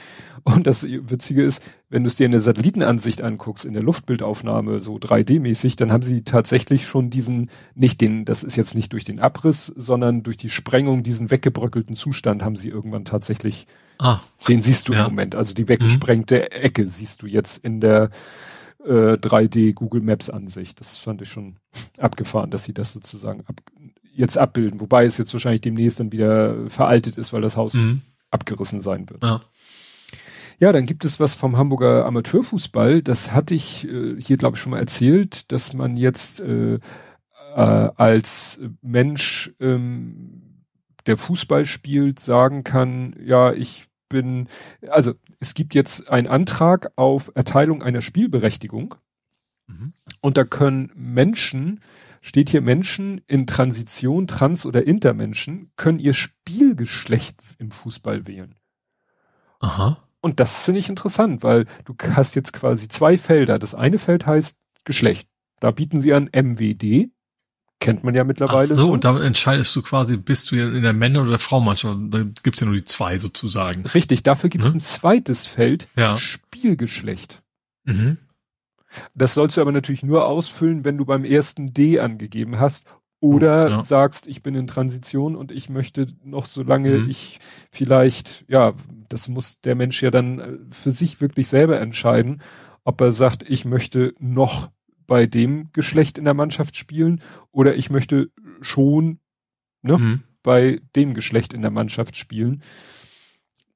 Und 0.44 0.66
das 0.66 0.84
Witzige 0.84 1.42
ist, 1.42 1.62
wenn 1.90 2.04
du 2.04 2.08
es 2.08 2.16
dir 2.16 2.24
in 2.24 2.30
der 2.30 2.40
Satellitenansicht 2.40 3.22
anguckst, 3.22 3.64
in 3.64 3.74
der 3.74 3.82
Luftbildaufnahme, 3.82 4.80
so 4.80 4.96
3D-mäßig, 4.96 5.76
dann 5.76 5.92
haben 5.92 6.02
sie 6.02 6.22
tatsächlich 6.22 6.86
schon 6.86 7.10
diesen, 7.10 7.50
nicht 7.74 8.00
den, 8.00 8.24
das 8.24 8.42
ist 8.42 8.56
jetzt 8.56 8.74
nicht 8.74 8.92
durch 8.92 9.04
den 9.04 9.20
Abriss, 9.20 9.66
sondern 9.66 10.22
durch 10.22 10.36
die 10.36 10.50
Sprengung, 10.50 11.02
diesen 11.02 11.30
weggebröckelten 11.30 11.96
Zustand 11.96 12.42
haben 12.42 12.56
sie 12.56 12.68
irgendwann 12.68 13.04
tatsächlich, 13.04 13.66
ah. 13.98 14.20
den 14.48 14.60
siehst 14.60 14.88
du 14.88 14.94
ja. 14.94 15.00
im 15.00 15.10
Moment. 15.10 15.34
Also 15.34 15.54
die 15.54 15.68
weggesprengte 15.68 16.48
mhm. 16.50 16.62
Ecke 16.62 16.86
siehst 16.86 17.22
du 17.22 17.26
jetzt 17.26 17.58
in 17.58 17.80
der 17.80 18.10
äh, 18.84 19.16
3D 19.16 19.74
Google 19.74 20.00
Maps 20.00 20.30
Ansicht. 20.30 20.80
Das 20.80 20.98
fand 20.98 21.22
ich 21.22 21.28
schon 21.28 21.56
abgefahren, 21.98 22.50
dass 22.50 22.64
sie 22.64 22.74
das 22.74 22.92
sozusagen 22.92 23.42
ab, 23.46 23.60
jetzt 24.14 24.38
abbilden, 24.38 24.80
wobei 24.80 25.04
es 25.04 25.18
jetzt 25.18 25.32
wahrscheinlich 25.32 25.62
demnächst 25.62 26.00
dann 26.00 26.12
wieder 26.12 26.68
veraltet 26.68 27.18
ist, 27.18 27.32
weil 27.32 27.40
das 27.40 27.56
Haus 27.56 27.74
mhm. 27.74 28.02
abgerissen 28.30 28.80
sein 28.80 29.08
wird. 29.08 29.22
Ja. 29.22 29.40
Ja, 30.58 30.70
dann 30.70 30.86
gibt 30.86 31.04
es 31.04 31.18
was 31.18 31.34
vom 31.34 31.56
Hamburger 31.56 32.06
Amateurfußball. 32.06 33.02
Das 33.02 33.32
hatte 33.32 33.52
ich 33.52 33.88
äh, 33.88 34.20
hier, 34.20 34.36
glaube 34.36 34.56
ich, 34.56 34.62
schon 34.62 34.70
mal 34.70 34.78
erzählt, 34.78 35.50
dass 35.50 35.72
man 35.72 35.96
jetzt 35.96 36.38
äh, 36.40 36.74
äh, 36.74 36.80
als 37.56 38.60
Mensch, 38.80 39.52
ähm, 39.58 40.64
der 41.06 41.16
Fußball 41.16 41.64
spielt, 41.64 42.20
sagen 42.20 42.62
kann, 42.62 43.16
ja, 43.24 43.52
ich 43.52 43.86
bin, 44.08 44.46
also 44.88 45.14
es 45.40 45.54
gibt 45.54 45.74
jetzt 45.74 46.08
einen 46.08 46.28
Antrag 46.28 46.92
auf 46.94 47.32
Erteilung 47.34 47.82
einer 47.82 48.02
Spielberechtigung. 48.02 48.94
Mhm. 49.66 49.94
Und 50.20 50.36
da 50.36 50.44
können 50.44 50.92
Menschen 50.94 51.80
steht 52.22 52.48
hier 52.48 52.62
Menschen 52.62 53.20
in 53.26 53.46
Transition, 53.46 54.26
Trans- 54.26 54.64
oder 54.64 54.86
Intermenschen, 54.86 55.72
können 55.76 55.98
ihr 55.98 56.14
Spielgeschlecht 56.14 57.36
im 57.58 57.70
Fußball 57.70 58.26
wählen. 58.26 58.54
Aha. 59.60 59.98
Und 60.20 60.38
das 60.40 60.62
finde 60.62 60.78
ich 60.78 60.88
interessant, 60.88 61.42
weil 61.42 61.66
du 61.84 61.94
hast 62.14 62.36
jetzt 62.36 62.52
quasi 62.52 62.88
zwei 62.88 63.18
Felder. 63.18 63.58
Das 63.58 63.74
eine 63.74 63.98
Feld 63.98 64.24
heißt 64.24 64.56
Geschlecht. 64.84 65.28
Da 65.60 65.72
bieten 65.72 66.00
sie 66.00 66.14
an 66.14 66.30
MWD. 66.32 67.10
Kennt 67.80 68.04
man 68.04 68.14
ja 68.14 68.22
mittlerweile. 68.22 68.72
Ach 68.72 68.76
so, 68.76 68.92
und 68.92 69.02
da 69.02 69.20
entscheidest 69.20 69.74
du 69.74 69.82
quasi, 69.82 70.16
bist 70.16 70.50
du 70.50 70.56
in 70.56 70.82
der 70.82 70.92
Männer- 70.92 71.22
oder 71.22 71.40
Frauenmannschaft. 71.40 71.98
Da 72.10 72.22
gibt's 72.44 72.60
ja 72.60 72.66
nur 72.66 72.76
die 72.76 72.84
zwei 72.84 73.18
sozusagen. 73.18 73.84
Richtig, 73.86 74.22
dafür 74.22 74.48
gibt's 74.48 74.68
hm? 74.68 74.74
ein 74.74 74.80
zweites 74.80 75.48
Feld, 75.48 75.88
ja. 75.96 76.16
Spielgeschlecht. 76.16 77.42
Mhm. 77.84 78.18
Das 79.14 79.34
sollst 79.34 79.56
du 79.56 79.60
aber 79.60 79.72
natürlich 79.72 80.02
nur 80.02 80.26
ausfüllen, 80.26 80.84
wenn 80.84 80.98
du 80.98 81.04
beim 81.04 81.24
ersten 81.24 81.66
D 81.66 82.00
angegeben 82.00 82.58
hast 82.58 82.84
oder 83.22 83.68
ja. 83.68 83.82
sagst, 83.84 84.26
ich 84.26 84.42
bin 84.42 84.56
in 84.56 84.66
Transition 84.66 85.36
und 85.36 85.52
ich 85.52 85.68
möchte 85.68 86.06
noch, 86.24 86.46
solange 86.46 86.98
mhm. 86.98 87.08
ich 87.08 87.38
vielleicht, 87.70 88.44
ja, 88.48 88.74
das 89.08 89.28
muss 89.28 89.60
der 89.60 89.76
Mensch 89.76 90.02
ja 90.02 90.10
dann 90.10 90.38
äh, 90.40 90.58
für 90.72 90.90
sich 90.90 91.20
wirklich 91.20 91.46
selber 91.46 91.80
entscheiden, 91.80 92.42
ob 92.84 93.00
er 93.00 93.12
sagt, 93.12 93.48
ich 93.48 93.64
möchte 93.64 94.12
noch 94.18 94.70
bei 95.06 95.26
dem 95.26 95.70
Geschlecht 95.72 96.18
in 96.18 96.24
der 96.24 96.34
Mannschaft 96.34 96.74
spielen 96.74 97.20
oder 97.52 97.76
ich 97.76 97.90
möchte 97.90 98.30
schon 98.60 99.20
ne, 99.82 99.98
mhm. 99.98 100.22
bei 100.42 100.80
dem 100.96 101.14
Geschlecht 101.14 101.52
in 101.52 101.62
der 101.62 101.70
Mannschaft 101.70 102.16
spielen. 102.16 102.62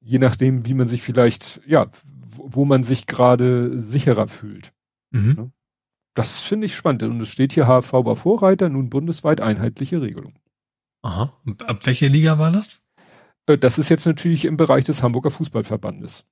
Je 0.01 0.19
nachdem, 0.19 0.65
wie 0.65 0.73
man 0.73 0.87
sich 0.87 1.01
vielleicht, 1.01 1.61
ja, 1.65 1.87
wo 2.35 2.65
man 2.65 2.83
sich 2.83 3.07
gerade 3.07 3.79
sicherer 3.79 4.27
fühlt. 4.27 4.73
Mhm. 5.11 5.33
Ne? 5.33 5.51
Das 6.13 6.41
finde 6.41 6.65
ich 6.65 6.75
spannend. 6.75 7.03
Und 7.03 7.21
es 7.21 7.29
steht 7.29 7.53
hier 7.53 7.65
HV 7.65 7.93
war 7.93 8.15
Vorreiter, 8.15 8.69
nun 8.69 8.89
bundesweit 8.89 9.39
einheitliche 9.41 10.01
Regelung. 10.01 10.33
Aha. 11.03 11.33
Und 11.45 11.67
ab 11.69 11.85
welcher 11.85 12.09
Liga 12.09 12.39
war 12.39 12.51
das? 12.51 12.81
Äh, 13.45 13.57
das 13.57 13.77
ist 13.77 13.89
jetzt 13.89 14.05
natürlich 14.05 14.45
im 14.45 14.57
Bereich 14.57 14.85
des 14.85 15.03
Hamburger 15.03 15.31
Fußballverbandes. 15.31 16.25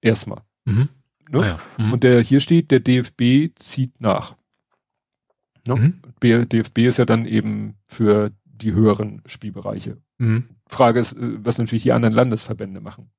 Erstmal. 0.00 0.42
Mhm. 0.64 0.88
Ne? 1.30 1.40
Ah 1.40 1.46
ja. 1.46 1.58
mhm. 1.84 1.92
Und 1.92 2.04
der 2.04 2.20
hier 2.22 2.40
steht, 2.40 2.70
der 2.70 2.80
DFB 2.80 3.54
zieht 3.58 4.00
nach. 4.00 4.36
Ne? 5.66 5.76
Mhm. 6.22 6.46
DFB 6.50 6.78
ist 6.78 6.98
ja 6.98 7.04
dann 7.04 7.26
eben 7.26 7.76
für 7.86 8.32
die 8.44 8.72
höheren 8.72 9.22
Spielbereiche. 9.26 9.98
Mhm. 10.18 10.48
Frage 10.66 11.00
ist, 11.00 11.12
äh, 11.12 11.44
was 11.44 11.58
natürlich 11.58 11.84
die 11.84 11.92
anderen 11.92 12.14
Landesverbände 12.14 12.80
machen. 12.80 13.10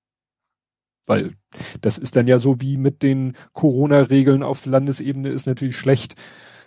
Weil 1.10 1.34
das 1.81 1.98
ist 1.98 2.15
dann 2.15 2.27
ja 2.27 2.38
so 2.38 2.61
wie 2.61 2.77
mit 2.77 3.02
den 3.02 3.34
Corona-Regeln 3.53 4.44
auf 4.44 4.68
Landesebene 4.68 5.30
ist 5.30 5.48
natürlich 5.48 5.76
schlecht, 5.76 6.14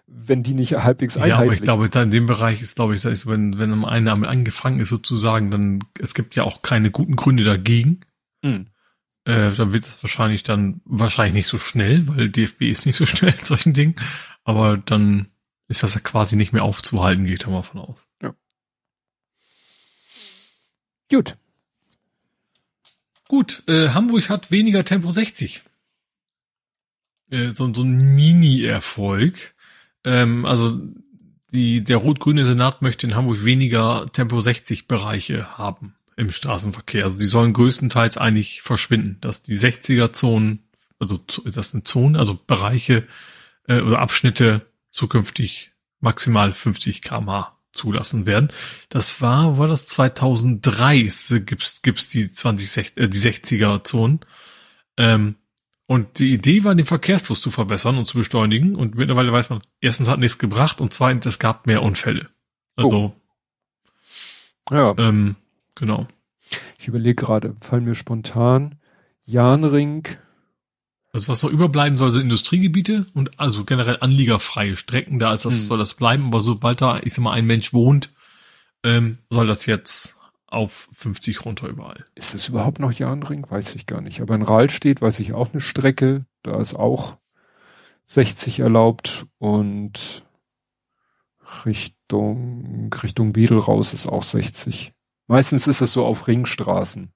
wenn 0.08 0.42
die 0.42 0.54
nicht 0.54 0.72
halbwegs 0.72 1.16
einheitlich 1.16 1.38
Ja, 1.38 1.44
aber 1.44 1.54
ich 1.54 1.62
glaube, 1.62 1.88
da 1.88 2.02
in 2.02 2.10
dem 2.10 2.26
Bereich 2.26 2.60
ist, 2.60 2.74
glaube 2.74 2.96
ich, 2.96 3.04
ist, 3.04 3.26
wenn, 3.28 3.56
wenn 3.56 3.84
einer 3.84 4.10
damit 4.10 4.28
angefangen 4.28 4.80
ist 4.80 4.88
sozusagen, 4.88 5.52
dann, 5.52 5.78
es 6.00 6.14
gibt 6.14 6.34
ja 6.34 6.42
auch 6.42 6.60
keine 6.60 6.90
guten 6.90 7.14
Gründe 7.14 7.44
dagegen. 7.44 8.00
Mhm. 8.42 8.66
Äh, 9.24 9.52
dann 9.52 9.72
wird 9.72 9.86
das 9.86 10.02
wahrscheinlich 10.02 10.42
dann, 10.42 10.80
wahrscheinlich 10.84 11.34
nicht 11.34 11.46
so 11.46 11.60
schnell, 11.60 12.08
weil 12.08 12.28
DFB 12.28 12.62
ist 12.62 12.84
nicht 12.84 12.96
so 12.96 13.06
schnell 13.06 13.34
in 13.38 13.44
solchen 13.44 13.74
Dingen. 13.74 13.94
Aber 14.42 14.76
dann 14.76 15.28
ist 15.68 15.84
das 15.84 15.94
ja 15.94 16.00
quasi 16.00 16.34
nicht 16.34 16.52
mehr 16.52 16.64
aufzuhalten, 16.64 17.24
geht 17.26 17.44
da 17.44 17.50
mal 17.50 17.62
von 17.62 17.80
aus. 17.80 18.08
Ja. 18.20 18.34
Gut. 21.08 21.36
Gut, 23.32 23.62
äh, 23.66 23.88
Hamburg 23.88 24.28
hat 24.28 24.50
weniger 24.50 24.84
Tempo 24.84 25.10
60. 25.10 25.62
Äh, 27.30 27.52
so, 27.54 27.72
so 27.72 27.82
ein 27.82 28.14
Mini-Erfolg. 28.14 29.54
Ähm, 30.04 30.44
also 30.44 30.78
die, 31.50 31.82
der 31.82 31.96
rot-grüne 31.96 32.44
Senat 32.44 32.82
möchte 32.82 33.06
in 33.06 33.14
Hamburg 33.14 33.42
weniger 33.42 34.04
Tempo 34.12 34.38
60 34.38 34.86
Bereiche 34.86 35.56
haben 35.56 35.94
im 36.18 36.30
Straßenverkehr. 36.30 37.06
Also 37.06 37.16
die 37.16 37.24
sollen 37.24 37.54
größtenteils 37.54 38.18
eigentlich 38.18 38.60
verschwinden, 38.60 39.16
dass 39.22 39.40
die 39.40 39.56
60er 39.56 40.12
Zonen, 40.12 40.58
also 40.98 41.18
ist 41.44 41.56
das 41.56 41.72
eine 41.72 41.84
Zone, 41.84 42.18
also 42.18 42.38
Bereiche 42.46 43.06
äh, 43.66 43.80
oder 43.80 44.00
Abschnitte 44.00 44.66
zukünftig 44.90 45.72
maximal 46.00 46.52
50 46.52 47.00
kmh 47.00 47.56
zulassen 47.72 48.26
werden. 48.26 48.52
Das 48.88 49.20
war, 49.20 49.58
war 49.58 49.68
das 49.68 49.86
2003 49.86 51.08
gibt's, 51.40 51.82
gibt's 51.82 52.08
die 52.08 52.32
20, 52.32 52.96
äh, 52.96 53.08
die 53.08 53.18
60er 53.18 53.84
Zonen. 53.84 54.20
Ähm, 54.96 55.36
und 55.86 56.18
die 56.18 56.32
Idee 56.32 56.64
war, 56.64 56.74
den 56.74 56.86
Verkehrsfluss 56.86 57.40
zu 57.40 57.50
verbessern 57.50 57.98
und 57.98 58.06
zu 58.06 58.16
beschleunigen. 58.16 58.76
Und 58.76 58.94
mittlerweile 58.94 59.32
weiß 59.32 59.50
man, 59.50 59.60
erstens 59.80 60.08
hat 60.08 60.20
nichts 60.20 60.38
gebracht 60.38 60.80
und 60.80 60.92
zweitens, 60.92 61.26
es 61.26 61.38
gab 61.38 61.66
mehr 61.66 61.82
Unfälle. 61.82 62.30
Also, 62.76 63.14
oh. 64.70 64.74
ja. 64.74 64.94
Ähm, 64.96 65.36
genau. 65.74 66.06
Ich 66.78 66.88
überlege 66.88 67.14
gerade, 67.14 67.56
fallen 67.60 67.84
mir 67.84 67.94
spontan 67.94 68.76
Jahnring, 69.24 70.08
also 71.12 71.28
was 71.28 71.42
noch 71.42 71.50
überbleiben 71.50 71.96
soll, 71.96 72.12
sind 72.12 72.22
Industriegebiete 72.22 73.06
und 73.14 73.38
also 73.38 73.64
generell 73.64 73.98
anliegerfreie 74.00 74.76
Strecken, 74.76 75.18
da 75.18 75.34
ist 75.34 75.44
das, 75.44 75.54
hm. 75.54 75.60
soll 75.60 75.78
das 75.78 75.94
bleiben, 75.94 76.26
aber 76.26 76.40
sobald 76.40 76.80
da, 76.80 77.00
ich 77.02 77.14
sag 77.14 77.22
mal, 77.22 77.32
ein 77.32 77.46
Mensch 77.46 77.72
wohnt, 77.72 78.10
ähm, 78.82 79.18
soll 79.30 79.46
das 79.46 79.66
jetzt 79.66 80.16
auf 80.46 80.88
50 80.92 81.44
runter 81.44 81.68
überall. 81.68 82.04
Ist 82.14 82.34
es 82.34 82.48
überhaupt 82.48 82.78
noch 82.78 82.92
Jahnring? 82.92 83.46
Weiß 83.48 83.74
ich 83.74 83.86
gar 83.86 84.00
nicht. 84.02 84.20
Aber 84.20 84.34
in 84.34 84.42
Rahl 84.42 84.68
steht, 84.68 85.00
weiß 85.00 85.20
ich 85.20 85.32
auch 85.32 85.50
eine 85.52 85.60
Strecke, 85.60 86.26
da 86.42 86.60
ist 86.60 86.74
auch 86.74 87.16
60 88.06 88.60
erlaubt 88.60 89.26
und 89.38 90.24
Richtung, 91.64 92.90
Richtung 93.02 93.36
Wedel 93.36 93.58
raus 93.58 93.94
ist 93.94 94.06
auch 94.06 94.22
60. 94.22 94.92
Meistens 95.26 95.66
ist 95.66 95.80
es 95.80 95.92
so 95.92 96.04
auf 96.04 96.26
Ringstraßen. 96.26 97.12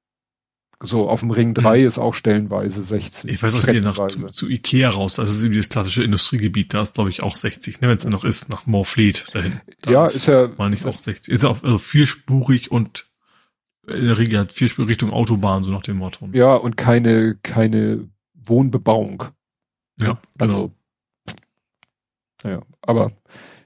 So, 0.83 1.09
auf 1.09 1.21
dem 1.21 1.31
Ring 1.31 1.55
3 1.55 1.81
mhm. 1.81 1.87
ist 1.87 1.99
auch 1.99 2.13
stellenweise 2.13 2.83
60. 2.83 3.31
Ich 3.31 3.43
weiß 3.43 3.55
auch 3.55 3.67
nicht, 3.67 3.83
nach 3.83 4.09
zu, 4.09 4.27
zu, 4.27 4.49
Ikea 4.49 4.91
raus, 4.91 5.15
das 5.15 5.33
ist 5.33 5.43
irgendwie 5.43 5.61
das 5.61 5.71
klassische 5.71 6.05
Industriegebiet, 6.05 6.75
da 6.75 6.83
ist 6.83 6.95
glaube 6.95 7.09
ich 7.09 7.23
auch 7.23 7.35
60, 7.35 7.81
ne, 7.81 7.89
wenn 7.89 7.97
es 7.97 8.05
noch 8.05 8.25
ist, 8.25 8.51
nach 8.51 8.67
Morfleet 8.67 9.27
dahin. 9.33 9.61
Da 9.81 9.91
ja, 9.91 10.05
ist, 10.05 10.17
ist 10.17 10.27
ja. 10.27 10.51
Meine 10.59 10.75
ich 10.75 10.85
auch 10.85 10.99
60. 10.99 11.33
Ist 11.33 11.47
auch 11.47 11.63
also 11.63 11.79
vierspurig 11.79 12.71
und 12.71 13.07
in 13.87 14.05
der 14.05 14.19
Regel 14.19 14.39
hat 14.39 14.53
Vierspur 14.53 14.89
Richtung 14.89 15.11
Autobahn, 15.11 15.65
so 15.65 15.71
nach 15.71 15.83
dem 15.83 15.97
Motto. 15.97 16.29
Ja, 16.33 16.55
und 16.55 16.77
keine, 16.77 17.37
keine 17.37 18.09
Wohnbebauung. 18.35 19.25
Ja, 20.01 20.19
Also, 20.39 20.73
naja, 22.43 22.63
aber 22.83 23.13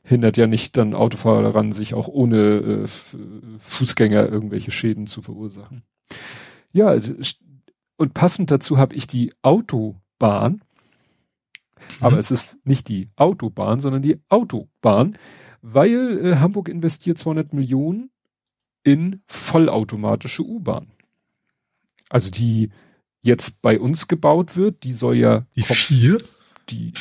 hindert 0.05 0.37
ja 0.37 0.47
nicht 0.47 0.77
dann 0.77 0.95
Autofahrer 0.95 1.43
daran, 1.43 1.73
sich 1.73 1.95
auch 1.95 2.09
ohne 2.09 2.85
äh, 2.85 2.87
Fußgänger 3.59 4.29
irgendwelche 4.29 4.71
Schäden 4.71 5.07
zu 5.07 5.23
verursachen. 5.23 5.83
Ja, 6.73 6.89
also, 6.89 7.15
und 7.97 8.15
passend 8.15 8.51
dazu 8.51 8.79
habe 8.79 8.95
ich 8.95 9.07
die 9.07 9.33
Autobahn, 9.43 10.63
aber 12.01 12.19
es 12.19 12.31
ist 12.31 12.57
nicht 12.65 12.89
die 12.89 13.09
Autobahn, 13.17 13.81
sondern 13.81 14.03
die 14.03 14.21
Autobahn, 14.29 15.19
weil 15.63 16.25
äh, 16.25 16.37
Hamburg 16.37 16.69
investiert 16.69 17.19
200 17.19 17.53
Millionen 17.53 18.11
in 18.83 19.23
vollautomatische 19.27 20.43
U-Bahn. 20.43 20.89
Also 22.09 22.31
die 22.31 22.71
jetzt 23.23 23.61
bei 23.61 23.79
uns 23.79 24.09
gebaut 24.09 24.57
wird, 24.57 24.83
die 24.85 24.93
soll 24.93 25.17
ja 25.17 25.47
Die 25.57 25.63
vier? 25.63 26.19
die 26.71 26.93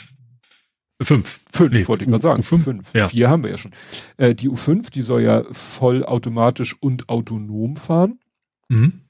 Fünf. 1.02 1.40
Fünf, 1.52 1.72
Nee, 1.72 1.88
wollte 1.88 2.04
ich 2.04 2.10
gerade 2.10 2.22
sagen. 2.22 2.41
U5? 2.44 2.60
Fünf. 2.60 2.94
Ja. 2.94 3.08
Vier 3.08 3.30
haben 3.30 3.44
wir 3.44 3.52
ja 3.52 3.58
schon. 3.58 3.72
Äh, 4.18 4.36
die 4.36 4.50
U5, 4.50 4.91
die 4.91 5.02
soll 5.02 5.22
ja 5.22 5.46
vollautomatisch 5.52 6.76
und 6.82 7.08
autonom 7.08 7.78
fahren. 7.78 8.20
Mhm. 8.68 9.02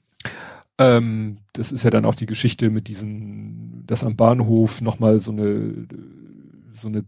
Ähm, 0.78 1.38
das 1.52 1.72
ist 1.72 1.84
ja 1.84 1.90
dann 1.90 2.04
auch 2.04 2.14
die 2.14 2.26
Geschichte 2.26 2.70
mit 2.70 2.88
diesen, 2.88 3.84
dass 3.86 4.04
am 4.04 4.16
Bahnhof 4.16 4.80
nochmal 4.80 5.18
so 5.18 5.32
eine, 5.32 5.86
so 6.72 6.88
eine 6.88 7.04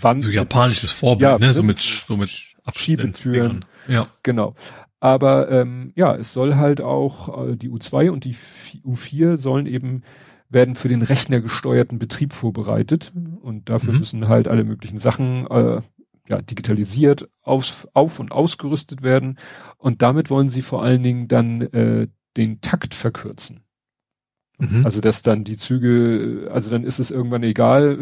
Wand. 0.00 0.24
So 0.24 0.30
japanisches 0.30 0.92
Vorbild, 0.92 1.30
Ja, 1.30 1.38
ne? 1.38 1.52
So 1.52 1.62
mit, 1.62 1.78
so 1.78 2.16
mit 2.16 2.30
Schiebetüren. 2.74 3.64
Ja. 3.88 4.06
Genau. 4.22 4.54
Aber 5.00 5.50
ähm, 5.50 5.92
ja, 5.96 6.14
es 6.14 6.32
soll 6.34 6.56
halt 6.56 6.82
auch 6.82 7.48
äh, 7.48 7.56
die 7.56 7.70
U2 7.70 8.10
und 8.10 8.24
die 8.26 8.32
F- 8.32 8.76
U4 8.84 9.36
sollen 9.38 9.64
eben 9.66 10.02
werden 10.50 10.74
für 10.74 10.88
den 10.88 11.00
rechnergesteuerten 11.00 11.98
Betrieb 11.98 12.32
vorbereitet 12.34 13.12
und 13.40 13.70
dafür 13.70 13.94
Mhm. 13.94 13.98
müssen 14.00 14.28
halt 14.28 14.46
alle 14.48 14.64
möglichen 14.64 14.98
Sachen 14.98 15.46
äh, 15.46 15.80
ja, 16.28 16.42
digitalisiert 16.42 17.28
auf, 17.40 17.88
auf 17.94 18.18
und 18.20 18.32
ausgerüstet 18.32 19.02
werden 19.02 19.38
und 19.78 20.02
damit 20.02 20.28
wollen 20.28 20.48
sie 20.48 20.60
vor 20.62 20.82
allen 20.82 21.02
Dingen 21.02 21.28
dann 21.28 21.62
äh, 21.62 22.08
den 22.36 22.60
Takt 22.60 22.94
verkürzen. 22.94 23.62
Mhm. 24.58 24.84
Also 24.84 25.00
dass 25.00 25.22
dann 25.22 25.44
die 25.44 25.56
Züge, 25.56 26.50
also 26.52 26.70
dann 26.70 26.84
ist 26.84 26.98
es 26.98 27.10
irgendwann 27.10 27.42
egal, 27.42 28.00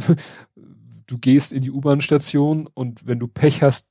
du 1.06 1.18
gehst 1.18 1.52
in 1.52 1.62
die 1.62 1.70
U-Bahn-Station 1.70 2.68
und 2.72 3.06
wenn 3.06 3.18
du 3.18 3.28
Pech 3.28 3.62
hast, 3.62 3.86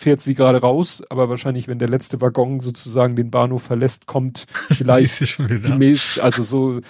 fährt 0.00 0.20
sie 0.20 0.34
gerade 0.34 0.58
raus, 0.60 1.02
aber 1.10 1.28
wahrscheinlich, 1.28 1.68
wenn 1.68 1.78
der 1.78 1.88
letzte 1.88 2.20
Waggon 2.20 2.60
sozusagen 2.60 3.16
den 3.16 3.30
Bahnhof 3.30 3.62
verlässt, 3.62 4.06
kommt 4.06 4.46
vielleicht 4.70 5.38
die. 5.38 5.72
Milch, 5.72 6.22
also 6.22 6.42
so 6.42 6.80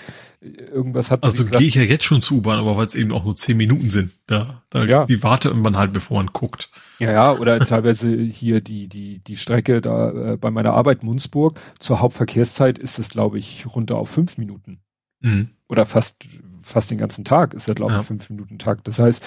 irgendwas 0.41 1.11
hat 1.11 1.23
Also 1.23 1.45
gehe 1.45 1.66
ich 1.66 1.74
ja 1.74 1.82
jetzt 1.82 2.05
schon 2.05 2.23
zu 2.23 2.37
U-Bahn, 2.37 2.59
aber 2.59 2.77
weil 2.77 2.87
es 2.87 2.95
eben 2.95 3.12
auch 3.12 3.24
nur 3.24 3.37
zehn 3.37 3.57
Minuten 3.57 3.91
sind. 3.91 4.12
Da, 4.27 4.62
da 4.70 4.85
Ja. 4.85 5.05
die 5.05 5.23
wartet 5.23 5.55
man 5.55 5.77
halt, 5.77 5.93
bevor 5.93 6.16
man 6.19 6.28
guckt. 6.32 6.70
Ja, 6.99 7.12
ja, 7.12 7.32
oder 7.32 7.59
teilweise 7.61 8.16
hier 8.16 8.61
die, 8.61 8.89
die, 8.89 9.23
die 9.23 9.37
Strecke 9.37 9.81
da 9.81 10.32
äh, 10.32 10.37
bei 10.37 10.51
meiner 10.51 10.73
Arbeit 10.73 11.03
Munzburg 11.03 11.59
zur 11.78 12.01
Hauptverkehrszeit 12.01 12.78
ist 12.78 12.99
es, 12.99 13.11
glaube 13.11 13.39
ich, 13.39 13.66
runter 13.66 13.97
auf 13.97 14.09
fünf 14.11 14.39
Minuten. 14.39 14.81
Mhm. 15.23 15.51
oder 15.69 15.85
fast 15.85 16.24
fast 16.62 16.91
den 16.91 16.97
ganzen 16.99 17.24
Tag 17.27 17.53
ist 17.53 17.69
ja 17.69 17.74
glaube 17.74 17.93
ich 17.93 17.97
Ja. 17.99 18.03
fünf 18.03 18.31
Minuten 18.31 18.59
Tag. 18.59 18.85
Das 18.85 18.99
heißt, 18.99 19.23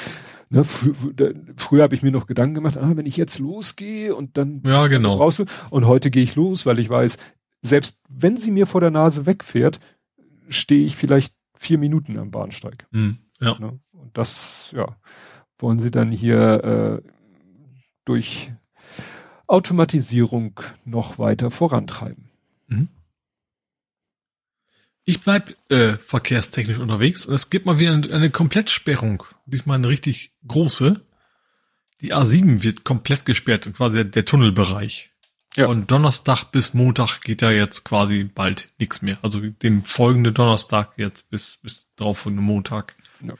ne, 0.50 0.64
fr 0.64 0.90
früher 1.58 1.84
habe 1.84 1.96
ich 1.96 2.04
mir 2.04 2.12
noch 2.12 2.28
Gedanken 2.28 2.56
gemacht, 2.56 2.78
ah, 2.78 2.92
wenn 2.96 3.06
ich 3.06 3.18
jetzt 3.18 3.40
losgehe 3.40 4.16
und 4.16 4.38
dann 4.38 4.62
Ja, 4.66 4.88
genau. 4.88 5.18
brauchst 5.18 5.40
du 5.40 5.46
und 5.70 5.86
heute 5.86 6.12
gehe 6.12 6.24
ich 6.24 6.36
los, 6.36 6.66
weil 6.66 6.80
ich 6.80 6.90
weiß, 6.90 7.18
selbst 7.62 8.00
wenn 8.10 8.36
sie 8.38 8.52
mir 8.52 8.68
vor 8.68 8.82
der 8.82 8.92
Nase 8.92 9.26
wegfährt, 9.26 9.80
stehe 10.50 10.86
ich 10.86 10.96
vielleicht 10.96 11.36
vier 11.56 11.78
Minuten 11.78 12.18
am 12.18 12.32
Bahnsteig. 12.32 12.88
Mhm. 12.92 13.20
Ja. 13.40 13.58
Ne? 13.60 13.80
Und 13.94 14.18
das, 14.18 14.74
ja, 14.76 14.96
wollen 15.58 15.80
sie 15.80 15.92
dann 15.92 16.12
hier 16.12 17.02
äh, 17.04 17.10
durch 18.06 18.52
Automatisierung 19.48 20.60
noch 20.86 21.20
weiter 21.20 21.52
vorantreiben. 21.52 22.30
Ich 25.06 25.22
bleib 25.22 25.54
äh, 25.70 25.98
verkehrstechnisch 26.06 26.80
unterwegs 26.80 27.26
und 27.26 27.34
es 27.36 27.50
gibt 27.50 27.66
mal 27.66 27.78
wieder 27.80 27.92
eine, 27.94 28.12
eine 28.14 28.30
Komplettsperrung. 28.30 29.24
Diesmal 29.46 29.76
eine 29.78 29.90
richtig 29.90 30.32
große. 30.48 31.02
Die 32.02 32.14
A7 32.14 32.64
wird 32.64 32.84
komplett 32.84 33.26
gesperrt, 33.26 33.70
quasi 33.74 33.96
der, 33.96 34.04
der 34.06 34.26
Tunnelbereich. 34.26 35.10
Ja. 35.56 35.68
Und 35.68 35.92
Donnerstag 35.92 36.46
bis 36.52 36.74
Montag 36.74 37.22
geht 37.22 37.42
da 37.42 37.52
jetzt 37.52 37.84
quasi 37.84 38.24
bald 38.24 38.70
nichts 38.80 39.02
mehr. 39.02 39.18
Also 39.22 39.40
den 39.40 39.84
folgenden 39.84 40.34
Donnerstag 40.34 40.94
jetzt 40.98 41.30
bis, 41.30 41.58
bis 41.62 41.94
drauf 41.96 42.20
von 42.20 42.36
Montag. 42.36 42.96
Bin 43.20 43.36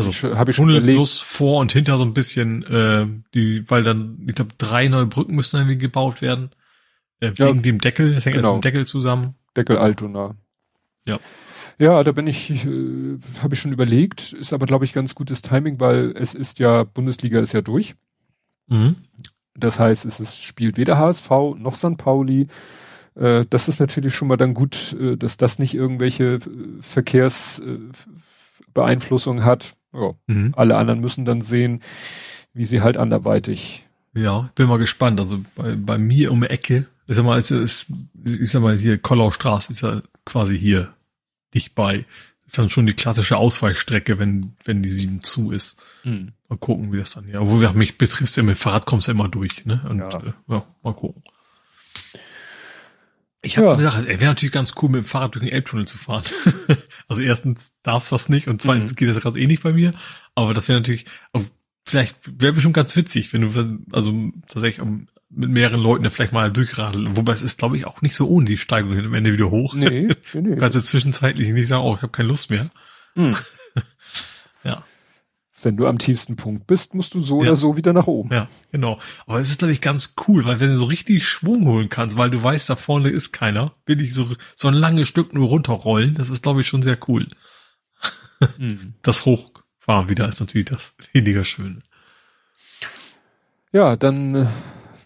Also, 0.00 0.10
ich 0.10 0.16
schon- 0.18 0.36
habe 0.36 0.50
ich 0.50 0.56
schon 0.56 0.66
Tunnel 0.66 0.78
überlegt. 0.78 0.96
plus 0.98 1.18
vor 1.20 1.60
und 1.60 1.70
hinter 1.70 1.96
so 1.98 2.04
ein 2.04 2.14
bisschen, 2.14 2.64
äh, 2.64 3.06
die, 3.34 3.68
weil 3.70 3.84
dann, 3.84 4.18
ich 4.26 4.34
glaube, 4.34 4.52
drei 4.58 4.88
neue 4.88 5.06
Brücken 5.06 5.34
müssen 5.36 5.56
irgendwie 5.58 5.78
gebaut 5.78 6.20
werden. 6.22 6.50
Äh, 7.20 7.32
Ja, 7.36 7.46
wegen 7.48 7.62
dem 7.62 7.80
Deckel, 7.80 8.14
das 8.14 8.24
hängt 8.26 8.36
genau. 8.36 8.56
mit 8.56 8.64
dem 8.64 8.68
Deckel 8.68 8.86
zusammen. 8.86 9.34
Deckel 9.56 9.78
Altona. 9.78 10.34
Ja. 11.06 11.18
Ja, 11.78 12.02
da 12.02 12.12
bin 12.12 12.26
ich, 12.26 12.64
äh, 12.64 13.18
habe 13.42 13.54
ich 13.54 13.60
schon 13.60 13.72
überlegt, 13.72 14.32
ist 14.32 14.52
aber 14.54 14.64
glaube 14.66 14.86
ich 14.86 14.94
ganz 14.94 15.14
gutes 15.14 15.42
Timing, 15.42 15.78
weil 15.78 16.14
es 16.16 16.34
ist 16.34 16.58
ja, 16.58 16.84
Bundesliga 16.84 17.38
ist 17.40 17.52
ja 17.52 17.60
durch. 17.60 17.94
Mhm. 18.68 18.96
Das 19.54 19.78
heißt, 19.78 20.04
es 20.06 20.20
ist, 20.20 20.40
spielt 20.42 20.76
weder 20.78 20.98
HSV 20.98 21.30
noch 21.58 21.76
St. 21.76 21.96
Pauli. 21.98 22.48
Äh, 23.14 23.44
das 23.50 23.68
ist 23.68 23.78
natürlich 23.80 24.14
schon 24.14 24.28
mal 24.28 24.36
dann 24.36 24.54
gut, 24.54 24.96
äh, 24.98 25.16
dass 25.16 25.36
das 25.36 25.58
nicht 25.58 25.74
irgendwelche 25.74 26.38
Verkehrsbeeinflussungen 26.80 27.92
äh, 27.92 28.72
Beeinflussung 28.74 29.44
hat. 29.44 29.76
Ja, 29.92 30.12
Mhm. 30.26 30.52
alle 30.56 30.76
anderen 30.76 31.00
müssen 31.00 31.24
dann 31.24 31.40
sehen, 31.40 31.80
wie 32.52 32.64
sie 32.64 32.82
halt 32.82 32.96
anderweitig. 32.96 33.84
Ja, 34.14 34.50
bin 34.54 34.66
mal 34.68 34.78
gespannt. 34.78 35.20
Also 35.20 35.40
bei, 35.54 35.74
bei 35.76 35.98
mir 35.98 36.32
um 36.32 36.40
die 36.40 36.48
Ecke, 36.50 36.86
ich 37.06 37.16
sag 37.16 37.24
mal, 37.24 37.38
es 37.38 37.50
ist, 37.50 37.92
ich 38.24 38.50
sag 38.50 38.62
mal, 38.62 38.76
hier 38.76 38.98
Kollaustraße 38.98 39.72
ist 39.72 39.82
ja 39.82 40.02
quasi 40.24 40.58
hier 40.58 40.92
dicht 41.54 41.74
bei. 41.74 42.04
Ist 42.46 42.58
dann 42.58 42.70
schon 42.70 42.86
die 42.86 42.94
klassische 42.94 43.36
Ausweichstrecke, 43.36 44.18
wenn, 44.20 44.52
wenn 44.64 44.82
die 44.82 44.88
sieben 44.88 45.22
zu 45.24 45.50
ist. 45.50 45.82
Mal 46.04 46.58
gucken, 46.60 46.92
wie 46.92 46.98
das 46.98 47.14
dann, 47.14 47.28
ja. 47.28 47.40
Obwohl, 47.40 47.72
mich 47.72 47.98
betrifft's 47.98 48.36
ja, 48.36 48.44
mit 48.44 48.56
Fahrrad 48.56 48.86
kommst 48.86 49.08
du 49.08 49.12
immer 49.12 49.28
durch, 49.28 49.64
ne? 49.66 49.84
Und, 49.88 49.98
Ja. 49.98 50.08
äh, 50.20 50.32
ja 50.48 50.64
mal 50.82 50.94
gucken. 50.94 51.24
Ich 53.42 53.56
habe 53.58 53.68
Ja. 53.68 53.74
gesagt, 53.74 54.06
wäre 54.06 54.24
natürlich 54.24 54.52
ganz 54.52 54.74
cool, 54.80 54.88
mit 54.90 55.02
dem 55.02 55.04
Fahrrad 55.04 55.34
durch 55.34 55.44
den 55.44 55.52
Elbtunnel 55.52 55.86
zu 55.86 55.98
fahren. 55.98 56.24
also 57.08 57.22
erstens 57.22 57.72
darf's 57.82 58.10
das 58.10 58.28
nicht 58.28 58.48
und 58.48 58.62
zweitens 58.62 58.92
Mhm. 58.92 58.96
geht 58.96 59.08
das 59.08 59.20
gerade 59.20 59.38
eh 59.40 59.46
nicht 59.46 59.62
bei 59.62 59.72
mir. 59.72 59.92
Aber 60.34 60.54
das 60.54 60.68
wäre 60.68 60.78
natürlich, 60.78 61.04
vielleicht 61.84 62.16
wäre 62.26 62.52
bestimmt 62.52 62.74
ganz 62.74 62.94
witzig, 62.96 63.32
wenn 63.32 63.42
du 63.42 63.78
also 63.92 64.30
tatsächlich 64.48 64.80
um, 64.80 65.08
mit 65.28 65.50
mehreren 65.50 65.80
Leuten 65.80 66.04
da 66.04 66.10
vielleicht 66.10 66.32
mal 66.32 66.52
durchradeln. 66.52 67.16
Wobei 67.16 67.32
es 67.32 67.42
ist, 67.42 67.58
glaube 67.58 67.76
ich, 67.76 67.84
auch 67.86 68.00
nicht 68.02 68.14
so 68.14 68.28
ohne 68.28 68.46
die 68.46 68.58
Steigung 68.58 68.96
am 68.98 69.14
Ende 69.14 69.32
wieder 69.32 69.50
hoch. 69.50 69.74
Nee, 69.74 69.88
nee, 70.08 70.14
nee. 70.40 70.50
Du 70.50 70.56
kannst 70.56 70.74
ja 70.76 70.82
zwischenzeitlich 70.82 71.52
nicht 71.52 71.68
sagen, 71.68 71.84
oh, 71.84 71.94
ich 71.96 72.02
habe 72.02 72.12
keine 72.12 72.28
Lust 72.28 72.50
mehr. 72.50 72.70
Hm. 73.14 73.34
Ja. 74.64 74.82
Wenn 75.62 75.76
du 75.76 75.86
am 75.86 75.98
tiefsten 75.98 76.34
Punkt 76.36 76.66
bist, 76.66 76.94
musst 76.94 77.14
du 77.14 77.20
so 77.20 77.36
Ja. 77.42 77.48
oder 77.48 77.56
so 77.56 77.76
wieder 77.76 77.92
nach 77.92 78.06
oben. 78.08 78.32
Ja, 78.32 78.48
genau. 78.72 78.98
Aber 79.26 79.38
es 79.38 79.48
ist, 79.48 79.60
glaube 79.60 79.72
ich, 79.72 79.80
ganz 79.80 80.14
cool, 80.26 80.44
weil 80.44 80.58
wenn 80.60 80.70
du 80.70 80.76
so 80.76 80.84
richtig 80.86 81.26
Schwung 81.26 81.64
holen 81.66 81.88
kannst, 81.88 82.18
weil 82.18 82.30
du 82.30 82.42
weißt, 82.42 82.68
da 82.68 82.74
vorne 82.76 83.08
ist 83.10 83.32
keiner, 83.32 83.74
will 83.86 84.00
ich 84.00 84.12
so, 84.12 84.28
so 84.56 84.68
ein 84.68 84.74
langes 84.74 85.06
Stück 85.08 85.32
nur 85.34 85.48
runterrollen, 85.48 86.14
das 86.14 86.30
ist, 86.30 86.42
glaube 86.42 86.60
ich, 86.62 86.66
schon 86.68 86.82
sehr 86.82 86.98
cool. 87.08 87.26
Hm. 88.58 88.94
Das 89.02 89.24
Hochfahren 89.24 90.08
wieder 90.10 90.28
ist 90.28 90.40
natürlich 90.40 90.66
das 90.68 90.94
weniger 91.12 91.44
Schöne. 91.44 91.78
Ja, 93.72 93.96
dann 93.96 94.34
äh, 94.34 94.46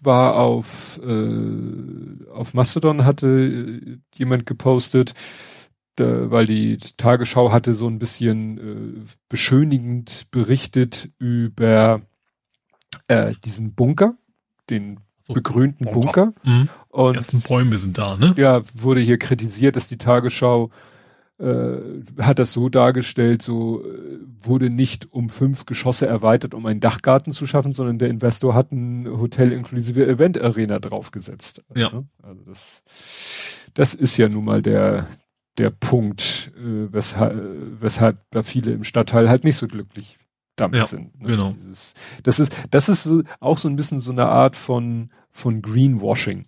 war 0.00 0.36
auf, 0.36 1.00
äh, 1.04 2.28
auf 2.32 2.54
Mastodon 2.54 3.04
hatte 3.04 3.26
äh, 3.26 3.98
jemand 4.14 4.46
gepostet, 4.46 5.14
da, 5.96 6.30
weil 6.30 6.46
die 6.46 6.78
Tagesschau 6.78 7.52
hatte 7.52 7.74
so 7.74 7.86
ein 7.86 7.98
bisschen 7.98 8.58
äh, 8.58 9.00
beschönigend 9.28 10.30
berichtet 10.30 11.10
über 11.18 12.00
äh, 13.08 13.34
diesen 13.44 13.74
Bunker, 13.74 14.14
den 14.70 15.00
So, 15.22 15.34
begrünten 15.34 15.86
Bunker. 15.86 16.26
Bunker. 16.26 16.40
Mhm. 16.44 16.68
Die 16.68 16.96
Und 16.96 17.16
ersten 17.16 17.40
Bäume 17.40 17.76
sind 17.76 17.98
da, 17.98 18.16
ne? 18.16 18.34
ja, 18.38 18.62
wurde 18.74 19.00
hier 19.00 19.18
kritisiert, 19.18 19.76
dass 19.76 19.88
die 19.88 19.98
Tagesschau 19.98 20.70
hat 22.19 22.39
das 22.39 22.52
so 22.52 22.69
dargestellt, 22.69 23.41
so 23.43 23.83
äh, 23.85 24.19
wurde 24.43 24.69
nicht 24.69 25.12
um 25.12 25.28
fünf 25.31 25.65
Geschosse 25.65 26.07
erweitert, 26.07 26.55
um 26.55 26.67
einen 26.67 26.81
Dachgarten 26.81 27.33
zu 27.33 27.47
schaffen, 27.47 27.73
sondern 27.73 27.99
der 27.99 28.10
Investor 28.10 28.55
hat 28.55 28.73
ein 28.73 29.09
Hotel 29.09 29.52
inklusive 29.52 30.07
Event 30.07 30.41
Arena 30.41 30.78
draufgesetzt. 30.78 31.65
Ja. 31.75 31.91
Ne? 31.91 32.07
Also 32.23 32.43
das, 32.44 32.83
das 33.75 33.94
ist 33.94 34.17
ja 34.17 34.28
nun 34.28 34.44
mal 34.44 34.62
der 34.62 35.09
der 35.59 35.70
Punkt, 35.70 36.52
äh, 36.57 36.93
weshalb, 36.93 37.81
weshalb 37.81 38.19
da 38.31 38.43
viele 38.43 38.73
im 38.73 38.85
Stadtteil 38.85 39.28
halt 39.28 39.44
nicht 39.44 39.57
so 39.57 39.67
glücklich 39.67 40.19
damit 40.57 40.78
Ja, 40.78 40.86
sind. 40.86 41.20
Ne? 41.20 41.28
genau. 41.28 41.52
Dieses, 41.52 41.94
das 42.23 42.39
ist 42.39 42.52
das 42.70 42.89
ist 42.89 43.02
so, 43.05 43.23
auch 43.41 43.59
so 43.59 43.69
ein 43.69 43.77
bisschen 43.77 44.01
so 44.01 44.12
eine 44.12 44.27
Art 44.27 44.57
von 44.57 45.10
von 45.31 45.62
Greenwashing. 45.62 46.47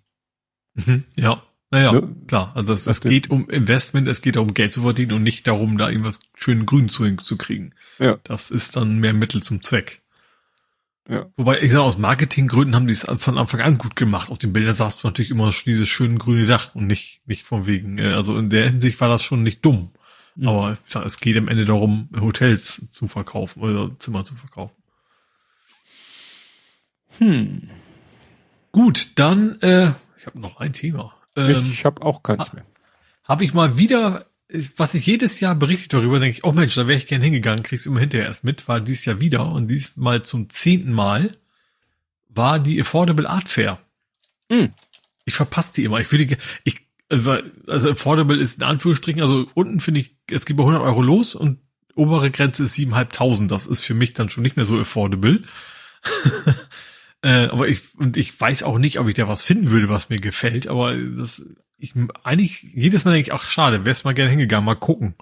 Mhm. 0.74 1.04
Ja, 1.16 1.42
Naja, 1.72 1.92
ne? 1.92 2.14
klar. 2.28 2.52
Also 2.54 2.74
es, 2.74 2.86
es 2.86 3.00
geht 3.00 3.30
um 3.30 3.48
Investment, 3.48 4.06
es 4.06 4.20
geht 4.20 4.36
um 4.36 4.52
Geld 4.52 4.74
zu 4.74 4.82
verdienen 4.82 5.12
und 5.12 5.22
nicht 5.22 5.46
darum, 5.46 5.78
da 5.78 5.88
irgendwas 5.88 6.20
schön 6.36 6.66
grün 6.66 6.90
zu, 6.90 7.16
zu 7.16 7.38
kriegen. 7.38 7.72
Ja. 7.98 8.18
Das 8.24 8.50
ist 8.50 8.76
dann 8.76 8.98
mehr 8.98 9.14
Mittel 9.14 9.42
zum 9.42 9.62
Zweck. 9.62 10.02
Ja. 11.08 11.26
Wobei, 11.36 11.62
ich 11.62 11.72
sage, 11.72 11.82
aus 11.82 11.96
Marketinggründen 11.96 12.76
haben 12.76 12.86
die 12.86 12.92
es 12.92 13.06
von 13.16 13.38
Anfang 13.38 13.60
an 13.62 13.78
gut 13.78 13.96
gemacht. 13.96 14.30
Auf 14.30 14.36
den 14.36 14.52
Bildern 14.52 14.74
sahst 14.74 15.02
du 15.02 15.08
natürlich 15.08 15.30
immer 15.30 15.50
dieses 15.50 15.88
schöne 15.88 16.18
grüne 16.18 16.44
Dach 16.44 16.74
und 16.74 16.86
nicht, 16.86 17.22
nicht 17.24 17.42
von 17.42 17.66
wegen, 17.66 17.98
äh, 17.98 18.12
also 18.12 18.36
in 18.36 18.50
der 18.50 18.68
Hinsicht 18.68 19.00
war 19.00 19.08
das 19.08 19.22
schon 19.22 19.42
nicht 19.42 19.64
dumm. 19.64 19.92
Mhm. 20.36 20.48
Aber 20.48 20.72
ich 20.72 20.92
sag, 20.92 21.06
es 21.06 21.20
geht 21.20 21.38
am 21.38 21.48
Ende 21.48 21.64
darum, 21.64 22.10
Hotels 22.20 22.90
zu 22.90 23.08
verkaufen 23.08 23.62
oder 23.62 23.98
Zimmer 23.98 24.26
zu 24.26 24.34
verkaufen. 24.34 24.76
Hm. 27.16 27.70
Gut, 28.72 29.12
dann, 29.14 29.58
äh, 29.62 29.92
ich 30.18 30.26
habe 30.26 30.38
noch 30.38 30.58
ein 30.58 30.74
Thema. 30.74 31.14
Ähm, 31.36 31.66
ich 31.70 31.84
habe 31.84 32.02
auch 32.02 32.22
keins 32.22 32.52
mehr. 32.52 32.64
Habe 33.24 33.44
ich 33.44 33.54
mal 33.54 33.78
wieder, 33.78 34.26
was 34.76 34.94
ich 34.94 35.06
jedes 35.06 35.40
Jahr 35.40 35.54
berichte 35.54 35.96
darüber, 35.96 36.20
denke 36.20 36.38
ich, 36.38 36.44
oh 36.44 36.52
Mensch, 36.52 36.74
da 36.74 36.86
wäre 36.86 36.98
ich 36.98 37.06
gern 37.06 37.22
hingegangen, 37.22 37.62
kriegst 37.62 37.86
immer 37.86 38.00
hinterher 38.00 38.26
erst 38.26 38.44
mit, 38.44 38.68
war 38.68 38.80
dieses 38.80 39.04
Jahr 39.04 39.20
wieder 39.20 39.50
und 39.50 39.68
diesmal 39.68 40.22
zum 40.22 40.50
zehnten 40.50 40.92
Mal 40.92 41.36
war 42.28 42.58
die 42.58 42.80
Affordable 42.80 43.28
Art 43.28 43.48
Fair. 43.48 43.78
Hm. 44.50 44.70
Ich 45.24 45.34
verpasse 45.34 45.74
die 45.74 45.84
immer. 45.84 46.00
Ich 46.00 46.10
würde, 46.10 46.36
ich, 46.64 46.86
also, 47.08 47.38
also 47.66 47.90
Affordable 47.90 48.36
ist 48.36 48.58
in 48.58 48.64
Anführungsstrichen, 48.64 49.22
also 49.22 49.46
unten 49.54 49.80
finde 49.80 50.00
ich, 50.00 50.16
es 50.30 50.46
geht 50.46 50.56
bei 50.56 50.64
100 50.64 50.82
Euro 50.82 51.02
los 51.02 51.34
und 51.34 51.58
obere 51.94 52.30
Grenze 52.30 52.64
ist 52.64 52.76
7.500. 52.76 53.48
Das 53.48 53.66
ist 53.66 53.84
für 53.84 53.94
mich 53.94 54.14
dann 54.14 54.28
schon 54.28 54.42
nicht 54.42 54.56
mehr 54.56 54.64
so 54.64 54.78
affordable. 54.78 55.42
Äh, 57.22 57.46
aber 57.46 57.68
ich, 57.68 57.80
und 57.98 58.16
ich 58.16 58.38
weiß 58.38 58.64
auch 58.64 58.78
nicht, 58.78 58.98
ob 58.98 59.08
ich 59.08 59.14
da 59.14 59.28
was 59.28 59.44
finden 59.44 59.70
würde, 59.70 59.88
was 59.88 60.10
mir 60.10 60.18
gefällt, 60.18 60.66
aber 60.66 60.96
das, 60.96 61.44
ich, 61.78 61.94
eigentlich, 62.24 62.62
jedes 62.74 63.04
Mal 63.04 63.12
denke 63.12 63.28
ich, 63.28 63.32
ach, 63.32 63.48
schade, 63.48 63.84
wär's 63.84 64.04
mal 64.04 64.14
gerne 64.14 64.30
hingegangen, 64.30 64.64
mal 64.64 64.74
gucken. 64.74 65.14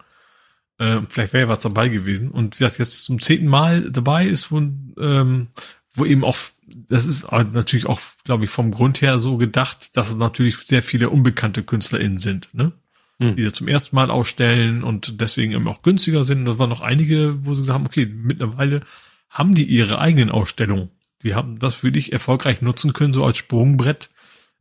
Äh, 0.78 1.02
vielleicht 1.08 1.34
wäre 1.34 1.48
was 1.48 1.60
dabei 1.60 1.88
gewesen. 1.88 2.30
Und 2.30 2.56
wie 2.56 2.64
gesagt, 2.64 2.78
jetzt 2.78 3.04
zum 3.04 3.20
zehnten 3.20 3.48
Mal 3.48 3.90
dabei 3.90 4.26
ist, 4.26 4.50
wo, 4.50 4.58
ähm, 4.98 5.48
wo 5.92 6.06
eben 6.06 6.24
auch, 6.24 6.38
das 6.66 7.04
ist 7.04 7.30
natürlich 7.30 7.84
auch, 7.86 8.00
glaube 8.24 8.44
ich, 8.44 8.50
vom 8.50 8.70
Grund 8.70 9.02
her 9.02 9.18
so 9.18 9.36
gedacht, 9.36 9.96
dass 9.96 10.10
es 10.10 10.16
natürlich 10.16 10.56
sehr 10.56 10.82
viele 10.82 11.10
unbekannte 11.10 11.62
KünstlerInnen 11.62 12.18
sind, 12.18 12.48
ne? 12.54 12.72
Hm. 13.18 13.36
Die 13.36 13.52
zum 13.52 13.68
ersten 13.68 13.94
Mal 13.94 14.10
ausstellen 14.10 14.82
und 14.82 15.20
deswegen 15.20 15.52
eben 15.52 15.68
auch 15.68 15.82
günstiger 15.82 16.24
sind. 16.24 16.38
Und 16.38 16.44
das 16.46 16.58
waren 16.58 16.70
noch 16.70 16.80
einige, 16.80 17.44
wo 17.44 17.52
sie 17.52 17.60
gesagt 17.60 17.78
haben, 17.78 17.86
okay, 17.86 18.06
mittlerweile 18.06 18.80
haben 19.28 19.54
die 19.54 19.64
ihre 19.64 19.98
eigenen 19.98 20.30
Ausstellungen 20.30 20.88
die 21.22 21.34
haben 21.34 21.58
das 21.58 21.74
für 21.74 21.92
dich 21.92 22.12
erfolgreich 22.12 22.62
nutzen 22.62 22.92
können, 22.92 23.12
so 23.12 23.24
als 23.24 23.38
Sprungbrett, 23.38 24.10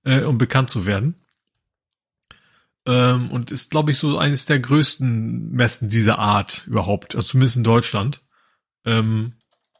äh, 0.04 0.22
um 0.22 0.38
bekannt 0.38 0.70
zu 0.70 0.86
werden. 0.86 1.16
Ähm, 2.86 3.32
und 3.32 3.52
ist, 3.52 3.72
glaube 3.72 3.92
ich, 3.92 3.98
so 3.98 4.18
eines 4.18 4.46
der 4.46 4.60
größten 4.60 5.52
Messen 5.52 5.90
dieser 5.90 6.20
Art 6.20 6.66
überhaupt, 6.68 7.16
also 7.16 7.28
zumindest 7.28 7.58
in 7.58 7.64
Deutschland. 7.64 8.22
Ähm, 8.86 9.34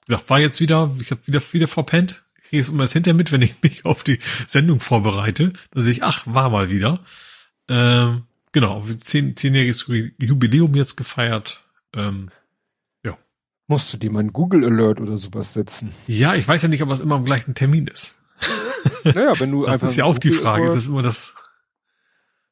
gesagt, 0.06 0.30
war 0.30 0.40
jetzt 0.40 0.60
wieder, 0.60 0.96
ich 1.00 1.12
habe 1.12 1.26
wieder 1.26 1.42
wieder 1.52 1.68
verpennt. 1.68 2.24
Kriege 2.42 2.62
es 2.62 2.70
immer 2.70 2.84
das 2.84 2.94
hinter 2.94 3.14
mit, 3.14 3.32
wenn 3.32 3.42
ich 3.42 3.56
mich 3.64 3.86
auf 3.86 4.04
die 4.04 4.20
Sendung 4.48 4.80
vorbereite. 4.80 5.54
Dann 5.72 5.84
sehe 5.84 5.94
ich, 5.94 6.04
ach, 6.04 6.24
war 6.26 6.50
mal 6.50 6.70
wieder. 6.70 7.04
Ähm, 7.68 8.24
genau, 8.52 8.86
zehn, 8.98 9.36
zehnjähriges 9.36 9.86
Jubiläum 10.18 10.76
jetzt 10.76 10.98
gefeiert. 10.98 11.64
Ähm, 11.94 12.30
Musst 13.70 13.94
du 13.94 13.98
dir 13.98 14.10
mal 14.10 14.22
einen 14.22 14.34
Google 14.34 14.66
Alert 14.66 15.00
oder 15.00 15.16
sowas 15.20 15.54
setzen? 15.54 15.92
Ja, 16.08 16.34
ich 16.34 16.48
weiß 16.48 16.64
ja 16.64 16.70
nicht, 16.70 16.82
ob 16.82 16.90
es 16.90 17.02
immer 17.02 17.16
am 17.16 17.24
gleichen 17.24 17.54
Termin 17.54 17.88
ist. 17.88 18.16
Naja, 19.04 19.38
wenn 19.40 19.52
du 19.52 19.64
das 19.64 19.74
einfach. 19.74 19.88
Das 19.88 19.92
ist 19.92 19.98
ja 19.98 20.06
auch 20.06 20.18
die 20.18 20.32
Frage. 20.32 20.66
Das 20.66 20.76
ist 20.76 20.88
immer 20.88 21.02
das. 21.02 21.36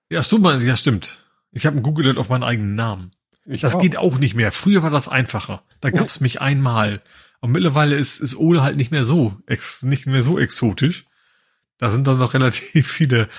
Ja, 0.09 0.21
stimmt, 0.21 0.45
ja, 0.61 0.75
stimmt. 0.75 1.25
Ich 1.51 1.65
habe 1.65 1.75
einen 1.75 1.83
Google 1.83 2.05
Alert 2.05 2.17
auf 2.17 2.29
meinen 2.29 2.43
eigenen 2.43 2.75
Namen. 2.75 3.11
Ich 3.45 3.61
das 3.61 3.75
auch. 3.75 3.81
geht 3.81 3.97
auch 3.97 4.19
nicht 4.19 4.35
mehr. 4.35 4.51
Früher 4.51 4.83
war 4.83 4.89
das 4.89 5.07
einfacher. 5.07 5.63
Da 5.79 5.89
gab 5.89 6.07
es 6.07 6.19
mich 6.19 6.41
einmal. 6.41 7.01
Und 7.39 7.51
mittlerweile 7.51 7.95
ist, 7.95 8.19
ist 8.19 8.35
Ole 8.35 8.61
halt 8.61 8.75
nicht 8.75 8.91
mehr 8.91 9.05
so, 9.05 9.37
ex, 9.47 9.83
nicht 9.83 10.05
mehr 10.05 10.21
so 10.21 10.37
exotisch. 10.37 11.05
Da 11.77 11.89
sind 11.89 12.05
dann 12.05 12.19
noch 12.19 12.33
relativ 12.33 12.87
viele, 12.91 13.29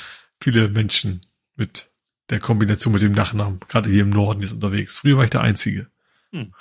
viele 0.40 0.68
Menschen 0.68 1.20
mit 1.55 1.90
der 2.31 2.40
Kombination 2.40 2.92
mit 2.92 3.02
dem 3.02 3.12
Nachnamen, 3.12 3.60
gerade 3.68 3.90
hier 3.90 4.02
im 4.02 4.10
Norden 4.10 4.42
ist 4.42 4.52
unterwegs. 4.52 4.94
Früher 4.94 5.16
war 5.16 5.24
ich 5.24 5.31
der 5.31 5.42
Einzige. 5.42 5.89
Hm. 6.32 6.52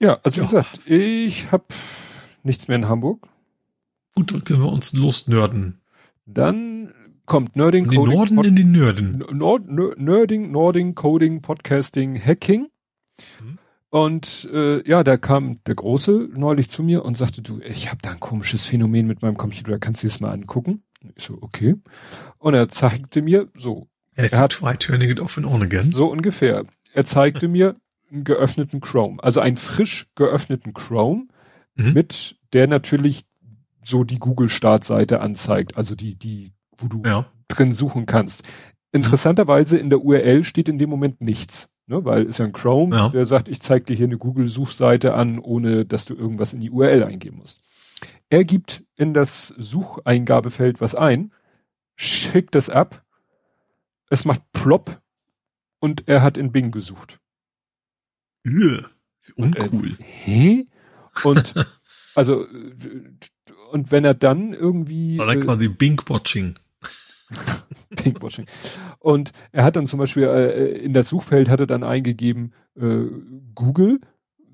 Ja, 0.00 0.20
also 0.22 0.40
wie 0.40 0.44
gesagt, 0.44 0.80
ich 0.86 1.50
habe 1.50 1.64
nichts 2.42 2.68
mehr 2.68 2.76
in 2.76 2.88
Hamburg. 2.88 3.26
Gut, 4.14 4.32
dann 4.32 4.44
können 4.44 4.62
wir 4.62 4.72
uns 4.72 4.92
losnörden. 4.92 5.80
Dann 6.26 6.92
kommt 7.26 7.56
Nerding, 7.56 7.84
in 7.84 7.96
Coding. 7.96 8.14
Norden 8.14 8.36
Pod 8.36 8.46
in 8.46 8.56
den 8.56 8.72
Nörden. 8.72 9.24
Nord, 9.32 9.68
Nerding, 9.68 10.50
Nording, 10.50 10.94
Coding, 10.94 11.42
Podcasting, 11.42 12.20
Hacking. 12.20 12.68
Mhm. 13.40 13.58
Und 13.90 14.48
äh, 14.52 14.86
ja, 14.88 15.02
da 15.02 15.16
kam 15.16 15.60
der 15.66 15.74
Große 15.74 16.28
neulich 16.34 16.68
zu 16.68 16.82
mir 16.82 17.04
und 17.04 17.16
sagte, 17.16 17.42
du, 17.42 17.60
ich 17.60 17.88
habe 17.88 17.98
da 18.02 18.10
ein 18.10 18.20
komisches 18.20 18.66
Phänomen 18.66 19.06
mit 19.06 19.22
meinem 19.22 19.36
Computer, 19.36 19.78
kannst 19.78 20.02
du 20.02 20.08
das 20.08 20.20
mal 20.20 20.32
angucken? 20.32 20.82
Ich 21.16 21.24
so, 21.24 21.38
okay. 21.40 21.76
Und 22.38 22.54
er 22.54 22.68
zeigte 22.68 23.22
mir 23.22 23.48
so. 23.56 23.88
Er 24.14 24.30
hat 24.38 24.52
try 24.52 24.76
turning 24.76 25.10
it 25.10 25.20
off 25.20 25.38
and 25.38 25.46
on 25.46 25.62
again. 25.62 25.90
So 25.92 26.10
ungefähr. 26.10 26.64
Er 26.92 27.04
zeigte 27.04 27.48
mir, 27.48 27.76
geöffneten 28.10 28.80
Chrome. 28.80 29.22
Also 29.22 29.40
einen 29.40 29.56
frisch 29.56 30.06
geöffneten 30.14 30.74
Chrome 30.74 31.28
mhm. 31.74 31.92
mit, 31.92 32.36
der 32.52 32.66
natürlich 32.66 33.24
so 33.82 34.04
die 34.04 34.18
Google-Startseite 34.18 35.20
anzeigt. 35.20 35.76
Also 35.76 35.94
die, 35.94 36.14
die, 36.14 36.52
wo 36.76 36.88
du 36.88 37.02
ja. 37.04 37.26
drin 37.48 37.72
suchen 37.72 38.06
kannst. 38.06 38.46
Interessanterweise 38.92 39.78
in 39.78 39.90
der 39.90 40.02
URL 40.02 40.44
steht 40.44 40.68
in 40.68 40.78
dem 40.78 40.90
Moment 40.90 41.20
nichts. 41.20 41.70
Ne, 41.86 42.04
weil 42.04 42.24
ist 42.24 42.38
ja 42.38 42.44
ein 42.44 42.52
Chrome, 42.52 42.94
ja. 42.94 43.08
der 43.08 43.24
sagt, 43.24 43.48
ich 43.48 43.62
zeige 43.62 43.86
dir 43.86 43.96
hier 43.96 44.06
eine 44.06 44.18
Google-Suchseite 44.18 45.14
an, 45.14 45.38
ohne 45.38 45.86
dass 45.86 46.04
du 46.04 46.14
irgendwas 46.14 46.52
in 46.52 46.60
die 46.60 46.70
URL 46.70 47.02
eingeben 47.02 47.38
musst. 47.38 47.62
Er 48.28 48.44
gibt 48.44 48.84
in 48.96 49.14
das 49.14 49.54
Sucheingabefeld 49.56 50.82
was 50.82 50.94
ein, 50.94 51.32
schickt 51.96 52.54
das 52.54 52.68
ab, 52.68 53.02
es 54.10 54.26
macht 54.26 54.42
plopp 54.52 55.00
und 55.80 56.08
er 56.08 56.22
hat 56.22 56.36
in 56.36 56.52
Bing 56.52 56.72
gesucht. 56.72 57.20
Üh, 58.48 58.82
uncool. 59.36 59.78
Und, 59.78 60.00
äh, 60.00 60.04
hä? 60.04 60.66
Und 61.24 61.54
also 62.14 62.46
und 63.70 63.92
wenn 63.92 64.04
er 64.04 64.14
dann 64.14 64.52
irgendwie. 64.52 65.18
War 65.18 65.26
dann 65.26 65.42
äh, 65.42 65.44
quasi 65.44 65.68
Bing-Watching. 65.68 66.54
Bing-Watching. 67.90 68.46
Und 68.98 69.32
er 69.52 69.64
hat 69.64 69.76
dann 69.76 69.86
zum 69.86 69.98
Beispiel 69.98 70.24
äh, 70.24 70.78
in 70.78 70.92
das 70.92 71.08
Suchfeld 71.08 71.48
hat 71.48 71.60
er 71.60 71.66
dann 71.66 71.84
eingegeben 71.84 72.52
äh, 72.76 73.04
Google 73.54 74.00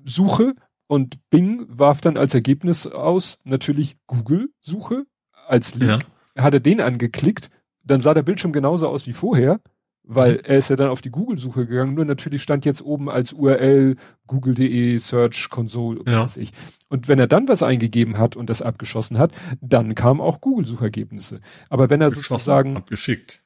Suche 0.03 0.55
und 0.87 1.17
Bing 1.29 1.65
warf 1.67 2.01
dann 2.01 2.17
als 2.17 2.33
Ergebnis 2.33 2.85
aus 2.87 3.39
natürlich 3.43 3.97
Google 4.07 4.49
Suche 4.59 5.05
als 5.47 5.75
Link. 5.75 6.05
Ja. 6.35 6.43
Hat 6.43 6.53
er 6.53 6.59
den 6.59 6.81
angeklickt, 6.81 7.49
dann 7.83 8.01
sah 8.01 8.13
der 8.13 8.23
Bildschirm 8.23 8.51
genauso 8.51 8.87
aus 8.87 9.07
wie 9.07 9.13
vorher 9.13 9.61
weil 10.07 10.33
mhm. 10.35 10.41
er 10.43 10.57
ist 10.57 10.69
ja 10.69 10.75
dann 10.75 10.89
auf 10.89 11.01
die 11.01 11.09
Google-Suche 11.09 11.65
gegangen, 11.65 11.95
nur 11.95 12.05
natürlich 12.05 12.41
stand 12.43 12.65
jetzt 12.65 12.83
oben 12.83 13.09
als 13.09 13.33
URL 13.33 13.95
google.de 14.27 14.97
Search 14.97 15.49
Console, 15.49 16.01
ja. 16.05 16.23
weiß 16.23 16.37
ich. 16.37 16.51
Und 16.89 17.07
wenn 17.07 17.19
er 17.19 17.27
dann 17.27 17.47
was 17.47 17.63
eingegeben 17.63 18.17
hat 18.17 18.35
und 18.35 18.49
das 18.49 18.61
abgeschossen 18.61 19.17
hat, 19.17 19.31
dann 19.61 19.95
kamen 19.95 20.21
auch 20.21 20.41
Google-Suchergebnisse. 20.41 21.41
Aber 21.69 21.89
wenn 21.89 22.01
er 22.01 22.11
sozusagen. 22.11 22.77
Abgeschickt. 22.77 23.43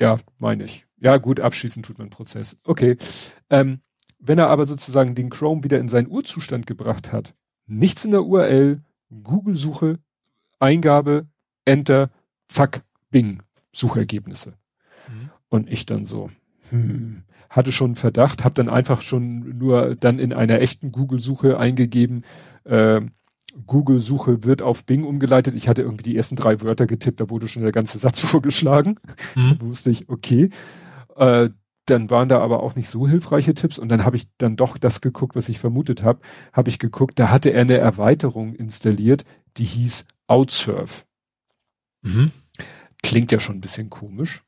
Ja, 0.00 0.18
meine 0.38 0.64
ich. 0.64 0.86
Ja, 0.98 1.16
gut, 1.18 1.40
abschließen 1.40 1.82
tut 1.82 1.98
man 1.98 2.10
Prozess. 2.10 2.56
Okay. 2.64 2.96
Ähm, 3.48 3.80
wenn 4.18 4.38
er 4.38 4.48
aber 4.48 4.66
sozusagen 4.66 5.14
den 5.14 5.30
Chrome 5.30 5.64
wieder 5.64 5.78
in 5.78 5.88
seinen 5.88 6.10
Urzustand 6.10 6.66
gebracht 6.66 7.12
hat, 7.12 7.34
nichts 7.66 8.04
in 8.04 8.10
der 8.10 8.24
URL, 8.24 8.82
Google-Suche, 9.22 9.98
Eingabe, 10.58 11.26
Enter, 11.64 12.10
zack, 12.48 12.82
Bing, 13.10 13.42
Suchergebnisse. 13.72 14.54
Mhm. 15.08 15.30
Und 15.50 15.70
ich 15.70 15.84
dann 15.84 16.06
so, 16.06 16.30
hm, 16.70 17.24
hatte 17.50 17.72
schon 17.72 17.88
einen 17.88 17.96
Verdacht, 17.96 18.44
habe 18.44 18.54
dann 18.54 18.68
einfach 18.68 19.02
schon 19.02 19.58
nur 19.58 19.96
dann 19.96 20.18
in 20.18 20.32
einer 20.32 20.60
echten 20.60 20.92
Google-Suche 20.92 21.58
eingegeben, 21.58 22.24
äh, 22.64 23.02
Google-Suche 23.66 24.44
wird 24.44 24.62
auf 24.62 24.84
Bing 24.84 25.04
umgeleitet. 25.04 25.56
Ich 25.56 25.68
hatte 25.68 25.82
irgendwie 25.82 26.04
die 26.04 26.16
ersten 26.16 26.36
drei 26.36 26.60
Wörter 26.60 26.86
getippt, 26.86 27.20
da 27.20 27.30
wurde 27.30 27.48
schon 27.48 27.62
der 27.62 27.72
ganze 27.72 27.98
Satz 27.98 28.20
vorgeschlagen. 28.24 28.96
Mhm. 29.34 29.58
Da 29.58 29.66
wusste 29.66 29.90
ich, 29.90 30.08
okay. 30.08 30.50
Äh, 31.16 31.50
dann 31.86 32.08
waren 32.08 32.28
da 32.28 32.40
aber 32.40 32.62
auch 32.62 32.76
nicht 32.76 32.88
so 32.88 33.08
hilfreiche 33.08 33.54
Tipps 33.54 33.78
und 33.78 33.88
dann 33.88 34.04
habe 34.04 34.14
ich 34.14 34.28
dann 34.38 34.54
doch 34.54 34.78
das 34.78 35.00
geguckt, 35.00 35.34
was 35.34 35.48
ich 35.48 35.58
vermutet 35.58 36.04
habe. 36.04 36.20
Habe 36.52 36.68
ich 36.68 36.78
geguckt, 36.78 37.18
da 37.18 37.30
hatte 37.30 37.50
er 37.50 37.62
eine 37.62 37.78
Erweiterung 37.78 38.54
installiert, 38.54 39.24
die 39.56 39.64
hieß 39.64 40.06
Outsurf. 40.28 41.04
Mhm. 42.02 42.30
Klingt 43.02 43.32
ja 43.32 43.40
schon 43.40 43.56
ein 43.56 43.60
bisschen 43.60 43.90
komisch. 43.90 44.44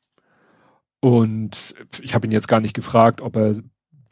Und 1.03 1.75
ich 2.01 2.15
habe 2.15 2.27
ihn 2.27 2.31
jetzt 2.31 2.47
gar 2.47 2.61
nicht 2.61 2.73
gefragt, 2.73 3.19
ob 3.19 3.35
er 3.35 3.57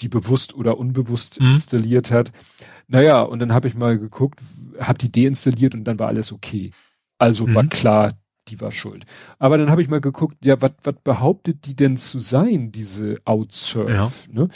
die 0.01 0.09
bewusst 0.09 0.53
oder 0.53 0.77
unbewusst 0.77 1.39
mhm. 1.39 1.51
installiert 1.51 2.11
hat. 2.11 2.33
Naja, 2.89 3.21
und 3.21 3.39
dann 3.39 3.53
habe 3.53 3.69
ich 3.69 3.75
mal 3.75 3.97
geguckt, 3.97 4.41
habe 4.77 4.97
die 4.97 5.09
deinstalliert 5.09 5.73
und 5.73 5.85
dann 5.85 5.99
war 5.99 6.09
alles 6.09 6.33
okay. 6.33 6.71
Also 7.17 7.47
mhm. 7.47 7.55
war 7.55 7.63
klar, 7.67 8.11
die 8.49 8.59
war 8.59 8.73
schuld. 8.73 9.05
Aber 9.39 9.57
dann 9.57 9.69
habe 9.69 9.81
ich 9.81 9.87
mal 9.87 10.01
geguckt, 10.01 10.43
ja, 10.43 10.61
was 10.61 10.73
behauptet 11.01 11.65
die 11.65 11.77
denn 11.77 11.95
zu 11.95 12.19
sein, 12.19 12.73
diese 12.73 13.19
Outsurf? 13.23 13.89
Ja. 13.89 14.11
Ne? 14.29 14.49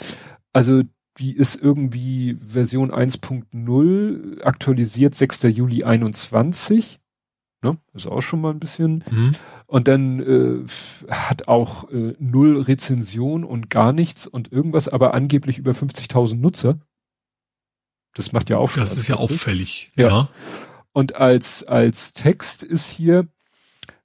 Also 0.52 0.82
die 1.16 1.34
ist 1.34 1.54
irgendwie 1.54 2.36
Version 2.46 2.92
1.0, 2.92 4.42
aktualisiert 4.42 5.14
6. 5.14 5.44
Juli 5.44 5.84
21. 5.84 7.00
Ne? 7.66 7.78
Ist 7.94 8.06
auch 8.06 8.20
schon 8.20 8.40
mal 8.40 8.50
ein 8.50 8.60
bisschen. 8.60 9.02
Mhm. 9.10 9.32
Und 9.66 9.88
dann 9.88 10.20
äh, 10.20 11.12
hat 11.12 11.48
auch 11.48 11.90
äh, 11.90 12.14
null 12.18 12.60
Rezension 12.60 13.42
und 13.42 13.70
gar 13.70 13.92
nichts 13.92 14.26
und 14.26 14.52
irgendwas, 14.52 14.88
aber 14.88 15.14
angeblich 15.14 15.58
über 15.58 15.72
50.000 15.72 16.36
Nutzer. 16.36 16.78
Das 18.14 18.32
macht 18.32 18.50
ja 18.50 18.58
auch 18.58 18.70
schon. 18.70 18.82
Das 18.82 18.92
ist 18.92 19.08
ja 19.08 19.16
auffällig. 19.16 19.90
Ja. 19.96 20.08
ja. 20.08 20.28
Und 20.92 21.16
als, 21.16 21.64
als 21.64 22.12
Text 22.12 22.62
ist 22.62 22.88
hier 22.88 23.26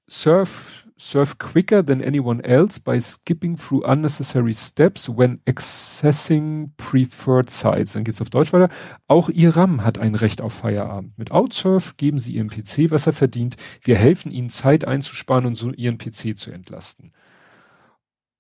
Surf, 0.08 0.88
surf 1.02 1.38
quicker 1.40 1.82
than 1.82 2.02
anyone 2.02 2.42
else 2.42 2.80
by 2.80 3.00
skipping 3.00 3.58
through 3.58 3.84
unnecessary 3.84 4.54
steps 4.54 5.10
when 5.10 5.40
accessing 5.46 6.70
preferred 6.78 7.50
sites. 7.50 7.94
Dann 7.94 8.04
geht's 8.04 8.22
auf 8.22 8.30
Deutsch 8.30 8.54
weiter. 8.54 8.70
Auch 9.08 9.30
Ihr 9.30 9.58
RAM 9.58 9.84
hat 9.84 9.98
ein 9.98 10.16
Recht 10.16 10.42
auf 10.42 10.54
Feierabend. 10.54 11.18
Mit 11.18 11.32
Outsurf 11.32 11.98
geben 11.98 12.20
Sie 12.20 12.36
Ihrem 12.36 12.50
PC, 12.50 12.92
was 12.92 13.08
er 13.08 13.14
verdient. 13.14 13.56
Wir 13.82 13.98
helfen 13.98 14.32
Ihnen 14.32 14.50
Zeit 14.50 14.86
einzusparen 14.86 15.46
und 15.46 15.56
so 15.56 15.72
Ihren 15.72 15.98
PC 15.98 16.38
zu 16.38 16.52
entlasten. 16.52 17.14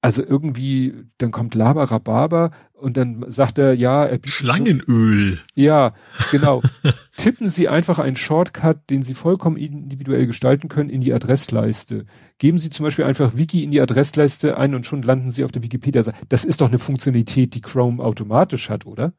Also 0.04 0.24
irgendwie, 0.24 0.96
dann 1.20 1.30
kommt 1.30 1.54
Labarababa 1.54 2.52
und 2.74 2.98
dann 2.98 3.24
sagt 3.28 3.60
er, 3.60 3.76
ja, 3.76 4.04
er 4.04 4.20
Schlangenöl. 4.26 5.40
Ja, 5.54 5.94
genau. 6.32 6.64
Tippen 7.18 7.48
Sie 7.48 7.70
einfach 7.70 8.00
einen 8.00 8.16
Shortcut, 8.16 8.90
den 8.90 9.04
Sie 9.04 9.14
vollkommen 9.14 9.58
individuell 9.58 10.26
gestalten 10.26 10.70
können, 10.70 10.90
in 10.90 11.02
die 11.02 11.14
Adressleiste. 11.14 12.08
Geben 12.40 12.58
Sie 12.58 12.72
zum 12.72 12.84
Beispiel 12.84 13.06
einfach 13.06 13.38
Wiki 13.38 13.64
in 13.64 13.70
die 13.70 13.80
Adressleiste 13.80 14.58
ein 14.58 14.74
und 14.74 14.88
schon 14.88 15.04
landen 15.04 15.30
Sie 15.30 15.44
auf 15.44 15.52
der 15.52 15.62
Wikipedia. 15.62 16.04
Das 16.30 16.46
ist 16.46 16.62
doch 16.62 16.70
eine 16.70 16.80
Funktionalität, 16.80 17.54
die 17.54 17.62
Chrome 17.62 18.04
automatisch 18.04 18.72
hat, 18.72 18.88
oder? 18.88 19.14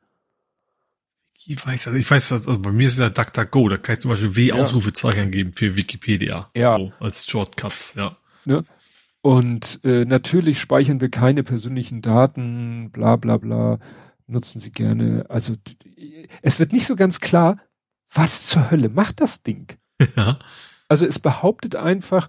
Ich 1.46 1.64
weiß, 1.64 1.88
also 1.88 1.98
ich 1.98 2.10
weiß, 2.10 2.32
also 2.32 2.58
bei 2.58 2.72
mir 2.72 2.88
ist 2.88 2.94
es 2.94 2.98
ja 2.98 3.10
DuckDuckGo, 3.10 3.68
da 3.68 3.76
kann 3.76 3.94
ich 3.94 4.00
zum 4.00 4.10
Beispiel 4.10 4.34
W-Ausrufezeichen 4.34 5.24
ja. 5.24 5.30
geben 5.30 5.52
für 5.52 5.76
Wikipedia. 5.76 6.50
Ja. 6.56 6.76
So, 6.76 6.92
als 6.98 7.28
Shortcuts, 7.28 7.94
ja. 7.96 8.16
Ne? 8.44 8.64
Und 9.23 9.81
äh, 9.84 10.05
natürlich 10.05 10.59
speichern 10.59 11.01
wir 11.01 11.09
keine 11.09 11.44
persönlichen 11.44 12.02
Daten, 12.02 12.91
bla 12.91 13.17
bla 13.17 13.36
bla, 13.36 13.78
nutzen 14.26 14.60
sie 14.60 14.73
gerne. 14.73 15.25
Also 15.28 15.55
es 16.42 16.59
wird 16.59 16.73
nicht 16.73 16.86
so 16.86 16.97
ganz 16.97 17.20
klar, 17.20 17.59
was 18.12 18.47
zur 18.47 18.70
Hölle 18.70 18.89
macht 18.89 19.20
das 19.20 19.42
Ding? 19.42 19.68
Ja. 20.17 20.41
Also 20.89 21.07
es 21.07 21.20
behauptet 21.20 21.76
einfach, 21.76 22.28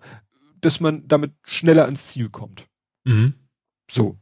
dass 0.62 0.80
man 0.80 1.08
damit 1.08 1.34
schneller 1.44 1.86
ans 1.86 2.08
Ziel 2.08 2.30
kommt. 2.30 2.68
Mhm. 3.04 3.34
So. 3.90 4.20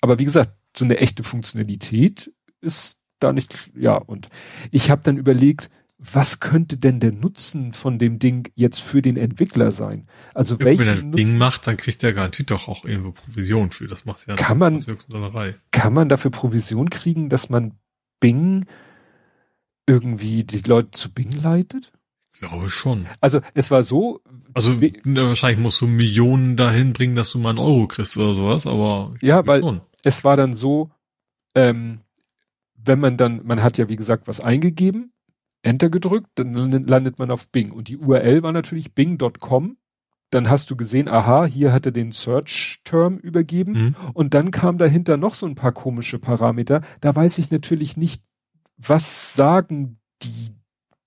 Aber 0.00 0.20
wie 0.20 0.24
gesagt, 0.24 0.56
so 0.76 0.84
eine 0.84 0.98
echte 0.98 1.24
Funktionalität 1.24 2.32
ist 2.60 2.98
da 3.18 3.32
nicht, 3.32 3.72
ja, 3.74 3.96
und 3.96 4.28
ich 4.70 4.90
habe 4.90 5.02
dann 5.02 5.16
überlegt, 5.16 5.68
was 6.02 6.40
könnte 6.40 6.78
denn 6.78 6.98
der 6.98 7.12
Nutzen 7.12 7.74
von 7.74 7.98
dem 7.98 8.18
Ding 8.18 8.50
jetzt 8.54 8.80
für 8.80 9.02
den 9.02 9.18
Entwickler 9.18 9.70
sein? 9.70 10.06
Also 10.34 10.56
ja, 10.56 10.64
welchen 10.64 10.80
Wenn 10.80 10.88
er 10.88 10.98
ein 10.98 11.12
Ding 11.12 11.36
macht, 11.36 11.66
dann 11.66 11.76
kriegt 11.76 12.02
er 12.02 12.14
garantiert 12.14 12.50
doch 12.50 12.68
auch 12.68 12.86
irgendwo 12.86 13.12
Provision 13.12 13.70
für. 13.70 13.86
Das 13.86 14.06
macht 14.06 14.26
ja 14.26 14.34
kann 14.34 14.56
man, 14.56 14.82
kann 15.70 15.92
man 15.92 16.08
dafür 16.08 16.30
Provision 16.30 16.88
kriegen, 16.88 17.28
dass 17.28 17.50
man 17.50 17.74
Bing 18.18 18.66
irgendwie 19.86 20.44
die 20.44 20.60
Leute 20.60 20.92
zu 20.92 21.12
Bing 21.12 21.32
leitet? 21.32 21.92
Ich 22.32 22.40
glaube 22.40 22.70
schon. 22.70 23.06
Also 23.20 23.42
es 23.52 23.70
war 23.70 23.82
so. 23.82 24.22
Also 24.54 24.80
wahrscheinlich 24.80 25.60
musst 25.60 25.80
du 25.82 25.86
Millionen 25.86 26.56
dahin 26.56 26.94
bringen, 26.94 27.14
dass 27.14 27.30
du 27.30 27.38
mal 27.38 27.50
einen 27.50 27.58
Euro 27.58 27.86
kriegst 27.86 28.16
oder 28.16 28.34
sowas, 28.34 28.66
aber 28.66 29.14
ja, 29.20 29.46
weil 29.46 29.60
schon. 29.60 29.82
es 30.02 30.24
war 30.24 30.36
dann 30.36 30.54
so, 30.54 30.90
ähm, 31.54 32.00
wenn 32.74 32.98
man 32.98 33.18
dann, 33.18 33.44
man 33.44 33.62
hat 33.62 33.76
ja 33.76 33.90
wie 33.90 33.96
gesagt 33.96 34.26
was 34.26 34.40
eingegeben, 34.40 35.12
Enter 35.62 35.90
gedrückt, 35.90 36.28
dann 36.36 36.70
landet 36.86 37.18
man 37.18 37.30
auf 37.30 37.48
Bing. 37.48 37.70
Und 37.70 37.88
die 37.88 37.98
URL 37.98 38.42
war 38.42 38.52
natürlich 38.52 38.94
bing.com. 38.94 39.76
Dann 40.30 40.48
hast 40.48 40.70
du 40.70 40.76
gesehen, 40.76 41.08
aha, 41.08 41.44
hier 41.44 41.72
hat 41.72 41.86
er 41.86 41.92
den 41.92 42.12
Search-Term 42.12 43.18
übergeben. 43.18 43.72
Mhm. 43.72 43.94
Und 44.14 44.34
dann 44.34 44.52
kam 44.52 44.78
dahinter 44.78 45.16
noch 45.16 45.34
so 45.34 45.46
ein 45.46 45.56
paar 45.56 45.72
komische 45.72 46.18
Parameter. 46.18 46.82
Da 47.00 47.14
weiß 47.14 47.38
ich 47.38 47.50
natürlich 47.50 47.96
nicht, 47.96 48.22
was 48.76 49.34
sagen 49.34 49.98
die 50.22 50.54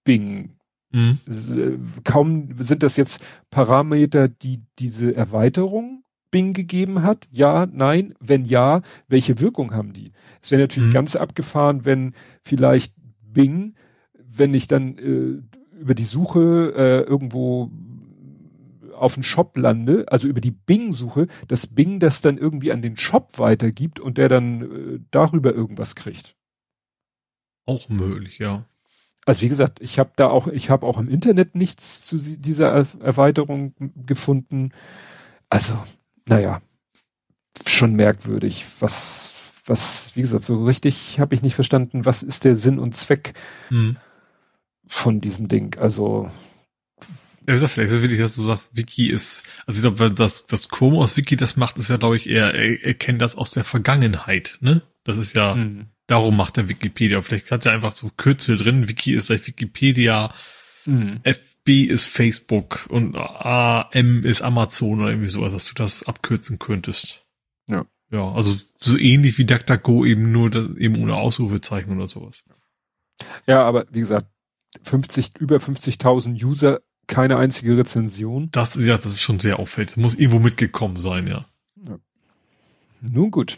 Bing? 0.04 0.58
Mhm. 0.92 1.20
Kaum 2.04 2.50
sind 2.60 2.84
das 2.84 2.98
jetzt 2.98 3.24
Parameter, 3.50 4.28
die 4.28 4.62
diese 4.78 5.16
Erweiterung 5.16 6.04
Bing 6.30 6.54
gegeben 6.54 7.04
hat? 7.04 7.28
Ja, 7.32 7.66
nein. 7.72 8.16
Wenn 8.20 8.44
ja, 8.44 8.82
welche 9.08 9.40
Wirkung 9.40 9.74
haben 9.74 9.94
die? 9.94 10.12
Es 10.42 10.52
wäre 10.52 10.62
natürlich 10.62 10.90
mhm. 10.90 10.94
ganz 10.94 11.16
abgefahren, 11.16 11.86
wenn 11.86 12.14
vielleicht 12.42 12.94
Bing 13.22 13.76
wenn 14.38 14.54
ich 14.54 14.68
dann 14.68 14.98
äh, 14.98 15.80
über 15.80 15.96
die 15.96 16.04
Suche 16.04 16.74
äh, 16.76 17.10
irgendwo 17.10 17.72
auf 18.96 19.16
den 19.16 19.24
Shop 19.24 19.58
lande, 19.58 20.06
also 20.10 20.28
über 20.28 20.42
die 20.42 20.52
Bing-Suche, 20.52 21.28
dass 21.48 21.68
Bing 21.68 22.00
das 22.00 22.22
dann 22.22 22.38
irgendwie 22.38 22.72
an 22.72 22.82
den 22.82 22.96
Shop 22.96 23.38
weitergibt 23.38 24.00
und 24.00 24.18
der 24.18 24.30
dann 24.30 24.62
äh, 24.62 25.00
darüber 25.12 25.54
irgendwas 25.54 25.96
kriegt. 25.96 26.36
Auch 27.66 27.90
möglich, 27.90 28.40
ja. 28.40 28.66
Also 29.26 29.42
wie 29.42 29.50
gesagt, 29.50 29.82
ich 29.82 30.00
habe 30.00 30.12
da 30.16 30.30
auch, 30.30 30.48
ich 30.48 30.70
habe 30.70 30.86
auch 30.86 30.98
im 30.98 31.10
Internet 31.10 31.56
nichts 31.56 32.02
zu 32.04 32.18
dieser 32.18 32.70
Erweiterung 33.00 33.74
gefunden. 34.06 34.72
Also, 35.50 35.74
naja, 36.26 36.62
schon 37.66 37.96
merkwürdig, 37.96 38.66
was, 38.80 39.34
was, 39.66 40.16
wie 40.16 40.22
gesagt, 40.22 40.44
so 40.44 40.64
richtig 40.66 41.20
habe 41.20 41.36
ich 41.36 41.42
nicht 41.42 41.56
verstanden, 41.56 42.06
was 42.06 42.22
ist 42.22 42.44
der 42.44 42.56
Sinn 42.56 42.80
und 42.80 42.96
Zweck. 42.96 43.34
Hm 43.70 43.98
von 44.88 45.22
diesem 45.22 45.48
Ding. 45.48 45.78
Also 45.78 46.30
ja, 47.46 47.48
wie 47.48 47.54
gesagt, 47.54 47.74
vielleicht 47.74 47.92
ist 47.92 47.98
es 47.98 48.02
wirklich, 48.02 48.20
dass 48.20 48.36
du 48.36 48.44
sagst, 48.44 48.76
Wiki 48.78 49.10
ist, 49.10 49.44
also 49.66 49.78
ich 49.78 49.82
glaube, 49.96 50.14
das, 50.14 50.46
das 50.48 50.70
Chrome 50.70 51.00
aus 51.00 51.18
Wiki 51.18 51.36
das 51.36 51.58
macht, 51.58 51.78
ist 51.78 51.90
ja, 51.90 51.98
glaube 51.98 52.16
ich, 52.16 52.30
eher, 52.30 52.54
er, 52.54 52.82
er 52.84 52.94
kennt 52.94 53.22
das 53.22 53.36
aus 53.36 53.52
der 53.52 53.66
Vergangenheit, 53.66 54.58
ne? 54.62 54.82
Das 55.04 55.18
ist 55.18 55.36
ja, 55.36 55.56
mhm. 55.56 55.88
darum 56.08 56.38
macht 56.38 56.58
er 56.58 56.70
Wikipedia. 56.70 57.22
Vielleicht 57.22 57.52
hat 57.52 57.66
er 57.66 57.74
einfach 57.74 57.92
so 57.92 58.10
Kürzel 58.16 58.56
drin, 58.56 58.88
Wiki 58.88 59.14
ist 59.14 59.28
seit 59.28 59.46
Wikipedia, 59.46 60.34
mhm. 60.86 61.20
FB 61.24 61.84
ist 61.84 62.08
Facebook 62.08 62.86
und 62.90 63.18
AM 63.18 64.24
ist 64.24 64.42
Amazon 64.42 65.02
oder 65.02 65.10
irgendwie 65.10 65.30
sowas, 65.30 65.52
dass 65.52 65.66
du 65.66 65.74
das 65.74 66.08
abkürzen 66.08 66.60
könntest. 66.60 67.26
Ja. 67.68 67.86
Ja, 68.10 68.32
also 68.32 68.56
so 68.80 68.96
ähnlich 68.98 69.38
wie 69.38 69.46
DuckDuckGo 69.46 70.06
eben 70.06 70.32
nur, 70.32 70.54
eben 70.78 71.02
ohne 71.02 71.16
Ausrufezeichen 71.16 71.98
oder 71.98 72.08
sowas. 72.08 72.46
Ja, 73.48 73.64
aber 73.64 73.88
wie 73.92 74.02
gesagt, 74.02 74.28
50, 74.84 75.38
über 75.40 75.58
50.000 75.58 76.44
User, 76.44 76.82
keine 77.08 77.38
einzige 77.38 77.78
Rezension. 77.78 78.50
Das 78.52 78.76
ist 78.76 78.86
ja, 78.86 78.98
das 78.98 79.14
ist 79.14 79.22
schon 79.22 79.40
sehr 79.40 79.60
auffällig. 79.60 79.98
Muss 79.98 80.16
irgendwo 80.16 80.40
mitgekommen 80.40 80.98
sein, 80.98 81.28
ja. 81.28 81.46
ja. 81.88 82.00
Nun 83.02 83.32
gut. 83.32 83.58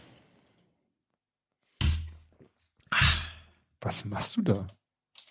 Was 3.82 4.06
machst 4.06 4.38
du 4.38 4.42
da? 4.42 4.68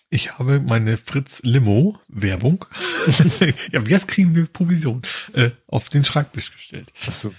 Ich 0.09 0.37
habe 0.37 0.61
meine 0.61 0.95
Fritz 0.97 1.41
Limo 1.43 1.99
Werbung. 2.07 2.63
ja, 3.71 3.81
jetzt 3.81 4.07
kriegen 4.07 4.33
wir 4.33 4.45
Provision 4.45 5.01
äh, 5.33 5.51
auf 5.67 5.89
den 5.89 6.05
Schreibtisch 6.05 6.53
gestellt. 6.53 6.93
Ach 7.05 7.11
so. 7.11 7.33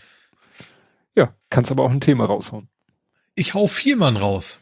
Ja, 1.17 1.35
kannst 1.49 1.71
aber 1.71 1.85
auch 1.85 1.91
ein 1.91 2.03
Thema 2.03 2.27
raushauen. 2.27 2.69
Ich 3.35 3.55
hau 3.55 3.67
Vielmann 3.67 4.17
raus. 4.17 4.61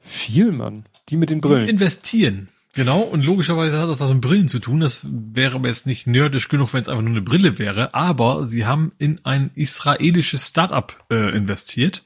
Vielmann? 0.00 0.86
Die 1.10 1.16
mit 1.16 1.30
den 1.30 1.40
Brillen. 1.40 1.66
Die 1.66 1.72
investieren. 1.72 2.48
Genau, 2.72 3.00
und 3.00 3.26
logischerweise 3.26 3.80
hat 3.80 3.88
das 3.88 3.98
was 3.98 4.10
mit 4.10 4.20
Brillen 4.20 4.48
zu 4.48 4.60
tun. 4.60 4.80
Das 4.80 5.04
wäre 5.04 5.56
aber 5.56 5.68
jetzt 5.68 5.86
nicht 5.86 6.06
nerdisch 6.06 6.48
genug, 6.48 6.72
wenn 6.72 6.82
es 6.82 6.88
einfach 6.88 7.02
nur 7.02 7.10
eine 7.10 7.22
Brille 7.22 7.58
wäre. 7.58 7.94
Aber 7.94 8.46
sie 8.46 8.64
haben 8.64 8.92
in 8.98 9.20
ein 9.24 9.50
israelisches 9.54 10.46
Startup 10.46 10.96
äh, 11.10 11.36
investiert. 11.36 12.04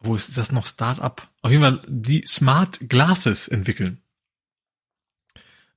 Wo 0.00 0.16
ist 0.16 0.36
das 0.36 0.50
noch 0.50 0.66
Startup? 0.66 1.26
Auf 1.42 1.50
jeden 1.50 1.62
Fall 1.62 1.80
die 1.86 2.24
Smart 2.26 2.80
Glasses 2.88 3.46
entwickeln. 3.46 3.98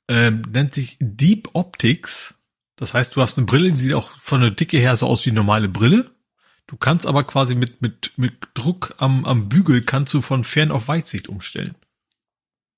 Ähm, 0.07 0.41
nennt 0.51 0.73
sich 0.73 0.97
Deep 0.99 1.49
Optics. 1.53 2.35
Das 2.75 2.93
heißt, 2.95 3.15
du 3.15 3.21
hast 3.21 3.37
eine 3.37 3.45
Brille, 3.45 3.69
die 3.69 3.77
sieht 3.77 3.93
auch 3.93 4.11
von 4.19 4.41
der 4.41 4.51
Dicke 4.51 4.77
her 4.77 4.95
so 4.95 5.05
aus 5.05 5.25
wie 5.25 5.29
eine 5.29 5.39
normale 5.39 5.69
Brille. 5.69 6.09
Du 6.65 6.77
kannst 6.77 7.05
aber 7.05 7.23
quasi 7.25 7.53
mit, 7.53 7.81
mit, 7.81 8.13
mit 8.15 8.33
Druck 8.55 8.95
am, 8.97 9.25
am 9.25 9.49
Bügel 9.49 9.81
kannst 9.81 10.13
du 10.13 10.21
von 10.21 10.43
Fern 10.43 10.71
auf 10.71 10.87
Weitsicht 10.87 11.29
umstellen. 11.29 11.75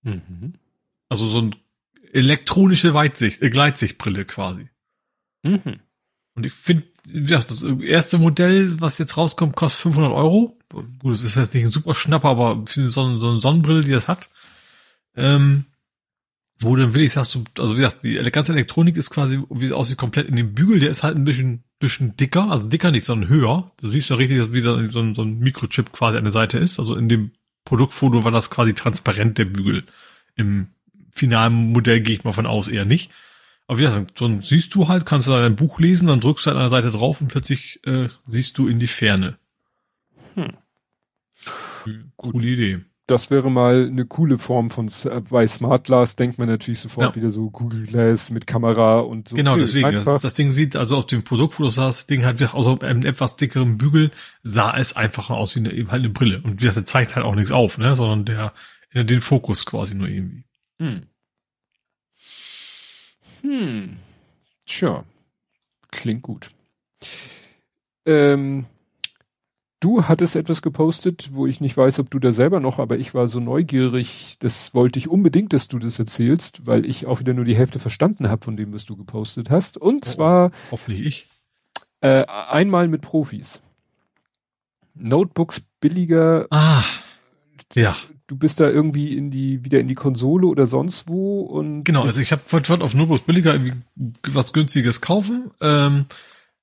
Mhm. 0.06 0.53
Also 1.09 1.27
so 1.27 1.42
ein 1.42 1.56
elektronische 2.14 2.93
Weitsicht, 2.93 3.42
äh, 3.42 3.50
Gleitsichtbrille 3.50 4.25
quasi. 4.25 4.69
Mhm. 5.43 5.80
Und 6.35 6.45
ich 6.45 6.53
finde, 6.53 6.84
das 7.06 7.64
erste 7.64 8.17
Modell, 8.17 8.80
was 8.80 8.98
jetzt 8.98 9.17
rauskommt, 9.17 9.56
kostet 9.56 9.82
500 9.82 10.11
Euro. 10.11 10.58
Gut, 10.69 11.14
das 11.14 11.24
ist 11.24 11.35
jetzt 11.35 11.53
nicht 11.53 11.66
ein 11.66 11.72
super 11.72 11.95
Schnapper, 11.95 12.30
aber 12.30 12.66
so, 12.67 12.88
so 12.88 13.30
eine 13.30 13.40
Sonnenbrille, 13.40 13.84
die 13.84 13.92
das 13.92 14.08
hat. 14.08 14.30
Ähm, 15.16 15.66
wo 16.59 16.75
dann 16.75 16.93
will 16.93 17.03
ich 17.03 17.11
sagst 17.11 17.35
du, 17.35 17.43
also 17.59 17.75
wie 17.75 17.82
gesagt, 17.82 18.03
die 18.03 18.16
ganze 18.32 18.53
Elektronik 18.53 18.95
ist 18.95 19.09
quasi, 19.09 19.42
wie 19.50 19.66
es 19.66 19.72
aussieht, 19.72 19.98
komplett 19.98 20.27
in 20.27 20.38
dem 20.38 20.53
Bügel, 20.53 20.80
der 20.80 20.90
ist 20.90 21.03
halt 21.03 21.17
ein 21.17 21.25
bisschen, 21.25 21.64
bisschen 21.80 22.16
dicker, 22.16 22.50
also 22.50 22.67
dicker 22.67 22.92
nicht, 22.92 23.06
sondern 23.06 23.30
höher. 23.30 23.72
Du 23.77 23.90
siehst 23.90 24.09
ja 24.09 24.16
richtig, 24.16 24.40
dass 24.40 24.53
wieder 24.53 24.90
so 24.90 25.00
ein, 25.00 25.14
so 25.14 25.22
ein 25.22 25.40
Mikrochip 25.40 25.92
quasi 25.92 26.17
an 26.17 26.24
der 26.24 26.34
Seite 26.34 26.58
ist. 26.58 26.80
Also 26.80 26.95
in 26.95 27.09
dem 27.09 27.32
Produktfoto 27.65 28.23
war 28.23 28.31
das 28.31 28.49
quasi 28.49 28.73
transparent, 28.73 29.37
der 29.37 29.45
Bügel. 29.45 29.83
Im 30.35 30.67
finalen 31.13 31.71
Modell 31.71 32.01
gehe 32.01 32.15
ich 32.15 32.23
mal 32.23 32.31
von 32.31 32.45
aus 32.45 32.67
eher 32.67 32.85
nicht. 32.85 33.11
Aber 33.67 33.79
wie 33.79 33.83
gesagt, 33.83 34.21
dann 34.21 34.41
siehst 34.41 34.73
du 34.75 34.87
halt, 34.87 35.05
kannst 35.05 35.27
du 35.27 35.31
dein 35.31 35.55
Buch 35.55 35.79
lesen, 35.79 36.07
dann 36.07 36.19
drückst 36.19 36.45
du 36.45 36.51
halt 36.51 36.57
an 36.57 36.63
der 36.63 36.69
Seite 36.69 36.91
drauf 36.91 37.19
und 37.19 37.27
plötzlich 37.27 37.79
äh, 37.85 38.07
siehst 38.25 38.57
du 38.57 38.67
in 38.67 38.79
die 38.79 38.87
Ferne. 38.87 39.37
Hm. 40.35 40.53
Coole 42.15 42.47
Idee 42.47 42.85
das 43.08 43.30
wäre 43.30 43.51
mal 43.51 43.88
eine 43.88 44.06
coole 44.06 44.38
Form 44.38 44.69
von, 44.69 44.90
bei 45.30 45.48
Smart 45.48 45.84
Glass 45.85 46.16
denkt 46.16 46.40
man 46.40 46.48
natürlich 46.48 46.80
sofort 46.80 47.16
ja. 47.16 47.22
wieder 47.22 47.30
so 47.30 47.51
Google 47.51 47.85
Glass 47.85 48.32
mit 48.32 48.48
Kamera 48.48 49.00
und 49.00 49.27
so. 49.27 49.35
Genau, 49.35 49.51
okay, 49.51 49.61
deswegen. 49.61 49.92
Das, 49.92 50.22
das, 50.22 50.34
Ding 50.34 50.50
sieht, 50.50 50.75
also 50.75 50.98
auf 50.98 51.06
dem 51.06 51.24
Produktfoto 51.24 51.69
sah 51.69 51.88
das 51.88 52.08
Ding 52.08 52.25
halt 52.25 52.42
außer 52.42 52.82
einem 52.82 53.06
etwas 53.06 53.35
dickeren 53.35 53.77
Bügel 53.77 54.11
sah 54.42 54.75
es 54.75 54.95
einfacher 54.95 55.35
aus 55.35 55.56
wie 55.56 55.59
eine, 55.59 55.72
eben 55.72 55.92
halt 55.92 56.00
eine 56.00 56.09
Brille. 56.09 56.42
Und 56.42 56.53
wie 56.53 56.58
gesagt, 56.58 56.77
der 56.77 56.85
zeigt 56.85 57.16
halt 57.16 57.25
auch 57.25 57.35
nichts 57.35 57.51
auf, 57.51 57.77
ne, 57.77 57.95
sondern 57.95 58.25
der, 58.25 58.53
den 59.03 59.22
Fokus 59.22 59.66
quasi 59.66 59.93
nur 59.93 60.08
irgendwie. 60.08 60.43
Hm. 60.80 61.03
Hm. 63.42 63.98
Tja. 64.66 65.03
Klingt 65.92 66.24
gut. 66.24 66.50
Ähm, 68.06 68.66
Du 69.85 70.05
hattest 70.05 70.35
etwas 70.35 70.64
gepostet, 70.64 71.30
wo 71.33 71.45
ich 71.45 71.61
nicht 71.61 71.77
weiß, 71.77 71.99
ob 71.99 72.09
du 72.09 72.17
da 72.17 72.31
selber 72.31 72.59
noch, 72.59 72.80
aber 72.80 72.97
ich 72.97 73.14
war 73.14 73.27
so 73.27 73.39
neugierig, 73.39 74.35
das 74.39 74.73
wollte 74.73 74.97
ich 74.97 75.09
unbedingt, 75.09 75.53
dass 75.53 75.67
du 75.67 75.77
das 75.77 75.99
erzählst, 75.99 76.65
weil 76.65 76.88
ich 76.88 77.05
auch 77.05 77.19
wieder 77.19 77.35
nur 77.35 77.45
die 77.45 77.55
Hälfte 77.55 77.77
verstanden 77.77 78.27
habe 78.27 78.43
von 78.43 78.57
dem, 78.57 78.73
was 78.73 78.85
du 78.85 78.97
gepostet 78.97 79.51
hast. 79.51 79.77
Und 79.77 79.97
oh, 79.97 80.09
zwar 80.09 80.51
hoffentlich 80.72 81.05
ich. 81.05 81.27
Äh, 82.01 82.25
einmal 82.25 82.88
mit 82.88 83.01
Profis. 83.01 83.61
Notebooks 84.95 85.61
billiger. 85.80 86.47
Ah, 86.49 86.83
ja. 87.75 87.95
Du 88.25 88.38
bist 88.38 88.59
da 88.59 88.67
irgendwie 88.67 89.15
in 89.15 89.30
die 89.30 89.64
wieder 89.64 89.80
in 89.80 89.88
die 89.88 89.93
Konsole 89.93 90.47
oder 90.47 90.65
sonst 90.65 91.07
wo 91.07 91.41
und 91.41 91.83
genau. 91.83 92.05
Also 92.05 92.22
ich 92.22 92.31
habe 92.31 92.41
wollte 92.49 92.73
auf 92.81 92.95
Notebooks 92.95 93.22
billiger 93.22 93.53
irgendwie 93.53 93.83
was 94.23 94.51
günstiges 94.51 95.01
kaufen. 95.01 95.51
Ähm, 95.61 96.07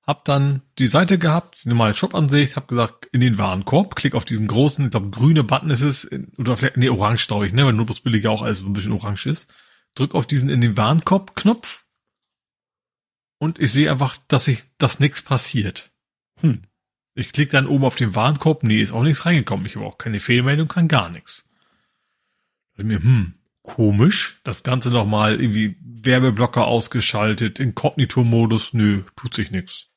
hab 0.04 0.24
dann 0.24 0.62
die 0.78 0.88
Seite 0.88 1.18
gehabt, 1.18 1.64
die 1.64 1.68
normale 1.68 1.94
Shop-Ansicht, 1.94 2.56
hab 2.56 2.68
gesagt, 2.68 3.06
in 3.12 3.20
den 3.20 3.38
Warenkorb, 3.38 3.94
klick 3.94 4.14
auf 4.14 4.24
diesen 4.24 4.48
großen, 4.48 4.86
ich 4.86 4.90
glaube, 4.90 5.10
grüne 5.10 5.44
Button 5.44 5.70
ist 5.70 5.82
es, 5.82 6.10
oder 6.38 6.56
vielleicht, 6.56 6.76
nee, 6.76 6.88
orange 6.88 7.26
glaube 7.26 7.46
ich, 7.46 7.52
ne, 7.52 7.64
weil 7.64 7.72
nur 7.72 7.86
bloß 7.86 8.00
billig 8.00 8.26
auch 8.26 8.42
alles 8.42 8.58
so 8.58 8.66
ein 8.66 8.72
bisschen 8.72 8.92
orange 8.92 9.26
ist. 9.26 9.54
Drück 9.94 10.14
auf 10.14 10.26
diesen 10.26 10.50
in 10.50 10.60
den 10.60 10.76
Warenkorb-Knopf 10.76 11.84
und 13.38 13.60
ich 13.60 13.72
sehe 13.72 13.90
einfach, 13.90 14.18
dass 14.28 14.48
ich, 14.48 14.64
dass 14.78 15.00
nichts 15.00 15.22
passiert. 15.22 15.92
Hm. 16.40 16.62
Ich 17.14 17.32
klick 17.32 17.50
dann 17.50 17.66
oben 17.66 17.84
auf 17.84 17.96
den 17.96 18.14
Warenkorb, 18.14 18.62
nee, 18.62 18.80
ist 18.80 18.92
auch 18.92 19.02
nichts 19.02 19.26
reingekommen. 19.26 19.66
Ich 19.66 19.76
habe 19.76 19.84
auch 19.84 19.98
keine 19.98 20.18
Fehlmeldung, 20.18 20.66
kann 20.66 20.88
gar 20.88 21.10
nichts. 21.10 21.50
Mir, 22.76 23.02
hm, 23.02 23.34
komisch. 23.62 24.40
Das 24.44 24.62
Ganze 24.62 24.90
nochmal 24.90 25.40
irgendwie 25.40 25.76
Werbeblocker 25.80 26.66
ausgeschaltet, 26.66 27.60
Inkognito-Modus, 27.60 28.72
nö, 28.72 29.02
tut 29.14 29.34
sich 29.34 29.50
nichts. 29.50 29.91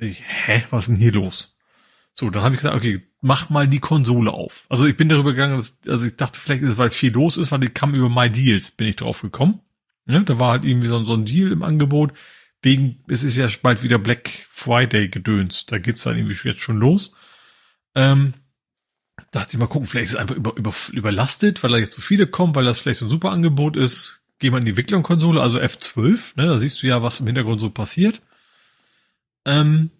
Ich, 0.00 0.22
hä, 0.24 0.64
was 0.70 0.88
ist 0.88 0.94
denn 0.94 0.96
hier 0.96 1.12
los? 1.12 1.58
So, 2.12 2.30
dann 2.30 2.42
habe 2.42 2.54
ich 2.54 2.60
gesagt, 2.60 2.76
okay, 2.76 3.06
mach 3.20 3.50
mal 3.50 3.68
die 3.68 3.80
Konsole 3.80 4.32
auf. 4.32 4.66
Also 4.68 4.86
ich 4.86 4.96
bin 4.96 5.08
darüber 5.08 5.32
gegangen, 5.32 5.56
dass, 5.56 5.78
also 5.86 6.06
ich 6.06 6.16
dachte, 6.16 6.40
vielleicht 6.40 6.62
ist 6.62 6.70
es, 6.70 6.78
weil 6.78 6.90
viel 6.90 7.12
los 7.12 7.36
ist, 7.36 7.52
weil 7.52 7.60
die 7.60 7.68
kam 7.68 7.94
über 7.94 8.08
My 8.08 8.30
Deals, 8.30 8.70
bin 8.72 8.88
ich 8.88 8.96
drauf 8.96 9.20
gekommen. 9.22 9.60
Ja, 10.06 10.20
da 10.20 10.38
war 10.38 10.52
halt 10.52 10.64
irgendwie 10.64 10.88
so, 10.88 11.04
so 11.04 11.14
ein 11.14 11.24
Deal 11.24 11.52
im 11.52 11.62
Angebot. 11.62 12.12
Wegen, 12.62 13.02
es 13.08 13.22
ist 13.22 13.36
ja 13.36 13.48
bald 13.62 13.82
wieder 13.82 13.98
Black 13.98 14.28
Friday 14.50 15.08
gedöns. 15.08 15.66
Da 15.66 15.78
geht's 15.78 16.02
dann 16.02 16.16
irgendwie 16.16 16.36
jetzt 16.48 16.60
schon 16.60 16.78
los. 16.78 17.12
Ähm, 17.94 18.34
dachte 19.30 19.54
ich 19.54 19.58
mal 19.58 19.66
gucken, 19.66 19.86
vielleicht 19.86 20.06
ist 20.06 20.14
es 20.14 20.18
einfach 20.18 20.36
über, 20.36 20.56
über, 20.56 20.72
überlastet, 20.92 21.62
weil 21.62 21.70
da 21.70 21.78
jetzt 21.78 21.94
so 21.94 22.02
viele 22.02 22.26
kommen, 22.26 22.54
weil 22.54 22.64
das 22.64 22.80
vielleicht 22.80 23.00
so 23.00 23.06
ein 23.06 23.10
super 23.10 23.30
Angebot 23.30 23.76
ist. 23.76 24.22
Geh 24.38 24.50
mal 24.50 24.58
in 24.58 24.64
die 24.64 24.70
Entwicklungskonsole, 24.70 25.40
also 25.40 25.58
F12, 25.58 26.32
ne, 26.36 26.46
da 26.46 26.58
siehst 26.58 26.82
du 26.82 26.86
ja, 26.86 27.02
was 27.02 27.20
im 27.20 27.26
Hintergrund 27.26 27.60
so 27.60 27.68
passiert. 27.68 28.22
Ähm, 29.44 29.90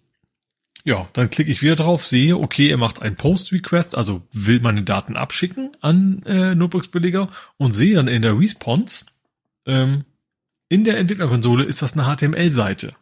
ja, 0.83 1.07
dann 1.13 1.29
klicke 1.29 1.51
ich 1.51 1.61
wieder 1.61 1.75
drauf, 1.75 2.03
sehe, 2.03 2.37
okay, 2.37 2.69
er 2.69 2.77
macht 2.77 3.01
ein 3.01 3.15
Post-Request, 3.15 3.95
also 3.95 4.27
will 4.31 4.59
meine 4.61 4.83
Daten 4.83 5.15
abschicken 5.15 5.71
an 5.81 6.23
äh, 6.23 6.55
Notebooks-Billiger 6.55 7.29
und 7.57 7.73
sehe 7.73 7.95
dann 7.95 8.07
in 8.07 8.23
der 8.23 8.37
Response, 8.37 9.05
ähm, 9.65 10.05
in 10.69 10.83
der 10.83 10.97
Entwicklerkonsole 10.97 11.65
ist 11.65 11.81
das 11.81 11.97
eine 11.97 12.03
HTML-Seite. 12.03 12.95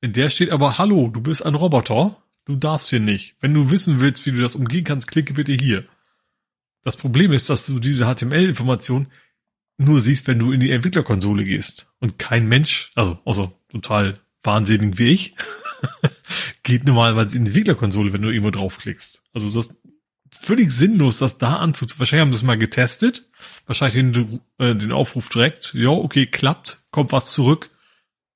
In 0.00 0.12
der 0.12 0.28
steht 0.28 0.50
aber, 0.50 0.76
hallo, 0.76 1.08
du 1.08 1.20
bist 1.20 1.46
ein 1.46 1.54
Roboter, 1.54 2.20
du 2.44 2.56
darfst 2.56 2.90
hier 2.90 3.00
nicht. 3.00 3.36
Wenn 3.40 3.54
du 3.54 3.70
wissen 3.70 4.00
willst, 4.00 4.26
wie 4.26 4.32
du 4.32 4.40
das 4.40 4.56
umgehen 4.56 4.84
kannst, 4.84 5.06
klicke 5.08 5.34
bitte 5.34 5.52
hier. 5.52 5.86
Das 6.82 6.96
Problem 6.96 7.32
ist, 7.32 7.48
dass 7.48 7.66
du 7.66 7.78
diese 7.78 8.12
HTML-Information 8.12 9.06
nur 9.78 10.00
siehst, 10.00 10.26
wenn 10.26 10.40
du 10.40 10.52
in 10.52 10.60
die 10.60 10.72
Entwicklerkonsole 10.72 11.44
gehst. 11.44 11.86
Und 12.00 12.18
kein 12.18 12.48
Mensch, 12.48 12.90
also 12.94 13.18
außer 13.24 13.52
total 13.68 14.20
wahnsinnig 14.42 14.98
wie 14.98 15.10
ich, 15.10 15.34
geht 16.62 16.84
normalerweise 16.84 17.36
in 17.36 17.44
die 17.44 17.50
Entwicklerkonsole, 17.50 18.12
wenn 18.12 18.22
du 18.22 18.30
irgendwo 18.30 18.50
draufklickst. 18.50 19.22
Also 19.32 19.46
das 19.46 19.66
ist 19.66 19.74
völlig 20.30 20.72
sinnlos, 20.72 21.18
das 21.18 21.38
da 21.38 21.56
anzuziehen. 21.56 21.98
Wahrscheinlich 21.98 22.22
haben 22.22 22.32
sie 22.32 22.38
es 22.38 22.42
mal 22.42 22.58
getestet. 22.58 23.30
Wahrscheinlich 23.66 24.14
den, 24.14 24.40
äh, 24.58 24.74
den 24.74 24.92
Aufruf 24.92 25.28
direkt. 25.28 25.74
Ja, 25.74 25.90
okay, 25.90 26.26
klappt, 26.26 26.80
kommt 26.90 27.12
was 27.12 27.32
zurück, 27.32 27.70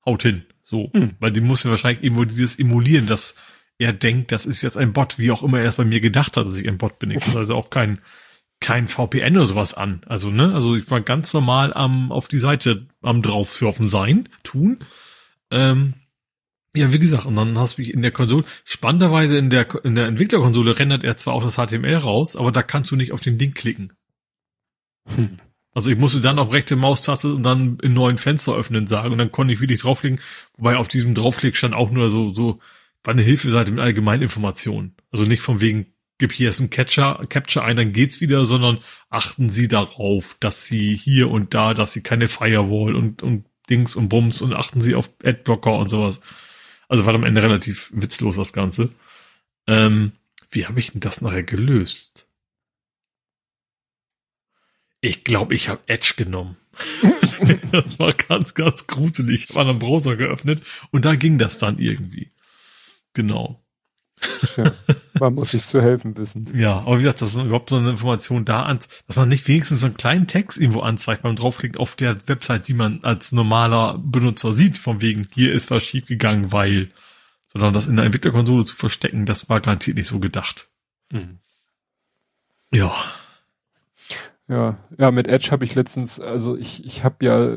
haut 0.05 0.23
hin. 0.23 0.44
So. 0.65 0.91
Hm. 0.93 1.17
Weil 1.20 1.33
die 1.33 1.41
muss 1.41 1.65
ja 1.65 1.70
wahrscheinlich 1.70 2.05
irgendwo 2.05 2.25
dieses 2.25 2.59
emulieren, 2.59 3.07
dass 3.07 3.36
er 3.78 3.93
denkt, 3.93 4.33
das 4.33 4.47
ist 4.47 4.62
jetzt 4.62 4.76
ein 4.76 4.93
Bot, 4.93 5.18
wie 5.18 5.31
auch 5.31 5.43
immer 5.43 5.60
er 5.60 5.68
es 5.68 5.76
bei 5.76 5.85
mir 5.85 6.01
gedacht 6.01 6.36
hat, 6.36 6.47
dass 6.47 6.59
ich 6.59 6.68
ein 6.68 6.78
Bot 6.78 6.99
bin. 6.99 7.10
Ich 7.10 7.26
muss 7.26 7.36
also 7.36 7.55
auch 7.55 7.70
kein, 7.70 8.01
kein 8.60 8.89
VPN 8.89 9.36
oder 9.36 9.47
sowas 9.47 9.75
an. 9.75 10.01
Also, 10.07 10.31
ne, 10.31 10.55
also 10.55 10.76
ich 10.76 10.91
war 10.91 11.01
ganz 11.01 11.33
normal 11.35 11.73
am, 11.75 12.10
auf 12.10 12.28
die 12.28 12.39
Seite 12.39 12.86
am 13.02 13.23
draufsurfen 13.23 13.89
sein, 13.89 14.28
tun. 14.44 14.78
Ähm, 15.50 15.94
ja, 16.75 16.92
wie 16.92 16.99
gesagt, 16.99 17.25
und 17.25 17.36
dann 17.36 17.58
hast 17.58 17.78
du 17.78 17.83
mich 17.83 17.94
in 17.94 18.02
der 18.02 18.10
Konsole, 18.10 18.44
spannenderweise 18.65 19.39
in 19.39 19.49
der, 19.49 19.66
in 19.84 19.94
der 19.94 20.07
Entwicklerkonsole 20.07 20.78
rendert 20.78 21.05
er 21.05 21.16
zwar 21.16 21.34
auch 21.34 21.42
das 21.42 21.57
HTML 21.57 21.97
raus, 21.97 22.36
aber 22.36 22.52
da 22.52 22.62
kannst 22.62 22.91
du 22.91 22.97
nicht 22.97 23.12
auf 23.12 23.20
den 23.20 23.39
Link 23.39 23.55
klicken. 23.55 23.94
Hm. 25.15 25.39
Also 25.73 25.91
ich 25.91 25.99
musste 25.99 26.20
dann 26.20 26.39
auf 26.39 26.52
rechte 26.52 26.76
Maustaste 26.76 27.34
und 27.34 27.42
dann 27.42 27.78
in 27.83 27.92
neuen 27.92 28.18
Fenster 28.18 28.55
öffnen 28.55 28.86
sagen 28.86 29.12
und 29.12 29.18
dann 29.18 29.33
konnte 29.33 29.52
ich 29.52 29.60
wirklich 29.60 29.81
draufklicken, 29.81 30.20
wobei 30.57 30.76
auf 30.76 30.89
diesem 30.89 31.15
Draufklick 31.15 31.57
stand 31.57 31.75
auch 31.75 31.91
nur 31.91 32.10
so, 32.10 32.33
so, 32.33 32.60
war 33.05 33.12
eine 33.12 33.23
Hilfeseite 33.23 33.73
mit 33.73 33.81
Allgemeininformationen. 33.81 34.94
Also 35.10 35.25
nicht 35.25 35.42
von 35.42 35.60
wegen, 35.60 35.86
gib 36.18 36.33
hier 36.33 36.47
jetzt 36.47 36.60
ein 36.60 36.70
Capture, 36.70 37.26
Capture 37.28 37.65
ein, 37.65 37.76
dann 37.76 37.92
geht's 37.92 38.20
wieder, 38.20 38.44
sondern 38.44 38.78
achten 39.10 39.49
Sie 39.49 39.68
darauf, 39.68 40.36
dass 40.41 40.66
Sie 40.66 40.94
hier 40.94 41.31
und 41.31 41.55
da, 41.55 41.75
dass 41.75 41.92
Sie 41.92 42.02
keine 42.02 42.26
Firewall 42.26 42.94
und, 42.94 43.23
und 43.23 43.44
Dings 43.69 43.97
und 43.97 44.09
Bums 44.09 44.43
und 44.43 44.53
achten 44.53 44.81
Sie 44.81 44.95
auf 44.95 45.11
Adblocker 45.23 45.77
und 45.78 45.89
sowas. 45.89 46.20
Also 46.89 47.07
war 47.07 47.15
am 47.15 47.25
Ende 47.25 47.43
relativ 47.43 47.91
witzlos 47.95 48.36
das 48.36 48.53
Ganze. 48.53 48.91
Ähm, 49.67 50.12
wie 50.51 50.67
habe 50.67 50.78
ich 50.78 50.93
denn 50.93 51.01
das 51.01 51.20
nachher 51.20 51.43
gelöst? 51.43 52.27
Ich 55.01 55.25
glaube, 55.25 55.55
ich 55.55 55.69
habe 55.69 55.83
Edge 55.86 56.15
genommen. 56.17 56.57
das 57.73 57.99
war 57.99 58.12
ganz, 58.12 58.55
ganz 58.55 58.86
gruselig. 58.86 59.51
Ich 59.51 59.57
habe 59.57 59.70
einen 59.70 59.78
Browser 59.78 60.17
geöffnet 60.17 60.62
und 60.91 61.05
da 61.05 61.15
ging 61.15 61.39
das 61.39 61.59
dann 61.59 61.78
irgendwie. 61.78 62.33
Genau. 63.12 63.66
Man 65.20 65.35
muss 65.35 65.51
sich 65.51 65.65
zu 65.65 65.81
helfen 65.83 66.17
wissen. 66.17 66.51
Ja, 66.55 66.78
aber 66.78 66.99
wie 66.99 67.03
gesagt, 67.03 67.23
dass 67.23 67.35
man 67.35 67.47
überhaupt 67.47 67.70
so 67.70 67.77
eine 67.77 67.91
Information 67.91 68.45
da 68.45 68.62
an, 68.62 68.78
dass 69.07 69.17
man 69.17 69.28
nicht 69.28 69.47
wenigstens 69.49 69.81
so 69.81 69.86
einen 69.86 69.97
kleinen 69.97 70.27
Text 70.27 70.59
irgendwo 70.59 70.81
anzeigt 70.81 71.23
beim 71.23 71.36
draufklicken 71.36 71.81
auf 71.81 71.97
der 71.97 72.17
Website, 72.28 72.69
die 72.69 72.75
man 72.75 73.01
als 73.03 73.33
normaler 73.33 73.99
Benutzer 73.99 74.53
sieht, 74.53 74.78
von 74.78 75.03
wegen, 75.03 75.28
hier 75.35 75.53
ist 75.53 75.70
was 75.70 75.85
schiefgegangen, 75.85 76.53
weil, 76.53 76.91
sondern 77.49 77.75
das 77.75 77.86
in 77.86 77.97
der 77.97 78.05
Entwicklerkonsole 78.07 78.65
zu 78.65 78.77
verstecken, 78.77 79.27
das 79.27 79.49
war 79.49 79.61
garantiert 79.61 79.97
nicht 79.97 80.09
so 80.09 80.19
gedacht. 80.19 80.69
Mhm. 81.11 81.39
Ja. 82.73 82.93
Ja, 84.49 84.78
ja, 84.97 85.11
mit 85.11 85.27
Edge 85.27 85.49
habe 85.51 85.65
ich 85.65 85.75
letztens, 85.75 86.20
also 86.20 86.57
ich, 86.57 86.85
ich 86.85 87.03
habe 87.05 87.25
ja 87.25 87.57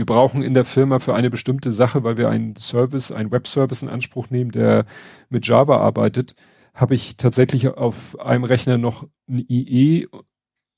wir 0.00 0.06
brauchen 0.06 0.40
in 0.40 0.54
der 0.54 0.64
Firma 0.64 0.98
für 0.98 1.14
eine 1.14 1.28
bestimmte 1.28 1.70
Sache, 1.70 2.02
weil 2.04 2.16
wir 2.16 2.30
einen 2.30 2.56
Service, 2.56 3.12
einen 3.12 3.30
Webservice 3.30 3.82
in 3.82 3.90
Anspruch 3.90 4.30
nehmen, 4.30 4.50
der 4.50 4.86
mit 5.28 5.46
Java 5.46 5.76
arbeitet, 5.76 6.34
habe 6.72 6.94
ich 6.94 7.18
tatsächlich 7.18 7.68
auf 7.68 8.18
einem 8.18 8.44
Rechner 8.44 8.78
noch 8.78 9.06
ein 9.28 9.44
IE. 9.46 10.08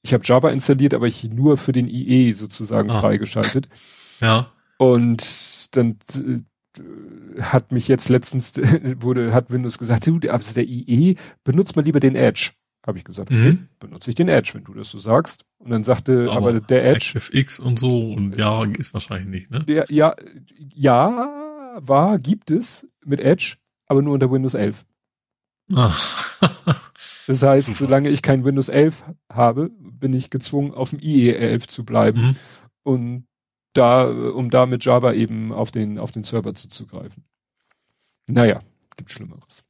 Ich 0.02 0.12
habe 0.12 0.24
Java 0.26 0.50
installiert, 0.50 0.92
aber 0.92 1.06
ich 1.06 1.22
nur 1.22 1.56
für 1.56 1.70
den 1.70 1.86
IE 1.86 2.32
sozusagen 2.32 2.90
ah. 2.90 3.00
freigeschaltet. 3.00 3.68
Ja. 4.20 4.52
Und 4.78 5.76
dann 5.76 5.96
äh, 6.14 7.42
hat 7.42 7.72
mich 7.72 7.88
jetzt 7.88 8.08
letztens 8.08 8.54
wurde 9.00 9.32
hat 9.32 9.50
Windows 9.50 9.78
gesagt, 9.78 10.06
du, 10.06 10.20
also 10.30 10.54
der 10.54 10.64
IE 10.64 11.16
benutzt 11.42 11.74
mal 11.74 11.84
lieber 11.84 11.98
den 11.98 12.14
Edge. 12.14 12.52
Habe 12.86 12.98
ich 12.98 13.04
gesagt, 13.04 13.30
okay, 13.30 13.52
Mhm. 13.52 13.68
benutze 13.78 14.10
ich 14.10 14.16
den 14.16 14.28
Edge, 14.28 14.52
wenn 14.54 14.64
du 14.64 14.74
das 14.74 14.90
so 14.90 14.98
sagst. 14.98 15.44
Und 15.58 15.70
dann 15.70 15.84
sagte 15.84 16.28
aber, 16.30 16.48
Aber 16.50 16.60
der 16.60 16.84
Edge, 16.84 17.12
ActiveX 17.16 17.60
und 17.60 17.78
so 17.78 18.12
und 18.12 18.36
ja, 18.38 18.64
ist 18.64 18.92
wahrscheinlich 18.92 19.28
nicht, 19.28 19.50
ne? 19.50 19.64
der, 19.64 19.86
ja, 19.88 20.16
ja, 20.74 21.76
war, 21.76 22.18
gibt 22.18 22.50
es 22.50 22.88
mit 23.04 23.20
Edge, 23.20 23.56
aber 23.86 24.02
nur 24.02 24.14
unter 24.14 24.30
Windows 24.30 24.54
11. 24.54 24.84
Ah. 25.72 25.94
Das 27.28 27.40
heißt, 27.40 27.68
Super. 27.68 27.78
solange 27.78 28.08
ich 28.08 28.20
kein 28.20 28.44
Windows 28.44 28.68
11 28.68 29.04
habe, 29.32 29.70
bin 29.78 30.12
ich 30.12 30.28
gezwungen, 30.28 30.74
auf 30.74 30.90
dem 30.90 30.98
IE 31.00 31.30
11 31.32 31.68
zu 31.68 31.84
bleiben 31.84 32.20
Mhm. 32.20 32.36
und 32.82 33.26
da, 33.74 34.04
um 34.10 34.50
da 34.50 34.66
mit 34.66 34.84
Java 34.84 35.12
eben 35.12 35.52
auf 35.52 35.70
den, 35.70 35.98
auf 35.98 36.10
den 36.10 36.24
Server 36.24 36.52
zuzugreifen. 36.52 37.24
Naja, 38.26 38.60
gibt 38.96 39.10
Schlimmeres. 39.10 39.62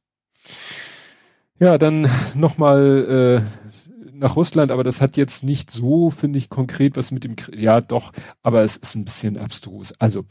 Ja, 1.59 1.77
dann 1.77 2.09
nochmal 2.35 3.45
äh, 3.45 4.15
nach 4.15 4.35
Russland, 4.35 4.71
aber 4.71 4.83
das 4.83 5.01
hat 5.01 5.17
jetzt 5.17 5.43
nicht 5.43 5.71
so, 5.71 6.09
finde 6.09 6.37
ich, 6.37 6.49
konkret 6.49 6.95
was 6.97 7.11
mit 7.11 7.23
dem, 7.23 7.35
Krie- 7.35 7.57
ja 7.59 7.81
doch, 7.81 8.11
aber 8.41 8.63
es 8.63 8.77
ist 8.77 8.95
ein 8.95 9.05
bisschen 9.05 9.37
abstrus. 9.37 9.93
Also, 9.99 10.25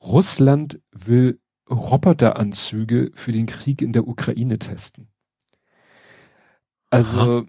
Russland 0.00 0.80
will 0.92 1.40
Roboteranzüge 1.70 3.10
für 3.14 3.32
den 3.32 3.46
Krieg 3.46 3.80
in 3.82 3.92
der 3.92 4.06
Ukraine 4.06 4.58
testen. 4.58 5.08
Also, 6.90 7.46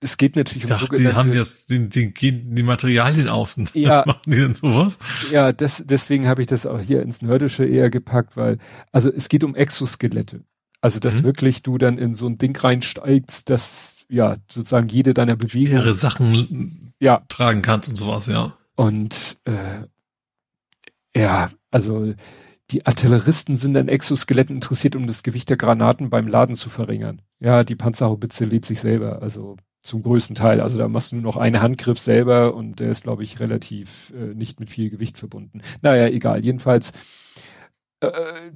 es 0.00 0.16
geht 0.16 0.36
natürlich 0.36 0.64
Ich 0.64 0.68
dachte, 0.68 0.94
die 0.96 1.12
haben 1.12 1.32
die, 1.32 1.88
die 1.88 2.12
gehen 2.14 2.54
die 2.54 2.62
Materialien 2.62 3.28
aus 3.28 3.56
und 3.56 3.74
Ja. 3.74 4.04
machen 4.06 4.22
die 4.26 4.36
denn 4.36 4.54
sowas? 4.54 4.96
Ja, 5.32 5.52
das, 5.52 5.82
deswegen 5.84 6.28
habe 6.28 6.40
ich 6.42 6.46
das 6.46 6.66
auch 6.66 6.78
hier 6.78 7.02
ins 7.02 7.20
Nerdische 7.22 7.64
eher 7.64 7.90
gepackt, 7.90 8.36
weil, 8.36 8.58
also 8.92 9.10
es 9.12 9.28
geht 9.28 9.42
um 9.42 9.56
Exoskelette. 9.56 10.44
Also, 10.80 11.00
dass 11.00 11.20
Mhm. 11.20 11.24
wirklich 11.24 11.62
du 11.62 11.76
dann 11.78 11.98
in 11.98 12.14
so 12.14 12.26
ein 12.28 12.38
Ding 12.38 12.56
reinsteigst, 12.56 13.50
dass, 13.50 14.04
ja, 14.08 14.36
sozusagen 14.50 14.88
jede 14.88 15.12
deiner 15.14 15.36
Bewegungen. 15.36 15.80
Ihre 15.82 15.94
Sachen 15.94 16.92
Ja, 17.00 17.22
tragen 17.28 17.62
kannst 17.62 17.88
und 17.88 17.94
sowas, 17.96 18.26
ja. 18.26 18.56
und, 18.76 19.38
äh, 19.44 19.84
ja, 21.16 21.50
also, 21.70 22.14
die 22.70 22.84
Artilleristen 22.86 23.56
sind 23.56 23.76
an 23.76 23.88
Exoskeletten 23.88 24.56
interessiert, 24.56 24.94
um 24.94 25.06
das 25.06 25.22
Gewicht 25.22 25.48
der 25.48 25.56
Granaten 25.56 26.10
beim 26.10 26.28
Laden 26.28 26.54
zu 26.54 26.68
verringern. 26.70 27.22
Ja, 27.40 27.64
die 27.64 27.76
Panzerhaubitze 27.76 28.44
lädt 28.44 28.66
sich 28.66 28.80
selber, 28.80 29.22
also 29.22 29.56
zum 29.82 30.02
größten 30.02 30.34
Teil. 30.36 30.60
Also 30.60 30.76
da 30.76 30.86
machst 30.86 31.12
du 31.12 31.16
nur 31.16 31.22
noch 31.24 31.36
einen 31.38 31.62
Handgriff 31.62 31.98
selber 31.98 32.54
und 32.54 32.78
der 32.80 32.90
ist, 32.90 33.04
glaube 33.04 33.22
ich, 33.22 33.40
relativ 33.40 34.12
äh, 34.14 34.34
nicht 34.34 34.60
mit 34.60 34.68
viel 34.68 34.90
Gewicht 34.90 35.16
verbunden. 35.16 35.62
Naja, 35.80 36.08
egal. 36.08 36.44
Jedenfalls 36.44 36.92
äh, 38.00 38.50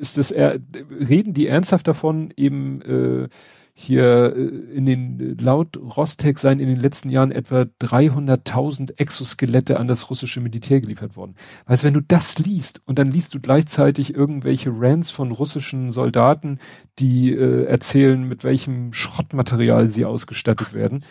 ist 0.00 0.18
das 0.18 0.30
eher, 0.30 0.58
reden 0.90 1.34
die 1.34 1.46
ernsthaft 1.46 1.86
davon, 1.86 2.32
eben 2.36 2.82
äh, 2.82 3.28
hier 3.74 4.34
äh, 4.36 4.40
in 4.76 4.86
den, 4.86 5.38
laut 5.38 5.76
Rostec 5.76 6.38
seien 6.38 6.60
in 6.60 6.68
den 6.68 6.78
letzten 6.78 7.08
Jahren 7.08 7.32
etwa 7.32 7.64
300.000 7.80 8.98
Exoskelette 8.98 9.78
an 9.78 9.86
das 9.86 10.10
russische 10.10 10.40
Militär 10.40 10.80
geliefert 10.80 11.16
worden. 11.16 11.34
Weißt, 11.66 11.84
wenn 11.84 11.94
du 11.94 12.02
das 12.02 12.38
liest 12.38 12.82
und 12.84 12.98
dann 12.98 13.10
liest 13.10 13.34
du 13.34 13.40
gleichzeitig 13.40 14.14
irgendwelche 14.14 14.70
Rants 14.74 15.10
von 15.10 15.32
russischen 15.32 15.92
Soldaten, 15.92 16.58
die 16.98 17.32
äh, 17.32 17.64
erzählen, 17.64 18.22
mit 18.22 18.44
welchem 18.44 18.92
Schrottmaterial 18.92 19.86
sie 19.86 20.04
ausgestattet 20.04 20.74
werden, 20.74 21.04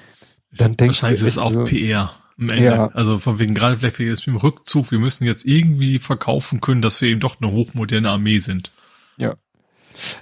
dann 0.55 0.77
denkst 0.77 0.99
du 0.99 1.03
Wahrscheinlich 1.03 1.21
ist 1.21 1.27
es 1.27 1.37
auch 1.37 1.53
so- 1.53 1.63
PR. 1.63 2.11
Ja. 2.41 2.87
Also 2.93 3.19
von 3.19 3.37
wegen 3.37 3.53
gerade 3.53 3.75
vielleicht 3.75 3.99
jetzt 3.99 4.25
mit 4.25 4.35
dem 4.35 4.37
Rückzug, 4.37 4.91
wir 4.91 4.99
müssen 4.99 5.25
jetzt 5.25 5.45
irgendwie 5.45 5.99
verkaufen 5.99 6.61
können, 6.61 6.81
dass 6.81 7.01
wir 7.01 7.09
eben 7.09 7.19
doch 7.19 7.41
eine 7.41 7.51
hochmoderne 7.51 8.09
Armee 8.09 8.37
sind. 8.37 8.71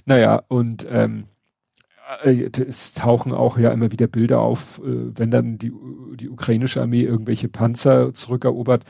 Naja, 0.05 0.43
und 0.47 0.87
ähm, 0.89 1.25
äh, 2.23 2.49
es 2.67 2.93
tauchen 2.93 3.33
auch 3.33 3.57
ja 3.57 3.71
immer 3.71 3.91
wieder 3.91 4.07
Bilder 4.07 4.39
auf, 4.39 4.79
äh, 4.79 5.17
wenn 5.17 5.31
dann 5.31 5.57
die, 5.57 5.71
die 6.15 6.29
ukrainische 6.29 6.81
Armee 6.81 7.03
irgendwelche 7.03 7.49
Panzer 7.49 8.13
zurückerobert, 8.13 8.83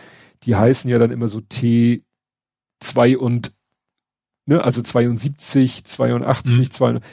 die 0.43 0.55
heißen 0.55 0.89
ja 0.89 0.99
dann 0.99 1.11
immer 1.11 1.27
so 1.27 1.39
T2 1.39 3.17
und, 3.17 3.53
ne, 4.45 4.63
also 4.63 4.81
72, 4.81 5.83
82, 5.83 6.57
Mhm. 6.57 6.71
200, 6.71 7.03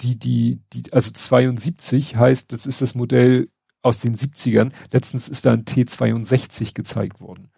die, 0.00 0.18
die, 0.18 0.60
die, 0.72 0.92
also 0.92 1.10
72 1.10 2.16
heißt, 2.16 2.52
das 2.52 2.66
ist 2.66 2.82
das 2.82 2.94
Modell 2.94 3.48
aus 3.82 4.00
den 4.00 4.14
70ern. 4.14 4.72
Letztens 4.92 5.28
ist 5.28 5.46
da 5.46 5.52
ein 5.52 5.64
T62 5.64 6.74
gezeigt 6.74 7.20
worden. 7.20 7.48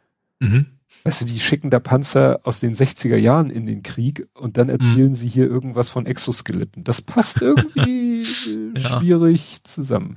Mhm. 0.40 0.66
Weißt 1.04 1.20
du, 1.20 1.24
die 1.24 1.40
schicken 1.40 1.70
da 1.70 1.80
Panzer 1.80 2.40
aus 2.44 2.60
den 2.60 2.74
60er 2.74 3.16
Jahren 3.16 3.50
in 3.50 3.66
den 3.66 3.82
Krieg 3.82 4.28
und 4.34 4.56
dann 4.56 4.68
erzählen 4.68 5.14
sie 5.14 5.28
hier 5.28 5.46
irgendwas 5.46 5.90
von 5.90 6.06
Exoskeletten. 6.06 6.84
Das 6.84 7.02
passt 7.02 7.42
irgendwie 7.42 8.22
äh, 8.22 8.78
Ja. 8.78 9.00
schwierig 9.00 9.64
zusammen. 9.64 10.16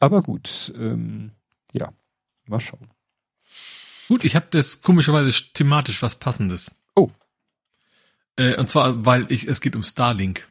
Aber 0.00 0.22
gut, 0.22 0.72
ähm, 0.76 1.30
ja, 1.72 1.92
mal 2.46 2.58
schauen. 2.60 2.88
Gut, 4.08 4.24
ich 4.24 4.34
habe 4.36 4.46
das 4.50 4.82
komischerweise 4.82 5.30
thematisch 5.54 6.02
was 6.02 6.16
Passendes. 6.16 6.70
Oh. 6.96 7.10
Äh, 8.36 8.56
und 8.56 8.68
zwar, 8.68 9.06
weil 9.06 9.26
ich, 9.30 9.46
es 9.46 9.60
geht 9.60 9.76
um 9.76 9.84
Starlink. 9.84 10.48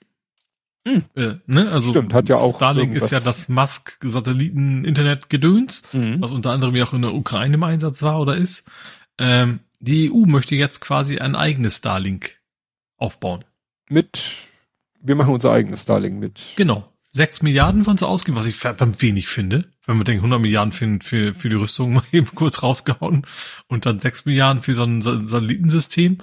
Hm. 0.87 1.03
Äh, 1.15 1.35
ne? 1.45 1.69
Also 1.71 1.89
Stimmt, 1.89 2.13
hat 2.13 2.29
ja 2.29 2.37
auch 2.37 2.55
Starlink 2.55 2.95
ist 2.95 3.11
ja 3.11 3.19
das 3.19 3.49
Musk-Satelliten-Internet-Gedöns, 3.49 5.93
Mhm. 5.93 6.21
was 6.21 6.31
unter 6.31 6.51
anderem 6.51 6.75
ja 6.75 6.85
auch 6.85 6.93
in 6.93 7.01
der 7.01 7.13
Ukraine 7.13 7.55
im 7.55 7.63
Einsatz 7.63 8.01
war 8.01 8.19
oder 8.19 8.35
ist. 8.37 8.69
Ähm, 9.19 9.59
die 9.79 10.11
EU 10.11 10.25
möchte 10.25 10.55
jetzt 10.55 10.79
quasi 10.79 11.17
ein 11.19 11.35
eigenes 11.35 11.77
Starlink 11.77 12.39
aufbauen. 12.97 13.43
Mit, 13.89 14.31
wir 15.01 15.15
machen 15.15 15.33
unser 15.33 15.51
eigenes 15.51 15.83
Starlink 15.83 16.19
mit. 16.19 16.41
Genau. 16.55 16.89
Sechs 17.11 17.43
Milliarden 17.43 17.83
von 17.83 17.97
so 17.97 18.07
ausgeben, 18.07 18.37
was 18.37 18.47
ich 18.47 18.55
verdammt 18.55 19.01
wenig 19.01 19.27
finde. 19.27 19.71
Wenn 19.85 19.97
man 19.97 20.05
denkt, 20.05 20.21
100 20.21 20.41
Milliarden 20.41 20.71
für, 20.71 20.99
für, 21.01 21.35
für 21.35 21.49
die 21.49 21.57
Rüstung 21.57 21.93
mal 21.93 22.03
eben 22.11 22.33
kurz 22.33 22.63
rausgehauen 22.63 23.25
und 23.67 23.85
dann 23.85 23.99
sechs 23.99 24.25
Milliarden 24.25 24.63
für 24.63 24.73
so 24.73 24.83
ein 24.83 25.01
Sa- 25.01 25.21
Satellitensystem. 25.25 26.17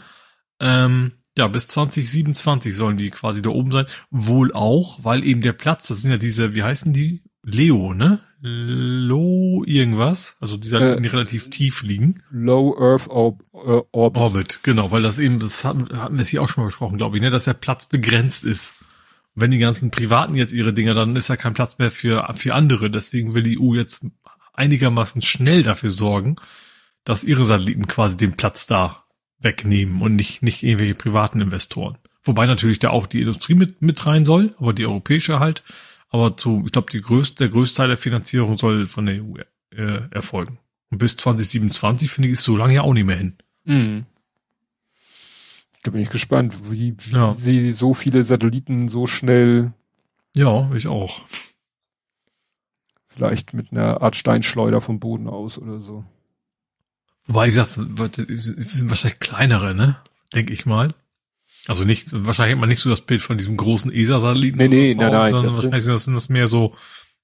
Ähm, 0.58 1.12
ja, 1.38 1.46
bis 1.46 1.68
2027 1.68 2.74
sollen 2.74 2.96
die 2.96 3.10
quasi 3.10 3.40
da 3.40 3.50
oben 3.50 3.70
sein. 3.70 3.86
Wohl 4.10 4.52
auch, 4.52 5.04
weil 5.04 5.24
eben 5.24 5.42
der 5.42 5.52
Platz, 5.52 5.86
das 5.88 6.02
sind 6.02 6.10
ja 6.10 6.16
diese, 6.16 6.54
wie 6.56 6.62
heißen 6.64 6.92
die? 6.92 7.22
Leo, 7.42 7.94
ne? 7.94 8.20
Lo 8.42 9.64
irgendwas. 9.66 10.36
Also 10.40 10.56
die 10.56 10.68
Satelliten, 10.68 10.98
Äh, 10.98 11.02
die 11.02 11.08
relativ 11.08 11.50
tief 11.50 11.82
liegen. 11.82 12.22
Low 12.30 12.76
Earth 12.78 13.08
Orb, 13.08 13.42
äh, 13.52 13.82
Orbit. 13.92 14.22
Orbit, 14.22 14.60
genau, 14.62 14.90
weil 14.90 15.02
das 15.02 15.18
eben, 15.18 15.38
das 15.40 15.64
hatten, 15.64 15.88
hatten 15.98 16.16
wir 16.16 16.22
es 16.22 16.28
hier 16.28 16.42
auch 16.42 16.48
schon 16.48 16.64
mal 16.64 16.68
besprochen, 16.68 16.96
glaube 16.96 17.16
ich, 17.16 17.22
ne, 17.22 17.30
dass 17.30 17.44
der 17.44 17.54
Platz 17.54 17.86
begrenzt 17.86 18.44
ist. 18.44 18.74
Und 19.34 19.42
wenn 19.42 19.50
die 19.50 19.58
ganzen 19.58 19.90
Privaten 19.90 20.34
jetzt 20.34 20.52
ihre 20.52 20.72
Dinger, 20.72 20.94
dann 20.94 21.16
ist 21.16 21.28
ja 21.28 21.36
kein 21.36 21.54
Platz 21.54 21.78
mehr 21.78 21.90
für, 21.90 22.32
für 22.34 22.54
andere. 22.54 22.90
Deswegen 22.90 23.34
will 23.34 23.42
die 23.42 23.60
EU 23.60 23.74
jetzt 23.74 24.06
einigermaßen 24.54 25.20
schnell 25.22 25.62
dafür 25.62 25.90
sorgen, 25.90 26.36
dass 27.04 27.24
ihre 27.24 27.44
Satelliten 27.44 27.86
quasi 27.86 28.16
den 28.16 28.36
Platz 28.36 28.66
da 28.66 29.04
wegnehmen 29.38 30.00
und 30.00 30.16
nicht, 30.16 30.42
nicht 30.42 30.62
irgendwelche 30.62 30.94
privaten 30.94 31.40
Investoren. 31.40 31.98
Wobei 32.22 32.46
natürlich 32.46 32.78
da 32.78 32.90
auch 32.90 33.06
die 33.06 33.20
Industrie 33.20 33.54
mit, 33.54 33.80
mit 33.80 34.04
rein 34.06 34.24
soll, 34.24 34.54
aber 34.58 34.72
die 34.72 34.86
europäische 34.86 35.40
halt. 35.40 35.62
Aber 36.10 36.36
zu, 36.36 36.62
ich 36.66 36.72
glaube, 36.72 36.90
die 36.90 37.00
größte, 37.00 37.44
der 37.44 37.48
größte 37.48 37.78
Teil 37.78 37.88
der 37.88 37.96
Finanzierung 37.96 38.56
soll 38.58 38.86
von 38.86 39.06
der 39.06 39.22
EU 39.22 39.34
äh, 39.70 40.08
erfolgen. 40.10 40.58
Und 40.90 40.98
bis 40.98 41.16
2027 41.16 42.10
finde 42.10 42.28
ich, 42.28 42.32
ist 42.34 42.42
so 42.42 42.56
lange 42.56 42.74
ja 42.74 42.82
auch 42.82 42.92
nicht 42.94 43.06
mehr 43.06 43.16
hin. 43.16 43.36
Mhm. 43.64 44.06
Da 45.82 45.92
bin 45.92 46.00
ich 46.02 46.10
gespannt, 46.10 46.70
wie, 46.70 46.94
wie 46.98 47.12
Ja. 47.14 47.32
sie 47.32 47.72
so 47.72 47.94
viele 47.94 48.22
Satelliten 48.24 48.88
so 48.88 49.06
schnell 49.06 49.72
Ja, 50.36 50.68
ich 50.74 50.88
auch. 50.88 51.22
vielleicht 53.08 53.54
mit 53.54 53.72
einer 53.72 54.02
Art 54.02 54.16
Steinschleuder 54.16 54.80
vom 54.80 54.98
Boden 55.00 55.28
aus 55.28 55.58
oder 55.58 55.80
so. 55.80 56.04
Wobei, 57.26 57.46
wie 57.46 57.50
gesagt, 57.50 57.70
sind 57.72 58.90
wahrscheinlich 58.90 59.20
kleinere, 59.20 59.74
ne? 59.74 59.96
Denke 60.34 60.52
ich 60.52 60.66
mal. 60.66 60.92
Also 61.68 61.84
nicht, 61.84 62.08
wahrscheinlich 62.12 62.54
hat 62.54 62.60
man 62.60 62.68
nicht 62.68 62.80
so 62.80 62.88
das 62.90 63.02
Bild 63.02 63.22
von 63.22 63.38
diesem 63.38 63.56
großen 63.56 63.92
ESA-Satelliten. 63.92 64.58
Nee, 64.58 64.68
nee, 64.68 64.94
nein, 64.94 65.12
nein, 65.12 65.30
Sondern 65.30 65.46
das 65.46 65.56
wahrscheinlich 65.56 65.84
sind 65.84 65.94
das, 65.94 66.04
sind 66.04 66.14
das 66.14 66.28
mehr 66.28 66.46
so 66.48 66.74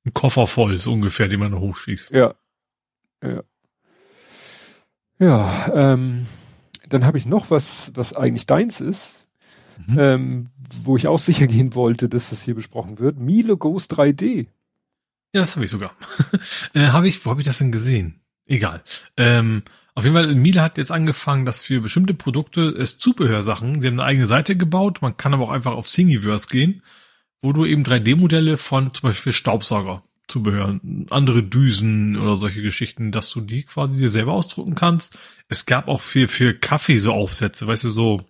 ein 0.05 0.13
Koffer 0.15 0.47
voll, 0.47 0.79
so 0.79 0.93
ungefähr, 0.93 1.29
den 1.29 1.41
man 1.41 1.53
da 1.53 1.59
hochschießt. 1.59 2.13
Ja. 2.13 2.35
Ja. 3.23 3.43
Ja, 5.19 5.73
ähm, 5.75 6.27
dann 6.89 7.05
habe 7.05 7.19
ich 7.19 7.27
noch 7.27 7.51
was, 7.51 7.91
was 7.95 8.13
eigentlich 8.13 8.47
deins 8.47 8.81
ist, 8.81 9.27
Mhm. 9.89 9.99
ähm, 9.99 10.45
wo 10.85 10.97
ich 10.97 11.07
auch 11.07 11.19
sicher 11.19 11.47
gehen 11.47 11.75
wollte, 11.75 12.09
dass 12.09 12.31
das 12.31 12.43
hier 12.43 12.55
besprochen 12.55 12.99
wird. 12.99 13.19
Miele 13.19 13.57
Ghost 13.59 13.93
3D. 13.93 14.47
Ja, 15.35 15.41
das 15.43 15.55
habe 15.55 15.67
ich 15.67 15.71
sogar. 15.71 15.93
äh, 16.75 16.89
habe 16.89 17.09
ich, 17.09 17.25
wo 17.27 17.31
habe 17.31 17.41
ich 17.43 17.47
das 17.47 17.59
denn 17.59 17.73
gesehen? 17.73 18.21
Egal. 18.47 18.83
Ähm, 19.19 19.63
auf 19.97 20.05
jeden 20.05 20.15
Fall, 20.15 20.35
Miele 20.35 20.63
hat 20.63 20.77
jetzt 20.79 20.93
angefangen, 20.93 21.47
dass 21.47 21.63
für 21.63 21.81
bestimmte 21.81 22.15
Produkte 22.15 22.69
es 22.69 22.99
Zubehörsachen, 22.99 23.81
sie 23.81 23.87
haben 23.89 23.95
eine 23.95 24.05
eigene 24.05 24.27
Seite 24.27 24.55
gebaut, 24.55 25.01
man 25.01 25.17
kann 25.17 25.33
aber 25.33 25.45
auch 25.45 25.51
einfach 25.51 25.73
auf 25.73 25.89
Thingiverse 25.91 26.49
gehen, 26.49 26.83
wo 27.41 27.55
du 27.55 27.65
eben 27.65 27.83
3D-Modelle 27.83 28.59
von 28.59 28.93
zum 28.93 29.09
Beispiel 29.09 29.33
Staubsauger 29.33 30.03
Zubehör, 30.29 30.81
andere 31.11 31.43
Düsen 31.43 32.17
oder 32.17 32.37
solche 32.37 32.61
Geschichten, 32.61 33.13
dass 33.13 33.31
du 33.31 33.41
die 33.41 33.63
quasi 33.63 33.99
dir 33.99 34.11
selber 34.11 34.33
ausdrucken 34.33 34.75
kannst. 34.75 35.17
Es 35.49 35.67
gab 35.67 35.89
auch 35.89 36.01
für, 36.01 36.29
für 36.29 36.53
Kaffee 36.53 36.99
so 36.99 37.13
Aufsätze, 37.13 37.67
weißt 37.67 37.85
du, 37.85 37.89
so, 37.89 38.27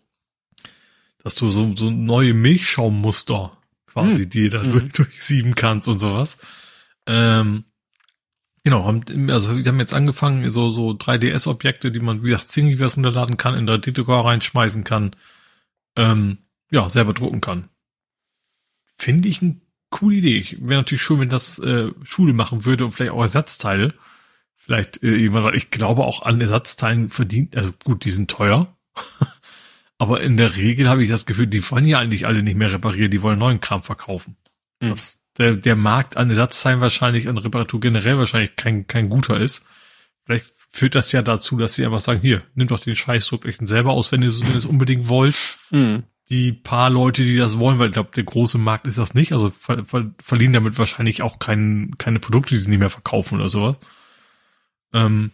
dass 1.23 1.35
du 1.37 1.49
so, 1.49 1.75
so 1.75 1.91
neue 1.91 2.35
Milchschaummuster 2.35 3.57
quasi, 3.87 4.25
mhm. 4.25 4.31
die 4.31 4.49
da 4.51 4.63
mhm. 4.63 4.71
durch, 4.71 4.93
durchsieben 4.93 5.55
kannst 5.55 5.89
und 5.89 5.99
sowas. 5.99 6.39
Ähm, 7.07 7.65
genau, 8.67 8.85
haben, 8.85 9.31
also 9.31 9.57
wir 9.57 9.65
haben 9.65 9.79
jetzt 9.79 9.95
angefangen, 9.95 10.51
so, 10.51 10.71
so 10.71 10.91
3DS-Objekte, 10.91 11.93
die 11.93 12.01
man, 12.01 12.25
wie 12.25 12.31
gesagt, 12.31 12.51
Thingiverse 12.51 12.97
runterladen 12.97 13.37
kann, 13.37 13.55
in 13.55 13.69
3D-Drucker 13.69 14.25
reinschmeißen 14.25 14.83
kann, 14.83 15.13
ähm, 15.95 16.39
ja, 16.73 16.91
selber 16.91 17.15
drucken 17.15 17.41
kann. 17.41 17.69
Finde 18.97 19.29
ich 19.29 19.41
eine 19.41 19.61
coole 19.91 20.17
Idee. 20.17 20.59
Wäre 20.59 20.81
natürlich 20.81 21.03
schön, 21.03 21.21
wenn 21.21 21.29
das 21.29 21.61
äh, 21.61 21.93
Schule 22.03 22.33
machen 22.33 22.65
würde 22.65 22.85
und 22.85 22.91
vielleicht 22.91 23.13
auch 23.13 23.23
Ersatzteile. 23.23 23.95
Vielleicht 24.57 25.01
äh, 25.05 25.15
jemand, 25.15 25.55
ich 25.55 25.71
glaube 25.71 26.03
auch 26.03 26.23
an 26.23 26.41
Ersatzteilen 26.41 27.09
verdient, 27.09 27.57
also 27.57 27.71
gut, 27.85 28.05
die 28.05 28.11
sind 28.11 28.29
teuer. 28.33 28.77
Aber 29.99 30.23
in 30.23 30.37
der 30.37 30.57
Regel 30.57 30.89
habe 30.89 31.05
ich 31.05 31.09
das 31.09 31.25
Gefühl, 31.25 31.47
die 31.47 31.71
wollen 31.71 31.87
ja 31.87 32.01
eigentlich 32.01 32.27
alle 32.27 32.43
nicht 32.43 32.57
mehr 32.57 32.73
reparieren, 32.73 33.13
die 33.13 33.23
wollen 33.23 33.39
neuen 33.39 33.61
Kram 33.61 33.85
verkaufen. 33.85 34.37
Mhm. 34.81 34.91
Das, 34.91 35.21
der, 35.39 35.57
der 35.57 35.77
Markt 35.77 36.17
an 36.17 36.31
Ersatzteilen 36.31 36.81
wahrscheinlich, 36.81 37.29
an 37.29 37.39
Reparatur 37.39 37.81
generell 37.81 38.19
wahrscheinlich 38.19 38.57
kein, 38.57 38.87
kein 38.87 39.09
guter 39.09 39.39
ist. 39.39 39.67
Vielleicht 40.25 40.53
führt 40.73 40.95
das 40.95 41.13
ja 41.13 41.23
dazu, 41.23 41.57
dass 41.57 41.75
sie 41.75 41.85
einfach 41.85 42.01
sagen, 42.01 42.21
hier, 42.21 42.43
nimm 42.55 42.69
doch 42.69 42.81
den 42.81 42.97
Scheißdruck 42.97 43.45
echt 43.45 43.67
selber 43.67 43.93
aus, 43.93 44.11
wenn 44.11 44.23
ihr 44.23 44.29
es 44.29 44.67
unbedingt 44.67 45.09
wollt. 45.09 45.59
Mhm. 45.71 46.05
Die 46.29 46.53
paar 46.53 46.91
Leute, 46.91 47.23
die 47.23 47.37
das 47.37 47.59
wollen, 47.59 47.79
weil 47.79 47.89
ich 47.89 47.93
glaube, 47.93 48.11
der 48.17 48.25
große 48.25 48.59
Markt 48.59 48.89
ist 48.89 48.99
das 48.99 49.15
nicht, 49.15 49.33
also 49.33 49.51
ver 49.51 49.85
ver 49.85 50.13
verlieren 50.21 50.55
damit 50.55 50.77
wahrscheinlich 50.77 51.23
auch 51.23 51.39
kein, 51.39 51.95
keine 51.99 52.19
Produkte, 52.19 52.55
die 52.55 52.61
sie 52.61 52.69
nicht 52.69 52.81
mehr 52.81 52.91
verkaufen 52.91 53.39
oder 53.39 53.49
sowas. 53.49 53.79
Ähm, 54.93 55.31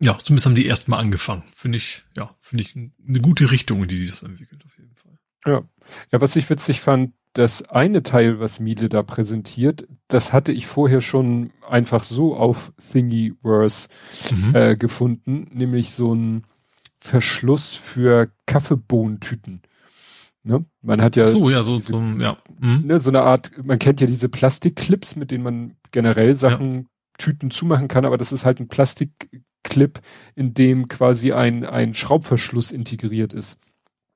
ja, 0.00 0.16
zumindest 0.18 0.46
haben 0.46 0.54
die 0.54 0.64
erstmal 0.64 1.00
angefangen. 1.00 1.42
Finde 1.54 1.76
ich, 1.76 2.04
ja, 2.16 2.34
finde 2.40 2.62
ich 2.62 2.74
eine 2.74 3.20
gute 3.20 3.50
Richtung, 3.50 3.82
in 3.82 3.88
die 3.88 3.96
sich 3.96 4.10
das 4.10 4.22
entwickelt, 4.22 4.64
auf 4.64 4.78
jeden 4.78 4.94
Fall. 4.94 5.18
Ja. 5.44 5.68
Ja, 6.10 6.20
was 6.22 6.36
ich 6.36 6.48
witzig 6.48 6.80
fand, 6.80 7.12
das 7.32 7.62
eine 7.62 8.02
Teil, 8.02 8.40
was 8.40 8.60
Miele 8.60 8.88
da 8.88 9.02
präsentiert, 9.02 9.86
das 10.08 10.32
hatte 10.32 10.52
ich 10.52 10.66
vorher 10.66 11.00
schon 11.00 11.52
einfach 11.68 12.02
so 12.02 12.34
auf 12.34 12.72
Thingiverse 12.90 13.88
mhm. 14.30 14.54
äh, 14.54 14.76
gefunden, 14.76 15.48
nämlich 15.52 15.92
so 15.92 16.14
ein 16.14 16.44
Verschluss 16.98 17.76
für 17.76 18.30
Kaffeebohnentüten. 18.46 19.62
Ne? 20.42 20.64
Man 20.82 21.02
hat 21.02 21.16
ja 21.16 21.28
so 21.28 21.50
ja 21.50 21.62
so 21.62 21.76
diese, 21.76 21.92
so 21.92 22.00
ja 22.00 22.36
mhm. 22.58 22.86
ne, 22.86 22.98
so 22.98 23.10
eine 23.10 23.22
Art. 23.22 23.52
Man 23.62 23.78
kennt 23.78 24.00
ja 24.00 24.06
diese 24.06 24.28
Plastikclips, 24.28 25.16
mit 25.16 25.30
denen 25.30 25.44
man 25.44 25.76
generell 25.92 26.34
Sachen 26.34 26.74
ja. 26.74 26.84
Tüten 27.18 27.50
zumachen 27.50 27.88
kann, 27.88 28.04
aber 28.04 28.16
das 28.16 28.32
ist 28.32 28.44
halt 28.44 28.58
ein 28.58 28.68
Plastikclip, 28.68 30.00
in 30.34 30.54
dem 30.54 30.88
quasi 30.88 31.32
ein 31.32 31.64
ein 31.64 31.94
Schraubverschluss 31.94 32.72
integriert 32.72 33.34
ist. 33.34 33.58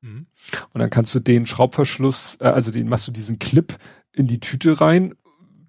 Mhm. 0.04 0.26
Und 0.72 0.78
dann 0.78 0.90
kannst 0.90 1.14
du 1.14 1.20
den 1.20 1.46
Schraubverschluss, 1.46 2.36
äh, 2.40 2.44
also 2.44 2.70
den 2.70 2.88
machst 2.88 3.08
du 3.08 3.12
diesen 3.12 3.38
Clip 3.38 3.76
in 4.12 4.26
die 4.26 4.40
Tüte 4.40 4.80
rein. 4.80 5.14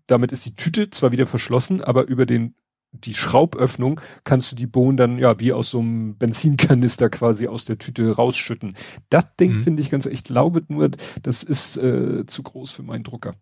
Damit 0.08 0.32
ist 0.32 0.46
die 0.46 0.54
Tüte 0.54 0.90
zwar 0.90 1.12
wieder 1.12 1.26
verschlossen, 1.26 1.82
aber 1.82 2.08
über 2.08 2.26
den 2.26 2.54
die 2.92 3.14
Schrauböffnung 3.14 4.00
kannst 4.24 4.52
du 4.52 4.56
die 4.56 4.68
Bohnen 4.68 4.96
dann 4.96 5.20
ja 5.20 5.38
wie 5.42 5.52
aus 5.52 5.72
so 5.72 5.80
einem 5.80 6.16
Benzinkanister 6.18 7.10
quasi 7.10 7.48
aus 7.48 7.66
der 7.66 7.78
Tüte 7.78 8.10
rausschütten. 8.10 8.76
Das 9.10 9.26
Ding 9.38 9.56
mhm. 9.56 9.64
finde 9.64 9.82
ich 9.82 9.90
ganz, 9.90 10.06
ich 10.06 10.24
glaube 10.24 10.64
nur, 10.70 10.90
das 11.22 11.44
ist 11.44 11.76
äh, 11.76 12.26
zu 12.26 12.44
groß 12.44 12.72
für 12.72 12.84
meinen 12.84 13.04
Drucker. 13.04 13.36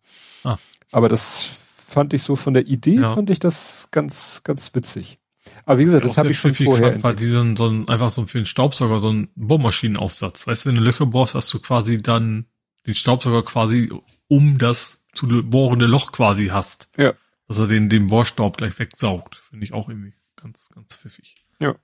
Ah. 0.44 0.58
Aber 0.92 1.08
das 1.08 1.46
fand 1.46 2.16
ich 2.16 2.24
so 2.24 2.36
von 2.36 2.56
der 2.56 2.66
Idee, 2.66 2.96
ja. 2.96 3.14
fand 3.14 3.30
ich 3.30 3.40
das 3.40 3.90
ganz, 3.92 4.42
ganz 4.44 4.74
witzig. 4.74 5.20
Aber 5.66 5.80
wie 5.80 5.86
gesagt, 5.86 6.06
das, 6.06 6.14
das 6.14 6.18
habe 6.18 6.32
ich 6.32 6.40
schon 6.40 6.54
vorher. 6.54 7.02
War 7.04 7.14
diesen, 7.14 7.56
so 7.56 7.68
ein, 7.68 7.88
einfach 7.90 8.10
so 8.10 8.26
für 8.26 8.40
den 8.40 8.46
Staubsauger 8.46 9.00
so 9.00 9.10
ein 9.10 9.30
Bohrmaschinenaufsatz. 9.36 10.48
Weißt 10.48 10.66
du, 10.66 10.70
wenn 10.70 10.76
du 10.76 10.82
Löcher 10.82 11.06
bohrst, 11.06 11.36
hast 11.36 11.54
du 11.54 11.60
quasi 11.60 12.02
dann 12.02 12.46
den 12.88 12.96
Staubsauger 12.96 13.44
quasi 13.44 13.90
um 14.28 14.58
das 14.58 15.02
zu 15.14 15.28
bohrende 15.28 15.86
Loch 15.86 16.12
quasi 16.12 16.48
hast. 16.48 16.90
Ja. 16.98 17.14
Dass 17.48 17.60
er 17.60 17.68
den, 17.68 17.90
den 17.90 18.08
Bohrstaub 18.08 18.58
gleich 18.58 18.78
wegsaugt. 18.80 19.36
Finde 19.36 19.66
ich 19.66 19.74
auch 19.74 19.90
irgendwie 19.90 20.14
ganz, 20.36 20.70
ganz 20.70 20.96
pfiffig. 20.96 21.36
Ja. 21.60 21.76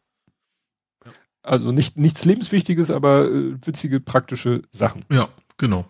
ja. 1.05 1.11
Also 1.43 1.71
nicht, 1.71 1.97
nichts 1.97 2.25
lebenswichtiges, 2.25 2.91
aber 2.91 3.25
äh, 3.25 3.65
witzige, 3.65 3.99
praktische 3.99 4.63
Sachen. 4.71 5.05
Ja, 5.11 5.29
genau. 5.57 5.85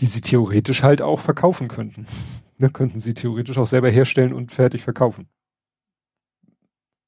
Die 0.00 0.06
sie 0.06 0.20
theoretisch 0.20 0.82
halt 0.82 1.02
auch 1.02 1.20
verkaufen 1.20 1.68
könnten. 1.68 2.06
Ne, 2.58 2.70
könnten 2.70 3.00
sie 3.00 3.12
theoretisch 3.12 3.58
auch 3.58 3.66
selber 3.66 3.90
herstellen 3.90 4.32
und 4.32 4.50
fertig 4.50 4.82
verkaufen. 4.82 5.28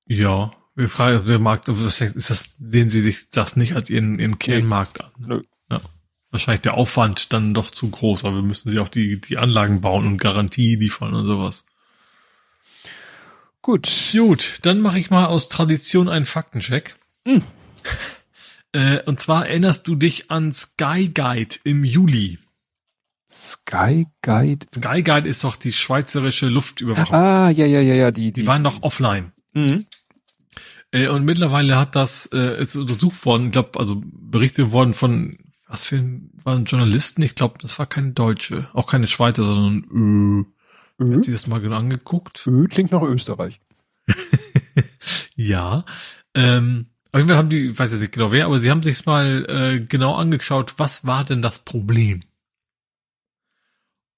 Ja, 0.09 0.51
wir 0.75 0.89
fragen, 0.89 1.27
der 1.27 1.39
Markt, 1.39 1.69
ist 1.69 2.31
das, 2.31 2.57
den 2.59 2.89
sie 2.89 3.01
sich 3.01 3.29
das 3.31 3.57
nicht 3.57 3.75
als 3.75 3.91
ihren, 3.91 4.19
ihren 4.19 4.39
Kernmarkt 4.39 5.03
an. 5.03 5.11
Nö. 5.19 5.43
Ja. 5.71 5.81
Wahrscheinlich 6.31 6.63
der 6.63 6.75
Aufwand 6.75 7.33
dann 7.33 7.53
doch 7.53 7.71
zu 7.71 7.91
groß, 7.91 8.25
aber 8.25 8.37
wir 8.37 8.43
müssen 8.43 8.71
sie 8.71 8.79
auch 8.79 8.89
die, 8.89 9.21
die 9.21 9.39
Anlagen 9.39 9.81
bauen 9.81 10.07
und 10.07 10.19
Garantie 10.19 10.77
liefern 10.77 11.15
und 11.15 11.27
sowas. 11.27 11.65
Gut. 13.61 13.91
Gut, 14.13 14.61
dann 14.63 14.81
mache 14.81 14.99
ich 14.99 15.11
mal 15.11 15.27
aus 15.27 15.49
Tradition 15.49 16.09
einen 16.09 16.25
Faktencheck. 16.25 16.97
Hm. 17.25 17.43
Äh, 18.73 19.03
und 19.05 19.19
zwar 19.19 19.49
erinnerst 19.49 19.89
du 19.89 19.95
dich 19.95 20.31
an 20.31 20.53
Sky 20.53 21.09
Guide 21.09 21.57
im 21.65 21.85
Juli. 21.85 22.39
Sky 23.31 24.07
Guide? 24.21 24.67
Sky 24.75 25.03
Guide 25.03 25.27
ist 25.27 25.43
doch 25.43 25.57
die 25.57 25.73
schweizerische 25.73 26.49
Luftüberwachung. 26.49 27.17
Ah, 27.17 27.49
ja, 27.49 27.65
ja, 27.65 27.81
ja, 27.81 27.95
ja, 27.95 28.11
die, 28.11 28.31
die, 28.31 28.43
die 28.43 28.47
waren 28.47 28.63
doch 28.63 28.83
offline. 28.83 29.33
Mhm. 29.55 29.87
Äh, 30.91 31.09
und 31.09 31.25
mittlerweile 31.25 31.79
hat 31.79 31.95
das 31.95 32.27
äh, 32.33 32.61
ist 32.61 32.77
untersucht 32.77 33.25
worden, 33.25 33.47
ich 33.47 33.53
glaube, 33.53 33.79
also 33.79 34.01
berichtet 34.05 34.73
worden 34.73 34.95
von 34.95 35.39
was 35.67 35.83
für 35.83 35.97
ein, 35.97 36.31
waren 36.45 36.65
Journalisten, 36.65 37.23
ich 37.23 37.35
glaube, 37.35 37.59
das 37.61 37.79
war 37.79 37.87
keine 37.87 38.13
Deutsche, 38.13 38.69
auch 38.73 38.87
keine 38.87 39.07
Schweizer, 39.07 39.45
sondern 39.45 40.47
äh, 40.99 41.05
äh. 41.05 41.17
hat 41.17 41.25
sie 41.25 41.33
das 41.33 41.47
mal 41.47 41.61
genau 41.61 41.77
angeguckt? 41.77 42.47
Ö 42.47 42.67
klingt 42.69 42.91
nach 42.91 43.03
Österreich. 43.03 43.61
ja. 45.37 45.85
Ähm, 46.35 46.87
auf 47.13 47.19
jeden 47.19 47.29
Fall 47.29 47.37
haben 47.37 47.51
die, 47.51 47.71
ich 47.71 47.79
weiß 47.79 47.93
jetzt 47.93 48.01
nicht 48.01 48.13
genau 48.13 48.33
wer, 48.33 48.47
aber 48.47 48.61
sie 48.61 48.71
haben 48.71 48.83
sich 48.83 49.05
mal 49.05 49.47
äh, 49.49 49.81
genau 49.81 50.15
angeschaut, 50.15 50.75
was 50.79 51.07
war 51.07 51.25
denn 51.25 51.43
das 51.43 51.61
Problem? 51.61 52.21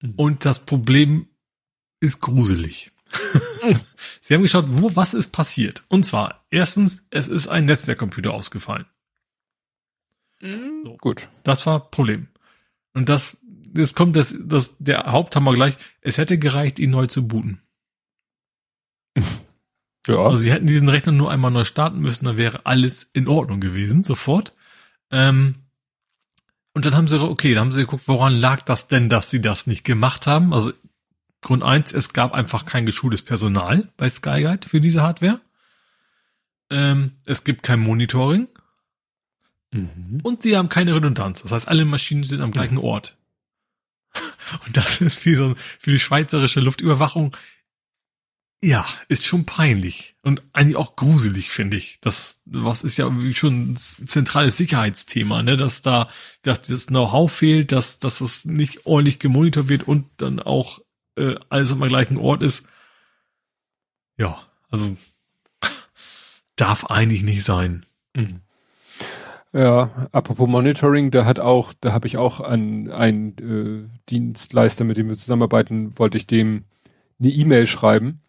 Mhm. 0.01 0.15
Und 0.17 0.45
das 0.45 0.65
Problem 0.65 1.29
ist 2.01 2.21
gruselig. 2.21 2.93
Sie 4.21 4.35
haben 4.35 4.43
geschaut, 4.43 4.67
wo 4.69 4.95
was 4.97 5.15
ist 5.15 5.31
passiert. 5.31 5.85
Und 5.89 6.05
zwar, 6.05 6.45
erstens, 6.51 7.07
es 7.11 7.29
ist 7.29 7.49
ein 7.49 7.65
Netzwerkcomputer 7.65 8.33
ausgefallen. 8.33 8.87
Mhm. 10.41 10.83
So. 10.85 10.97
Gut. 10.97 11.29
Das 11.45 11.67
war 11.67 11.91
Problem. 11.91 12.29
Und 12.95 13.09
das, 13.09 13.37
das 13.43 13.95
kommt 13.95 14.17
das, 14.17 14.35
das, 14.39 14.77
der 14.79 15.07
Haupthammer 15.07 15.55
gleich. 15.55 15.77
Es 16.01 16.19
hätte 16.19 16.39
gereicht, 16.39 16.79
ihn 16.79 16.91
neu 16.91 17.07
zu 17.07 17.27
booten. 17.27 17.61
ja. 20.07 20.17
Also 20.17 20.37
sie 20.39 20.53
hätten 20.53 20.67
diesen 20.67 20.89
Rechner 20.89 21.13
nur 21.13 21.31
einmal 21.31 21.51
neu 21.51 21.65
starten 21.65 22.01
müssen, 22.01 22.25
dann 22.25 22.37
wäre 22.37 22.67
alles 22.67 23.11
in 23.13 23.29
Ordnung 23.29 23.61
gewesen, 23.61 24.03
sofort. 24.03 24.55
Ähm, 25.11 25.57
und 26.73 26.87
dann 26.87 26.95
haben 26.95 27.09
sie, 27.09 27.21
okay, 27.21 27.55
dann 27.55 27.65
haben 27.65 27.73
sie 27.73 27.81
geguckt, 27.81 28.07
woran 28.07 28.35
lag 28.35 28.63
das 28.63 28.87
denn, 28.87 29.09
dass 29.09 29.31
sie 29.31 29.41
das 29.41 29.67
nicht 29.67 29.85
gemacht 29.85 30.27
haben? 30.27 30.55
Also 30.55 30.73
Grund 31.41 31.63
eins, 31.63 31.93
es 31.93 32.13
gab 32.13 32.35
einfach 32.35 32.67
kein 32.67 32.87
geschultes 32.87 33.23
Personal 33.23 33.91
bei 33.97 34.11
Skyguide 34.11 34.69
für 34.69 34.81
diese 34.81 35.03
Hardware. 35.03 35.41
Ähm, 36.71 37.13
es 37.25 37.45
gibt 37.45 37.63
kein 37.63 37.81
Monitoring. 37.81 38.49
Mhm. 39.73 40.21
Und 40.23 40.43
sie 40.43 40.57
haben 40.57 40.69
keine 40.69 40.95
Redundanz. 40.95 41.43
Das 41.43 41.53
heißt, 41.53 41.69
alle 41.69 41.85
Maschinen 41.85 42.23
sind 42.23 42.41
am 42.41 42.51
gleichen 42.53 42.75
mhm. 42.75 42.85
Ort. 42.85 43.17
Und 44.67 44.77
das 44.77 45.01
ist 45.01 45.25
wie 45.25 45.35
so 45.35 45.55
für 45.79 45.93
die 45.93 45.99
schweizerische 45.99 46.61
Luftüberwachung. 46.61 47.37
Ja, 48.63 48.87
ist 49.09 49.25
schon 49.25 49.47
peinlich 49.47 50.17
und 50.23 50.43
eigentlich 50.53 50.77
auch 50.77 50.95
gruselig, 50.95 51.49
finde 51.51 51.79
ich. 51.79 51.99
Das, 52.03 52.43
was 52.45 52.83
ist 52.85 52.99
ja 52.99 53.11
schon 53.33 53.73
ein 53.73 53.77
zentrales 53.79 54.59
Sicherheitsthema, 54.59 55.43
ne, 55.43 55.57
dass 55.57 55.81
da, 55.81 56.11
dass 56.43 56.61
das 56.61 56.89
Know-how 56.89 57.33
fehlt, 57.33 57.73
dass, 57.73 58.01
dass 58.01 58.21
es 58.21 58.45
nicht 58.45 58.85
ordentlich 58.85 59.19
gemonitort 59.19 59.71
wird 59.71 59.89
und 59.89 60.11
dann 60.19 60.41
auch 60.41 60.81
äh, 61.21 61.37
alles 61.49 61.73
am 61.73 61.81
gleichen 61.81 62.17
Ort 62.17 62.43
ist. 62.43 62.69
Ja, 64.17 64.39
also 64.71 64.97
darf 66.57 66.87
eigentlich 66.87 67.23
nicht 67.23 67.45
sein. 67.45 67.85
Mhm. 68.15 68.41
Ja, 69.53 70.09
apropos 70.13 70.49
Monitoring, 70.49 71.11
da 71.11 71.25
hat 71.25 71.41
auch, 71.41 71.73
da 71.81 71.93
habe 71.93 72.07
ich 72.07 72.17
auch 72.17 72.41
an 72.41 72.91
einen 72.91 73.37
äh, 73.39 73.89
Dienstleister, 74.09 74.85
mit 74.85 74.97
dem 74.97 75.09
wir 75.09 75.17
zusammenarbeiten, 75.17 75.99
wollte 75.99 76.19
ich 76.19 76.27
dem 76.27 76.65
eine 77.19 77.31
E-Mail 77.31 77.67
schreiben. 77.67 78.21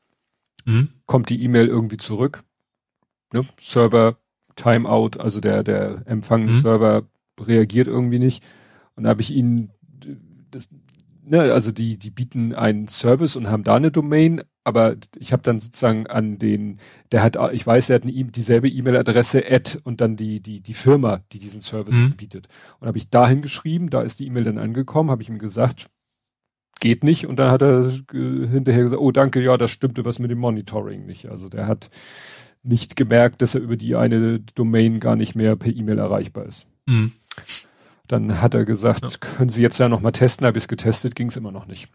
Mhm. 0.65 0.89
Kommt 1.05 1.29
die 1.29 1.43
E-Mail 1.43 1.67
irgendwie 1.67 1.97
zurück? 1.97 2.43
Ne? 3.33 3.45
Server 3.59 4.17
Timeout, 4.55 5.19
also 5.19 5.39
der 5.39 5.63
der 5.63 6.03
Empfang-Server 6.05 7.01
mhm. 7.01 7.45
reagiert 7.45 7.87
irgendwie 7.87 8.19
nicht. 8.19 8.43
Und 8.95 9.03
da 9.03 9.09
habe 9.09 9.21
ich 9.21 9.31
ihnen 9.31 9.71
das, 10.49 10.69
ne, 11.31 11.53
also 11.53 11.71
die, 11.71 11.97
die 11.97 12.11
bieten 12.11 12.53
einen 12.53 12.87
Service 12.87 13.35
und 13.35 13.49
haben 13.49 13.63
da 13.63 13.75
eine 13.75 13.89
Domain, 13.89 14.41
aber 14.63 14.95
ich 15.17 15.31
habe 15.31 15.41
dann 15.41 15.59
sozusagen 15.59 16.05
an 16.05 16.37
den, 16.37 16.77
der 17.11 17.23
hat, 17.23 17.37
ich 17.53 17.65
weiß, 17.65 17.89
er 17.89 17.95
hat 17.95 18.03
eine, 18.03 18.11
dieselbe 18.11 18.69
E-Mail-Adresse 18.69 19.43
at 19.49 19.79
und 19.83 20.01
dann 20.01 20.17
die 20.17 20.41
die 20.41 20.61
die 20.61 20.73
Firma, 20.73 21.21
die 21.31 21.39
diesen 21.39 21.61
Service 21.61 21.95
mhm. 21.95 22.11
bietet. 22.11 22.47
Und 22.79 22.87
habe 22.87 22.97
ich 22.97 23.09
dahin 23.09 23.41
geschrieben, 23.41 23.89
da 23.89 24.01
ist 24.01 24.19
die 24.19 24.27
E-Mail 24.27 24.43
dann 24.43 24.57
angekommen, 24.57 25.09
habe 25.09 25.23
ich 25.23 25.29
ihm 25.29 25.39
gesagt, 25.39 25.87
geht 26.81 27.03
nicht. 27.03 27.25
Und 27.25 27.37
dann 27.37 27.49
hat 27.49 27.61
er 27.61 27.89
hinterher 28.11 28.83
gesagt, 28.83 29.01
oh 29.01 29.11
danke, 29.11 29.41
ja, 29.41 29.55
das 29.55 29.71
stimmte 29.71 30.03
was 30.03 30.19
mit 30.19 30.31
dem 30.31 30.39
Monitoring 30.39 31.05
nicht. 31.05 31.27
Also 31.27 31.47
der 31.47 31.65
hat 31.65 31.89
nicht 32.61 32.95
gemerkt, 32.95 33.41
dass 33.41 33.55
er 33.55 33.61
über 33.61 33.77
die 33.77 33.95
eine 33.95 34.39
Domain 34.39 34.99
gar 34.99 35.15
nicht 35.15 35.35
mehr 35.35 35.55
per 35.55 35.73
E-Mail 35.73 35.97
erreichbar 35.97 36.45
ist. 36.45 36.67
Mhm. 36.85 37.13
Dann 38.07 38.41
hat 38.41 38.53
er 38.53 38.65
gesagt, 38.65 39.03
ja. 39.03 39.09
können 39.19 39.49
Sie 39.49 39.61
jetzt 39.61 39.77
ja 39.77 39.89
noch 39.89 40.01
mal 40.01 40.11
testen, 40.11 40.45
habe 40.45 40.57
ich 40.57 40.65
es 40.65 40.67
getestet, 40.67 41.15
ging 41.15 41.27
es 41.27 41.37
immer 41.37 41.51
noch 41.51 41.67
nicht. 41.67 41.89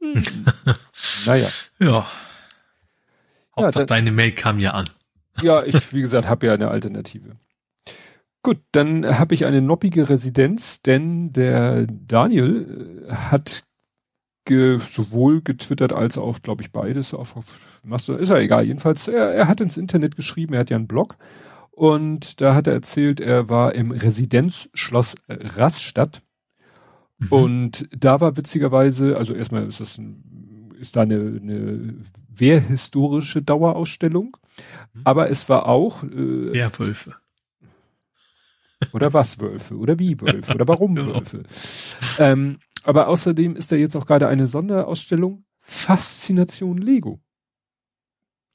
Naja. 1.26 1.48
Ja. 1.78 2.06
Hauptsache 3.54 3.82
ja, 3.82 3.86
deine 3.86 4.12
Mail 4.12 4.32
kam 4.32 4.58
ja 4.58 4.72
an. 4.72 4.88
Ja, 5.42 5.62
ich, 5.62 5.92
wie 5.92 6.00
gesagt, 6.00 6.28
habe 6.28 6.46
ja 6.46 6.54
eine 6.54 6.68
Alternative. 6.68 7.36
Gut, 8.42 8.58
dann 8.72 9.18
habe 9.18 9.34
ich 9.34 9.44
eine 9.46 9.60
noppige 9.60 10.08
Residenz, 10.08 10.80
denn 10.80 11.32
der 11.32 11.86
Daniel 11.86 13.06
äh, 13.08 13.14
hat 13.14 13.64
ge, 14.46 14.78
sowohl 14.78 15.42
getwittert 15.42 15.92
als 15.92 16.16
auch, 16.16 16.40
glaube 16.40 16.62
ich, 16.62 16.72
beides 16.72 17.12
auf, 17.12 17.36
auf 17.36 17.80
Master, 17.82 18.18
ist 18.18 18.30
ja 18.30 18.38
egal. 18.38 18.64
Jedenfalls, 18.64 19.08
er, 19.08 19.34
er 19.34 19.46
hat 19.48 19.60
ins 19.60 19.76
Internet 19.76 20.16
geschrieben, 20.16 20.54
er 20.54 20.60
hat 20.60 20.70
ja 20.70 20.76
einen 20.76 20.88
Blog 20.88 21.18
und 21.80 22.42
da 22.42 22.54
hat 22.54 22.66
er 22.66 22.74
erzählt, 22.74 23.20
er 23.20 23.48
war 23.48 23.74
im 23.74 23.90
Residenzschloss 23.90 25.14
Rastatt 25.30 26.20
mhm. 27.16 27.28
und 27.32 27.88
da 27.90 28.20
war 28.20 28.36
witzigerweise, 28.36 29.16
also 29.16 29.32
erstmal 29.32 29.66
ist 29.66 29.80
das 29.80 29.96
ein, 29.96 30.74
ist 30.78 30.96
da 30.96 31.00
eine, 31.00 31.14
eine 31.14 31.94
wehrhistorische 32.28 33.40
Dauerausstellung, 33.40 34.36
mhm. 34.92 35.00
aber 35.04 35.30
es 35.30 35.48
war 35.48 35.64
auch 35.64 36.02
äh, 36.02 36.52
Wehrwölfe. 36.52 37.14
Oder 38.92 39.14
was 39.14 39.40
Wölfe? 39.40 39.74
Oder 39.78 39.98
wie 39.98 40.20
Wölfe? 40.20 40.52
Oder 40.52 40.68
warum 40.68 40.94
genau. 40.96 41.14
Wölfe? 41.14 41.44
Ähm, 42.18 42.58
aber 42.82 43.08
außerdem 43.08 43.56
ist 43.56 43.72
da 43.72 43.76
jetzt 43.76 43.96
auch 43.96 44.04
gerade 44.04 44.28
eine 44.28 44.48
Sonderausstellung 44.48 45.46
Faszination 45.62 46.76
Lego. 46.76 47.22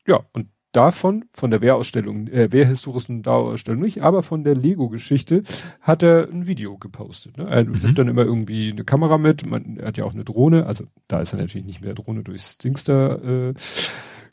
Ja, 0.05 0.19
und 0.33 0.49
davon, 0.75 1.25
von 1.31 1.51
der 1.51 1.61
Wehrausstellung, 1.61 2.27
äh, 2.27 2.51
Wehrhistorischen 2.51 3.23
Dauerausstellung 3.23 3.81
nicht, 3.81 4.01
aber 4.01 4.23
von 4.23 4.43
der 4.43 4.55
Lego-Geschichte 4.55 5.43
hat 5.81 6.03
er 6.03 6.29
ein 6.29 6.47
Video 6.47 6.77
gepostet. 6.77 7.37
Ne? 7.37 7.47
Er 7.49 7.63
mhm. 7.63 7.73
nimmt 7.73 7.97
dann 7.97 8.07
immer 8.07 8.23
irgendwie 8.23 8.71
eine 8.71 8.83
Kamera 8.83 9.17
mit, 9.17 9.45
man, 9.45 9.77
er 9.77 9.87
hat 9.87 9.97
ja 9.97 10.05
auch 10.05 10.13
eine 10.13 10.23
Drohne, 10.23 10.65
also 10.65 10.85
da 11.07 11.19
ist 11.19 11.33
er 11.33 11.39
natürlich 11.39 11.65
nicht 11.65 11.83
mehr 11.83 11.93
Drohne 11.93 12.23
durchs 12.23 12.57
Dingster 12.57 13.49
äh, 13.49 13.53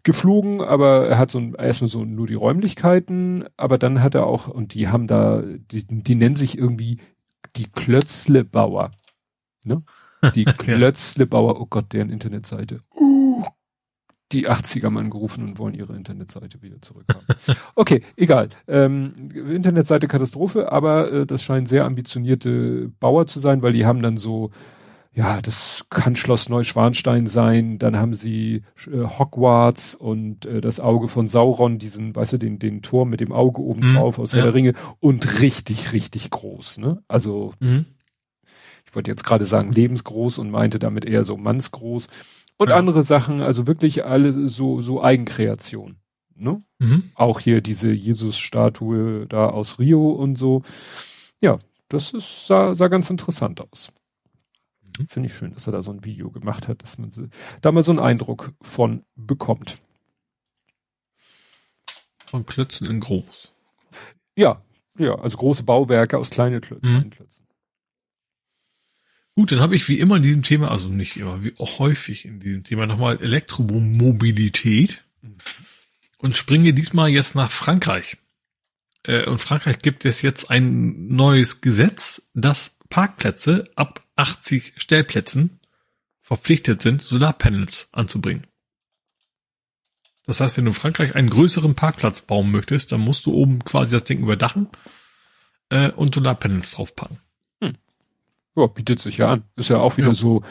geflogen, 0.02 0.60
aber 0.60 1.06
er 1.06 1.18
hat 1.18 1.30
so 1.30 1.38
ein, 1.38 1.54
erstmal 1.54 1.88
so 1.88 2.04
nur 2.04 2.26
die 2.26 2.34
Räumlichkeiten, 2.34 3.44
aber 3.56 3.78
dann 3.78 4.02
hat 4.02 4.14
er 4.14 4.26
auch, 4.26 4.48
und 4.48 4.74
die 4.74 4.88
haben 4.88 5.06
da, 5.06 5.42
die, 5.42 5.86
die 5.86 6.14
nennen 6.14 6.34
sich 6.34 6.58
irgendwie 6.58 6.98
die 7.56 7.66
Klötzlebauer. 7.70 8.90
Ne? 9.64 9.82
Die 10.36 10.44
Klötzlebauer, 10.44 11.60
oh 11.60 11.66
Gott, 11.68 11.92
deren 11.92 12.08
Internetseite. 12.08 12.78
Uh, 12.94 13.21
die 14.32 14.48
80er 14.48 14.90
mal 14.90 15.00
angerufen 15.00 15.44
und 15.44 15.58
wollen 15.58 15.74
ihre 15.74 15.94
Internetseite 15.94 16.62
wieder 16.62 16.80
zurückhaben. 16.80 17.26
okay, 17.74 18.02
egal. 18.16 18.48
Ähm, 18.66 19.14
Internetseite 19.32 20.08
Katastrophe, 20.08 20.72
aber 20.72 21.12
äh, 21.12 21.26
das 21.26 21.42
scheinen 21.42 21.66
sehr 21.66 21.84
ambitionierte 21.84 22.90
Bauer 23.00 23.26
zu 23.26 23.40
sein, 23.40 23.62
weil 23.62 23.72
die 23.72 23.86
haben 23.86 24.02
dann 24.02 24.16
so, 24.16 24.50
ja, 25.12 25.40
das 25.40 25.84
kann 25.90 26.16
Schloss 26.16 26.48
Neuschwanstein 26.48 27.26
sein, 27.26 27.78
dann 27.78 27.96
haben 27.96 28.14
sie 28.14 28.62
äh, 28.86 29.04
Hogwarts 29.18 29.94
und 29.94 30.46
äh, 30.46 30.60
das 30.60 30.80
Auge 30.80 31.08
von 31.08 31.28
Sauron, 31.28 31.78
diesen, 31.78 32.16
weißt 32.16 32.34
du, 32.34 32.38
den, 32.38 32.58
den 32.58 32.82
Turm 32.82 33.10
mit 33.10 33.20
dem 33.20 33.32
Auge 33.32 33.60
oben 33.60 33.90
mhm, 33.90 33.94
drauf 33.96 34.18
aus 34.18 34.32
ja. 34.32 34.42
der 34.42 34.54
Ringe 34.54 34.74
und 35.00 35.40
richtig, 35.40 35.92
richtig 35.92 36.30
groß, 36.30 36.78
ne? 36.78 37.02
Also 37.08 37.54
mhm 37.60 37.86
ich 38.92 38.96
wollte 38.96 39.10
jetzt 39.10 39.24
gerade 39.24 39.46
sagen 39.46 39.72
lebensgroß 39.72 40.36
und 40.36 40.50
meinte 40.50 40.78
damit 40.78 41.06
eher 41.06 41.24
so 41.24 41.38
mannsgroß 41.38 42.08
und 42.56 42.68
ja. 42.68 42.76
andere 42.76 43.02
Sachen, 43.02 43.40
also 43.40 43.66
wirklich 43.66 44.04
alle 44.04 44.48
so, 44.48 44.80
so 44.80 45.02
Eigenkreation. 45.02 45.96
Ne? 46.34 46.58
Mhm. 46.78 47.10
Auch 47.14 47.40
hier 47.40 47.60
diese 47.60 47.90
Jesus-Statue 47.90 49.26
da 49.26 49.48
aus 49.48 49.78
Rio 49.78 50.10
und 50.10 50.36
so. 50.36 50.62
Ja, 51.40 51.58
das 51.88 52.12
ist, 52.12 52.46
sah, 52.46 52.74
sah 52.74 52.88
ganz 52.88 53.10
interessant 53.10 53.60
aus. 53.60 53.92
Mhm. 54.98 55.06
Finde 55.06 55.26
ich 55.28 55.34
schön, 55.34 55.54
dass 55.54 55.66
er 55.66 55.72
da 55.72 55.82
so 55.82 55.92
ein 55.92 56.04
Video 56.04 56.30
gemacht 56.30 56.68
hat, 56.68 56.82
dass 56.82 56.98
man 56.98 57.12
da 57.60 57.72
mal 57.72 57.82
so 57.82 57.92
einen 57.92 58.00
Eindruck 58.00 58.52
von 58.60 59.04
bekommt. 59.14 59.78
Von 62.26 62.46
Klötzen 62.46 62.88
in 62.88 63.00
groß. 63.00 63.54
Ja, 64.36 64.62
ja, 64.98 65.14
also 65.16 65.36
große 65.36 65.64
Bauwerke 65.64 66.18
aus 66.18 66.30
kleinen 66.30 66.60
Klötzen. 66.60 66.94
Mhm. 66.94 67.10
Gut, 69.34 69.50
dann 69.50 69.60
habe 69.60 69.74
ich 69.76 69.88
wie 69.88 69.98
immer 69.98 70.16
in 70.16 70.22
diesem 70.22 70.42
Thema, 70.42 70.70
also 70.70 70.88
nicht 70.88 71.16
immer, 71.16 71.42
wie 71.42 71.54
auch 71.58 71.78
häufig 71.78 72.26
in 72.26 72.38
diesem 72.38 72.64
Thema 72.64 72.86
nochmal 72.86 73.20
Elektromobilität 73.20 75.02
und 76.18 76.36
springe 76.36 76.74
diesmal 76.74 77.08
jetzt 77.08 77.34
nach 77.34 77.50
Frankreich. 77.50 78.18
Äh, 79.04 79.24
und 79.26 79.38
Frankreich 79.38 79.78
gibt 79.78 80.04
es 80.04 80.20
jetzt 80.20 80.50
ein 80.50 81.08
neues 81.08 81.62
Gesetz, 81.62 82.30
dass 82.34 82.78
Parkplätze 82.90 83.64
ab 83.74 84.06
80 84.16 84.74
Stellplätzen 84.76 85.60
verpflichtet 86.20 86.82
sind, 86.82 87.00
Solarpanels 87.00 87.88
anzubringen. 87.92 88.46
Das 90.24 90.40
heißt, 90.40 90.56
wenn 90.56 90.66
du 90.66 90.70
in 90.70 90.74
Frankreich 90.74 91.14
einen 91.14 91.30
größeren 91.30 91.74
Parkplatz 91.74 92.20
bauen 92.22 92.50
möchtest, 92.50 92.92
dann 92.92 93.00
musst 93.00 93.26
du 93.26 93.32
oben 93.32 93.64
quasi 93.64 93.92
das 93.92 94.04
Ding 94.04 94.20
überdachen 94.20 94.68
äh, 95.70 95.90
und 95.90 96.14
Solarpanels 96.14 96.72
draufpacken. 96.72 97.18
Ja, 98.56 98.66
bietet 98.66 99.00
sich 99.00 99.18
ja 99.18 99.30
an. 99.30 99.44
Ist 99.56 99.70
ja 99.70 99.78
auch 99.78 99.96
wieder 99.96 100.08
ja. 100.08 100.14
so, 100.14 100.42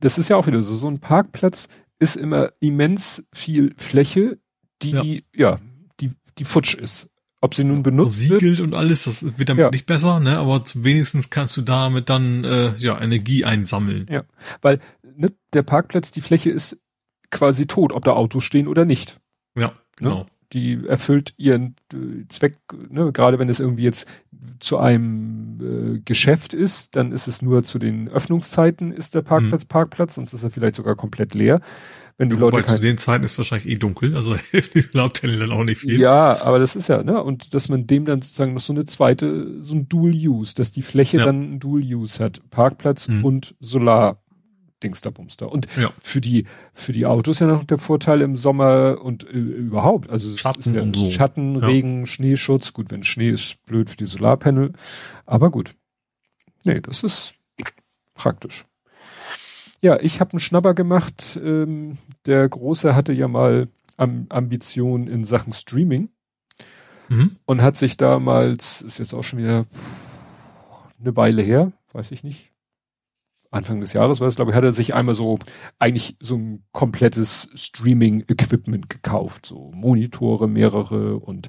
das 0.00 0.18
ist 0.18 0.28
ja 0.28 0.36
auch 0.36 0.46
wieder 0.46 0.62
so, 0.62 0.74
so 0.76 0.88
ein 0.88 1.00
Parkplatz 1.00 1.68
ist 1.98 2.16
immer 2.16 2.52
immens 2.60 3.24
viel 3.32 3.74
Fläche, 3.76 4.38
die, 4.82 5.24
ja, 5.34 5.50
ja 5.52 5.60
die, 6.00 6.12
die 6.38 6.44
futsch 6.44 6.74
ist. 6.74 7.08
Ob 7.40 7.54
sie 7.54 7.64
nun 7.64 7.82
benutzt 7.82 8.20
Siegelt 8.20 8.42
wird. 8.42 8.60
und 8.60 8.74
alles, 8.74 9.04
das 9.04 9.22
wird 9.38 9.50
damit 9.50 9.60
ja. 9.60 9.70
nicht 9.70 9.84
besser, 9.84 10.18
ne? 10.18 10.38
Aber 10.38 10.62
wenigstens 10.74 11.28
kannst 11.28 11.54
du 11.58 11.62
damit 11.62 12.08
dann 12.08 12.42
äh, 12.44 12.74
ja 12.76 12.98
Energie 12.98 13.44
einsammeln. 13.44 14.06
Ja, 14.10 14.24
weil 14.62 14.80
ne, 15.02 15.30
der 15.52 15.62
Parkplatz, 15.62 16.10
die 16.10 16.22
Fläche 16.22 16.48
ist 16.48 16.80
quasi 17.30 17.66
tot, 17.66 17.92
ob 17.92 18.04
da 18.04 18.12
Autos 18.12 18.44
stehen 18.44 18.66
oder 18.66 18.86
nicht. 18.86 19.20
Ja, 19.56 19.68
ne? 19.68 19.74
genau. 19.96 20.18
Ne? 20.20 20.26
Die 20.54 20.86
erfüllt 20.86 21.34
ihren 21.36 21.74
äh, 21.92 22.26
Zweck, 22.28 22.58
ne? 22.88 23.12
gerade 23.12 23.38
wenn 23.38 23.50
es 23.50 23.60
irgendwie 23.60 23.82
jetzt 23.82 24.08
zu 24.60 24.78
einem 24.78 25.94
äh, 25.96 25.98
Geschäft 26.04 26.54
ist, 26.54 26.96
dann 26.96 27.12
ist 27.12 27.28
es 27.28 27.42
nur 27.42 27.64
zu 27.64 27.78
den 27.78 28.08
Öffnungszeiten 28.08 28.92
ist 28.92 29.14
der 29.14 29.22
Parkplatz 29.22 29.64
mhm. 29.64 29.68
Parkplatz, 29.68 30.14
sonst 30.14 30.32
ist 30.32 30.42
er 30.42 30.50
vielleicht 30.50 30.76
sogar 30.76 30.96
komplett 30.96 31.34
leer. 31.34 31.60
Wenn 32.16 32.28
die 32.28 32.36
ja, 32.36 32.42
Leute 32.42 32.64
zu 32.64 32.78
den 32.78 32.96
Zeiten 32.96 33.24
ist 33.24 33.36
wahrscheinlich 33.38 33.68
eh 33.68 33.76
dunkel, 33.76 34.14
also 34.14 34.36
hilft 34.50 34.74
die 34.74 34.84
Lautpelle 34.92 35.36
dann 35.36 35.50
auch 35.50 35.64
nicht 35.64 35.80
viel. 35.80 35.98
Ja, 35.98 36.42
aber 36.42 36.60
das 36.60 36.76
ist 36.76 36.88
ja, 36.88 37.02
ne, 37.02 37.22
und 37.22 37.54
dass 37.54 37.68
man 37.68 37.86
dem 37.86 38.04
dann 38.04 38.22
sozusagen 38.22 38.54
noch 38.54 38.60
so 38.60 38.72
eine 38.72 38.84
zweite, 38.84 39.62
so 39.62 39.74
ein 39.74 39.88
Dual 39.88 40.12
Use, 40.12 40.54
dass 40.54 40.70
die 40.70 40.82
Fläche 40.82 41.18
ja. 41.18 41.24
dann 41.24 41.54
ein 41.54 41.60
Dual 41.60 41.82
Use 41.82 42.22
hat, 42.22 42.40
Parkplatz 42.50 43.08
mhm. 43.08 43.24
und 43.24 43.54
Solar 43.58 44.18
Dingsterbumster. 44.84 45.50
Und 45.50 45.66
ja. 45.76 45.92
für 45.98 46.20
die 46.20 46.46
für 46.72 46.92
die 46.92 47.06
Autos 47.06 47.40
ja 47.40 47.46
noch 47.46 47.64
der 47.64 47.78
Vorteil 47.78 48.20
im 48.20 48.36
Sommer 48.36 48.98
und 49.02 49.24
äh, 49.24 49.36
überhaupt. 49.36 50.10
Also 50.10 50.36
Schatten 50.36 50.74
ja 50.74 50.82
und 50.82 50.94
so. 50.94 51.10
Schatten, 51.10 51.58
ja. 51.58 51.66
Regen, 51.66 52.06
Schneeschutz. 52.06 52.72
Gut, 52.72 52.90
wenn 52.90 53.02
Schnee 53.02 53.30
ist, 53.30 53.56
blöd 53.66 53.90
für 53.90 53.96
die 53.96 54.06
Solarpanel. 54.06 54.72
Aber 55.26 55.50
gut. 55.50 55.74
Nee, 56.64 56.80
das 56.80 57.02
ist 57.02 57.34
praktisch. 58.14 58.66
Ja, 59.80 60.00
ich 60.00 60.20
habe 60.20 60.32
einen 60.32 60.40
Schnapper 60.40 60.72
gemacht. 60.72 61.38
Ähm, 61.42 61.98
der 62.24 62.48
Große 62.48 62.94
hatte 62.94 63.12
ja 63.12 63.28
mal 63.28 63.68
Am 63.96 64.26
Ambitionen 64.30 65.08
in 65.08 65.24
Sachen 65.24 65.52
Streaming 65.52 66.08
mhm. 67.08 67.36
und 67.44 67.62
hat 67.62 67.76
sich 67.76 67.96
damals, 67.96 68.80
ist 68.80 68.98
jetzt 68.98 69.14
auch 69.14 69.22
schon 69.22 69.40
wieder 69.40 69.66
eine 70.98 71.16
Weile 71.16 71.42
her, 71.42 71.72
weiß 71.92 72.10
ich 72.12 72.24
nicht, 72.24 72.50
Anfang 73.54 73.80
des 73.80 73.92
Jahres 73.92 74.20
war 74.20 74.28
es, 74.28 74.36
glaube 74.36 74.50
ich, 74.50 74.56
hat 74.56 74.64
er 74.64 74.72
sich 74.72 74.94
einmal 74.94 75.14
so 75.14 75.38
eigentlich 75.78 76.16
so 76.20 76.36
ein 76.36 76.64
komplettes 76.72 77.48
Streaming-Equipment 77.54 78.88
gekauft. 78.88 79.46
So 79.46 79.70
Monitore, 79.74 80.48
mehrere 80.48 81.18
und 81.18 81.48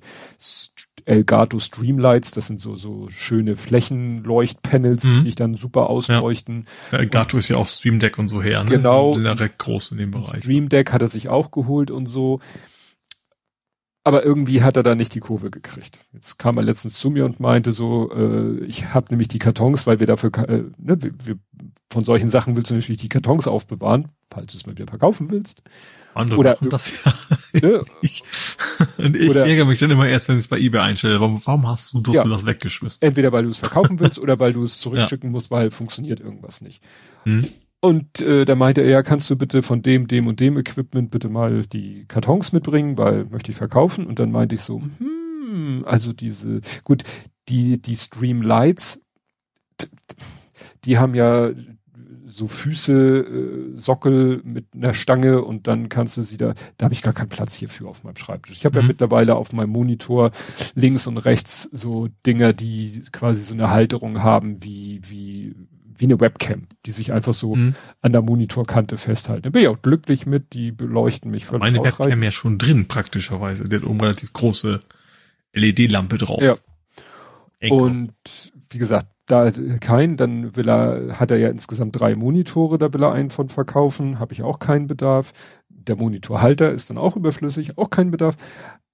Elgato 1.06 1.60
Streamlights, 1.60 2.32
das 2.32 2.48
sind 2.48 2.60
so, 2.60 2.76
so 2.76 3.10
schöne 3.10 3.56
Flächenleuchtpanels, 3.56 5.04
mhm. 5.04 5.18
die 5.18 5.24
dich 5.26 5.36
dann 5.36 5.56
super 5.56 5.90
ausleuchten. 5.90 6.66
Ja. 6.92 7.00
Elgato 7.00 7.38
ist 7.38 7.50
ja 7.50 7.58
auch 7.58 7.68
Stream 7.68 8.00
Deck 8.00 8.18
und 8.18 8.28
so 8.28 8.42
her, 8.42 8.64
ne? 8.64 8.70
Genau. 8.70 9.14
Sind 9.14 9.26
ja 9.26 9.34
recht 9.34 9.58
groß 9.58 9.92
in 9.92 9.98
dem 9.98 10.12
Bereich. 10.12 10.44
Stream 10.44 10.70
Deck 10.70 10.92
hat 10.92 11.02
er 11.02 11.08
sich 11.08 11.30
auch 11.30 11.52
geholt 11.52 11.92
und 11.92 12.08
so 12.08 12.40
aber 14.06 14.24
irgendwie 14.24 14.62
hat 14.62 14.78
er 14.78 14.84
da 14.84 14.94
nicht 14.96 15.14
die 15.16 15.20
Kurve 15.20 15.50
gekriegt. 15.50 16.00
Jetzt 16.14 16.38
kam 16.38 16.58
er 16.58 16.64
letztens 16.64 16.98
zu 17.00 17.10
mir 17.10 17.26
und 17.26 17.40
meinte 17.40 17.72
so, 17.72 18.12
äh, 18.14 18.64
ich 18.66 18.94
habe 18.94 19.08
nämlich 19.10 19.28
die 19.28 19.40
Kartons, 19.40 19.88
weil 19.88 20.00
wir 20.00 20.08
dafür, 20.08 20.30
äh, 20.48 20.64
ne, 20.78 21.02
wir, 21.02 21.12
wir, 21.24 21.36
von 21.92 22.06
solchen 22.06 22.30
Sachen 22.30 22.56
willst 22.56 22.70
du 22.70 22.76
natürlich 22.76 23.02
die 23.02 23.10
Kartons 23.10 23.48
aufbewahren, 23.48 24.10
falls 24.32 24.52
du 24.52 24.58
es 24.58 24.68
mal 24.68 24.78
wieder 24.78 24.88
verkaufen 24.88 25.32
willst. 25.32 25.64
Andere 26.14 26.40
Oder- 26.40 26.52
machen 26.52 26.70
das 26.70 27.04
ja. 27.04 27.14
Ne? 27.62 27.84
Ich, 28.02 28.22
und 28.98 29.16
ich 29.18 29.30
Oder- 29.30 29.46
ärgere 29.48 29.66
mich 29.66 29.80
dann 29.80 29.90
immer 29.92 30.08
erst, 30.08 30.28
wenn 30.30 30.36
ich 30.36 30.44
es 30.44 30.48
bei 30.50 30.60
eBay 30.60 30.82
einstelle. 30.82 31.20
Warum, 31.20 31.42
warum 31.46 31.68
hast 31.68 31.94
du, 31.94 32.02
du 32.02 32.14
Ja. 32.14 32.24
das 32.26 32.46
weggeschmissen? 32.46 33.02
Entweder 33.02 33.32
weil 33.32 33.44
du 33.44 33.50
es 33.50 33.58
verkaufen 33.58 34.00
willst 34.00 34.20
oder 34.20 34.40
weil 34.40 34.54
du 34.54 34.64
es 34.64 34.80
zurückschicken 34.80 35.32
musst, 35.32 35.50
weil 35.52 35.72
funktioniert 35.72 36.20
irgendwas 36.20 36.62
nicht. 36.62 36.84
Hm? 37.24 37.42
Und 37.86 38.20
äh, 38.22 38.46
da 38.46 38.56
meinte 38.56 38.82
er, 38.82 38.90
ja, 38.90 39.04
kannst 39.04 39.30
du 39.30 39.36
bitte 39.36 39.62
von 39.62 39.82
dem, 39.84 40.08
dem 40.08 40.26
und 40.26 40.40
dem 40.40 40.58
Equipment 40.58 41.12
bitte 41.12 41.30
mal 41.30 41.66
die 41.68 42.06
Kartons 42.08 42.52
mitbringen, 42.52 42.98
weil 42.98 43.26
möchte 43.26 43.52
ich 43.52 43.58
verkaufen. 43.58 44.08
Und 44.08 44.18
dann 44.18 44.32
meinte 44.32 44.56
ich 44.56 44.62
so, 44.62 44.82
hm, 44.82 45.84
also 45.86 46.12
diese, 46.12 46.62
gut, 46.84 47.04
die, 47.48 47.80
die 47.80 47.96
Streamlights, 47.96 49.00
die 50.86 50.98
haben 50.98 51.14
ja 51.16 51.52
so 52.28 52.48
Füße, 52.48 53.74
äh, 53.76 53.78
Sockel 53.78 54.42
mit 54.44 54.66
einer 54.74 54.94
Stange 54.96 55.44
und 55.44 55.68
dann 55.68 55.90
kannst 55.90 56.18
du 56.18 56.24
sie 56.24 56.38
da, 56.38 56.56
da 56.78 56.86
habe 56.86 56.94
ich 56.94 57.04
gar 57.04 57.14
keinen 57.14 57.30
Platz 57.30 57.56
hierfür 57.56 57.88
auf 57.88 58.04
meinem 58.04 58.16
Schreibtisch. 58.18 58.58
Ich 58.58 58.66
habe 58.66 58.78
ja 58.78 58.82
Mhm. 58.82 58.88
mittlerweile 58.90 59.36
auf 59.36 59.54
meinem 59.54 59.70
Monitor 59.70 60.32
links 60.74 61.06
und 61.08 61.18
rechts 61.18 61.70
so 61.72 62.08
Dinger, 62.26 62.54
die 62.54 63.04
quasi 63.12 63.42
so 63.42 63.54
eine 63.54 63.70
Halterung 63.70 64.24
haben 64.24 64.64
wie, 64.64 65.02
wie, 65.08 65.56
wie 65.98 66.06
eine 66.06 66.20
Webcam, 66.20 66.68
die 66.86 66.92
sich 66.92 67.14
einfach 67.14 67.34
so 67.34 67.56
Hm? 67.56 67.76
an 68.02 68.12
der 68.12 68.22
Monitorkante 68.22 68.98
festhalten. 68.98 69.44
Da 69.44 69.50
bin 69.50 69.62
ich 69.62 69.68
auch 69.68 69.82
glücklich 69.82 70.26
mit, 70.26 70.54
die 70.54 70.72
beleuchten 70.72 71.32
mich 71.32 71.46
völlig 71.46 71.62
Meine 71.62 71.80
ausreichend. 71.80 72.00
Webcam 72.00 72.24
ja 72.24 72.32
schon 72.32 72.58
drin, 72.58 72.88
praktischerweise. 72.88 73.66
Der 73.66 73.82
hat 73.82 73.88
oben 73.88 74.02
relativ 74.02 74.34
große 74.34 74.80
LED-Lampe 75.54 76.18
drauf. 76.18 76.42
Ja. 76.42 76.56
Und 77.70 78.14
wie 78.70 78.78
gesagt, 78.78 79.08
da 79.26 79.52
kein, 79.80 80.18
dann 80.18 80.56
will 80.56 80.70
er, 80.70 81.20
hat 81.20 81.32
er 81.32 81.38
ja 81.38 81.50
insgesamt 81.50 82.00
drei 82.00 82.16
Monitore, 82.16 82.78
da 82.78 82.94
will 82.94 83.04
er 83.04 83.14
einen 83.14 83.32
von 83.32 83.50
verkaufen, 83.50 84.20
habe 84.20 84.34
ich 84.34 84.44
auch 84.44 84.60
keinen 84.60 84.88
Bedarf. 84.88 85.34
Der 85.70 85.96
Monitorhalter 85.96 86.72
ist 86.72 86.90
dann 86.90 86.98
auch 86.98 87.16
überflüssig, 87.16 87.78
auch 87.78 87.90
keinen 87.90 88.12
Bedarf. 88.12 88.36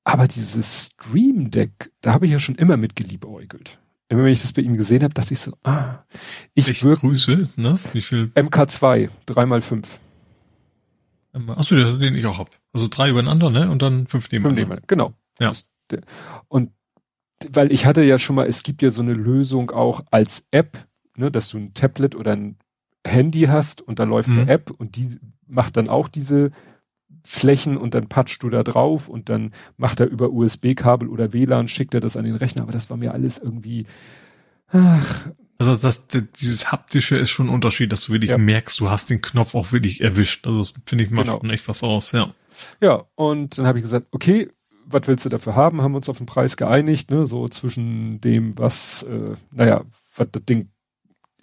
Aber 0.04 0.28
dieses 0.28 0.88
Stream 0.88 1.52
Deck, 1.52 1.92
da 2.02 2.14
habe 2.14 2.26
ich 2.26 2.32
ja 2.32 2.40
schon 2.40 2.56
immer 2.56 2.78
mit 2.78 2.96
geliebäugelt. 2.96 3.80
Immer 4.12 4.26
wenn 4.26 4.34
ich 4.34 4.42
das 4.42 4.52
bei 4.52 4.62
ihm 4.62 4.76
gesehen 4.76 5.04
habe, 5.04 5.14
dachte 5.14 5.34
ich 5.34 5.40
so, 5.40 5.54
ah, 5.64 6.00
ich 6.54 6.68
ich 6.68 6.84
würde 6.84 7.00
grüße, 7.00 7.44
ne? 7.56 7.76
Wie 7.94 8.02
viel? 8.02 8.26
MK2, 8.36 9.10
3x5. 9.28 9.86
Achso, 11.48 11.76
das 11.78 11.92
ist 11.92 12.02
den 12.02 12.14
ich 12.16 12.26
auch 12.26 12.38
hab. 12.38 12.50
Also 12.74 12.88
drei 12.90 13.10
übereinander, 13.10 13.50
ne? 13.50 13.72
Und 13.72 13.82
dann 13.82 14.08
fünf 14.08 14.26
Fünf 14.26 14.32
nebeneinander. 14.34 14.82
nebeneinander, 14.82 14.86
genau. 14.88 15.14
Ja. 15.40 15.54
Und 16.50 16.72
weil 17.50 17.72
ich 17.72 17.86
hatte 17.86 18.04
ja 18.04 18.20
schon 18.20 18.36
mal, 18.36 18.48
es 18.48 18.64
gibt 18.64 18.82
ja 18.82 18.90
so 18.92 19.02
eine 19.02 19.14
Lösung 19.14 19.72
auch 19.72 20.04
als 20.12 20.46
App, 20.52 20.78
ne, 21.16 21.32
dass 21.32 21.50
du 21.50 21.58
ein 21.58 21.74
Tablet 21.74 22.14
oder 22.16 22.34
ein 22.34 22.58
Handy 23.08 23.44
hast 23.44 23.82
und 23.82 23.98
da 24.00 24.04
läuft 24.04 24.28
Mhm. 24.30 24.40
eine 24.40 24.52
App 24.52 24.72
und 24.72 24.98
die 24.98 25.18
macht 25.48 25.78
dann 25.78 25.88
auch 25.88 26.08
diese 26.10 26.52
Flächen 27.24 27.78
und 27.78 27.94
dann 27.96 28.08
patschst 28.08 28.42
du 28.44 28.50
da 28.50 28.64
drauf 28.64 29.08
und 29.10 29.30
dann 29.30 29.52
macht 29.78 30.00
er 30.00 30.08
über 30.08 30.32
USB-Kabel 30.32 31.08
oder 31.08 31.34
WLAN, 31.34 31.68
schickt 31.68 31.94
er 31.94 32.00
das 32.02 32.18
an 32.18 32.26
den 32.26 32.36
Rechner, 32.36 32.64
aber 32.64 32.72
das 32.72 32.90
war 32.90 32.98
mir 32.98 33.14
alles 33.14 33.38
irgendwie, 33.38 33.86
ach, 34.70 35.28
Also 35.60 35.76
das, 35.76 36.08
das, 36.08 36.24
dieses 36.40 36.72
haptische 36.72 37.18
ist 37.18 37.30
schon 37.30 37.48
ein 37.48 37.54
Unterschied, 37.54 37.92
dass 37.92 38.06
du 38.06 38.14
wirklich 38.14 38.32
Ja. 38.32 38.38
merkst, 38.40 38.80
du 38.80 38.90
hast 38.90 39.10
den 39.12 39.22
Knopf 39.22 39.54
auch 39.54 39.72
wirklich 39.72 40.02
erwischt. 40.02 40.48
Also 40.48 40.60
das 40.60 40.74
finde 40.86 41.04
ich 41.04 41.12
macht 41.12 41.28
Genau. 41.28 41.40
schon 41.40 41.50
echt 41.52 41.68
was 41.68 41.84
aus, 41.84 42.12
ja. 42.14 42.34
Ja, 42.82 43.04
und 43.16 43.58
dann 43.58 43.68
habe 43.68 43.78
ich 43.78 43.84
gesagt, 43.84 44.08
okay, 44.12 44.50
was 44.88 45.08
willst 45.08 45.24
du 45.24 45.30
dafür 45.30 45.56
haben? 45.56 45.82
Haben 45.82 45.92
wir 45.94 45.98
uns 45.98 46.10
auf 46.10 46.18
den 46.18 46.26
Preis 46.26 46.58
geeinigt, 46.58 47.12
ne? 47.12 47.26
So 47.28 47.48
zwischen 47.48 48.20
dem, 48.22 48.58
was, 48.58 49.04
äh, 49.04 49.36
naja, 49.52 49.84
was 50.18 50.28
das 50.32 50.44
Ding 50.46 50.71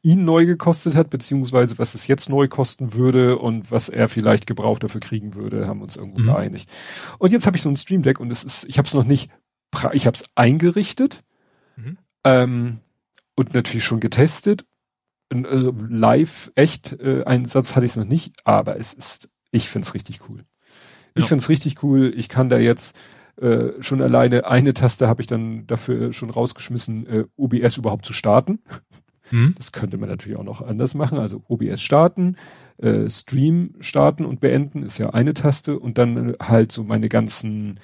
ihn 0.08 0.24
neu 0.24 0.46
gekostet 0.46 0.94
hat, 0.96 1.10
beziehungsweise 1.10 1.78
was 1.78 1.94
es 1.94 2.06
jetzt 2.06 2.28
neu 2.30 2.48
kosten 2.48 2.94
würde 2.94 3.38
und 3.38 3.70
was 3.70 3.88
er 3.88 4.08
vielleicht 4.08 4.46
gebraucht 4.46 4.82
dafür 4.82 5.00
kriegen 5.00 5.34
würde, 5.34 5.66
haben 5.66 5.80
wir 5.80 5.84
uns 5.84 5.96
irgendwo 5.96 6.20
Mhm. 6.20 6.26
geeinigt. 6.26 6.70
Und 7.18 7.32
jetzt 7.32 7.46
habe 7.46 7.56
ich 7.56 7.62
so 7.62 7.68
ein 7.68 7.76
Stream 7.76 8.02
Deck 8.02 8.18
und 8.20 8.30
es 8.30 8.42
ist, 8.44 8.64
ich 8.64 8.78
habe 8.78 8.86
es 8.88 8.94
noch 8.94 9.04
nicht, 9.04 9.30
ich 9.92 10.06
habe 10.06 10.16
es 10.16 10.24
eingerichtet 10.34 11.22
Mhm. 11.76 11.98
ähm, 12.24 12.78
und 13.36 13.54
natürlich 13.54 13.84
schon 13.84 14.00
getestet. 14.00 14.64
In, 15.30 15.44
äh, 15.44 15.70
live 15.90 16.50
echt 16.54 16.92
äh, 17.00 17.22
Einsatz 17.24 17.76
hatte 17.76 17.84
ich 17.84 17.92
es 17.92 17.96
noch 17.96 18.06
nicht, 18.06 18.32
aber 18.44 18.78
es 18.78 18.94
ist, 18.94 19.28
ich 19.50 19.68
finde 19.68 19.86
es 19.86 19.92
richtig 19.94 20.20
cool. 20.28 20.44
Ich 21.14 21.24
Ja. 21.24 21.28
finde 21.28 21.42
es 21.42 21.48
richtig 21.50 21.82
cool. 21.82 22.12
Ich 22.16 22.28
kann 22.30 22.48
da 22.48 22.56
jetzt 22.58 22.96
äh, 23.40 23.80
schon 23.80 24.02
alleine 24.02 24.46
eine 24.46 24.74
Taste 24.74 25.06
habe 25.06 25.20
ich 25.20 25.28
dann 25.28 25.66
dafür 25.68 26.12
schon 26.12 26.30
rausgeschmissen, 26.30 27.06
äh, 27.06 27.24
OBS 27.36 27.76
überhaupt 27.76 28.04
zu 28.04 28.12
starten. 28.12 28.58
Hm? 29.30 29.54
Das 29.56 29.72
könnte 29.72 29.98
man 29.98 30.08
natürlich 30.08 30.38
auch 30.38 30.44
noch 30.44 30.62
anders 30.62 30.94
machen. 30.94 31.18
Also 31.18 31.42
OBS 31.48 31.80
starten, 31.80 32.36
äh, 32.78 33.08
Stream 33.10 33.74
starten 33.80 34.24
und 34.24 34.40
beenden 34.40 34.82
ist 34.82 34.98
ja 34.98 35.10
eine 35.10 35.34
Taste 35.34 35.78
und 35.78 35.98
dann 35.98 36.30
äh, 36.30 36.34
halt 36.40 36.72
so 36.72 36.84
meine 36.84 37.08
ganzen 37.08 37.80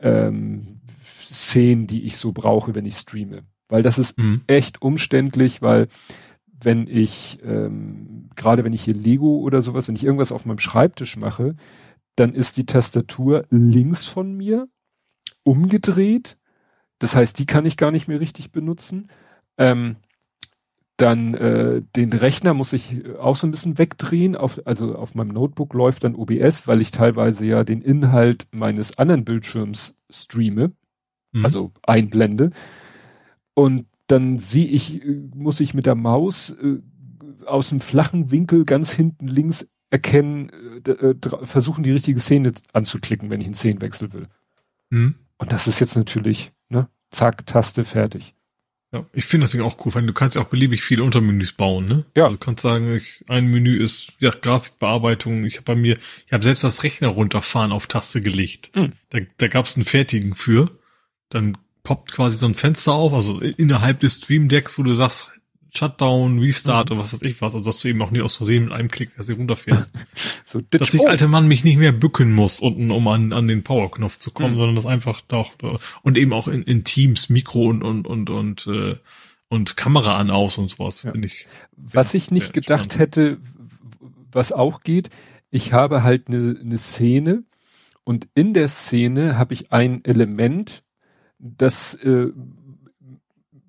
ähm, 0.00 0.80
Szenen, 1.04 1.86
die 1.86 2.02
ich 2.04 2.16
so 2.16 2.32
brauche, 2.32 2.74
wenn 2.74 2.84
ich 2.86 2.96
streame. 2.96 3.42
Weil 3.68 3.82
das 3.82 3.98
ist 3.98 4.18
Hm? 4.18 4.42
echt 4.46 4.82
umständlich, 4.82 5.62
weil 5.62 5.88
wenn 6.64 6.86
ich, 6.86 7.38
ähm, 7.42 8.28
gerade 8.36 8.64
wenn 8.64 8.72
ich 8.72 8.84
hier 8.84 8.94
Lego 8.94 9.38
oder 9.38 9.62
sowas, 9.62 9.88
wenn 9.88 9.96
ich 9.96 10.04
irgendwas 10.04 10.32
auf 10.32 10.44
meinem 10.44 10.58
Schreibtisch 10.58 11.16
mache, 11.16 11.56
dann 12.16 12.34
ist 12.34 12.56
die 12.56 12.66
Tastatur 12.66 13.46
links 13.50 14.06
von 14.06 14.36
mir 14.36 14.68
umgedreht. 15.44 16.36
Das 16.98 17.16
heißt, 17.16 17.38
die 17.38 17.46
kann 17.46 17.64
ich 17.64 17.76
gar 17.76 17.90
nicht 17.90 18.06
mehr 18.06 18.20
richtig 18.20 18.52
benutzen. 18.52 19.08
Ähm, 19.58 19.96
dann 21.02 21.34
äh, 21.34 21.82
den 21.96 22.12
Rechner 22.12 22.54
muss 22.54 22.72
ich 22.72 23.04
äh, 23.04 23.16
auch 23.16 23.36
so 23.36 23.46
ein 23.46 23.50
bisschen 23.50 23.76
wegdrehen. 23.78 24.36
Auf, 24.36 24.60
also 24.64 24.94
auf 24.94 25.14
meinem 25.14 25.28
Notebook 25.34 25.74
läuft 25.74 26.04
dann 26.04 26.14
OBS, 26.14 26.66
weil 26.66 26.80
ich 26.80 26.90
teilweise 26.90 27.44
ja 27.44 27.64
den 27.64 27.82
Inhalt 27.82 28.46
meines 28.52 28.96
anderen 28.98 29.24
Bildschirms 29.24 29.98
streame 30.10 30.72
Hm? 31.32 31.44
also 31.44 31.72
einblende. 31.82 32.50
Und 33.54 33.86
dann 34.06 34.38
sehe 34.38 34.66
ich, 34.66 35.04
äh, 35.04 35.28
muss 35.34 35.60
ich 35.60 35.74
mit 35.74 35.86
der 35.86 35.94
Maus 35.94 36.50
äh, 36.50 36.78
aus 37.46 37.70
dem 37.70 37.80
flachen 37.80 38.30
Winkel 38.30 38.64
ganz 38.64 38.92
hinten 38.92 39.26
links 39.26 39.68
erkennen, 39.90 40.50
äh, 40.86 40.90
äh, 40.90 41.16
versuchen 41.44 41.82
die 41.82 41.92
richtige 41.92 42.20
Szene 42.20 42.52
anzuklicken, 42.72 43.30
wenn 43.30 43.40
ich 43.40 43.46
einen 43.46 43.54
Szenenwechsel 43.54 44.12
will. 44.12 44.28
Hm? 44.90 45.14
Und 45.38 45.52
das 45.52 45.66
ist 45.66 45.80
jetzt 45.80 45.96
natürlich, 45.96 46.52
ne, 46.68 46.88
zack, 47.10 47.46
Taste, 47.46 47.84
fertig. 47.84 48.34
Ja, 48.92 49.06
ich 49.14 49.24
finde 49.24 49.44
das 49.44 49.52
Ding 49.52 49.62
auch 49.62 49.84
cool, 49.84 49.94
weil 49.94 50.06
du 50.06 50.12
kannst 50.12 50.36
ja 50.36 50.42
auch 50.42 50.48
beliebig 50.48 50.82
viele 50.82 51.02
Untermenüs 51.02 51.52
bauen, 51.52 51.86
ne? 51.86 52.04
Ja. 52.14 52.24
Also 52.24 52.36
du 52.36 52.44
kannst 52.44 52.62
sagen, 52.62 52.92
ich, 52.94 53.24
ein 53.26 53.46
Menü 53.46 53.82
ist 53.82 54.12
ja 54.18 54.30
Grafikbearbeitung. 54.30 55.46
Ich 55.46 55.56
habe 55.56 55.64
bei 55.64 55.74
mir, 55.74 55.96
ich 56.26 56.32
habe 56.32 56.44
selbst 56.44 56.62
das 56.62 56.82
Rechner 56.82 57.08
runterfahren 57.08 57.72
auf 57.72 57.86
Taste 57.86 58.20
gelegt. 58.20 58.70
Mhm. 58.76 58.92
Da, 59.08 59.20
da 59.38 59.48
gab 59.48 59.64
es 59.64 59.76
einen 59.76 59.86
fertigen 59.86 60.34
für. 60.34 60.70
Dann 61.30 61.56
poppt 61.84 62.12
quasi 62.12 62.36
so 62.36 62.46
ein 62.46 62.54
Fenster 62.54 62.92
auf, 62.92 63.14
also 63.14 63.40
innerhalb 63.40 64.00
des 64.00 64.16
Stream 64.16 64.48
Decks, 64.48 64.78
wo 64.78 64.82
du 64.82 64.94
sagst 64.94 65.32
Shutdown, 65.74 66.38
Restart 66.38 66.90
Mhm. 66.90 66.96
oder 66.96 67.04
was 67.04 67.12
weiß 67.14 67.22
ich 67.22 67.40
was, 67.40 67.54
also 67.54 67.64
dass 67.64 67.78
du 67.80 67.88
eben 67.88 68.02
auch 68.02 68.10
nicht 68.10 68.22
aus 68.22 68.36
Versehen 68.36 68.64
mit 68.64 68.72
einem 68.74 68.90
Klick, 68.90 69.16
dass 69.16 69.26
du 69.26 69.34
runterfährst. 69.34 69.90
So, 70.44 70.60
dass 70.68 70.90
sich 70.92 71.08
alter 71.08 71.28
Mann 71.28 71.48
mich 71.48 71.64
nicht 71.64 71.78
mehr 71.78 71.92
bücken 71.92 72.30
muss 72.34 72.60
unten, 72.60 72.90
um 72.90 73.08
an, 73.08 73.32
an 73.32 73.48
den 73.48 73.62
Powerknopf 73.64 74.18
zu 74.18 74.30
kommen, 74.32 74.52
Mhm. 74.54 74.58
sondern 74.58 74.76
das 74.76 74.84
einfach 74.86 75.22
doch 75.22 75.52
und 76.02 76.18
eben 76.18 76.34
auch 76.34 76.46
in, 76.46 76.60
in 76.62 76.84
Teams 76.84 77.30
Mikro 77.30 77.68
und 77.70 77.82
und 77.82 78.06
und 78.06 78.28
und 78.28 78.66
äh, 78.66 78.96
und 79.48 79.76
Kamera 79.78 80.18
an 80.18 80.30
aus 80.30 80.58
und 80.58 80.68
sowas 80.70 81.02
Ja. 81.04 81.12
finde 81.12 81.28
ich. 81.28 81.46
was 81.74 82.12
ich 82.12 82.30
nicht 82.30 82.52
gedacht 82.52 82.92
spannend. 82.92 82.98
hätte, 82.98 83.38
was 84.30 84.52
auch 84.52 84.82
geht, 84.82 85.08
ich 85.50 85.72
habe 85.72 86.02
halt 86.02 86.28
eine 86.28 86.58
eine 86.60 86.76
Szene 86.76 87.44
und 88.04 88.28
in 88.34 88.52
der 88.52 88.68
Szene 88.68 89.38
habe 89.38 89.54
ich 89.54 89.72
ein 89.72 90.04
Element, 90.04 90.82
das 91.38 91.94
äh, 91.94 92.26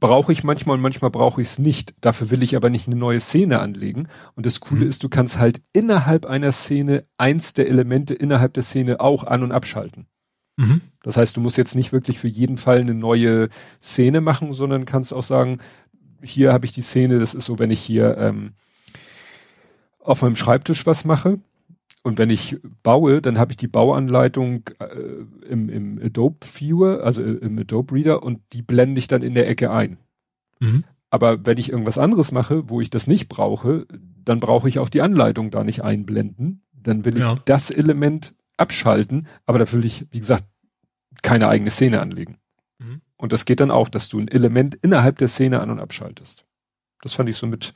brauche 0.03 0.33
ich 0.33 0.43
manchmal 0.43 0.75
und 0.75 0.81
manchmal 0.81 1.11
brauche 1.11 1.41
ich 1.41 1.47
es 1.47 1.59
nicht. 1.59 1.95
Dafür 2.01 2.29
will 2.29 2.43
ich 2.43 2.57
aber 2.57 2.69
nicht 2.69 2.87
eine 2.87 2.97
neue 2.97 3.21
Szene 3.21 3.59
anlegen. 3.59 4.09
Und 4.35 4.45
das 4.45 4.59
Coole 4.59 4.81
Mhm. 4.81 4.89
ist, 4.89 5.01
du 5.01 5.07
kannst 5.07 5.39
halt 5.39 5.61
innerhalb 5.71 6.25
einer 6.25 6.51
Szene 6.51 7.05
eins 7.17 7.53
der 7.53 7.69
Elemente 7.69 8.13
innerhalb 8.13 8.53
der 8.53 8.63
Szene 8.63 8.99
auch 8.99 9.23
an- 9.23 9.43
und 9.43 9.53
abschalten. 9.53 10.07
Mhm. 10.57 10.81
Das 11.03 11.15
heißt, 11.15 11.37
du 11.37 11.39
musst 11.41 11.57
jetzt 11.57 11.75
nicht 11.75 11.93
wirklich 11.93 12.19
für 12.19 12.27
jeden 12.27 12.57
Fall 12.57 12.81
eine 12.81 12.93
neue 12.93 13.47
Szene 13.81 14.19
machen, 14.19 14.51
sondern 14.51 14.83
kannst 14.83 15.13
auch 15.13 15.23
sagen, 15.23 15.59
hier 16.21 16.51
habe 16.51 16.65
ich 16.65 16.73
die 16.73 16.81
Szene, 16.81 17.17
das 17.17 17.33
ist 17.33 17.45
so, 17.45 17.57
wenn 17.57 17.71
ich 17.71 17.79
hier 17.79 18.17
ähm, 18.17 18.51
auf 19.99 20.21
meinem 20.21 20.35
Schreibtisch 20.35 20.85
was 20.85 21.05
mache 21.05 21.39
und 22.03 22.17
wenn 22.17 22.29
ich 22.29 22.57
baue, 22.83 23.21
dann 23.21 23.39
habe 23.39 23.53
ich 23.53 23.57
die 23.57 23.67
Bauanleitung 23.67 24.69
äh, 24.79 25.47
im, 25.49 25.69
im 25.69 25.99
Adobe 26.03 26.45
Viewer, 26.45 27.03
also 27.03 27.23
im 27.23 27.57
Adobe 27.57 27.95
Reader 27.95 28.23
und 28.23 28.41
die 28.51 28.61
blende 28.61 28.99
ich 28.99 29.07
dann 29.07 29.23
in 29.23 29.33
der 29.33 29.47
Ecke 29.47 29.71
ein. 29.71 29.97
Mhm. 30.59 30.83
Aber 31.09 31.45
wenn 31.45 31.57
ich 31.57 31.71
irgendwas 31.71 31.97
anderes 31.97 32.31
mache, 32.31 32.69
wo 32.69 32.81
ich 32.81 32.89
das 32.89 33.07
nicht 33.07 33.29
brauche, 33.29 33.85
dann 34.25 34.39
brauche 34.39 34.67
ich 34.67 34.79
auch 34.79 34.89
die 34.89 35.01
Anleitung 35.01 35.49
da 35.49 35.63
nicht 35.63 35.81
einblenden. 35.83 36.61
Dann 36.73 37.05
will 37.05 37.17
ich 37.17 37.23
Ja. 37.23 37.35
das 37.45 37.71
Element 37.71 38.33
abschalten, 38.57 39.27
aber 39.45 39.59
da 39.59 39.71
will 39.71 39.85
ich, 39.85 40.05
wie 40.11 40.19
gesagt, 40.19 40.43
keine 41.21 41.47
eigene 41.47 41.71
Szene 41.71 42.01
anlegen. 42.01 42.37
Mhm. 42.79 43.01
Und 43.15 43.31
das 43.31 43.45
geht 43.45 43.61
dann 43.61 43.71
auch, 43.71 43.87
dass 43.87 44.09
du 44.09 44.19
ein 44.19 44.27
Element 44.27 44.75
innerhalb 44.75 45.19
der 45.19 45.29
Szene 45.29 45.61
an- 45.61 45.69
und 45.69 45.79
abschaltest. 45.79 46.45
Das 47.01 47.13
fand 47.13 47.29
ich 47.29 47.37
so 47.37 47.47
mit, 47.47 47.73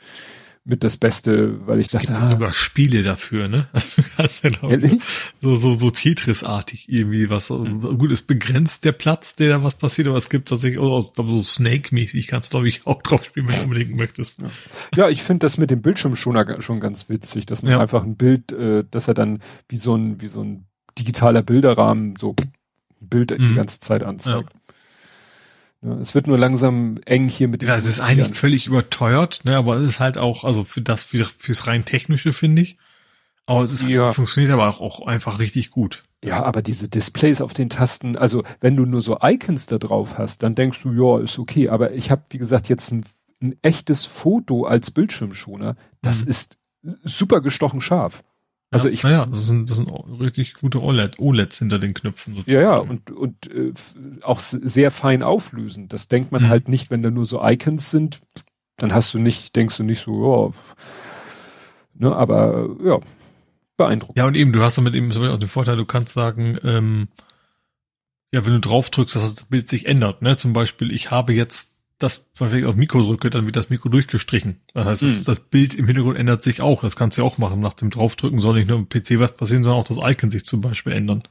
mit 0.70 0.84
das 0.84 0.98
Beste, 0.98 1.66
weil 1.66 1.80
ich 1.80 1.86
Es 1.88 1.92
dachte, 1.94 2.08
gibt 2.08 2.18
ja 2.20 2.26
ah, 2.26 2.28
sogar 2.30 2.54
Spiele 2.54 3.02
dafür, 3.02 3.48
ne? 3.48 3.68
Also 4.18 4.48
ja 4.48 4.50
noch 4.62 4.70
ehrlich? 4.70 5.00
so, 5.42 5.56
so, 5.56 5.74
so 5.74 5.90
Tetris-artig 5.90 6.90
irgendwie 6.90 7.30
was. 7.30 7.48
so- 7.48 7.64
Gut, 7.64 8.12
es 8.12 8.22
begrenzt 8.22 8.84
der 8.84 8.92
Platz, 8.92 9.36
der 9.38 9.48
da 9.50 9.64
was 9.64 9.76
passiert, 9.76 10.10
aber 10.10 10.18
es 10.18 10.30
gibt 10.30 10.50
tatsächlich 10.50 10.80
auch 10.80 11.14
so 11.16 11.42
Snake-mäßig 11.42 12.28
kannst 12.28 12.52
du, 12.54 12.58
glaube 12.58 12.68
ich, 12.68 12.86
auch 12.86 13.02
drauf 13.02 13.24
spielen, 13.24 13.48
wenn 13.48 13.56
du 13.56 13.64
unbedingt 13.64 13.96
möchtest. 13.96 14.40
Ja, 14.94 15.08
ich 15.10 15.24
finde 15.24 15.46
das 15.46 15.58
mit 15.58 15.72
dem 15.72 15.82
Bildschirm 15.82 16.16
schon, 16.18 16.36
schon 16.62 16.80
ganz 16.82 17.08
witzig, 17.08 17.46
dass 17.46 17.64
man 17.64 17.72
Ja. 17.72 17.80
einfach 17.80 18.04
ein 18.04 18.16
Bild, 18.18 18.52
äh, 18.52 18.84
dass 18.92 19.08
er 19.08 19.14
dann 19.14 19.40
wie 19.70 19.78
so 19.78 19.96
ein, 19.96 20.20
wie 20.22 20.28
so 20.28 20.44
ein 20.44 20.66
digitaler 21.00 21.44
Bilderrahmen 21.44 22.16
so 22.18 22.36
ein 22.38 22.52
Bild 23.00 23.32
die 23.32 23.40
Mhm. 23.40 23.56
ganze 23.56 23.80
Zeit 23.80 24.04
anzeigt. 24.04 24.50
Ja. 24.54 24.67
Es 26.02 26.16
wird 26.16 26.28
nur 26.28 26.38
langsam 26.38 27.00
eng 27.06 27.30
hier 27.30 27.48
mit 27.48 27.64
Ja, 27.64 27.76
es 27.76 27.86
ist 27.86 28.00
eigentlich 28.00 28.36
völlig 28.38 28.68
überteuert, 28.68 29.42
ne, 29.46 29.56
aber 29.58 29.78
es 29.78 29.88
ist 29.88 30.00
halt 30.00 30.18
auch, 30.18 30.44
also 30.44 30.64
für 30.64 30.82
das, 30.82 31.04
für, 31.04 31.24
fürs 31.26 31.68
rein 31.68 31.86
technische 31.86 32.34
finde 32.34 32.62
ich. 32.64 32.78
Aber 33.46 33.62
es 33.62 33.72
ist, 33.72 33.84
Ja. 33.84 34.12
funktioniert 34.12 34.52
aber 34.52 34.68
auch, 34.68 34.82
auch 34.82 35.08
einfach 35.08 35.40
richtig 35.40 35.72
gut. 35.72 36.04
Ja, 36.24 36.44
aber 36.44 36.62
diese 36.62 36.90
Displays 36.90 37.42
auf 37.42 37.54
den 37.54 37.70
Tasten, 37.70 38.18
also 38.18 38.44
wenn 38.60 38.76
du 38.76 38.86
nur 38.86 39.02
so 39.02 39.20
Icons 39.22 39.68
da 39.68 39.78
drauf 39.78 40.18
hast, 40.18 40.44
dann 40.44 40.56
denkst 40.56 40.82
du, 40.84 40.92
ja, 40.92 41.24
ist 41.24 41.40
okay. 41.40 41.70
Aber 41.70 41.94
ich 41.94 42.12
habe, 42.12 42.24
wie 42.32 42.40
gesagt, 42.40 42.68
jetzt 42.70 42.92
ein, 42.92 43.06
ein 43.42 43.56
echtes 43.62 44.04
Foto 44.06 44.66
als 44.66 44.92
Bildschirmschoner. 44.92 45.78
Das 46.02 46.24
Mhm. 46.24 46.30
ist 46.32 46.58
super 47.04 47.40
gestochen 47.40 47.80
scharf. 47.82 48.24
Also 48.70 48.88
ja, 48.88 48.94
ich- 48.94 49.04
naja, 49.04 49.26
das 49.26 49.46
sind, 49.48 49.70
das 49.70 49.78
sind 49.78 49.90
richtig 50.20 50.56
gute 50.56 50.82
OLED, 50.84 51.20
OLEDs 51.20 51.60
hinter 51.60 51.80
den 51.80 51.94
Knöpfen. 51.94 52.36
sozusagen. 52.36 52.62
Ja, 52.62 52.62
ja, 52.62 52.78
und, 52.78 53.10
und 53.12 53.50
äh, 53.52 53.72
auch 54.24 54.40
sehr 54.42 54.92
fein 54.92 55.24
auflösend. 55.24 55.94
Das 55.94 56.08
denkt 56.10 56.32
man 56.32 56.44
Mhm. 56.44 56.48
halt 56.50 56.68
nicht, 56.68 56.92
wenn 56.92 57.02
da 57.02 57.10
nur 57.10 57.26
so 57.26 57.42
Icons 57.44 57.90
sind, 57.92 58.20
dann 58.76 58.94
hast 58.94 59.14
du 59.14 59.20
nicht, 59.20 59.56
denkst 59.56 59.78
du 59.78 59.84
nicht 59.84 60.04
so, 60.04 60.54
ja, 62.00 62.08
ne, 62.10 62.16
aber 62.16 62.70
ja, 62.84 63.00
beeindruckend. 63.78 64.18
Ja, 64.18 64.26
und 64.28 64.36
eben, 64.36 64.52
du 64.52 64.62
hast 64.62 64.78
damit 64.78 64.96
eben 64.96 65.12
auch 65.12 65.40
den 65.40 65.50
Vorteil, 65.50 65.78
du 65.78 65.86
kannst 65.86 66.14
sagen, 66.14 66.58
ähm, 66.64 67.08
ja, 68.34 68.46
wenn 68.46 68.54
du 68.54 68.60
drauf 68.60 68.90
drückst, 68.90 69.16
dass 69.16 69.36
das 69.36 69.46
Bild 69.46 69.70
sich 69.70 69.86
ändert, 69.86 70.22
ne? 70.22 70.36
Zum 70.36 70.52
Beispiel, 70.54 70.92
ich 70.92 71.12
habe 71.12 71.34
jetzt 71.34 71.77
das, 72.00 72.28
wenn 72.38 72.56
ich 72.56 72.66
auf 72.66 72.76
Mikro 72.76 73.02
drücke, 73.02 73.30
dann 73.30 73.46
wird 73.46 73.56
das 73.56 73.70
Mikro 73.70 73.90
durchgestrichen. 73.90 74.62
Das 74.74 74.86
heißt, 74.86 75.04
Mhm. 75.04 75.24
das 75.24 75.40
Bild 75.40 75.74
im 75.76 75.86
Hintergrund 75.88 76.18
ändert 76.18 76.44
sich 76.44 76.62
auch. 76.62 76.82
Das 76.82 76.96
kannst 76.96 77.18
du 77.18 77.22
ja 77.24 77.28
auch 77.28 77.38
machen. 77.40 77.60
Nach 77.60 77.74
dem 77.74 77.90
Draufdrücken 77.90 78.40
soll 78.40 78.56
nicht 78.56 78.68
nur 78.70 78.78
im 78.78 78.88
PC 78.90 79.20
was 79.20 79.36
passieren, 79.36 79.64
sondern 79.64 79.82
auch 79.82 79.88
das 79.88 79.98
Icon 80.04 80.30
sich 80.30 80.46
zum 80.46 80.62
Beispiel 80.62 80.94
ändern. 80.94 81.24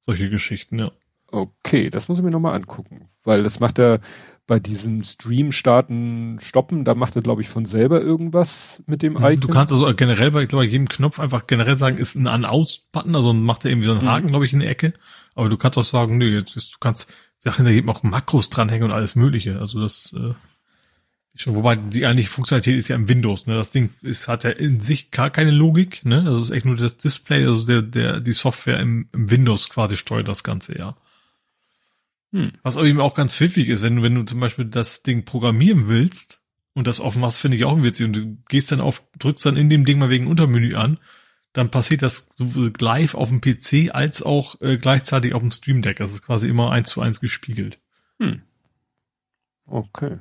Solche 0.00 0.30
Geschichten, 0.30 0.78
ja. 0.78 0.92
Okay, 1.30 1.90
das 1.90 2.08
muss 2.08 2.18
ich 2.18 2.24
mir 2.24 2.30
nochmal 2.30 2.54
angucken, 2.54 3.08
weil 3.24 3.42
das 3.42 3.58
macht 3.58 3.78
er 3.80 4.00
bei 4.46 4.60
diesem 4.60 5.02
Stream 5.02 5.50
starten, 5.52 6.38
stoppen, 6.40 6.84
da 6.84 6.94
macht 6.94 7.16
er, 7.16 7.22
glaube 7.22 7.40
ich, 7.40 7.48
von 7.48 7.64
selber 7.64 8.00
irgendwas 8.02 8.82
mit 8.86 9.02
dem 9.02 9.16
Icon. 9.16 9.32
Mhm. 9.36 9.40
Du 9.40 9.48
kannst 9.48 9.72
also 9.72 9.92
generell 9.96 10.30
bei, 10.30 10.42
ich 10.42 10.48
glaube, 10.48 10.66
bei 10.66 10.70
jedem 10.70 10.86
Knopf 10.86 11.18
einfach 11.18 11.46
generell 11.46 11.74
sagen, 11.74 11.96
ist 11.96 12.14
ein 12.14 12.26
An-Aus-Button, 12.28 13.16
also 13.16 13.32
macht 13.32 13.64
er 13.64 13.70
irgendwie 13.70 13.86
so 13.86 13.92
einen 13.94 14.02
Mhm. 14.02 14.08
Haken, 14.10 14.28
glaube 14.28 14.44
ich, 14.44 14.52
in 14.52 14.60
der 14.60 14.68
Ecke. 14.70 14.92
Aber 15.34 15.48
du 15.48 15.56
kannst 15.56 15.78
auch 15.78 15.84
sagen, 15.84 16.18
nö, 16.18 16.26
jetzt 16.28 16.54
du 16.54 16.78
kannst 16.78 17.12
Sachen, 17.44 17.66
da 17.66 17.70
eben 17.70 17.90
auch 17.90 18.02
Makros 18.02 18.50
dranhängen 18.50 18.84
und 18.84 18.92
alles 18.92 19.14
Mögliche. 19.14 19.60
Also 19.60 19.80
das 19.80 20.14
äh, 20.14 20.32
schon, 21.34 21.54
wobei 21.54 21.76
die 21.76 22.06
eigentliche 22.06 22.30
Funktionalität 22.30 22.78
ist 22.78 22.88
ja 22.88 22.96
im 22.96 23.08
Windows, 23.08 23.46
ne? 23.46 23.54
Das 23.54 23.70
Ding 23.70 23.90
ist, 24.02 24.28
hat 24.28 24.44
ja 24.44 24.50
in 24.50 24.80
sich 24.80 25.10
gar 25.10 25.30
keine 25.30 25.50
Logik, 25.50 26.04
ne? 26.04 26.24
Also 26.26 26.40
es 26.40 26.44
ist 26.44 26.50
echt 26.50 26.64
nur 26.64 26.76
das 26.76 26.96
Display, 26.96 27.44
also 27.44 27.66
der, 27.66 27.82
der, 27.82 28.20
die 28.20 28.32
Software 28.32 28.80
im, 28.80 29.08
im 29.12 29.30
Windows 29.30 29.68
quasi 29.68 29.96
steuert 29.96 30.28
das 30.28 30.42
Ganze, 30.42 30.78
ja. 30.78 30.96
Hm. 32.32 32.52
Was 32.62 32.76
aber 32.76 32.86
eben 32.86 33.00
auch 33.00 33.14
ganz 33.14 33.34
pfiffig 33.34 33.68
ist, 33.68 33.82
wenn 33.82 33.96
du, 33.96 34.02
wenn 34.02 34.14
du 34.14 34.22
zum 34.24 34.40
Beispiel 34.40 34.64
das 34.64 35.02
Ding 35.02 35.24
programmieren 35.24 35.88
willst 35.88 36.40
und 36.72 36.86
das 36.86 37.00
offen 37.00 37.20
machst, 37.20 37.38
finde 37.38 37.56
ich 37.58 37.64
auch 37.64 37.82
witzig 37.82 38.06
und 38.06 38.16
du 38.16 38.38
gehst 38.48 38.72
dann 38.72 38.80
auf, 38.80 39.02
drückst 39.18 39.44
dann 39.44 39.56
in 39.56 39.68
dem 39.68 39.84
Ding 39.84 39.98
mal 39.98 40.10
wegen 40.10 40.26
Untermenü 40.28 40.76
an, 40.76 40.98
dann 41.54 41.70
passiert 41.70 42.02
das 42.02 42.26
sowohl 42.34 42.72
live 42.78 43.14
auf 43.14 43.30
dem 43.30 43.40
PC 43.40 43.94
als 43.94 44.22
auch 44.22 44.60
äh, 44.60 44.76
gleichzeitig 44.76 45.32
auf 45.34 45.40
dem 45.40 45.50
Stream 45.50 45.80
Deck. 45.82 45.96
Das 45.96 46.12
ist 46.12 46.22
quasi 46.22 46.48
immer 46.48 46.70
eins 46.70 46.90
zu 46.90 47.00
eins 47.00 47.20
gespiegelt. 47.20 47.78
Hm. 48.20 48.42
Okay. 49.66 50.18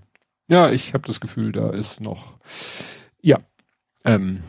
Ja, 0.48 0.72
ich 0.72 0.94
habe 0.94 1.08
das 1.08 1.20
Gefühl, 1.20 1.52
da 1.52 1.72
ist 1.72 2.00
noch, 2.02 2.38
ja, 3.22 3.40
ähm, 4.06 4.42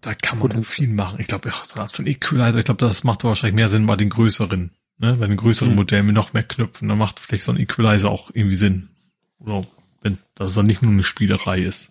Da 0.00 0.14
kann 0.14 0.38
man 0.38 0.48
Gut. 0.48 0.56
noch 0.58 0.66
viel 0.66 0.88
machen. 0.88 1.18
Ich 1.18 1.28
glaube, 1.28 1.50
so 1.64 1.80
Art 1.80 1.90
von 1.92 2.06
Equalizer, 2.06 2.58
ich 2.58 2.66
glaube, 2.66 2.84
das 2.84 3.04
macht 3.04 3.24
wahrscheinlich 3.24 3.54
mehr 3.56 3.70
Sinn 3.70 3.86
bei 3.86 3.96
den 3.96 4.10
größeren, 4.10 4.70
ne? 4.98 5.14
Bei 5.16 5.26
den 5.26 5.38
größeren 5.38 5.70
Mhm. 5.70 5.76
Modellen 5.76 6.04
mit 6.06 6.14
noch 6.14 6.34
mehr 6.34 6.42
Knöpfen, 6.42 6.90
dann 6.90 6.98
macht 6.98 7.20
vielleicht 7.20 7.42
so 7.44 7.52
ein 7.52 7.58
Equalizer 7.58 8.10
auch 8.10 8.30
irgendwie 8.34 8.56
Sinn. 8.56 8.90
Oder 9.38 9.62
wenn, 10.02 10.18
dass 10.34 10.48
es 10.48 10.54
dann 10.54 10.66
nicht 10.66 10.82
nur 10.82 10.92
eine 10.92 11.02
Spielerei 11.04 11.60
ist. 11.62 11.90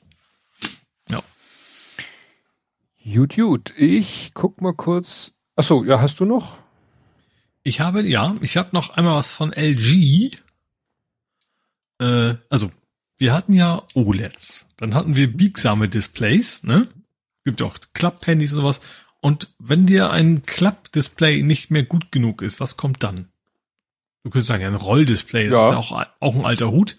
Gut, 3.11 3.35
gut. 3.35 3.73
Ich 3.77 4.31
guck 4.33 4.61
mal 4.61 4.73
kurz. 4.73 5.33
Ach 5.55 5.63
so, 5.63 5.83
ja, 5.83 5.99
hast 6.01 6.19
du 6.19 6.25
noch? 6.25 6.57
Ich 7.63 7.79
habe, 7.79 8.01
ja, 8.07 8.35
ich 8.41 8.57
habe 8.57 8.69
noch 8.73 8.91
einmal 8.91 9.15
was 9.15 9.31
von 9.33 9.53
LG. 9.53 10.31
Äh, 11.99 12.35
also, 12.49 12.71
wir 13.17 13.33
hatten 13.33 13.53
ja 13.53 13.83
OLEDs. 13.93 14.69
Dann 14.77 14.93
hatten 14.93 15.15
wir 15.15 15.31
biegsame 15.31 15.87
Displays, 15.87 16.63
ne? 16.63 16.87
Gibt 17.45 17.59
ja 17.61 17.67
auch 17.67 17.77
Klapphandys 17.93 18.53
und 18.53 18.59
sowas. 18.61 18.81
Und 19.21 19.53
wenn 19.59 19.85
dir 19.85 20.09
ein 20.09 20.45
Klappdisplay 20.45 21.43
nicht 21.43 21.71
mehr 21.71 21.83
gut 21.83 22.11
genug 22.11 22.41
ist, 22.41 22.59
was 22.59 22.75
kommt 22.75 23.03
dann? 23.03 23.29
Du 24.23 24.29
könntest 24.29 24.47
sagen, 24.47 24.61
ja, 24.63 24.69
ein 24.69 24.75
Rolldisplay, 24.75 25.49
das 25.49 25.53
Ja. 25.53 25.67
ist 25.79 25.89
ja 25.89 25.97
auch, 25.97 26.05
auch 26.19 26.35
ein 26.35 26.45
alter 26.45 26.71
Hut. 26.71 26.97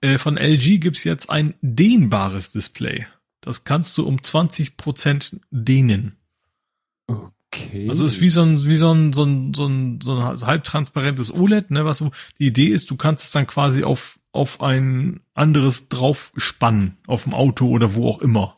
Äh, 0.00 0.18
von 0.18 0.36
LG 0.36 0.78
gibt's 0.80 1.04
jetzt 1.04 1.30
ein 1.30 1.54
dehnbares 1.62 2.50
Display. 2.50 3.06
Das 3.42 3.64
kannst 3.64 3.98
du 3.98 4.06
um 4.06 4.16
20% 4.16 5.40
dehnen. 5.50 6.16
Okay. 7.06 7.88
Also 7.90 8.06
ist 8.06 8.22
wie 8.22 8.30
so 8.30 8.42
ein, 8.42 8.64
wie 8.64 8.76
so 8.76 8.90
ein, 8.92 9.12
so 9.12 9.24
ein, 9.24 9.52
so 9.52 9.66
ein, 9.66 10.00
so 10.00 10.16
ein 10.16 10.40
halbtransparentes 10.40 11.34
OLED, 11.34 11.70
ne, 11.70 11.84
was 11.84 11.98
so, 11.98 12.10
die 12.38 12.46
Idee 12.46 12.68
ist, 12.68 12.90
du 12.90 12.96
kannst 12.96 13.24
es 13.24 13.32
dann 13.32 13.46
quasi 13.46 13.84
auf, 13.84 14.18
auf 14.30 14.62
ein 14.62 15.20
anderes 15.34 15.90
drauf 15.90 16.32
spannen, 16.36 16.96
auf 17.06 17.24
dem 17.24 17.34
Auto 17.34 17.68
oder 17.68 17.94
wo 17.94 18.08
auch 18.08 18.22
immer. 18.22 18.56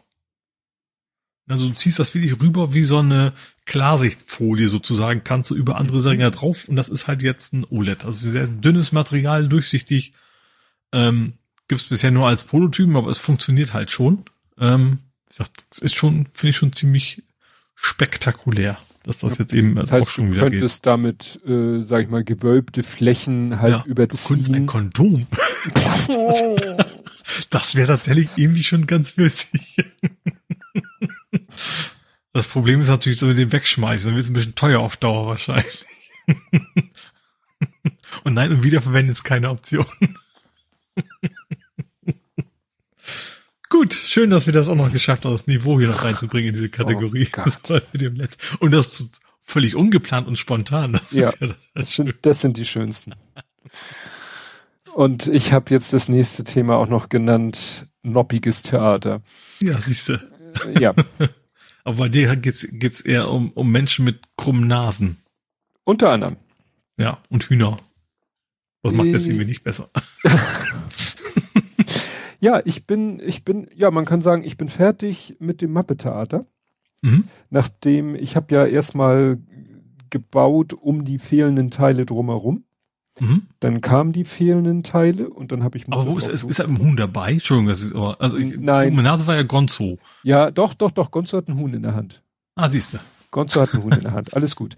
Also 1.48 1.68
du 1.68 1.74
ziehst 1.74 1.98
das 1.98 2.14
wirklich 2.14 2.40
rüber 2.40 2.72
wie 2.72 2.84
so 2.84 2.98
eine 2.98 3.32
Klarsichtfolie 3.64 4.68
sozusagen, 4.68 5.24
kannst 5.24 5.50
du 5.50 5.54
über 5.54 5.76
andere 5.76 5.98
Sachen 5.98 6.20
da 6.20 6.30
drauf 6.30 6.68
und 6.68 6.76
das 6.76 6.88
ist 6.88 7.08
halt 7.08 7.22
jetzt 7.22 7.52
ein 7.52 7.66
OLED. 7.68 8.04
Also 8.04 8.30
sehr 8.30 8.46
dünnes 8.46 8.92
Material, 8.92 9.48
durchsichtig. 9.48 10.12
Ähm, 10.92 11.34
Gibt 11.66 11.80
es 11.80 11.88
bisher 11.88 12.10
nur 12.10 12.28
als 12.28 12.44
Prototypen, 12.44 12.96
aber 12.96 13.10
es 13.10 13.18
funktioniert 13.18 13.72
halt 13.72 13.90
schon. 13.90 14.24
Ähm, 14.58 14.98
wie 15.26 15.28
gesagt, 15.30 15.64
es 15.70 15.78
ist 15.80 15.94
schon, 15.96 16.26
finde 16.32 16.50
ich 16.50 16.56
schon 16.56 16.72
ziemlich 16.72 17.22
spektakulär, 17.74 18.78
dass 19.02 19.18
das 19.18 19.32
Ja. 19.32 19.38
jetzt 19.40 19.52
eben 19.52 19.74
das 19.74 19.88
auch 19.88 19.92
heißt, 19.94 20.10
schon 20.10 20.26
du 20.28 20.32
wieder 20.36 20.42
geht. 20.48 20.60
könntest 20.60 20.86
damit, 20.86 21.40
äh, 21.46 21.82
sag 21.82 22.04
ich 22.04 22.08
mal, 22.08 22.24
gewölbte 22.24 22.82
Flächen 22.82 23.60
halt 23.60 23.72
Ja, 23.72 23.84
Du 23.86 23.94
könntest 23.94 24.30
ein 24.30 24.34
überziehen. 24.36 24.66
Kondom. 24.66 25.26
Das 27.50 27.74
wäre 27.74 27.86
tatsächlich 27.88 28.28
irgendwie 28.36 28.62
schon 28.62 28.86
ganz 28.86 29.16
witzig. 29.16 29.82
Das 32.34 32.46
Problem 32.46 32.80
ist 32.82 32.88
natürlich 32.88 33.18
so 33.18 33.26
mit 33.26 33.38
dem 33.38 33.50
Wegschmeißen. 33.50 34.06
Dann 34.06 34.14
wird 34.14 34.24
es 34.24 34.30
ein 34.30 34.34
bisschen 34.34 34.54
teuer 34.54 34.80
auf 34.80 34.96
Dauer 34.98 35.26
wahrscheinlich. 35.26 35.84
Und 38.24 38.34
nein, 38.34 38.52
und 38.52 38.62
wiederverwenden 38.62 39.10
ist 39.12 39.24
keine 39.24 39.50
Option. 39.50 39.86
Gut, 43.74 43.92
schön, 43.92 44.30
dass 44.30 44.46
wir 44.46 44.52
das 44.52 44.68
auch 44.68 44.76
noch 44.76 44.92
geschafft 44.92 45.24
haben, 45.24 45.32
das 45.32 45.48
Niveau 45.48 45.80
hier 45.80 45.88
noch 45.88 46.04
reinzubringen 46.04 46.50
in 46.50 46.54
diese 46.54 46.68
Kategorie. 46.68 47.28
Oh. 47.36 47.42
Das. 47.42 48.36
Und 48.60 48.70
das 48.70 49.10
völlig 49.42 49.74
ungeplant 49.74 50.28
und 50.28 50.38
spontan. 50.38 50.92
Das 50.92 51.10
Ja, 51.10 51.32
ja 51.40 51.48
das 51.48 51.56
Das 51.74 51.92
sind, 51.96 52.14
das 52.22 52.40
sind 52.40 52.56
die 52.56 52.66
schönsten. 52.66 53.16
Und 54.94 55.26
ich 55.26 55.52
habe 55.52 55.70
jetzt 55.70 55.92
das 55.92 56.08
nächste 56.08 56.44
Thema 56.44 56.76
auch 56.76 56.86
noch 56.86 57.08
genannt, 57.08 57.90
noppiges 58.04 58.62
Theater. 58.62 59.22
Ja, 59.60 59.76
siehst 59.80 60.08
du. 60.08 60.12
Äh, 60.12 60.80
ja, 60.80 60.94
Aber 61.84 61.96
bei 61.96 62.08
dir 62.08 62.36
geht's 62.36 62.68
geht's 62.70 63.00
eher 63.00 63.28
um, 63.28 63.50
um 63.54 63.72
Menschen 63.72 64.04
mit 64.04 64.20
krummen 64.36 64.68
Nasen. 64.68 65.16
unter 65.82 66.10
anderem. 66.10 66.36
Ja, 66.96 67.18
und 67.28 67.42
Hühner. 67.42 67.76
Das 68.84 68.92
macht 68.92 69.12
das 69.12 69.26
Äh. 69.26 69.30
irgendwie 69.30 69.46
nicht 69.46 69.64
besser. 69.64 69.90
Ja, 72.44 72.60
ich 72.64 72.86
bin, 72.86 73.20
ich 73.24 73.44
bin, 73.44 73.68
ja, 73.74 73.90
man 73.90 74.04
kann 74.04 74.20
sagen, 74.20 74.44
ich 74.44 74.56
bin 74.56 74.68
fertig 74.68 75.36
mit 75.38 75.62
dem 75.62 75.72
Mappe-Theater. 75.72 76.46
Mhm. 77.02 77.24
Nachdem, 77.48 78.14
ich 78.14 78.36
habe 78.36 78.54
ja 78.54 78.66
erstmal 78.66 79.38
gebaut 80.10 80.74
um 80.74 81.04
die 81.04 81.18
fehlenden 81.18 81.70
Teile 81.70 82.04
drumherum. 82.04 82.64
Mhm. 83.18 83.46
Dann 83.60 83.80
kamen 83.80 84.12
die 84.12 84.24
fehlenden 84.24 84.82
Teile 84.82 85.30
und 85.30 85.52
dann 85.52 85.62
habe 85.62 85.78
ich 85.78 85.86
Aber 85.88 86.06
wo 86.06 86.18
ist, 86.18 86.28
ist, 86.28 86.44
ist 86.44 86.58
da 86.58 86.64
ein 86.64 86.78
Huhn 86.78 86.96
dabei? 86.96 87.32
Entschuldigung, 87.32 87.68
das 87.68 87.82
ist 87.82 87.94
aber, 87.94 88.20
also 88.20 88.36
ich, 88.36 88.58
Nein. 88.58 88.88
Krumme 88.88 89.02
Nase 89.04 89.26
war 89.26 89.36
ja 89.36 89.44
Gonzo. 89.44 89.98
Ja, 90.22 90.50
doch, 90.50 90.74
doch, 90.74 90.90
doch, 90.90 91.10
Gonzo 91.10 91.38
hat 91.38 91.48
einen 91.48 91.58
Huhn 91.58 91.72
in 91.72 91.82
der 91.82 91.94
Hand. 91.94 92.22
Ah, 92.56 92.68
siehst 92.68 92.94
du. 92.94 92.98
Gonzo 93.30 93.60
hat 93.60 93.72
einen 93.72 93.82
Hund 93.82 93.94
in 93.96 94.02
der 94.02 94.12
Hand, 94.12 94.34
alles 94.34 94.54
gut. 94.54 94.76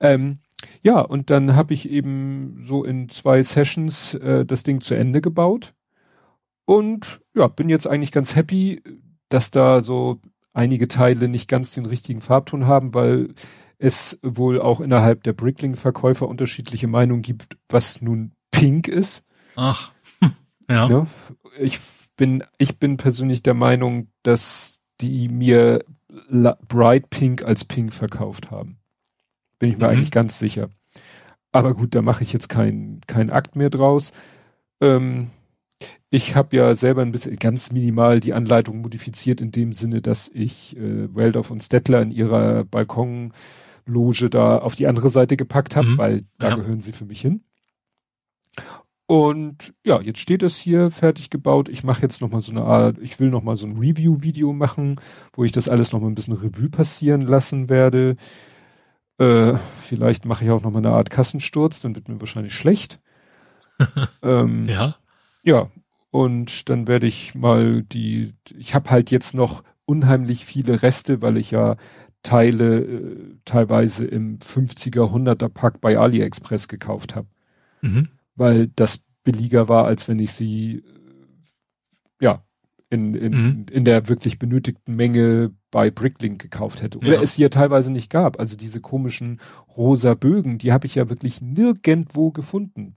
Ähm, 0.00 0.38
ja, 0.82 1.00
und 1.00 1.28
dann 1.28 1.54
habe 1.54 1.74
ich 1.74 1.90
eben 1.90 2.58
so 2.62 2.82
in 2.82 3.10
zwei 3.10 3.42
Sessions 3.42 4.14
äh, 4.14 4.46
das 4.46 4.62
Ding 4.62 4.80
zu 4.80 4.94
Ende 4.94 5.20
gebaut. 5.20 5.74
Und 6.70 7.20
ja, 7.34 7.48
bin 7.48 7.68
jetzt 7.68 7.88
eigentlich 7.88 8.12
ganz 8.12 8.36
happy. 8.36 8.80
dass 9.28 9.50
da 9.50 9.80
so 9.80 10.20
einige 10.52 10.86
Teile 10.86 11.28
nicht 11.28 11.48
ganz 11.48 11.72
den 11.72 11.84
richtigen 11.84 12.20
Farbton 12.20 12.66
haben, 12.66 12.94
weil 12.94 13.34
es 13.78 14.20
wohl 14.22 14.60
auch 14.60 14.80
innerhalb 14.80 15.24
der 15.24 15.32
Brickling-Verkäufer 15.32 16.28
unterschiedliche 16.28 16.86
Meinungen 16.86 17.22
gibt, 17.22 17.56
was 17.68 18.00
nun 18.02 18.32
pink 18.52 18.86
ist. 18.86 19.24
Ach, 19.56 19.90
ja. 20.68 20.88
ja. 20.88 21.06
Ich 21.58 21.80
bin, 22.16 22.44
ich 22.56 22.78
bin 22.78 22.98
persönlich 22.98 23.42
der 23.42 23.54
Meinung, 23.54 24.06
dass 24.22 24.80
die 25.00 25.28
mir 25.28 25.84
Bright 26.68 27.10
Pink 27.10 27.42
als 27.42 27.64
Pink 27.64 27.92
verkauft 27.92 28.52
haben. 28.52 28.78
Bin 29.58 29.70
ich 29.70 29.76
mir 29.76 29.86
mhm. 29.86 29.90
eigentlich 29.90 30.12
ganz 30.12 30.38
sicher. 30.38 30.70
Aber 31.50 31.74
gut, 31.74 31.96
da 31.96 32.02
mache 32.02 32.22
ich 32.22 32.32
jetzt 32.32 32.48
keinen 32.48 33.00
kein 33.08 33.30
Akt 33.30 33.56
mehr 33.56 33.70
draus. 33.70 34.12
Ähm, 34.80 35.30
ich 36.10 36.34
habe 36.34 36.56
ja 36.56 36.74
selber 36.74 37.02
ein 37.02 37.12
bisschen 37.12 37.36
ganz 37.36 37.70
minimal 37.70 38.18
die 38.18 38.34
Anleitung 38.34 38.80
modifiziert 38.80 39.40
in 39.40 39.52
dem 39.52 39.72
Sinne, 39.72 40.02
dass 40.02 40.28
ich 40.28 40.76
äh, 40.76 41.14
Waldorf 41.14 41.50
und 41.50 41.62
Stettler 41.62 42.02
in 42.02 42.10
ihrer 42.10 42.64
Balkonloge 42.64 44.28
da 44.28 44.58
auf 44.58 44.74
die 44.74 44.88
andere 44.88 45.08
Seite 45.08 45.36
gepackt 45.36 45.76
habe, 45.76 45.88
mhm. 45.88 45.98
weil 45.98 46.24
da 46.38 46.48
ja. 46.48 46.56
gehören 46.56 46.80
sie 46.80 46.92
für 46.92 47.04
mich 47.04 47.20
hin. 47.20 47.44
Und 49.06 49.72
ja, 49.84 50.00
jetzt 50.00 50.18
steht 50.18 50.42
es 50.42 50.56
hier 50.56 50.90
fertig 50.90 51.30
gebaut. 51.30 51.68
Ich 51.68 51.84
mache 51.84 52.02
jetzt 52.02 52.20
noch 52.20 52.30
mal 52.30 52.40
so 52.40 52.52
eine 52.52 52.62
Art, 52.62 52.98
ich 53.00 53.18
will 53.18 53.30
noch 53.30 53.42
mal 53.42 53.56
so 53.56 53.66
ein 53.66 53.76
Review-Video 53.76 54.52
machen, 54.52 55.00
wo 55.32 55.44
ich 55.44 55.52
das 55.52 55.68
alles 55.68 55.92
noch 55.92 56.00
mal 56.00 56.08
ein 56.08 56.14
bisschen 56.14 56.34
Revue 56.34 56.70
passieren 56.70 57.22
lassen 57.22 57.68
werde. 57.68 58.16
Äh, 59.18 59.54
vielleicht 59.82 60.26
mache 60.26 60.44
ich 60.44 60.50
auch 60.50 60.62
noch 60.62 60.70
mal 60.70 60.78
eine 60.78 60.90
Art 60.90 61.10
Kassensturz, 61.10 61.80
dann 61.80 61.94
wird 61.94 62.08
mir 62.08 62.20
wahrscheinlich 62.20 62.54
schlecht. 62.54 63.00
ähm, 64.22 64.66
ja. 64.68 64.96
Ja, 65.42 65.70
und 66.10 66.68
dann 66.68 66.88
werde 66.88 67.06
ich 67.06 67.34
mal 67.34 67.82
die, 67.82 68.34
ich 68.56 68.74
habe 68.74 68.90
halt 68.90 69.10
jetzt 69.10 69.34
noch 69.34 69.62
unheimlich 69.84 70.44
viele 70.44 70.82
Reste, 70.82 71.22
weil 71.22 71.36
ich 71.36 71.50
ja 71.52 71.76
Teile 72.22 72.80
äh, 72.80 73.36
teilweise 73.44 74.04
im 74.04 74.38
50er, 74.38 75.12
100er 75.12 75.48
Pack 75.48 75.80
bei 75.80 75.98
AliExpress 75.98 76.68
gekauft 76.68 77.14
habe. 77.14 77.28
Mhm. 77.80 78.08
Weil 78.34 78.68
das 78.68 79.02
billiger 79.24 79.68
war, 79.68 79.86
als 79.86 80.08
wenn 80.08 80.18
ich 80.18 80.32
sie 80.32 80.78
äh, 80.78 82.24
ja 82.24 82.44
in, 82.90 83.14
in, 83.14 83.32
mhm. 83.32 83.66
in 83.70 83.84
der 83.84 84.08
wirklich 84.08 84.38
benötigten 84.38 84.96
Menge 84.96 85.52
bei 85.70 85.90
Bricklink 85.90 86.42
gekauft 86.42 86.82
hätte. 86.82 86.98
Oder 86.98 87.14
ja. 87.14 87.20
es 87.20 87.36
sie 87.36 87.42
ja 87.42 87.48
teilweise 87.48 87.92
nicht 87.92 88.10
gab. 88.10 88.38
Also 88.40 88.56
diese 88.56 88.80
komischen 88.80 89.40
rosa 89.76 90.14
Bögen, 90.14 90.58
die 90.58 90.72
habe 90.72 90.86
ich 90.86 90.96
ja 90.96 91.08
wirklich 91.08 91.40
nirgendwo 91.40 92.32
gefunden. 92.32 92.96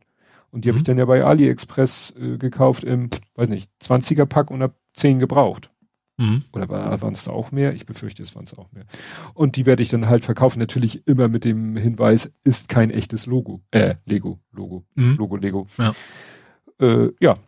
Und 0.54 0.66
die 0.66 0.70
mhm. 0.70 0.74
habe 0.74 0.78
ich 0.78 0.84
dann 0.84 0.98
ja 1.00 1.06
bei 1.06 1.24
AliExpress 1.24 2.14
äh, 2.16 2.38
gekauft 2.38 2.84
im, 2.84 3.10
weiß 3.34 3.50
nicht, 3.50 3.72
20er 3.82 4.28
Pack 4.28 4.52
und 4.52 4.62
habe 4.62 4.76
10 4.94 5.18
gebraucht. 5.18 5.72
Mhm. 6.18 6.44
Oder 6.54 6.70
waren 6.70 7.14
es 7.14 7.24
da 7.24 7.32
auch 7.32 7.52
mehr? 7.52 7.74
Ich 7.74 7.88
befürchte, 7.88 8.22
es 8.22 8.36
waren 8.36 8.44
es 8.44 8.56
auch 8.56 8.72
mehr. 8.72 8.86
Und 9.34 9.56
die 9.56 9.66
werde 9.66 9.82
ich 9.82 9.90
dann 9.90 10.08
halt 10.08 10.24
verkaufen. 10.24 10.60
Natürlich 10.60 11.08
immer 11.08 11.28
mit 11.28 11.44
dem 11.44 11.76
Hinweis, 11.76 12.32
ist 12.44 12.70
kein 12.70 12.92
echtes 12.92 13.26
Logo. 13.26 13.64
Äh, 13.72 13.96
Lego, 14.06 14.40
Logo, 14.52 14.86
mhm. 14.94 15.16
Logo, 15.16 15.38
Lego. 15.38 15.66
Ja. 15.80 15.94
Äh, 16.80 17.10
ja. 17.20 17.40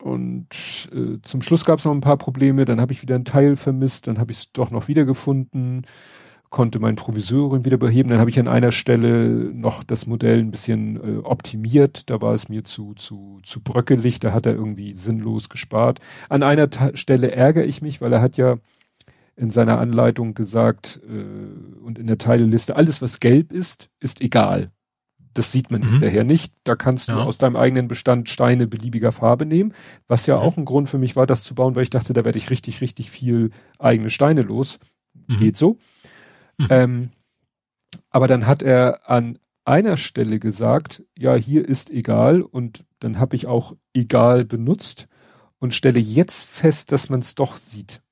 Und 0.00 0.88
äh, 0.92 1.18
zum 1.22 1.42
Schluss 1.42 1.64
gab 1.64 1.80
es 1.80 1.84
noch 1.84 1.92
ein 1.92 2.00
paar 2.02 2.18
Probleme. 2.18 2.64
Dann 2.66 2.80
habe 2.80 2.92
ich 2.92 3.02
wieder 3.02 3.16
ein 3.16 3.24
Teil 3.24 3.56
vermisst. 3.56 4.06
Dann 4.06 4.20
habe 4.20 4.30
ich 4.30 4.38
es 4.38 4.52
doch 4.52 4.70
noch 4.70 4.86
wiedergefunden 4.86 5.86
konnte 6.52 6.78
mein 6.78 6.94
Provisorium 6.94 7.64
wieder 7.64 7.78
beheben. 7.78 8.10
Dann 8.10 8.20
habe 8.20 8.30
ich 8.30 8.38
an 8.38 8.46
einer 8.46 8.70
Stelle 8.70 9.50
noch 9.52 9.82
das 9.82 10.06
Modell 10.06 10.38
ein 10.38 10.52
bisschen 10.52 10.96
äh, 10.96 11.18
optimiert. 11.22 12.10
Da 12.10 12.20
war 12.20 12.34
es 12.34 12.48
mir 12.48 12.62
zu, 12.62 12.94
zu, 12.94 13.40
zu 13.42 13.60
bröckelig. 13.60 14.20
Da 14.20 14.32
hat 14.32 14.46
er 14.46 14.54
irgendwie 14.54 14.94
sinnlos 14.94 15.48
gespart. 15.48 15.98
An 16.28 16.44
einer 16.44 16.70
Ta 16.70 16.94
Stelle 16.94 17.32
ärgere 17.32 17.64
ich 17.64 17.82
mich, 17.82 18.00
weil 18.00 18.12
er 18.12 18.20
hat 18.20 18.36
ja 18.36 18.58
in 19.34 19.50
seiner 19.50 19.78
Anleitung 19.78 20.34
gesagt 20.34 21.00
äh, 21.08 21.80
und 21.82 21.98
in 21.98 22.06
der 22.06 22.18
Teileliste, 22.18 22.76
alles 22.76 23.00
was 23.00 23.18
gelb 23.18 23.50
ist, 23.50 23.88
ist 23.98 24.20
egal. 24.20 24.70
Das 25.32 25.50
sieht 25.50 25.70
man 25.70 25.80
mhm. 25.80 25.92
hinterher 25.92 26.24
nicht. 26.24 26.52
Da 26.64 26.76
kannst 26.76 27.08
du 27.08 27.12
ja. 27.12 27.24
aus 27.24 27.38
deinem 27.38 27.56
eigenen 27.56 27.88
Bestand 27.88 28.28
Steine 28.28 28.66
beliebiger 28.66 29.10
Farbe 29.10 29.46
nehmen, 29.46 29.72
was 30.06 30.26
ja, 30.26 30.36
ja, 30.36 30.42
auch 30.42 30.58
ein 30.58 30.66
Grund 30.66 30.90
für 30.90 30.98
mich 30.98 31.16
war, 31.16 31.24
das 31.26 31.42
zu 31.44 31.54
bauen, 31.54 31.74
weil 31.74 31.84
ich 31.84 31.90
dachte, 31.90 32.12
da 32.12 32.26
werde 32.26 32.36
ich 32.36 32.50
richtig, 32.50 32.82
richtig 32.82 33.10
viel 33.10 33.50
eigene 33.78 34.10
Steine 34.10 34.42
los. 34.42 34.78
Mhm. 35.26 35.38
Geht 35.38 35.56
so. 35.56 35.78
Mhm. 36.58 36.66
Ähm, 36.70 37.10
aber 38.10 38.26
dann 38.26 38.46
hat 38.46 38.62
er 38.62 39.08
an 39.10 39.38
einer 39.64 39.96
Stelle 39.96 40.38
gesagt, 40.38 41.04
ja, 41.16 41.34
hier 41.34 41.68
ist 41.68 41.90
egal 41.90 42.42
und 42.42 42.84
dann 43.00 43.18
habe 43.18 43.36
ich 43.36 43.46
auch 43.46 43.76
egal 43.94 44.44
benutzt 44.44 45.08
und 45.58 45.74
stelle 45.74 46.00
jetzt 46.00 46.48
fest, 46.48 46.92
dass 46.92 47.08
man 47.08 47.20
es 47.20 47.34
doch 47.34 47.56
sieht. 47.56 48.02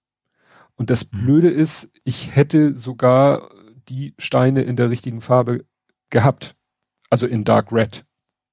Und 0.74 0.90
das 0.90 1.10
mhm. 1.10 1.18
Blöde 1.18 1.50
ist, 1.50 1.90
ich 2.04 2.34
hätte 2.34 2.74
sogar 2.76 3.50
die 3.88 4.14
Steine 4.18 4.62
in 4.62 4.76
der 4.76 4.90
richtigen 4.90 5.20
Farbe 5.20 5.64
gehabt. 6.10 6.56
Also 7.10 7.26
in 7.26 7.44
Dark 7.44 7.72
Red. 7.72 8.04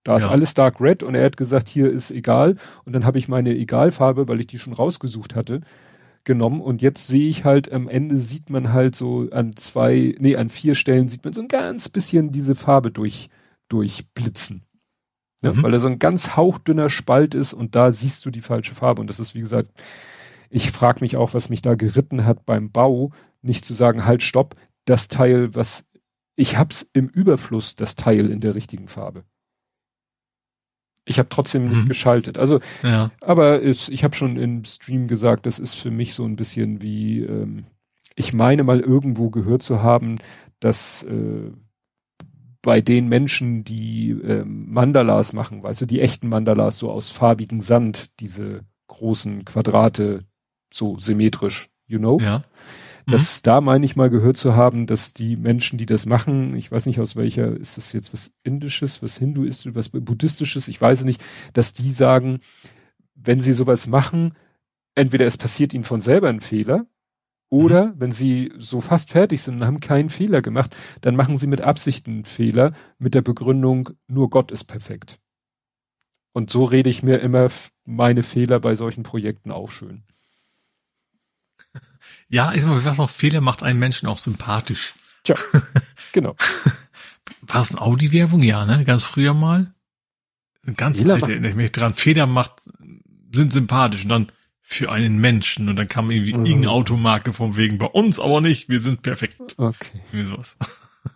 Da 0.03 0.14
ja. 0.14 0.17
ist 0.17 0.25
alles 0.25 0.53
Dark 0.53 0.82
Red 0.82 1.03
und 1.03 1.16
er 1.16 1.25
hat 1.25 1.38
gesagt, 1.38 1.69
hier 1.69 1.91
ist 1.91 2.11
egal. 2.11 2.56
Und 2.85 2.93
dann 2.93 3.06
habe 3.06 3.19
ich 3.19 3.27
meine 3.27 3.56
Egalfarbe, 3.56 4.27
weil 4.27 4.40
ich 4.40 4.48
die 4.48 4.57
schon 4.57 4.74
rausgesucht 4.74 5.35
hatte, 5.35 5.61
genommen 6.27 6.61
und 6.61 6.83
jetzt 6.83 7.07
sehe 7.07 7.30
ich 7.30 7.45
halt 7.45 7.72
am 7.72 7.88
Ende 7.88 8.17
sieht 8.17 8.51
man 8.51 8.72
halt 8.72 8.95
so 8.95 9.27
an 9.31 9.56
zwei, 9.56 10.14
nee, 10.19 10.35
an 10.35 10.49
vier 10.49 10.75
Stellen 10.75 11.07
sieht 11.07 11.23
man 11.23 11.33
so 11.33 11.41
ein 11.41 11.47
ganz 11.47 11.89
bisschen 11.89 12.30
diese 12.31 12.53
Farbe 12.53 12.91
durch, 12.91 13.30
durchblitzen. 13.69 14.64
Ja, 15.41 15.53
mhm. 15.53 15.64
Weil 15.64 15.72
da 15.72 15.80
so 15.80 15.88
ein 15.88 15.99
ganz 15.99 16.35
hauchdünner 16.35 16.89
Spalt 16.89 17.33
ist 17.33 17.53
und 17.53 17.75
da 17.75 17.91
siehst 17.91 18.25
du 18.25 18.30
die 18.30 18.41
falsche 18.41 18.75
Farbe. 18.75 19.01
Und 19.01 19.09
das 19.09 19.19
ist, 19.19 19.35
wie 19.35 19.39
gesagt, 19.39 19.72
ich 20.49 20.72
frage 20.72 20.99
mich 21.01 21.17
auch, 21.17 21.33
was 21.33 21.49
mich 21.49 21.61
da 21.61 21.75
geritten 21.75 22.25
hat 22.25 22.45
beim 22.45 22.72
Bau, 22.72 23.11
nicht 23.41 23.64
zu 23.65 23.73
sagen, 23.73 24.06
halt, 24.06 24.22
stopp, 24.22 24.56
das 24.85 25.07
Teil, 25.07 25.56
was 25.56 25.85
ich 26.35 26.57
hab's 26.57 26.88
im 26.93 27.07
Überfluss, 27.07 27.75
das 27.75 27.95
Teil 27.95 28.30
in 28.30 28.41
der 28.41 28.53
richtigen 28.53 28.88
Farbe. 28.88 29.23
Ich 31.08 31.19
habe 31.19 31.30
trotzdem 31.30 31.69
nicht 31.69 31.84
mhm. 31.84 31.88
geschaltet. 31.88 32.38
Also, 32.38 32.60
ja. 32.84 33.11
aber 33.22 33.64
es, 33.64 33.90
ich 33.90 34.03
habe 34.03 34.16
schon 34.16 34.38
im 34.38 34.66
Stream 34.66 35.08
gesagt, 35.08 35.45
das 35.45 35.58
ist 35.58 35.76
für 35.76 35.92
mich 35.92 36.14
so 36.14 36.26
ein 36.26 36.36
bisschen 36.36 36.82
wie, 36.82 37.22
ähm, 37.22 37.66
ich 38.16 38.34
meine 38.34 38.64
mal 38.64 38.80
irgendwo 38.80 39.30
gehört 39.30 39.64
zu 39.64 39.82
haben, 39.82 40.18
dass 40.60 41.03
äh, 41.03 41.52
bei 42.61 42.82
den 42.82 43.08
Menschen, 43.08 43.64
die 43.64 44.10
äh, 44.10 44.44
Mandalas 44.44 45.32
machen, 45.32 45.64
weißt 45.64 45.82
du, 45.82 45.86
die 45.86 46.02
echten 46.02 46.27
Mandalas 46.27 46.77
so 46.77 46.92
aus 46.92 47.10
farbigem 47.10 47.61
Sand, 47.61 48.08
diese 48.19 48.66
großen 48.88 49.45
Quadrate, 49.45 50.26
so 50.74 50.98
symmetrisch, 51.00 51.69
you 51.86 52.00
know? 52.00 52.19
Ja. 52.19 52.42
Mhm. 53.08 53.11
Das 53.11 53.42
da 53.42 53.61
meine 53.61 53.86
ich 53.86 53.95
mal 53.95 54.10
gehört 54.10 54.38
zu 54.38 54.56
haben, 54.56 54.86
dass 54.86 55.14
die 55.14 55.38
Menschen, 55.38 55.77
die 55.77 55.86
das 55.86 56.06
machen, 56.06 56.56
ich 56.56 56.72
weiß 56.72 56.86
nicht 56.86 57.00
aus 57.00 57.16
welcher, 57.16 57.56
ist 57.56 57.77
das 57.77 57.94
jetzt 57.94 58.14
was 58.14 58.32
Indisches, 58.44 59.02
was 59.02 59.18
Hinduistisches, 59.18 59.76
was 59.76 59.90
Buddhistisches, 59.90 60.68
ich 60.68 60.80
weiß 60.80 61.06
nicht, 61.06 61.24
dass 61.53 61.74
die 61.74 61.92
sagen, 61.92 62.40
wenn 63.16 63.40
sie 63.40 63.53
sowas 63.53 63.88
machen, 63.88 64.36
entweder 64.94 65.26
es 65.26 65.38
passiert 65.38 65.74
ihnen 65.74 65.86
von 65.86 66.02
selber 66.02 66.30
ein 66.30 66.42
Fehler, 66.42 66.86
oder 67.50 67.88
mhm. 67.88 68.00
wenn 68.00 68.11
sie 68.11 68.52
so 68.58 68.82
fast 68.82 69.11
fertig 69.11 69.42
sind 69.42 69.56
und 69.56 69.66
haben 69.66 69.80
keinen 69.80 70.10
Fehler 70.10 70.42
gemacht, 70.42 70.76
dann 71.02 71.16
machen 71.16 71.38
sie 71.38 71.48
mit 71.48 71.61
Absicht 71.61 72.08
einen 72.08 72.26
Fehler 72.26 72.74
mit 73.00 73.16
der 73.16 73.22
Begründung, 73.22 73.92
nur 74.08 74.30
Gott 74.30 74.52
ist 74.52 74.66
perfekt. 74.66 75.18
Und 76.34 76.52
so 76.52 76.66
rede 76.66 76.90
ich 76.90 77.03
mir 77.03 77.19
immer 77.19 77.48
meine 77.86 78.22
Fehler 78.22 78.60
bei 78.60 78.76
solchen 78.76 79.03
Projekten 79.03 79.50
auch 79.50 79.72
schön. 79.72 80.03
Ja, 82.30 82.53
ich 82.53 82.61
sag 82.61 82.69
mal, 82.69 82.83
was 82.83 82.97
noch 82.97 83.09
Fehler 83.09 83.41
macht 83.41 83.64
einen 83.64 83.80
Menschen 83.80 84.07
auch 84.07 84.19
sympathisch. 84.19 84.95
Tja, 85.23 85.35
genau. 86.11 86.35
War 87.41 87.61
es 87.61 87.72
eine 87.72 87.81
Audi-Werbung? 87.81 88.43
Ja, 88.43 88.65
ne? 88.65 88.83
Ganz 88.83 89.03
früher 89.03 89.33
mal. 89.33 89.73
Ganz 90.75 90.99
Fehler 90.99 91.15
alte, 91.15 91.31
erinnere 91.31 91.51
ich 91.51 91.56
mich 91.56 91.72
dran. 91.72 91.93
Fehler 91.93 92.27
macht, 92.27 92.64
sind 93.33 93.53
sympathisch 93.53 94.03
und 94.03 94.09
dann 94.09 94.31
für 94.61 94.91
einen 94.91 95.17
Menschen 95.17 95.69
und 95.69 95.77
dann 95.77 95.88
kam 95.88 96.11
irgendwie 96.11 96.33
mhm. 96.33 96.45
irgendeine 96.45 96.72
Automarke 96.72 97.31
vom 97.31 97.56
wegen 97.56 97.77
bei 97.77 97.85
uns 97.85 98.19
aber 98.19 98.41
nicht, 98.41 98.67
wir 98.67 98.81
sind 98.81 99.01
perfekt. 99.01 99.56
Okay. 99.57 100.01
Wie 100.11 100.25
sowas. 100.25 100.57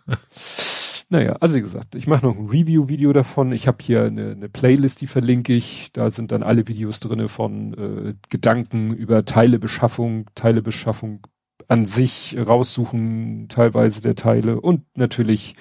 Naja, 1.12 1.36
also 1.40 1.56
wie 1.56 1.60
gesagt, 1.60 1.94
ich 1.94 2.06
mache 2.06 2.24
noch 2.24 2.38
ein 2.38 2.46
Review-Video 2.46 3.12
davon. 3.12 3.52
Ich 3.52 3.68
habe 3.68 3.76
hier 3.82 4.04
eine, 4.04 4.30
eine, 4.30 4.48
Playlist, 4.48 5.02
die 5.02 5.06
verlinke 5.06 5.52
ich. 5.52 5.92
Da 5.92 6.08
sind 6.08 6.32
dann 6.32 6.42
alle 6.42 6.68
Videos 6.68 7.00
drinne 7.00 7.28
von 7.28 7.74
äh, 7.74 8.14
Gedanken 8.30 8.94
über 8.94 9.26
Teilebeschaffung, 9.26 10.30
Teilebeschaffung 10.34 11.26
an 11.68 11.84
sich 11.84 12.34
raussuchen, 12.38 13.48
teilweise 13.50 14.00
der 14.00 14.14
Teile 14.14 14.58
und 14.58 14.84
natürlich 14.96 15.54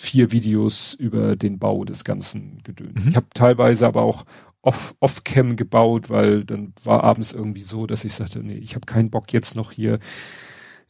vier 0.00 0.32
Videos 0.32 0.94
über 0.94 1.36
den 1.36 1.60
Bau 1.60 1.84
des 1.84 2.02
ganzen 2.02 2.60
Gedöns. 2.64 3.04
Mhm. 3.04 3.10
Ich 3.10 3.14
habe 3.14 3.26
teilweise 3.34 3.86
aber 3.86 4.02
auch 4.02 4.24
off, 4.62 4.96
off-cam 4.98 5.54
gebaut, 5.54 6.10
weil 6.10 6.42
dann 6.44 6.72
war 6.82 7.04
abends 7.04 7.32
irgendwie 7.32 7.62
so, 7.62 7.86
dass 7.86 8.04
ich 8.04 8.14
sagte, 8.14 8.40
nee, 8.40 8.58
ich 8.58 8.74
habe 8.74 8.86
keinen 8.86 9.10
Bock 9.10 9.32
jetzt 9.32 9.54
noch 9.54 9.70
hier. 9.70 10.00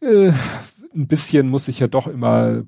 Äh, 0.00 0.32
ein 0.94 1.08
bisschen 1.08 1.50
muss 1.50 1.68
ich 1.68 1.78
ja 1.78 1.88
doch 1.88 2.06
immer 2.06 2.64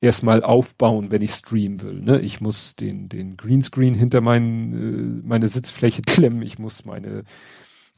erstmal 0.00 0.42
aufbauen, 0.42 1.10
wenn 1.10 1.22
ich 1.22 1.32
streamen 1.32 1.80
will. 1.82 2.00
Ne? 2.00 2.20
Ich 2.20 2.40
muss 2.40 2.76
den, 2.76 3.08
den 3.08 3.36
Greenscreen 3.36 3.94
hinter 3.94 4.20
mein, 4.20 4.72
äh, 5.22 5.26
meine 5.26 5.48
Sitzfläche 5.48 6.02
klemmen, 6.06 6.42
ich 6.42 6.58
muss 6.58 6.84
meine 6.84 7.24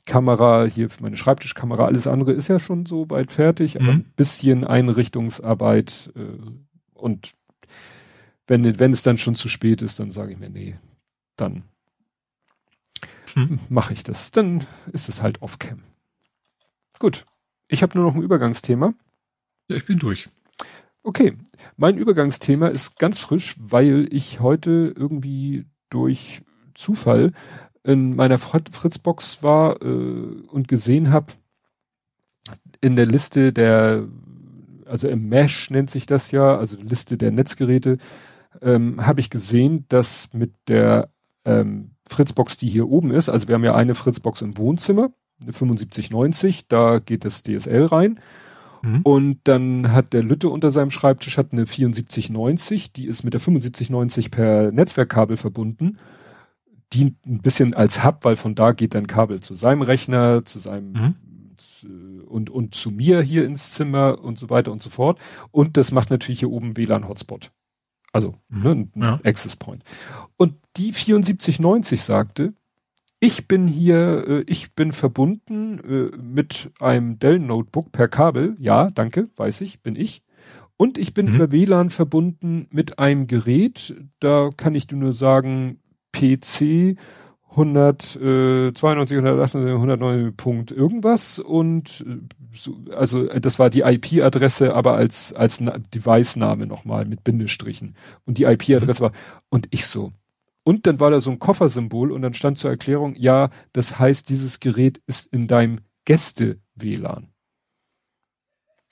Kamera, 0.07 0.65
hier 0.65 0.89
für 0.89 1.03
meine 1.03 1.17
Schreibtischkamera, 1.17 1.85
alles 1.85 2.07
andere 2.07 2.33
ist 2.33 2.49
ja 2.49 2.59
schon 2.59 2.87
so 2.87 3.11
weit 3.11 3.31
fertig, 3.33 3.77
aber 3.81 3.93
Mhm. 3.93 3.99
ein 3.99 4.13
bisschen 4.17 4.67
Einrichtungsarbeit 4.67 6.11
äh, 6.17 6.39
und 6.95 7.33
wenn, 8.47 8.79
wenn 8.79 8.93
es 8.93 9.03
dann 9.03 9.19
schon 9.19 9.35
zu 9.35 9.49
spät 9.49 9.83
ist, 9.83 10.01
dann 10.01 10.11
sage 10.11 10.33
ich 10.33 10.39
mir, 10.39 10.49
nee, 10.49 10.79
dann 11.37 11.65
Hm. 13.35 13.59
mache 13.69 13.93
ich 13.93 14.03
das. 14.03 14.31
Dann 14.31 14.67
ist 14.93 15.11
es 15.11 15.23
halt 15.23 15.43
off-cam. 15.43 15.83
Gut. 16.99 17.27
Ich 17.69 17.83
habe 17.83 17.97
nur 17.99 18.07
noch 18.09 18.15
ein 18.17 18.23
Übergangsthema. 18.23 18.95
Ja, 19.69 19.77
ich 19.77 19.85
bin 19.85 19.99
durch. 19.99 20.31
Okay, 21.09 21.39
mein 21.79 21.97
Übergangsthema 21.97 22.69
ist 22.69 22.99
ganz 22.99 23.19
frisch, 23.19 23.57
weil 23.59 24.09
ich 24.11 24.41
heute 24.41 24.93
irgendwie 24.95 25.65
durch 25.89 26.43
Zufall 26.75 27.33
in 27.83 28.15
meiner 28.15 28.39
Fr- 28.39 28.71
Fritzbox 28.71 29.43
war 29.43 29.81
äh, 29.81 29.87
und 29.87 30.69
gesehen 30.69 31.11
habe, 31.11 31.33
in 32.83 32.95
der 32.95 33.07
Liste 33.07 33.55
der, 33.55 34.07
also 34.85 35.09
im 35.09 35.31
Mesh 35.31 35.71
nennt 35.71 35.89
sich 35.89 36.05
das 36.05 36.31
ja, 36.31 36.59
also 36.59 36.77
Liste 36.79 37.17
der 37.17 37.31
Netzgeräte, 37.31 37.97
ähm, 38.61 39.07
habe 39.07 39.21
ich 39.21 39.31
gesehen, 39.31 39.87
dass 39.89 40.35
mit 40.35 40.53
der 40.69 41.09
ähm, 41.47 41.93
Fritzbox, 42.07 42.59
die 42.59 42.69
hier 42.69 42.87
oben 42.87 43.13
ist, 43.13 43.31
also 43.31 43.49
wir 43.49 43.55
haben 43.55 43.65
ja 43.65 43.75
eine 43.75 43.95
Fritzbox 43.95 44.43
im 44.43 44.59
Wohnzimmer, 44.59 45.11
eine 45.41 45.55
7590, 45.55 46.69
da 46.69 46.99
geht 46.99 47.25
das 47.25 47.45
DSL 47.45 47.87
rein. 47.87 48.21
Mhm. 48.83 49.03
Und 49.03 49.39
dann 49.45 49.93
hat 49.93 50.13
der 50.13 50.23
Lütte 50.23 50.49
unter 50.49 50.71
seinem 50.71 50.91
Schreibtisch 50.91 51.39
hat 51.39 51.53
eine 51.53 51.67
7490, 51.67 52.93
die 52.93 53.07
ist 53.07 53.25
mit 53.25 53.35
der 53.35 53.41
7590 53.41 54.31
per 54.31 54.73
Netzwerkkabel 54.73 55.37
verbunden. 55.37 55.99
Dient 56.93 57.25
ein 57.27 57.41
bisschen 57.43 57.75
als 57.75 58.03
Hub, 58.05 58.25
weil 58.25 58.37
von 58.37 58.55
da 58.55 58.73
geht 58.73 58.95
dann 58.95 59.07
Kabel 59.07 59.41
zu 59.41 59.55
seinem 59.55 59.83
Rechner, 59.83 60.45
zu 60.45 60.59
seinem 60.59 60.93
Mhm. 60.93 61.15
zu- 61.59 61.87
und, 62.27 62.51
und 62.51 62.75
zu 62.75 62.91
mir 62.91 63.21
hier 63.21 63.45
ins 63.45 63.73
Zimmer 63.73 64.21
und 64.23 64.39
so 64.39 64.49
weiter 64.51 64.73
und 64.73 64.81
so 64.83 64.91
fort. 64.91 65.19
Und 65.51 65.77
das 65.77 65.93
macht 65.93 66.11
natürlich 66.11 66.41
hier 66.41 66.51
oben 66.51 66.77
WLAN-Hotspot. 66.77 67.51
Also 68.13 68.35
Mhm. 68.49 68.63
ne, 68.63 68.71
ein 68.71 68.93
Ja. 69.03 69.21
Access 69.25 69.57
Point. 69.57 69.85
Und 70.39 70.55
die 70.77 70.93
7490 70.93 72.01
sagte, 72.03 72.55
ich 73.21 73.49
bin 73.49 73.67
hier, 73.67 74.25
äh, 74.29 74.45
ich 74.47 74.75
bin 74.75 74.93
verbunden 74.93 75.79
äh, 76.13 76.17
mit 76.17 76.71
einem 76.81 77.19
Dell 77.19 77.39
Notebook 77.39 77.91
per 77.93 78.09
Kabel. 78.09 78.57
Ja, 78.59 78.91
danke, 78.91 79.29
weiß 79.37 79.61
ich, 79.63 79.81
bin 79.83 79.97
ich. 79.97 80.23
Und 80.77 80.97
ich 80.99 81.13
bin 81.15 81.27
Mhm. 81.27 81.35
über 81.35 81.51
WLAN 81.53 81.91
verbunden 81.91 82.69
mit 82.71 82.99
einem 83.01 83.27
Gerät. 83.27 83.95
Da 84.21 84.51
kann 84.57 84.75
ich 84.77 84.87
dir 84.87 84.97
nur 84.97 85.13
sagen, 85.13 85.81
PC 86.13 86.97
100, 87.57 88.17
äh, 88.17 88.73
92, 88.75 89.17
198, 89.19 89.75
109 89.75 90.37
Punkt 90.37 90.71
irgendwas 90.71 91.39
und 91.41 92.05
äh, 92.07 92.19
so, 92.53 92.77
also 92.95 93.27
das 93.27 93.59
war 93.59 93.71
die 93.71 93.81
IP-Adresse, 93.81 94.75
aber 94.75 94.95
als 94.95 95.33
als 95.33 95.61
Na- 95.61 95.79
Device-Name 95.79 96.67
nochmal 96.67 97.05
mit 97.07 97.25
Bindestrichen 97.25 97.95
und 98.27 98.39
die 98.39 98.45
IP-Adresse 98.45 99.01
war 99.01 99.13
und 99.49 99.67
ich 99.71 99.87
so 99.87 100.13
und 100.69 100.87
dann 100.87 101.01
war 101.01 101.11
da 101.11 101.19
so 101.19 101.31
ein 101.31 101.39
Koffersymbol 101.39 102.13
und 102.13 102.21
dann 102.21 102.35
stand 102.35 102.59
zur 102.59 102.69
Erklärung, 102.69 103.15
ja, 103.15 103.49
das 103.73 103.99
heißt, 103.99 104.29
dieses 104.29 104.61
Gerät 104.61 105.01
ist 105.07 105.33
in 105.33 105.49
deinem 105.49 105.81
Gäste-WLAN. 106.05 107.33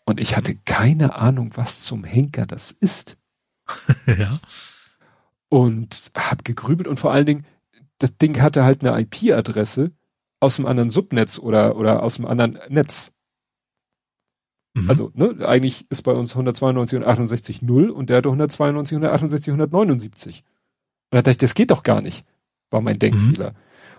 Und 0.07 0.19
ich 0.19 0.39
hatte 0.39 0.55
keine 0.55 1.17
Ahnung, 1.17 1.55
was 1.55 1.83
zum 1.83 2.03
Henker 2.03 2.47
das 2.47 2.71
ist 2.71 3.19
ja. 4.07 4.41
und 5.51 6.11
hab 6.15 6.47
gegrübelt 6.47 6.89
und 6.89 6.99
vor 6.99 7.13
allen 7.13 7.27
Dingen, 7.27 7.47
das 7.99 8.17
Ding 8.17 8.41
hatte 8.41 8.65
halt 8.65 8.83
eine 8.83 8.99
IP-Adresse 8.99 9.91
aus 10.41 10.59
einem 10.59 10.69
anderen 10.69 10.89
Subnetz 10.89 11.39
oder, 11.39 11.77
oder 11.77 12.03
aus 12.03 12.19
einem 12.19 12.29
anderen 12.29 12.59
Netz. 12.71 13.13
Mhm. 14.73 14.89
Also, 14.89 15.11
ne, 15.13 15.47
eigentlich 15.47 15.85
ist 15.91 16.05
bei 16.05 16.13
uns 16.13 16.33
192 16.33 17.01
und 17.01 17.05
68 17.05 17.61
0 17.61 17.91
und 17.91 18.09
der 18.09 18.17
hatte 18.17 18.31
192, 18.31 18.97
168, 18.97 19.53
179. 19.53 20.43
Und 21.11 21.17
da 21.17 21.23
dachte 21.23 21.31
ich, 21.31 21.37
das 21.39 21.55
geht 21.55 21.71
doch 21.71 21.83
gar 21.83 22.03
nicht, 22.03 22.25
war 22.71 22.81
mein 22.81 22.99
Denkfehler. 22.99 23.53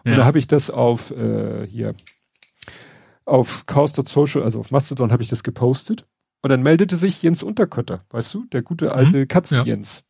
Und 0.03 0.11
Ja. 0.11 0.17
da 0.17 0.25
habe 0.25 0.39
ich 0.39 0.47
das 0.47 0.69
auf 0.69 1.11
äh, 1.11 1.65
hier 1.67 1.95
auf 3.25 3.65
chaos.social, 3.65 4.43
also 4.43 4.59
auf 4.59 4.71
Mastodon 4.71 5.11
habe 5.11 5.21
ich 5.23 5.29
das 5.29 5.43
gepostet. 5.43 6.05
Und 6.41 6.49
dann 6.51 6.61
meldete 6.61 6.95
sich 6.97 7.21
Jens 7.23 7.43
Unterkötter, 7.43 8.05
weißt 8.11 8.33
du, 8.33 8.45
der 8.45 8.61
gute 8.61 8.93
alte 8.93 9.25
Katzen-Jens. 9.27 10.03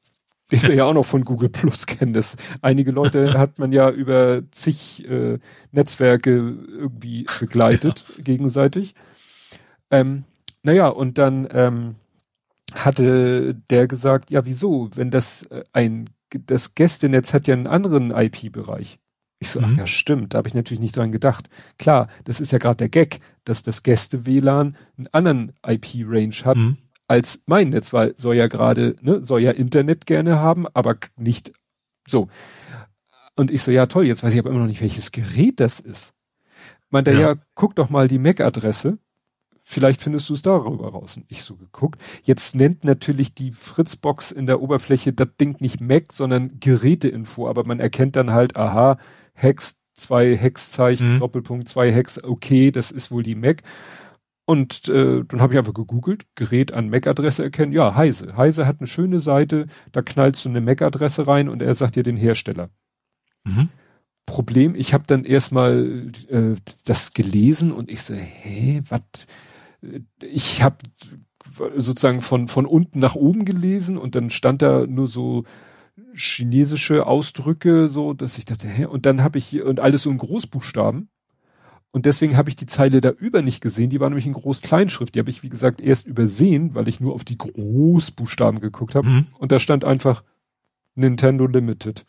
Den 0.51 0.61
wir 0.61 0.75
ja 0.75 0.85
auch 0.85 0.93
noch 0.93 1.05
von 1.05 1.25
Google 1.25 1.49
Plus 1.49 1.85
kennen. 1.87 2.13
Das, 2.13 2.37
einige 2.61 2.91
Leute 2.91 3.33
hat 3.37 3.59
man 3.59 3.71
ja 3.71 3.89
über 3.89 4.43
zig 4.51 5.03
äh, 5.09 5.39
Netzwerke 5.71 6.29
irgendwie 6.31 7.25
begleitet, 7.39 8.05
gegenseitig. 8.19 8.93
Ähm, 9.91 10.23
naja, 10.63 10.87
und 10.89 11.17
dann 11.17 11.47
ähm, 11.51 11.95
hatte 12.73 13.55
der 13.69 13.87
gesagt, 13.87 14.29
ja, 14.29 14.45
wieso, 14.45 14.89
wenn 14.95 15.11
das 15.11 15.43
äh, 15.43 15.63
ein, 15.73 16.09
das 16.31 16.75
Gästenetz 16.75 17.33
hat 17.33 17.47
ja 17.47 17.53
einen 17.53 17.67
anderen 17.67 18.11
IP-Bereich. 18.11 18.99
Ich 19.39 19.49
so, 19.49 19.59
ach 19.61 19.67
Mhm. 19.67 19.77
ja, 19.77 19.87
stimmt, 19.87 20.33
da 20.33 20.39
habe 20.39 20.47
ich 20.47 20.55
natürlich 20.55 20.79
nicht 20.79 20.97
dran 20.97 21.11
gedacht. 21.11 21.49
Klar, 21.77 22.07
das 22.23 22.41
ist 22.41 22.51
ja 22.51 22.57
gerade 22.57 22.77
der 22.77 22.89
Gag, 22.89 23.19
dass 23.43 23.61
das 23.63 23.83
Gäste-WLAN 23.83 24.75
einen 24.97 25.07
anderen 25.11 25.53
IP-Range 25.65 26.33
hat 26.43 26.57
Mhm. 26.57 26.77
als 27.07 27.41
mein 27.45 27.69
Netz, 27.69 27.93
weil 27.93 28.13
soll 28.17 28.35
ja 28.35 28.47
gerade, 28.47 28.95
ne, 29.01 29.23
soll 29.23 29.41
ja 29.41 29.51
Internet 29.51 30.05
gerne 30.07 30.39
haben, 30.39 30.65
aber 30.73 30.97
nicht 31.17 31.53
so. 32.07 32.29
Und 33.35 33.51
ich 33.51 33.61
so, 33.61 33.71
ja 33.71 33.85
toll, 33.85 34.07
jetzt 34.07 34.23
weiß 34.23 34.33
ich 34.33 34.39
aber 34.39 34.49
immer 34.49 34.59
noch 34.59 34.65
nicht, 34.67 34.81
welches 34.81 35.11
Gerät 35.11 35.59
das 35.59 35.79
ist. 35.79 36.13
Meint 36.89 37.07
er, 37.07 37.13
ja, 37.13 37.19
Ja. 37.31 37.35
guck 37.53 37.75
doch 37.75 37.89
mal 37.89 38.07
die 38.07 38.17
MAC-Adresse. 38.17 38.97
Vielleicht 39.69 40.01
findest 40.01 40.29
du 40.29 40.33
es 40.33 40.41
darüber 40.41 40.87
raus. 40.87 41.17
Und 41.17 41.25
ich 41.27 41.43
so 41.43 41.57
geguckt. 41.57 42.01
Jetzt 42.23 42.55
nennt 42.55 42.85
natürlich 42.85 43.33
die 43.33 43.51
Fritzbox 43.51 44.31
in 44.31 44.45
der 44.45 44.61
Oberfläche 44.61 45.11
das 45.11 45.27
Ding 45.41 45.57
nicht 45.59 45.81
Mac, 45.81 46.13
sondern 46.13 46.57
Geräteinfo. 46.61 47.49
Aber 47.49 47.65
man 47.65 47.81
erkennt 47.81 48.15
dann 48.15 48.31
halt, 48.31 48.55
aha, 48.55 48.97
Hex, 49.33 49.75
zwei 49.93 50.37
Hexzeichen, 50.37 51.15
Mhm. 51.15 51.19
Doppelpunkt, 51.19 51.67
zwei 51.67 51.91
Hex, 51.91 52.23
okay, 52.23 52.71
das 52.71 52.91
ist 52.91 53.11
wohl 53.11 53.23
die 53.23 53.35
Mac. 53.35 53.61
Und 54.45 54.87
äh, 54.87 55.25
dann 55.27 55.41
habe 55.41 55.51
ich 55.53 55.59
einfach 55.59 55.73
gegoogelt, 55.73 56.23
Gerät 56.35 56.71
an 56.71 56.89
MAC-Adresse 56.89 57.43
erkennen. 57.43 57.73
Ja, 57.73 57.93
Heise. 57.93 58.37
Heise 58.37 58.67
hat 58.67 58.79
eine 58.79 58.87
schöne 58.87 59.19
Seite, 59.19 59.65
da 59.91 60.01
knallst 60.01 60.45
du 60.45 60.49
eine 60.49 60.61
MAC-Adresse 60.61 61.27
rein 61.27 61.49
und 61.49 61.61
er 61.61 61.73
sagt 61.75 61.97
dir 61.97 62.03
den 62.03 62.15
Hersteller. 62.15 62.69
Mhm. 63.43 63.67
Problem, 64.25 64.75
ich 64.75 64.93
habe 64.93 65.03
dann 65.07 65.25
erstmal 65.25 66.09
äh, 66.29 66.55
das 66.85 67.11
gelesen 67.13 67.73
und 67.73 67.91
ich 67.91 68.01
so, 68.01 68.13
hä, 68.13 68.81
was? 68.87 69.01
Ich 70.21 70.63
habe 70.63 70.77
sozusagen 71.75 72.21
von 72.21 72.47
von 72.47 72.65
unten 72.65 72.99
nach 72.99 73.15
oben 73.15 73.45
gelesen 73.45 73.97
und 73.97 74.15
dann 74.15 74.29
stand 74.29 74.61
da 74.61 74.85
nur 74.85 75.07
so 75.07 75.43
chinesische 76.13 77.05
Ausdrücke, 77.05 77.87
so 77.87 78.13
dass 78.13 78.37
ich 78.37 78.45
dachte, 78.45 78.67
hä? 78.67 78.85
Und 78.85 79.05
dann 79.05 79.21
habe 79.21 79.37
ich 79.37 79.45
hier 79.45 79.65
und 79.65 79.79
alles 79.79 80.03
so 80.03 80.11
in 80.11 80.17
Großbuchstaben. 80.17 81.09
Und 81.91 82.05
deswegen 82.05 82.37
habe 82.37 82.49
ich 82.49 82.55
die 82.55 82.65
Zeile 82.65 83.01
da 83.01 83.09
über 83.09 83.41
nicht 83.41 83.61
gesehen. 83.61 83.89
Die 83.89 83.99
war 83.99 84.09
nämlich 84.09 84.27
in 84.27 84.33
Groß-Kleinschrift. 84.33 85.15
Die 85.15 85.19
habe 85.19 85.29
ich, 85.29 85.41
wie 85.41 85.49
gesagt, 85.49 85.81
erst 85.81 86.05
übersehen, 86.05 86.75
weil 86.75 86.87
ich 86.87 86.99
nur 86.99 87.13
auf 87.15 87.23
die 87.23 87.37
Großbuchstaben 87.37 88.59
geguckt 88.59 88.93
habe. 88.93 89.09
Mhm. 89.09 89.27
Und 89.39 89.51
da 89.51 89.59
stand 89.59 89.85
einfach 89.85 90.23
Nintendo 90.95 91.47
Limited. 91.47 92.05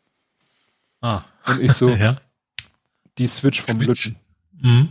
Ah. 1.01 1.23
Und 1.47 1.63
ich 1.63 1.73
so, 1.73 1.89
ja. 1.95 2.21
die 3.19 3.29
Switch 3.29 3.63
vom 3.63 3.81
Switch. 3.81 4.07
Lütten. 4.07 4.21
Mhm. 4.61 4.89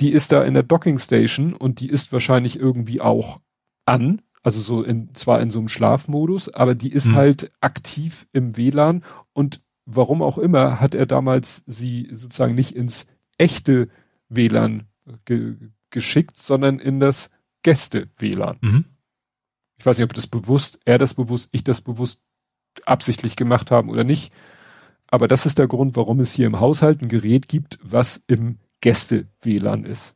Die 0.00 0.10
ist 0.10 0.32
da 0.32 0.42
in 0.44 0.54
der 0.54 0.62
Docking 0.62 0.98
Station 0.98 1.54
und 1.54 1.80
die 1.80 1.88
ist 1.88 2.12
wahrscheinlich 2.12 2.58
irgendwie 2.58 3.00
auch 3.00 3.40
an. 3.84 4.22
Also 4.42 4.60
so 4.60 4.82
in, 4.82 5.14
zwar 5.14 5.40
in 5.40 5.50
so 5.50 5.58
einem 5.58 5.68
Schlafmodus, 5.68 6.48
aber 6.48 6.74
die 6.74 6.90
ist 6.92 7.08
Mhm. 7.08 7.14
halt 7.14 7.50
aktiv 7.60 8.26
im 8.32 8.56
WLAN 8.56 9.04
und 9.34 9.60
warum 9.84 10.22
auch 10.22 10.38
immer 10.38 10.80
hat 10.80 10.94
er 10.94 11.04
damals 11.06 11.62
sie 11.66 12.08
sozusagen 12.10 12.54
nicht 12.54 12.74
ins 12.74 13.06
echte 13.36 13.88
WLAN 14.28 14.84
ge 15.24 15.56
geschickt, 15.90 16.38
sondern 16.38 16.78
in 16.78 17.00
das 17.00 17.30
Gäste-WLAN. 17.64 18.58
Mhm. 18.60 18.84
Ich 19.76 19.84
weiß 19.84 19.98
nicht, 19.98 20.04
ob 20.04 20.14
das 20.14 20.28
bewusst, 20.28 20.78
er 20.84 20.98
das 20.98 21.14
bewusst, 21.14 21.48
ich 21.52 21.64
das 21.64 21.80
bewusst 21.80 22.22
absichtlich 22.86 23.34
gemacht 23.34 23.70
haben 23.72 23.90
oder 23.90 24.04
nicht. 24.04 24.32
Aber 25.08 25.26
das 25.26 25.46
ist 25.46 25.58
der 25.58 25.66
Grund, 25.66 25.96
warum 25.96 26.20
es 26.20 26.32
hier 26.32 26.46
im 26.46 26.60
Haushalt 26.60 27.02
ein 27.02 27.08
Gerät 27.08 27.48
gibt, 27.48 27.80
was 27.82 28.22
im 28.28 28.58
Gäste-WLAN 28.80 29.84
ist. 29.84 30.14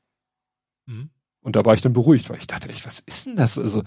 Mhm. 0.86 1.10
Und 1.40 1.56
da 1.56 1.64
war 1.64 1.74
ich 1.74 1.80
dann 1.82 1.92
beruhigt, 1.92 2.30
weil 2.30 2.38
ich 2.38 2.46
dachte, 2.46 2.68
echt, 2.68 2.86
was 2.86 3.00
ist 3.00 3.26
denn 3.26 3.36
das? 3.36 3.58
Also, 3.58 3.82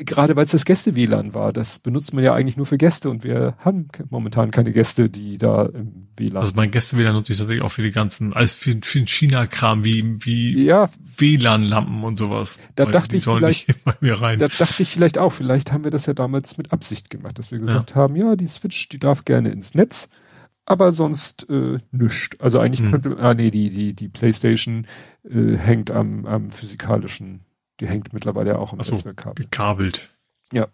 gerade 0.00 0.36
weil 0.36 0.44
es 0.44 0.52
das 0.52 0.64
Gäste-WLAN 0.64 1.34
war, 1.34 1.52
das 1.52 1.80
benutzt 1.80 2.14
man 2.14 2.22
ja 2.22 2.34
eigentlich 2.34 2.56
nur 2.56 2.66
für 2.66 2.78
Gäste 2.78 3.10
und 3.10 3.24
wir 3.24 3.56
haben 3.58 3.88
momentan 4.10 4.52
keine 4.52 4.72
Gäste, 4.72 5.10
die 5.10 5.38
da 5.38 5.64
im 5.66 6.08
WLAN. 6.16 6.36
Also 6.36 6.52
mein 6.54 6.70
Gäste-WLAN 6.70 7.14
nutze 7.14 7.32
ich 7.32 7.38
tatsächlich 7.38 7.64
auch 7.64 7.72
für 7.72 7.82
die 7.82 7.90
ganzen, 7.90 8.32
alles 8.32 8.52
für, 8.52 8.76
für 8.82 8.98
den 8.98 9.08
China-Kram, 9.08 9.84
wie, 9.84 10.24
wie 10.24 10.62
ja, 10.64 10.88
WLAN-Lampen 11.16 12.04
und 12.04 12.16
sowas. 12.16 12.62
Da 12.76 12.84
Weil 12.84 12.92
dachte 12.92 13.16
ich 13.16 13.24
vielleicht- 13.24 13.66
bei 13.84 13.94
mir 14.00 14.20
rein. 14.20 14.38
da 14.38 14.46
dachte 14.46 14.82
ich 14.82 14.88
vielleicht 14.90 15.18
auch, 15.18 15.30
vielleicht 15.32 15.72
haben 15.72 15.82
wir 15.82 15.90
das 15.90 16.06
ja 16.06 16.14
damals 16.14 16.56
mit 16.58 16.72
Absicht 16.72 17.10
gemacht, 17.10 17.38
dass 17.40 17.50
wir 17.50 17.58
gesagt 17.58 17.96
haben, 17.96 18.14
ja, 18.14 18.36
die 18.36 18.46
Switch, 18.46 18.88
die 18.88 19.00
darf 19.00 19.24
gerne 19.24 19.50
ins 19.50 19.74
Netz, 19.74 20.08
aber 20.72 20.92
sonst 20.92 21.48
äh, 21.48 21.78
nüscht. 21.92 22.36
Also 22.40 22.58
eigentlich 22.58 22.80
Hm. 22.80 22.90
könnte, 22.90 23.16
ah 23.18 23.34
nee, 23.34 23.50
die, 23.50 23.70
die, 23.70 23.94
die 23.94 24.08
Playstation 24.08 24.86
äh, 25.28 25.56
hängt 25.56 25.90
am, 25.90 26.26
am 26.26 26.50
physikalischen, 26.50 27.44
die 27.80 27.86
hängt 27.86 28.12
mittlerweile 28.12 28.58
auch 28.58 28.72
am 28.72 28.80
Ach 28.80 28.84
so. 28.84 28.94
Netzwerkkabel. 28.94 29.44
Gekabelt. 29.44 30.10
Ja. 30.52 30.66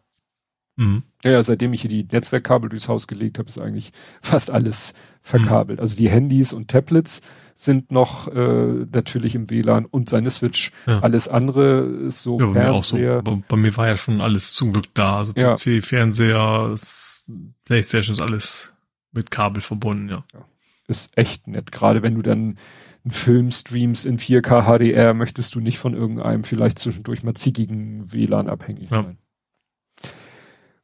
Mhm. 0.76 1.02
Ja, 1.24 1.32
ja, 1.32 1.42
seitdem 1.42 1.72
ich 1.72 1.80
hier 1.82 1.90
die 1.90 2.06
Netzwerkkabel 2.10 2.70
durchs 2.70 2.88
Haus 2.88 3.08
gelegt 3.08 3.38
habe, 3.40 3.48
ist 3.48 3.60
eigentlich 3.60 3.90
fast 4.22 4.50
alles 4.50 4.94
verkabelt. 5.22 5.80
Also 5.80 5.96
die 5.96 6.08
Handys 6.08 6.52
und 6.52 6.68
Tablets 6.70 7.20
sind 7.56 7.90
noch 7.90 8.28
äh, 8.28 8.86
natürlich 8.92 9.34
im 9.34 9.50
WLAN 9.50 9.84
und 9.86 10.08
seine 10.08 10.30
Switch. 10.30 10.70
Ja. 10.86 11.00
Alles 11.00 11.26
andere 11.26 11.80
ist 11.80 12.22
so 12.22 12.38
Ja, 12.38 12.46
bei 12.46 12.52
mir 12.52 12.72
auch 12.72 12.84
so. 12.84 12.96
Bei, 12.96 13.42
bei 13.48 13.56
mir 13.56 13.76
war 13.76 13.88
ja 13.88 13.96
schon 13.96 14.20
alles 14.20 14.52
zum 14.54 14.72
Glück 14.72 14.86
da. 14.94 15.16
Also 15.18 15.32
Ja. 15.34 15.54
PC, 15.54 15.84
Fernseher, 15.84 16.72
Playstation 17.64 18.12
ist 18.14 18.22
alles 18.22 18.72
mit 19.12 19.30
Kabel 19.30 19.62
verbunden, 19.62 20.08
ja. 20.08 20.24
ist 20.86 21.16
echt 21.16 21.46
nett. 21.46 21.72
Gerade 21.72 22.02
wenn 22.02 22.14
du 22.14 22.22
dann 22.22 22.58
einen 23.04 23.10
Film 23.10 23.50
streamst 23.50 24.06
in 24.06 24.18
4K 24.18 24.64
HDR, 24.64 25.14
möchtest 25.14 25.54
du 25.54 25.60
nicht 25.60 25.78
von 25.78 25.94
irgendeinem 25.94 26.44
vielleicht 26.44 26.78
zwischendurch 26.78 27.22
mal 27.22 27.34
zickigen 27.34 28.12
WLAN 28.12 28.48
abhängig 28.48 28.90
Ja. 28.90 29.02
sein. 29.02 29.18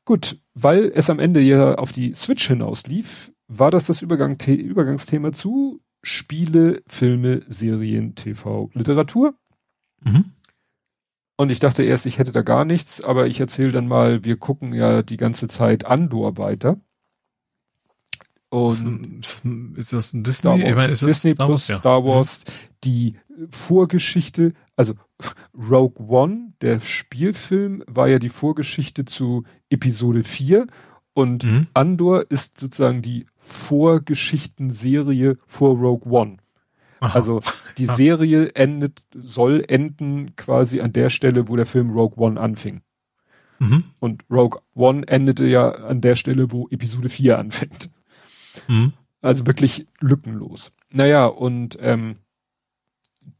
Gut, 0.04 0.38
weil 0.52 0.92
es 0.94 1.08
am 1.08 1.18
Ende 1.18 1.40
ja 1.40 1.76
auf 1.76 1.92
die 1.92 2.14
Switch 2.14 2.46
hinauslief, 2.46 3.32
war 3.48 3.70
das 3.70 3.86
das 3.86 4.02
Übergang 4.02 4.36
Übergangsthema 4.46 5.32
zu 5.32 5.80
Spiele, 6.02 6.82
Filme, 6.86 7.42
Serien, 7.48 8.14
TV, 8.14 8.70
Literatur. 8.74 9.34
Mhm. 10.02 10.32
Und 11.36 11.50
ich 11.50 11.58
dachte 11.58 11.82
erst, 11.82 12.06
ich 12.06 12.18
hätte 12.18 12.32
da 12.32 12.42
gar 12.42 12.64
nichts, 12.64 13.00
aber 13.00 13.26
ich 13.26 13.40
erzähle 13.40 13.72
dann 13.72 13.88
mal, 13.88 14.24
wir 14.24 14.36
gucken 14.36 14.72
ja 14.72 15.02
die 15.02 15.16
ganze 15.16 15.48
Zeit 15.48 15.84
Andor 15.86 16.36
weiter. 16.38 16.78
Und 18.54 19.16
ist, 19.76 19.92
das 19.92 20.12
ein 20.12 20.22
Disney? 20.22 20.32
Star 20.34 20.52
Wars, 20.58 20.68
Ich 20.68 20.74
meine, 20.76 20.92
ist 20.92 21.02
Disney 21.02 21.34
Star 21.34 21.46
plus? 21.48 21.68
Ja. 21.68 21.76
Star 21.78 22.04
Wars, 22.04 22.44
die 22.84 23.16
Vorgeschichte, 23.50 24.52
also 24.76 24.94
Rogue 25.70 26.06
One, 26.08 26.52
der 26.60 26.80
Spielfilm, 26.80 27.82
war 27.86 28.08
ja 28.08 28.18
die 28.18 28.28
Vorgeschichte 28.28 29.04
zu 29.04 29.44
Episode 29.70 30.22
4 30.24 30.66
und 31.14 31.44
Mhm. 31.44 31.66
Andor 31.74 32.30
ist 32.30 32.58
sozusagen 32.58 33.02
die 33.02 33.26
Vorgeschichtenserie 33.38 35.36
vor 35.46 35.76
Rogue 35.76 36.10
One. 36.12 36.36
Aha. 37.00 37.14
Also 37.14 37.40
die 37.78 37.84
Ja. 37.86 37.94
Serie 37.94 38.54
endet, 38.54 39.02
soll 39.14 39.64
enden 39.66 40.36
quasi 40.36 40.80
an 40.80 40.92
der 40.92 41.10
Stelle, 41.10 41.48
wo 41.48 41.56
der 41.56 41.66
Film 41.66 41.90
Rogue 41.90 42.16
One 42.24 42.40
anfing. 42.40 42.80
Mhm. 43.58 43.84
Und 44.00 44.24
Rogue 44.30 44.60
One 44.74 45.06
endete 45.06 45.44
ja 45.46 45.70
an 45.70 46.00
der 46.00 46.14
Stelle, 46.14 46.50
wo 46.52 46.68
Episode 46.70 47.08
4 47.08 47.38
anfängt. 47.38 47.90
Mhm. 48.68 48.92
Also 49.20 49.46
wirklich 49.46 49.86
lückenlos. 50.00 50.72
Naja, 50.90 51.26
und 51.26 51.78
ähm, 51.80 52.16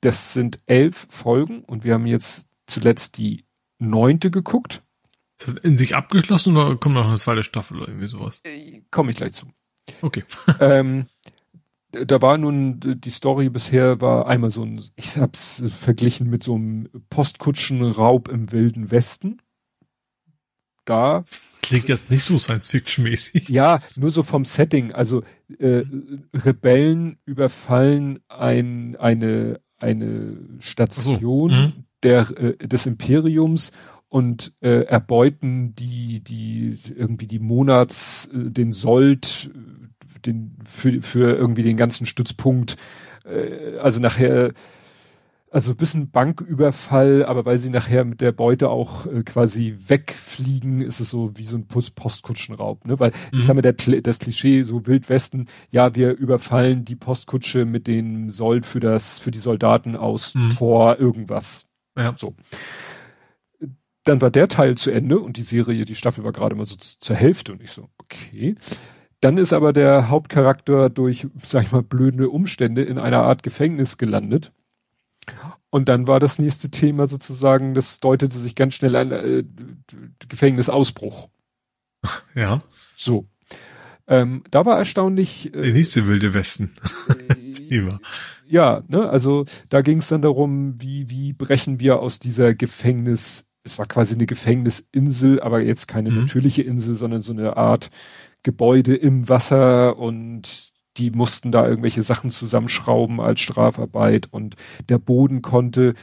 das 0.01 0.33
sind 0.33 0.59
elf 0.67 1.07
Folgen 1.10 1.62
und 1.65 1.84
wir 1.84 1.94
haben 1.94 2.07
jetzt 2.07 2.49
zuletzt 2.67 3.18
die 3.18 3.44
neunte 3.78 4.31
geguckt. 4.31 4.83
Ist 5.39 5.49
das 5.49 5.55
in 5.62 5.76
sich 5.76 5.94
abgeschlossen 5.94 6.57
oder 6.57 6.76
kommt 6.76 6.94
noch 6.94 7.07
eine 7.07 7.17
zweite 7.17 7.43
Staffel 7.43 7.78
oder 7.78 7.89
irgendwie 7.89 8.09
sowas? 8.09 8.41
Äh, 8.44 8.83
Komme 8.91 9.10
ich 9.10 9.17
gleich 9.17 9.33
zu. 9.33 9.47
Okay. 10.01 10.25
ähm, 10.60 11.07
da 11.91 12.20
war 12.23 12.39
nun, 12.39 12.81
die 12.81 13.10
Story 13.10 13.51
bisher 13.51 14.01
war 14.01 14.26
einmal 14.26 14.51
so 14.51 14.65
ein, 14.65 14.83
ich 14.97 15.17
hab's 15.18 15.62
verglichen 15.73 16.28
mit 16.28 16.43
so 16.43 16.55
einem 16.55 16.89
Postkutschenraub 17.09 18.28
im 18.28 18.51
Wilden 18.51 18.91
Westen. 18.91 19.41
Da 20.84 21.25
Klingt 21.65 21.89
jetzt 21.89 22.10
nicht 22.10 22.25
so 22.25 22.39
Science-Fiction-mäßig. 22.39 23.49
Ja, 23.49 23.81
nur 23.97 24.10
so 24.10 24.23
vom 24.23 24.44
Setting. 24.44 24.93
Also 24.93 25.23
äh, 25.59 25.83
Rebellen 26.34 27.17
überfallen 27.25 28.20
ein, 28.28 28.97
eine, 28.97 29.60
eine 29.78 30.36
Station 30.60 31.51
Mhm. 31.51 31.73
der, 32.02 32.31
äh, 32.39 32.68
des 32.68 32.86
Imperiums 32.86 33.73
und 34.09 34.52
äh, 34.60 34.84
erbeuten 34.84 35.75
die, 35.75 36.23
die 36.23 36.78
irgendwie 36.94 37.26
die 37.26 37.39
Monats, 37.39 38.28
äh, 38.33 38.51
den 38.51 38.73
Sold, 38.73 39.51
den, 40.26 40.57
für, 40.67 41.01
für 41.02 41.34
irgendwie 41.34 41.62
den 41.62 41.76
ganzen 41.76 42.07
Stützpunkt. 42.07 42.76
Äh, 43.25 43.78
also 43.78 44.01
nachher 44.01 44.52
also 45.55 45.70
ein 45.70 45.76
bisschen 45.76 46.10
Banküberfall, 46.10 47.24
aber 47.24 47.44
weil 47.44 47.58
sie 47.58 47.70
nachher 47.70 48.05
mit 48.05 48.20
der 48.20 48.33
Beute 48.33 48.70
auch 48.70 49.07
äh, 49.07 49.23
quasi 49.23 49.76
wegfliegen, 49.86 50.81
ist 50.81 50.99
es 50.99 51.10
so 51.10 51.31
wie 51.36 51.44
so 51.44 51.57
ein 51.57 51.68
Post 51.68 51.94
Postkutschenraub, 51.94 52.84
ne? 52.86 52.99
Weil 52.99 53.12
Mhm. 53.33 53.39
ich 53.39 53.44
sag 53.44 53.55
mal, 53.55 53.62
der, 53.62 53.74
das 54.02 54.18
Klischee, 54.18 54.62
so 54.65 54.84
Wildwesten, 54.86 55.47
ja, 55.70 55.94
wir 55.94 56.10
überfallen 56.16 56.84
die 56.84 56.97
Postkutsche 56.97 57.66
mit 57.66 57.86
dem 57.86 58.31
Sold 58.31 58.66
für 58.66 58.81
das, 58.81 59.20
für 59.20 59.31
die 59.31 59.39
Soldaten 59.39 59.94
aus 59.94 60.34
Mhm. 60.34 60.50
vor 60.50 60.99
irgendwas. 60.99 61.66
Ja. 61.97 62.15
So. 62.16 62.34
Dann 64.02 64.20
war 64.20 64.31
der 64.31 64.49
Teil 64.49 64.76
zu 64.76 64.91
Ende 64.91 65.18
und 65.20 65.36
die 65.36 65.42
Serie, 65.42 65.84
die 65.84 65.94
Staffel 65.94 66.24
war 66.24 66.33
gerade 66.33 66.57
mal 66.57 66.66
so 66.66 66.76
zur 66.76 67.16
Hälfte 67.16 67.52
und 67.52 67.62
ich 67.62 67.70
so, 67.70 67.89
okay. 67.99 68.57
Dann 69.20 69.39
ist 69.39 69.52
aber 69.52 69.73
der 69.73 70.08
Hauptcharakter 70.10 70.91
durch, 70.91 71.28
sag 71.47 71.62
ich 71.62 71.73
mal, 71.73 71.83
blöde 71.83 72.28
Umstände 72.28 72.83
in 72.83 72.99
einer 72.99 73.23
Art 73.23 73.42
Gefängnis 73.42 73.97
gelandet. 73.97 74.52
Und 75.70 75.89
dann 75.89 76.07
war 76.07 76.20
das 76.20 76.39
nächste 76.39 76.70
Thema 76.70 77.07
sozusagen, 77.07 77.75
das 77.75 77.99
deutete 78.01 78.36
sich 78.39 78.55
ganz 78.55 78.75
schnell 78.75 78.94
an, 78.97 79.11
äh, 79.12 79.44
Gefängnisausbruch. 80.28 81.28
Ja. 82.35 82.62
So. 82.97 83.27
Ähm, 84.07 84.44
da 84.51 84.67
war 84.67 84.77
erstaunlich, 84.77 85.51
Der 85.55 85.65
äh, 85.65 85.73
nächste 85.73 86.07
wilde 86.07 86.35
Westen. 86.35 86.75
Thema. 87.69 87.99
ja, 88.47 88.83
ne, 88.89 89.09
also 89.09 89.47
da 89.70 89.81
ging 89.81 89.99
es 89.99 90.09
dann 90.09 90.20
darum, 90.20 90.75
wie, 90.83 91.09
wie 91.09 91.33
brechen 91.33 91.81
wir 91.81 92.01
aus 92.01 92.19
dieser 92.19 92.55
Gefängnis, 92.55 93.51
es 93.62 93.78
war 93.78 93.86
quasi 93.86 94.15
eine 94.15 94.27
Gefängnisinsel, 94.27 95.41
aber 95.41 95.62
jetzt 95.62 95.89
keine 95.89 96.11
Mhm. 96.11 96.20
natürliche 96.23 96.61
Insel, 96.62 96.94
sondern 96.94 97.23
so 97.23 97.33
eine 97.33 97.57
Art 97.57 97.89
Gebäude 98.43 98.94
im 98.94 99.27
Wasser 99.31 99.97
und 99.97 100.74
die 100.97 101.10
mussten 101.10 101.52
da 101.52 101.66
irgendwelche 101.66 102.02
Sachen 102.02 102.31
zusammenschrauben 102.31 103.20
als 103.20 103.40
Strafarbeit 103.40 104.28
und 104.31 104.56
der 104.89 104.98
Boden 104.98 105.42
konnte, 105.42 105.94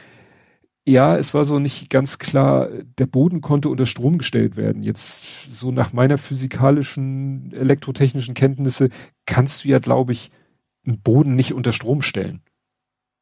ja, 0.84 1.16
es 1.16 1.32
war 1.32 1.44
so 1.44 1.58
nicht 1.58 1.90
ganz 1.90 2.18
klar, 2.18 2.68
der 2.98 3.06
Boden 3.06 3.40
konnte 3.40 3.68
unter 3.68 3.86
Strom 3.86 4.18
gestellt 4.18 4.56
werden. 4.56 4.82
Jetzt 4.82 5.54
so 5.54 5.70
nach 5.70 5.92
meiner 5.92 6.18
physikalischen, 6.18 7.52
elektrotechnischen 7.52 8.34
Kenntnisse 8.34 8.88
kannst 9.24 9.64
du 9.64 9.68
ja, 9.68 9.78
glaube 9.78 10.12
ich, 10.12 10.30
einen 10.84 11.00
Boden 11.00 11.36
nicht 11.36 11.54
unter 11.54 11.72
Strom 11.72 12.02
stellen. 12.02 12.42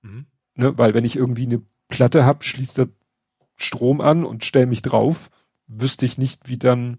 Mhm. 0.02 0.26
Ne? 0.54 0.78
Weil 0.78 0.94
wenn 0.94 1.04
ich 1.04 1.16
irgendwie 1.16 1.44
eine 1.44 1.62
Platte 1.88 2.24
hab, 2.24 2.44
schließt 2.44 2.78
der 2.78 2.88
Strom 3.56 4.00
an 4.00 4.24
und 4.24 4.44
stell 4.44 4.64
mich 4.64 4.80
drauf, 4.80 5.30
wüsste 5.66 6.06
ich 6.06 6.16
nicht, 6.16 6.48
wie 6.48 6.58
dann 6.58 6.98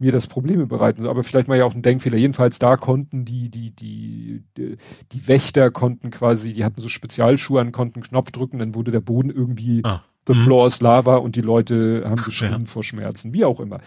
mir 0.00 0.12
das 0.12 0.26
Probleme 0.26 0.66
bereiten. 0.66 1.06
Aber 1.06 1.22
vielleicht 1.24 1.46
mal 1.48 1.58
ja 1.58 1.64
auch 1.64 1.74
ein 1.74 1.82
Denkfehler. 1.82 2.16
Jedenfalls 2.16 2.58
da 2.58 2.76
konnten 2.76 3.24
die, 3.24 3.50
die, 3.50 3.70
die, 3.70 4.42
die, 4.56 4.76
die 5.12 5.28
Wächter 5.28 5.70
konnten 5.70 6.10
quasi, 6.10 6.52
die 6.52 6.64
hatten 6.64 6.80
so 6.80 6.88
Spezialschuhe 6.88 7.60
an, 7.60 7.70
konnten 7.72 8.00
Knopf 8.02 8.30
drücken, 8.30 8.58
dann 8.58 8.74
wurde 8.74 8.90
der 8.90 9.00
Boden 9.00 9.30
irgendwie 9.30 9.82
Ah. 9.84 10.02
The 10.26 10.34
Mhm. 10.34 10.44
floor 10.44 10.66
is 10.66 10.80
lava 10.80 11.16
und 11.16 11.34
die 11.36 11.40
Leute 11.40 12.04
haben 12.06 12.22
geschrien 12.22 12.52
Ja. 12.52 12.64
vor 12.66 12.84
Schmerzen, 12.84 13.32
wie 13.32 13.44
auch 13.44 13.58
immer. 13.58 13.80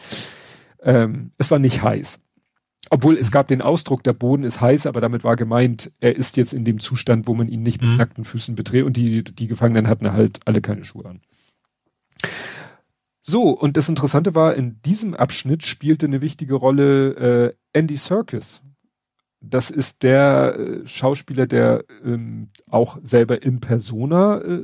Ähm, 0.81 1.31
es 1.37 1.51
war 1.51 1.59
nicht 1.59 1.83
heiß. 1.83 2.19
Obwohl 2.89 3.17
es 3.17 3.31
gab 3.31 3.47
den 3.47 3.61
Ausdruck, 3.61 4.03
der 4.03 4.13
Boden 4.13 4.43
ist 4.43 4.59
heiß, 4.59 4.87
aber 4.87 4.99
damit 4.99 5.23
war 5.23 5.35
gemeint, 5.35 5.91
er 5.99 6.15
ist 6.15 6.35
jetzt 6.37 6.53
in 6.53 6.65
dem 6.65 6.79
Zustand, 6.79 7.27
wo 7.27 7.33
man 7.33 7.47
ihn 7.47 7.63
nicht 7.63 7.81
mit 7.81 7.91
Mhm. 7.91 7.97
nackten 7.97 8.25
Füßen 8.25 8.55
betritt 8.55 8.83
und 8.83 8.97
die, 8.97 9.23
die 9.23 9.47
Gefangenen 9.47 9.87
hatten 9.87 10.11
halt 10.11 10.39
alle 10.45 10.59
keine 10.59 10.83
Schuhe 10.83 11.05
an. 11.05 11.21
So, 13.25 13.49
und 13.51 13.77
das 13.77 13.87
Interessante 13.87 14.35
war, 14.35 14.53
in 14.53 14.81
diesem 14.81 15.13
Abschnitt 15.13 15.63
spielte 15.63 16.05
eine 16.05 16.19
wichtige 16.19 16.55
Rolle 16.55 17.13
äh, 17.15 17.53
Andy 17.71 17.95
Serkis. 17.95 18.61
Das 19.39 19.69
ist 19.69 20.03
der 20.03 20.57
äh, 20.57 20.87
Schauspieler, 20.87 21.47
der 21.47 21.85
ähm, 22.03 22.49
auch 22.69 22.97
selber 23.01 23.41
in 23.41 23.61
Persona 23.61 24.39
äh, 24.39 24.63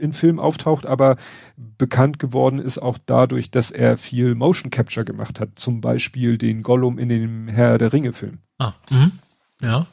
in 0.00 0.12
Film 0.12 0.40
auftaucht, 0.40 0.84
aber 0.84 1.16
bekannt 1.56 2.18
geworden 2.18 2.58
ist 2.58 2.78
auch 2.78 2.98
dadurch, 3.06 3.52
dass 3.52 3.70
er 3.70 3.96
viel 3.96 4.34
Motion 4.34 4.70
Capture 4.70 5.04
gemacht 5.04 5.38
hat. 5.38 5.50
Zum 5.54 5.80
Beispiel 5.80 6.38
den 6.38 6.62
Gollum 6.62 6.98
in 6.98 7.08
dem 7.08 7.46
Herr 7.46 7.78
der 7.78 7.92
Ringe 7.92 8.12
Film. 8.12 8.38
Ah. 8.58 8.74
Mhm. 8.90 9.12
Ja. 9.60 9.86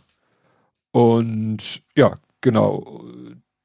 Und 0.91 1.83
ja, 1.95 2.15
genau. 2.41 3.03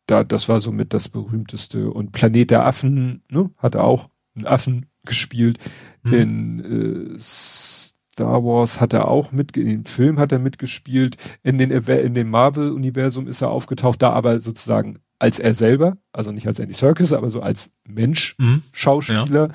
Da, 0.06 0.22
das 0.22 0.50
war 0.50 0.60
somit 0.60 0.92
das 0.92 1.08
berühmteste. 1.08 1.90
Und 1.90 2.12
Planet 2.12 2.50
der 2.50 2.66
Affen, 2.66 3.22
ne, 3.30 3.50
hat 3.56 3.74
er 3.74 3.84
auch 3.84 4.10
einen 4.36 4.46
Affen 4.46 4.86
gespielt. 5.04 5.58
Mhm. 6.02 6.12
In 6.14 7.14
äh, 7.14 7.20
Star 7.20 8.44
Wars 8.44 8.80
hat 8.80 8.92
er 8.92 9.08
auch 9.08 9.32
mit, 9.32 9.56
in 9.56 9.66
dem 9.68 9.84
Film 9.84 10.18
hat 10.18 10.32
er 10.32 10.38
mitgespielt. 10.38 11.16
In 11.42 11.58
den, 11.58 11.70
in 11.70 12.14
dem 12.14 12.30
Marvel-Universum 12.30 13.26
ist 13.26 13.42
er 13.42 13.50
aufgetaucht, 13.50 14.02
da 14.02 14.10
aber 14.10 14.40
sozusagen 14.40 14.98
als 15.18 15.38
er 15.38 15.54
selber, 15.54 15.96
also 16.12 16.32
nicht 16.32 16.46
als 16.46 16.58
Andy 16.58 16.74
Serkis, 16.74 17.12
aber 17.12 17.30
so 17.30 17.40
als 17.40 17.70
Mensch, 17.86 18.34
Mhm. 18.38 18.62
Schauspieler. 18.72 19.50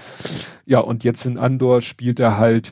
Ja. 0.66 0.80
und 0.80 1.04
jetzt 1.04 1.26
in 1.26 1.38
Andor 1.38 1.82
spielt 1.82 2.20
er 2.20 2.38
halt 2.38 2.72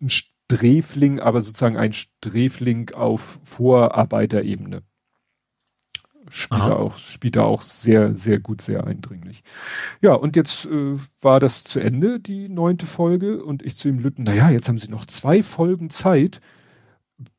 einen 0.00 0.10
Sträfling, 0.10 1.18
aber 1.20 1.42
sozusagen 1.42 1.76
ein 1.76 1.92
Sträfling 1.92 2.90
auf 2.90 3.40
Vorarbeiterebene. 3.44 4.82
Spielt 6.30 6.62
er 6.62 6.78
auch, 6.78 6.98
spielt 6.98 7.36
er 7.36 7.44
auch 7.44 7.62
sehr, 7.62 8.14
sehr 8.14 8.38
gut, 8.38 8.62
sehr 8.62 8.86
eindringlich. 8.86 9.42
Ja, 10.00 10.14
und 10.14 10.36
jetzt 10.36 10.66
äh, 10.66 10.96
war 11.20 11.40
das 11.40 11.64
zu 11.64 11.80
Ende, 11.80 12.20
die 12.20 12.48
neunte 12.48 12.86
Folge, 12.86 13.44
und 13.44 13.62
ich 13.62 13.76
zu 13.76 13.88
ihm 13.88 13.98
Lütten, 13.98 14.22
naja, 14.22 14.50
jetzt 14.50 14.68
haben 14.68 14.78
sie 14.78 14.88
noch 14.88 15.04
zwei 15.04 15.42
Folgen 15.42 15.90
Zeit, 15.90 16.40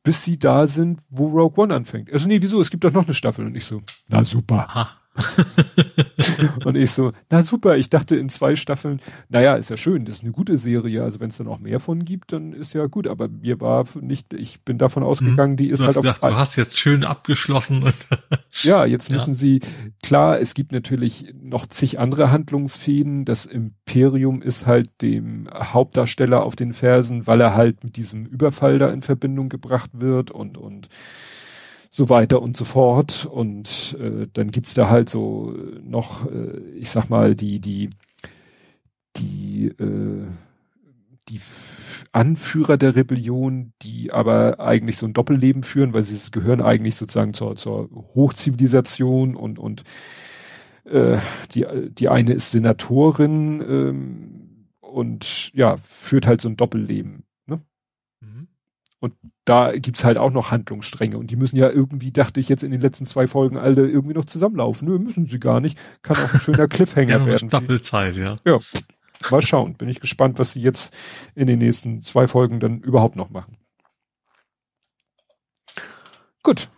bis 0.02 0.22
sie 0.22 0.38
da 0.38 0.66
sind, 0.66 1.00
wo 1.10 1.26
Rogue 1.28 1.62
One 1.62 1.74
anfängt. 1.74 2.12
Also 2.12 2.28
nee, 2.28 2.40
wieso? 2.40 2.60
Es 2.60 2.70
gibt 2.70 2.84
doch 2.84 2.92
noch 2.92 3.04
eine 3.04 3.14
Staffel. 3.14 3.46
Und 3.46 3.56
ich 3.56 3.64
so, 3.64 3.82
na 4.08 4.24
super. 4.24 4.66
Aha. 4.68 5.01
und 6.64 6.76
ich 6.76 6.90
so, 6.90 7.12
na 7.30 7.42
super, 7.42 7.76
ich 7.76 7.90
dachte 7.90 8.16
in 8.16 8.28
zwei 8.28 8.56
Staffeln, 8.56 9.00
naja, 9.28 9.56
ist 9.56 9.68
ja 9.68 9.76
schön, 9.76 10.04
das 10.04 10.16
ist 10.16 10.22
eine 10.22 10.32
gute 10.32 10.56
Serie, 10.56 11.02
also 11.02 11.20
wenn 11.20 11.28
es 11.28 11.36
dann 11.36 11.48
auch 11.48 11.58
mehr 11.58 11.80
von 11.80 12.04
gibt, 12.04 12.32
dann 12.32 12.52
ist 12.52 12.72
ja 12.72 12.86
gut, 12.86 13.06
aber 13.06 13.28
mir 13.28 13.60
war 13.60 13.84
nicht, 14.00 14.32
ich 14.32 14.62
bin 14.62 14.78
davon 14.78 15.02
ausgegangen, 15.02 15.56
die 15.56 15.68
ist 15.68 15.80
du 15.80 15.86
halt 15.86 15.96
auf. 15.96 16.02
Gedacht, 16.02 16.22
du 16.22 16.36
hast 16.36 16.56
jetzt 16.56 16.78
schön 16.78 17.04
abgeschlossen. 17.04 17.84
ja, 18.62 18.86
jetzt 18.86 19.08
ja. 19.08 19.14
müssen 19.14 19.34
sie, 19.34 19.60
klar, 20.02 20.40
es 20.40 20.54
gibt 20.54 20.72
natürlich 20.72 21.34
noch 21.40 21.66
zig 21.66 22.00
andere 22.00 22.30
Handlungsfäden, 22.30 23.24
das 23.24 23.44
Imperium 23.44 24.40
ist 24.40 24.66
halt 24.66 24.88
dem 25.02 25.48
Hauptdarsteller 25.52 26.42
auf 26.42 26.56
den 26.56 26.72
Fersen, 26.72 27.26
weil 27.26 27.40
er 27.40 27.54
halt 27.54 27.84
mit 27.84 27.96
diesem 27.96 28.24
Überfall 28.24 28.78
da 28.78 28.90
in 28.90 29.02
Verbindung 29.02 29.50
gebracht 29.50 29.90
wird 29.92 30.30
und, 30.30 30.56
und 30.56 30.88
so 31.94 32.08
weiter 32.08 32.40
und 32.40 32.56
so 32.56 32.64
fort. 32.64 33.26
Und 33.26 33.96
äh, 34.00 34.26
dann 34.32 34.50
gibt's 34.50 34.74
da 34.74 34.88
halt 34.88 35.10
so 35.10 35.54
noch, 35.82 36.26
äh, 36.26 36.58
ich 36.74 36.88
sag 36.88 37.10
mal, 37.10 37.34
die, 37.34 37.60
die, 37.60 37.90
die, 39.16 39.66
äh, 39.66 40.26
die 41.28 41.40
Anführer 42.12 42.78
der 42.78 42.96
Rebellion, 42.96 43.74
die 43.82 44.10
aber 44.10 44.58
eigentlich 44.58 44.96
so 44.96 45.06
ein 45.06 45.12
Doppelleben 45.12 45.62
führen, 45.62 45.92
weil 45.92 46.02
sie 46.02 46.30
gehören 46.30 46.62
eigentlich 46.62 46.96
sozusagen 46.96 47.34
zur, 47.34 47.56
zur 47.56 47.90
Hochzivilisation 48.14 49.36
und, 49.36 49.58
und 49.58 49.84
äh, 50.84 51.18
die, 51.54 51.66
die 51.90 52.08
eine 52.08 52.32
ist 52.32 52.52
Senatorin 52.52 53.60
ähm, 53.60 54.68
und 54.80 55.52
ja, 55.52 55.76
führt 55.76 56.26
halt 56.26 56.40
so 56.40 56.48
ein 56.48 56.56
Doppelleben. 56.56 57.24
Ne? 57.46 57.60
Mhm. 58.20 58.48
Und 58.98 59.14
da 59.44 59.72
gibt's 59.72 60.04
halt 60.04 60.18
auch 60.18 60.30
noch 60.30 60.50
Handlungsstränge 60.50 61.18
und 61.18 61.30
die 61.30 61.36
müssen 61.36 61.56
ja 61.56 61.68
irgendwie, 61.68 62.12
dachte 62.12 62.38
ich 62.38 62.48
jetzt 62.48 62.62
in 62.62 62.70
den 62.70 62.80
letzten 62.80 63.06
zwei 63.06 63.26
Folgen 63.26 63.56
alle 63.56 63.88
irgendwie 63.88 64.14
noch 64.14 64.24
zusammenlaufen. 64.24 64.86
Nö, 64.86 64.98
müssen 64.98 65.26
sie 65.26 65.40
gar 65.40 65.60
nicht. 65.60 65.76
Kann 66.02 66.16
auch 66.16 66.32
ein 66.32 66.40
schöner 66.40 66.68
Cliffhanger 66.68 67.18
ja, 67.18 67.26
werden. 67.26 67.48
Staffelzeit, 67.48 68.16
ja. 68.16 68.36
Ja. 68.44 68.60
Mal 69.30 69.42
schauen. 69.42 69.74
Bin 69.74 69.88
ich 69.88 70.00
gespannt, 70.00 70.38
was 70.38 70.52
sie 70.52 70.60
jetzt 70.60 70.94
in 71.34 71.46
den 71.46 71.58
nächsten 71.58 72.02
zwei 72.02 72.26
Folgen 72.28 72.60
dann 72.60 72.80
überhaupt 72.80 73.16
noch 73.16 73.30
machen. 73.30 73.56
Gut. 76.42 76.68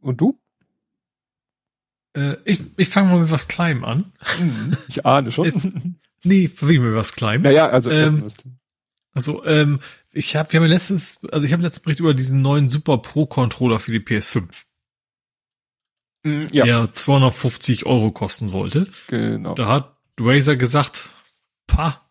Und 0.00 0.20
du? 0.20 0.38
Äh, 2.16 2.36
ich 2.44 2.60
ich 2.76 2.88
fange 2.88 3.10
mal 3.10 3.20
mit 3.20 3.30
was 3.30 3.48
Kleinem 3.48 3.84
an. 3.84 4.12
Mhm. 4.40 4.76
Ich 4.88 5.04
ahne 5.06 5.30
schon. 5.30 5.44
Jetzt, 5.46 5.68
nee, 6.24 6.50
wie 6.60 6.78
mit 6.78 6.94
was 6.94 7.12
Kleinem. 7.12 7.42
Naja, 7.42 7.68
also 7.68 7.90
ähm, 7.90 8.24
also 9.12 9.44
ähm, 9.44 9.80
ich 10.12 10.36
habe, 10.36 10.52
wir 10.52 10.60
haben 10.60 10.66
letztens, 10.66 11.18
also 11.30 11.46
ich 11.46 11.52
habe 11.52 11.62
letzten 11.62 11.82
Bericht 11.82 12.00
über 12.00 12.14
diesen 12.14 12.40
neuen 12.40 12.68
Super 12.70 12.98
Pro 12.98 13.26
Controller 13.26 13.78
für 13.78 13.92
die 13.92 14.00
PS5. 14.00 14.64
Mm, 16.24 16.46
ja. 16.52 16.64
Der 16.64 16.92
250 16.92 17.86
Euro 17.86 18.10
kosten 18.10 18.46
sollte. 18.46 18.88
Genau. 19.08 19.54
Da 19.54 19.68
hat 19.68 19.96
Razer 20.20 20.56
gesagt, 20.56 21.08
pa. 21.66 22.08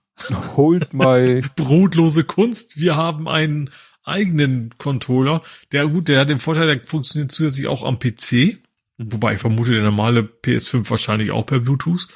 Holt 0.56 0.94
my. 0.94 1.42
Brotlose 1.56 2.24
Kunst. 2.24 2.80
Wir 2.80 2.96
haben 2.96 3.28
einen 3.28 3.70
eigenen 4.04 4.74
Controller. 4.78 5.44
Der, 5.72 5.88
gut, 5.88 6.08
der 6.08 6.22
hat 6.22 6.30
den 6.30 6.40
Vorteil, 6.40 6.68
der 6.68 6.88
funktioniert 6.88 7.32
zusätzlich 7.32 7.68
auch 7.68 7.84
am 7.84 8.00
PC. 8.00 8.58
Mhm. 8.98 9.14
Wobei 9.14 9.36
ich 9.36 9.42
vermute, 9.42 9.74
der 9.74 9.84
normale 9.84 10.22
PS5 10.22 10.90
wahrscheinlich 10.90 11.32
auch 11.32 11.46
per 11.46 11.60
Bluetooth. 11.60 12.08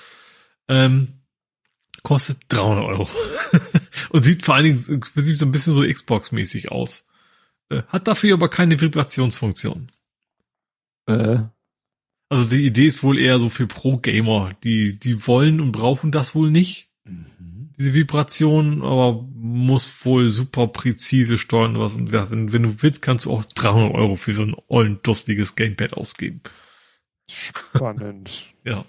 Ähm, 0.67 1.20
kostet 2.03 2.39
300 2.49 2.85
Euro. 2.85 3.09
und 4.09 4.23
sieht 4.23 4.43
vor 4.43 4.55
allen 4.55 4.65
Dingen 4.65 4.77
sieht 4.77 5.37
so 5.37 5.45
ein 5.45 5.51
bisschen 5.51 5.73
so 5.73 5.81
Xbox-mäßig 5.83 6.71
aus. 6.71 7.05
Äh, 7.69 7.83
hat 7.87 8.07
dafür 8.07 8.33
aber 8.33 8.49
keine 8.49 8.79
Vibrationsfunktion. 8.79 9.91
Äh. 11.07 11.39
Also 12.29 12.45
die 12.45 12.65
Idee 12.65 12.87
ist 12.87 13.03
wohl 13.03 13.19
eher 13.19 13.39
so 13.39 13.49
für 13.49 13.67
Pro-Gamer. 13.67 14.49
Die, 14.63 14.97
die 14.97 15.27
wollen 15.27 15.59
und 15.59 15.71
brauchen 15.73 16.11
das 16.11 16.33
wohl 16.33 16.49
nicht. 16.49 16.89
Mhm. 17.03 17.71
Diese 17.77 17.93
Vibration, 17.93 18.83
aber 18.83 19.25
muss 19.33 20.05
wohl 20.05 20.29
super 20.29 20.67
präzise 20.67 21.37
steuern. 21.37 21.79
Was, 21.79 21.93
und 21.93 22.11
wenn, 22.13 22.53
wenn 22.53 22.63
du 22.63 22.81
willst, 22.81 23.01
kannst 23.01 23.25
du 23.25 23.31
auch 23.31 23.43
300 23.43 23.93
Euro 23.95 24.15
für 24.15 24.33
so 24.33 24.43
ein 24.43 24.55
ollen, 24.67 24.99
dustiges 25.03 25.55
Gamepad 25.55 25.93
ausgeben. 25.93 26.41
Spannend. 27.29 28.47
ja. 28.63 28.85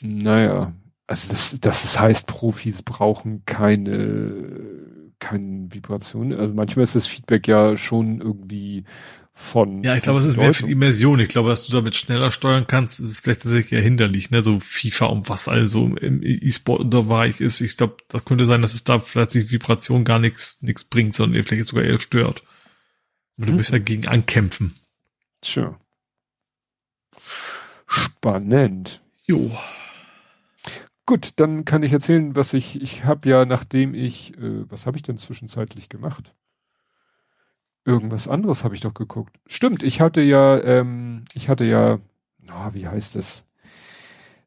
Naja, 0.00 0.74
also 1.06 1.32
das, 1.32 1.58
das 1.60 2.00
heißt, 2.00 2.26
Profis 2.26 2.82
brauchen 2.82 3.44
keine, 3.46 5.12
keine 5.18 5.72
Vibration. 5.72 6.32
Also 6.32 6.52
manchmal 6.54 6.82
ist 6.82 6.96
das 6.96 7.06
Feedback 7.06 7.46
ja 7.46 7.76
schon 7.76 8.20
irgendwie 8.20 8.84
von. 9.32 9.84
Ja, 9.84 9.94
ich 9.94 10.02
glaube, 10.02 10.18
es 10.18 10.24
ist 10.24 10.36
mehr 10.36 10.52
für 10.52 10.64
die 10.64 10.72
Immersion. 10.72 11.20
Ich 11.20 11.28
glaube, 11.28 11.50
dass 11.50 11.66
du 11.66 11.72
damit 11.72 11.94
schneller 11.94 12.30
steuern 12.30 12.66
kannst, 12.66 12.98
ist 12.98 13.20
vielleicht 13.20 13.42
tatsächlich 13.42 13.72
eher 13.72 13.82
hinderlich, 13.82 14.30
ne? 14.30 14.42
So 14.42 14.58
FIFA 14.58 15.06
und 15.06 15.28
was 15.28 15.46
also 15.46 15.94
im 15.96 16.22
E-Sport-Bereich 16.22 17.40
ist. 17.40 17.60
Ich 17.60 17.76
glaube, 17.76 17.98
das 18.08 18.24
könnte 18.24 18.46
sein, 18.46 18.62
dass 18.62 18.74
es 18.74 18.82
da 18.82 18.98
vielleicht 18.98 19.34
die 19.34 19.50
Vibration 19.50 20.04
gar 20.04 20.18
nichts, 20.18 20.60
nichts 20.62 20.84
bringt, 20.84 21.14
sondern 21.14 21.42
vielleicht 21.44 21.66
sogar 21.66 21.84
eher 21.84 21.98
stört. 21.98 22.42
Und 23.36 23.46
du 23.46 23.52
mhm. 23.52 23.58
bist 23.58 23.72
ja 23.72 23.78
gegen 23.78 24.08
ankämpfen. 24.08 24.74
Tja. 25.42 25.78
Spannend. 27.86 29.02
Jo. 29.26 29.56
Gut, 31.06 31.34
dann 31.36 31.64
kann 31.64 31.84
ich 31.84 31.92
erzählen, 31.92 32.34
was 32.34 32.52
ich, 32.52 32.82
ich 32.82 33.04
habe 33.04 33.28
ja, 33.28 33.44
nachdem 33.44 33.94
ich, 33.94 34.36
äh, 34.38 34.68
was 34.68 34.86
habe 34.86 34.96
ich 34.96 35.04
denn 35.04 35.16
zwischenzeitlich 35.16 35.88
gemacht? 35.88 36.34
Irgendwas 37.84 38.26
anderes 38.26 38.64
habe 38.64 38.74
ich 38.74 38.80
doch 38.80 38.94
geguckt. 38.94 39.38
Stimmt, 39.46 39.84
ich 39.84 40.00
hatte 40.00 40.20
ja, 40.20 40.60
ähm, 40.60 41.24
ich 41.34 41.48
hatte 41.48 41.64
ja, 41.64 42.00
oh, 42.50 42.70
wie 42.72 42.88
heißt 42.88 43.14
das? 43.14 43.46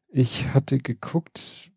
Ich 0.08 0.52
hatte 0.52 0.76
geguckt, 0.78 1.70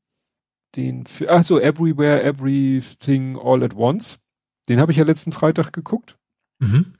den, 0.75 1.05
ach 1.29 1.43
so, 1.43 1.59
Everywhere, 1.59 2.21
Everything, 2.21 3.37
All 3.41 3.63
at 3.63 3.75
Once. 3.75 4.19
Den 4.67 4.81
habe 4.81 4.91
ich 4.91 4.97
ja 4.97 5.05
letzten 5.05 5.31
Freitag 5.31 5.71
geguckt. 5.71 6.17
Mhm. 6.59 6.95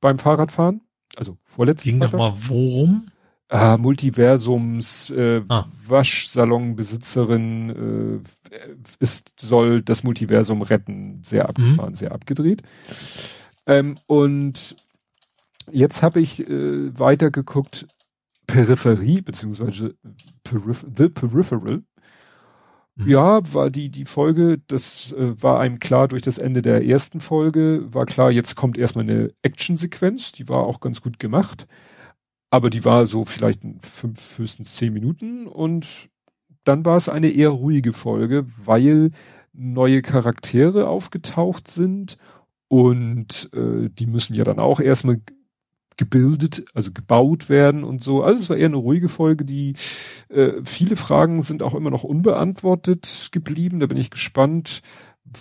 Beim 0.00 0.18
Fahrradfahren. 0.18 0.80
Also 1.16 1.38
vorletzten 1.44 1.90
Ging 1.90 1.98
Freitag. 1.98 2.10
Ging 2.12 2.20
nochmal 2.20 2.48
worum? 2.48 3.06
Äh, 3.50 3.76
Multiversums 3.76 5.10
äh, 5.10 5.42
ah. 5.48 5.66
Waschsalonbesitzerin 5.86 8.22
äh, 8.50 8.56
ist, 9.00 9.40
soll 9.40 9.82
das 9.82 10.04
Multiversum 10.04 10.62
retten. 10.62 11.20
Sehr 11.24 11.48
abgefahren, 11.48 11.90
mhm. 11.90 11.96
sehr 11.96 12.12
abgedreht. 12.12 12.62
Ähm, 13.66 13.98
und 14.06 14.76
jetzt 15.70 16.02
habe 16.02 16.20
ich 16.20 16.48
äh, 16.48 16.98
weitergeguckt 16.98 17.86
Peripherie, 18.46 19.20
beziehungsweise 19.20 19.94
Perif 20.44 20.86
The 20.96 21.08
Peripheral. 21.08 21.82
Mhm. 22.96 23.08
Ja, 23.08 23.40
war 23.52 23.70
die, 23.70 23.90
die 23.90 24.04
Folge, 24.04 24.60
das 24.66 25.12
äh, 25.12 25.42
war 25.42 25.60
einem 25.60 25.80
klar 25.80 26.08
durch 26.08 26.22
das 26.22 26.38
Ende 26.38 26.62
der 26.62 26.84
ersten 26.84 27.20
Folge, 27.20 27.86
war 27.92 28.06
klar, 28.06 28.30
jetzt 28.30 28.56
kommt 28.56 28.78
erstmal 28.78 29.04
eine 29.04 29.32
Actionsequenz, 29.42 30.32
die 30.32 30.48
war 30.48 30.64
auch 30.64 30.80
ganz 30.80 31.00
gut 31.00 31.18
gemacht. 31.18 31.66
Aber 32.50 32.68
die 32.68 32.84
war 32.84 33.06
so 33.06 33.24
vielleicht 33.24 33.62
fünf, 33.80 34.38
höchstens 34.38 34.76
zehn 34.76 34.92
Minuten 34.92 35.46
und 35.46 36.10
dann 36.64 36.84
war 36.84 36.96
es 36.96 37.08
eine 37.08 37.30
eher 37.30 37.50
ruhige 37.50 37.92
Folge, 37.92 38.44
weil 38.64 39.12
neue 39.52 40.02
Charaktere 40.02 40.88
aufgetaucht 40.88 41.68
sind 41.68 42.18
und 42.68 43.50
äh, 43.54 43.88
die 43.88 44.06
müssen 44.06 44.34
ja 44.34 44.44
dann 44.44 44.58
auch 44.58 44.80
erstmal 44.80 45.20
gebildet, 45.96 46.64
also 46.72 46.92
gebaut 46.92 47.48
werden 47.48 47.84
und 47.84 48.02
so. 48.02 48.22
Also 48.22 48.40
es 48.40 48.50
war 48.50 48.56
eher 48.56 48.66
eine 48.66 48.76
ruhige 48.76 49.08
Folge, 49.08 49.44
die 49.44 49.74
äh, 50.28 50.52
viele 50.64 50.96
Fragen 50.96 51.42
sind 51.42 51.62
auch 51.62 51.74
immer 51.74 51.90
noch 51.90 52.04
unbeantwortet 52.04 53.28
geblieben. 53.32 53.80
Da 53.80 53.86
bin 53.86 53.98
ich 53.98 54.10
gespannt, 54.10 54.82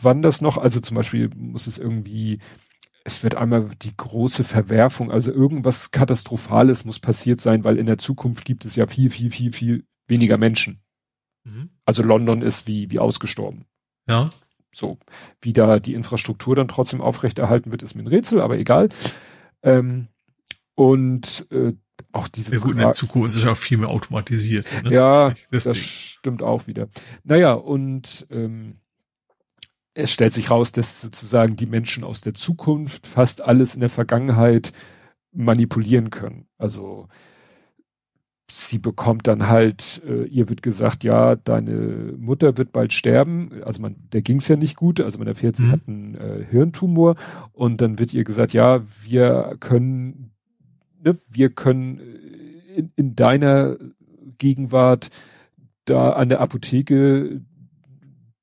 wann 0.01 0.21
das 0.21 0.41
noch, 0.41 0.57
also 0.57 0.79
zum 0.79 0.95
Beispiel 0.95 1.29
muss 1.35 1.67
es 1.67 1.77
irgendwie 1.77 2.39
es 3.09 3.23
wird 3.23 3.33
einmal 3.33 3.71
die 3.81 3.97
große 3.97 4.43
Verwerfung, 4.43 5.11
also 5.11 5.31
irgendwas 5.31 5.89
Katastrophales 5.89 6.85
muss 6.85 6.99
passiert 6.99 7.41
sein, 7.41 7.63
weil 7.63 7.77
in 7.77 7.87
der 7.87 7.97
Zukunft 7.97 8.45
gibt 8.45 8.65
es 8.65 8.75
ja 8.75 8.85
viel, 8.85 9.09
viel, 9.09 9.31
viel, 9.31 9.51
viel 9.51 9.83
weniger 10.07 10.37
Menschen. 10.37 10.81
Mhm. 11.43 11.71
Also 11.85 12.03
London 12.03 12.43
ist 12.43 12.67
wie, 12.67 12.91
wie 12.91 12.99
ausgestorben. 12.99 13.65
Ja. 14.07 14.29
So. 14.71 14.99
Wie 15.41 15.53
da 15.53 15.79
die 15.79 15.95
Infrastruktur 15.95 16.55
dann 16.55 16.67
trotzdem 16.67 17.01
aufrechterhalten 17.01 17.71
wird, 17.71 17.81
ist 17.81 17.95
mir 17.95 18.03
ein 18.03 18.07
Rätsel, 18.07 18.41
aber 18.41 18.59
egal. 18.59 18.89
Ähm, 19.63 20.07
und 20.75 21.47
äh, 21.49 21.73
auch 22.11 22.27
diese 22.27 22.53
ja, 22.53 22.59
gut, 22.59 22.73
in 22.73 22.77
der 22.77 22.91
Zukunft 22.91 23.35
ist 23.35 23.43
ja 23.43 23.53
auch 23.53 23.57
viel 23.57 23.79
mehr 23.79 23.89
automatisiert. 23.89 24.67
Ne? 24.83 24.93
Ja, 24.93 25.33
das 25.49 25.75
stimmt 25.75 26.43
auch 26.43 26.67
wieder. 26.67 26.89
Naja, 27.23 27.53
und 27.53 28.27
ähm, 28.29 28.81
es 29.99 30.11
stellt 30.11 30.33
sich 30.33 30.49
raus, 30.49 30.71
dass 30.71 31.01
sozusagen 31.01 31.55
die 31.55 31.65
Menschen 31.65 32.03
aus 32.03 32.21
der 32.21 32.33
Zukunft 32.33 33.05
fast 33.05 33.41
alles 33.41 33.75
in 33.75 33.81
der 33.81 33.89
Vergangenheit 33.89 34.71
manipulieren 35.31 36.09
können. 36.09 36.47
Also 36.57 37.07
sie 38.49 38.79
bekommt 38.79 39.27
dann 39.27 39.47
halt, 39.47 40.01
äh, 40.07 40.23
ihr 40.23 40.49
wird 40.49 40.61
gesagt, 40.61 41.03
ja, 41.03 41.35
deine 41.35 42.15
Mutter 42.17 42.57
wird 42.57 42.71
bald 42.71 42.93
sterben. 42.93 43.61
Also 43.63 43.81
man, 43.81 43.95
der 44.11 44.21
ging's 44.21 44.47
ja 44.47 44.55
nicht 44.55 44.75
gut. 44.75 44.99
Also 45.01 45.19
man 45.19 45.27
erfährt, 45.27 45.57
sie 45.57 45.63
mhm. 45.63 45.71
hat 45.71 45.81
einen 45.87 46.15
äh, 46.15 46.45
Hirntumor 46.49 47.15
und 47.53 47.81
dann 47.81 47.99
wird 47.99 48.13
ihr 48.13 48.23
gesagt, 48.23 48.53
ja, 48.53 48.81
wir 49.03 49.55
können, 49.59 50.31
ne, 51.03 51.17
wir 51.29 51.49
können 51.49 51.99
in, 52.75 52.91
in 52.95 53.15
deiner 53.15 53.77
Gegenwart 54.37 55.09
da 55.85 56.11
an 56.13 56.29
der 56.29 56.39
Apotheke 56.39 57.41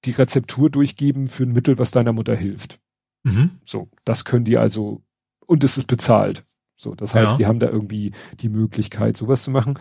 die 0.06 0.12
Rezeptur 0.12 0.70
durchgeben 0.70 1.26
für 1.26 1.44
ein 1.44 1.52
Mittel, 1.52 1.78
was 1.78 1.90
deiner 1.90 2.12
Mutter 2.12 2.34
hilft. 2.34 2.80
Mhm. 3.24 3.50
So, 3.64 3.88
das 4.04 4.24
können 4.24 4.44
die 4.44 4.58
also, 4.58 5.02
und 5.46 5.64
es 5.64 5.76
ist 5.76 5.86
bezahlt. 5.86 6.44
So, 6.76 6.94
das 6.94 7.14
heißt, 7.14 7.32
ja. 7.32 7.36
die 7.36 7.46
haben 7.46 7.58
da 7.58 7.68
irgendwie 7.68 8.12
die 8.40 8.50
Möglichkeit, 8.50 9.16
sowas 9.16 9.42
zu 9.42 9.50
machen. 9.50 9.78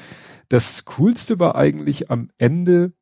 Das 0.49 0.85
Coolste 0.85 1.39
war 1.39 1.55
eigentlich 1.55 2.09
am 2.09 2.29
Ende, 2.37 2.93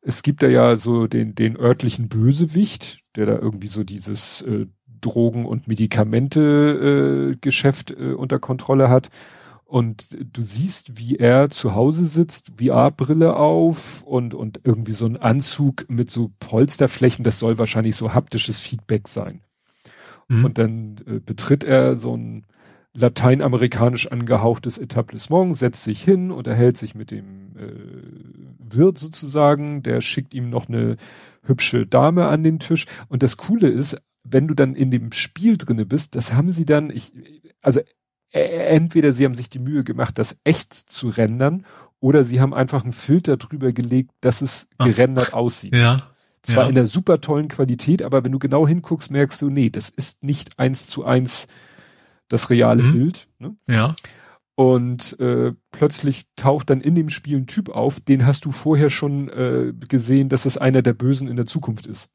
es 0.00 0.22
gibt 0.22 0.42
da 0.42 0.48
ja 0.48 0.76
so 0.76 1.06
den, 1.06 1.34
den 1.34 1.56
örtlichen 1.56 2.08
Bösewicht, 2.08 3.00
der 3.16 3.26
da 3.26 3.36
irgendwie 3.36 3.68
so 3.68 3.84
dieses 3.84 4.42
äh, 4.42 4.66
Drogen- 5.00 5.46
und 5.46 5.66
Medikamente-Geschäft 5.66 7.90
äh, 7.90 8.10
äh, 8.10 8.14
unter 8.14 8.38
Kontrolle 8.38 8.88
hat. 8.88 9.10
Und 9.70 10.16
du 10.32 10.42
siehst, 10.42 10.98
wie 10.98 11.14
er 11.14 11.48
zu 11.48 11.76
Hause 11.76 12.06
sitzt, 12.06 12.50
VR-Brille 12.60 13.36
auf 13.36 14.02
und, 14.02 14.34
und 14.34 14.62
irgendwie 14.64 14.94
so 14.94 15.06
ein 15.06 15.16
Anzug 15.16 15.88
mit 15.88 16.10
so 16.10 16.32
Polsterflächen, 16.40 17.22
das 17.22 17.38
soll 17.38 17.56
wahrscheinlich 17.56 17.94
so 17.94 18.12
haptisches 18.12 18.60
Feedback 18.60 19.06
sein. 19.06 19.42
Mhm. 20.26 20.44
Und 20.44 20.58
dann 20.58 20.96
äh, 21.06 21.20
betritt 21.20 21.62
er 21.62 21.94
so 21.94 22.16
ein 22.16 22.46
lateinamerikanisch 22.94 24.10
angehauchtes 24.10 24.76
Etablissement, 24.76 25.56
setzt 25.56 25.84
sich 25.84 26.02
hin, 26.02 26.32
unterhält 26.32 26.76
sich 26.76 26.96
mit 26.96 27.12
dem 27.12 27.56
äh, 27.56 28.74
Wirt 28.74 28.98
sozusagen, 28.98 29.84
der 29.84 30.00
schickt 30.00 30.34
ihm 30.34 30.50
noch 30.50 30.68
eine 30.68 30.96
hübsche 31.44 31.86
Dame 31.86 32.26
an 32.26 32.42
den 32.42 32.58
Tisch. 32.58 32.86
Und 33.08 33.22
das 33.22 33.36
Coole 33.36 33.68
ist, 33.68 34.02
wenn 34.24 34.48
du 34.48 34.54
dann 34.54 34.74
in 34.74 34.90
dem 34.90 35.12
Spiel 35.12 35.56
drinne 35.56 35.86
bist, 35.86 36.16
das 36.16 36.34
haben 36.34 36.50
sie 36.50 36.66
dann, 36.66 36.90
ich, 36.90 37.12
also 37.62 37.80
entweder 38.30 39.12
sie 39.12 39.24
haben 39.24 39.34
sich 39.34 39.50
die 39.50 39.58
Mühe 39.58 39.84
gemacht, 39.84 40.18
das 40.18 40.36
echt 40.44 40.72
zu 40.72 41.08
rendern, 41.08 41.64
oder 42.00 42.24
sie 42.24 42.40
haben 42.40 42.54
einfach 42.54 42.82
einen 42.82 42.92
Filter 42.92 43.36
drüber 43.36 43.72
gelegt, 43.72 44.12
dass 44.20 44.40
es 44.40 44.68
Ach. 44.78 44.86
gerendert 44.86 45.34
aussieht. 45.34 45.74
Ja. 45.74 45.98
Zwar 46.42 46.64
ja. 46.64 46.68
in 46.70 46.74
der 46.74 46.86
super 46.86 47.20
tollen 47.20 47.48
Qualität, 47.48 48.02
aber 48.02 48.24
wenn 48.24 48.32
du 48.32 48.38
genau 48.38 48.66
hinguckst, 48.66 49.10
merkst 49.10 49.42
du, 49.42 49.50
nee, 49.50 49.68
das 49.68 49.90
ist 49.90 50.22
nicht 50.24 50.58
eins 50.58 50.86
zu 50.86 51.04
eins 51.04 51.46
das 52.28 52.48
reale 52.48 52.82
mhm. 52.82 52.92
Bild. 52.92 53.28
Ne? 53.38 53.56
Ja. 53.68 53.94
Und 54.54 55.18
äh, 55.20 55.52
plötzlich 55.70 56.24
taucht 56.36 56.70
dann 56.70 56.80
in 56.80 56.94
dem 56.94 57.10
Spiel 57.10 57.36
ein 57.36 57.46
Typ 57.46 57.68
auf, 57.68 58.00
den 58.00 58.24
hast 58.26 58.46
du 58.46 58.52
vorher 58.52 58.88
schon 58.88 59.28
äh, 59.28 59.72
gesehen, 59.88 60.30
dass 60.30 60.46
es 60.46 60.56
einer 60.56 60.80
der 60.80 60.94
Bösen 60.94 61.28
in 61.28 61.36
der 61.36 61.46
Zukunft 61.46 61.86
ist. 61.86 62.10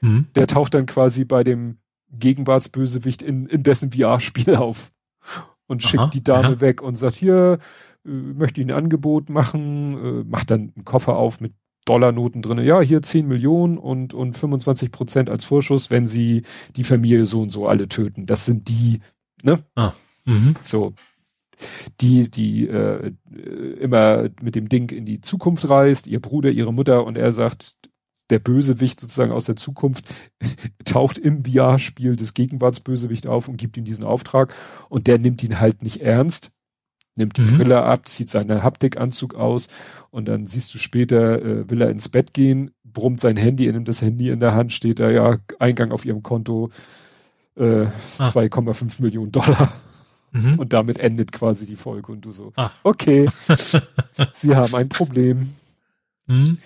Mhm. 0.00 0.26
Der 0.34 0.48
taucht 0.48 0.74
dann 0.74 0.86
quasi 0.86 1.24
bei 1.24 1.44
dem 1.44 1.78
Gegenwartsbösewicht 2.10 3.22
in, 3.22 3.46
in 3.46 3.62
dessen 3.62 3.92
VR-Spiel 3.92 4.56
auf 4.56 4.90
und 5.66 5.82
Aha, 5.84 5.88
schickt 5.88 6.14
die 6.14 6.24
Dame 6.24 6.54
ja. 6.54 6.60
weg 6.60 6.82
und 6.82 6.96
sagt, 6.96 7.16
hier, 7.16 7.58
äh, 8.04 8.08
möchte 8.10 8.60
ich 8.60 8.66
ein 8.66 8.72
Angebot 8.72 9.28
machen, 9.28 10.22
äh, 10.22 10.24
macht 10.24 10.50
dann 10.50 10.72
einen 10.74 10.84
Koffer 10.84 11.16
auf 11.16 11.40
mit 11.40 11.54
Dollarnoten 11.86 12.42
drinne. 12.42 12.64
Ja, 12.64 12.80
hier 12.80 13.00
10 13.00 13.28
Millionen 13.28 13.78
und, 13.78 14.12
und 14.12 14.36
25 14.36 14.90
Prozent 14.90 15.30
als 15.30 15.44
Vorschuss, 15.44 15.90
wenn 15.90 16.06
sie 16.06 16.42
die 16.74 16.84
Familie 16.84 17.26
so 17.26 17.40
und 17.40 17.50
so 17.50 17.68
alle 17.68 17.88
töten. 17.88 18.26
Das 18.26 18.44
sind 18.44 18.68
die, 18.68 19.00
ne? 19.42 19.62
Ah. 19.76 19.92
Mhm. 20.24 20.56
So. 20.62 20.92
Die, 22.02 22.28
die 22.30 22.66
äh, 22.66 23.12
immer 23.80 24.28
mit 24.42 24.56
dem 24.56 24.68
Ding 24.68 24.90
in 24.90 25.06
die 25.06 25.22
Zukunft 25.22 25.70
reist, 25.70 26.06
ihr 26.06 26.20
Bruder, 26.20 26.50
ihre 26.50 26.74
Mutter 26.74 27.06
und 27.06 27.16
er 27.16 27.32
sagt, 27.32 27.76
der 28.30 28.38
Bösewicht 28.38 29.00
sozusagen 29.00 29.32
aus 29.32 29.44
der 29.44 29.56
Zukunft 29.56 30.06
taucht 30.84 31.18
im 31.18 31.44
VR-Spiel 31.44 32.16
des 32.16 32.34
Gegenwartsbösewicht 32.34 33.26
auf 33.26 33.48
und 33.48 33.56
gibt 33.56 33.76
ihm 33.76 33.84
diesen 33.84 34.04
Auftrag 34.04 34.54
und 34.88 35.06
der 35.06 35.18
nimmt 35.18 35.42
ihn 35.42 35.60
halt 35.60 35.82
nicht 35.82 36.02
ernst, 36.02 36.50
nimmt 37.14 37.36
die 37.36 37.42
mhm. 37.42 37.58
Brille 37.58 37.82
ab, 37.82 38.08
zieht 38.08 38.30
seinen 38.30 38.62
Haptikanzug 38.62 39.34
aus 39.34 39.68
und 40.10 40.26
dann 40.26 40.46
siehst 40.46 40.74
du 40.74 40.78
später, 40.78 41.42
äh, 41.42 41.70
will 41.70 41.80
er 41.80 41.90
ins 41.90 42.08
Bett 42.08 42.34
gehen, 42.34 42.72
brummt 42.84 43.20
sein 43.20 43.36
Handy, 43.36 43.66
er 43.66 43.72
nimmt 43.72 43.88
das 43.88 44.02
Handy 44.02 44.30
in 44.30 44.40
der 44.40 44.54
Hand, 44.54 44.72
steht 44.72 44.98
da 44.98 45.10
ja, 45.10 45.38
Eingang 45.58 45.92
auf 45.92 46.04
ihrem 46.04 46.22
Konto 46.22 46.70
äh, 47.56 47.86
ah. 47.86 47.92
2,5 48.18 49.02
Millionen 49.02 49.32
Dollar. 49.32 49.72
Mhm. 50.32 50.58
Und 50.58 50.72
damit 50.72 50.98
endet 50.98 51.32
quasi 51.32 51.66
die 51.66 51.76
Folge 51.76 52.12
und 52.12 52.24
du 52.24 52.30
so, 52.30 52.52
ah. 52.56 52.70
okay, 52.82 53.26
sie 54.32 54.54
haben 54.54 54.74
ein 54.74 54.88
Problem. 54.88 55.54
Mhm. 56.26 56.58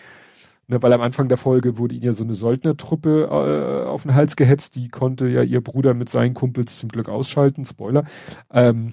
Ne, 0.70 0.80
weil 0.82 0.92
am 0.92 1.00
Anfang 1.00 1.28
der 1.28 1.36
Folge 1.36 1.78
wurde 1.78 1.96
ihnen 1.96 2.04
ja 2.04 2.12
so 2.12 2.22
eine 2.22 2.36
Söldnertruppe 2.36 3.24
äh, 3.24 3.88
auf 3.88 4.02
den 4.02 4.14
Hals 4.14 4.36
gehetzt, 4.36 4.76
die 4.76 4.88
konnte 4.88 5.26
ja 5.26 5.42
ihr 5.42 5.60
Bruder 5.60 5.94
mit 5.94 6.08
seinen 6.08 6.32
Kumpels 6.32 6.78
zum 6.78 6.90
Glück 6.90 7.08
ausschalten, 7.08 7.64
Spoiler. 7.64 8.04
Ähm, 8.52 8.92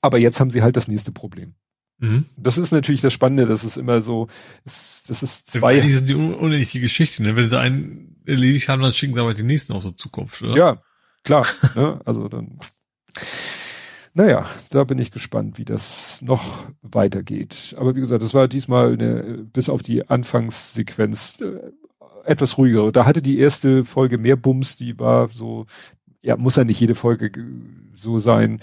aber 0.00 0.18
jetzt 0.18 0.40
haben 0.40 0.50
sie 0.50 0.60
halt 0.60 0.76
das 0.76 0.88
nächste 0.88 1.12
Problem. 1.12 1.54
Mhm. 1.98 2.24
Das 2.36 2.58
ist 2.58 2.72
natürlich 2.72 3.00
das 3.00 3.12
Spannende, 3.12 3.46
das 3.46 3.62
ist 3.62 3.76
immer 3.76 4.02
so, 4.02 4.26
das, 4.64 5.04
das 5.06 5.22
ist 5.22 5.52
zwei. 5.52 5.78
Die 5.78 5.92
sind 5.92 6.08
die 6.08 6.14
unendliche 6.14 6.80
Geschichte, 6.80 7.22
ne? 7.22 7.36
Wenn 7.36 7.48
sie 7.48 7.60
einen 7.60 8.16
erledigt 8.26 8.68
haben, 8.68 8.82
dann 8.82 8.92
schicken 8.92 9.14
sie 9.14 9.20
aber 9.20 9.34
die 9.34 9.44
nächsten 9.44 9.74
aus 9.74 9.84
der 9.84 9.96
Zukunft, 9.96 10.42
oder? 10.42 10.56
Ja, 10.56 10.82
klar. 11.22 11.46
ne? 11.76 12.00
Also 12.04 12.26
dann. 12.26 12.58
Naja, 14.14 14.46
da 14.68 14.84
bin 14.84 14.98
ich 14.98 15.10
gespannt, 15.10 15.58
wie 15.58 15.64
das 15.64 16.20
noch 16.22 16.66
weitergeht. 16.82 17.74
Aber 17.78 17.94
wie 17.96 18.00
gesagt, 18.00 18.22
das 18.22 18.34
war 18.34 18.46
diesmal 18.46 18.92
eine, 18.92 19.44
bis 19.52 19.70
auf 19.70 19.80
die 19.80 20.08
Anfangssequenz 20.08 21.40
äh, 21.40 21.72
etwas 22.24 22.58
ruhiger. 22.58 22.92
Da 22.92 23.06
hatte 23.06 23.22
die 23.22 23.38
erste 23.38 23.84
Folge 23.84 24.18
mehr 24.18 24.36
Bums, 24.36 24.76
die 24.76 24.98
war 24.98 25.28
so, 25.28 25.66
ja, 26.20 26.36
muss 26.36 26.56
ja 26.56 26.64
nicht 26.64 26.80
jede 26.80 26.94
Folge 26.94 27.32
so 27.94 28.18
sein. 28.18 28.60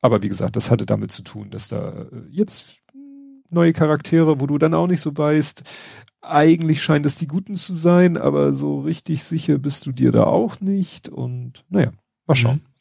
Aber 0.00 0.22
wie 0.22 0.28
gesagt, 0.28 0.56
das 0.56 0.70
hatte 0.70 0.86
damit 0.86 1.10
zu 1.10 1.22
tun, 1.22 1.50
dass 1.50 1.68
da 1.68 1.90
äh, 1.90 2.22
jetzt 2.30 2.80
neue 3.50 3.72
Charaktere, 3.72 4.40
wo 4.40 4.46
du 4.46 4.56
dann 4.56 4.74
auch 4.74 4.86
nicht 4.86 5.00
so 5.00 5.16
weißt, 5.16 5.62
eigentlich 6.20 6.80
scheint 6.80 7.06
es 7.06 7.16
die 7.16 7.26
Guten 7.26 7.56
zu 7.56 7.74
sein, 7.74 8.16
aber 8.16 8.52
so 8.52 8.80
richtig 8.80 9.24
sicher 9.24 9.58
bist 9.58 9.84
du 9.86 9.92
dir 9.92 10.12
da 10.12 10.24
auch 10.24 10.60
nicht. 10.60 11.08
Und 11.08 11.64
naja, 11.68 11.92
mal 12.26 12.34
schauen. 12.36 12.62
Mhm. 12.64 12.71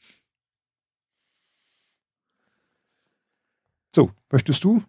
So, 3.94 4.12
möchtest 4.32 4.64
du? 4.64 4.84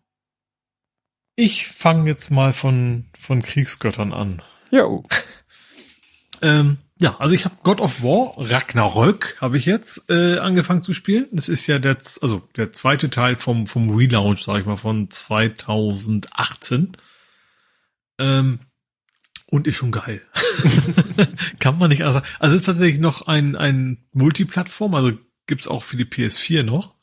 Ich 1.34 1.68
fange 1.68 2.08
jetzt 2.08 2.30
mal 2.30 2.52
von, 2.52 3.06
von 3.18 3.40
Kriegsgöttern 3.40 4.12
an. 4.12 4.42
Ja. 4.70 4.86
Ähm, 6.44 6.78
ja, 6.98 7.18
also 7.20 7.34
ich 7.34 7.44
habe 7.44 7.54
God 7.62 7.80
of 7.80 8.02
War, 8.02 8.34
Ragnarök 8.36 9.36
habe 9.40 9.56
ich 9.56 9.64
jetzt 9.64 10.10
äh, 10.10 10.38
angefangen 10.38 10.82
zu 10.82 10.92
spielen. 10.92 11.28
Das 11.30 11.48
ist 11.48 11.68
ja 11.68 11.78
der, 11.78 11.96
also 12.20 12.42
der 12.56 12.72
zweite 12.72 13.10
Teil 13.10 13.36
vom, 13.36 13.68
vom 13.68 13.90
Relaunch, 13.90 14.42
sag 14.42 14.58
ich 14.58 14.66
mal, 14.66 14.76
von 14.76 15.08
2018. 15.08 16.96
Ähm, 18.18 18.58
und 19.46 19.66
ist 19.68 19.76
schon 19.76 19.92
geil. 19.92 20.20
Kann 21.60 21.78
man 21.78 21.90
nicht 21.90 22.02
anders 22.02 22.14
sagen. 22.14 22.36
Also 22.40 22.54
es 22.56 22.62
ist 22.62 22.66
tatsächlich 22.66 23.00
noch 23.00 23.26
ein, 23.28 23.54
ein 23.54 24.04
Multiplattform, 24.12 24.94
also 24.94 25.12
gibt's 25.46 25.68
auch 25.68 25.84
für 25.84 25.96
die 25.96 26.06
PS4 26.06 26.62
noch. 26.62 26.96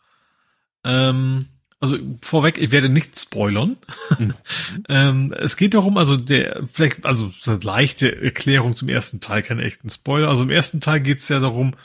Ähm, 0.83 1.47
also 1.79 1.97
vorweg, 2.21 2.57
ich 2.57 2.71
werde 2.71 2.89
nicht 2.89 3.17
spoilern. 3.17 3.77
Mhm. 4.17 4.33
ähm, 4.89 5.33
es 5.37 5.55
geht 5.55 5.73
darum, 5.73 5.97
also 5.97 6.17
der, 6.17 6.63
vielleicht, 6.71 7.05
also 7.05 7.31
so 7.37 7.51
eine 7.51 7.59
leichte 7.61 8.21
Erklärung 8.21 8.75
zum 8.75 8.89
ersten 8.89 9.21
Teil, 9.21 9.43
kein 9.43 9.59
echten 9.59 9.89
Spoiler. 9.89 10.27
Also 10.27 10.43
im 10.43 10.51
ersten 10.51 10.81
Teil 10.81 10.99
geht 10.99 11.19
es 11.19 11.29
ja 11.29 11.39
darum, 11.39 11.75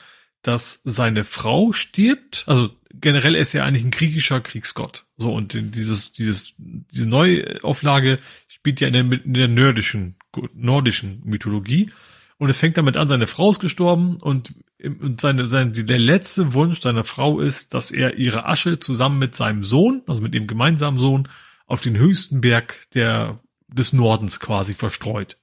dass 0.43 0.81
seine 0.85 1.25
Frau 1.25 1.73
stirbt. 1.73 2.45
Also 2.47 2.71
generell 2.93 3.37
ist 3.37 3.55
er 3.55 3.65
eigentlich 3.65 3.85
ein 3.85 3.91
griechischer 3.91 4.41
Kriegsgott. 4.41 5.07
So, 5.17 5.33
und 5.33 5.55
dieses, 5.55 6.13
dieses, 6.13 6.55
diese 6.59 7.09
Neuauflage 7.09 8.19
spielt 8.49 8.81
ja 8.81 8.89
in 8.89 8.93
der, 8.93 9.25
in 9.25 9.35
der 9.35 9.49
nordischen, 9.49 10.17
nordischen 10.55 11.23
Mythologie. 11.25 11.91
Und 12.37 12.51
es 12.51 12.59
fängt 12.59 12.77
damit 12.77 12.97
an, 12.97 13.09
seine 13.09 13.29
Frau 13.29 13.51
ist 13.51 13.61
gestorben 13.61 14.17
und, 14.17 14.53
und 14.85 15.21
seine, 15.21 15.47
sein, 15.47 15.73
der 15.73 15.99
letzte 15.99 16.53
Wunsch 16.53 16.81
seiner 16.81 17.05
Frau 17.05 17.41
ist, 17.41 17.75
dass 17.75 17.91
er 17.91 18.17
ihre 18.17 18.47
Asche 18.47 18.79
zusammen 18.79 19.19
mit 19.19 19.35
seinem 19.35 19.65
Sohn, 19.65 20.03
also 20.07 20.21
mit 20.21 20.35
dem 20.35 20.47
gemeinsamen 20.47 20.99
Sohn, 20.99 21.29
auf 21.67 21.81
den 21.81 21.97
höchsten 21.97 22.41
Berg 22.41 22.87
der, 22.95 23.41
des 23.69 23.93
Nordens 23.93 24.41
quasi 24.41 24.75
verstreut. 24.75 25.39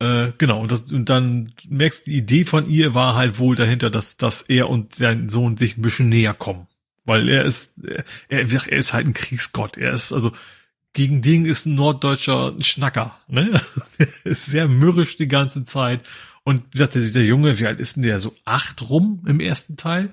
Äh, 0.00 0.32
genau, 0.38 0.60
und, 0.60 0.72
das, 0.72 0.92
und 0.92 1.08
dann 1.10 1.52
merkst 1.68 2.06
du, 2.06 2.10
die 2.10 2.16
Idee 2.16 2.44
von 2.44 2.68
ihr 2.68 2.94
war 2.94 3.14
halt 3.14 3.38
wohl 3.38 3.54
dahinter, 3.54 3.90
dass, 3.90 4.16
dass 4.16 4.42
er 4.42 4.70
und 4.70 4.94
sein 4.94 5.28
Sohn 5.28 5.56
sich 5.56 5.76
ein 5.76 5.82
bisschen 5.82 6.08
näher 6.08 6.34
kommen. 6.34 6.66
Weil 7.04 7.28
er 7.28 7.44
ist, 7.44 7.74
er, 7.82 8.04
er, 8.28 8.40
er 8.40 8.78
ist 8.78 8.94
halt 8.94 9.06
ein 9.06 9.14
Kriegsgott. 9.14 9.76
Er 9.76 9.92
ist, 9.92 10.12
also 10.12 10.32
gegen 10.92 11.22
den 11.22 11.44
ist 11.44 11.66
ein 11.66 11.74
norddeutscher 11.74 12.54
Schnacker, 12.60 13.16
ne? 13.28 13.60
ist 14.24 14.46
sehr 14.46 14.68
mürrisch 14.68 15.16
die 15.16 15.28
ganze 15.28 15.64
Zeit. 15.64 16.02
Und 16.50 16.72
gesagt, 16.72 16.96
der, 16.96 17.02
der 17.02 17.24
Junge, 17.24 17.60
wie 17.60 17.66
alt 17.68 17.78
ist 17.78 17.94
denn 17.94 18.02
der? 18.02 18.18
So 18.18 18.34
acht 18.44 18.90
rum 18.90 19.22
im 19.24 19.38
ersten 19.38 19.76
Teil. 19.76 20.12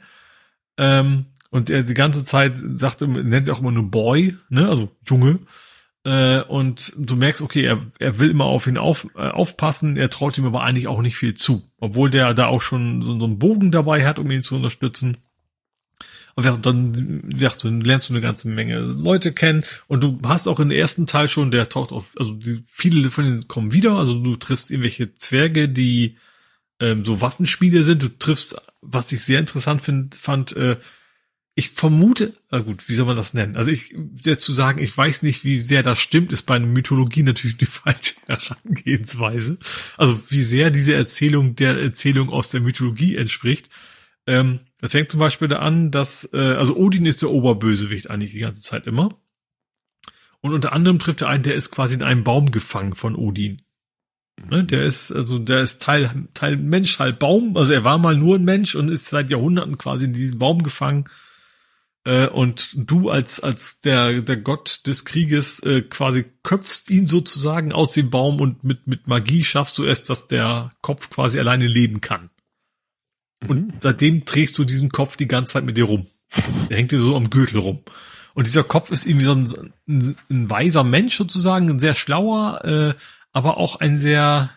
Ähm, 0.77 1.25
und 1.49 1.72
er 1.72 1.82
die 1.82 1.95
ganze 1.95 2.24
Zeit 2.24 2.53
sagt, 2.56 3.01
nennt 3.01 3.48
er 3.48 3.56
auch 3.56 3.61
immer 3.61 3.72
nur 3.72 3.90
Boy, 3.90 4.38
ne? 4.49 4.69
Also 4.69 4.95
Junge. 5.03 5.40
Äh, 6.06 6.41
und 6.43 6.93
du 6.95 7.16
merkst, 7.16 7.41
okay, 7.41 7.64
er, 7.64 7.82
er 7.98 8.19
will 8.19 8.30
immer 8.30 8.45
auf 8.45 8.67
ihn 8.67 8.77
auf, 8.77 9.07
äh, 9.16 9.30
aufpassen, 9.30 9.98
er 9.98 10.11
traut 10.11 10.38
ihm 10.38 10.45
aber 10.45 10.61
eigentlich 10.61 10.88
auch 10.88 11.01
nicht 11.01 11.17
viel 11.17 11.33
zu. 11.33 11.64
Obwohl 11.80 12.11
der 12.11 12.35
da 12.35 12.45
auch 12.45 12.61
schon 12.61 13.01
so, 13.01 13.17
so 13.17 13.25
einen 13.25 13.40
Bogen 13.40 13.72
dabei 13.72 14.06
hat, 14.06 14.19
um 14.19 14.30
ihn 14.30 14.43
zu 14.43 14.57
unterstützen. 14.57 15.17
Und 16.35 16.45
dann, 16.45 16.61
dann 16.61 17.32
lernst 17.32 17.64
du 17.64 18.14
eine 18.14 18.22
ganze 18.22 18.48
Menge 18.48 18.77
Leute 18.82 19.33
kennen 19.33 19.64
und 19.88 20.03
du 20.03 20.19
hast 20.24 20.48
auch 20.48 20.59
im 20.59 20.69
ersten 20.69 21.07
Teil 21.07 21.27
schon, 21.27 21.49
der 21.49 21.67
taucht 21.67 21.91
auf, 21.91 22.14
also 22.16 22.33
die, 22.33 22.61
viele 22.67 23.09
von 23.09 23.25
denen 23.25 23.48
kommen 23.48 23.74
wieder, 23.74 23.95
also 23.95 24.19
du 24.19 24.35
triffst 24.35 24.69
irgendwelche 24.69 25.16
Zwerge, 25.16 25.67
die 25.67 26.17
ähm, 26.80 27.06
so 27.06 27.22
Waffenspiele 27.22 27.83
sind, 27.83 28.03
du 28.03 28.09
triffst, 28.09 28.56
was 28.81 29.11
ich 29.11 29.23
sehr 29.23 29.39
interessant 29.39 29.81
find, 29.81 30.15
fand, 30.15 30.56
äh, 30.56 30.77
ich 31.56 31.72
vermute, 31.72 32.33
na 32.51 32.59
gut, 32.59 32.88
wie 32.88 32.93
soll 32.93 33.07
man 33.07 33.15
das 33.15 33.33
nennen? 33.33 33.57
Also 33.57 33.72
ich, 33.72 33.95
jetzt 34.23 34.43
zu 34.43 34.53
sagen, 34.53 34.80
ich 34.80 34.95
weiß 34.95 35.23
nicht, 35.23 35.43
wie 35.43 35.59
sehr 35.59 35.81
das 35.81 35.97
stimmt, 35.97 36.31
ist 36.31 36.43
bei 36.43 36.56
einer 36.56 36.67
Mythologie 36.67 37.23
natürlich 37.23 37.57
die 37.57 37.65
falsche 37.65 38.14
Herangehensweise. 38.27 39.57
Also 39.97 40.22
wie 40.30 40.43
sehr 40.43 40.69
diese 40.69 40.93
Erzählung 40.93 41.56
der 41.56 41.75
Erzählung 41.80 42.30
aus 42.30 42.49
der 42.49 42.61
Mythologie 42.61 43.15
entspricht. 43.15 43.69
Ähm, 44.27 44.59
das 44.81 44.91
fängt 44.91 45.09
zum 45.09 45.19
Beispiel 45.19 45.47
da 45.47 45.57
an, 45.57 45.89
dass, 45.89 46.30
äh, 46.31 46.38
also 46.38 46.75
Odin 46.75 47.07
ist 47.07 47.23
der 47.23 47.31
Oberbösewicht 47.31 48.11
eigentlich 48.11 48.33
die 48.33 48.39
ganze 48.39 48.61
Zeit 48.61 48.85
immer. 48.85 49.19
Und 50.41 50.53
unter 50.53 50.73
anderem 50.73 50.99
trifft 50.99 51.23
er 51.23 51.30
einen, 51.30 51.41
der 51.41 51.56
ist 51.56 51.72
quasi 51.72 51.95
in 51.95 52.03
einem 52.03 52.23
Baum 52.23 52.51
gefangen 52.51 52.93
von 52.93 53.15
Odin. 53.15 53.64
Ne, 54.49 54.64
der 54.64 54.83
ist, 54.83 55.11
also 55.11 55.40
der 55.40 55.61
ist 55.61 55.82
Teil, 55.82 56.27
Teil 56.33 56.57
Mensch, 56.57 56.99
halb 56.99 57.19
Baum. 57.19 57.57
Also 57.57 57.74
er 57.74 57.83
war 57.83 57.98
mal 57.98 58.16
nur 58.16 58.38
ein 58.38 58.45
Mensch 58.45 58.75
und 58.75 58.90
ist 58.90 59.07
seit 59.07 59.30
Jahrhunderten 59.30 59.77
quasi 59.77 60.06
in 60.06 60.14
diesem 60.14 60.40
Baum 60.40 60.64
gefangen. 60.64 61.06
Äh, 62.06 62.27
und 62.27 62.69
du 62.75 63.09
als, 63.09 63.40
als 63.40 63.82
der, 63.82 64.22
der 64.22 64.38
Gott 64.38 64.82
des 64.85 65.06
Krieges 65.06 65.59
äh, 65.59 65.82
quasi 65.82 66.25
köpfst 66.43 66.90
ihn 66.90 67.07
sozusagen 67.07 67.74
aus 67.74 67.91
dem 67.91 68.09
Baum 68.09 68.40
und 68.40 68.64
mit, 68.64 68.88
mit 68.88 69.07
Magie 69.07 69.43
schaffst 69.43 69.77
du 69.77 69.83
es, 69.83 70.03
dass 70.03 70.27
der 70.27 70.72
Kopf 70.82 71.09
quasi 71.09 71.40
alleine 71.40 71.67
leben 71.67 71.99
kann. 71.99 72.30
Und 73.48 73.67
mhm. 73.67 73.74
seitdem 73.80 74.25
trägst 74.25 74.57
du 74.57 74.64
diesen 74.64 74.90
Kopf 74.90 75.17
die 75.17 75.27
ganze 75.27 75.53
Zeit 75.53 75.66
mit 75.66 75.77
dir 75.77 75.85
rum. 75.85 76.07
Der 76.69 76.77
hängt 76.77 76.91
dir 76.91 77.01
so 77.01 77.16
am 77.16 77.30
Gürtel 77.30 77.59
rum. 77.59 77.82
Und 78.33 78.45
dieser 78.45 78.64
Kopf 78.64 78.91
ist 78.91 79.06
irgendwie 79.06 79.25
so 79.25 79.33
ein, 79.33 79.74
ein, 79.88 80.16
ein 80.30 80.49
weiser 80.49 80.83
Mensch 80.83 81.16
sozusagen, 81.17 81.69
ein 81.69 81.80
sehr 81.80 81.95
schlauer, 81.95 82.64
äh, 82.64 82.93
aber 83.38 83.57
auch 83.57 83.75
ein 83.80 83.99
sehr 83.99 84.49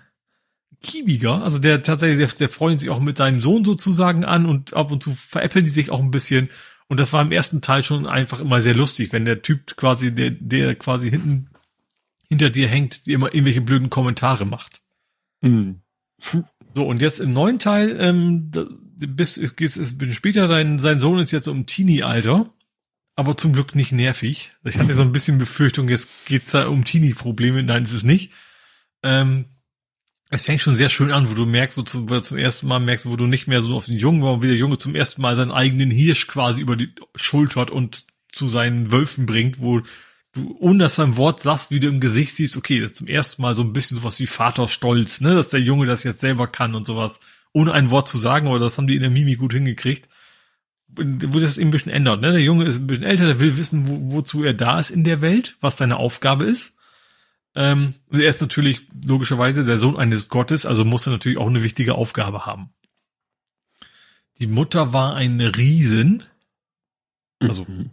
kiebiger. 0.81 1.42
Also 1.42 1.59
der 1.59 1.83
tatsächlich, 1.83 2.26
der, 2.26 2.39
der 2.39 2.49
freut 2.49 2.81
sich 2.81 2.89
auch 2.89 2.99
mit 2.99 3.18
seinem 3.18 3.39
Sohn 3.39 3.62
sozusagen 3.62 4.25
an 4.25 4.47
und 4.47 4.73
ab 4.73 4.91
und 4.91 5.02
zu 5.02 5.15
veräppeln 5.15 5.67
die 5.67 5.70
sich 5.70 5.91
auch 5.91 6.00
ein 6.00 6.10
bisschen. 6.10 6.49
Und 6.89 6.99
das 6.99 7.12
war 7.12 7.20
im 7.20 7.31
ersten 7.31 7.60
Teil 7.60 7.84
schon 7.84 8.07
einfach 8.07 8.41
immer 8.41 8.62
sehr 8.62 8.75
lustig, 8.75 9.12
wenn 9.12 9.26
der 9.26 9.42
Typ 9.42 9.76
quasi, 9.76 10.15
der, 10.15 10.31
der 10.31 10.76
quasi 10.76 11.10
hinten 11.10 11.50
hinter 12.26 12.49
dir 12.49 12.68
hängt, 12.68 13.05
die 13.05 13.12
immer 13.12 13.34
irgendwelche 13.34 13.60
blöden 13.60 13.91
Kommentare 13.91 14.47
macht. 14.47 14.81
Mhm. 15.42 15.83
So, 16.73 16.86
und 16.86 17.02
jetzt 17.02 17.20
im 17.20 17.34
neuen 17.34 17.59
Teil, 17.59 17.99
ähm, 18.00 18.50
bis 18.97 19.36
es 19.36 19.57
geht 19.57 19.73
später, 20.10 20.47
dein, 20.47 20.78
sein 20.78 21.00
Sohn 21.00 21.18
ist 21.18 21.33
jetzt 21.33 21.49
um 21.49 21.67
Teenie-Alter, 21.67 22.50
aber 23.15 23.36
zum 23.36 23.52
Glück 23.52 23.75
nicht 23.75 23.92
nervig. 23.92 24.52
Ich 24.65 24.78
hatte 24.78 24.94
so 24.94 25.02
ein 25.02 25.12
bisschen 25.12 25.36
Befürchtung, 25.36 25.86
jetzt 25.91 26.09
geht's 26.25 26.52
da 26.52 26.67
um 26.67 26.84
Teenie-Probleme. 26.84 27.62
Nein, 27.62 27.84
ist 27.84 27.92
es 27.92 28.05
nicht. 28.05 28.33
Ähm, 29.03 29.47
es 30.31 30.43
fängt 30.43 30.61
schon 30.61 30.77
sehr 30.77 30.89
schön 30.89 31.11
an, 31.11 31.29
wo 31.29 31.35
du 31.35 31.45
merkst, 31.45 31.75
so 31.75 31.83
zum, 31.83 32.23
zum 32.23 32.39
ersten 32.39 32.69
Mal 32.69 32.79
merkst, 32.79 33.07
wo 33.07 33.17
du 33.17 33.27
nicht 33.27 33.49
mehr 33.49 33.61
so 33.62 33.75
auf 33.77 33.87
den 33.87 33.99
Jungen 33.99 34.23
war, 34.23 34.43
wie 34.43 34.47
der 34.47 34.57
Junge 34.57 34.79
zum 34.79 34.95
ersten 34.95 35.23
Mal 35.23 35.35
seinen 35.35 35.51
eigenen 35.51 35.91
Hirsch 35.91 36.29
quasi 36.29 36.61
über 36.61 36.77
die 36.77 36.95
schultert 37.17 37.70
und 37.70 38.05
zu 38.31 38.49
seinen 38.49 38.93
Wölfen 38.93 39.27
bringt, 39.27 39.61
wo 39.61 39.83
du, 40.33 40.57
ohne 40.61 40.79
dass 40.79 40.97
du 40.97 41.03
ein 41.03 41.17
Wort 41.17 41.43
sagst, 41.43 41.73
wie 41.73 41.81
du 41.81 41.89
im 41.89 41.99
Gesicht 41.99 42.37
siehst, 42.37 42.57
okay, 42.57 42.91
zum 42.93 43.09
ersten 43.09 43.43
Mal 43.43 43.55
so 43.55 43.62
ein 43.62 43.73
bisschen 43.73 43.97
sowas 43.97 44.20
wie 44.20 44.27
Vaterstolz, 44.27 45.20
ne, 45.20 45.35
dass 45.35 45.49
der 45.49 45.61
Junge 45.61 45.87
das 45.87 46.05
jetzt 46.05 46.20
selber 46.20 46.47
kann 46.47 46.77
und 46.77 46.87
sowas, 46.87 47.19
ohne 47.53 47.73
ein 47.73 47.91
Wort 47.91 48.07
zu 48.07 48.17
sagen, 48.17 48.47
aber 48.47 48.61
das 48.61 48.79
haben 48.79 48.87
die 48.87 48.95
in 48.95 49.03
der 49.03 49.11
Mimi 49.11 49.35
gut 49.35 49.53
hingekriegt. 49.53 50.09
Wo 50.97 51.39
das 51.39 51.59
eben 51.59 51.69
ein 51.69 51.70
bisschen 51.70 51.93
ändert, 51.93 52.20
ne? 52.20 52.33
Der 52.33 52.41
Junge 52.41 52.65
ist 52.65 52.79
ein 52.79 52.87
bisschen 52.89 53.05
älter, 53.05 53.27
der 53.27 53.39
will 53.39 53.57
wissen, 53.57 53.87
wo, 53.87 54.12
wozu 54.12 54.43
er 54.43 54.55
da 54.55 54.81
ist 54.81 54.91
in 54.91 55.05
der 55.05 55.20
Welt, 55.20 55.57
was 55.61 55.77
seine 55.77 55.99
Aufgabe 55.99 56.47
ist. 56.47 56.77
Ähm, 57.55 57.95
und 58.09 58.20
er 58.20 58.31
ist 58.31 58.41
natürlich 58.41 58.87
logischerweise 59.05 59.65
der 59.65 59.79
Sohn 59.79 59.97
eines 59.97 60.29
Gottes, 60.29 60.67
also 60.67 60.85
muss 60.85 61.07
er 61.07 61.12
natürlich 61.12 61.39
auch 61.39 61.49
eine 61.49 61.62
wichtige 61.62 61.95
Aufgabe 61.95 62.47
haben. 62.47 62.70
Die 64.39 64.47
Mutter 64.47 64.93
war 64.93 65.15
eine 65.17 65.57
Riesin, 65.57 66.23
also 67.41 67.65
mhm. 67.65 67.91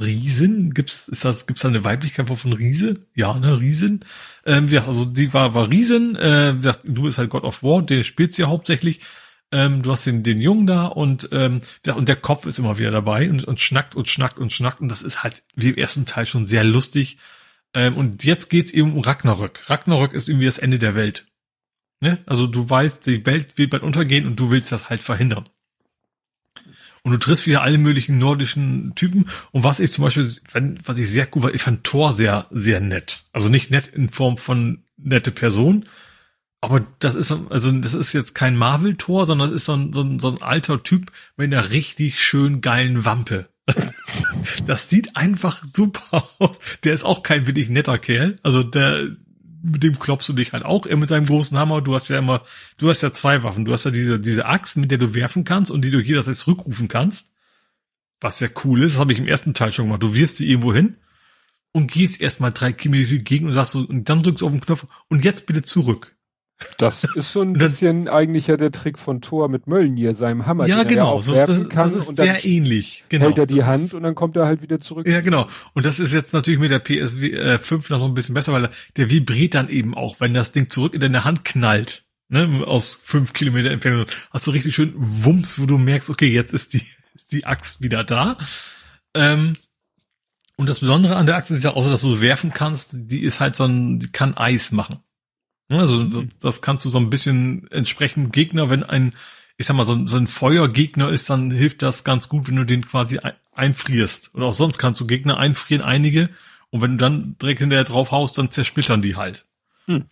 Riesen? 0.00 0.74
Gibt's, 0.74 1.08
ist 1.08 1.24
das, 1.24 1.46
gibt's 1.46 1.62
da 1.62 1.68
eine 1.68 1.84
Weiblichkeit 1.84 2.28
von 2.28 2.52
Riese? 2.52 2.94
Ja, 3.14 3.38
ne, 3.38 3.60
Riesen. 3.60 4.04
Ähm, 4.44 4.68
ja, 4.68 4.86
also 4.86 5.04
die 5.04 5.32
war, 5.32 5.54
war 5.54 5.70
Riesen, 5.70 6.16
äh, 6.16 6.54
du 6.84 7.02
bist 7.02 7.18
halt 7.18 7.30
God 7.30 7.44
of 7.44 7.62
War, 7.62 7.82
der 7.82 8.02
spielt 8.02 8.34
sie 8.34 8.42
ja 8.42 8.48
hauptsächlich. 8.48 9.00
Ähm, 9.52 9.80
du 9.80 9.92
hast 9.92 10.04
den, 10.06 10.24
den 10.24 10.40
Jungen 10.40 10.66
da 10.66 10.86
und, 10.86 11.28
ähm, 11.30 11.60
und 11.94 12.08
der 12.08 12.16
Kopf 12.16 12.46
ist 12.46 12.58
immer 12.58 12.78
wieder 12.78 12.90
dabei 12.90 13.30
und, 13.30 13.44
und 13.44 13.60
schnackt 13.60 13.94
und 13.94 14.08
schnackt 14.08 14.38
und 14.38 14.52
schnackt 14.52 14.80
und 14.80 14.88
das 14.88 15.02
ist 15.02 15.22
halt 15.22 15.44
wie 15.54 15.68
im 15.68 15.76
ersten 15.76 16.04
Teil 16.04 16.26
schon 16.26 16.46
sehr 16.46 16.64
lustig. 16.64 17.18
Ähm, 17.74 17.96
und 17.96 18.24
jetzt 18.24 18.50
geht's 18.50 18.70
eben 18.70 18.94
um 18.94 19.00
Ragnarök. 19.00 19.68
Ragnarök 19.68 20.12
ist 20.12 20.28
irgendwie 20.28 20.46
das 20.46 20.58
Ende 20.58 20.78
der 20.78 20.94
Welt. 20.94 21.26
Ne? 22.00 22.18
Also 22.26 22.46
du 22.46 22.68
weißt, 22.68 23.06
die 23.06 23.24
Welt 23.26 23.58
wird 23.58 23.70
bald 23.70 23.82
untergehen 23.82 24.26
und 24.26 24.36
du 24.36 24.50
willst 24.50 24.72
das 24.72 24.90
halt 24.90 25.02
verhindern. 25.02 25.44
Und 27.02 27.12
du 27.12 27.18
triffst 27.18 27.46
wieder 27.46 27.62
alle 27.62 27.78
möglichen 27.78 28.18
nordischen 28.18 28.92
Typen. 28.96 29.28
Und 29.52 29.62
was 29.62 29.78
ich 29.78 29.92
zum 29.92 30.02
Beispiel, 30.02 30.28
was 30.84 30.98
ich 30.98 31.08
sehr 31.08 31.26
gut 31.26 31.44
war, 31.44 31.54
ich 31.54 31.62
fand 31.62 31.84
Thor 31.84 32.12
sehr, 32.12 32.46
sehr 32.50 32.80
nett. 32.80 33.24
Also 33.32 33.48
nicht 33.48 33.70
nett 33.70 33.86
in 33.86 34.08
Form 34.08 34.36
von 34.36 34.82
nette 34.96 35.30
Person. 35.30 35.84
Aber 36.60 36.84
das 36.98 37.14
ist, 37.14 37.30
also 37.30 37.70
das 37.70 37.94
ist 37.94 38.12
jetzt 38.12 38.34
kein 38.34 38.56
Marvel-Tor, 38.56 39.24
sondern 39.24 39.50
das 39.50 39.54
ist 39.54 39.66
so 39.66 39.74
ein, 39.74 39.92
so, 39.92 40.02
ein, 40.02 40.18
so 40.18 40.30
ein 40.30 40.42
alter 40.42 40.82
Typ 40.82 41.12
mit 41.36 41.52
einer 41.52 41.70
richtig 41.70 42.20
schön 42.20 42.60
geilen 42.60 43.04
Wampe. 43.04 43.48
Das 44.66 44.88
sieht 44.88 45.16
einfach 45.16 45.64
super 45.64 46.28
aus. 46.38 46.56
Der 46.84 46.94
ist 46.94 47.04
auch 47.04 47.22
kein 47.22 47.46
wirklich 47.46 47.68
netter 47.68 47.98
Kerl. 47.98 48.36
Also 48.42 48.62
der, 48.62 49.08
mit 49.62 49.82
dem 49.82 49.98
klopfst 49.98 50.28
du 50.28 50.32
dich 50.32 50.52
halt 50.52 50.64
auch, 50.64 50.86
er 50.86 50.96
mit 50.96 51.08
seinem 51.08 51.26
großen 51.26 51.58
Hammer. 51.58 51.82
Du 51.82 51.94
hast 51.94 52.08
ja 52.08 52.18
immer, 52.18 52.42
du 52.78 52.88
hast 52.88 53.02
ja 53.02 53.12
zwei 53.12 53.42
Waffen. 53.42 53.64
Du 53.64 53.72
hast 53.72 53.84
ja 53.84 53.90
diese, 53.90 54.20
diese 54.20 54.46
Axt, 54.46 54.76
mit 54.76 54.90
der 54.90 54.98
du 54.98 55.14
werfen 55.14 55.44
kannst 55.44 55.70
und 55.70 55.82
die 55.82 55.90
du 55.90 56.00
jederzeit 56.00 56.36
zurückrufen 56.36 56.88
kannst. 56.88 57.32
Was 58.20 58.38
sehr 58.38 58.50
cool 58.64 58.82
ist, 58.82 58.98
habe 58.98 59.12
ich 59.12 59.18
im 59.18 59.28
ersten 59.28 59.54
Teil 59.54 59.72
schon 59.72 59.86
gemacht. 59.86 60.02
Du 60.02 60.14
wirfst 60.14 60.38
sie 60.38 60.48
irgendwo 60.48 60.72
hin 60.72 60.96
und 61.72 61.92
gehst 61.92 62.22
erstmal 62.22 62.52
drei 62.52 62.72
Kilometer 62.72 63.18
gegen 63.18 63.46
und 63.46 63.52
sagst 63.52 63.72
so, 63.72 63.80
und 63.80 64.08
dann 64.08 64.22
drückst 64.22 64.40
du 64.40 64.46
auf 64.46 64.52
den 64.52 64.62
Knopf 64.62 64.86
und 65.08 65.24
jetzt 65.24 65.46
bitte 65.46 65.62
zurück. 65.62 66.15
Das 66.78 67.04
ist 67.04 67.32
so 67.32 67.42
ein 67.42 67.52
bisschen 67.52 68.08
eigentlich 68.08 68.46
ja 68.46 68.56
der 68.56 68.70
Trick 68.72 68.98
von 68.98 69.20
Thor 69.20 69.48
mit 69.48 69.66
Mölnir, 69.66 70.14
seinem 70.14 70.46
Hammer. 70.46 70.66
Ja, 70.66 70.84
genau. 70.84 71.20
so, 71.20 71.34
das, 71.34 71.68
kann 71.68 71.92
das 71.92 72.08
ist 72.08 72.16
sehr 72.16 72.44
ähnlich. 72.46 73.04
Genau. 73.10 73.26
Hält 73.26 73.38
er 73.38 73.46
die 73.46 73.64
Hand 73.64 73.92
und 73.92 74.02
dann 74.02 74.14
kommt 74.14 74.36
er 74.36 74.46
halt 74.46 74.62
wieder 74.62 74.80
zurück. 74.80 75.06
Ja, 75.06 75.20
genau. 75.20 75.48
Und 75.74 75.84
das 75.84 75.98
ist 75.98 76.14
jetzt 76.14 76.32
natürlich 76.32 76.58
mit 76.58 76.70
der 76.70 76.82
PS5 76.82 77.72
äh, 77.72 77.92
noch 77.92 78.00
so 78.00 78.06
ein 78.06 78.14
bisschen 78.14 78.34
besser, 78.34 78.54
weil 78.54 78.70
der 78.96 79.10
vibriert 79.10 79.54
dann 79.54 79.68
eben 79.68 79.94
auch, 79.94 80.18
wenn 80.20 80.32
das 80.32 80.52
Ding 80.52 80.70
zurück 80.70 80.94
in 80.94 81.00
deine 81.00 81.24
Hand 81.24 81.44
knallt. 81.44 82.04
Ne, 82.28 82.64
aus 82.66 82.98
fünf 83.04 83.34
Kilometer 83.34 83.70
Entfernung 83.70 84.06
hast 84.32 84.46
du 84.48 84.50
richtig 84.50 84.74
schön 84.74 84.94
Wumms, 84.96 85.60
wo 85.60 85.66
du 85.66 85.78
merkst, 85.78 86.10
okay, 86.10 86.26
jetzt 86.26 86.52
ist 86.52 86.74
die, 86.74 86.82
die 87.32 87.44
Axt 87.44 87.82
wieder 87.82 88.02
da. 88.02 88.38
Ähm, 89.14 89.52
und 90.56 90.68
das 90.68 90.80
Besondere 90.80 91.16
an 91.16 91.26
der 91.26 91.36
Axt 91.36 91.50
ist 91.50 91.62
ja, 91.62 91.74
außer 91.74 91.90
dass 91.90 92.00
du 92.00 92.20
werfen 92.22 92.52
kannst, 92.52 92.92
die 92.94 93.22
ist 93.22 93.40
halt 93.40 93.54
so 93.54 93.64
ein, 93.64 93.98
die 93.98 94.10
kann 94.10 94.36
Eis 94.36 94.72
machen. 94.72 95.00
Also 95.68 95.98
mhm. 95.98 96.28
das 96.40 96.62
kannst 96.62 96.84
du 96.84 96.88
so 96.88 96.98
ein 96.98 97.10
bisschen 97.10 97.70
entsprechend 97.70 98.32
Gegner, 98.32 98.70
wenn 98.70 98.82
ein, 98.82 99.14
ich 99.56 99.66
sag 99.66 99.76
mal, 99.76 99.84
so 99.84 99.94
ein, 99.94 100.08
so 100.08 100.16
ein 100.16 100.26
Feuergegner 100.26 101.10
ist, 101.10 101.28
dann 101.30 101.50
hilft 101.50 101.82
das 101.82 102.04
ganz 102.04 102.28
gut, 102.28 102.48
wenn 102.48 102.56
du 102.56 102.64
den 102.64 102.86
quasi 102.86 103.18
einfrierst. 103.52 104.34
Oder 104.34 104.46
auch 104.46 104.54
sonst 104.54 104.78
kannst 104.78 105.00
du 105.00 105.06
Gegner 105.06 105.38
einfrieren, 105.38 105.82
einige. 105.82 106.30
Und 106.70 106.82
wenn 106.82 106.92
du 106.92 106.96
dann 106.98 107.36
direkt 107.40 107.60
hinterher 107.60 107.84
drauf 107.84 108.10
haust, 108.10 108.38
dann 108.38 108.50
zersplittern 108.50 109.02
die 109.02 109.16
halt. 109.16 109.46
Hm. 109.86 110.04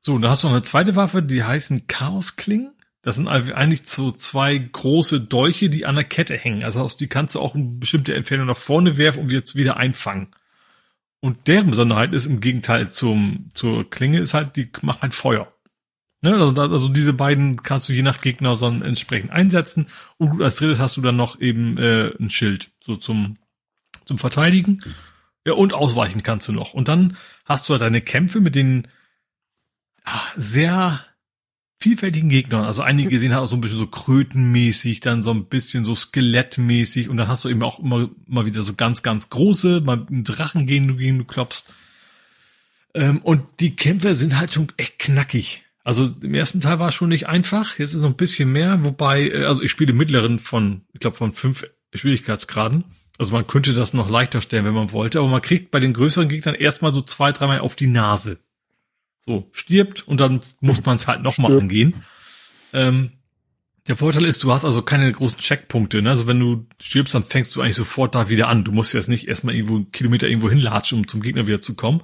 So, 0.00 0.14
und 0.14 0.22
da 0.22 0.30
hast 0.30 0.42
du 0.42 0.48
noch 0.48 0.54
eine 0.54 0.62
zweite 0.62 0.96
Waffe, 0.96 1.22
die 1.22 1.44
heißen 1.44 1.86
Chaosklingen. 1.86 2.72
Das 3.02 3.16
sind 3.16 3.28
eigentlich 3.28 3.86
so 3.86 4.10
zwei 4.10 4.58
große 4.58 5.22
Dolche, 5.22 5.70
die 5.70 5.86
an 5.86 5.94
der 5.94 6.04
Kette 6.04 6.36
hängen. 6.36 6.64
Also 6.64 6.86
die 6.88 7.06
kannst 7.06 7.34
du 7.34 7.40
auch 7.40 7.54
eine 7.54 7.64
bestimmte 7.64 8.14
Entfernung 8.14 8.46
nach 8.46 8.56
vorne 8.56 8.98
werfen 8.98 9.22
und 9.22 9.30
jetzt 9.30 9.56
wieder 9.56 9.78
einfangen. 9.78 10.28
Und 11.20 11.48
deren 11.48 11.70
Besonderheit 11.70 12.14
ist 12.14 12.26
im 12.26 12.40
Gegenteil 12.40 12.90
zum, 12.90 13.50
zur 13.54 13.88
Klinge, 13.88 14.20
ist 14.20 14.34
halt, 14.34 14.56
die 14.56 14.70
machen 14.82 15.02
halt 15.02 15.14
Feuer. 15.14 15.52
Ne? 16.22 16.34
Also, 16.34 16.60
also 16.60 16.88
diese 16.88 17.12
beiden 17.12 17.62
kannst 17.62 17.88
du 17.88 17.92
je 17.92 18.02
nach 18.02 18.20
Gegner 18.20 18.56
so 18.56 18.66
entsprechend 18.66 19.30
einsetzen. 19.30 19.88
Und 20.16 20.40
als 20.40 20.56
drittes 20.56 20.78
hast 20.78 20.96
du 20.96 21.02
dann 21.02 21.16
noch 21.16 21.40
eben 21.40 21.76
äh, 21.78 22.12
ein 22.18 22.30
Schild, 22.30 22.70
so 22.82 22.96
zum, 22.96 23.36
zum 24.06 24.18
Verteidigen. 24.18 24.80
Ja, 25.46 25.54
und 25.54 25.74
ausweichen 25.74 26.22
kannst 26.22 26.48
du 26.48 26.52
noch. 26.52 26.74
Und 26.74 26.88
dann 26.88 27.16
hast 27.44 27.68
du 27.68 27.72
halt 27.72 27.82
deine 27.82 28.02
Kämpfe 28.02 28.40
mit 28.40 28.54
den 28.54 28.88
ach, 30.04 30.32
sehr 30.36 31.04
vielfältigen 31.80 32.28
Gegnern. 32.28 32.64
Also 32.64 32.82
einige 32.82 33.18
sehen 33.18 33.32
halt 33.32 33.42
auch 33.42 33.48
so 33.48 33.56
ein 33.56 33.62
bisschen 33.62 33.78
so 33.78 33.86
krötenmäßig, 33.86 35.00
dann 35.00 35.22
so 35.22 35.30
ein 35.30 35.46
bisschen 35.46 35.84
so 35.84 35.94
skelettmäßig 35.94 37.08
und 37.08 37.16
dann 37.16 37.28
hast 37.28 37.44
du 37.44 37.48
eben 37.48 37.62
auch 37.62 37.80
immer, 37.80 38.10
immer 38.28 38.44
wieder 38.44 38.60
so 38.62 38.74
ganz, 38.74 39.02
ganz 39.02 39.30
große, 39.30 39.80
mal 39.80 40.06
einen 40.10 40.24
Drachen 40.24 40.66
gegen, 40.66 40.98
gegen 40.98 41.18
du 41.18 41.24
klopfst. 41.24 41.64
Ähm, 42.94 43.18
und 43.22 43.42
die 43.60 43.76
Kämpfe 43.76 44.14
sind 44.14 44.38
halt 44.38 44.52
schon 44.52 44.68
echt 44.76 44.98
knackig. 44.98 45.64
Also 45.82 46.14
im 46.20 46.34
ersten 46.34 46.60
Teil 46.60 46.78
war 46.78 46.88
es 46.88 46.94
schon 46.94 47.08
nicht 47.08 47.28
einfach, 47.28 47.78
jetzt 47.78 47.90
ist 47.90 47.96
es 47.96 48.02
noch 48.02 48.10
ein 48.10 48.16
bisschen 48.16 48.52
mehr, 48.52 48.84
wobei, 48.84 49.28
äh, 49.28 49.44
also 49.44 49.62
ich 49.62 49.70
spiele 49.70 49.94
mittleren 49.94 50.38
von, 50.38 50.82
ich 50.92 51.00
glaube 51.00 51.16
von 51.16 51.32
fünf 51.32 51.64
Schwierigkeitsgraden. 51.94 52.84
Also 53.18 53.32
man 53.32 53.46
könnte 53.46 53.72
das 53.72 53.94
noch 53.94 54.10
leichter 54.10 54.42
stellen, 54.42 54.66
wenn 54.66 54.74
man 54.74 54.92
wollte, 54.92 55.18
aber 55.18 55.28
man 55.28 55.42
kriegt 55.42 55.70
bei 55.70 55.80
den 55.80 55.94
größeren 55.94 56.28
Gegnern 56.28 56.54
erstmal 56.54 56.92
so 56.92 57.00
zwei, 57.00 57.32
dreimal 57.32 57.60
auf 57.60 57.76
die 57.76 57.86
Nase. 57.86 58.38
So, 59.26 59.48
stirbt 59.52 60.06
und 60.08 60.20
dann 60.20 60.40
muss 60.60 60.84
man 60.84 60.96
es 60.96 61.06
halt 61.06 61.22
nochmal 61.22 61.58
angehen. 61.58 62.02
Ähm, 62.72 63.12
der 63.86 63.96
Vorteil 63.96 64.24
ist, 64.24 64.42
du 64.42 64.52
hast 64.52 64.64
also 64.64 64.82
keine 64.82 65.10
großen 65.10 65.38
Checkpunkte. 65.38 66.02
Ne? 66.02 66.10
Also 66.10 66.26
wenn 66.26 66.38
du 66.38 66.66
stirbst, 66.80 67.14
dann 67.14 67.24
fängst 67.24 67.54
du 67.54 67.60
eigentlich 67.60 67.76
sofort 67.76 68.14
da 68.14 68.28
wieder 68.28 68.48
an. 68.48 68.64
Du 68.64 68.72
musst 68.72 68.94
jetzt 68.94 69.08
nicht 69.08 69.28
erstmal 69.28 69.54
irgendwo 69.54 69.76
einen 69.76 69.92
Kilometer 69.92 70.28
irgendwo 70.28 70.48
hinlatschen, 70.50 70.98
um 70.98 71.08
zum 71.08 71.22
Gegner 71.22 71.46
wieder 71.46 71.60
zu 71.60 71.74
kommen. 71.74 72.02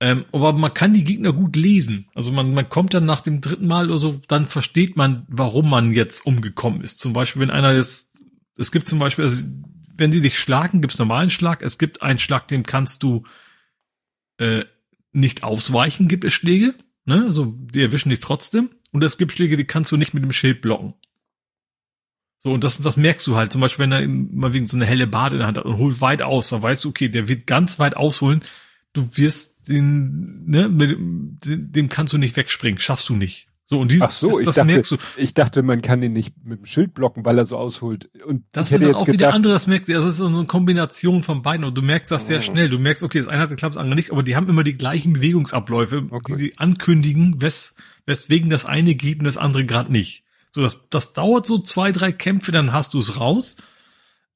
Ähm, 0.00 0.24
aber 0.32 0.52
man 0.52 0.72
kann 0.72 0.94
die 0.94 1.04
Gegner 1.04 1.32
gut 1.32 1.56
lesen. 1.56 2.08
Also 2.14 2.32
man, 2.32 2.54
man 2.54 2.68
kommt 2.68 2.94
dann 2.94 3.04
nach 3.04 3.20
dem 3.20 3.40
dritten 3.40 3.66
Mal 3.66 3.86
oder 3.86 3.98
so, 3.98 4.20
dann 4.28 4.48
versteht 4.48 4.96
man, 4.96 5.26
warum 5.28 5.68
man 5.68 5.92
jetzt 5.92 6.24
umgekommen 6.24 6.80
ist. 6.82 7.00
Zum 7.00 7.12
Beispiel, 7.12 7.42
wenn 7.42 7.50
einer 7.50 7.74
jetzt, 7.74 8.22
es 8.56 8.72
gibt 8.72 8.88
zum 8.88 8.98
Beispiel, 8.98 9.26
also 9.26 9.44
wenn 9.96 10.10
sie 10.10 10.22
dich 10.22 10.38
schlagen, 10.38 10.80
gibt's 10.80 10.98
normalen 10.98 11.30
Schlag. 11.30 11.62
Es 11.62 11.76
gibt 11.76 12.02
einen 12.02 12.18
Schlag, 12.18 12.48
dem 12.48 12.64
kannst 12.64 13.02
du 13.02 13.24
äh, 14.38 14.64
nicht 15.12 15.42
ausweichen, 15.42 16.08
gibt 16.08 16.24
es 16.24 16.32
Schläge. 16.32 16.74
Ne? 17.04 17.24
Also 17.24 17.46
die 17.46 17.82
erwischen 17.82 18.10
dich 18.10 18.20
trotzdem. 18.20 18.70
Und 18.92 19.04
es 19.04 19.18
gibt 19.18 19.32
Schläge, 19.32 19.56
die 19.56 19.64
kannst 19.64 19.92
du 19.92 19.96
nicht 19.96 20.14
mit 20.14 20.22
dem 20.22 20.32
Schild 20.32 20.60
blocken. 20.62 20.94
So, 22.42 22.52
und 22.52 22.64
das, 22.64 22.78
das 22.78 22.96
merkst 22.96 23.26
du 23.26 23.36
halt. 23.36 23.52
Zum 23.52 23.60
Beispiel, 23.60 23.82
wenn 23.82 23.92
er 23.92 24.08
mal 24.08 24.52
wegen 24.52 24.66
so 24.66 24.76
eine 24.76 24.86
helle 24.86 25.06
Bade 25.06 25.36
in 25.36 25.40
der 25.40 25.46
Hand 25.46 25.58
hat 25.58 25.66
und 25.66 25.76
holt 25.76 26.00
weit 26.00 26.22
aus, 26.22 26.48
dann 26.48 26.62
weißt 26.62 26.84
du, 26.84 26.88
okay, 26.88 27.08
der 27.08 27.28
wird 27.28 27.46
ganz 27.46 27.78
weit 27.78 27.96
ausholen. 27.96 28.42
Du 28.92 29.08
wirst 29.16 29.68
den, 29.68 30.46
ne, 30.46 30.68
mit, 30.68 30.96
dem 31.44 31.88
kannst 31.88 32.12
du 32.12 32.18
nicht 32.18 32.36
wegspringen, 32.36 32.80
schaffst 32.80 33.08
du 33.08 33.14
nicht. 33.14 33.49
So, 33.72 33.78
und 33.78 33.92
die, 33.92 34.02
Ach 34.02 34.10
so, 34.10 34.40
ich, 34.40 34.46
dachte, 34.46 34.64
merkst 34.64 34.90
du. 34.90 34.96
ich 35.16 35.32
dachte, 35.32 35.62
man 35.62 35.80
kann 35.80 36.00
den 36.00 36.12
nicht 36.12 36.34
mit 36.44 36.58
dem 36.58 36.64
Schild 36.64 36.92
blocken, 36.92 37.24
weil 37.24 37.38
er 37.38 37.44
so 37.44 37.56
ausholt. 37.56 38.10
Und 38.26 38.42
das 38.50 38.72
ist 38.72 38.82
dann 38.82 38.92
auch 38.92 39.04
gedacht, 39.04 39.12
wieder 39.12 39.32
andere, 39.32 39.52
das 39.52 39.68
merkst 39.68 39.88
du, 39.88 39.92
das 39.92 40.04
ist 40.04 40.16
so 40.16 40.26
eine 40.26 40.44
Kombination 40.46 41.22
von 41.22 41.42
beiden 41.42 41.64
und 41.64 41.78
du 41.78 41.82
merkst 41.82 42.10
das 42.10 42.26
sehr 42.26 42.38
oh. 42.38 42.42
schnell. 42.42 42.68
Du 42.68 42.80
merkst, 42.80 43.04
okay, 43.04 43.18
das 43.18 43.28
eine 43.28 43.42
hat 43.42 43.50
geklappt, 43.50 43.76
das 43.76 43.80
andere 43.80 43.94
nicht, 43.94 44.10
aber 44.10 44.24
die 44.24 44.34
haben 44.34 44.48
immer 44.48 44.64
die 44.64 44.76
gleichen 44.76 45.12
Bewegungsabläufe, 45.12 46.08
okay. 46.10 46.34
die, 46.36 46.42
die 46.48 46.58
ankündigen, 46.58 47.40
wes, 47.40 47.76
weswegen 48.06 48.50
das 48.50 48.64
eine 48.64 48.96
geht 48.96 49.20
und 49.20 49.24
das 49.24 49.36
andere 49.36 49.64
gerade 49.64 49.92
nicht. 49.92 50.24
So, 50.50 50.62
das, 50.62 50.88
das 50.90 51.12
dauert 51.12 51.46
so 51.46 51.58
zwei, 51.58 51.92
drei 51.92 52.10
Kämpfe, 52.10 52.50
dann 52.50 52.72
hast 52.72 52.94
du 52.94 52.98
es 52.98 53.20
raus. 53.20 53.56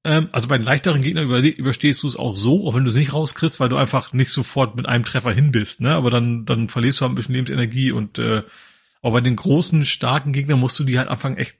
Ähm, 0.04 0.28
also 0.30 0.46
bei 0.46 0.58
den 0.58 0.64
leichteren 0.64 1.02
Gegnern 1.02 1.24
über, 1.24 1.40
überstehst 1.40 2.04
du 2.04 2.06
es 2.06 2.14
auch 2.14 2.36
so, 2.36 2.68
auch 2.68 2.74
wenn 2.76 2.84
du 2.84 2.90
es 2.90 2.96
nicht 2.96 3.12
rauskriegst, 3.12 3.58
weil 3.58 3.68
du 3.68 3.78
einfach 3.78 4.12
nicht 4.12 4.30
sofort 4.30 4.76
mit 4.76 4.86
einem 4.86 5.02
Treffer 5.02 5.32
hin 5.32 5.50
bist, 5.50 5.80
ne? 5.80 5.92
Aber 5.96 6.10
dann, 6.10 6.44
dann 6.44 6.68
verlierst 6.68 7.00
du 7.00 7.02
halt 7.02 7.12
ein 7.12 7.14
bisschen 7.16 7.34
Lebensenergie 7.34 7.90
und 7.90 8.20
äh, 8.20 8.44
aber 9.04 9.16
bei 9.16 9.20
den 9.20 9.36
großen, 9.36 9.84
starken 9.84 10.32
Gegnern 10.32 10.58
musst 10.58 10.78
du 10.78 10.84
die 10.84 10.98
halt 10.98 11.08
anfangen 11.08 11.36
echt 11.36 11.58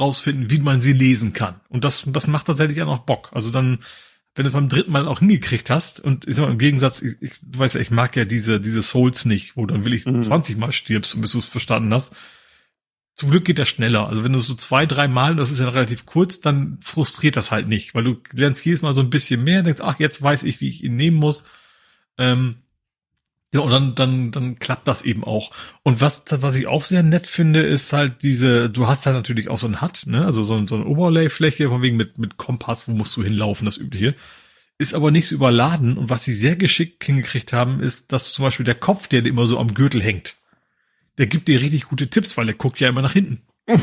rausfinden, 0.00 0.50
wie 0.50 0.58
man 0.58 0.80
sie 0.80 0.94
lesen 0.94 1.34
kann. 1.34 1.60
Und 1.68 1.84
das, 1.84 2.04
das 2.06 2.26
macht 2.26 2.46
tatsächlich 2.46 2.80
auch 2.80 2.86
noch 2.86 3.00
Bock. 3.00 3.28
Also 3.34 3.50
dann, 3.50 3.80
wenn 4.34 4.44
du 4.44 4.48
es 4.48 4.54
beim 4.54 4.70
dritten 4.70 4.90
Mal 4.90 5.06
auch 5.06 5.18
hingekriegt 5.18 5.68
hast, 5.68 6.00
und 6.00 6.26
ich 6.26 6.34
sag 6.34 6.46
mal, 6.46 6.52
im 6.52 6.58
Gegensatz, 6.58 7.02
ich, 7.02 7.20
ich 7.20 7.32
du 7.42 7.58
weißt 7.58 7.74
ja, 7.74 7.82
ich 7.82 7.90
mag 7.90 8.16
ja 8.16 8.24
diese, 8.24 8.58
diese 8.58 8.80
Souls 8.80 9.26
nicht, 9.26 9.54
wo 9.54 9.66
dann 9.66 9.84
will 9.84 9.92
ich 9.92 10.06
mhm. 10.06 10.22
20 10.22 10.56
Mal 10.56 10.72
stirbst, 10.72 11.20
bis 11.20 11.32
du 11.32 11.40
es 11.40 11.44
verstanden 11.44 11.92
hast. 11.92 12.16
Zum 13.16 13.28
Glück 13.28 13.44
geht 13.44 13.58
das 13.58 13.68
schneller. 13.68 14.08
Also 14.08 14.24
wenn 14.24 14.32
du 14.32 14.40
so 14.40 14.54
zwei, 14.54 14.86
drei 14.86 15.08
Mal, 15.08 15.36
das 15.36 15.50
ist 15.50 15.60
ja 15.60 15.68
relativ 15.68 16.06
kurz, 16.06 16.40
dann 16.40 16.78
frustriert 16.80 17.36
das 17.36 17.50
halt 17.50 17.68
nicht, 17.68 17.94
weil 17.94 18.04
du 18.04 18.16
lernst 18.32 18.64
jedes 18.64 18.80
Mal 18.80 18.94
so 18.94 19.02
ein 19.02 19.10
bisschen 19.10 19.44
mehr, 19.44 19.62
denkst, 19.62 19.82
ach, 19.84 20.00
jetzt 20.00 20.22
weiß 20.22 20.44
ich, 20.44 20.62
wie 20.62 20.68
ich 20.68 20.82
ihn 20.82 20.96
nehmen 20.96 21.18
muss. 21.18 21.44
Ähm, 22.16 22.61
ja, 23.54 23.60
und 23.60 23.70
dann, 23.70 23.94
dann, 23.94 24.30
dann 24.30 24.58
klappt 24.58 24.88
das 24.88 25.02
eben 25.02 25.24
auch. 25.24 25.50
Und 25.82 26.00
was, 26.00 26.24
was 26.30 26.56
ich 26.56 26.66
auch 26.66 26.84
sehr 26.84 27.02
nett 27.02 27.26
finde, 27.26 27.60
ist 27.60 27.92
halt 27.92 28.22
diese, 28.22 28.70
du 28.70 28.86
hast 28.86 29.04
halt 29.04 29.14
natürlich 29.14 29.48
auch 29.48 29.58
so 29.58 29.66
ein 29.66 29.82
HUD, 29.82 30.06
ne, 30.06 30.24
also 30.24 30.42
so, 30.42 30.66
so 30.66 30.76
eine 30.76 30.86
Overlay-Fläche, 30.86 31.68
von 31.68 31.82
wegen 31.82 31.98
mit, 31.98 32.18
mit 32.18 32.38
Kompass, 32.38 32.88
wo 32.88 32.92
musst 32.92 33.14
du 33.16 33.22
hinlaufen, 33.22 33.66
das 33.66 33.76
übliche. 33.76 34.14
Ist 34.78 34.94
aber 34.94 35.10
nichts 35.10 35.30
überladen. 35.30 35.98
Und 35.98 36.08
was 36.08 36.24
sie 36.24 36.32
sehr 36.32 36.56
geschickt 36.56 37.04
hingekriegt 37.04 37.52
haben, 37.52 37.80
ist, 37.80 38.10
dass 38.12 38.32
zum 38.32 38.44
Beispiel 38.44 38.64
der 38.64 38.74
Kopf, 38.74 39.06
der 39.06 39.24
immer 39.26 39.44
so 39.44 39.58
am 39.58 39.74
Gürtel 39.74 40.02
hängt, 40.02 40.36
der 41.18 41.26
gibt 41.26 41.46
dir 41.46 41.60
richtig 41.60 41.84
gute 41.84 42.08
Tipps, 42.08 42.38
weil 42.38 42.46
der 42.46 42.54
guckt 42.54 42.80
ja 42.80 42.88
immer 42.88 43.02
nach 43.02 43.12
hinten. 43.12 43.42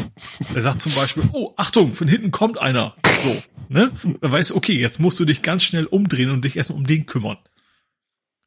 Er 0.53 0.61
sagt 0.61 0.81
zum 0.81 0.93
Beispiel, 0.93 1.23
oh, 1.31 1.53
Achtung, 1.55 1.93
von 1.93 2.07
hinten 2.07 2.31
kommt 2.31 2.59
einer. 2.59 2.95
So, 3.23 3.43
ne? 3.69 3.91
Weißt 4.19 4.49
du, 4.49 4.55
okay, 4.55 4.77
jetzt 4.77 4.99
musst 4.99 5.19
du 5.19 5.25
dich 5.25 5.41
ganz 5.41 5.63
schnell 5.63 5.85
umdrehen 5.85 6.31
und 6.31 6.43
dich 6.43 6.57
erstmal 6.57 6.79
um 6.79 6.87
den 6.87 7.05
kümmern. 7.05 7.37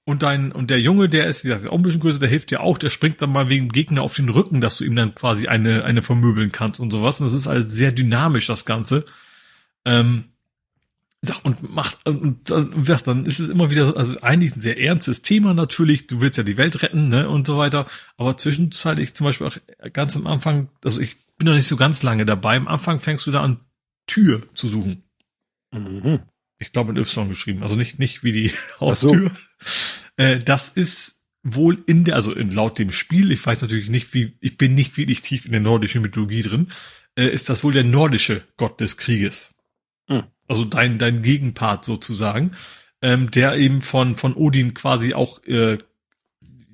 Und 0.04 0.24
dein, 0.24 0.50
und 0.50 0.70
der 0.70 0.80
Junge, 0.80 1.08
der 1.08 1.28
ist, 1.28 1.44
wie 1.44 1.48
gesagt, 1.48 1.70
auch 1.70 1.76
ein 1.76 1.82
bisschen 1.82 2.00
größer, 2.00 2.18
der 2.18 2.28
hilft 2.28 2.50
dir 2.50 2.60
auch, 2.60 2.76
der 2.76 2.90
springt 2.90 3.22
dann 3.22 3.30
mal 3.30 3.50
wegen 3.50 3.68
Gegner 3.68 4.02
auf 4.02 4.16
den 4.16 4.28
Rücken, 4.28 4.60
dass 4.60 4.76
du 4.76 4.84
ihm 4.84 4.96
dann 4.96 5.14
quasi 5.14 5.46
eine, 5.46 5.84
eine 5.84 6.02
vermöbeln 6.02 6.50
kannst 6.50 6.80
und 6.80 6.90
sowas. 6.90 7.20
Und 7.20 7.26
das 7.26 7.34
ist 7.34 7.46
alles 7.46 7.72
sehr 7.72 7.92
dynamisch, 7.92 8.48
das 8.48 8.64
Ganze. 8.64 9.04
Ähm, 9.84 10.24
und 11.44 11.72
macht, 11.72 12.04
und 12.04 12.50
dann, 12.50 12.84
dann 13.04 13.26
ist 13.26 13.38
es 13.38 13.48
immer 13.48 13.70
wieder 13.70 13.86
so, 13.86 13.94
also 13.94 14.18
eigentlich 14.22 14.56
ein 14.56 14.60
sehr 14.60 14.80
ernstes 14.80 15.22
Thema 15.22 15.54
natürlich, 15.54 16.08
du 16.08 16.20
willst 16.20 16.36
ja 16.36 16.42
die 16.42 16.56
Welt 16.56 16.82
retten, 16.82 17.08
ne, 17.08 17.28
und 17.28 17.46
so 17.46 17.56
weiter. 17.58 17.86
Aber 18.16 18.36
zwischenzeitlich 18.36 19.14
zum 19.14 19.26
Beispiel 19.26 19.46
auch 19.46 19.56
ganz 19.92 20.16
am 20.16 20.26
Anfang, 20.26 20.68
also 20.82 21.00
ich 21.00 21.16
bin 21.38 21.46
noch 21.46 21.54
nicht 21.54 21.68
so 21.68 21.76
ganz 21.76 22.02
lange 22.02 22.26
dabei, 22.26 22.56
am 22.56 22.66
Anfang 22.66 22.98
fängst 22.98 23.24
du 23.28 23.30
da 23.30 23.42
an, 23.42 23.60
Tür 24.08 24.42
zu 24.56 24.66
suchen. 24.66 25.04
Mhm 25.70 26.22
ich 26.62 26.72
glaube 26.72 26.92
mit 26.92 27.06
Y 27.06 27.28
geschrieben, 27.28 27.62
also 27.62 27.76
nicht, 27.76 27.98
nicht 27.98 28.24
wie 28.24 28.32
die 28.32 28.52
Haustür. 28.80 29.30
So. 29.30 30.22
Äh, 30.22 30.38
das 30.38 30.68
ist 30.68 31.22
wohl 31.42 31.82
in 31.86 32.04
der, 32.04 32.14
also 32.14 32.32
in, 32.32 32.50
laut 32.50 32.78
dem 32.78 32.92
Spiel, 32.92 33.32
ich 33.32 33.44
weiß 33.44 33.62
natürlich 33.62 33.90
nicht, 33.90 34.14
wie, 34.14 34.36
ich 34.40 34.56
bin 34.56 34.74
nicht 34.74 34.96
wirklich 34.96 35.22
tief 35.22 35.44
in 35.44 35.52
der 35.52 35.60
nordischen 35.60 36.02
Mythologie 36.02 36.42
drin, 36.42 36.68
äh, 37.16 37.28
ist 37.28 37.50
das 37.50 37.64
wohl 37.64 37.72
der 37.72 37.84
nordische 37.84 38.42
Gott 38.56 38.80
des 38.80 38.96
Krieges. 38.96 39.54
Hm. 40.08 40.24
Also 40.48 40.64
dein, 40.64 40.98
dein 40.98 41.22
Gegenpart 41.22 41.84
sozusagen, 41.84 42.52
ähm, 43.00 43.30
der 43.30 43.54
eben 43.56 43.80
von, 43.80 44.14
von 44.14 44.34
Odin 44.34 44.74
quasi 44.74 45.14
auch 45.14 45.42
äh, 45.44 45.78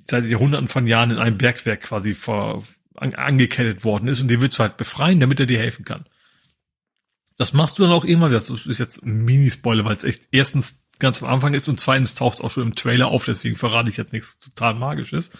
seit 0.05 0.27
Jahrhunderten 0.27 0.69
von 0.69 0.87
Jahren 0.87 1.11
in 1.11 1.19
einem 1.19 1.39
Bergwerk 1.39 1.83
quasi 1.83 2.15
vor, 2.15 2.65
an, 2.95 3.15
angekettet 3.15 3.85
worden 3.85 4.09
ist 4.09 4.21
und 4.21 4.29
den 4.29 4.41
willst 4.41 4.59
du 4.59 4.63
halt 4.63 4.77
befreien, 4.77 5.21
damit 5.21 5.41
er 5.41 5.47
dir 5.47 5.59
helfen 5.59 5.85
kann. 5.85 6.05
Das 7.39 7.53
machst 7.53 7.79
du 7.79 7.83
dann 7.83 7.93
auch 7.93 8.05
irgendwann. 8.05 8.33
Das 8.33 8.51
ist 8.51 8.79
jetzt 8.79 9.03
ein 9.03 9.25
Mini-Spoiler, 9.25 9.85
weil 9.85 9.97
es 9.97 10.05
echt 10.05 10.29
erstens 10.33 10.77
ganz 10.99 11.23
am 11.23 11.29
Anfang 11.29 11.55
ist 11.55 11.69
und 11.69 11.81
zweitens 11.81 12.17
taucht 12.17 12.39
es 12.39 12.45
auch 12.45 12.51
schon 12.51 12.65
im 12.65 12.75
Trailer 12.75 13.09
auf, 13.09 13.25
deswegen 13.25 13.55
verrate 13.55 13.89
ich 13.89 13.97
jetzt 13.97 14.13
nichts 14.13 14.39
total 14.41 14.75
Magisches. 14.75 15.31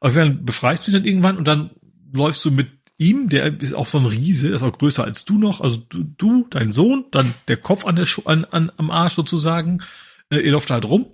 Aber 0.00 0.12
dann 0.12 0.44
befreist 0.44 0.86
du 0.86 0.92
dich 0.92 1.00
dann 1.00 1.08
irgendwann 1.08 1.36
und 1.36 1.48
dann 1.48 1.70
läufst 2.14 2.44
du 2.44 2.52
mit 2.52 2.68
ihm, 2.96 3.28
der 3.28 3.60
ist 3.60 3.74
auch 3.74 3.88
so 3.88 3.98
ein 3.98 4.06
Riese, 4.06 4.48
ist 4.48 4.62
auch 4.62 4.78
größer 4.78 5.02
als 5.02 5.24
du 5.24 5.38
noch, 5.38 5.60
also 5.60 5.76
du, 5.76 6.04
du 6.04 6.46
dein 6.48 6.72
Sohn, 6.72 7.06
dann 7.10 7.34
der 7.48 7.56
Kopf 7.56 7.84
an 7.84 7.96
der 7.96 8.06
Schu 8.06 8.22
an, 8.24 8.44
an, 8.44 8.70
am 8.76 8.90
Arsch 8.90 9.14
sozusagen, 9.14 9.82
äh, 10.30 10.38
ihr 10.38 10.52
läuft 10.52 10.70
halt 10.70 10.84
rum 10.84 11.06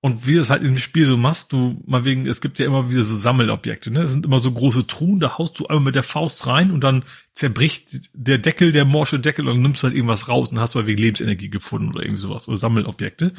und 0.00 0.26
wie 0.26 0.34
du 0.34 0.40
es 0.40 0.50
halt 0.50 0.62
im 0.62 0.78
Spiel 0.78 1.06
so 1.06 1.16
machst, 1.16 1.52
du, 1.52 1.82
mal 1.84 2.04
wegen, 2.04 2.26
es 2.26 2.40
gibt 2.40 2.60
ja 2.60 2.66
immer 2.66 2.88
wieder 2.90 3.02
so 3.02 3.16
Sammelobjekte, 3.16 3.90
ne? 3.90 4.02
Das 4.02 4.12
sind 4.12 4.26
immer 4.26 4.38
so 4.38 4.52
große 4.52 4.86
Truhen, 4.86 5.18
da 5.18 5.38
haust 5.38 5.58
du 5.58 5.66
einmal 5.66 5.86
mit 5.86 5.96
der 5.96 6.04
Faust 6.04 6.46
rein 6.46 6.70
und 6.70 6.84
dann 6.84 7.02
zerbricht 7.32 8.10
der 8.12 8.38
Deckel, 8.38 8.70
der 8.70 8.84
morsche 8.84 9.18
Deckel 9.18 9.48
und 9.48 9.56
dann 9.56 9.62
nimmst 9.62 9.82
halt 9.82 9.94
irgendwas 9.96 10.28
raus 10.28 10.52
und 10.52 10.60
hast 10.60 10.76
mal 10.76 10.86
wegen 10.86 11.02
Lebensenergie 11.02 11.50
gefunden 11.50 11.88
oder 11.88 12.04
irgendwie 12.04 12.20
sowas, 12.20 12.46
oder 12.46 12.56
Sammelobjekte. 12.56 13.32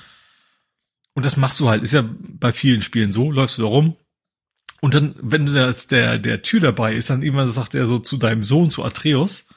Und 1.14 1.26
das 1.26 1.38
machst 1.38 1.60
du 1.62 1.70
halt, 1.70 1.82
ist 1.84 1.94
ja 1.94 2.04
bei 2.18 2.52
vielen 2.52 2.82
Spielen 2.82 3.14
so, 3.14 3.32
läufst 3.32 3.58
du 3.58 3.62
da 3.62 3.68
rum. 3.70 3.96
Und 4.82 4.96
dann, 4.96 5.16
wenn 5.22 5.46
das 5.46 5.88
der, 5.88 6.18
der 6.20 6.42
Tür 6.42 6.60
dabei 6.60 6.94
ist, 6.94 7.10
dann 7.10 7.24
irgendwann 7.24 7.48
sagt 7.48 7.74
er 7.74 7.88
so 7.88 8.00
zu 8.00 8.18
deinem 8.18 8.44
Sohn, 8.44 8.70
zu 8.70 8.84
Atreus, 8.84 9.48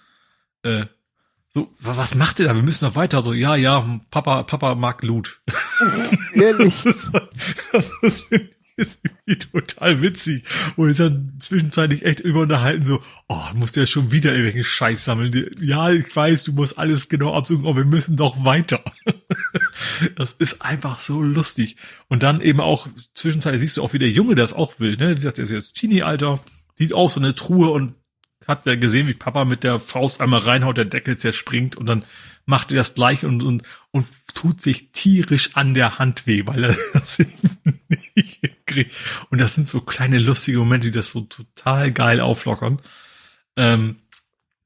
äh, 0.62 0.86
so, 1.54 1.70
was 1.80 2.14
macht 2.14 2.40
ihr 2.40 2.46
da? 2.46 2.54
Wir 2.54 2.62
müssen 2.62 2.86
noch 2.86 2.96
weiter. 2.96 3.20
So, 3.20 3.34
ja, 3.34 3.56
ja, 3.56 4.00
Papa, 4.10 4.42
Papa 4.44 4.74
mag 4.74 5.02
Loot. 5.02 5.42
Ehrlich. 6.32 6.82
das 7.72 7.90
ist, 8.00 8.24
ist 8.76 8.98
irgendwie 9.02 9.38
total 9.38 10.00
witzig. 10.00 10.44
Und 10.76 10.88
ist 10.88 11.00
dann 11.00 11.36
zwischenzeitlich 11.40 12.06
echt 12.06 12.20
immer 12.20 12.40
unterhalten, 12.40 12.86
so, 12.86 13.02
oh, 13.28 13.42
musst 13.54 13.76
ja 13.76 13.84
schon 13.84 14.12
wieder 14.12 14.30
irgendwelchen 14.30 14.64
Scheiß 14.64 15.04
sammeln. 15.04 15.50
Ja, 15.60 15.90
ich 15.90 16.16
weiß, 16.16 16.44
du 16.44 16.52
musst 16.52 16.78
alles 16.78 17.10
genau 17.10 17.34
absuchen, 17.34 17.66
aber 17.66 17.76
wir 17.76 17.84
müssen 17.84 18.16
doch 18.16 18.46
weiter. 18.46 18.82
das 20.16 20.32
ist 20.38 20.62
einfach 20.62 21.00
so 21.00 21.20
lustig. 21.20 21.76
Und 22.08 22.22
dann 22.22 22.40
eben 22.40 22.62
auch 22.62 22.88
zwischenzeitlich 23.12 23.60
siehst 23.60 23.76
du 23.76 23.82
auch, 23.82 23.92
wie 23.92 23.98
der 23.98 24.10
Junge 24.10 24.36
das 24.36 24.54
auch 24.54 24.80
will, 24.80 24.96
ne? 24.96 25.10
Wie 25.10 25.16
gesagt, 25.16 25.36
der 25.36 25.44
ist 25.44 25.50
jetzt 25.50 25.74
Teenie-Alter, 25.74 26.40
sieht 26.76 26.94
auch 26.94 27.10
so 27.10 27.20
eine 27.20 27.34
Truhe 27.34 27.68
und 27.68 27.92
hat 28.46 28.66
ja 28.66 28.76
gesehen, 28.76 29.08
wie 29.08 29.14
Papa 29.14 29.44
mit 29.44 29.64
der 29.64 29.78
Faust 29.78 30.20
einmal 30.20 30.40
reinhaut, 30.40 30.76
der 30.76 30.84
Deckel 30.84 31.16
zerspringt 31.16 31.76
und 31.76 31.86
dann 31.86 32.04
macht 32.44 32.72
er 32.72 32.76
das 32.76 32.94
gleich 32.94 33.24
und, 33.24 33.42
und, 33.42 33.62
und 33.90 34.06
tut 34.34 34.60
sich 34.60 34.90
tierisch 34.92 35.54
an 35.54 35.74
der 35.74 35.98
Hand 35.98 36.26
weh, 36.26 36.42
weil 36.46 36.64
er 36.64 36.76
das 36.92 37.18
nicht 38.14 38.66
kriegt. 38.66 38.92
Und 39.30 39.40
das 39.40 39.54
sind 39.54 39.68
so 39.68 39.80
kleine 39.80 40.18
lustige 40.18 40.58
Momente, 40.58 40.88
die 40.88 40.94
das 40.96 41.10
so 41.10 41.22
total 41.22 41.92
geil 41.92 42.20
auflockern. 42.20 42.80
Ähm, 43.56 43.96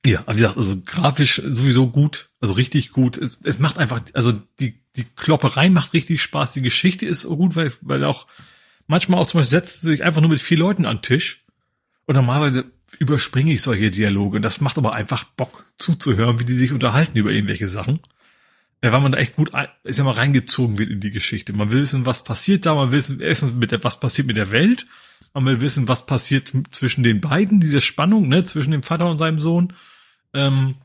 ja, 0.05 0.25
wie 0.29 0.37
gesagt, 0.37 0.57
also 0.57 0.81
grafisch 0.85 1.43
sowieso 1.45 1.89
gut, 1.89 2.31
also 2.41 2.55
richtig 2.55 2.93
gut. 2.93 3.19
Es, 3.19 3.41
es 3.43 3.59
macht 3.59 3.79
einfach, 3.79 4.01
also 4.13 4.33
die, 4.61 4.81
die 4.95 5.05
Klopperei 5.05 5.69
macht 5.69 5.93
richtig 5.93 6.23
Spaß. 6.23 6.53
Die 6.53 6.63
Geschichte 6.63 7.07
ist 7.07 7.27
gut, 7.27 7.57
weil, 7.57 7.73
weil 7.81 8.05
auch 8.05 8.27
manchmal 8.87 9.21
auch 9.21 9.27
zum 9.27 9.41
Beispiel 9.41 9.51
setzt 9.51 9.81
sich 9.83 10.05
einfach 10.05 10.21
nur 10.21 10.31
mit 10.31 10.41
vier 10.41 10.59
Leuten 10.59 10.87
an 10.87 10.99
den 10.99 11.03
Tisch. 11.03 11.45
Und 12.07 12.15
normalerweise 12.15 12.71
überspringe 12.99 13.53
ich 13.53 13.63
solche 13.63 13.91
Dialoge. 13.91 14.37
Und 14.37 14.43
das 14.43 14.61
macht 14.61 14.79
aber 14.79 14.95
einfach 14.95 15.25
Bock 15.25 15.65
zuzuhören, 15.79 16.41
wie 16.41 16.45
die 16.45 16.55
sich 16.55 16.73
unterhalten 16.73 17.19
über 17.19 17.31
irgendwelche 17.31 17.69
Sachen. 17.69 18.01
Weil 18.83 19.01
man 19.01 19.13
da 19.13 19.19
echt 19.19 19.37
gut, 19.37 19.51
ist 19.85 19.99
ja 19.99 20.05
mal 20.05 20.13
reingezogen 20.13 20.79
wird 20.79 20.91
in 20.91 21.01
die 21.01 21.11
Geschichte. 21.11 21.53
Man 21.53 21.73
will 21.73 21.81
wissen, 21.81 22.07
was 22.07 22.25
passiert 22.25 22.67
da, 22.67 22.75
man 22.75 22.93
will 22.93 23.03
wissen, 23.19 23.59
mit 23.59 23.73
der, 23.73 23.83
was 23.83 23.99
passiert 23.99 24.27
mit 24.27 24.37
der 24.37 24.51
Welt. 24.51 24.87
Man 25.35 25.47
will 25.47 25.61
wissen, 25.61 25.89
was 25.89 26.07
passiert 26.07 26.53
zwischen 26.71 27.03
den 27.03 27.21
beiden, 27.21 27.59
diese 27.59 27.81
Spannung, 27.81 28.29
ne, 28.29 28.45
zwischen 28.45 28.71
dem 28.71 28.83
Vater 28.83 29.11
und 29.11 29.19
seinem 29.19 29.39
Sohn. 29.39 29.73
Ähm, 30.35 30.77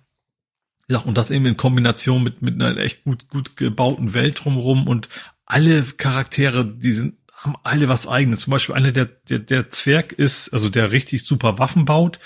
ja, 0.89 0.99
und 0.99 1.17
das 1.17 1.31
eben 1.31 1.45
in 1.45 1.57
Kombination 1.57 2.23
mit, 2.23 2.41
mit 2.41 2.55
einer 2.55 2.77
echt 2.77 3.03
gut, 3.03 3.27
gut 3.29 3.55
gebauten 3.55 4.13
Welt 4.13 4.43
drumherum 4.43 4.87
und 4.87 5.09
alle 5.45 5.83
Charaktere, 5.83 6.65
die 6.65 6.91
sind 6.93 7.15
haben 7.41 7.55
alle 7.63 7.89
was 7.89 8.07
eigenes. 8.07 8.39
Zum 8.39 8.51
Beispiel 8.51 8.75
einer 8.75 8.91
der, 8.91 9.05
der, 9.05 9.39
der 9.39 9.67
Zwerg 9.69 10.13
ist, 10.13 10.49
also 10.53 10.69
der 10.69 10.91
richtig 10.91 11.25
super 11.25 11.57
Waffen 11.57 11.85
baut, 11.85 12.19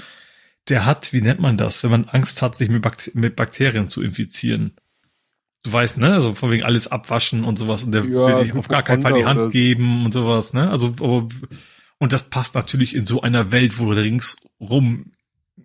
der 0.68 0.85
hat, 0.85 1.14
wie 1.14 1.22
nennt 1.22 1.40
man 1.40 1.58
das, 1.58 1.84
wenn 1.84 1.92
man 1.92 2.06
Angst 2.06 2.42
hat, 2.42 2.56
sich 2.56 2.69
mit, 2.69 2.82
Bakt 2.82 3.11
mit 3.16 3.35
Bakterien 3.35 3.88
zu 3.88 4.02
infizieren? 4.02 4.74
Du 5.64 5.72
weißt, 5.72 6.00
ne? 6.00 6.14
Also 6.14 6.34
von 6.34 6.52
wegen 6.52 6.64
alles 6.64 6.88
abwaschen 6.88 7.45
und 7.45 7.58
sowas 7.58 7.84
und 7.84 7.94
der 7.94 8.03
ja, 8.03 8.38
will 8.38 8.44
dich 8.44 8.53
auf 8.53 8.68
gar 8.68 8.84
keinen 8.84 9.02
Fall 9.02 9.14
die 9.14 9.26
Hand 9.26 9.52
geben 9.52 10.06
und 10.06 10.14
sowas, 10.14 10.53
ne? 10.53 10.69
Also, 10.69 10.88
aber, 11.00 11.30
und 11.98 12.11
das 12.11 12.30
passt 12.30 12.56
natürlich 12.56 12.94
in 12.94 13.06
so 13.06 13.22
einer 13.22 13.52
Welt, 13.53 13.80
wo 13.80 13.90
ringsrum 13.90 15.11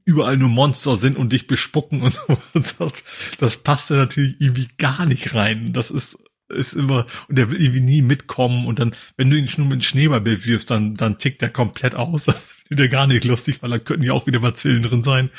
überall 0.05 0.37
nur 0.37 0.49
Monster 0.49 0.97
sind 0.97 1.17
und 1.17 1.33
dich 1.33 1.49
bespucken 1.49 2.03
und 2.03 2.15
so. 2.15 2.39
Das, 2.79 3.03
das 3.39 3.57
passt 3.59 3.91
da 3.91 3.97
natürlich 3.97 4.41
irgendwie 4.41 4.69
gar 4.79 5.07
nicht 5.07 5.35
rein. 5.35 5.73
Das 5.73 5.91
ist 5.91 6.19
ist 6.51 6.75
immer, 6.75 7.07
und 7.29 7.39
der 7.39 7.51
will 7.51 7.61
irgendwie 7.61 7.81
nie 7.81 8.03
mitkommen 8.03 8.67
und 8.67 8.79
dann, 8.79 8.93
wenn 9.17 9.31
du 9.31 9.37
ihn 9.37 9.49
nur 9.57 9.67
mit 9.67 9.85
Schneeball 9.85 10.20
bewirfst, 10.20 10.70
dann, 10.70 10.95
dann 10.95 11.19
tickt 11.19 11.43
der 11.43 11.51
komplett 11.51 11.95
aus. 11.95 12.27
Das 12.70 12.77
findet 12.77 12.87
er 12.87 12.89
gar 12.89 13.07
nicht 13.09 13.25
lustig, 13.25 13.62
weil 13.62 13.70
da 13.70 13.79
könnten 13.81 14.05
ja 14.05 14.12
auch 14.12 14.29
wieder 14.29 14.39
Bazillen 14.39 14.83
drin 14.83 15.03
sein. 15.03 15.31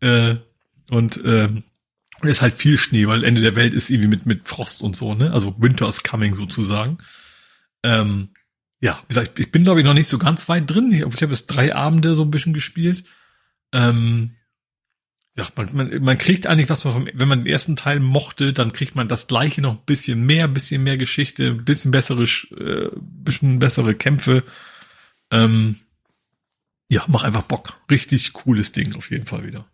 Äh, 0.00 0.36
und, 0.90 1.16
äh, 1.24 1.48
und 2.20 2.28
ist 2.28 2.42
halt 2.42 2.54
viel 2.54 2.76
Schnee, 2.76 3.06
weil 3.06 3.24
Ende 3.24 3.40
der 3.40 3.56
Welt 3.56 3.72
ist 3.72 3.88
irgendwie 3.88 4.08
mit, 4.08 4.26
mit 4.26 4.48
Frost 4.48 4.82
und 4.82 4.94
so, 4.94 5.14
ne? 5.14 5.32
Also 5.32 5.54
Winter 5.58 5.88
is 5.88 6.02
coming 6.02 6.34
sozusagen. 6.34 6.98
Ähm, 7.82 8.30
ja, 8.80 9.00
wie 9.02 9.08
gesagt, 9.08 9.38
ich 9.38 9.50
bin 9.50 9.64
glaube 9.64 9.80
ich 9.80 9.86
noch 9.86 9.94
nicht 9.94 10.08
so 10.08 10.18
ganz 10.18 10.48
weit 10.48 10.70
drin. 10.70 10.92
Ich, 10.92 11.00
ich 11.00 11.22
habe 11.22 11.32
jetzt 11.32 11.46
drei 11.46 11.74
Abende 11.74 12.14
so 12.14 12.22
ein 12.22 12.30
bisschen 12.30 12.52
gespielt. 12.52 13.04
Ähm, 13.72 14.32
ja, 15.38 15.46
man, 15.54 15.68
man, 15.72 16.02
man 16.02 16.18
kriegt 16.18 16.48
eigentlich 16.48 16.68
was 16.68 16.84
man 16.84 16.92
vom, 16.92 17.08
wenn 17.14 17.28
man 17.28 17.44
den 17.44 17.52
ersten 17.52 17.76
Teil 17.76 18.00
mochte, 18.00 18.52
dann 18.52 18.72
kriegt 18.72 18.96
man 18.96 19.06
das 19.06 19.28
gleiche 19.28 19.62
noch 19.62 19.74
ein 19.74 19.84
bisschen 19.86 20.26
mehr, 20.26 20.46
ein 20.46 20.54
bisschen 20.54 20.82
mehr 20.82 20.96
Geschichte, 20.96 21.50
ein 21.50 21.64
bisschen 21.64 21.92
bessere, 21.92 22.24
äh, 22.24 22.90
bisschen 22.98 23.60
bessere 23.60 23.94
Kämpfe. 23.94 24.42
Ähm, 25.30 25.76
ja, 26.88 27.04
mach 27.06 27.22
einfach 27.22 27.42
Bock. 27.42 27.74
Richtig 27.88 28.32
cooles 28.32 28.72
Ding 28.72 28.96
auf 28.96 29.12
jeden 29.12 29.26
Fall 29.26 29.46
wieder. 29.46 29.64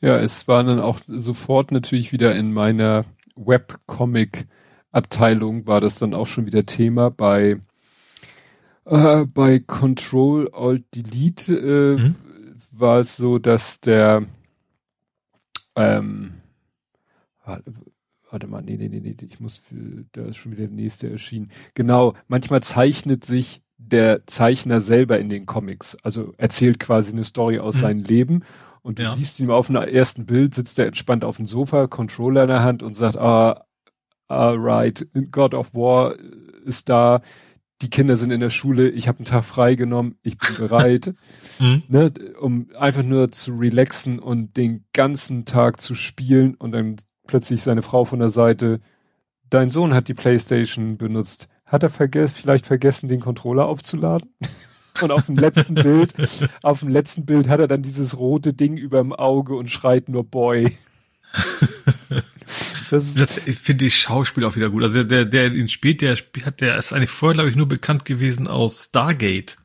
Ja, 0.00 0.18
es 0.18 0.48
war 0.48 0.64
dann 0.64 0.80
auch 0.80 0.98
sofort 1.06 1.70
natürlich 1.70 2.12
wieder 2.12 2.34
in 2.34 2.54
meiner 2.54 3.04
Webcomic-Abteilung 3.36 5.66
war 5.66 5.82
das 5.82 5.98
dann 5.98 6.14
auch 6.14 6.26
schon 6.26 6.46
wieder 6.46 6.64
Thema 6.64 7.10
bei 7.10 7.60
äh, 8.86 9.26
bei 9.26 9.58
Control 9.58 10.50
Alt 10.54 10.84
Delete 10.94 11.54
äh, 11.54 11.98
mhm. 12.00 12.14
war 12.70 13.00
es 13.00 13.18
so, 13.18 13.38
dass 13.38 13.82
der 13.82 14.24
ähm, 15.76 16.34
warte 17.44 18.46
mal, 18.46 18.62
nee, 18.62 18.76
nee, 18.76 18.88
nee, 18.88 19.00
nee, 19.00 19.16
ich 19.20 19.40
muss, 19.40 19.62
da 20.12 20.26
ist 20.26 20.36
schon 20.36 20.52
wieder 20.52 20.66
der 20.66 20.74
nächste 20.74 21.10
erschienen. 21.10 21.50
Genau, 21.74 22.14
manchmal 22.28 22.62
zeichnet 22.62 23.24
sich 23.24 23.62
der 23.76 24.26
Zeichner 24.26 24.80
selber 24.80 25.18
in 25.18 25.28
den 25.28 25.46
Comics, 25.46 25.96
also 26.02 26.32
erzählt 26.36 26.80
quasi 26.80 27.12
eine 27.12 27.24
Story 27.24 27.58
aus 27.58 27.76
mhm. 27.76 27.80
seinem 27.80 28.04
Leben 28.04 28.42
und 28.82 28.98
du 28.98 29.04
ja. 29.04 29.14
siehst 29.14 29.40
ihn 29.40 29.50
auf 29.50 29.68
einem 29.68 29.82
ersten 29.82 30.26
Bild, 30.26 30.54
sitzt 30.54 30.78
er 30.78 30.86
entspannt 30.86 31.24
auf 31.24 31.36
dem 31.36 31.46
Sofa, 31.46 31.86
Controller 31.86 32.42
in 32.42 32.48
der 32.48 32.62
Hand 32.62 32.82
und 32.82 32.94
sagt, 32.94 33.16
ah, 33.16 33.64
right, 34.28 35.06
God 35.30 35.54
of 35.54 35.74
War 35.74 36.14
ist 36.64 36.88
da, 36.88 37.20
die 37.84 37.90
Kinder 37.90 38.16
sind 38.16 38.30
in 38.30 38.40
der 38.40 38.50
Schule, 38.50 38.88
ich 38.88 39.08
habe 39.08 39.18
einen 39.18 39.26
Tag 39.26 39.44
frei 39.44 39.74
genommen, 39.74 40.16
ich 40.22 40.38
bin 40.38 40.56
bereit, 40.56 41.14
mhm. 41.60 41.82
ne, 41.88 42.12
um 42.40 42.68
einfach 42.78 43.02
nur 43.02 43.30
zu 43.30 43.54
relaxen 43.56 44.18
und 44.18 44.56
den 44.56 44.84
ganzen 44.94 45.44
Tag 45.44 45.82
zu 45.82 45.94
spielen 45.94 46.54
und 46.54 46.72
dann 46.72 46.96
plötzlich 47.26 47.62
seine 47.62 47.82
Frau 47.82 48.06
von 48.06 48.20
der 48.20 48.30
Seite, 48.30 48.80
dein 49.50 49.70
Sohn 49.70 49.92
hat 49.92 50.08
die 50.08 50.14
Playstation 50.14 50.96
benutzt, 50.96 51.48
hat 51.66 51.82
er 51.82 51.90
verge 51.90 52.28
vielleicht 52.28 52.64
vergessen, 52.64 53.06
den 53.06 53.20
Controller 53.20 53.66
aufzuladen? 53.66 54.30
und 55.02 55.10
auf 55.10 55.26
dem 55.26 55.36
letzten 55.36 55.74
Bild, 55.74 56.14
auf 56.62 56.80
dem 56.80 56.88
letzten 56.88 57.26
Bild 57.26 57.48
hat 57.50 57.60
er 57.60 57.68
dann 57.68 57.82
dieses 57.82 58.18
rote 58.18 58.54
Ding 58.54 58.78
über 58.78 58.98
dem 58.98 59.12
Auge 59.12 59.56
und 59.56 59.68
schreit 59.68 60.08
nur 60.08 60.24
Boy. 60.24 60.78
Das, 62.90 63.14
das 63.14 63.38
finde 63.38 63.86
ich 63.86 63.96
Schauspiel 63.96 64.44
auch 64.44 64.56
wieder 64.56 64.70
gut. 64.70 64.82
Also 64.82 65.02
der, 65.02 65.24
der, 65.24 65.52
ihn 65.52 65.68
spielt, 65.68 66.02
der 66.02 66.16
hat, 66.16 66.60
der 66.60 66.76
ist 66.76 66.92
eigentlich 66.92 67.10
vorher, 67.10 67.34
glaube 67.34 67.50
ich, 67.50 67.56
nur 67.56 67.68
bekannt 67.68 68.04
gewesen 68.04 68.46
aus 68.46 68.84
Stargate. 68.84 69.56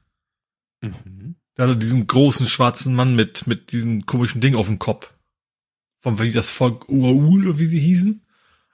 Mhm. 0.81 1.35
Da 1.55 1.63
hat 1.63 1.69
er 1.71 1.75
diesen 1.75 2.07
großen 2.07 2.47
schwarzen 2.47 2.95
Mann 2.95 3.15
mit, 3.15 3.47
mit 3.47 3.71
diesem 3.71 4.05
komischen 4.05 4.41
Ding 4.41 4.55
auf 4.55 4.67
dem 4.67 4.79
Kopf. 4.79 5.13
Von 6.01 6.19
wie 6.19 6.29
das 6.29 6.49
Volk 6.49 6.87
Uraul 6.87 7.47
oder 7.47 7.59
wie 7.59 7.65
sie 7.65 7.79
hießen. 7.79 8.25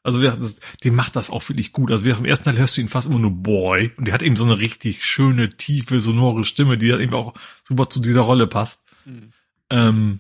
Also 0.04 0.22
wir, 0.22 0.36
das, 0.36 0.60
die 0.84 0.92
macht 0.92 1.16
das 1.16 1.32
auch 1.32 1.50
wirklich 1.50 1.72
gut. 1.72 1.90
Also 1.90 2.06
wir, 2.06 2.16
im 2.16 2.26
ersten 2.26 2.46
Teil 2.46 2.60
hörst 2.60 2.78
du 2.78 2.82
ihn 2.82 2.90
fast 2.90 3.08
immer 3.08 3.18
nur 3.18 3.32
Boy. 3.32 3.92
Und 3.98 4.08
der 4.08 4.14
hat 4.14 4.22
eben 4.22 4.36
so 4.36 4.46
eine 4.46 4.60
richtig 4.60 5.04
schöne, 5.04 5.50
tiefe, 5.50 6.00
sonore 6.00 6.46
Stimme, 6.46 6.78
die 6.78 6.90
eben 6.90 7.16
auch 7.16 7.34
super 7.64 7.90
zu 7.90 8.00
dieser 8.00 8.22
Rolle 8.22 8.46
passt. 8.46 8.84
Mhm. 9.06 9.32
Ähm, 9.72 10.20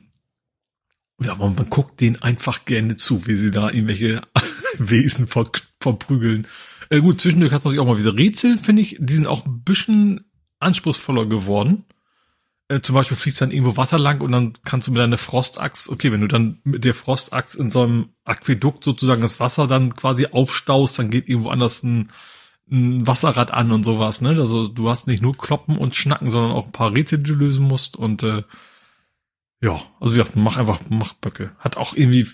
ja, 1.22 1.35
man, 1.35 1.56
man 1.56 1.69
guckt 1.69 2.02
denen 2.02 2.22
einfach 2.22 2.66
gerne 2.66 2.95
zu, 2.95 3.26
wie 3.27 3.38
sie 3.38 3.52
da 3.52 3.69
irgendwelche 3.69 4.22
Wesen 4.77 5.27
ver, 5.27 5.45
verprügeln. 5.80 6.48
Äh, 6.90 7.02
gut, 7.02 7.22
zwischendurch 7.22 7.53
hast 7.53 7.66
du 7.66 7.69
natürlich 7.69 7.88
auch 7.88 7.92
mal 7.92 8.00
wieder 8.00 8.18
Rätsel, 8.18 8.58
finde 8.58 8.82
ich. 8.82 8.98
Die 9.00 9.14
sind 9.14 9.27
auch 9.27 9.45
ein 9.45 9.61
bisschen 9.64 10.26
anspruchsvoller 10.60 11.26
geworden. 11.26 11.85
Äh, 12.68 12.82
zum 12.82 12.95
Beispiel 12.95 13.18
fließt 13.18 13.42
dann 13.42 13.52
irgendwo 13.52 13.77
Wasser 13.77 14.00
lang 14.00 14.22
und 14.22 14.32
dann 14.32 14.53
kannst 14.66 14.88
du 14.88 14.92
mit 14.92 15.00
deiner 15.00 15.18
Frostachs, 15.18 15.88
okay, 15.90 16.11
wenn 16.11 16.22
du 16.22 16.27
dann 16.27 16.60
mit 16.64 16.84
der 16.84 16.95
Frostachs 16.95 17.56
in 17.56 17.69
so 17.69 17.84
einem 17.84 18.10
Aquädukt 18.24 18.84
sozusagen 18.84 19.22
das 19.22 19.40
Wasser 19.40 19.68
dann 19.68 19.95
quasi 19.95 20.27
aufstaust, 20.27 20.98
dann 20.98 21.11
geht 21.11 21.30
irgendwo 21.30 21.50
anders 21.50 21.84
ein, 21.84 22.11
ein 22.69 23.06
Wasserrad 23.06 23.52
an 23.52 23.72
und 23.72 23.84
sowas, 23.84 24.22
ne? 24.22 24.30
Also 24.30 24.68
du 24.68 24.90
hast 24.90 25.06
nicht 25.06 25.22
nur 25.22 25.38
Kloppen 25.38 25.77
und 25.77 25.95
Schnacken, 25.95 26.32
sondern 26.32 26.53
auch 26.53 26.66
ein 26.66 26.72
paar 26.72 26.95
Rätsel, 26.95 27.19
die 27.19 27.32
du 27.32 27.35
lösen 27.35 27.66
musst 27.66 27.98
und 27.98 28.24
äh, 28.24 28.42
ja, 29.61 29.82
also 30.00 30.14
wie 30.14 30.17
gesagt, 30.17 30.35
mach 30.35 30.58
einfach, 30.58 30.82
mach 30.90 31.14
Böcke. 31.14 31.56
Hat 31.59 31.77
auch 31.77 31.95
irgendwie, 31.95 32.27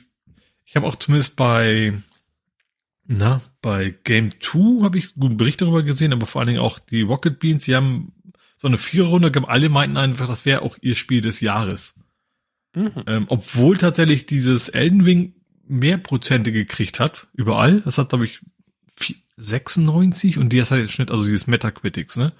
ich 0.66 0.75
habe 0.75 0.85
auch 0.85 0.95
zumindest 0.95 1.35
bei, 1.35 1.93
na, 3.06 3.41
bei 3.61 3.95
Game 4.03 4.32
2 4.40 4.83
habe 4.83 4.98
ich 4.98 5.16
guten 5.16 5.38
Bericht 5.38 5.61
darüber 5.61 5.83
gesehen, 5.83 6.14
aber 6.14 6.25
vor 6.25 6.41
allen 6.41 6.48
Dingen 6.48 6.61
auch 6.61 6.80
die 6.80 7.01
Rocket 7.01 7.40
Beans, 7.40 7.66
die 7.66 7.75
haben 7.75 8.14
so 8.58 8.67
eine 8.67 8.77
Viererrunde, 8.77 9.32
alle 9.48 9.69
meinten 9.69 9.98
einfach, 9.98 10.27
das 10.27 10.45
wäre 10.45 10.61
auch 10.61 10.77
ihr 10.82 10.95
Spiel 10.95 11.22
des 11.22 11.41
Jahres. 11.41 11.95
Mhm. 12.75 13.03
Ähm, 13.08 13.25
obwohl 13.27 13.77
tatsächlich 13.77 14.25
dieses 14.27 14.69
Elden 14.69 15.01
Ring 15.01 15.33
mehr 15.67 15.98
Prozente 15.98 16.51
gekriegt 16.51 17.00
hat, 17.00 17.27
überall. 17.33 17.82
Das 17.82 17.98
hat, 17.98 18.09
glaube 18.09 18.25
ich, 18.25 18.41
96 19.38 20.38
und 20.38 20.50
die 20.50 20.59
ist 20.59 20.72
halt 20.72 20.91
Schnitt, 20.91 21.11
also 21.11 21.24
dieses 21.24 21.48
Metacritics, 21.48 22.17
ne? 22.17 22.33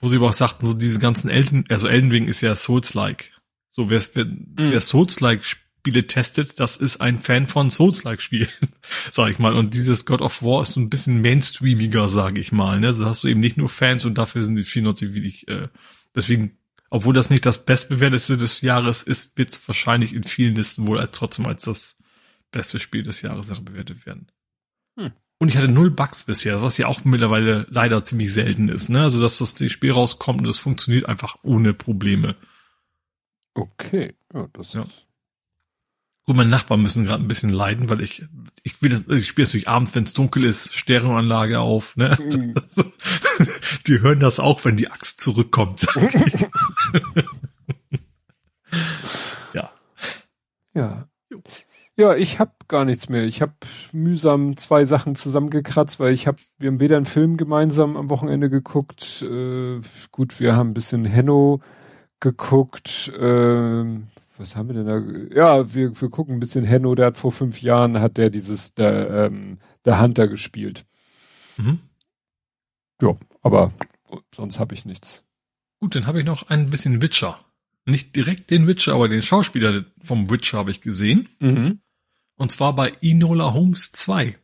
Wo 0.00 0.08
sie 0.08 0.16
aber 0.16 0.28
auch 0.28 0.34
sagten, 0.34 0.66
so 0.66 0.74
diese 0.74 0.98
ganzen 0.98 1.30
Elden, 1.30 1.64
also 1.68 1.86
Elden 1.88 2.10
Ring 2.10 2.26
ist 2.28 2.40
ja 2.40 2.56
Souls-like. 2.56 3.30
So, 3.76 3.90
wer, 3.90 4.00
wer, 4.14 4.24
mhm. 4.24 4.54
wer 4.56 4.80
Souls-like-Spiele 4.80 6.06
testet, 6.06 6.60
das 6.60 6.76
ist 6.76 7.00
ein 7.00 7.18
Fan 7.18 7.48
von 7.48 7.70
Souls-like-Spielen, 7.70 8.48
sag 9.10 9.30
ich 9.30 9.40
mal. 9.40 9.54
Und 9.54 9.74
dieses 9.74 10.06
God 10.06 10.20
of 10.22 10.42
War 10.44 10.62
ist 10.62 10.74
so 10.74 10.80
ein 10.80 10.90
bisschen 10.90 11.20
mainstreamiger, 11.20 12.08
sag 12.08 12.38
ich 12.38 12.52
mal. 12.52 12.78
Ne? 12.78 12.86
Also 12.86 13.04
hast 13.04 13.24
du 13.24 13.28
eben 13.28 13.40
nicht 13.40 13.56
nur 13.56 13.68
Fans 13.68 14.04
und 14.04 14.16
dafür 14.16 14.42
sind 14.44 14.54
die 14.54 14.62
viel 14.62 14.84
wie 14.84 15.26
Äh, 15.48 15.68
deswegen, 16.14 16.56
obwohl 16.88 17.14
das 17.14 17.30
nicht 17.30 17.44
das 17.46 17.64
bestbewerteste 17.64 18.36
des 18.36 18.60
Jahres 18.60 19.02
ist, 19.02 19.36
wird 19.36 19.50
es 19.50 19.66
wahrscheinlich 19.66 20.14
in 20.14 20.22
vielen 20.22 20.54
Listen 20.54 20.86
wohl 20.86 21.08
trotzdem 21.10 21.46
als 21.46 21.64
das 21.64 21.96
beste 22.52 22.78
Spiel 22.78 23.02
des 23.02 23.22
Jahres 23.22 23.48
bewertet 23.60 24.06
werden. 24.06 24.28
Hm. 24.96 25.10
Und 25.38 25.48
ich 25.48 25.56
hatte 25.56 25.66
null 25.66 25.90
Bugs 25.90 26.22
bisher, 26.22 26.62
was 26.62 26.78
ja 26.78 26.86
auch 26.86 27.04
mittlerweile 27.04 27.66
leider 27.68 28.04
ziemlich 28.04 28.32
selten 28.32 28.68
ist. 28.68 28.88
Ne? 28.88 29.02
Also, 29.02 29.20
dass 29.20 29.38
das 29.38 29.56
Spiel 29.72 29.90
rauskommt 29.90 30.42
und 30.42 30.46
das 30.46 30.58
funktioniert 30.58 31.06
einfach 31.06 31.38
ohne 31.42 31.74
Probleme. 31.74 32.36
Okay, 33.54 34.14
ja, 34.32 34.48
das 34.52 34.72
Ja. 34.74 34.82
ist. 34.82 35.06
Gut, 36.26 36.36
meine 36.36 36.48
Nachbarn 36.48 36.80
müssen 36.82 37.04
gerade 37.04 37.22
ein 37.22 37.28
bisschen 37.28 37.50
leiden, 37.50 37.90
weil 37.90 38.00
ich, 38.00 38.24
ich 38.62 38.80
will 38.80 38.88
das, 38.90 39.00
also 39.02 39.12
ich 39.16 39.26
spiele 39.28 39.46
natürlich 39.46 39.68
abends, 39.68 39.94
wenn 39.94 40.04
es 40.04 40.14
dunkel 40.14 40.44
ist, 40.44 40.74
Stereoanlage 40.74 41.60
auf, 41.60 41.96
ne? 41.96 42.16
Mhm. 42.18 42.54
Die 43.86 44.00
hören 44.00 44.20
das 44.20 44.40
auch, 44.40 44.64
wenn 44.64 44.76
die 44.76 44.90
Axt 44.90 45.20
zurückkommt. 45.20 45.86
ja. 49.52 49.70
Ja. 50.72 51.08
Ja, 51.96 52.16
ich 52.16 52.40
habe 52.40 52.52
gar 52.68 52.84
nichts 52.84 53.08
mehr. 53.08 53.24
Ich 53.24 53.40
habe 53.40 53.52
mühsam 53.92 54.56
zwei 54.56 54.84
Sachen 54.84 55.14
zusammengekratzt, 55.14 56.00
weil 56.00 56.12
ich 56.12 56.26
habe, 56.26 56.38
wir 56.58 56.68
haben 56.68 56.80
weder 56.80 56.96
einen 56.96 57.06
Film 57.06 57.36
gemeinsam 57.36 57.96
am 57.96 58.08
Wochenende 58.10 58.50
geguckt. 58.50 59.22
Äh, 59.22 59.80
gut, 60.10 60.40
wir 60.40 60.56
haben 60.56 60.70
ein 60.70 60.74
bisschen 60.74 61.04
Henno 61.04 61.60
geguckt. 62.24 63.12
ähm, 63.18 64.08
was 64.36 64.56
haben 64.56 64.68
wir 64.68 64.74
denn 64.82 64.86
da? 64.86 65.36
Ja, 65.36 65.72
wir, 65.74 66.00
wir 66.00 66.10
gucken 66.10 66.34
ein 66.34 66.40
bisschen 66.40 66.64
Henno. 66.64 66.94
Der 66.96 67.06
hat 67.06 67.18
vor 67.18 67.30
fünf 67.30 67.62
Jahren 67.62 68.00
hat 68.00 68.16
der 68.16 68.30
dieses 68.30 68.74
der, 68.74 69.26
ähm, 69.26 69.58
der 69.84 70.00
Hunter 70.00 70.26
gespielt. 70.26 70.84
Mhm. 71.56 71.78
Ja, 73.00 73.16
aber 73.42 73.72
sonst 74.34 74.58
habe 74.58 74.74
ich 74.74 74.84
nichts. 74.84 75.24
Gut, 75.78 75.94
dann 75.94 76.06
habe 76.06 76.18
ich 76.18 76.24
noch 76.24 76.48
ein 76.48 76.70
bisschen 76.70 77.00
Witcher. 77.00 77.38
Nicht 77.86 78.16
direkt 78.16 78.50
den 78.50 78.66
Witcher, 78.66 78.94
aber 78.94 79.08
den 79.08 79.22
Schauspieler 79.22 79.84
vom 80.02 80.30
Witcher 80.30 80.58
habe 80.58 80.70
ich 80.70 80.80
gesehen. 80.80 81.28
Mhm. 81.38 81.80
Und 82.36 82.50
zwar 82.50 82.74
bei 82.74 82.92
Enola 83.02 83.52
Holmes 83.52 83.92
2. 83.92 84.36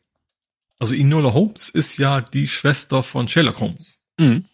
Also 0.79 0.95
Enola 0.95 1.33
Holmes 1.33 1.69
ist 1.69 1.97
ja 1.97 2.21
die 2.21 2.47
Schwester 2.47 3.03
von 3.03 3.27
Sherlock 3.27 3.61
Holmes. 3.61 3.99
Mhm. 4.19 4.45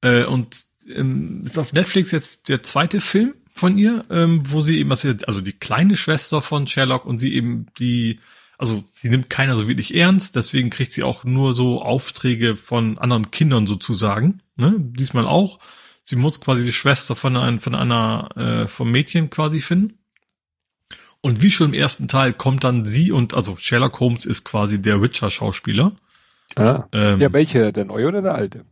Äh, 0.00 0.24
und 0.24 0.64
ähm, 0.88 1.42
ist 1.44 1.58
auf 1.58 1.72
Netflix 1.72 2.10
jetzt 2.10 2.48
der 2.48 2.62
zweite 2.62 3.00
Film 3.00 3.34
von 3.54 3.78
ihr, 3.78 4.04
ähm, 4.10 4.42
wo 4.46 4.60
sie 4.60 4.78
eben, 4.78 4.90
also 4.90 5.12
also 5.26 5.40
die 5.40 5.52
kleine 5.52 5.96
Schwester 5.96 6.42
von 6.42 6.66
Sherlock 6.66 7.06
und 7.06 7.18
sie 7.18 7.34
eben 7.34 7.66
die, 7.78 8.18
also 8.58 8.84
sie 8.92 9.08
nimmt 9.08 9.30
keiner 9.30 9.56
so 9.56 9.68
wirklich 9.68 9.94
ernst, 9.94 10.36
deswegen 10.36 10.70
kriegt 10.70 10.92
sie 10.92 11.04
auch 11.04 11.24
nur 11.24 11.52
so 11.52 11.80
Aufträge 11.80 12.56
von 12.56 12.98
anderen 12.98 13.30
Kindern 13.30 13.66
sozusagen. 13.66 14.40
Ne? 14.56 14.74
Diesmal 14.78 15.26
auch. 15.26 15.58
Sie 16.02 16.16
muss 16.16 16.40
quasi 16.40 16.64
die 16.64 16.72
Schwester 16.72 17.16
von 17.16 17.36
einer, 17.36 17.60
von 17.60 17.74
einer, 17.74 18.28
äh, 18.36 18.68
vom 18.68 18.90
Mädchen 18.90 19.30
quasi 19.30 19.60
finden. 19.60 19.98
Und 21.22 21.40
wie 21.40 21.50
schon 21.50 21.68
im 21.68 21.74
ersten 21.74 22.06
Teil 22.06 22.34
kommt 22.34 22.64
dann 22.64 22.84
sie 22.84 23.10
und, 23.10 23.32
also 23.32 23.56
Sherlock 23.56 23.98
Holmes 24.00 24.26
ist 24.26 24.44
quasi 24.44 24.82
der 24.82 25.00
Witcher-Schauspieler. 25.00 25.92
Ah. 26.56 26.84
Ähm, 26.92 27.20
Ja, 27.20 27.32
welche? 27.32 27.72
Der 27.72 27.86
neue 27.86 28.08
oder 28.08 28.20
der 28.20 28.34
alte? 28.34 28.66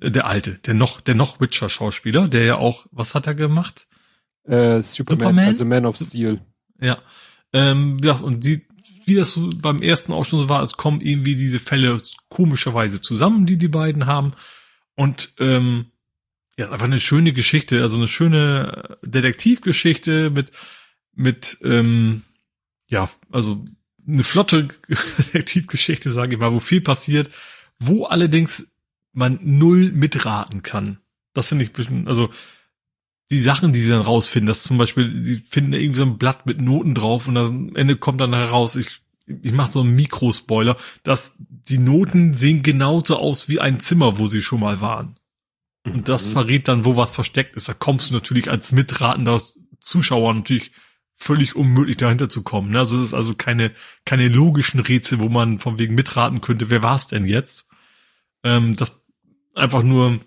Der 0.00 0.26
alte, 0.26 0.54
der 0.54 0.74
noch, 0.74 1.00
der 1.00 1.14
noch 1.14 1.40
Witcher-Schauspieler, 1.40 2.28
der 2.28 2.44
ja 2.44 2.56
auch, 2.56 2.86
was 2.92 3.14
hat 3.14 3.26
er 3.26 3.34
gemacht? 3.34 3.88
Äh, 4.44 4.82
Superman, 4.82 5.18
Superman? 5.18 5.46
also 5.46 5.64
Man 5.64 5.86
of 5.86 5.96
Steel. 5.96 6.40
Ja. 6.80 6.98
Ähm, 7.52 7.98
ja, 8.02 8.12
und 8.12 8.44
die, 8.44 8.66
wie 9.04 9.14
das 9.14 9.32
so 9.32 9.50
beim 9.50 9.82
ersten 9.82 10.12
auch 10.12 10.24
schon 10.24 10.40
so 10.40 10.48
war, 10.48 10.62
es 10.62 10.76
kommen 10.76 11.00
irgendwie 11.00 11.34
diese 11.34 11.58
Fälle 11.58 11.98
komischerweise 12.28 13.00
zusammen, 13.00 13.46
die 13.46 13.56
die 13.56 13.68
beiden 13.68 14.06
haben. 14.06 14.32
Und 14.94 15.32
ähm, 15.38 15.86
ja, 16.56 16.70
einfach 16.70 16.86
eine 16.86 17.00
schöne 17.00 17.32
Geschichte, 17.32 17.82
also 17.82 17.96
eine 17.96 18.08
schöne 18.08 18.98
Detektivgeschichte 19.02 20.30
mit, 20.30 20.50
mit, 21.14 21.58
ähm, 21.62 22.22
ja, 22.88 23.08
also 23.30 23.64
eine 24.06 24.24
flotte 24.24 24.68
Detektivgeschichte, 25.18 26.10
sage 26.10 26.34
ich 26.34 26.40
mal, 26.40 26.52
wo 26.52 26.60
viel 26.60 26.80
passiert, 26.80 27.30
wo 27.78 28.04
allerdings 28.04 28.72
man 29.12 29.38
null 29.42 29.92
mitraten 29.92 30.62
kann. 30.62 30.98
Das 31.34 31.46
finde 31.46 31.64
ich 31.64 31.70
ein 31.70 31.74
bisschen, 31.74 32.08
also 32.08 32.30
die 33.30 33.40
Sachen, 33.40 33.72
die 33.72 33.80
sie 33.82 33.90
dann 33.90 34.00
rausfinden, 34.00 34.46
dass 34.46 34.62
zum 34.62 34.78
Beispiel, 34.78 35.22
die 35.22 35.36
finden 35.36 35.72
da 35.72 35.78
irgendwie 35.78 35.98
so 35.98 36.04
ein 36.04 36.18
Blatt 36.18 36.46
mit 36.46 36.60
Noten 36.60 36.94
drauf 36.94 37.28
und 37.28 37.36
am 37.36 37.74
Ende 37.76 37.96
kommt 37.96 38.20
dann 38.20 38.32
heraus, 38.34 38.74
ich, 38.76 39.00
ich 39.26 39.52
mache 39.52 39.72
so 39.72 39.80
einen 39.80 39.94
Mikrospoiler, 39.94 40.76
dass 41.02 41.34
die 41.38 41.78
Noten 41.78 42.34
sehen 42.34 42.62
genauso 42.62 43.16
aus 43.16 43.48
wie 43.48 43.60
ein 43.60 43.80
Zimmer, 43.80 44.18
wo 44.18 44.26
sie 44.28 44.40
schon 44.42 44.60
mal 44.60 44.80
waren. 44.80 45.16
Und 45.84 46.08
das 46.08 46.26
Mhm. 46.26 46.32
verrät 46.32 46.68
dann, 46.68 46.84
wo 46.84 46.96
was 46.96 47.14
versteckt 47.14 47.54
ist. 47.56 47.68
Da 47.68 47.74
kommst 47.74 48.10
du 48.10 48.14
natürlich 48.14 48.50
als 48.50 48.72
mitratender 48.72 49.42
Zuschauer 49.80 50.32
natürlich 50.34 50.72
völlig 51.14 51.56
unmöglich 51.56 51.96
dahinter 51.98 52.28
zu 52.30 52.42
kommen. 52.42 52.70
ne? 52.70 52.78
Also 52.78 52.96
es 52.98 53.08
ist 53.08 53.14
also 53.14 53.34
keine, 53.34 53.72
keine 54.04 54.28
logischen 54.28 54.80
Rätsel, 54.80 55.18
wo 55.18 55.28
man 55.28 55.58
von 55.58 55.78
wegen 55.78 55.94
mitraten 55.94 56.40
könnte, 56.40 56.70
wer 56.70 56.82
war 56.82 56.96
es 56.96 57.08
denn 57.08 57.24
jetzt? 57.24 57.68
Ähm, 58.42 58.76
das 58.76 59.00
einfach 59.54 59.82
nur 59.82 60.20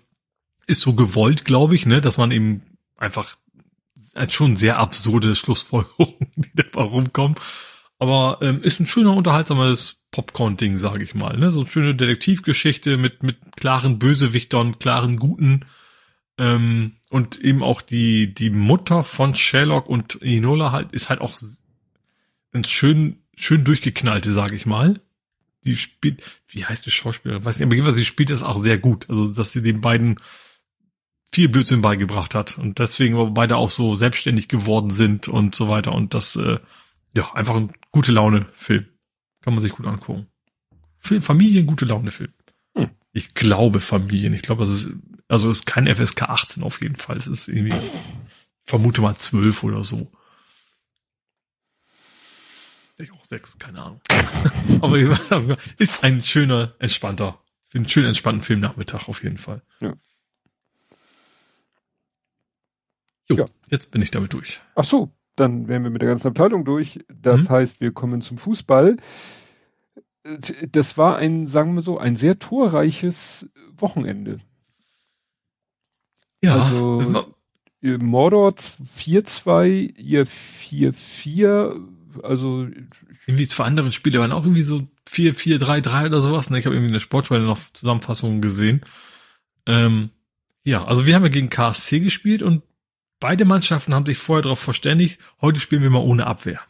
ist 0.66 0.80
so 0.80 0.94
gewollt, 0.94 1.44
glaube 1.44 1.74
ich, 1.74 1.86
ne, 1.86 2.00
dass 2.00 2.18
man 2.18 2.30
eben 2.30 2.62
einfach 2.96 3.36
als 4.14 4.32
schon 4.32 4.56
sehr 4.56 4.78
absurde 4.78 5.34
Schlussfolgerungen, 5.34 6.32
die 6.36 6.54
dabei 6.54 6.82
rumkommen. 6.82 7.36
Aber 7.98 8.38
ähm, 8.42 8.62
ist 8.62 8.80
ein 8.80 8.86
schöner, 8.86 9.14
unterhaltsames 9.14 9.96
Popcorn-Ding, 10.10 10.76
sage 10.76 11.04
ich 11.04 11.14
mal. 11.14 11.36
Ne? 11.36 11.50
So 11.50 11.60
eine 11.60 11.68
schöne 11.68 11.94
Detektivgeschichte 11.94 12.96
mit, 12.96 13.22
mit 13.22 13.36
klaren 13.56 13.98
Bösewichtern, 13.98 14.78
klaren 14.78 15.18
Guten. 15.18 15.64
Ähm, 16.38 16.96
und 17.10 17.40
eben 17.40 17.62
auch 17.62 17.80
die, 17.80 18.34
die 18.34 18.50
Mutter 18.50 19.04
von 19.04 19.34
Sherlock 19.34 19.88
und 19.88 20.20
Enola 20.20 20.72
halt, 20.72 20.92
ist 20.92 21.08
halt 21.08 21.20
auch 21.20 21.38
ein 22.52 22.64
schön, 22.64 23.18
schön 23.36 23.64
durchgeknallte, 23.64 24.32
sage 24.32 24.56
ich 24.56 24.66
mal. 24.66 25.00
Die 25.64 25.76
spielt, 25.76 26.22
wie 26.48 26.64
heißt 26.64 26.84
die 26.86 26.90
Schauspielerin? 26.90 27.44
Weiß 27.44 27.58
nicht, 27.58 27.66
aber 27.66 27.74
jedenfalls, 27.74 27.98
sie 27.98 28.04
spielt 28.04 28.30
das 28.30 28.42
auch 28.42 28.58
sehr 28.58 28.78
gut. 28.78 29.08
Also, 29.08 29.28
dass 29.28 29.52
sie 29.52 29.62
den 29.62 29.80
beiden 29.80 30.16
viel 31.32 31.48
Blödsinn 31.48 31.80
beigebracht 31.80 32.34
hat 32.34 32.58
und 32.58 32.78
deswegen 32.78 33.14
aber 33.14 33.30
beide 33.30 33.56
auch 33.56 33.70
so 33.70 33.94
selbstständig 33.94 34.48
geworden 34.48 34.90
sind 34.90 35.28
und 35.28 35.54
so 35.54 35.68
weiter. 35.68 35.92
Und 35.92 36.14
das 36.14 36.36
äh, 36.36 36.58
ja 37.16 37.32
einfach 37.32 37.56
ein 37.56 37.72
gute 37.90 38.12
Laune 38.12 38.48
Film. 38.54 38.86
Kann 39.42 39.54
man 39.54 39.62
sich 39.62 39.72
gut 39.72 39.86
angucken. 39.86 40.26
Film, 40.98 41.22
Familien 41.22 41.66
gute 41.66 41.84
Laune 41.84 42.10
Film. 42.10 42.32
Hm. 42.76 42.90
ich 43.12 43.34
glaube 43.34 43.80
Familien. 43.80 44.34
Ich 44.34 44.42
glaube 44.42 44.64
das 44.64 44.70
ist 44.70 44.90
also 45.28 45.50
ist 45.50 45.64
kein 45.64 45.86
FSK 45.86 46.22
18 46.22 46.62
auf 46.62 46.82
jeden 46.82 46.96
Fall. 46.96 47.16
Es 47.16 47.26
ist 47.26 47.48
irgendwie 47.48 47.76
ich 47.76 47.98
vermute 48.66 49.00
mal 49.00 49.16
12 49.16 49.62
oder 49.64 49.84
so 49.84 50.12
Vielleicht 52.96 53.12
auch 53.12 53.24
sechs 53.24 53.58
keine 53.58 53.82
Ahnung 53.82 54.00
aber 54.80 55.56
ist 55.78 56.02
ein 56.04 56.20
schöner 56.20 56.74
entspannter 56.78 57.38
einen 57.74 57.88
schön 57.88 58.04
entspannten 58.04 58.42
Filmnachmittag 58.42 59.08
auf 59.08 59.22
jeden 59.22 59.38
Fall 59.38 59.62
Ja. 59.80 59.94
Jo, 63.28 63.36
Ja. 63.36 63.46
jetzt 63.70 63.90
bin 63.90 64.02
ich 64.02 64.10
damit 64.10 64.32
durch. 64.32 64.60
Ach 64.74 64.84
so, 64.84 65.10
dann 65.36 65.68
wären 65.68 65.84
wir 65.84 65.90
mit 65.90 66.02
der 66.02 66.08
ganzen 66.08 66.28
Abteilung 66.28 66.64
durch. 66.64 66.98
Das 67.08 67.44
Mhm. 67.44 67.48
heißt, 67.50 67.80
wir 67.80 67.92
kommen 67.92 68.20
zum 68.20 68.36
Fußball. 68.36 68.96
Das 70.68 70.98
war 70.98 71.16
ein, 71.16 71.46
sagen 71.46 71.74
wir 71.74 71.82
so, 71.82 71.98
ein 71.98 72.16
sehr 72.16 72.38
torreiches 72.38 73.48
Wochenende. 73.76 74.40
Ja, 76.42 76.54
Also- 76.54 77.32
Mordor 77.80 78.54
4-2, 78.58 79.92
ihr 79.96 80.24
4-4, 80.26 81.80
also 82.22 82.66
irgendwie 83.26 83.46
zwei 83.46 83.64
anderen 83.64 83.92
Spiele 83.92 84.20
waren 84.20 84.32
auch 84.32 84.44
irgendwie 84.44 84.62
so 84.62 84.86
4, 85.08 85.34
4, 85.34 85.58
3, 85.58 85.80
3 85.80 86.06
oder 86.06 86.20
sowas. 86.20 86.50
Ne? 86.50 86.58
Ich 86.58 86.66
habe 86.66 86.74
irgendwie 86.74 86.92
eine 86.92 87.00
Sportschule 87.00 87.40
noch 87.40 87.58
Zusammenfassungen 87.72 88.40
gesehen. 88.40 88.82
Ähm, 89.66 90.10
ja, 90.64 90.84
also 90.84 91.06
wir 91.06 91.14
haben 91.14 91.22
ja 91.22 91.28
gegen 91.28 91.50
KSC 91.50 92.00
gespielt 92.00 92.42
und 92.42 92.62
beide 93.20 93.44
Mannschaften 93.44 93.94
haben 93.94 94.06
sich 94.06 94.18
vorher 94.18 94.42
darauf 94.42 94.60
verständigt, 94.60 95.20
heute 95.40 95.60
spielen 95.60 95.82
wir 95.82 95.90
mal 95.90 95.98
ohne 96.00 96.26
Abwehr. 96.26 96.60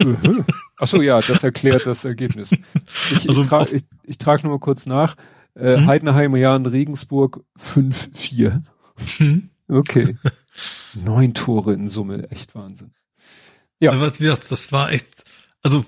Mhm. 0.00 0.44
Ach 0.78 0.86
so, 0.86 1.00
ja, 1.00 1.20
das 1.20 1.42
erklärt 1.42 1.86
das 1.86 2.04
Ergebnis. 2.04 2.50
Ich, 3.12 3.28
Also 3.28 3.42
ich, 3.42 3.48
tra 3.48 3.66
ich, 3.70 3.82
ich 4.02 4.18
trage 4.18 4.42
nur 4.42 4.52
mal 4.52 4.60
kurz 4.60 4.86
nach. 4.86 5.16
Äh, 5.54 5.78
Mhm. 5.78 5.86
Heidenheim, 5.86 6.36
Jan, 6.36 6.66
Regensburg 6.66 7.42
5-4. 7.58 8.62
Okay. 9.68 10.16
Neun 10.94 11.34
Tore 11.34 11.72
in 11.72 11.88
Summe, 11.88 12.30
echt 12.30 12.54
Wahnsinn. 12.54 12.92
Ja. 13.80 13.92
Aber 13.92 14.10
das 14.10 14.72
war 14.72 14.90
echt, 14.90 15.06
also 15.62 15.84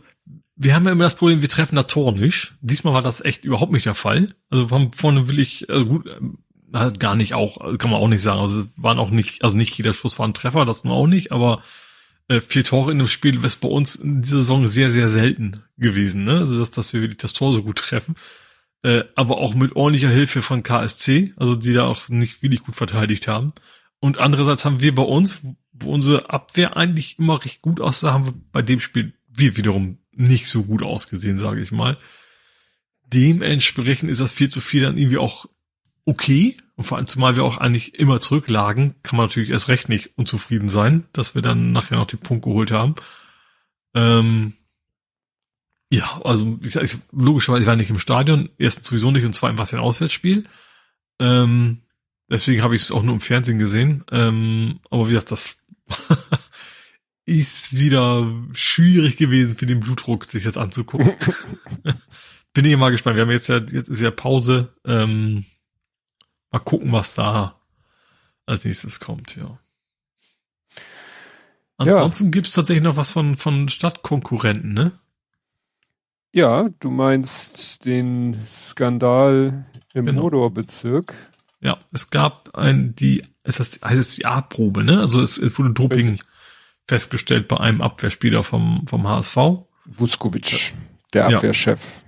wir 0.57 0.75
haben 0.75 0.86
ja 0.86 0.92
immer 0.92 1.05
das 1.05 1.15
Problem, 1.15 1.41
wir 1.41 1.49
treffen 1.49 1.76
da 1.76 1.84
Tor 1.84 2.12
nicht. 2.12 2.55
Diesmal 2.60 2.94
war 2.94 3.02
das 3.02 3.25
echt 3.25 3.44
überhaupt 3.44 3.73
nicht 3.73 3.86
der 3.86 3.94
Fall. 3.94 4.34
Also 4.50 4.70
haben 4.70 4.92
vorne 4.92 5.28
wirklich, 5.28 5.70
also 5.70 5.86
gut, 5.86 6.08
halt 6.73 7.00
gar 7.00 7.15
nicht 7.15 7.34
auch, 7.34 7.58
also 7.58 7.78
kann 7.78 7.91
man 7.91 8.00
auch 8.00 8.08
nicht 8.08 8.23
sagen. 8.23 8.41
Also 8.41 8.62
es 8.62 8.68
waren 8.76 8.99
auch 8.99 9.10
nicht, 9.10 9.44
also 9.44 9.57
nicht 9.57 9.76
jeder 9.78 9.92
Schuss 9.92 10.18
war 10.18 10.26
ein 10.26 10.34
Treffer, 10.34 10.65
das 10.65 10.84
nur 10.84 10.94
auch 10.94 11.07
nicht, 11.07 11.33
aber 11.33 11.62
äh, 12.28 12.41
vier 12.41 12.65
Tore 12.65 12.91
in 12.92 12.99
einem 12.99 13.08
Spiel 13.08 13.42
ist 13.44 13.60
bei 13.60 13.68
uns 13.68 13.97
in 13.97 14.20
dieser 14.20 14.39
Saison 14.39 14.67
sehr, 14.68 14.91
sehr 14.91 15.08
selten 15.08 15.62
gewesen, 15.76 16.25
ne? 16.25 16.39
Also 16.39 16.58
dass, 16.58 16.70
dass 16.70 16.92
wir 16.92 17.00
wirklich 17.00 17.18
das 17.18 17.33
Tor 17.33 17.52
so 17.52 17.62
gut 17.62 17.78
treffen. 17.78 18.17
Äh, 18.83 19.05
aber 19.17 19.39
auch 19.39 19.55
mit 19.55 19.75
ordentlicher 19.76 20.10
Hilfe 20.10 20.42
von 20.42 20.62
KSC, 20.62 21.33
also 21.36 21.57
die 21.57 21.73
da 21.73 21.86
auch 21.86 22.08
nicht 22.08 22.42
wirklich 22.42 22.62
gut 22.62 22.76
verteidigt 22.76 23.26
haben. 23.28 23.52
Und 24.00 24.18
andererseits 24.18 24.64
haben 24.64 24.80
wir 24.80 24.94
bei 24.94 25.02
uns, 25.02 25.40
wo 25.72 25.92
unsere 25.92 26.30
Abwehr 26.30 26.76
eigentlich 26.76 27.18
immer 27.18 27.44
recht 27.44 27.62
gut 27.62 27.80
aussah, 27.80 28.12
haben 28.12 28.26
wir 28.26 28.34
bei 28.52 28.62
dem 28.62 28.80
Spiel 28.80 29.14
wir 29.28 29.56
wiederum 29.56 29.98
nicht 30.12 30.48
so 30.48 30.64
gut 30.64 30.82
ausgesehen, 30.82 31.38
sage 31.38 31.60
ich 31.60 31.70
mal. 31.70 31.96
Dementsprechend 33.06 34.10
ist 34.10 34.20
das 34.20 34.32
4 34.32 34.50
zu 34.50 34.60
4 34.60 34.82
dann 34.82 34.98
irgendwie 34.98 35.18
auch 35.18 35.46
okay. 36.04 36.56
Und 36.76 36.84
vor 36.84 36.98
allem, 36.98 37.06
zumal 37.06 37.36
wir 37.36 37.44
auch 37.44 37.56
eigentlich 37.58 37.94
immer 37.94 38.20
zurücklagen, 38.20 38.96
kann 39.02 39.16
man 39.16 39.26
natürlich 39.26 39.50
erst 39.50 39.68
recht 39.68 39.88
nicht 39.88 40.16
unzufrieden 40.16 40.68
sein, 40.68 41.06
dass 41.12 41.34
wir 41.34 41.42
dann 41.42 41.72
nachher 41.72 41.96
noch 41.96 42.06
den 42.06 42.20
Punkt 42.20 42.44
geholt 42.44 42.70
haben. 42.70 42.94
Ähm, 43.94 44.54
ja, 45.90 46.20
also 46.22 46.58
ich, 46.62 46.76
ich, 46.76 46.96
logischerweise 47.12 47.70
ich 47.70 47.76
nicht 47.76 47.90
im 47.90 47.98
Stadion, 47.98 48.50
erstens 48.58 48.86
sowieso 48.86 49.10
nicht 49.10 49.24
und 49.24 49.34
zweitens 49.34 49.58
war 49.58 49.64
es 49.64 49.72
ein 49.72 49.80
Auswärtsspiel. 49.80 50.44
Ähm, 51.18 51.82
deswegen 52.31 52.62
habe 52.62 52.74
ich 52.74 52.82
es 52.82 52.90
auch 52.90 53.02
nur 53.02 53.15
im 53.15 53.20
Fernsehen 53.20 53.58
gesehen. 53.58 54.05
Ähm, 54.10 54.81
aber 54.90 55.07
wie 55.07 55.12
gesagt, 55.12 55.31
das 55.31 55.57
ist 57.26 57.78
wieder 57.78 58.32
schwierig 58.52 59.16
gewesen 59.16 59.57
für 59.57 59.66
den 59.66 59.81
Blutdruck, 59.81 60.24
sich 60.24 60.44
das 60.44 60.57
anzugucken. 60.57 61.15
Bin 62.55 62.65
ich 62.65 62.76
mal 62.76 62.90
gespannt. 62.90 63.16
Wir 63.16 63.23
haben 63.23 63.31
jetzt 63.31 63.48
ja, 63.48 63.58
jetzt 63.58 63.89
ist 63.89 64.00
ja 64.00 64.10
Pause. 64.10 64.73
Ähm, 64.84 65.44
mal 66.50 66.58
gucken, 66.60 66.92
was 66.92 67.15
da 67.15 67.60
als 68.47 68.65
nächstes 68.65 68.98
kommt, 69.00 69.36
ja. 69.36 69.58
Ansonsten 71.76 72.24
ja. 72.24 72.31
gibt's 72.31 72.52
tatsächlich 72.52 72.82
noch 72.82 72.97
was 72.97 73.12
von, 73.12 73.36
von 73.36 73.68
Stadtkonkurrenten, 73.68 74.73
ne? 74.73 74.98
Ja, 76.32 76.68
du 76.81 76.90
meinst 76.90 77.86
den 77.86 78.36
Skandal 78.47 79.66
im 79.94 80.07
genau. 80.07 80.23
Modor-Bezirk. 80.23 81.15
Ja, 81.60 81.78
es 81.92 82.10
gab 82.10 82.54
ein, 82.54 82.94
die, 82.94 83.22
es 83.42 83.58
heißt, 83.58 83.84
heißt 83.84 83.98
es 83.98 84.14
die 84.16 84.26
A-Probe, 84.26 84.84
ne? 84.84 85.00
Also 85.00 85.20
es, 85.20 85.38
es 85.38 85.58
wurde 85.58 85.70
Doping 85.70 86.10
Richtig. 86.10 86.26
festgestellt 86.86 87.48
bei 87.48 87.58
einem 87.58 87.80
Abwehrspieler 87.80 88.44
vom, 88.44 88.86
vom 88.86 89.08
HSV. 89.08 89.36
Vuskovic, 89.84 90.72
der 91.12 91.26
Abwehrchef. 91.26 91.80
Ja. 91.80 92.02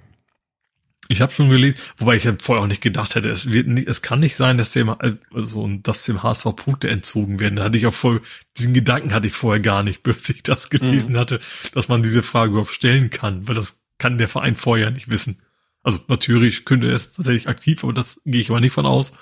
Ich 1.08 1.20
habe 1.20 1.32
schon 1.32 1.48
gelesen, 1.48 1.76
wobei 1.96 2.14
ich 2.14 2.28
vorher 2.38 2.62
auch 2.62 2.68
nicht 2.68 2.82
gedacht 2.82 3.16
hätte, 3.16 3.30
es 3.30 3.50
wird 3.50 3.66
nicht, 3.66 3.88
es 3.88 4.00
kann 4.00 4.20
nicht 4.20 4.36
sein, 4.36 4.58
dass 4.58 4.70
dem, 4.70 4.94
also, 5.34 5.68
dass 5.82 6.04
dem 6.04 6.22
HSV 6.22 6.54
Punkte 6.54 6.88
entzogen 6.88 7.40
werden. 7.40 7.56
Da 7.56 7.64
hatte 7.64 7.78
ich 7.78 7.86
auch 7.86 7.94
voll, 7.94 8.22
diesen 8.56 8.74
Gedanken 8.74 9.12
hatte 9.12 9.26
ich 9.26 9.32
vorher 9.32 9.60
gar 9.60 9.82
nicht, 9.82 10.02
bis 10.04 10.28
ich 10.28 10.44
das 10.44 10.70
gelesen 10.70 11.14
mhm. 11.14 11.18
hatte, 11.18 11.40
dass 11.74 11.88
man 11.88 12.04
diese 12.04 12.22
Frage 12.22 12.52
überhaupt 12.52 12.72
stellen 12.72 13.10
kann, 13.10 13.48
weil 13.48 13.56
das 13.56 13.80
kann 13.98 14.18
der 14.18 14.28
Verein 14.28 14.54
vorher 14.54 14.92
nicht 14.92 15.10
wissen. 15.10 15.38
Also 15.82 15.98
natürlich 16.06 16.64
könnte 16.64 16.86
er 16.86 16.94
es 16.94 17.12
tatsächlich 17.12 17.48
aktiv, 17.48 17.82
aber 17.82 17.92
das 17.92 18.20
gehe 18.24 18.40
ich 18.40 18.50
aber 18.50 18.60
nicht 18.60 18.72
von 18.72 18.86
aus. 18.86 19.12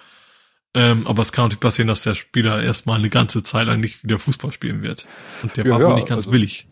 Ähm, 0.78 1.08
aber 1.08 1.23
es 1.23 1.32
kann 1.32 1.47
natürlich 1.47 1.58
passieren, 1.60 1.89
dass 1.89 2.05
der 2.05 2.15
Spieler 2.15 2.62
erstmal 2.62 3.00
eine 3.00 3.10
ganze 3.10 3.42
Zeit 3.42 3.66
lang 3.66 3.81
nicht 3.81 4.05
wieder 4.05 4.20
Fußball 4.20 4.52
spielen 4.52 4.81
wird. 4.81 5.08
Und 5.42 5.57
der 5.57 5.66
ja, 5.66 5.73
war 5.73 5.81
wohl 5.81 5.89
ja, 5.89 5.94
nicht 5.97 6.07
ganz 6.07 6.26
also, 6.26 6.31
billig. 6.31 6.68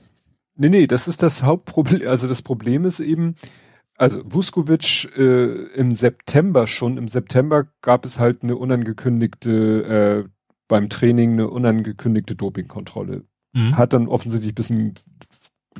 Nee, 0.54 0.68
nee, 0.68 0.86
das 0.86 1.08
ist 1.08 1.24
das 1.24 1.42
Hauptproblem. 1.42 2.06
Also 2.06 2.28
das 2.28 2.40
Problem 2.40 2.84
ist 2.84 3.00
eben, 3.00 3.34
also 3.96 4.22
Vuskovic 4.24 5.10
äh, 5.18 5.64
im 5.74 5.92
September 5.92 6.68
schon, 6.68 6.98
im 6.98 7.08
September 7.08 7.66
gab 7.82 8.04
es 8.04 8.20
halt 8.20 8.44
eine 8.44 8.54
unangekündigte, 8.54 10.24
äh, 10.24 10.28
beim 10.68 10.88
Training 10.88 11.32
eine 11.32 11.50
unangekündigte 11.50 12.36
Dopingkontrolle. 12.36 13.24
Mhm. 13.54 13.76
Hat 13.76 13.92
dann 13.92 14.06
offensichtlich 14.06 14.54
bisschen 14.54 14.94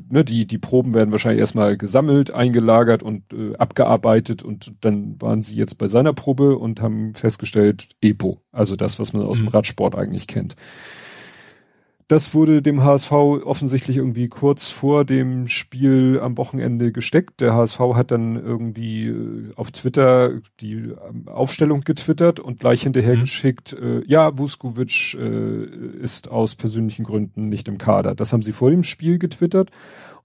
ne, 0.09 0.25
die, 0.25 0.47
die 0.47 0.59
Proben 0.59 0.95
werden 0.95 1.13
wahrscheinlich 1.13 1.41
erstmal 1.41 1.77
gesammelt, 1.77 2.33
eingelagert 2.33 3.03
und 3.03 3.33
äh, 3.33 3.57
abgearbeitet 3.57 4.43
und 4.43 4.73
dann 4.81 5.21
waren 5.21 5.43
sie 5.43 5.57
jetzt 5.57 5.79
bei 5.79 5.87
seiner 5.87 6.13
Probe 6.13 6.57
und 6.59 6.81
haben 6.81 7.15
festgestellt, 7.15 7.89
EPO, 8.01 8.41
also 8.53 8.77
das, 8.77 8.99
was 8.99 9.13
man 9.13 9.23
aus 9.23 9.39
mhm. 9.39 9.45
dem 9.45 9.49
Radsport 9.49 9.95
eigentlich 9.95 10.27
kennt. 10.27 10.57
Das 12.09 12.35
wurde 12.35 12.63
dem 12.63 12.85
HSV 12.85 13.11
offensichtlich 13.11 13.97
irgendwie 13.97 14.29
kurz 14.29 14.71
vor 14.71 15.05
dem 15.05 15.49
Spiel 15.49 16.21
am 16.23 16.39
Wochenende 16.39 16.93
gesteckt. 16.93 17.41
Der 17.41 17.55
HSV 17.55 17.81
hat 17.95 18.13
dann 18.13 18.37
irgendwie 18.37 19.09
äh, 19.09 19.53
auf 19.57 19.73
Twitter 19.73 20.41
die 20.61 20.75
ähm, 20.75 21.27
Aufstellung 21.27 21.81
getwittert 21.81 22.39
und 22.39 22.61
gleich 22.61 22.83
hinterher 22.83 23.17
mhm. 23.17 23.23
geschickt, 23.23 23.73
äh, 23.73 24.05
ja, 24.07 24.39
Vuskovic 24.39 25.15
äh, 25.15 25.65
ist 26.01 26.31
aus 26.31 26.55
persönlichen 26.55 27.05
Gründen 27.05 27.49
nicht 27.49 27.67
im 27.67 27.77
Kader. 27.77 28.15
Das 28.15 28.33
haben 28.33 28.43
sie 28.43 28.53
vor 28.53 28.71
dem 28.71 28.85
Spiel 28.85 29.19
getwittert. 29.19 29.71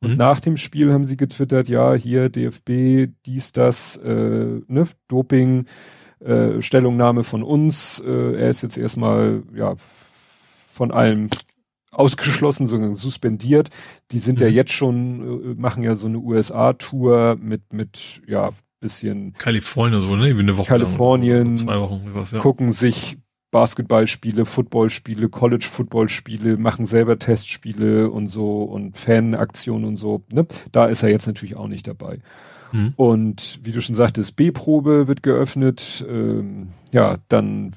Und 0.01 0.11
mhm. 0.11 0.18
nach 0.18 0.40
dem 0.40 0.58
Spiel 0.58 0.93
haben 0.93 1.06
sie 1.06 1.18
getwittert, 1.18 1.68
ja, 1.68 1.93
hier 1.93 2.30
DFB, 2.30 3.11
dies, 3.26 3.53
das, 3.53 3.98
äh, 3.98 4.61
ne, 4.68 4.88
Doping, 5.08 5.66
äh, 6.19 6.61
Stellungnahme 6.61 7.24
von 7.24 7.42
uns. 7.42 8.00
Äh, 8.06 8.35
er 8.35 8.50
ist 8.51 8.61
jetzt 8.61 8.77
erstmal, 8.77 9.42
ja, 9.56 9.76
von 10.72 10.92
allem 10.92 11.30
ausgeschlossen, 11.91 12.67
sondern 12.67 12.95
suspendiert. 12.95 13.69
Die 14.11 14.19
sind 14.19 14.39
mhm. 14.39 14.45
ja 14.45 14.51
jetzt 14.51 14.71
schon, 14.71 15.51
äh, 15.51 15.53
machen 15.55 15.83
ja 15.83 15.95
so 15.95 16.07
eine 16.07 16.19
USA-Tour 16.19 17.37
mit, 17.39 17.73
mit, 17.73 18.21
ja, 18.27 18.51
bisschen. 18.79 19.33
Kalifornien 19.33 20.01
so, 20.01 20.15
ne? 20.15 20.35
Wie 20.35 20.39
eine 20.39 20.57
Woche. 20.57 20.67
Kalifornien. 20.67 21.57
Zwei 21.57 21.79
Wochen, 21.79 22.01
was, 22.13 22.31
ja. 22.31 22.39
Gucken 22.39 22.71
sich 22.71 23.17
Basketballspiele, 23.51 24.45
Footballspiele, 24.45 25.29
College-Footballspiele, 25.29 26.57
machen 26.57 26.85
selber 26.85 27.19
Testspiele 27.19 28.09
und 28.09 28.27
so 28.27 28.63
und 28.63 28.97
Fanaktionen 28.97 29.85
und 29.85 29.97
so. 29.97 30.23
Ne? 30.33 30.47
Da 30.71 30.85
ist 30.85 31.03
er 31.03 31.09
jetzt 31.09 31.27
natürlich 31.27 31.55
auch 31.55 31.67
nicht 31.67 31.87
dabei. 31.87 32.19
Mhm. 32.71 32.93
Und 32.95 33.59
wie 33.63 33.73
du 33.73 33.81
schon 33.81 33.95
sagtest, 33.95 34.35
B-Probe 34.37 35.07
wird 35.07 35.21
geöffnet. 35.21 36.05
Ähm, 36.09 36.69
ja, 36.91 37.17
dann 37.27 37.73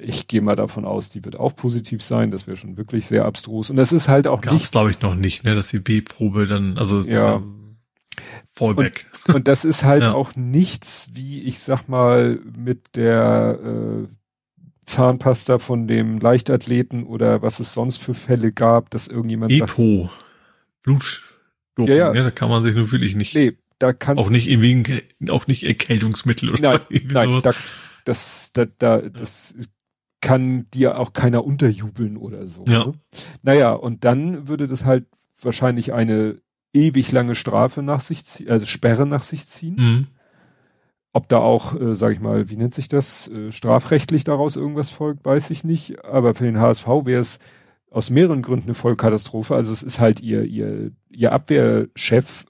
ich 0.00 0.28
gehe 0.28 0.40
mal 0.40 0.56
davon 0.56 0.84
aus, 0.84 1.10
die 1.10 1.24
wird 1.24 1.38
auch 1.38 1.54
positiv 1.54 2.02
sein. 2.02 2.30
Das 2.30 2.46
wäre 2.46 2.56
schon 2.56 2.76
wirklich 2.76 3.06
sehr 3.06 3.24
abstrus. 3.24 3.70
Und 3.70 3.76
das 3.76 3.92
ist 3.92 4.08
halt 4.08 4.26
auch 4.26 4.40
Gab's, 4.40 4.54
nicht. 4.54 4.72
glaube 4.72 4.90
ich, 4.90 5.00
noch 5.00 5.14
nicht, 5.14 5.44
ne, 5.44 5.54
dass 5.54 5.68
die 5.68 5.78
B-Probe 5.78 6.46
dann, 6.46 6.78
also 6.78 7.00
ja. 7.00 7.42
Fallback. 8.52 9.06
Und, 9.28 9.34
und 9.36 9.48
das 9.48 9.64
ist 9.64 9.84
halt 9.84 10.02
ja. 10.04 10.14
auch 10.14 10.34
nichts, 10.36 11.08
wie 11.12 11.42
ich 11.42 11.58
sag 11.58 11.88
mal, 11.88 12.38
mit 12.56 12.96
der 12.96 13.58
äh, 13.62 14.08
Zahnpasta 14.86 15.58
von 15.58 15.86
dem 15.88 16.18
Leichtathleten 16.18 17.04
oder 17.04 17.42
was 17.42 17.60
es 17.60 17.72
sonst 17.72 17.98
für 17.98 18.14
Fälle 18.14 18.52
gab, 18.52 18.90
dass 18.90 19.08
irgendjemand. 19.08 19.52
Epo. 19.52 20.10
Blut. 20.82 21.22
ja, 21.78 21.94
ja. 21.94 22.12
Ne, 22.12 22.22
da 22.22 22.30
kann 22.30 22.50
man 22.50 22.62
sich 22.62 22.74
nur 22.74 22.92
wirklich 22.92 23.16
nicht. 23.16 23.34
Nee, 23.34 23.56
da 23.78 23.92
kann 23.92 24.18
auch 24.18 24.30
nicht 24.30 24.48
irgendwie, 24.48 25.02
auch 25.30 25.46
nicht 25.46 25.64
Erkältungsmittel 25.64 26.50
oder 26.50 26.60
nein, 26.60 27.02
nein, 27.10 27.28
sowas. 27.28 27.42
Da, 27.42 27.50
das, 28.04 28.52
da, 28.52 28.66
da, 28.66 29.00
das 29.00 29.54
kann 30.24 30.70
dir 30.72 30.98
auch 30.98 31.12
keiner 31.12 31.44
unterjubeln 31.44 32.16
oder 32.16 32.46
so. 32.46 32.64
Ja. 32.66 32.86
Ne? 32.86 32.94
Naja, 33.42 33.72
und 33.74 34.04
dann 34.04 34.48
würde 34.48 34.66
das 34.66 34.86
halt 34.86 35.04
wahrscheinlich 35.40 35.92
eine 35.92 36.38
ewig 36.72 37.12
lange 37.12 37.34
Strafe 37.34 37.82
nach 37.82 38.00
sich 38.00 38.24
ziehen, 38.24 38.48
also 38.48 38.64
Sperre 38.64 39.06
nach 39.06 39.22
sich 39.22 39.46
ziehen. 39.46 39.76
Mhm. 39.78 40.06
Ob 41.12 41.28
da 41.28 41.38
auch, 41.38 41.78
äh, 41.78 41.94
sag 41.94 42.12
ich 42.12 42.20
mal, 42.20 42.48
wie 42.48 42.56
nennt 42.56 42.72
sich 42.72 42.88
das, 42.88 43.28
äh, 43.28 43.52
strafrechtlich 43.52 44.24
daraus 44.24 44.56
irgendwas 44.56 44.88
folgt, 44.88 45.26
weiß 45.26 45.50
ich 45.50 45.62
nicht. 45.62 46.02
Aber 46.06 46.34
für 46.34 46.44
den 46.44 46.58
HSV 46.58 46.86
wäre 47.04 47.20
es 47.20 47.38
aus 47.90 48.08
mehreren 48.08 48.40
Gründen 48.40 48.64
eine 48.64 48.74
Vollkatastrophe. 48.74 49.54
Also 49.54 49.74
es 49.74 49.82
ist 49.82 50.00
halt 50.00 50.20
ihr, 50.20 50.44
ihr, 50.44 50.90
ihr 51.10 51.32
Abwehrchef, 51.32 52.46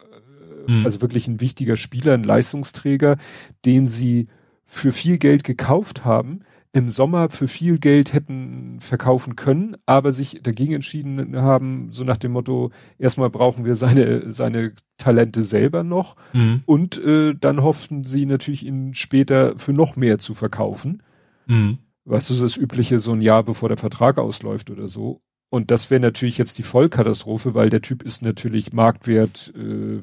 äh, 0.69 0.71
mhm. 0.71 0.85
also 0.85 1.03
wirklich 1.03 1.27
ein 1.27 1.41
wichtiger 1.41 1.75
Spieler, 1.75 2.15
ein 2.15 2.23
Leistungsträger, 2.23 3.19
den 3.65 3.89
sie 3.89 4.29
für 4.65 4.93
viel 4.93 5.19
Geld 5.19 5.43
gekauft 5.43 6.05
haben, 6.05 6.45
im 6.75 6.89
Sommer 6.89 7.31
für 7.31 7.47
viel 7.47 7.79
Geld 7.79 8.13
hätten 8.13 8.79
verkaufen 8.81 9.37
können, 9.37 9.77
aber 9.87 10.11
sich 10.11 10.41
dagegen 10.43 10.75
entschieden 10.75 11.37
haben, 11.37 11.93
so 11.93 12.03
nach 12.03 12.17
dem 12.17 12.33
Motto, 12.33 12.73
erstmal 12.99 13.31
brauchen 13.31 13.65
wir 13.65 13.77
seine, 13.77 14.33
seine 14.33 14.73
Talente 14.99 15.45
selber 15.45 15.85
noch 15.85 16.17
mhm. 16.33 16.63
und 16.67 17.03
äh, 17.05 17.35
dann 17.39 17.63
hofften 17.63 18.03
sie 18.03 18.27
natürlich 18.27 18.67
ihn 18.67 18.93
später 18.93 19.57
für 19.57 19.73
noch 19.73 19.95
mehr 19.95 20.19
zu 20.19 20.35
verkaufen. 20.35 21.05
Mhm. 21.47 21.79
Was 22.05 22.33
ist 22.33 22.43
das 22.43 22.57
Übliche, 22.57 22.99
so 22.99 23.13
ein 23.13 23.23
Jahr 23.23 23.45
bevor 23.45 23.69
der 23.69 23.79
Vertrag 23.79 24.19
ausläuft 24.19 24.69
oder 24.69 24.89
so. 24.89 25.23
Und 25.51 25.71
das 25.71 25.91
wäre 25.91 26.01
natürlich 26.01 26.39
jetzt 26.39 26.59
die 26.59 26.65
Vollkatastrophe, 26.65 27.55
weil 27.55 27.71
der 27.71 27.83
Typ 27.83 28.03
ist 28.03 28.23
natürlich 28.23 28.73
Marktwert 28.73 29.55
äh, 29.57 30.01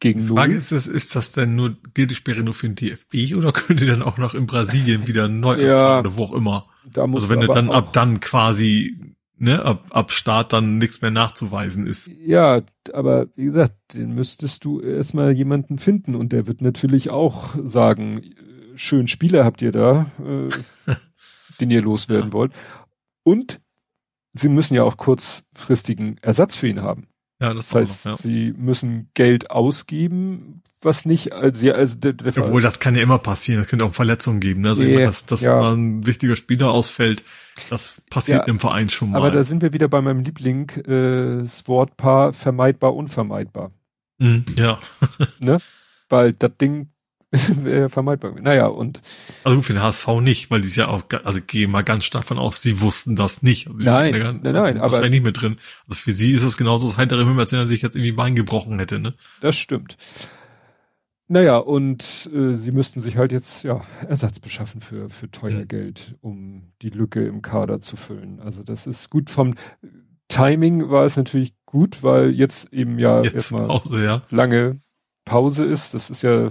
gegen 0.00 0.20
Die 0.20 0.26
Frage 0.28 0.54
ist, 0.54 0.72
ist, 0.72 0.86
ist 0.86 1.16
das 1.16 1.32
denn 1.32 1.54
nur, 1.54 1.76
gilt 1.94 2.10
die 2.10 2.14
Sperre 2.14 2.42
nur 2.42 2.54
für 2.54 2.68
den 2.68 2.74
DFB 2.74 3.36
oder 3.36 3.52
könnte 3.52 3.86
dann 3.86 4.02
auch 4.02 4.18
noch 4.18 4.34
in 4.34 4.46
Brasilien 4.46 5.06
wieder 5.06 5.28
neu 5.28 5.60
ja, 5.60 6.00
oder 6.00 6.16
wo 6.16 6.24
auch 6.24 6.32
immer? 6.32 6.66
Also 6.94 7.28
wenn 7.28 7.42
er 7.42 7.48
dann 7.48 7.70
ab 7.70 7.92
dann 7.92 8.20
quasi, 8.20 9.14
ne, 9.38 9.62
ab, 9.62 9.86
ab 9.90 10.12
Start 10.12 10.52
dann 10.52 10.78
nichts 10.78 11.02
mehr 11.02 11.10
nachzuweisen 11.10 11.86
ist. 11.86 12.10
Ja, 12.24 12.62
aber 12.92 13.26
wie 13.34 13.46
gesagt, 13.46 13.94
den 13.94 14.14
müsstest 14.14 14.64
du 14.64 14.80
erstmal 14.80 15.32
jemanden 15.32 15.78
finden 15.78 16.14
und 16.14 16.32
der 16.32 16.46
wird 16.46 16.60
natürlich 16.62 17.10
auch 17.10 17.56
sagen, 17.64 18.22
schön 18.76 19.08
Spieler 19.08 19.44
habt 19.44 19.62
ihr 19.62 19.72
da, 19.72 20.10
äh, 20.24 20.92
den 21.60 21.70
ihr 21.70 21.82
loswerden 21.82 22.30
ja. 22.30 22.32
wollt. 22.32 22.52
Und 23.22 23.60
sie 24.34 24.48
müssen 24.48 24.74
ja 24.74 24.84
auch 24.84 24.96
kurzfristigen 24.96 26.18
Ersatz 26.18 26.54
für 26.54 26.68
ihn 26.68 26.82
haben. 26.82 27.08
Ja, 27.38 27.52
das, 27.52 27.68
das 27.68 27.74
heißt, 27.74 28.06
noch, 28.06 28.12
ja. 28.12 28.16
sie 28.16 28.54
müssen 28.56 29.10
Geld 29.12 29.50
ausgeben, 29.50 30.62
was 30.80 31.04
nicht, 31.04 31.32
also, 31.32 31.66
ja, 31.66 31.74
also 31.74 31.98
der, 31.98 32.14
der 32.14 32.38
Obwohl, 32.38 32.62
das 32.62 32.80
kann 32.80 32.94
ja 32.94 33.02
immer 33.02 33.18
passieren, 33.18 33.60
es 33.60 33.68
könnte 33.68 33.84
auch 33.84 33.92
Verletzungen 33.92 34.40
geben, 34.40 34.62
ne? 34.62 34.70
also 34.70 34.82
yeah, 34.82 35.06
dass, 35.06 35.26
dass 35.26 35.42
ja. 35.42 35.72
ein 35.72 36.06
wichtiger 36.06 36.34
Spieler 36.34 36.70
ausfällt, 36.70 37.24
das 37.68 38.02
passiert 38.08 38.46
ja, 38.46 38.46
im 38.46 38.58
Verein 38.58 38.88
schon 38.88 39.10
mal. 39.10 39.18
Aber 39.18 39.30
da 39.30 39.44
sind 39.44 39.60
wir 39.60 39.74
wieder 39.74 39.88
bei 39.88 40.00
meinem 40.00 40.20
Liebling, 40.20 40.70
äh, 40.86 41.40
das 41.40 41.68
Wortpaar 41.68 42.32
vermeidbar, 42.32 42.94
unvermeidbar. 42.94 43.70
Mm, 44.18 44.38
ja. 44.56 44.78
ne? 45.38 45.58
Weil 46.08 46.32
das 46.32 46.56
Ding 46.58 46.88
Wäre 47.30 47.88
vermeidbar. 47.90 48.34
Naja, 48.40 48.66
und. 48.66 49.00
Also 49.44 49.60
für 49.62 49.72
den 49.72 49.82
HSV 49.82 50.08
nicht, 50.20 50.50
weil 50.50 50.60
die 50.60 50.66
ist 50.66 50.76
ja 50.76 50.88
auch, 50.88 51.02
also 51.24 51.40
gehe 51.44 51.66
mal 51.66 51.82
ganz 51.82 52.04
stark 52.04 52.24
von 52.24 52.38
aus, 52.38 52.60
die 52.60 52.80
wussten 52.80 53.16
das 53.16 53.42
nicht. 53.42 53.66
Also 53.66 53.84
nein, 53.84 54.14
ja, 54.14 54.32
nein, 54.32 54.52
nein, 54.52 54.78
aber. 54.78 55.08
nicht 55.08 55.24
mit 55.24 55.40
drin. 55.40 55.58
Also 55.88 55.98
für 55.98 56.12
sie 56.12 56.32
ist 56.32 56.44
es 56.44 56.56
genauso 56.56 56.86
das 56.86 56.96
heitere 56.96 57.24
Himmel, 57.24 57.40
als 57.40 57.52
wenn 57.52 57.58
er 57.58 57.66
sich 57.66 57.82
jetzt 57.82 57.96
irgendwie 57.96 58.12
Bein 58.12 58.34
gebrochen 58.34 58.78
hätte, 58.78 58.98
ne? 58.98 59.14
Das 59.40 59.56
stimmt. 59.56 59.96
Naja, 61.28 61.56
und 61.56 62.30
äh, 62.32 62.54
sie 62.54 62.70
müssten 62.70 63.00
sich 63.00 63.16
halt 63.16 63.32
jetzt 63.32 63.64
ja 63.64 63.82
Ersatz 64.06 64.38
beschaffen 64.38 64.80
für, 64.80 65.10
für 65.10 65.28
teuer 65.28 65.62
mhm. 65.62 65.68
Geld, 65.68 66.14
um 66.20 66.70
die 66.82 66.90
Lücke 66.90 67.26
im 67.26 67.42
Kader 67.42 67.80
zu 67.80 67.96
füllen. 67.96 68.38
Also 68.38 68.62
das 68.62 68.86
ist 68.86 69.10
gut 69.10 69.28
vom 69.28 69.54
Timing 70.28 70.90
war 70.90 71.04
es 71.04 71.16
natürlich 71.16 71.54
gut, 71.66 72.02
weil 72.02 72.30
jetzt 72.30 72.72
eben 72.72 72.98
ja 72.98 73.22
jetzt 73.22 73.34
erstmal 73.34 73.66
Pause, 73.66 74.04
ja. 74.04 74.22
lange 74.30 74.80
Pause 75.24 75.64
ist. 75.64 75.94
Das 75.94 76.10
ist 76.10 76.22
ja 76.22 76.50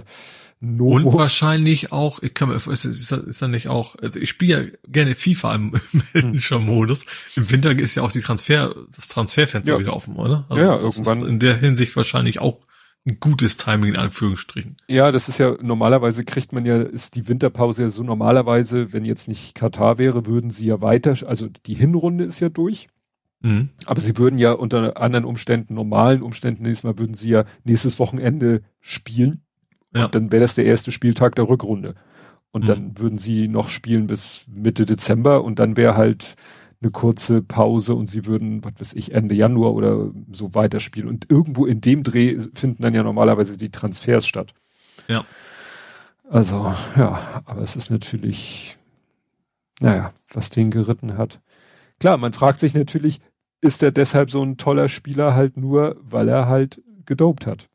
Novo. 0.60 1.10
Und 1.10 1.18
wahrscheinlich 1.18 1.92
auch, 1.92 2.22
ich 2.22 2.32
kann 2.32 2.48
mir, 2.48 2.56
ist, 2.56 2.84
ist, 2.84 3.12
ist 3.12 3.40
ja 3.40 3.48
nicht 3.48 3.68
auch, 3.68 3.96
also 3.96 4.18
ich 4.18 4.30
spiele 4.30 4.62
ja 4.62 4.70
gerne 4.88 5.14
FIFA 5.14 5.54
im, 5.54 5.80
im 6.14 6.38
hm. 6.38 6.64
Modus. 6.64 7.04
Im 7.36 7.50
Winter 7.50 7.78
ist 7.78 7.94
ja 7.94 8.02
auch 8.02 8.12
die 8.12 8.20
Transfer, 8.20 8.74
das 8.94 9.08
Transferfenster 9.08 9.74
ja. 9.74 9.78
wieder 9.78 9.92
offen, 9.92 10.16
oder? 10.16 10.46
Also 10.48 10.62
ja, 10.62 10.78
irgendwann. 10.78 11.26
in 11.26 11.38
der 11.38 11.58
Hinsicht 11.58 11.94
wahrscheinlich 11.94 12.40
auch 12.40 12.66
ein 13.06 13.20
gutes 13.20 13.56
Timing 13.56 13.94
in 13.94 13.98
Anführungsstrichen. 13.98 14.76
Ja, 14.88 15.12
das 15.12 15.28
ist 15.28 15.38
ja 15.38 15.56
normalerweise 15.60 16.24
kriegt 16.24 16.52
man 16.52 16.66
ja, 16.66 16.82
ist 16.82 17.14
die 17.14 17.28
Winterpause 17.28 17.82
ja 17.82 17.90
so 17.90 18.02
normalerweise, 18.02 18.92
wenn 18.92 19.04
jetzt 19.04 19.28
nicht 19.28 19.54
Katar 19.54 19.98
wäre, 19.98 20.26
würden 20.26 20.50
sie 20.50 20.66
ja 20.66 20.80
weiter, 20.80 21.14
also 21.26 21.48
die 21.66 21.74
Hinrunde 21.74 22.24
ist 22.24 22.40
ja 22.40 22.48
durch. 22.48 22.88
Mhm. 23.40 23.70
Aber 23.84 24.00
sie 24.00 24.16
würden 24.16 24.38
ja 24.38 24.52
unter 24.52 24.96
anderen 24.96 25.24
Umständen, 25.24 25.74
normalen 25.74 26.22
Umständen 26.22 26.62
nächstes 26.62 26.84
Mal, 26.84 26.98
würden 26.98 27.14
sie 27.14 27.30
ja 27.30 27.44
nächstes 27.64 27.98
Wochenende 27.98 28.62
spielen. 28.80 29.42
Ja. 29.94 30.06
Und 30.06 30.14
dann 30.14 30.32
wäre 30.32 30.42
das 30.42 30.54
der 30.54 30.66
erste 30.66 30.92
Spieltag 30.92 31.34
der 31.34 31.48
Rückrunde. 31.48 31.94
Und 32.50 32.64
mhm. 32.64 32.66
dann 32.66 32.98
würden 32.98 33.18
sie 33.18 33.48
noch 33.48 33.68
spielen 33.68 34.06
bis 34.06 34.46
Mitte 34.48 34.86
Dezember 34.86 35.44
und 35.44 35.58
dann 35.58 35.76
wäre 35.76 35.96
halt 35.96 36.36
eine 36.80 36.90
kurze 36.90 37.42
Pause 37.42 37.94
und 37.94 38.06
sie 38.06 38.26
würden, 38.26 38.64
was 38.64 38.74
weiß 38.78 38.92
ich, 38.94 39.12
Ende 39.12 39.34
Januar 39.34 39.72
oder 39.72 40.10
so 40.30 40.54
weiterspielen. 40.54 41.08
Und 41.08 41.30
irgendwo 41.30 41.66
in 41.66 41.80
dem 41.80 42.02
Dreh 42.02 42.38
finden 42.54 42.82
dann 42.82 42.94
ja 42.94 43.02
normalerweise 43.02 43.56
die 43.56 43.70
Transfers 43.70 44.26
statt. 44.26 44.52
Ja. 45.08 45.24
Also, 46.28 46.74
ja, 46.96 47.42
aber 47.44 47.62
es 47.62 47.76
ist 47.76 47.90
natürlich, 47.90 48.76
naja, 49.80 50.12
was 50.32 50.50
den 50.50 50.70
geritten 50.70 51.16
hat. 51.16 51.40
Klar, 52.00 52.18
man 52.18 52.32
fragt 52.32 52.60
sich 52.60 52.74
natürlich, 52.74 53.20
ist 53.60 53.82
er 53.82 53.90
deshalb 53.90 54.30
so 54.30 54.42
ein 54.42 54.56
toller 54.56 54.88
Spieler 54.88 55.34
halt 55.34 55.56
nur, 55.56 55.96
weil 56.02 56.28
er 56.28 56.46
halt 56.46 56.82
gedopt 57.06 57.46
hat? 57.46 57.68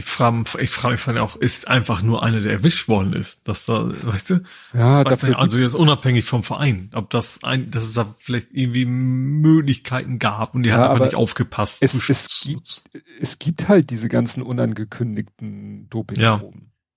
Ich 0.00 0.06
frage, 0.06 0.44
ich 0.60 0.70
frage 0.70 1.12
mich 1.12 1.20
auch, 1.20 1.36
ist 1.36 1.68
einfach 1.68 2.00
nur 2.00 2.22
einer, 2.22 2.40
der 2.40 2.52
erwischt 2.52 2.88
worden 2.88 3.12
ist, 3.12 3.46
dass 3.46 3.66
da, 3.66 3.90
weißt 4.02 4.30
du? 4.30 4.42
Ja, 4.72 5.04
dafür 5.04 5.38
also 5.38 5.58
jetzt 5.58 5.74
unabhängig 5.74 6.24
vom 6.24 6.42
Verein, 6.42 6.90
ob 6.94 7.10
das 7.10 7.44
ein, 7.44 7.70
dass 7.70 7.84
es 7.84 7.94
da 7.94 8.14
vielleicht 8.18 8.48
irgendwie 8.52 8.86
Möglichkeiten 8.86 10.18
gab 10.18 10.54
und 10.54 10.62
die 10.62 10.70
ja, 10.70 10.76
haben 10.76 10.92
einfach 10.92 11.04
nicht 11.04 11.16
aufgepasst. 11.16 11.82
Es, 11.82 11.94
es, 12.08 12.44
gibt, 12.46 12.82
es 13.20 13.38
gibt 13.38 13.68
halt 13.68 13.90
diese 13.90 14.08
ganzen 14.08 14.42
unangekündigten 14.42 15.88
doping 15.90 16.18
ja. 16.18 16.42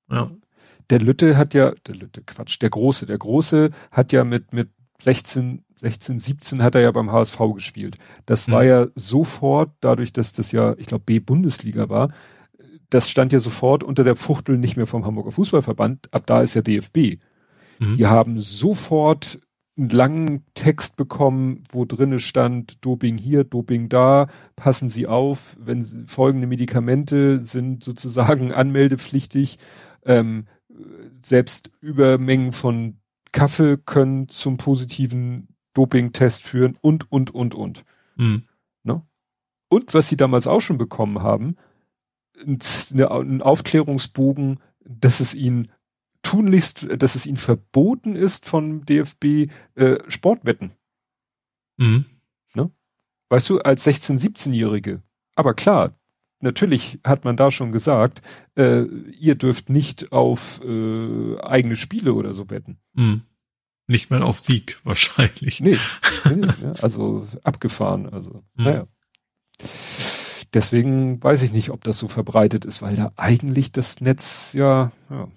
ja. 0.10 0.32
Der 0.90 1.00
Lütte 1.00 1.36
hat 1.36 1.54
ja, 1.54 1.74
der 1.86 1.96
Lütte, 1.96 2.22
Quatsch, 2.22 2.62
der 2.62 2.70
Große, 2.70 3.06
der 3.06 3.18
Große 3.18 3.72
hat 3.92 4.14
ja 4.14 4.24
mit, 4.24 4.54
mit 4.54 4.70
16, 5.00 5.66
16, 5.76 6.20
17 6.22 6.64
hat 6.64 6.76
er 6.76 6.82
ja 6.82 6.92
beim 6.92 7.12
HSV 7.12 7.38
gespielt. 7.54 7.98
Das 8.26 8.50
war 8.50 8.64
mhm. 8.64 8.70
ja 8.70 8.88
sofort, 8.96 9.72
dadurch, 9.82 10.14
dass 10.14 10.32
das 10.32 10.54
ja, 10.54 10.76
ich 10.78 10.88
glaube, 10.88 11.04
B-Bundesliga 11.06 11.90
war, 11.90 12.14
das 12.94 13.10
stand 13.10 13.34
ja 13.34 13.40
sofort 13.40 13.84
unter 13.84 14.04
der 14.04 14.16
Fuchtel 14.16 14.58
nicht 14.58 14.78
mehr 14.78 14.86
vom 14.86 15.06
Hamburger 15.06 15.32
Fußballverband, 15.32 16.14
ab 16.14 16.28
da 16.28 16.42
ist 16.42 16.54
ja 16.54 16.62
DFB. 16.62 17.20
Mhm. 17.80 17.96
Die 17.98 18.06
haben 18.06 18.40
sofort 18.40 19.40
einen 19.76 19.90
langen 19.90 20.46
Text 20.54 20.96
bekommen, 20.96 21.64
wo 21.72 21.86
drinne 21.86 22.20
stand, 22.20 22.86
Doping 22.86 23.18
hier, 23.18 23.44
Doping 23.44 23.90
da, 23.90 24.28
passen 24.56 24.90
Sie 24.90 25.08
auf, 25.08 25.58
wenn 25.60 25.84
folgende 26.06 26.46
Medikamente 26.46 27.40
sind 27.40 27.84
sozusagen 27.84 28.52
anmeldepflichtig, 28.54 29.58
ähm, 30.06 30.46
selbst 31.24 31.72
Übermengen 31.82 32.52
von 32.52 33.00
Kaffee 33.32 33.78
können 33.78 34.30
zum 34.30 34.58
positiven 34.58 35.48
Dopingtest 35.74 36.44
führen 36.44 36.78
und, 36.82 37.12
und, 37.12 37.34
und, 37.34 37.56
und. 37.56 37.84
Mhm. 38.18 38.44
Ne? 38.84 39.02
Und 39.70 39.94
was 39.96 40.10
sie 40.10 40.18
damals 40.18 40.46
auch 40.46 40.62
schon 40.62 40.78
bekommen 40.78 41.24
haben, 41.24 41.56
eine, 42.40 43.12
ein 43.12 43.42
Aufklärungsbogen, 43.42 44.60
dass 44.80 45.20
es 45.20 45.34
ihnen 45.34 45.72
tunlichst, 46.22 46.88
dass 46.98 47.16
es 47.16 47.26
ihnen 47.26 47.38
verboten 47.38 48.16
ist 48.16 48.46
von 48.46 48.86
DFB 48.86 49.52
äh, 49.76 49.98
Sportwetten. 50.08 50.72
Mhm. 51.78 52.06
Ne? 52.54 52.72
Weißt 53.30 53.50
du, 53.50 53.60
als 53.60 53.86
16-, 53.86 54.20
17-Jährige. 54.20 55.02
Aber 55.36 55.54
klar, 55.54 56.00
natürlich 56.40 57.00
hat 57.04 57.26
man 57.26 57.36
da 57.36 57.52
schon 57.52 57.72
gesagt, 57.72 58.22
äh, 58.56 58.84
ihr 58.84 59.36
dürft 59.36 59.70
nicht 59.70 60.12
auf 60.12 60.62
äh, 60.64 61.40
eigene 61.40 61.76
Spiele 61.76 62.14
oder 62.14 62.34
so 62.34 62.50
wetten. 62.50 62.78
Mhm. 62.94 63.24
Nicht 63.86 64.10
mal 64.10 64.24
auf 64.24 64.40
Sieg 64.40 64.80
wahrscheinlich. 64.86 65.60
Nee, 65.60 65.78
nee 66.26 66.48
also 66.82 67.28
abgefahren. 67.44 68.08
Also, 68.08 68.44
mhm. 68.56 68.64
naja 68.64 68.88
deswegen 70.54 71.24
weiß 71.24 71.44
ich 71.44 71.52
nicht, 71.52 71.70
ob 71.70 71.84
das 71.84 71.98
so 71.98 72.08
verbreitet 72.08 72.66
ist, 72.66 72.82
weil 72.82 72.96
da 72.96 73.12
eigentlich 73.16 73.72
das 73.72 74.02
Netz 74.02 74.54
ja, 74.54 74.92
ja 75.10 75.28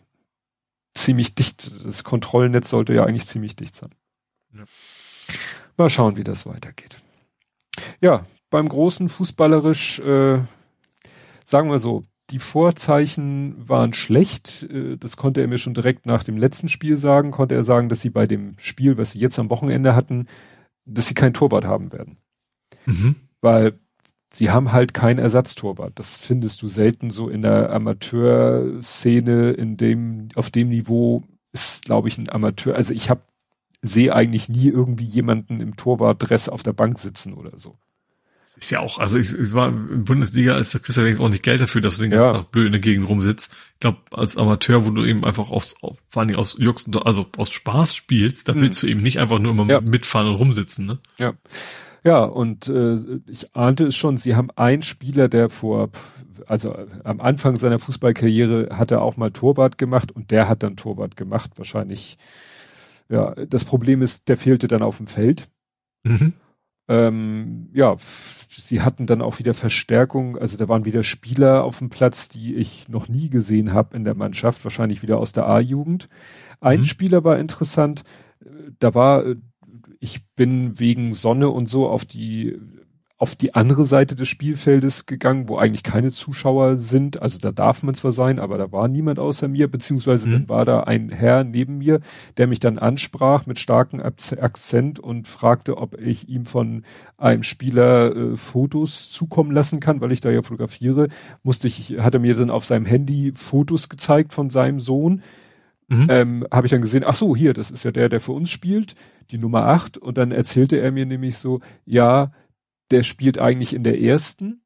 ziemlich 0.95 1.35
dicht, 1.35 1.71
das 1.85 2.05
Kontrollnetz 2.05 2.71
sollte 2.71 2.95
ja 2.95 3.05
eigentlich 3.05 3.27
ziemlich 3.27 3.57
dicht 3.57 3.75
sein. 3.75 3.91
Ja. 4.55 4.65
Mal 5.77 5.91
schauen, 5.91 6.17
wie 6.17 6.25
das 6.25 6.47
weitergeht. 6.47 7.01
Ja, 8.01 8.27
beim 8.51 8.69
großen 8.69 9.09
fußballerisch, 9.09 9.99
äh, 10.01 10.41
sagen 11.45 11.71
wir 11.71 11.79
so, 11.79 12.05
die 12.31 12.39
Vorzeichen 12.39 13.69
waren 13.69 13.93
schlecht. 13.93 14.65
Äh, 14.65 14.97
das 14.97 15.17
konnte 15.17 15.43
er 15.43 15.49
mir 15.49 15.59
schon 15.59 15.75
direkt 15.75 16.07
nach 16.07 16.23
dem 16.23 16.39
letzten 16.39 16.69
Spiel 16.69 16.97
sagen. 16.97 17.31
Konnte 17.31 17.55
er 17.55 17.65
sagen, 17.65 17.89
dass 17.89 18.01
sie 18.01 18.11
bei 18.11 18.27
dem 18.27 18.55
Spiel, 18.59 18.97
was 18.97 19.13
sie 19.13 19.19
jetzt 19.19 19.39
am 19.39 19.51
Wochenende 19.51 19.95
hatten, 19.95 20.27
dass 20.87 21.07
sie 21.07 21.15
kein 21.15 21.35
Torwart 21.35 21.65
haben 21.65 21.93
werden. 21.93 22.17
Mhm. 22.87 23.17
Weil 23.41 23.79
sie 24.37 24.51
haben 24.51 24.73
halt 24.73 24.95
kein 24.95 25.19
Ersatztorwart. 25.19 25.93
Das 25.99 26.19
findest 26.19 26.63
du 26.63 26.69
selten 26.69 27.11
so 27.11 27.29
in 27.29 27.43
der 27.43 27.71
Amateurszene, 27.73 29.53
in 29.53 29.77
dem, 29.77 30.29
auf 30.35 30.51
dem 30.51 30.69
Niveau 30.69 31.25
ist, 31.53 31.85
glaube 31.85 32.09
ich, 32.09 32.19
ein 32.19 32.29
Amateur. 32.29 32.75
Also 32.75 32.93
ich 32.93 33.09
habe 33.09 33.23
sehe 33.83 34.15
eigentlich 34.15 34.49
nie 34.49 34.69
irgendwie 34.69 35.05
jemanden 35.05 35.61
im 35.61 35.77
Torwartdress 35.77 36.49
auf 36.49 36.63
der 36.63 36.73
Bank 36.73 36.99
sitzen 36.99 37.35
oder 37.35 37.59
so. 37.59 37.79
Ist 38.59 38.71
ja 38.71 38.81
auch, 38.81 38.99
also 38.99 39.19
ich, 39.19 39.35
ich 39.35 39.53
war 39.53 39.69
in 39.69 40.05
Bundesliga, 40.05 40.55
als 40.55 40.71
der 40.71 40.81
Christian 40.81 41.07
ja 41.07 41.19
auch 41.21 41.29
nicht 41.29 41.43
Geld 41.43 41.61
dafür, 41.61 41.83
dass 41.83 41.97
du 41.97 42.03
den 42.03 42.11
ganzen 42.11 42.35
ja. 42.35 42.39
Tag 42.39 42.51
blöd 42.53 42.67
in 42.67 42.73
der 42.73 42.81
Gegend 42.81 43.07
rumsitzt. 43.07 43.53
Ich 43.75 43.81
glaube, 43.81 43.99
als 44.13 44.39
Amateur, 44.39 44.87
wo 44.87 44.91
du 44.91 45.05
eben 45.05 45.27
einfach 45.27 45.51
aus, 45.51 45.77
vor 45.81 46.23
allem 46.23 46.35
aus 46.37 46.57
Jux, 46.59 46.87
also 47.05 47.27
aus 47.37 47.51
Spaß 47.53 47.95
spielst, 47.95 48.49
da 48.49 48.55
mhm. 48.55 48.63
willst 48.63 48.83
du 48.83 48.87
eben 48.87 49.03
nicht 49.03 49.21
einfach 49.21 49.39
nur 49.39 49.53
immer 49.53 49.69
ja. 49.71 49.83
mitfahren 49.83 50.29
und 50.29 50.37
rumsitzen, 50.37 50.87
ne? 50.87 50.99
Ja. 51.19 51.35
Ja, 52.07 52.23
und 52.23 52.69
äh, 52.69 52.99
ich 53.27 53.57
ahnte 53.57 53.89
es 53.89 53.97
schon, 53.97 54.17
sie 54.17 54.37
haben 54.37 54.53
einen 54.55 54.83
Spieler, 54.83 55.27
der 55.29 55.49
vor, 55.49 55.91
also 56.47 56.73
am 57.03 57.21
Anfang 57.21 57.57
seiner 57.57 57.81
Fußballkarriere 57.81 58.69
hat 58.71 58.93
er 58.93 59.03
auch 59.03 59.17
mal 59.17 59.33
Torwart 59.33 59.77
gemacht 59.77 60.13
und 60.13 60.31
der 60.31 60.49
hat 60.49 60.63
dann 60.63 60.77
Torwart 60.77 61.17
gemacht. 61.17 61.51
Wahrscheinlich, 61.57 62.17
ja, 63.09 63.35
das 63.35 63.65
Problem 63.65 64.03
ist, 64.03 64.29
der 64.29 64.37
fehlte 64.37 64.69
dann 64.69 64.83
auf 64.83 64.99
dem 64.99 65.09
Feld. 65.09 65.49
Mhm. 66.05 66.35
Ähm, 66.87 67.71
ja, 67.73 67.97
sie 68.49 68.83
hatten 68.83 69.07
dann 69.07 69.21
auch 69.21 69.41
wieder 69.41 69.53
Verstärkung, 69.53 70.39
also 70.39 70.57
da 70.57 70.69
waren 70.69 70.85
wieder 70.85 71.03
Spieler 71.03 71.65
auf 71.65 71.81
dem 71.81 71.89
Platz, 71.89 72.29
die 72.29 72.55
ich 72.55 72.89
noch 72.89 73.09
nie 73.09 73.31
gesehen 73.31 73.73
habe 73.73 73.97
in 73.97 74.05
der 74.05 74.15
Mannschaft, 74.15 74.63
wahrscheinlich 74.63 75.03
wieder 75.03 75.19
aus 75.19 75.33
der 75.33 75.49
A-Jugend. 75.49 76.09
Ein 76.61 76.81
mhm. 76.81 76.85
Spieler 76.85 77.25
war 77.25 77.41
interessant, 77.41 78.05
da 78.79 78.95
war 78.95 79.25
ich 80.01 80.27
bin 80.35 80.79
wegen 80.79 81.13
Sonne 81.13 81.51
und 81.51 81.69
so 81.69 81.89
auf 81.89 82.05
die 82.05 82.59
auf 83.19 83.35
die 83.35 83.55
andere 83.55 83.87
Seite 83.87 84.15
des 84.15 84.29
Spielfeldes 84.29 85.07
gegangen, 85.07 85.49
wo 85.49 85.57
eigentlich 85.57 85.83
keine 85.83 86.11
Zuschauer 86.11 86.77
sind. 86.77 87.23
Also 87.23 87.39
da 87.39 87.51
darf 87.51 87.83
man 87.83 87.95
zwar 87.95 88.13
sein, 88.13 88.39
aber 88.39 88.59
da 88.59 88.73
war 88.73 88.89
niemand 88.89 89.19
außer 89.19 89.49
mir, 89.49 89.71
beziehungsweise 89.71 90.29
mhm. 90.29 90.33
dann 90.33 90.49
war 90.51 90.65
da 90.67 90.81
ein 90.81 91.09
Herr 91.09 91.43
neben 91.43 91.79
mir, 91.79 92.01
der 92.37 92.47
mich 92.47 92.61
dann 92.61 92.79
ansprach 92.79 93.47
mit 93.47 93.59
starkem 93.59 94.01
Akzent 94.03 94.99
und 94.99 95.29
fragte, 95.29 95.79
ob 95.79 95.99
ich 95.99 96.29
ihm 96.29 96.45
von 96.45 96.85
einem 97.17 97.43
Spieler 97.43 98.15
äh, 98.15 98.37
Fotos 98.37 99.11
zukommen 99.11 99.51
lassen 99.51 99.81
kann, 99.81 100.03
weil 100.03 100.13
ich 100.13 100.21
da 100.21 100.31
ja 100.31 100.43
fotografiere. 100.43 101.09
Musste 101.43 101.69
ich, 101.69 101.97
hat 101.99 102.13
er 102.13 102.21
mir 102.21 102.35
dann 102.35 102.51
auf 102.51 102.67
seinem 102.67 102.85
Handy 102.85 103.33
Fotos 103.35 103.89
gezeigt 103.89 104.35
von 104.35 104.51
seinem 104.51 104.79
Sohn 104.79 105.23
Mhm. 105.89 106.07
Ähm, 106.09 106.47
habe 106.51 106.67
ich 106.67 106.73
dann 106.73 106.83
gesehen, 106.83 107.05
ach 107.07 107.15
so, 107.15 107.37
hier, 107.37 107.55
das 107.55 107.71
ist 107.71 107.85
ja 107.85 107.93
der, 107.93 108.09
der 108.09 108.21
für 108.21 108.33
uns 108.33 108.51
spielt, 108.51 108.97
die 109.31 109.39
Nummer 109.39 109.67
8. 109.67 109.99
Und 109.99 110.19
dann 110.19 110.33
erzählte 110.33 110.79
er 110.79 110.91
mir 110.91 111.07
nämlich 111.07 111.39
so, 111.39 111.61
ja, 111.85 112.33
der 112.91 113.03
spielt 113.03 113.39
eigentlich 113.39 113.73
in 113.73 113.85
der 113.85 114.01
ersten 114.01 114.63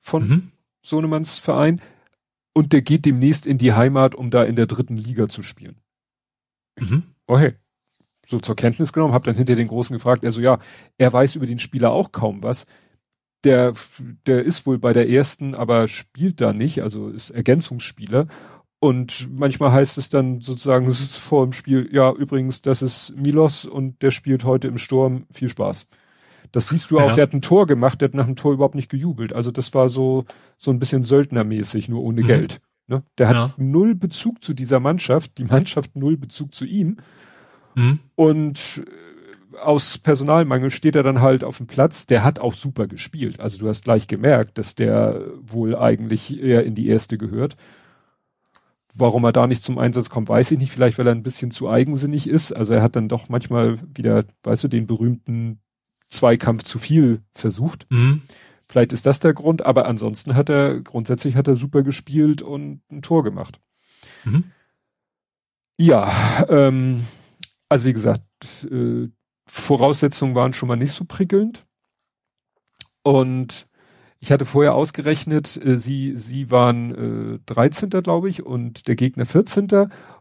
von 0.00 0.28
mhm. 0.28 0.50
Sohnemanns 0.82 1.38
Verein. 1.38 1.80
und 2.52 2.72
der 2.72 2.82
geht 2.82 3.04
demnächst 3.04 3.46
in 3.46 3.58
die 3.58 3.72
Heimat, 3.72 4.14
um 4.14 4.30
da 4.30 4.44
in 4.44 4.54
der 4.54 4.66
dritten 4.66 4.96
Liga 4.96 5.28
zu 5.28 5.42
spielen. 5.42 5.80
Mhm. 6.78 7.04
Okay. 7.26 7.54
So 8.26 8.38
zur 8.38 8.56
Kenntnis 8.56 8.92
genommen, 8.92 9.12
hab 9.12 9.24
dann 9.24 9.34
hinter 9.34 9.54
den 9.54 9.68
Großen 9.68 9.94
gefragt, 9.94 10.24
also 10.24 10.40
ja, 10.40 10.58
er 10.98 11.12
weiß 11.12 11.36
über 11.36 11.46
den 11.46 11.58
Spieler 11.58 11.90
auch 11.90 12.12
kaum 12.12 12.42
was. 12.42 12.66
Der, 13.44 13.74
der 14.26 14.42
ist 14.44 14.66
wohl 14.66 14.78
bei 14.78 14.92
der 14.94 15.10
ersten, 15.10 15.54
aber 15.54 15.88
spielt 15.88 16.40
da 16.40 16.52
nicht, 16.52 16.82
also 16.82 17.08
ist 17.08 17.30
Ergänzungsspieler. 17.30 18.28
Und 18.84 19.30
manchmal 19.34 19.72
heißt 19.72 19.96
es 19.96 20.10
dann 20.10 20.42
sozusagen 20.42 20.90
vor 20.92 21.46
dem 21.46 21.54
Spiel, 21.54 21.88
ja, 21.90 22.12
übrigens, 22.12 22.60
das 22.60 22.82
ist 22.82 23.14
Milos 23.16 23.64
und 23.64 24.02
der 24.02 24.10
spielt 24.10 24.44
heute 24.44 24.68
im 24.68 24.76
Sturm, 24.76 25.24
viel 25.30 25.48
Spaß. 25.48 25.86
Das 26.52 26.68
siehst 26.68 26.90
du 26.90 26.98
auch, 26.98 27.08
ja. 27.08 27.14
der 27.14 27.22
hat 27.22 27.32
ein 27.32 27.40
Tor 27.40 27.66
gemacht, 27.66 28.02
der 28.02 28.08
hat 28.08 28.14
nach 28.14 28.26
dem 28.26 28.36
Tor 28.36 28.52
überhaupt 28.52 28.74
nicht 28.74 28.90
gejubelt. 28.90 29.32
Also 29.32 29.50
das 29.50 29.72
war 29.72 29.88
so, 29.88 30.26
so 30.58 30.70
ein 30.70 30.78
bisschen 30.78 31.02
Söldnermäßig, 31.02 31.88
nur 31.88 32.02
ohne 32.02 32.20
mhm. 32.20 32.26
Geld. 32.26 32.60
Ne? 32.86 33.02
Der 33.16 33.28
hat 33.28 33.36
ja. 33.36 33.54
null 33.56 33.94
Bezug 33.94 34.44
zu 34.44 34.52
dieser 34.52 34.80
Mannschaft, 34.80 35.38
die 35.38 35.44
Mannschaft 35.44 35.96
null 35.96 36.18
Bezug 36.18 36.54
zu 36.54 36.66
ihm. 36.66 36.98
Mhm. 37.76 38.00
Und 38.16 38.82
äh, 39.54 39.56
aus 39.60 39.96
Personalmangel 39.96 40.68
steht 40.68 40.94
er 40.94 41.02
dann 41.02 41.22
halt 41.22 41.42
auf 41.42 41.56
dem 41.56 41.68
Platz. 41.68 42.04
Der 42.04 42.22
hat 42.22 42.38
auch 42.38 42.52
super 42.52 42.86
gespielt. 42.86 43.40
Also 43.40 43.56
du 43.56 43.66
hast 43.66 43.84
gleich 43.84 44.08
gemerkt, 44.08 44.58
dass 44.58 44.74
der 44.74 45.22
wohl 45.40 45.74
eigentlich 45.74 46.38
eher 46.38 46.64
in 46.64 46.74
die 46.74 46.88
erste 46.88 47.16
gehört. 47.16 47.56
Warum 48.94 49.24
er 49.24 49.32
da 49.32 49.46
nicht 49.46 49.64
zum 49.64 49.78
Einsatz 49.78 50.08
kommt, 50.08 50.28
weiß 50.28 50.52
ich 50.52 50.58
nicht. 50.58 50.70
Vielleicht, 50.70 50.98
weil 50.98 51.06
er 51.06 51.14
ein 51.14 51.24
bisschen 51.24 51.50
zu 51.50 51.68
eigensinnig 51.68 52.28
ist. 52.28 52.52
Also 52.52 52.74
er 52.74 52.82
hat 52.82 52.94
dann 52.94 53.08
doch 53.08 53.28
manchmal 53.28 53.78
wieder, 53.94 54.24
weißt 54.44 54.64
du, 54.64 54.68
den 54.68 54.86
berühmten 54.86 55.60
Zweikampf 56.08 56.62
zu 56.62 56.78
viel 56.78 57.22
versucht. 57.32 57.86
Mhm. 57.90 58.22
Vielleicht 58.68 58.92
ist 58.92 59.06
das 59.06 59.20
der 59.20 59.34
Grund, 59.34 59.66
aber 59.66 59.86
ansonsten 59.86 60.34
hat 60.34 60.48
er, 60.48 60.80
grundsätzlich 60.80 61.36
hat 61.36 61.48
er 61.48 61.56
super 61.56 61.82
gespielt 61.82 62.40
und 62.40 62.82
ein 62.90 63.02
Tor 63.02 63.24
gemacht. 63.24 63.60
Mhm. 64.24 64.44
Ja, 65.76 66.46
ähm, 66.48 67.02
also 67.68 67.86
wie 67.86 67.92
gesagt, 67.92 68.22
äh, 68.70 69.08
Voraussetzungen 69.46 70.34
waren 70.34 70.52
schon 70.52 70.68
mal 70.68 70.76
nicht 70.76 70.92
so 70.92 71.04
prickelnd. 71.04 71.66
Und 73.02 73.66
ich 74.24 74.32
hatte 74.32 74.44
vorher 74.44 74.74
ausgerechnet, 74.74 75.56
äh, 75.64 75.76
sie, 75.76 76.16
sie 76.16 76.50
waren 76.50 77.36
äh, 77.36 77.38
13. 77.46 77.90
glaube 77.90 78.28
ich 78.28 78.44
und 78.44 78.88
der 78.88 78.96
Gegner 78.96 79.26
14. 79.26 79.68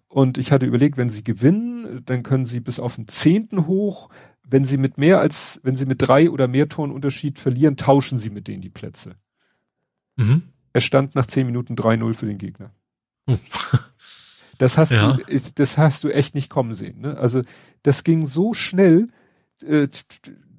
Und 0.07 0.37
ich 0.37 0.51
hatte 0.51 0.67
überlegt, 0.67 0.97
wenn 0.97 1.09
sie 1.09 1.23
gewinnen, 1.23 2.03
dann 2.05 2.21
können 2.21 2.45
sie 2.45 2.59
bis 2.59 2.79
auf 2.79 2.95
den 2.95 3.07
10. 3.07 3.65
hoch 3.65 4.09
wenn 4.53 4.65
sie 4.65 4.77
mit 4.77 4.97
mehr 4.97 5.19
als, 5.19 5.59
wenn 5.63 5.75
sie 5.75 5.85
mit 5.85 6.07
drei 6.07 6.29
oder 6.29 6.47
mehr 6.47 6.69
Toren 6.69 6.91
Unterschied 6.91 7.39
verlieren, 7.39 7.77
tauschen 7.77 8.17
sie 8.17 8.29
mit 8.29 8.47
denen 8.47 8.61
die 8.61 8.69
Plätze. 8.69 9.15
Mhm. 10.15 10.43
Er 10.73 10.81
stand 10.81 11.15
nach 11.15 11.25
zehn 11.25 11.45
Minuten 11.45 11.75
3-0 11.75 12.13
für 12.13 12.25
den 12.25 12.37
Gegner. 12.37 12.71
Oh. 13.25 13.37
Das 14.59 14.77
hast 14.77 14.91
ja. 14.91 15.13
du, 15.13 15.41
das 15.55 15.79
hast 15.79 16.03
du 16.03 16.09
echt 16.09 16.35
nicht 16.35 16.49
kommen 16.49 16.75
sehen. 16.75 17.01
Ne? 17.01 17.17
Also 17.17 17.41
das 17.81 18.03
ging 18.03 18.27
so 18.27 18.53
schnell. 18.53 19.07
Äh, 19.67 19.87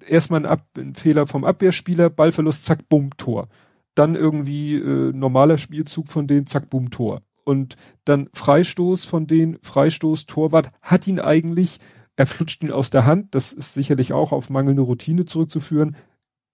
erstmal 0.06 0.40
ein, 0.40 0.46
Ab 0.46 0.66
ein 0.76 0.94
Fehler 0.94 1.26
vom 1.26 1.44
Abwehrspieler, 1.44 2.10
Ballverlust, 2.10 2.64
zack, 2.64 2.88
bumm, 2.88 3.10
Tor. 3.16 3.48
Dann 3.94 4.16
irgendwie 4.16 4.74
äh, 4.76 5.12
normaler 5.12 5.58
Spielzug 5.58 6.08
von 6.08 6.26
denen, 6.26 6.46
zack, 6.46 6.70
bumm, 6.70 6.90
Tor. 6.90 7.22
Und 7.44 7.76
dann 8.04 8.28
Freistoß 8.32 9.04
von 9.04 9.26
denen, 9.26 9.58
Freistoß, 9.60 10.26
Torwart, 10.26 10.70
hat 10.80 11.06
ihn 11.06 11.20
eigentlich 11.20 11.78
er 12.16 12.26
flutscht 12.26 12.62
ihn 12.62 12.70
aus 12.70 12.90
der 12.90 13.06
Hand. 13.06 13.34
Das 13.34 13.52
ist 13.52 13.74
sicherlich 13.74 14.12
auch 14.12 14.32
auf 14.32 14.50
mangelnde 14.50 14.82
Routine 14.82 15.24
zurückzuführen. 15.24 15.96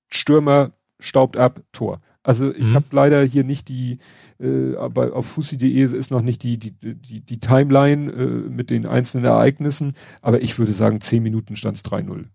Stürmer 0.09 0.73
staubt 0.99 1.37
ab, 1.37 1.62
Tor. 1.73 2.01
Also 2.23 2.53
ich 2.53 2.67
mhm. 2.67 2.75
habe 2.75 2.87
leider 2.91 3.23
hier 3.23 3.45
nicht 3.45 3.69
die, 3.69 3.99
äh, 4.39 4.77
aber 4.77 5.15
auf 5.15 5.27
Fussi.de 5.27 5.83
ist 5.83 6.11
noch 6.11 6.20
nicht 6.20 6.43
die, 6.43 6.59
die, 6.59 6.73
die, 6.73 7.20
die 7.20 7.41
Timeline 7.41 8.12
äh, 8.12 8.27
mit 8.49 8.69
den 8.69 8.85
einzelnen 8.85 9.25
Ereignissen, 9.25 9.95
aber 10.20 10.43
ich 10.43 10.59
würde 10.59 10.73
sagen, 10.73 11.01
zehn 11.01 11.23
Minuten 11.23 11.57
stand 11.57 11.79
es 11.79 11.85
3-0. 11.85 12.27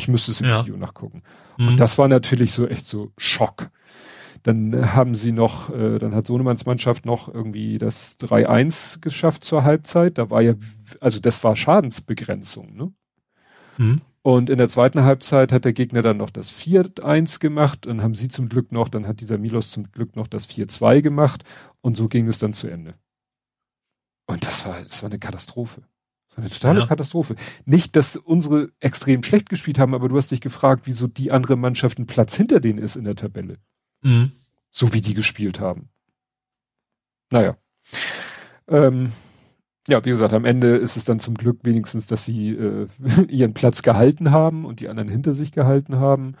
Ich 0.00 0.08
müsste 0.08 0.30
es 0.30 0.40
im 0.40 0.48
ja. 0.48 0.62
Video 0.62 0.78
nachgucken. 0.78 1.22
Mhm. 1.58 1.68
Und 1.68 1.80
das 1.80 1.98
war 1.98 2.08
natürlich 2.08 2.52
so 2.52 2.66
echt 2.66 2.86
so 2.86 3.12
Schock. 3.18 3.70
Dann 4.42 4.94
haben 4.94 5.14
sie 5.14 5.32
noch, 5.32 5.68
äh, 5.68 5.98
dann 5.98 6.14
hat 6.14 6.26
Sohnemanns 6.26 6.64
Mannschaft 6.64 7.04
noch 7.04 7.28
irgendwie 7.32 7.76
das 7.76 8.18
3-1 8.18 9.02
geschafft 9.02 9.44
zur 9.44 9.64
Halbzeit. 9.64 10.16
Da 10.16 10.30
war 10.30 10.40
ja, 10.40 10.54
also 11.00 11.20
das 11.20 11.44
war 11.44 11.54
Schadensbegrenzung, 11.54 12.74
ne? 12.74 12.92
Mhm. 13.76 14.00
Und 14.22 14.48
in 14.48 14.56
der 14.56 14.68
zweiten 14.68 15.02
Halbzeit 15.02 15.52
hat 15.52 15.66
der 15.66 15.74
Gegner 15.74 16.00
dann 16.00 16.16
noch 16.16 16.30
das 16.30 16.52
4-1 16.52 17.38
gemacht. 17.40 17.86
Dann 17.86 18.02
haben 18.02 18.14
sie 18.14 18.28
zum 18.28 18.48
Glück 18.48 18.72
noch, 18.72 18.88
dann 18.88 19.06
hat 19.06 19.20
dieser 19.20 19.36
Milos 19.36 19.70
zum 19.70 19.90
Glück 19.92 20.16
noch 20.16 20.26
das 20.26 20.48
4-2 20.48 21.02
gemacht. 21.02 21.44
Und 21.82 21.96
so 21.96 22.08
ging 22.08 22.26
es 22.26 22.38
dann 22.38 22.54
zu 22.54 22.68
Ende. 22.68 22.94
Und 24.26 24.46
das 24.46 24.64
war, 24.64 24.82
das 24.82 25.02
war 25.02 25.10
eine 25.10 25.18
Katastrophe. 25.18 25.82
Eine 26.40 26.50
totale 26.50 26.80
ja. 26.80 26.86
Katastrophe. 26.86 27.36
Nicht, 27.64 27.96
dass 27.96 28.16
unsere 28.16 28.70
extrem 28.80 29.22
schlecht 29.22 29.48
gespielt 29.48 29.78
haben, 29.78 29.94
aber 29.94 30.08
du 30.08 30.16
hast 30.16 30.30
dich 30.30 30.40
gefragt, 30.40 30.82
wieso 30.86 31.06
die 31.06 31.32
andere 31.32 31.56
Mannschaft 31.56 31.98
ein 31.98 32.06
Platz 32.06 32.34
hinter 32.34 32.60
denen 32.60 32.78
ist 32.78 32.96
in 32.96 33.04
der 33.04 33.16
Tabelle. 33.16 33.58
Mhm. 34.02 34.32
So 34.70 34.92
wie 34.92 35.00
die 35.00 35.14
gespielt 35.14 35.60
haben. 35.60 35.88
Naja. 37.30 37.56
Ähm, 38.68 39.12
ja, 39.88 40.04
wie 40.04 40.10
gesagt, 40.10 40.32
am 40.32 40.44
Ende 40.44 40.76
ist 40.76 40.96
es 40.96 41.04
dann 41.04 41.18
zum 41.18 41.34
Glück 41.34 41.60
wenigstens, 41.62 42.06
dass 42.06 42.24
sie 42.24 42.50
äh, 42.50 42.86
ihren 43.28 43.54
Platz 43.54 43.82
gehalten 43.82 44.30
haben 44.30 44.64
und 44.64 44.80
die 44.80 44.88
anderen 44.88 45.08
hinter 45.08 45.32
sich 45.32 45.52
gehalten 45.52 45.96
haben. 45.96 46.36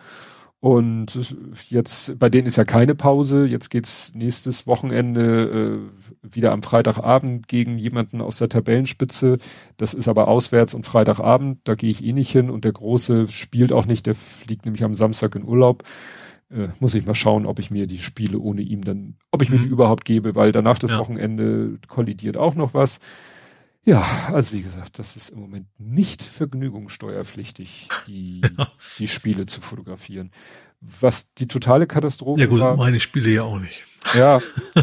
Und 0.60 1.34
jetzt, 1.70 2.18
bei 2.18 2.28
denen 2.28 2.46
ist 2.46 2.56
ja 2.56 2.64
keine 2.64 2.94
Pause. 2.94 3.46
Jetzt 3.46 3.70
geht's 3.70 4.14
nächstes 4.14 4.66
Wochenende 4.66 5.80
äh, 6.22 6.34
wieder 6.34 6.52
am 6.52 6.62
Freitagabend 6.62 7.48
gegen 7.48 7.78
jemanden 7.78 8.20
aus 8.20 8.36
der 8.36 8.50
Tabellenspitze. 8.50 9.38
Das 9.78 9.94
ist 9.94 10.06
aber 10.06 10.28
auswärts 10.28 10.74
und 10.74 10.84
Freitagabend, 10.84 11.60
da 11.64 11.74
gehe 11.74 11.90
ich 11.90 12.04
eh 12.04 12.12
nicht 12.12 12.30
hin. 12.30 12.50
Und 12.50 12.64
der 12.64 12.72
Große 12.72 13.28
spielt 13.28 13.72
auch 13.72 13.86
nicht, 13.86 14.06
der 14.06 14.14
fliegt 14.14 14.66
nämlich 14.66 14.84
am 14.84 14.94
Samstag 14.94 15.34
in 15.34 15.44
Urlaub 15.44 15.82
äh, 16.50 16.68
muss 16.80 16.94
ich 16.94 17.06
mal 17.06 17.14
schauen, 17.14 17.46
ob 17.46 17.58
ich 17.58 17.70
mir 17.70 17.86
die 17.86 17.98
Spiele 17.98 18.38
ohne 18.38 18.62
ihm 18.62 18.82
dann, 18.82 19.14
ob 19.30 19.40
ich 19.40 19.50
mir 19.50 19.58
die 19.58 19.66
mhm. 19.66 19.72
überhaupt 19.72 20.04
gebe, 20.04 20.34
weil 20.34 20.52
danach 20.52 20.78
das 20.78 20.90
ja. 20.90 20.98
Wochenende 20.98 21.78
kollidiert 21.86 22.36
auch 22.36 22.54
noch 22.54 22.74
was. 22.74 22.98
Ja, 23.84 24.30
also 24.32 24.52
wie 24.52 24.62
gesagt, 24.62 24.98
das 24.98 25.16
ist 25.16 25.30
im 25.30 25.40
Moment 25.40 25.66
nicht 25.78 26.22
vergnügungssteuerpflichtig, 26.22 27.88
die, 28.06 28.42
die 28.98 29.08
Spiele 29.08 29.46
zu 29.46 29.60
fotografieren. 29.60 30.30
Was 30.80 31.32
die 31.34 31.48
totale 31.48 31.86
Katastrophe 31.86 32.40
Ja 32.40 32.46
gut, 32.46 32.60
war, 32.60 32.76
meine 32.76 33.00
Spiele 33.00 33.30
ja 33.30 33.42
auch 33.42 33.58
nicht. 33.58 33.84
Ja. 34.14 34.40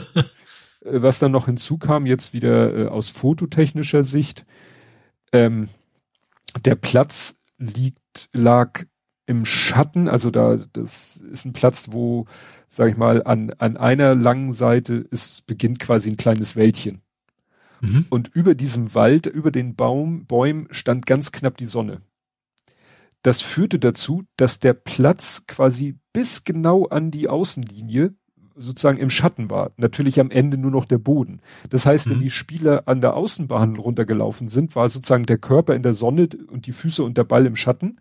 Äh, 0.86 1.02
was 1.02 1.18
dann 1.18 1.32
noch 1.32 1.48
hinzukam, 1.48 2.06
jetzt 2.06 2.34
wieder 2.34 2.76
äh, 2.76 2.88
aus 2.88 3.10
fototechnischer 3.10 4.04
Sicht, 4.04 4.46
ähm, 5.32 5.70
der 6.64 6.76
Platz 6.76 7.36
liegt, 7.58 8.30
lag 8.34 8.84
im 9.26 9.44
Schatten, 9.46 10.08
also 10.08 10.32
da, 10.32 10.58
das 10.74 11.18
ist 11.18 11.46
ein 11.46 11.54
Platz, 11.54 11.88
wo, 11.92 12.26
sag 12.68 12.90
ich 12.92 12.98
mal, 12.98 13.24
an, 13.24 13.52
an 13.58 13.76
einer 13.76 14.16
langen 14.16 14.54
Seite 14.54 14.94
ist, 15.12 15.46
beginnt 15.48 15.80
quasi 15.80 16.10
ein 16.10 16.18
kleines 16.18 16.56
Wäldchen. 16.56 17.02
Mhm. 17.82 18.06
Und 18.10 18.30
über 18.34 18.56
diesem 18.56 18.94
Wald, 18.94 19.26
über 19.26 19.52
den 19.52 19.76
Baum, 19.76 20.26
Bäumen 20.26 20.68
stand 20.72 21.06
ganz 21.06 21.32
knapp 21.32 21.58
die 21.58 21.66
Sonne. 21.66 22.02
Das 23.24 23.42
führte 23.42 23.80
dazu, 23.80 24.24
dass 24.38 24.60
der 24.60 24.74
Platz 24.74 25.44
quasi 25.48 25.96
bis 26.14 26.44
genau 26.44 26.86
an 26.86 27.12
die 27.12 27.28
Außenlinie 27.28 28.14
sozusagen 28.56 28.98
im 28.98 29.10
Schatten 29.10 29.50
war. 29.50 29.72
Natürlich 29.78 30.20
am 30.20 30.32
Ende 30.32 30.58
nur 30.58 30.72
noch 30.72 30.86
der 30.86 30.98
Boden. 30.98 31.42
Das 31.70 31.86
heißt, 31.86 32.08
mhm. 32.08 32.12
wenn 32.12 32.20
die 32.22 32.30
Spieler 32.30 32.84
an 32.88 33.02
der 33.02 33.16
Außenbahn 33.16 33.76
runtergelaufen 33.76 34.48
sind, 34.48 34.76
war 34.76 34.90
sozusagen 34.90 35.26
der 35.26 35.38
Körper 35.38 35.76
in 35.76 35.84
der 35.84 35.94
Sonne 35.94 36.30
und 36.50 36.68
die 36.68 36.72
Füße 36.72 37.04
und 37.04 37.18
der 37.18 37.24
Ball 37.24 37.46
im 37.46 37.56
Schatten. 37.56 38.00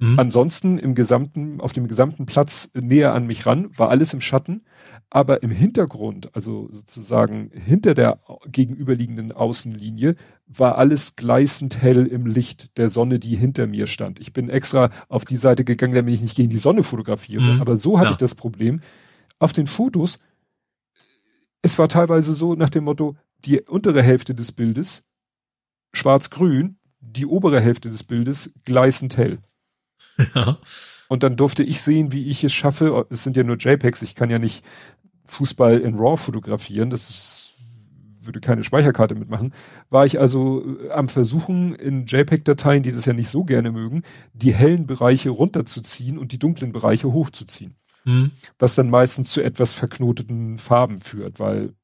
Mhm. 0.00 0.18
Ansonsten 0.18 0.78
im 0.78 0.94
gesamten, 0.94 1.60
auf 1.60 1.72
dem 1.72 1.86
gesamten 1.86 2.24
Platz 2.24 2.70
näher 2.74 3.14
an 3.14 3.26
mich 3.26 3.44
ran, 3.44 3.68
war 3.76 3.90
alles 3.90 4.14
im 4.14 4.20
Schatten. 4.20 4.62
Aber 5.10 5.42
im 5.42 5.50
Hintergrund, 5.50 6.34
also 6.34 6.68
sozusagen 6.70 7.50
hinter 7.52 7.94
der 7.94 8.20
gegenüberliegenden 8.46 9.32
Außenlinie, 9.32 10.14
war 10.46 10.78
alles 10.78 11.16
gleißend 11.16 11.82
hell 11.82 12.06
im 12.06 12.26
Licht 12.26 12.78
der 12.78 12.88
Sonne, 12.88 13.18
die 13.18 13.36
hinter 13.36 13.66
mir 13.66 13.86
stand. 13.86 14.20
Ich 14.20 14.32
bin 14.32 14.48
extra 14.48 14.90
auf 15.08 15.24
die 15.24 15.36
Seite 15.36 15.64
gegangen, 15.64 15.94
damit 15.94 16.14
ich 16.14 16.22
nicht 16.22 16.36
gegen 16.36 16.48
die 16.48 16.56
Sonne 16.56 16.82
fotografiere. 16.82 17.42
Mhm. 17.42 17.60
Aber 17.60 17.76
so 17.76 17.98
hatte 17.98 18.06
ja. 18.06 18.12
ich 18.12 18.16
das 18.18 18.34
Problem. 18.34 18.80
Auf 19.38 19.52
den 19.52 19.66
Fotos, 19.66 20.18
es 21.60 21.78
war 21.78 21.88
teilweise 21.88 22.32
so 22.32 22.54
nach 22.54 22.70
dem 22.70 22.84
Motto, 22.84 23.16
die 23.44 23.60
untere 23.60 24.02
Hälfte 24.02 24.34
des 24.34 24.52
Bildes 24.52 25.02
schwarz-grün, 25.92 26.78
die 27.00 27.26
obere 27.26 27.60
Hälfte 27.60 27.90
des 27.90 28.04
Bildes 28.04 28.52
gleißend 28.64 29.16
hell. 29.16 29.40
Ja. 30.34 30.58
Und 31.08 31.24
dann 31.24 31.36
durfte 31.36 31.64
ich 31.64 31.82
sehen, 31.82 32.12
wie 32.12 32.28
ich 32.28 32.44
es 32.44 32.52
schaffe. 32.52 33.04
Es 33.10 33.24
sind 33.24 33.36
ja 33.36 33.42
nur 33.42 33.56
JPEGs. 33.56 34.02
Ich 34.02 34.14
kann 34.14 34.30
ja 34.30 34.38
nicht 34.38 34.64
Fußball 35.24 35.78
in 35.78 35.96
RAW 35.98 36.16
fotografieren. 36.16 36.88
Das 36.88 37.10
ist, 37.10 37.54
würde 38.20 38.40
keine 38.40 38.62
Speicherkarte 38.62 39.16
mitmachen. 39.16 39.52
War 39.88 40.06
ich 40.06 40.20
also 40.20 40.64
äh, 40.64 40.90
am 40.90 41.08
Versuchen, 41.08 41.74
in 41.74 42.06
JPEG-Dateien, 42.06 42.84
die 42.84 42.92
das 42.92 43.06
ja 43.06 43.12
nicht 43.12 43.28
so 43.28 43.42
gerne 43.42 43.72
mögen, 43.72 44.02
die 44.34 44.54
hellen 44.54 44.86
Bereiche 44.86 45.30
runterzuziehen 45.30 46.16
und 46.16 46.30
die 46.30 46.38
dunklen 46.38 46.70
Bereiche 46.70 47.12
hochzuziehen. 47.12 47.74
Mhm. 48.04 48.30
Was 48.60 48.76
dann 48.76 48.88
meistens 48.88 49.32
zu 49.32 49.42
etwas 49.42 49.74
verknoteten 49.74 50.58
Farben 50.58 51.00
führt, 51.00 51.40
weil 51.40 51.74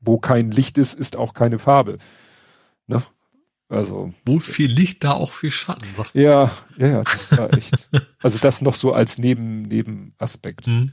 wo 0.00 0.18
kein 0.18 0.50
Licht 0.50 0.78
ist, 0.78 0.94
ist 0.94 1.16
auch 1.16 1.34
keine 1.34 1.58
Farbe. 1.58 1.98
Also. 3.68 4.12
Wo 4.24 4.38
viel 4.38 4.70
Licht, 4.70 5.02
da 5.02 5.12
auch 5.12 5.32
viel 5.32 5.50
Schatten. 5.50 5.88
Ja, 6.14 6.52
ja, 6.76 6.86
ja, 6.86 7.02
das 7.02 7.36
war 7.36 7.52
echt. 7.52 7.90
also 8.22 8.38
das 8.38 8.62
noch 8.62 8.74
so 8.74 8.92
als 8.92 9.18
Neben, 9.18 9.62
Nebenaspekt. 9.62 10.66
Hm. 10.66 10.92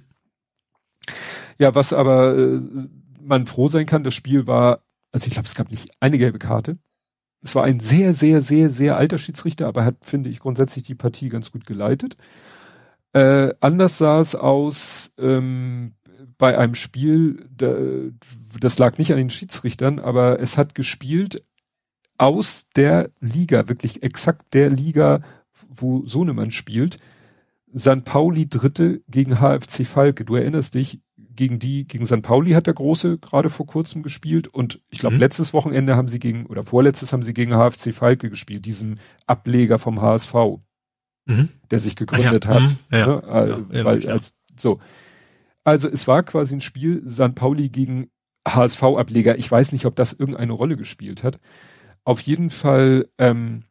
Ja, 1.59 1.75
was 1.75 1.93
aber 1.93 2.35
äh, 2.35 2.61
man 3.21 3.45
froh 3.45 3.67
sein 3.67 3.85
kann, 3.85 4.03
das 4.03 4.15
Spiel 4.15 4.47
war, 4.47 4.83
also 5.11 5.27
ich 5.27 5.33
glaube, 5.33 5.47
es 5.47 5.55
gab 5.55 5.69
nicht 5.69 5.91
eine 5.99 6.17
gelbe 6.17 6.39
Karte. 6.39 6.77
Es 7.41 7.55
war 7.55 7.63
ein 7.63 7.79
sehr, 7.79 8.13
sehr, 8.13 8.41
sehr, 8.41 8.69
sehr 8.69 8.97
alter 8.97 9.17
Schiedsrichter, 9.17 9.67
aber 9.67 9.85
hat, 9.85 9.97
finde 10.01 10.29
ich, 10.29 10.39
grundsätzlich 10.39 10.83
die 10.83 10.95
Partie 10.95 11.29
ganz 11.29 11.51
gut 11.51 11.65
geleitet. 11.65 12.15
Äh, 13.11 13.53
anders 13.59 13.99
sah 13.99 14.19
es 14.19 14.33
aus 14.33 15.11
ähm, 15.19 15.93
bei 16.37 16.57
einem 16.57 16.73
Spiel, 16.73 17.47
da, 17.55 17.75
das 18.59 18.79
lag 18.79 18.97
nicht 18.97 19.11
an 19.11 19.17
den 19.17 19.29
Schiedsrichtern, 19.29 19.99
aber 19.99 20.39
es 20.39 20.57
hat 20.57 20.73
gespielt 20.73 21.43
aus 22.23 22.67
der 22.75 23.11
Liga, 23.19 23.67
wirklich 23.67 24.01
exakt 24.01 24.53
der 24.53 24.69
Liga, 24.69 25.21
wo 25.69 26.05
Sohnemann 26.05 26.51
spielt. 26.51 26.97
San 27.71 28.03
Pauli 28.03 28.47
Dritte 28.47 29.01
gegen 29.09 29.39
HFC 29.39 29.85
Falke. 29.85 30.23
Du 30.23 30.35
erinnerst 30.35 30.75
dich, 30.75 30.99
gegen 31.35 31.59
die, 31.59 31.85
gegen 31.87 32.05
San 32.05 32.21
Pauli 32.21 32.51
hat 32.51 32.67
der 32.67 32.73
Große 32.75 33.17
gerade 33.17 33.49
vor 33.49 33.65
kurzem 33.65 34.03
gespielt 34.03 34.47
und 34.47 34.81
ich 34.89 34.99
glaube, 34.99 35.15
mhm. 35.15 35.21
letztes 35.21 35.53
Wochenende 35.53 35.95
haben 35.95 36.07
sie 36.07 36.19
gegen, 36.19 36.45
oder 36.45 36.63
vorletztes 36.63 37.11
haben 37.11 37.23
sie 37.23 37.33
gegen 37.33 37.53
HFC 37.53 37.93
Falke 37.93 38.29
gespielt, 38.29 38.65
diesem 38.65 38.95
Ableger 39.25 39.79
vom 39.79 40.01
HSV, 40.01 40.33
mhm. 41.25 41.49
der 41.71 41.79
sich 41.79 41.95
gegründet 41.95 42.47
ah, 42.47 42.53
ja. 42.53 42.55
hat. 42.55 42.69
Mhm. 42.69 42.77
Ja. 42.91 43.45
Ne? 43.47 43.65
Ja, 43.71 43.85
weil, 43.85 44.07
als, 44.09 44.35
so. 44.55 44.79
Also 45.63 45.89
es 45.89 46.07
war 46.07 46.23
quasi 46.23 46.55
ein 46.55 46.61
Spiel 46.61 47.01
San 47.05 47.35
Pauli 47.35 47.69
gegen 47.69 48.09
HSV-Ableger. 48.47 49.37
Ich 49.37 49.49
weiß 49.49 49.71
nicht, 49.71 49.85
ob 49.85 49.95
das 49.95 50.13
irgendeine 50.13 50.53
Rolle 50.53 50.75
gespielt 50.75 51.23
hat. 51.23 51.39
Auf 52.05 52.21
jeden 52.21 52.49
Fall, 52.49 53.09
ähm, 53.17 53.63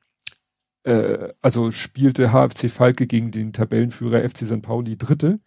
äh, 0.84 1.32
also 1.40 1.70
spielte 1.70 2.32
HFC 2.32 2.70
Falke 2.70 3.06
gegen 3.06 3.30
den 3.30 3.52
Tabellenführer 3.52 4.28
FC 4.28 4.38
St. 4.46 4.62
Pauli 4.62 4.96
Dritte. 4.96 5.40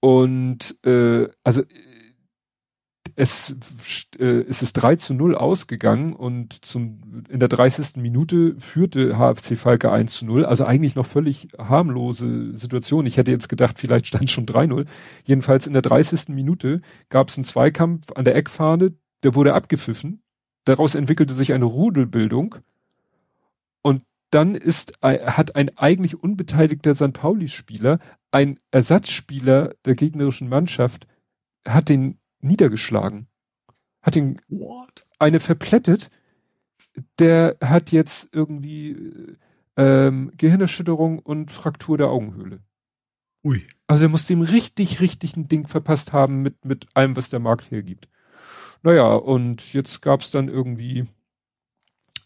Und 0.00 0.76
äh, 0.84 1.28
also 1.42 1.62
es, 3.18 3.52
äh, 4.20 4.44
es 4.48 4.62
ist 4.62 4.74
3 4.74 4.94
zu 4.94 5.12
0 5.12 5.34
ausgegangen 5.34 6.12
und 6.12 6.64
zum, 6.64 7.24
in 7.28 7.40
der 7.40 7.48
30. 7.48 7.96
Minute 7.96 8.54
führte 8.60 9.18
HFC 9.18 9.56
Falke 9.58 9.90
1 9.90 10.14
zu 10.18 10.26
0. 10.26 10.44
Also 10.44 10.64
eigentlich 10.64 10.94
noch 10.94 11.06
völlig 11.06 11.48
harmlose 11.58 12.56
Situation. 12.56 13.06
Ich 13.06 13.16
hätte 13.16 13.32
jetzt 13.32 13.48
gedacht, 13.48 13.80
vielleicht 13.80 14.06
stand 14.06 14.30
schon 14.30 14.46
3-0. 14.46 14.86
Jedenfalls 15.24 15.66
in 15.66 15.72
der 15.72 15.82
30. 15.82 16.28
Minute 16.28 16.80
gab 17.08 17.28
es 17.28 17.36
einen 17.36 17.44
Zweikampf 17.44 18.12
an 18.12 18.24
der 18.24 18.36
Eckfahne, 18.36 18.92
der 19.24 19.34
wurde 19.34 19.54
abgepfiffen. 19.54 20.22
Daraus 20.68 20.94
entwickelte 20.94 21.32
sich 21.32 21.54
eine 21.54 21.64
Rudelbildung. 21.64 22.56
Und 23.80 24.02
dann 24.28 24.54
ist, 24.54 25.00
hat 25.00 25.56
ein 25.56 25.74
eigentlich 25.78 26.22
unbeteiligter 26.22 26.94
St. 26.94 27.14
Pauli-Spieler, 27.14 27.98
ein 28.32 28.60
Ersatzspieler 28.70 29.74
der 29.86 29.94
gegnerischen 29.94 30.50
Mannschaft, 30.50 31.06
hat 31.66 31.88
den 31.88 32.18
niedergeschlagen. 32.40 33.28
Hat 34.02 34.16
ihn 34.16 34.42
What? 34.50 35.06
eine 35.18 35.40
verplättet. 35.40 36.10
Der 37.18 37.56
hat 37.62 37.90
jetzt 37.90 38.28
irgendwie 38.32 39.38
ähm, 39.78 40.32
Gehirnerschütterung 40.36 41.18
und 41.18 41.50
Fraktur 41.50 41.96
der 41.96 42.08
Augenhöhle. 42.08 42.60
Ui. 43.42 43.66
Also 43.86 44.04
er 44.04 44.10
muss 44.10 44.26
dem 44.26 44.42
richtig, 44.42 45.00
richtig 45.00 45.34
ein 45.34 45.48
Ding 45.48 45.66
verpasst 45.66 46.12
haben 46.12 46.42
mit, 46.42 46.66
mit 46.66 46.88
allem, 46.92 47.16
was 47.16 47.30
der 47.30 47.40
Markt 47.40 47.70
hergibt. 47.70 48.10
Naja, 48.82 49.14
und 49.14 49.72
jetzt 49.72 50.02
gab 50.02 50.20
es 50.20 50.30
dann 50.30 50.48
irgendwie, 50.48 51.06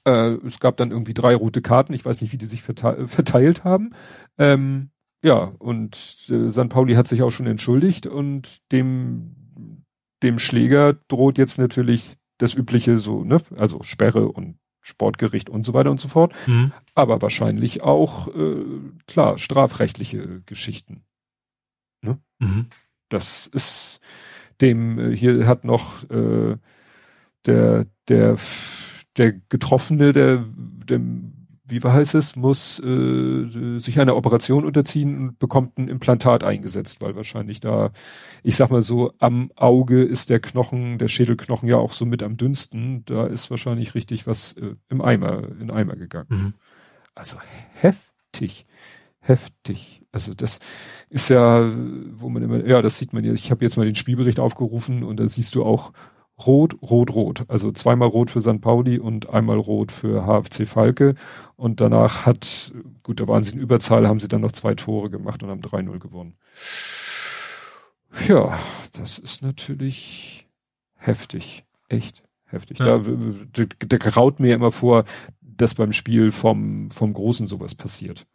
äh, 0.04 0.32
es 0.44 0.60
gab 0.60 0.76
dann 0.76 0.90
irgendwie 0.90 1.14
drei 1.14 1.34
rote 1.34 1.62
Karten. 1.62 1.92
Ich 1.92 2.04
weiß 2.04 2.20
nicht, 2.20 2.32
wie 2.32 2.38
die 2.38 2.46
sich 2.46 2.62
verte 2.62 3.08
verteilt 3.08 3.64
haben. 3.64 3.90
Ähm, 4.38 4.90
ja, 5.24 5.52
und 5.58 5.96
äh, 6.30 6.50
San 6.50 6.68
Pauli 6.68 6.94
hat 6.94 7.06
sich 7.06 7.22
auch 7.22 7.30
schon 7.30 7.46
entschuldigt 7.46 8.06
und 8.06 8.72
dem, 8.72 9.84
dem 10.22 10.38
Schläger 10.38 10.94
droht 11.08 11.38
jetzt 11.38 11.58
natürlich 11.58 12.16
das 12.38 12.54
übliche 12.54 12.98
so, 12.98 13.22
ne, 13.22 13.38
also 13.56 13.82
Sperre 13.82 14.28
und 14.28 14.58
Sportgericht 14.80 15.48
und 15.48 15.64
so 15.64 15.74
weiter 15.74 15.92
und 15.92 16.00
so 16.00 16.08
fort. 16.08 16.34
Mhm. 16.46 16.72
Aber 16.94 17.22
wahrscheinlich 17.22 17.82
auch, 17.82 18.28
äh, 18.34 18.64
klar, 19.06 19.38
strafrechtliche 19.38 20.42
Geschichten. 20.44 21.04
Ne? 22.02 22.18
Mhm. 22.40 22.66
Das 23.08 23.46
ist, 23.46 24.00
dem 24.62 24.98
äh, 24.98 25.16
hier 25.16 25.46
hat 25.46 25.64
noch 25.64 26.08
äh, 26.10 26.56
der 27.46 27.86
der 28.08 28.36
der 29.16 29.32
Getroffene, 29.48 30.12
der 30.12 30.44
dem 30.88 31.42
wie 31.72 31.80
heißt 31.80 32.14
es, 32.14 32.36
muss 32.36 32.78
äh, 32.80 33.78
sich 33.78 33.98
einer 33.98 34.16
Operation 34.16 34.64
unterziehen 34.64 35.16
und 35.28 35.38
bekommt 35.38 35.78
ein 35.78 35.88
Implantat 35.88 36.44
eingesetzt, 36.44 37.00
weil 37.00 37.16
wahrscheinlich 37.16 37.60
da, 37.60 37.90
ich 38.42 38.56
sag 38.56 38.70
mal 38.70 38.82
so, 38.82 39.12
am 39.18 39.50
Auge 39.56 40.02
ist 40.02 40.28
der 40.28 40.40
Knochen, 40.40 40.98
der 40.98 41.08
Schädelknochen 41.08 41.68
ja 41.68 41.76
auch 41.76 41.92
so 41.92 42.04
mit 42.04 42.22
am 42.22 42.36
dünnsten. 42.36 43.04
Da 43.06 43.26
ist 43.26 43.50
wahrscheinlich 43.50 43.94
richtig 43.94 44.26
was 44.26 44.52
äh, 44.54 44.74
im 44.88 45.00
Eimer, 45.00 45.48
in 45.60 45.70
Eimer 45.70 45.96
gegangen. 45.96 46.28
Mhm. 46.28 46.54
Also 47.14 47.38
heftig, 47.74 48.66
heftig. 49.22 50.02
Also 50.12 50.34
das 50.34 50.58
ist 51.08 51.30
ja, 51.30 51.72
wo 52.12 52.28
man 52.28 52.42
immer, 52.42 52.66
ja, 52.66 52.82
das 52.82 52.98
sieht 52.98 53.12
man 53.12 53.24
ja. 53.24 53.32
Ich 53.32 53.50
habe 53.50 53.64
jetzt 53.64 53.76
mal 53.76 53.86
den 53.86 53.94
Spielbericht 53.94 54.38
aufgerufen 54.38 55.02
und 55.04 55.18
da 55.18 55.26
siehst 55.26 55.54
du 55.54 55.64
auch 55.64 55.92
rot, 56.46 56.76
rot, 56.82 57.14
rot. 57.14 57.44
Also 57.48 57.72
zweimal 57.72 58.08
rot 58.08 58.30
für 58.30 58.40
St. 58.40 58.60
Pauli 58.60 58.98
und 58.98 59.30
einmal 59.30 59.58
rot 59.58 59.92
für 59.92 60.26
HFC 60.26 60.66
Falke. 60.66 61.14
Und 61.56 61.80
danach 61.80 62.26
hat, 62.26 62.72
gut, 63.02 63.20
da 63.20 63.28
waren 63.28 63.42
sie 63.42 63.54
in 63.54 63.60
Überzahl, 63.60 64.06
haben 64.06 64.20
sie 64.20 64.28
dann 64.28 64.40
noch 64.40 64.52
zwei 64.52 64.74
Tore 64.74 65.08
gemacht 65.08 65.42
und 65.42 65.50
haben 65.50 65.62
3-0 65.62 65.98
gewonnen. 65.98 66.34
Ja, 68.28 68.58
das 68.92 69.18
ist 69.18 69.42
natürlich 69.42 70.46
heftig. 70.96 71.64
Echt 71.88 72.22
heftig. 72.44 72.78
Ja. 72.78 72.98
Da, 72.98 73.10
da, 73.52 73.64
da 73.78 73.96
graut 73.96 74.40
mir 74.40 74.54
immer 74.54 74.72
vor, 74.72 75.04
dass 75.40 75.74
beim 75.74 75.92
Spiel 75.92 76.32
vom, 76.32 76.90
vom 76.90 77.12
Großen 77.12 77.46
sowas 77.46 77.74
passiert. 77.74 78.26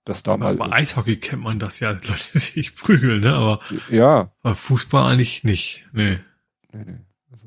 Ne? 0.00 0.10
dass 0.10 0.22
da 0.22 0.36
mal. 0.36 0.56
Bei 0.56 0.72
Eishockey 0.72 1.16
kennt 1.16 1.42
man 1.42 1.58
das 1.58 1.80
ja, 1.80 1.90
Leute 2.08 2.38
sich 2.38 2.74
prügeln, 2.74 3.20
ne? 3.20 3.34
Aber, 3.34 3.60
ja. 3.90 4.32
aber 4.42 4.54
Fußball 4.54 5.12
eigentlich 5.12 5.44
nicht. 5.44 5.86
Nee. 5.92 6.18
Nee, 6.72 6.84
nee. 6.86 6.98
Also, 7.30 7.46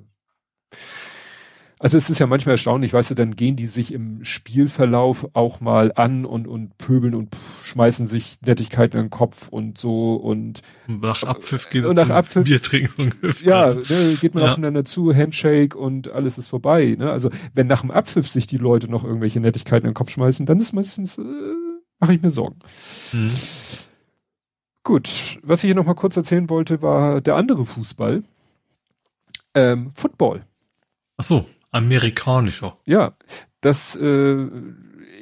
also 1.79 1.97
es 1.97 2.09
ist 2.09 2.19
ja 2.19 2.27
manchmal 2.27 2.53
erstaunlich, 2.53 2.93
weißt 2.93 3.11
du, 3.11 3.15
dann 3.15 3.35
gehen 3.35 3.55
die 3.55 3.67
sich 3.67 3.93
im 3.93 4.23
Spielverlauf 4.23 5.29
auch 5.33 5.59
mal 5.61 5.91
an 5.95 6.25
und, 6.25 6.47
und 6.47 6.77
pöbeln 6.77 7.15
und 7.15 7.35
schmeißen 7.63 8.05
sich 8.05 8.37
Nettigkeiten 8.45 8.97
in 8.97 9.05
den 9.05 9.09
Kopf 9.09 9.49
und 9.49 9.77
so 9.77 10.15
und 10.15 10.61
nach 10.87 11.23
Abpfiff 11.23 11.69
geht 11.69 11.85
und 11.85 11.97
nach 11.97 12.09
Abpfiff, 12.09 12.45
Bier 12.45 12.61
trinken 12.61 13.11
ungefähr. 13.21 13.49
Ja, 13.49 13.73
ne, 13.73 14.17
geht 14.21 14.35
man 14.35 14.43
ja. 14.43 14.51
aufeinander 14.51 14.85
zu, 14.85 15.13
Handshake 15.13 15.77
und 15.77 16.09
alles 16.09 16.37
ist 16.37 16.49
vorbei. 16.49 16.95
Ne? 16.97 17.11
Also 17.11 17.29
wenn 17.53 17.67
nach 17.67 17.81
dem 17.81 17.91
Abpfiff 17.91 18.27
sich 18.27 18.47
die 18.47 18.57
Leute 18.57 18.89
noch 18.89 19.03
irgendwelche 19.03 19.39
Nettigkeiten 19.39 19.85
in 19.85 19.91
den 19.91 19.95
Kopf 19.95 20.11
schmeißen, 20.11 20.45
dann 20.45 20.59
ist 20.59 20.73
meistens 20.73 21.17
äh, 21.17 21.23
mache 22.03 22.15
ich 22.15 22.21
mir 22.21 22.31
Sorgen. 22.31 22.59
Mhm. 23.13 23.31
Gut, 24.83 25.39
was 25.41 25.63
ich 25.63 25.69
hier 25.69 25.75
noch 25.75 25.85
mal 25.85 25.93
kurz 25.93 26.17
erzählen 26.17 26.49
wollte, 26.49 26.81
war 26.81 27.21
der 27.21 27.35
andere 27.37 27.65
Fußball. 27.65 28.23
Ähm, 29.53 29.91
Football. 29.95 30.45
Ach 31.15 31.23
so, 31.23 31.45
amerikanischer. 31.71 32.75
Ja, 32.85 33.13
das, 33.61 33.95
äh, 33.95 34.47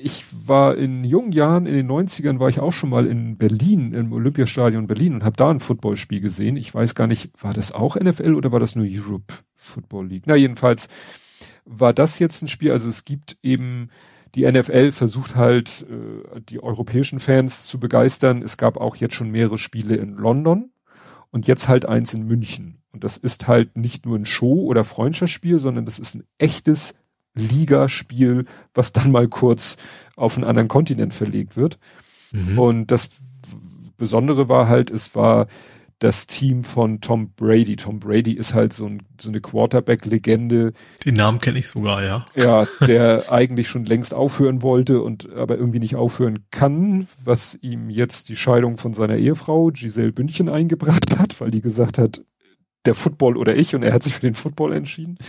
ich 0.01 0.25
war 0.47 0.75
in 0.75 1.03
jungen 1.03 1.33
Jahren, 1.33 1.67
in 1.67 1.75
den 1.75 1.87
90ern 1.87 2.39
war 2.39 2.49
ich 2.49 2.59
auch 2.59 2.73
schon 2.73 2.89
mal 2.89 3.05
in 3.05 3.37
Berlin, 3.37 3.93
im 3.93 4.11
Olympiastadion 4.11 4.87
Berlin 4.87 5.13
und 5.13 5.23
habe 5.23 5.37
da 5.37 5.51
ein 5.51 5.59
Footballspiel 5.59 6.19
gesehen. 6.19 6.57
Ich 6.57 6.73
weiß 6.73 6.95
gar 6.95 7.05
nicht, 7.05 7.29
war 7.39 7.53
das 7.53 7.71
auch 7.73 7.95
NFL 7.95 8.33
oder 8.33 8.51
war 8.51 8.59
das 8.59 8.75
nur 8.75 8.87
Europe 8.89 9.35
Football 9.53 10.07
League? 10.07 10.23
Na, 10.25 10.35
jedenfalls 10.35 10.87
war 11.63 11.93
das 11.93 12.17
jetzt 12.17 12.41
ein 12.41 12.47
Spiel, 12.47 12.71
also 12.71 12.89
es 12.89 13.05
gibt 13.05 13.37
eben 13.43 13.91
die 14.35 14.49
NFL 14.49 14.91
versucht 14.91 15.35
halt, 15.35 15.85
äh, 15.89 16.41
die 16.41 16.61
europäischen 16.61 17.19
Fans 17.19 17.65
zu 17.65 17.79
begeistern. 17.79 18.41
Es 18.41 18.57
gab 18.57 18.77
auch 18.77 18.95
jetzt 18.95 19.15
schon 19.15 19.29
mehrere 19.29 19.57
Spiele 19.57 19.95
in 19.95 20.15
London 20.15 20.71
und 21.31 21.47
jetzt 21.47 21.67
halt 21.67 21.85
eins 21.85 22.13
in 22.13 22.25
München. 22.25 22.81
Und 22.91 23.03
das 23.03 23.17
ist 23.17 23.47
halt 23.47 23.77
nicht 23.77 24.05
nur 24.05 24.17
ein 24.17 24.25
Show- 24.25 24.65
oder 24.65 24.83
Freundschaftsspiel, 24.83 25.59
sondern 25.59 25.85
das 25.85 25.99
ist 25.99 26.15
ein 26.15 26.23
echtes 26.37 26.93
Ligaspiel, 27.33 28.45
was 28.73 28.91
dann 28.91 29.11
mal 29.11 29.27
kurz 29.27 29.77
auf 30.15 30.37
einen 30.37 30.45
anderen 30.45 30.67
Kontinent 30.67 31.13
verlegt 31.13 31.55
wird. 31.55 31.79
Mhm. 32.31 32.59
Und 32.59 32.91
das 32.91 33.09
Besondere 33.97 34.49
war 34.49 34.67
halt, 34.67 34.91
es 34.91 35.15
war 35.15 35.47
das 36.01 36.25
Team 36.25 36.63
von 36.63 36.99
Tom 36.99 37.31
Brady. 37.35 37.75
Tom 37.75 37.99
Brady 37.99 38.33
ist 38.33 38.55
halt 38.55 38.73
so, 38.73 38.87
ein, 38.87 39.03
so 39.19 39.29
eine 39.29 39.39
Quarterback-Legende. 39.39 40.73
Den 41.05 41.13
Namen 41.13 41.37
kenne 41.37 41.59
ich 41.59 41.67
sogar, 41.67 42.03
ja. 42.03 42.25
Ja, 42.35 42.65
der 42.87 43.25
eigentlich 43.31 43.69
schon 43.69 43.85
längst 43.85 44.11
aufhören 44.11 44.63
wollte 44.63 45.03
und 45.03 45.31
aber 45.31 45.57
irgendwie 45.57 45.79
nicht 45.79 45.95
aufhören 45.95 46.39
kann, 46.49 47.07
was 47.23 47.55
ihm 47.61 47.91
jetzt 47.91 48.29
die 48.29 48.35
Scheidung 48.35 48.77
von 48.77 48.93
seiner 48.93 49.17
Ehefrau 49.17 49.69
Giselle 49.69 50.11
Bündchen 50.11 50.49
eingebracht 50.49 51.19
hat, 51.19 51.39
weil 51.39 51.51
die 51.51 51.61
gesagt 51.61 51.99
hat, 51.99 52.23
der 52.85 52.95
Football 52.95 53.37
oder 53.37 53.55
ich 53.55 53.75
und 53.75 53.83
er 53.83 53.93
hat 53.93 54.01
sich 54.01 54.15
für 54.15 54.21
den 54.21 54.33
Football 54.33 54.73
entschieden. 54.73 55.19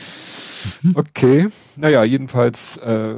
Mhm. 0.82 0.92
Okay, 0.94 1.48
naja, 1.76 2.02
jedenfalls 2.02 2.78
äh, 2.78 3.16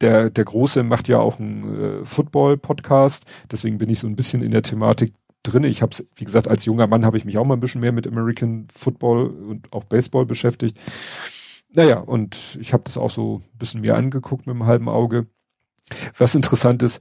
der, 0.00 0.30
der 0.30 0.44
Große 0.46 0.82
macht 0.82 1.08
ja 1.08 1.18
auch 1.18 1.38
einen 1.38 2.00
äh, 2.00 2.04
Football-Podcast, 2.06 3.26
deswegen 3.52 3.76
bin 3.76 3.90
ich 3.90 3.98
so 3.98 4.06
ein 4.06 4.16
bisschen 4.16 4.42
in 4.42 4.52
der 4.52 4.62
Thematik 4.62 5.12
drin. 5.42 5.64
Ich 5.64 5.82
habe 5.82 5.96
wie 6.14 6.24
gesagt, 6.24 6.48
als 6.48 6.64
junger 6.64 6.86
Mann 6.86 7.04
habe 7.04 7.16
ich 7.16 7.24
mich 7.24 7.38
auch 7.38 7.44
mal 7.44 7.54
ein 7.54 7.60
bisschen 7.60 7.80
mehr 7.80 7.92
mit 7.92 8.06
American 8.06 8.68
Football 8.74 9.28
und 9.28 9.72
auch 9.72 9.84
Baseball 9.84 10.26
beschäftigt. 10.26 10.78
Naja, 11.74 11.98
und 11.98 12.56
ich 12.60 12.72
habe 12.72 12.84
das 12.84 12.96
auch 12.96 13.10
so 13.10 13.42
ein 13.52 13.58
bisschen 13.58 13.80
mir 13.82 13.96
angeguckt 13.96 14.46
mit 14.46 14.54
einem 14.54 14.66
halben 14.66 14.88
Auge. 14.88 15.26
Was 16.16 16.34
interessant 16.34 16.82
ist, 16.82 17.00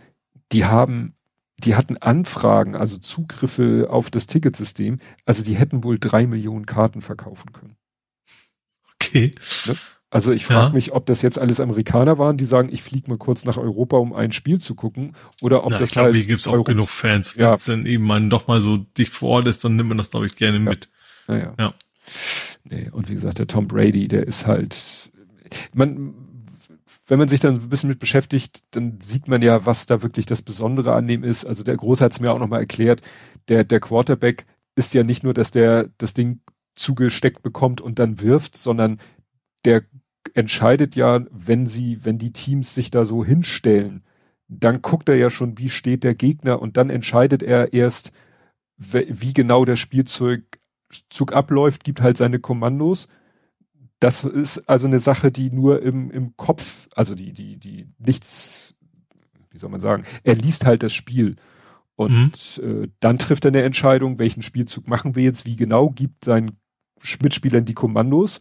die 0.51 0.66
haben, 0.66 1.16
die 1.59 1.75
hatten 1.75 1.98
Anfragen, 1.98 2.75
also 2.75 2.98
Zugriffe 2.98 3.88
auf 3.90 4.09
das 4.09 4.27
Ticketsystem. 4.27 4.99
Also 5.25 5.43
die 5.43 5.56
hätten 5.56 5.83
wohl 5.83 5.99
drei 5.99 6.27
Millionen 6.27 6.66
Karten 6.66 7.01
verkaufen 7.01 7.51
können. 7.53 7.75
Okay. 8.95 9.32
Ne? 9.66 9.75
Also 10.09 10.31
ich 10.31 10.45
frage 10.45 10.67
ja. 10.67 10.73
mich, 10.73 10.93
ob 10.93 11.05
das 11.05 11.21
jetzt 11.21 11.37
alles 11.37 11.59
Amerikaner 11.59 12.17
waren, 12.17 12.37
die 12.37 12.45
sagen, 12.45 12.69
ich 12.71 12.81
fliege 12.81 13.09
mal 13.09 13.17
kurz 13.17 13.43
nach 13.43 13.57
Europa, 13.57 13.97
um 13.97 14.13
ein 14.13 14.31
Spiel 14.31 14.59
zu 14.59 14.73
gucken, 14.73 15.13
oder 15.41 15.65
ob 15.65 15.71
Na, 15.71 15.79
das 15.79 15.89
ich 15.89 15.93
glaube, 15.93 16.05
halt 16.07 16.15
hier 16.15 16.27
gibt's 16.27 16.47
auch 16.47 16.63
genug 16.63 16.89
Fans. 16.89 17.35
Ja. 17.35 17.49
Wenn 17.49 17.55
es 17.55 17.65
dann 17.65 17.85
eben 17.85 18.05
mal 18.05 18.29
doch 18.29 18.47
mal 18.47 18.61
so 18.61 18.77
dicht 18.77 19.11
vor 19.11 19.29
Ort 19.29 19.47
ist, 19.47 19.65
dann 19.65 19.75
nimmt 19.75 19.89
man 19.89 19.97
das, 19.97 20.09
glaube 20.09 20.27
ich, 20.27 20.37
gerne 20.37 20.57
ja. 20.57 20.63
mit. 20.63 20.89
Naja. 21.27 21.53
Ja. 21.59 21.73
Nee, 22.63 22.89
und 22.91 23.09
wie 23.09 23.15
gesagt, 23.15 23.39
der 23.39 23.47
Tom 23.47 23.67
Brady, 23.67 24.07
der 24.07 24.27
ist 24.27 24.47
halt, 24.47 25.11
man, 25.73 26.13
wenn 27.07 27.19
man 27.19 27.27
sich 27.27 27.41
dann 27.41 27.55
ein 27.55 27.69
bisschen 27.69 27.89
mit 27.89 27.99
beschäftigt, 27.99 28.63
dann 28.71 28.99
sieht 29.01 29.27
man 29.27 29.41
ja, 29.41 29.65
was 29.65 29.87
da 29.87 30.01
wirklich 30.01 30.25
das 30.25 30.41
Besondere 30.41 30.93
an 30.93 31.07
dem 31.07 31.25
ist. 31.25 31.45
Also 31.45 31.63
der 31.63 31.75
Große 31.75 32.03
hat 32.03 32.13
es 32.13 32.19
mir 32.21 32.31
auch 32.31 32.39
nochmal 32.39 32.61
erklärt, 32.61 33.01
der, 33.49 33.65
der 33.65 33.81
Quarterback 33.81 34.45
ist 34.75 34.93
ja 34.93 35.03
nicht 35.03 35.23
nur, 35.23 35.33
dass 35.33 35.51
der 35.51 35.89
das 35.97 36.13
Ding 36.13 36.39
zugesteckt 36.75 37.41
bekommt 37.41 37.81
und 37.81 37.99
dann 37.99 38.21
wirft, 38.21 38.55
sondern 38.55 38.99
der 39.67 39.83
entscheidet 40.33 40.95
ja, 40.95 41.25
wenn 41.29 41.67
sie, 41.67 42.05
wenn 42.05 42.17
die 42.17 42.31
Teams 42.31 42.73
sich 42.73 42.89
da 42.89 43.03
so 43.03 43.25
hinstellen, 43.25 44.01
dann 44.47 44.81
guckt 44.81 45.09
er 45.09 45.15
ja 45.15 45.29
schon, 45.29 45.57
wie 45.57 45.69
steht 45.69 46.05
der 46.05 46.15
Gegner 46.15 46.61
und 46.61 46.77
dann 46.77 46.89
entscheidet 46.89 47.43
er 47.43 47.73
erst, 47.73 48.13
wie 48.77 49.33
genau 49.33 49.65
der 49.65 49.75
Spielzug 49.75 50.41
Zug 51.09 51.33
abläuft, 51.33 51.83
gibt 51.83 52.01
halt 52.01 52.15
seine 52.15 52.39
Kommandos. 52.39 53.09
Das 53.99 54.23
ist 54.23 54.69
also 54.69 54.87
eine 54.87 55.01
Sache, 55.01 55.33
die 55.33 55.51
nur 55.51 55.81
im, 55.81 56.09
im 56.11 56.37
Kopf, 56.37 56.87
also 56.95 57.13
die, 57.13 57.33
die, 57.33 57.57
die 57.57 57.89
nichts, 57.97 58.73
wie 59.49 59.57
soll 59.57 59.69
man 59.69 59.81
sagen, 59.81 60.05
er 60.23 60.35
liest 60.35 60.65
halt 60.65 60.81
das 60.81 60.93
Spiel. 60.93 61.35
Und 61.97 62.61
mhm. 62.63 62.83
äh, 62.83 62.87
dann 63.01 63.17
trifft 63.17 63.43
er 63.43 63.49
eine 63.49 63.63
Entscheidung, 63.63 64.17
welchen 64.17 64.43
Spielzug 64.43 64.87
machen 64.87 65.15
wir 65.17 65.23
jetzt, 65.23 65.45
wie 65.45 65.57
genau, 65.57 65.89
gibt 65.89 66.23
seinen 66.23 66.57
Mitspielern 67.21 67.65
die 67.65 67.73
Kommandos 67.73 68.39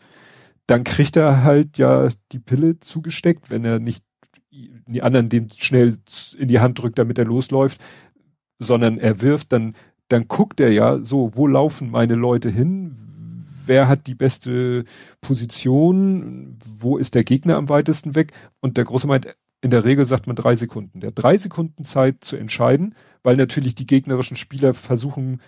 dann 0.66 0.84
kriegt 0.84 1.16
er 1.16 1.44
halt 1.44 1.78
ja 1.78 2.08
die 2.32 2.38
Pille 2.38 2.80
zugesteckt, 2.80 3.50
wenn 3.50 3.64
er 3.64 3.78
nicht 3.78 4.04
die 4.50 5.02
anderen 5.02 5.28
den 5.28 5.50
schnell 5.50 5.98
in 6.38 6.48
die 6.48 6.60
Hand 6.60 6.80
drückt, 6.80 6.98
damit 6.98 7.18
er 7.18 7.24
losläuft, 7.24 7.80
sondern 8.58 8.98
er 8.98 9.20
wirft, 9.20 9.52
dann, 9.52 9.74
dann 10.08 10.28
guckt 10.28 10.60
er 10.60 10.72
ja 10.72 11.02
so, 11.02 11.32
wo 11.34 11.46
laufen 11.46 11.90
meine 11.90 12.14
Leute 12.14 12.48
hin? 12.48 12.96
Wer 13.66 13.88
hat 13.88 14.06
die 14.06 14.14
beste 14.14 14.84
Position? 15.20 16.58
Wo 16.64 16.96
ist 16.98 17.14
der 17.14 17.24
Gegner 17.24 17.56
am 17.56 17.68
weitesten 17.68 18.14
weg? 18.14 18.32
Und 18.60 18.76
der 18.76 18.84
Große 18.84 19.06
meint, 19.06 19.26
in 19.60 19.70
der 19.70 19.84
Regel 19.84 20.06
sagt 20.06 20.26
man 20.26 20.36
drei 20.36 20.54
Sekunden. 20.56 21.00
Der 21.00 21.08
hat 21.08 21.18
drei 21.18 21.36
Sekunden 21.36 21.84
Zeit 21.84 22.22
zu 22.22 22.36
entscheiden, 22.36 22.94
weil 23.22 23.36
natürlich 23.36 23.74
die 23.74 23.86
gegnerischen 23.86 24.36
Spieler 24.36 24.74
versuchen, 24.74 25.40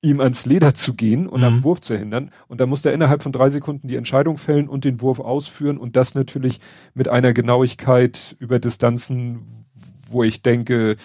ihm 0.00 0.20
ans 0.20 0.46
Leder 0.46 0.74
zu 0.74 0.94
gehen 0.94 1.26
und 1.26 1.40
mhm. 1.40 1.46
am 1.46 1.64
Wurf 1.64 1.80
zu 1.80 1.96
hindern. 1.96 2.30
Und 2.46 2.60
dann 2.60 2.68
muss 2.68 2.84
er 2.84 2.92
innerhalb 2.92 3.22
von 3.22 3.32
drei 3.32 3.50
Sekunden 3.50 3.88
die 3.88 3.96
Entscheidung 3.96 4.38
fällen 4.38 4.68
und 4.68 4.84
den 4.84 5.00
Wurf 5.00 5.18
ausführen 5.18 5.78
und 5.78 5.96
das 5.96 6.14
natürlich 6.14 6.60
mit 6.94 7.08
einer 7.08 7.32
Genauigkeit 7.32 8.36
über 8.38 8.58
Distanzen, 8.58 9.66
wo 10.08 10.22
ich 10.22 10.42
denke, 10.42 10.96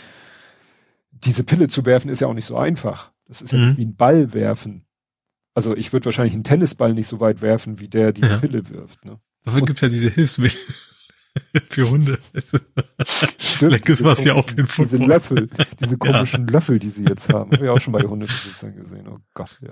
diese 1.12 1.44
Pille 1.44 1.68
zu 1.68 1.86
werfen 1.86 2.10
ist 2.10 2.20
ja 2.20 2.28
auch 2.28 2.34
nicht 2.34 2.46
so 2.46 2.58
einfach. 2.58 3.12
Das 3.28 3.42
ist 3.42 3.52
ja 3.52 3.60
mhm. 3.60 3.78
wie 3.78 3.86
ein 3.86 3.96
Ball 3.96 4.34
werfen. 4.34 4.86
Also 5.56 5.76
ich 5.76 5.94
würde 5.94 6.06
wahrscheinlich 6.06 6.34
einen 6.34 6.44
Tennisball 6.44 6.94
nicht 6.94 7.08
so 7.08 7.20
weit 7.20 7.42
werfen, 7.42 7.80
wie 7.80 7.88
der 7.88 8.12
die 8.12 8.22
ja. 8.22 8.38
Pille 8.38 8.70
wirft. 8.70 9.06
Ne? 9.06 9.20
Dafür 9.44 9.62
gibt 9.62 9.78
es 9.78 9.82
ja 9.82 9.90
diese 9.90 10.10
Hilfsmittel. 10.10 10.60
Für 11.70 11.90
Hunde. 11.90 12.20
Stimmt, 13.40 13.72
Leckes 13.72 14.03
was 14.03 14.24
ja 14.24 14.34
auf 14.34 14.53
den 14.53 14.68
Football. 14.68 15.00
Diese 15.00 15.06
Löffel, 15.06 15.50
diese 15.80 15.98
komischen 16.00 16.48
ja. 16.48 16.53
Löffel, 16.53 16.80
die 16.80 16.90
sie 16.90 17.06
jetzt 17.06 17.30
haben. 17.30 17.52
Habe 17.52 17.66
ich 17.66 17.70
auch 17.70 17.82
schon 17.82 17.94
bei 17.94 18.02
Hundebesitzern 18.02 18.76
gesehen. 18.76 19.08
Oh 19.08 19.18
Gott, 19.34 19.60
ja. 19.62 19.72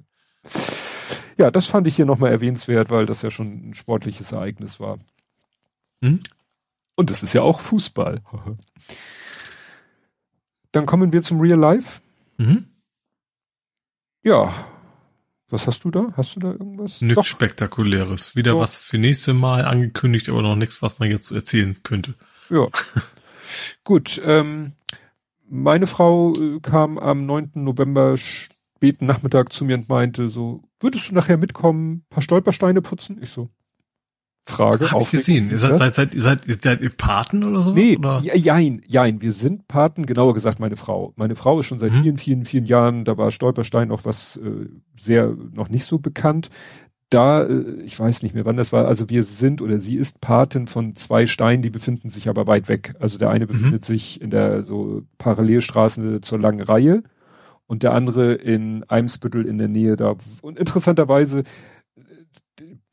Ja, 1.38 1.51
das 1.51 1.67
fand 1.67 1.88
ich 1.88 1.95
hier 1.95 2.06
nochmal 2.06 2.31
erwähnenswert, 2.31 2.90
weil 2.90 3.06
das 3.06 3.22
ja 3.22 3.30
schon 3.30 3.69
ein 3.69 3.73
sportliches 3.73 4.31
Ereignis 4.31 4.80
war. 4.80 4.99
Hm? 6.03 6.19
Und 6.95 7.11
es 7.11 7.23
ist 7.23 7.33
ja 7.33 7.41
auch 7.41 7.61
Fußball. 7.61 8.22
Dann 10.72 10.85
kommen 10.85 11.14
wir 11.14 11.22
zum 11.22 11.41
Real 11.41 11.59
Life. 11.59 12.01
Mhm. 12.38 12.65
Ja, 14.23 14.67
was 15.51 15.67
hast 15.67 15.83
du 15.83 15.91
da? 15.91 16.07
Hast 16.15 16.35
du 16.35 16.39
da 16.39 16.51
irgendwas? 16.51 17.01
Nichts 17.01 17.27
Spektakuläres. 17.27 18.35
Wieder 18.35 18.53
Doch. 18.53 18.59
was 18.59 18.77
für 18.77 18.97
nächste 18.97 19.33
Mal 19.33 19.65
angekündigt, 19.65 20.30
aber 20.30 20.41
noch 20.41 20.55
nichts, 20.55 20.81
was 20.81 20.99
man 20.99 21.09
jetzt 21.09 21.31
erzählen 21.31 21.75
könnte. 21.83 22.15
Ja. 22.49 22.67
Gut. 23.83 24.21
Ähm, 24.25 24.73
meine 25.49 25.88
Frau 25.88 26.33
äh, 26.33 26.59
kam 26.61 26.97
am 26.97 27.25
9. 27.25 27.51
November 27.55 28.15
späten 28.17 29.05
Nachmittag 29.05 29.51
zu 29.51 29.65
mir 29.65 29.75
und 29.75 29.89
meinte 29.89 30.30
so, 30.30 30.63
würdest 30.80 31.09
du 31.09 31.13
nachher 31.13 31.38
mitkommen, 31.38 32.05
paar 32.09 32.23
Stolpersteine 32.23 32.81
putzen? 32.81 33.19
Ich 33.21 33.30
so, 33.30 33.49
Frage. 34.43 34.91
Hab 34.91 35.01
ich 35.01 35.11
gesehen. 35.11 35.51
Ihr 35.51 35.57
seid, 35.57 35.77
seid, 35.77 35.95
seid, 35.95 36.13
seid, 36.15 36.63
seid 36.63 36.81
ihr 36.81 36.89
Paten 36.89 37.43
oder 37.43 37.61
so? 37.61 37.73
Nee, 37.73 37.97
oder? 37.97 38.21
jein, 38.23 38.81
jein. 38.87 39.21
Wir 39.21 39.33
sind 39.33 39.67
Paten, 39.67 40.05
genauer 40.05 40.33
gesagt 40.33 40.59
meine 40.59 40.77
Frau. 40.77 41.13
Meine 41.15 41.35
Frau 41.35 41.59
ist 41.59 41.67
schon 41.67 41.79
seit 41.79 41.91
mhm. 41.91 42.01
vielen, 42.01 42.17
vielen, 42.17 42.45
vielen 42.45 42.65
Jahren, 42.65 43.05
da 43.05 43.17
war 43.17 43.31
Stolperstein 43.31 43.87
noch 43.87 44.03
was 44.03 44.37
äh, 44.37 44.67
sehr, 44.99 45.35
noch 45.53 45.69
nicht 45.69 45.85
so 45.85 45.99
bekannt. 45.99 46.49
Da, 47.11 47.43
äh, 47.43 47.81
ich 47.85 47.99
weiß 47.99 48.23
nicht 48.23 48.33
mehr, 48.33 48.45
wann 48.45 48.57
das 48.57 48.73
war, 48.73 48.87
also 48.87 49.09
wir 49.09 49.23
sind 49.23 49.61
oder 49.61 49.77
sie 49.77 49.95
ist 49.95 50.21
Patin 50.21 50.65
von 50.65 50.95
zwei 50.95 51.27
Steinen, 51.27 51.61
die 51.61 51.69
befinden 51.69 52.09
sich 52.09 52.27
aber 52.27 52.47
weit 52.47 52.67
weg. 52.67 52.95
Also 52.99 53.19
der 53.19 53.29
eine 53.29 53.45
mhm. 53.45 53.49
befindet 53.49 53.81
mhm. 53.81 53.85
sich 53.85 54.21
in 54.21 54.31
der 54.31 54.63
so 54.63 55.03
Parallelstraße 55.19 56.21
zur 56.21 56.39
langen 56.39 56.61
Reihe 56.61 57.03
und 57.67 57.83
der 57.83 57.93
andere 57.93 58.33
in 58.33 58.83
Eimsbüttel 58.89 59.45
in 59.45 59.59
der 59.59 59.67
Nähe 59.67 59.95
da. 59.97 60.15
Und 60.41 60.57
interessanterweise 60.57 61.43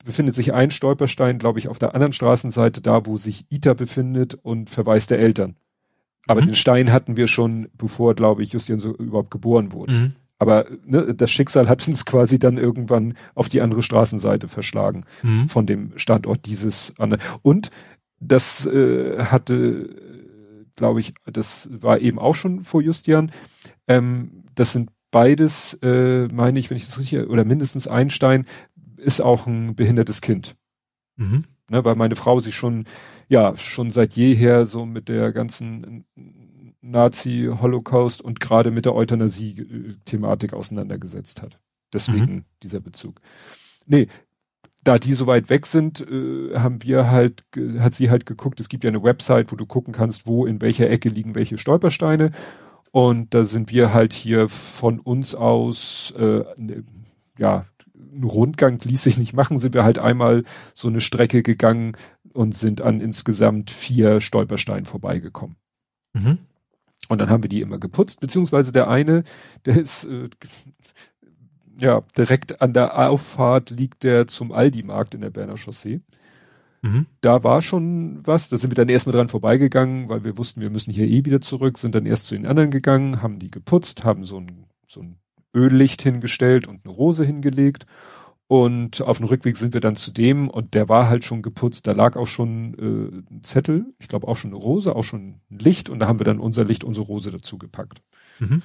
befindet 0.09 0.35
sich 0.35 0.55
ein 0.55 0.71
Stolperstein, 0.71 1.39
glaube 1.39 1.59
ich, 1.59 1.69
auf 1.69 1.79
der 1.79 1.93
anderen 1.93 2.15
Straßenseite, 2.15 2.81
da 2.81 3.05
wo 3.05 3.19
sich 3.19 3.45
Ita 3.51 3.75
befindet 3.75 4.33
und 4.33 4.71
Verweis 4.71 5.07
der 5.07 5.19
Eltern. 5.19 5.57
Aber 6.27 6.41
mhm. 6.41 6.47
den 6.47 6.55
Stein 6.55 6.93
hatten 6.93 7.19
wir 7.19 7.27
schon, 7.27 7.69
bevor, 7.77 8.15
glaube 8.15 8.43
ich, 8.43 8.55
Justian 8.55 8.81
so 8.81 8.97
überhaupt 8.97 9.31
geboren 9.31 9.71
wurde. 9.73 9.93
Mhm. 9.93 10.13
Aber 10.39 10.65
ne, 10.87 11.15
das 11.15 11.31
Schicksal 11.31 11.69
hat 11.69 11.87
uns 11.87 12.07
quasi 12.07 12.39
dann 12.39 12.57
irgendwann 12.57 13.19
auf 13.35 13.51
die 13.51 13.61
andere 13.61 13.83
Straßenseite 13.83 14.49
verschlagen 14.49 15.05
mhm. 15.23 15.47
von 15.47 15.67
dem 15.67 15.93
Standort 15.97 16.47
dieses 16.47 16.95
andere. 16.99 17.21
Und 17.43 17.71
das 18.19 18.65
äh, 18.65 19.25
hatte, 19.25 19.95
glaube 20.75 21.01
ich, 21.01 21.13
das 21.31 21.69
war 21.71 21.99
eben 21.99 22.19
auch 22.19 22.35
schon 22.35 22.65
vor 22.65 22.81
Justian. 22.81 23.31
Ähm, 23.87 24.45
das 24.55 24.73
sind 24.73 24.89
beides, 25.11 25.75
äh, 25.83 26.29
meine 26.29 26.59
ich, 26.59 26.71
wenn 26.71 26.77
ich 26.77 26.87
das 26.87 26.99
richtig, 26.99 27.29
oder 27.29 27.45
mindestens 27.45 27.89
ein 27.89 28.11
Stein, 28.11 28.47
ist 28.99 29.21
auch 29.21 29.47
ein 29.47 29.75
behindertes 29.75 30.21
Kind. 30.21 30.57
Mhm. 31.17 31.45
Ne, 31.71 31.85
weil 31.85 31.97
meine 31.97 32.17
Frau 32.17 32.41
sich 32.41 32.55
schon, 32.55 32.85
ja, 33.29 33.55
schon 33.57 33.91
seit 33.91 34.15
jeher 34.15 34.65
so 34.65 34.87
mit 34.87 35.09
der 35.09 35.33
ganzen 35.33 36.07
Nazi, 36.81 37.51
Holocaust 37.61 38.23
und 38.23 38.41
gerade 38.41 38.71
mit 38.71 38.87
der 38.87 38.95
Euthanasie-Thematik 38.95 40.55
auseinandergesetzt 40.55 41.43
hat. 41.43 41.59
Deswegen 41.93 42.35
mhm. 42.35 42.45
dieser 42.63 42.81
Bezug. 42.81 43.21
Nee, 43.87 44.09
da 44.83 44.99
die 44.99 45.13
so 45.13 45.27
weit 45.27 45.51
weg 45.51 45.67
sind, 45.67 46.01
äh, 46.01 46.57
haben 46.59 46.83
wir 46.83 47.11
halt, 47.11 47.45
hat 47.79 47.95
sie 47.95 48.11
halt 48.11 48.25
geguckt, 48.27 48.61
es 48.61 48.69
gibt 48.69 48.85
ja 48.85 48.89
eine 48.89 49.03
Website, 49.03 49.53
wo 49.53 49.57
du 49.57 49.67
gucken 49.67 49.93
kannst, 49.93 50.27
wo 50.27 50.47
in 50.47 50.63
welcher 50.63 50.89
Ecke 50.89 51.09
liegen 51.09 51.35
welche 51.35 51.59
Stolpersteine. 51.59 52.31
Und 52.91 53.35
da 53.35 53.45
sind 53.45 53.71
wir 53.71 53.93
halt 53.93 54.15
hier 54.15 54.49
von 54.49 54.99
uns 55.01 55.35
aus, 55.35 56.15
äh, 56.17 56.45
ne, 56.57 56.85
ja, 57.37 57.67
ein 57.99 58.25
Rundgang 58.25 58.79
ließ 58.83 59.03
sich 59.03 59.19
nicht 59.19 59.35
machen, 59.35 59.59
sind 59.59 59.75
wir 59.75 59.85
halt 59.85 59.99
einmal 59.99 60.45
so 60.75 60.89
eine 60.89 61.01
Strecke 61.01 61.43
gegangen 61.43 61.97
und 62.33 62.55
sind 62.55 62.83
an 62.83 63.01
insgesamt 63.01 63.71
vier 63.71 64.21
Stolpersteinen 64.21 64.85
vorbeigekommen. 64.85 65.57
Mhm. 66.15 66.39
Und 67.09 67.21
dann 67.21 67.31
haben 67.31 67.43
wir 67.43 67.51
die 67.51 67.61
immer 67.61 67.79
geputzt, 67.79 68.21
beziehungsweise 68.21 68.73
der 68.73 68.89
eine, 68.89 69.25
der 69.65 69.79
ist 69.79 70.05
äh, 70.05 70.29
ja 71.79 72.03
direkt 72.17 72.61
an 72.61 72.73
der 72.75 72.99
Auffahrt 73.09 73.71
liegt 73.71 74.03
der 74.03 74.27
zum 74.27 74.53
Aldi-Markt 74.53 75.15
in 75.15 75.23
der 75.23 75.31
Berner 75.31 75.57
Chaussee. 75.57 76.01
Mhm. 76.83 77.07
Da 77.21 77.43
war 77.45 77.63
schon 77.63 78.21
was, 78.25 78.49
da 78.49 78.57
sind 78.57 78.71
wir 78.71 78.77
dann 78.77 78.89
erstmal 78.89 79.15
dran 79.15 79.29
vorbeigegangen, 79.29 80.09
weil 80.09 80.25
wir 80.25 80.39
wussten, 80.39 80.61
wir 80.61 80.71
müssen 80.71 80.93
hier 80.93 81.09
eh 81.09 81.25
wieder 81.25 81.41
zurück, 81.41 81.79
sind 81.79 81.95
dann 81.95 82.07
erst 82.07 82.27
zu 82.27 82.35
den 82.35 82.47
anderen 82.47 82.71
gegangen, 82.71 83.23
haben 83.23 83.39
die 83.39 83.51
geputzt, 83.51 84.05
haben 84.05 84.25
so 84.25 84.39
ein, 84.39 84.67
so 84.87 85.01
ein 85.01 85.19
Öllicht 85.59 86.03
hingestellt 86.03 86.69
und 86.69 86.85
eine 86.85 86.95
Rose 86.95 87.25
hingelegt. 87.25 87.87
Und 88.47 89.03
auf 89.03 89.19
dem 89.19 89.27
Rückweg 89.27 89.59
sind 89.59 89.75
wir 89.75 89.83
dann 89.83 89.97
zu 89.97 90.11
dem 90.11 90.49
und 90.49 90.73
der 90.73 90.89
war 90.89 91.09
halt 91.09 91.23
schon 91.23 91.43
geputzt. 91.43 91.87
Da 91.87 91.93
lag 91.93 92.17
auch 92.17 92.27
schon 92.27 92.75
äh, 92.79 93.35
ein 93.35 93.43
Zettel, 93.43 93.93
ich 93.99 94.09
glaube 94.09 94.27
auch 94.27 94.39
schon 94.39 94.53
eine 94.53 94.59
Rose, 94.59 94.97
auch 94.97 95.05
schon 95.05 95.41
ein 95.51 95.59
Licht 95.59 95.91
und 95.91 95.99
da 95.99 96.07
haben 96.07 96.19
wir 96.19 96.25
dann 96.25 96.41
unser 96.41 96.65
Licht, 96.65 96.83
unsere 96.83 97.05
Rose 97.05 97.31
dazu 97.31 97.59
gepackt. 97.59 98.01
Mhm. 98.39 98.63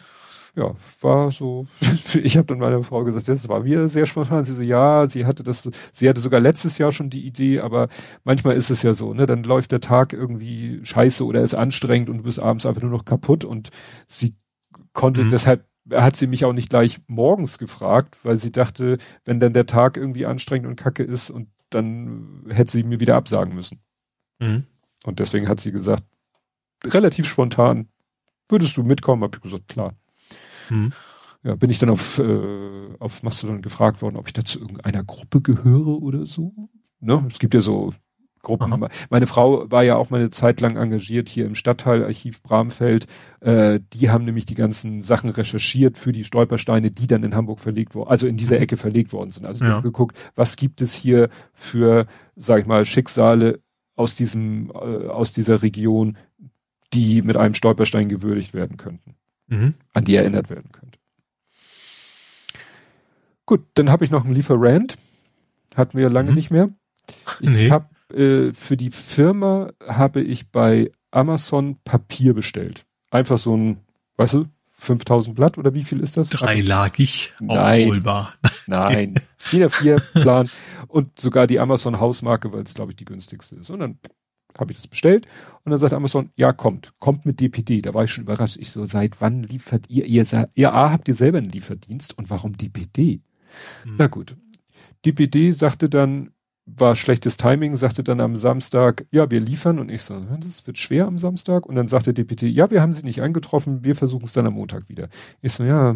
Ja, 0.56 0.76
war 1.02 1.32
so. 1.32 1.66
Ich 2.16 2.38
habe 2.38 2.48
dann 2.48 2.60
meiner 2.60 2.84
Frau 2.84 3.04
gesagt, 3.04 3.28
das 3.28 3.50
war 3.50 3.66
wieder 3.66 3.90
sehr 3.90 4.06
spontan. 4.06 4.46
Sie 4.46 4.54
so, 4.54 4.62
ja, 4.62 5.08
sie 5.08 5.26
hatte 5.26 5.44
das, 5.44 5.70
sie 5.92 6.08
hatte 6.08 6.22
sogar 6.22 6.40
letztes 6.40 6.78
Jahr 6.78 6.92
schon 6.92 7.10
die 7.10 7.26
Idee, 7.26 7.60
aber 7.60 7.90
manchmal 8.24 8.56
ist 8.56 8.70
es 8.70 8.84
ja 8.84 8.94
so, 8.94 9.14
ne? 9.14 9.26
Dann 9.26 9.44
läuft 9.44 9.72
der 9.72 9.82
Tag 9.82 10.14
irgendwie 10.14 10.80
scheiße 10.84 11.26
oder 11.26 11.42
ist 11.42 11.56
anstrengend 11.56 12.10
und 12.10 12.20
du 12.20 12.24
bist 12.24 12.40
abends 12.40 12.66
einfach 12.66 12.84
nur 12.84 12.92
noch 12.92 13.06
kaputt 13.06 13.44
und 13.44 13.72
sie 14.08 14.36
konnte 14.94 15.24
mhm. 15.24 15.32
deshalb 15.32 15.66
hat 15.92 16.16
sie 16.16 16.28
mich 16.28 16.46
auch 16.46 16.54
nicht 16.54 16.70
gleich 16.70 17.00
morgens 17.08 17.58
gefragt, 17.58 18.18
weil 18.24 18.38
sie 18.38 18.52
dachte, 18.52 18.98
wenn 19.26 19.40
dann 19.40 19.54
der 19.54 19.66
Tag 19.66 19.98
irgendwie 19.98 20.26
anstrengend 20.26 20.68
und 20.68 20.76
kacke 20.76 21.04
ist 21.04 21.30
und 21.30 21.50
dann 21.70 22.46
hätte 22.50 22.72
sie 22.72 22.84
mir 22.84 23.00
wieder 23.00 23.16
absagen 23.16 23.54
müssen. 23.54 23.82
Mhm. 24.40 24.66
Und 25.06 25.20
deswegen 25.20 25.48
hat 25.50 25.60
sie 25.60 25.72
gesagt, 25.72 26.04
relativ 26.86 27.28
spontan, 27.28 27.90
würdest 28.50 28.78
du 28.78 28.84
mitkommen? 28.84 29.24
Hab 29.24 29.36
ich 29.36 29.42
gesagt, 29.42 29.68
klar. 29.68 29.96
Mhm. 30.70 30.94
Ja, 31.44 31.56
bin 31.56 31.70
ich 31.70 31.80
dann 31.80 31.90
auf, 31.90 32.20
äh, 32.20 32.96
auf 33.00 33.22
Mastodon 33.24 33.62
gefragt 33.62 34.02
worden, 34.02 34.16
ob 34.16 34.28
ich 34.28 34.34
da 34.34 34.46
zu 34.46 34.60
irgendeiner 34.60 35.04
Gruppe 35.04 35.42
gehöre 35.42 36.02
oder 36.02 36.26
so. 36.26 36.54
Ne? 37.02 37.26
Es 37.30 37.38
gibt 37.40 37.54
ja 37.54 37.60
so 37.60 37.94
Gruppen. 38.44 38.74
Aha. 38.74 38.90
Meine 39.10 39.28
Frau 39.28 39.70
war 39.72 39.84
ja 39.84 39.96
auch 39.96 40.10
mal 40.10 40.20
eine 40.20 40.30
Zeit 40.30 40.62
lang 40.62 40.78
engagiert 40.78 41.30
hier 41.30 41.46
im 41.46 41.56
Stadtteilarchiv 41.56 42.42
Bramfeld. 42.44 43.08
Äh, 43.40 43.80
die 43.94 44.10
haben 44.10 44.26
nämlich 44.26 44.46
die 44.46 44.56
ganzen 44.56 45.02
Sachen 45.02 45.30
recherchiert 45.30 45.98
für 45.98 46.12
die 46.12 46.24
Stolpersteine, 46.24 46.92
die 46.92 47.08
dann 47.08 47.24
in 47.24 47.36
Hamburg 47.36 47.60
verlegt 47.60 47.96
wurden, 47.96 48.10
also 48.10 48.28
in 48.28 48.38
dieser. 48.38 48.54
Ecke 48.64 48.78
verlegt 48.78 49.14
worden 49.14 49.32
sind. 49.32 49.46
Also 49.46 49.66
ja. 49.66 49.80
geguckt, 49.82 50.18
was 50.36 50.56
gibt 50.56 50.82
es 50.82 50.94
hier 50.94 51.30
für, 51.54 52.08
sag 52.36 52.62
ich 52.62 52.66
mal, 52.66 52.86
Schicksale 52.86 53.62
aus 53.96 54.16
diesem, 54.16 54.72
äh, 54.72 55.08
aus 55.08 55.34
dieser 55.34 55.62
Region, 55.62 56.18
die 56.94 57.22
mit 57.22 57.38
einem 57.38 57.54
Stolperstein 57.54 58.10
gewürdigt 58.10 58.54
werden 58.54 58.78
könnten, 58.78 59.16
mhm. 59.48 59.76
an 59.94 60.04
die 60.04 60.16
erinnert 60.16 60.50
werden 60.50 60.72
könnte. 60.72 61.00
Gut, 63.46 63.66
dann 63.76 63.90
habe 63.90 64.06
ich 64.06 64.12
noch 64.12 64.24
einen 64.24 64.34
Lieferant. 64.34 64.98
Hatten 65.76 65.98
wir 65.98 66.04
ja 66.04 66.10
lange 66.10 66.30
mhm. 66.30 66.36
nicht 66.36 66.52
mehr. 66.52 66.70
Ich 67.40 67.50
nee. 67.50 67.70
habe 67.70 67.90
äh, 68.14 68.54
für 68.54 68.78
die 68.78 68.92
Firma 68.92 69.72
habe 69.86 70.22
ich 70.22 70.50
bei 70.50 70.92
Amazon 71.12 71.78
Papier 71.84 72.34
bestellt. 72.34 72.86
Einfach 73.12 73.38
so 73.38 73.56
ein, 73.56 73.78
weißt 74.18 74.36
du, 74.36 74.46
5000 74.72 75.36
Blatt 75.36 75.58
oder 75.58 75.74
wie 75.74 75.84
viel 75.84 76.00
ist 76.00 76.18
das? 76.18 76.30
Dreilagig, 76.30 77.34
nein, 77.40 77.84
aufholbar. 77.84 78.34
Nein, 78.68 79.16
jeder 79.52 79.70
vier 79.70 79.96
Plan 79.96 80.50
und 80.88 81.20
sogar 81.20 81.48
die 81.48 81.60
Amazon 81.60 82.00
Hausmarke, 82.00 82.52
weil 82.52 82.64
es 82.64 82.74
glaube 82.74 82.92
ich 82.92 82.96
die 82.96 83.06
günstigste 83.06 83.56
ist. 83.56 83.70
Und 83.70 83.80
dann 83.80 84.00
habe 84.58 84.72
ich 84.72 84.78
das 84.78 84.88
bestellt 84.88 85.26
und 85.64 85.72
dann 85.72 85.80
sagt 85.80 85.94
Amazon, 85.94 86.32
ja 86.36 86.54
kommt, 86.54 86.94
kommt 87.00 87.26
mit 87.26 87.40
DPD. 87.40 87.82
Da 87.82 87.94
war 87.94 88.04
ich 88.04 88.12
schon 88.12 88.24
überrascht. 88.24 88.58
Ich 88.60 88.72
so, 88.72 88.86
seit 88.86 89.22
wann 89.22 89.44
liefert 89.44 89.90
ihr? 89.90 90.06
Ihr, 90.06 90.26
ihr 90.54 90.74
A, 90.74 90.92
habt 90.92 91.08
ihr 91.08 91.16
selber 91.16 91.38
einen 91.38 91.50
Lieferdienst 91.50 92.18
und 92.18 92.30
warum 92.30 92.58
DPD? 92.58 93.22
Hm. 93.84 93.96
Na 93.98 94.08
gut. 94.08 94.36
DPD 95.06 95.52
sagte 95.52 95.90
dann, 95.90 96.32
war 96.66 96.96
schlechtes 96.96 97.38
Timing, 97.38 97.76
sagte 97.76 98.04
dann 98.04 98.22
am 98.22 98.36
Samstag, 98.36 99.06
ja, 99.12 99.30
wir 99.30 99.42
liefern 99.42 99.80
und 99.80 99.90
ich 99.90 100.04
so, 100.04 100.20
das 100.40 100.66
wird 100.66 100.78
schwer 100.78 101.08
am 101.08 101.18
Samstag 101.18 101.66
und 101.66 101.76
dann 101.76 101.88
sagte 101.88 102.14
DPT, 102.14 102.44
ja, 102.44 102.72
wir 102.72 102.82
haben 102.82 102.94
sie 102.94 103.04
nicht 103.04 103.22
angetroffen, 103.22 103.84
wir 103.84 103.96
versuchen 103.96 104.26
es 104.26 104.34
dann 104.34 104.48
am 104.48 104.54
Montag 104.54 104.88
wieder. 104.88 105.10
Ich 105.42 105.54
so, 105.54 105.64
ja, 105.66 105.96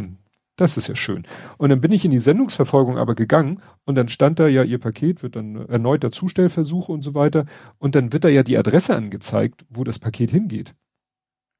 das 0.57 0.75
ist 0.75 0.87
ja 0.87 0.95
schön. 0.95 1.23
Und 1.57 1.69
dann 1.69 1.79
bin 1.79 1.91
ich 1.91 2.03
in 2.03 2.11
die 2.11 2.19
Sendungsverfolgung 2.19 2.97
aber 2.97 3.15
gegangen 3.15 3.61
und 3.85 3.95
dann 3.95 4.09
stand 4.09 4.39
da 4.39 4.47
ja, 4.47 4.63
ihr 4.63 4.79
Paket 4.79 5.23
wird 5.23 5.35
dann 5.35 5.55
erneuter 5.67 6.11
Zustellversuch 6.11 6.89
und 6.89 7.03
so 7.03 7.13
weiter 7.13 7.45
und 7.77 7.95
dann 7.95 8.11
wird 8.11 8.25
da 8.25 8.29
ja 8.29 8.43
die 8.43 8.57
Adresse 8.57 8.95
angezeigt, 8.95 9.65
wo 9.69 9.83
das 9.83 9.99
Paket 9.99 10.31
hingeht. 10.31 10.75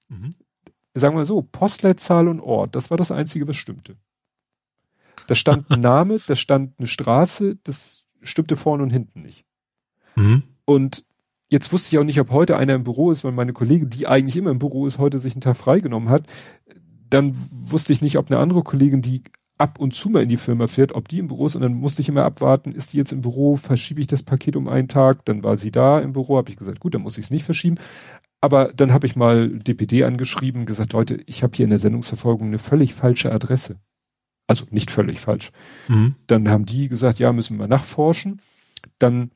Mhm. 0.10 0.34
Sagen 0.96 1.16
wir 1.16 1.26
so, 1.26 1.44
Postleitzahl 1.44 2.28
und 2.28 2.42
Ort, 2.42 2.76
das 2.76 2.90
war 2.90 2.98
das 2.98 3.12
Einzige, 3.12 3.48
was 3.48 3.56
stimmte. 3.56 3.96
Da 5.28 5.36
stand 5.36 5.70
ein 5.70 5.80
Name, 5.82 6.20
da 6.26 6.36
stand 6.36 6.74
eine 6.80 6.88
Straße, 6.88 7.58
das 7.64 8.07
stimmte 8.22 8.56
vorne 8.56 8.84
und 8.84 8.92
hinten 8.92 9.22
nicht. 9.22 9.46
Mhm. 10.16 10.44
Und 10.66 11.06
jetzt 11.50 11.72
wusste 11.72 11.96
ich 11.96 12.00
auch 12.00 12.04
nicht, 12.04 12.20
ob 12.20 12.32
heute 12.32 12.58
einer 12.58 12.76
im 12.76 12.84
Büro 12.84 13.12
ist, 13.12 13.24
weil 13.24 13.32
meine 13.32 13.54
Kollegin, 13.54 13.90
die 13.90 14.08
eigentlich 14.08 14.38
immer 14.38 14.52
im 14.52 14.60
Büro 14.60 14.88
ist, 14.88 15.00
heute 15.00 15.20
sich 15.20 15.34
einen 15.34 15.42
Tag 15.42 15.58
freigenommen 15.58 16.10
hat. 16.10 16.26
Dann 17.10 17.36
wusste 17.52 17.94
ich 17.94 18.02
nicht, 18.02 18.18
ob 18.18 18.30
eine 18.30 18.40
andere 18.40 18.64
Kollegin, 18.64 19.02
die 19.02 19.24
ab 19.58 19.80
und 19.80 19.94
zu 19.94 20.10
mal 20.10 20.24
in 20.24 20.30
die 20.30 20.38
Firma 20.38 20.68
fährt, 20.68 20.94
ob 20.94 21.08
die 21.08 21.20
im 21.20 21.28
Büro 21.28 21.46
ist 21.46 21.56
und 21.56 21.62
dann 21.62 21.74
musste 21.74 22.02
ich 22.02 22.10
immer 22.10 22.24
abwarten, 22.24 22.72
ist 22.72 22.94
die 22.94 22.98
jetzt 22.98 23.12
im 23.12 23.22
Büro, 23.22 23.56
verschiebe 23.56 24.00
ich 24.00 24.08
das 24.08 24.24
Paket 24.24 24.56
um 24.56 24.68
einen 24.68 24.88
Tag, 24.88 25.26
dann 25.26 25.44
war 25.44 25.58
sie 25.58 25.72
da 25.72 26.00
im 26.00 26.14
Büro, 26.14 26.38
habe 26.38 26.50
ich 26.50 26.58
gesagt, 26.58 26.80
gut, 26.80 26.94
dann 26.94 27.02
muss 27.02 27.18
ich 27.18 27.26
es 27.26 27.32
nicht 27.32 27.44
verschieben. 27.44 27.78
Aber 28.40 28.72
dann 28.72 28.94
habe 28.94 29.08
ich 29.08 29.16
mal 29.16 29.50
DPD 29.50 30.04
angeschrieben, 30.04 30.68
gesagt, 30.68 30.94
Leute, 30.94 31.20
ich 31.26 31.42
habe 31.42 31.56
hier 31.56 31.64
in 31.64 31.72
der 31.72 31.80
Sendungsverfolgung 31.80 32.48
eine 32.48 32.60
völlig 32.60 32.94
falsche 32.94 33.32
Adresse. 33.32 33.78
Also 34.48 34.66
nicht 34.72 34.92
völlig 34.92 35.20
falsch. 35.20 35.52
Mhm. 35.90 36.16
Dann 36.28 36.50
haben 36.50 36.66
die 36.66 36.88
gesagt, 36.88 37.20
ja, 37.20 37.34
müssen 37.34 37.60
wir 37.60 37.68
nachforschen. 37.68 38.42
Dann 38.98 39.32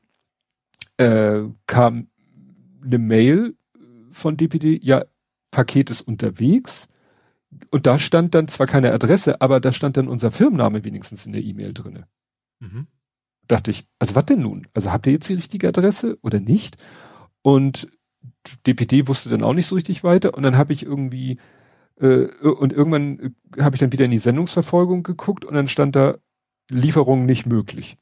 äh, 0.96 1.42
kam 1.66 2.08
eine 2.82 2.98
Mail 2.98 3.54
von 4.10 4.36
DPD, 4.36 4.80
ja, 4.82 5.04
Paket 5.50 5.90
ist 5.90 6.00
unterwegs. 6.00 6.88
Und 7.70 7.86
da 7.86 7.98
stand 7.98 8.34
dann 8.34 8.48
zwar 8.48 8.66
keine 8.66 8.92
Adresse, 8.92 9.40
aber 9.42 9.60
da 9.60 9.72
stand 9.72 9.98
dann 9.98 10.08
unser 10.08 10.30
Firmenname 10.30 10.84
wenigstens 10.84 11.26
in 11.26 11.32
der 11.32 11.42
E-Mail 11.42 11.74
drinne. 11.74 12.06
Mhm. 12.60 12.86
Dachte 13.46 13.70
ich, 13.70 13.84
also 13.98 14.14
was 14.14 14.24
denn 14.24 14.40
nun? 14.40 14.66
Also 14.72 14.90
habt 14.90 15.06
ihr 15.06 15.12
jetzt 15.12 15.28
die 15.28 15.34
richtige 15.34 15.68
Adresse 15.68 16.18
oder 16.22 16.40
nicht? 16.40 16.78
Und 17.42 17.88
DPD 18.66 19.08
wusste 19.08 19.28
dann 19.28 19.42
auch 19.42 19.52
nicht 19.52 19.66
so 19.66 19.74
richtig 19.74 20.04
weiter. 20.04 20.34
Und 20.34 20.42
dann 20.42 20.56
habe 20.56 20.72
ich 20.72 20.84
irgendwie 20.84 21.38
äh, 22.02 22.26
und 22.42 22.72
irgendwann 22.72 23.34
äh, 23.56 23.62
habe 23.62 23.76
ich 23.76 23.80
dann 23.80 23.92
wieder 23.92 24.04
in 24.04 24.10
die 24.10 24.18
Sendungsverfolgung 24.18 25.02
geguckt 25.02 25.44
und 25.44 25.54
dann 25.54 25.68
stand 25.68 25.96
da 25.96 26.16
Lieferung 26.68 27.24
nicht 27.24 27.46
möglich. 27.46 27.96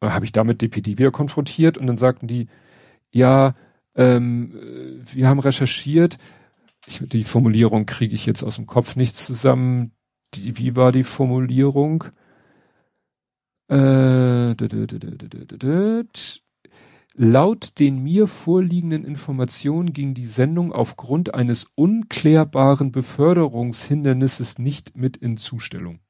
Dann 0.00 0.12
habe 0.12 0.24
ich 0.24 0.32
damit 0.32 0.62
DPD 0.62 0.98
wieder 0.98 1.10
konfrontiert 1.10 1.78
und 1.78 1.86
dann 1.86 1.96
sagten 1.96 2.26
die, 2.26 2.48
ja, 3.10 3.54
ähm, 3.94 4.54
äh, 4.56 5.14
wir 5.14 5.28
haben 5.28 5.40
recherchiert. 5.40 6.18
Ich, 6.86 7.02
die 7.08 7.24
Formulierung 7.24 7.86
kriege 7.86 8.14
ich 8.14 8.26
jetzt 8.26 8.42
aus 8.42 8.56
dem 8.56 8.66
Kopf 8.66 8.96
nicht 8.96 9.16
zusammen. 9.16 9.92
Die, 10.34 10.58
wie 10.58 10.76
war 10.76 10.92
die 10.92 11.04
Formulierung? 11.04 12.04
Äh, 13.68 14.54
Laut 17.14 17.78
den 17.78 18.02
mir 18.02 18.26
vorliegenden 18.26 19.04
Informationen 19.04 19.92
ging 19.92 20.14
die 20.14 20.26
Sendung 20.26 20.72
aufgrund 20.72 21.34
eines 21.34 21.66
unklärbaren 21.74 22.90
Beförderungshindernisses 22.90 24.58
nicht 24.58 24.96
mit 24.96 25.18
in 25.18 25.36
Zustellung. 25.36 26.00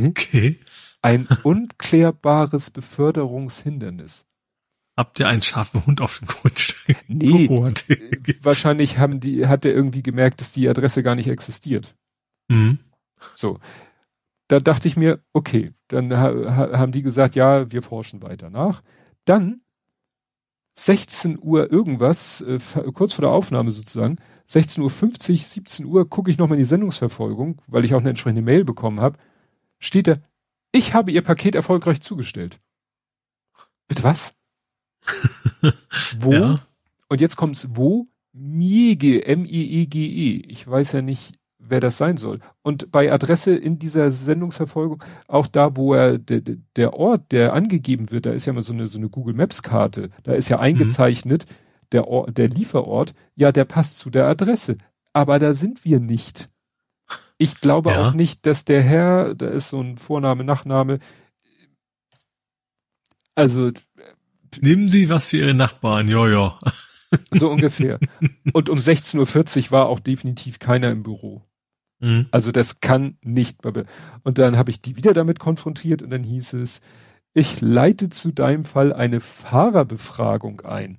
Okay. 0.00 0.60
Ein 1.02 1.26
unklärbares 1.42 2.70
Beförderungshindernis. 2.70 4.24
Habt 4.96 5.18
ihr 5.18 5.26
einen 5.26 5.42
scharfen 5.42 5.84
Hund 5.84 6.00
auf 6.00 6.18
dem 6.18 6.28
Grundstück? 6.28 6.96
Nee. 7.08 7.48
wahrscheinlich 8.42 8.98
haben 8.98 9.20
die, 9.20 9.46
hat 9.46 9.64
er 9.64 9.72
irgendwie 9.72 10.02
gemerkt, 10.02 10.40
dass 10.40 10.52
die 10.52 10.68
Adresse 10.68 11.02
gar 11.02 11.14
nicht 11.14 11.28
existiert. 11.28 11.94
Mhm. 12.48 12.78
So 13.34 13.58
da 14.52 14.60
dachte 14.60 14.86
ich 14.86 14.98
mir, 14.98 15.24
okay, 15.32 15.72
dann 15.88 16.12
ha 16.12 16.78
haben 16.78 16.92
die 16.92 17.00
gesagt, 17.00 17.34
ja, 17.34 17.72
wir 17.72 17.80
forschen 17.80 18.22
weiter 18.22 18.50
nach. 18.50 18.82
Dann 19.24 19.62
16 20.78 21.38
Uhr 21.40 21.72
irgendwas, 21.72 22.42
äh, 22.42 22.58
kurz 22.92 23.14
vor 23.14 23.22
der 23.22 23.30
Aufnahme 23.30 23.70
sozusagen, 23.70 24.16
16 24.48 24.82
Uhr 24.82 24.90
50, 24.90 25.46
17 25.46 25.86
Uhr 25.86 26.06
gucke 26.06 26.30
ich 26.30 26.36
nochmal 26.36 26.58
in 26.58 26.64
die 26.64 26.68
Sendungsverfolgung, 26.68 27.62
weil 27.66 27.86
ich 27.86 27.94
auch 27.94 28.00
eine 28.00 28.10
entsprechende 28.10 28.42
Mail 28.42 28.66
bekommen 28.66 29.00
habe, 29.00 29.18
steht 29.78 30.06
da, 30.06 30.18
ich 30.70 30.92
habe 30.92 31.12
ihr 31.12 31.22
Paket 31.22 31.54
erfolgreich 31.54 32.02
zugestellt. 32.02 32.60
Bitte 33.88 34.02
was? 34.02 34.32
wo? 36.18 36.32
Ja. 36.32 36.58
Und 37.08 37.22
jetzt 37.22 37.36
kommt's, 37.36 37.68
wo? 37.70 38.06
Miege, 38.34 39.24
M-I-E-G-E. 39.24 40.40
-E. 40.40 40.44
Ich 40.46 40.68
weiß 40.68 40.92
ja 40.92 41.00
nicht, 41.00 41.38
wer 41.68 41.80
das 41.80 41.96
sein 41.96 42.16
soll. 42.16 42.40
Und 42.62 42.90
bei 42.90 43.12
Adresse 43.12 43.54
in 43.54 43.78
dieser 43.78 44.10
Sendungsverfolgung, 44.10 45.02
auch 45.28 45.46
da, 45.46 45.76
wo 45.76 45.94
er 45.94 46.18
der, 46.18 46.42
der 46.76 46.94
Ort, 46.94 47.32
der 47.32 47.52
angegeben 47.52 48.10
wird, 48.10 48.26
da 48.26 48.32
ist 48.32 48.46
ja 48.46 48.52
mal 48.52 48.62
so 48.62 48.72
eine, 48.72 48.86
so 48.88 48.98
eine 48.98 49.08
Google 49.08 49.34
Maps 49.34 49.62
Karte, 49.62 50.10
da 50.22 50.32
ist 50.34 50.48
ja 50.48 50.56
mhm. 50.58 50.64
eingezeichnet, 50.64 51.46
mhm. 51.48 51.54
der, 51.92 52.08
Ort, 52.08 52.38
der 52.38 52.48
Lieferort, 52.48 53.14
ja, 53.34 53.52
der 53.52 53.64
passt 53.64 53.98
zu 53.98 54.10
der 54.10 54.26
Adresse. 54.26 54.76
Aber 55.12 55.38
da 55.38 55.54
sind 55.54 55.84
wir 55.84 56.00
nicht. 56.00 56.48
Ich 57.38 57.60
glaube 57.60 57.90
ja. 57.90 58.08
auch 58.08 58.14
nicht, 58.14 58.46
dass 58.46 58.64
der 58.64 58.82
Herr, 58.82 59.34
da 59.34 59.48
ist 59.48 59.70
so 59.70 59.80
ein 59.80 59.98
Vorname, 59.98 60.44
Nachname, 60.44 60.98
also 63.34 63.70
Nehmen 64.60 64.88
Sie 64.88 65.08
was 65.08 65.28
für 65.28 65.38
Ihre 65.38 65.54
Nachbarn, 65.54 66.08
ja, 66.08 66.28
ja. 66.28 66.58
So 67.30 67.50
ungefähr. 67.50 67.98
Und 68.52 68.68
um 68.68 68.78
16.40 68.78 69.66
Uhr 69.66 69.70
war 69.70 69.86
auch 69.86 70.00
definitiv 70.00 70.58
keiner 70.58 70.90
im 70.90 71.02
Büro. 71.02 71.42
Mhm. 72.02 72.26
Also 72.30 72.50
das 72.50 72.80
kann 72.80 73.16
nicht. 73.22 73.58
Und 73.64 74.38
dann 74.38 74.56
habe 74.58 74.70
ich 74.70 74.82
die 74.82 74.96
wieder 74.96 75.14
damit 75.14 75.38
konfrontiert 75.38 76.02
und 76.02 76.10
dann 76.10 76.24
hieß 76.24 76.54
es, 76.54 76.80
ich 77.32 77.60
leite 77.62 78.10
zu 78.10 78.32
deinem 78.32 78.64
Fall 78.64 78.92
eine 78.92 79.20
Fahrerbefragung 79.20 80.60
ein. 80.62 80.98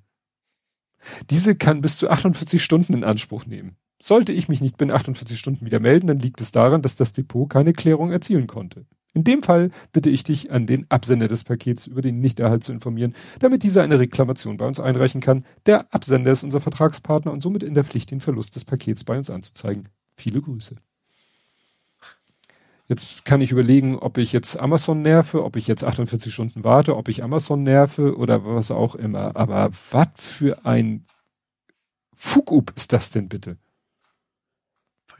Diese 1.29 1.55
kann 1.55 1.81
bis 1.81 1.97
zu 1.97 2.09
48 2.09 2.63
Stunden 2.63 2.93
in 2.93 3.03
Anspruch 3.03 3.45
nehmen. 3.45 3.75
Sollte 4.01 4.33
ich 4.33 4.49
mich 4.49 4.61
nicht 4.61 4.77
binnen 4.77 4.91
48 4.91 5.37
Stunden 5.37 5.65
wieder 5.65 5.79
melden, 5.79 6.07
dann 6.07 6.19
liegt 6.19 6.41
es 6.41 6.51
daran, 6.51 6.81
dass 6.81 6.95
das 6.95 7.13
Depot 7.13 7.49
keine 7.49 7.73
Klärung 7.73 8.11
erzielen 8.11 8.47
konnte. 8.47 8.85
In 9.13 9.23
dem 9.23 9.43
Fall 9.43 9.69
bitte 9.91 10.09
ich 10.09 10.23
dich, 10.23 10.51
an 10.51 10.65
den 10.65 10.89
Absender 10.89 11.27
des 11.27 11.43
Pakets 11.43 11.85
über 11.85 12.01
den 12.01 12.19
Nichterhalt 12.19 12.63
zu 12.63 12.73
informieren, 12.73 13.13
damit 13.39 13.61
dieser 13.63 13.83
eine 13.83 13.99
Reklamation 13.99 14.57
bei 14.57 14.65
uns 14.65 14.79
einreichen 14.79 15.21
kann. 15.21 15.45
Der 15.67 15.93
Absender 15.93 16.31
ist 16.31 16.43
unser 16.43 16.61
Vertragspartner 16.61 17.31
und 17.31 17.43
somit 17.43 17.61
in 17.61 17.75
der 17.75 17.83
Pflicht, 17.83 18.09
den 18.09 18.21
Verlust 18.21 18.55
des 18.55 18.65
Pakets 18.65 19.03
bei 19.03 19.17
uns 19.17 19.29
anzuzeigen. 19.29 19.89
Viele 20.15 20.41
Grüße. 20.41 20.77
Jetzt 22.93 23.25
kann 23.25 23.41
ich 23.41 23.51
überlegen, 23.51 23.97
ob 23.97 24.19
ich 24.19 24.33
jetzt 24.33 24.59
Amazon 24.59 25.01
nerve, 25.01 25.43
ob 25.43 25.55
ich 25.55 25.65
jetzt 25.65 25.83
48 25.83 26.31
Stunden 26.31 26.63
warte, 26.63 26.95
ob 26.95 27.09
ich 27.09 27.23
Amazon 27.23 27.63
nerve 27.63 28.15
oder 28.15 28.45
was 28.45 28.69
auch 28.69 28.93
immer. 28.93 29.35
Aber 29.35 29.71
was 29.89 30.09
für 30.17 30.63
ein 30.63 31.07
Fugub 32.15 32.71
ist 32.75 32.93
das 32.93 33.09
denn 33.09 33.29
bitte? 33.29 33.57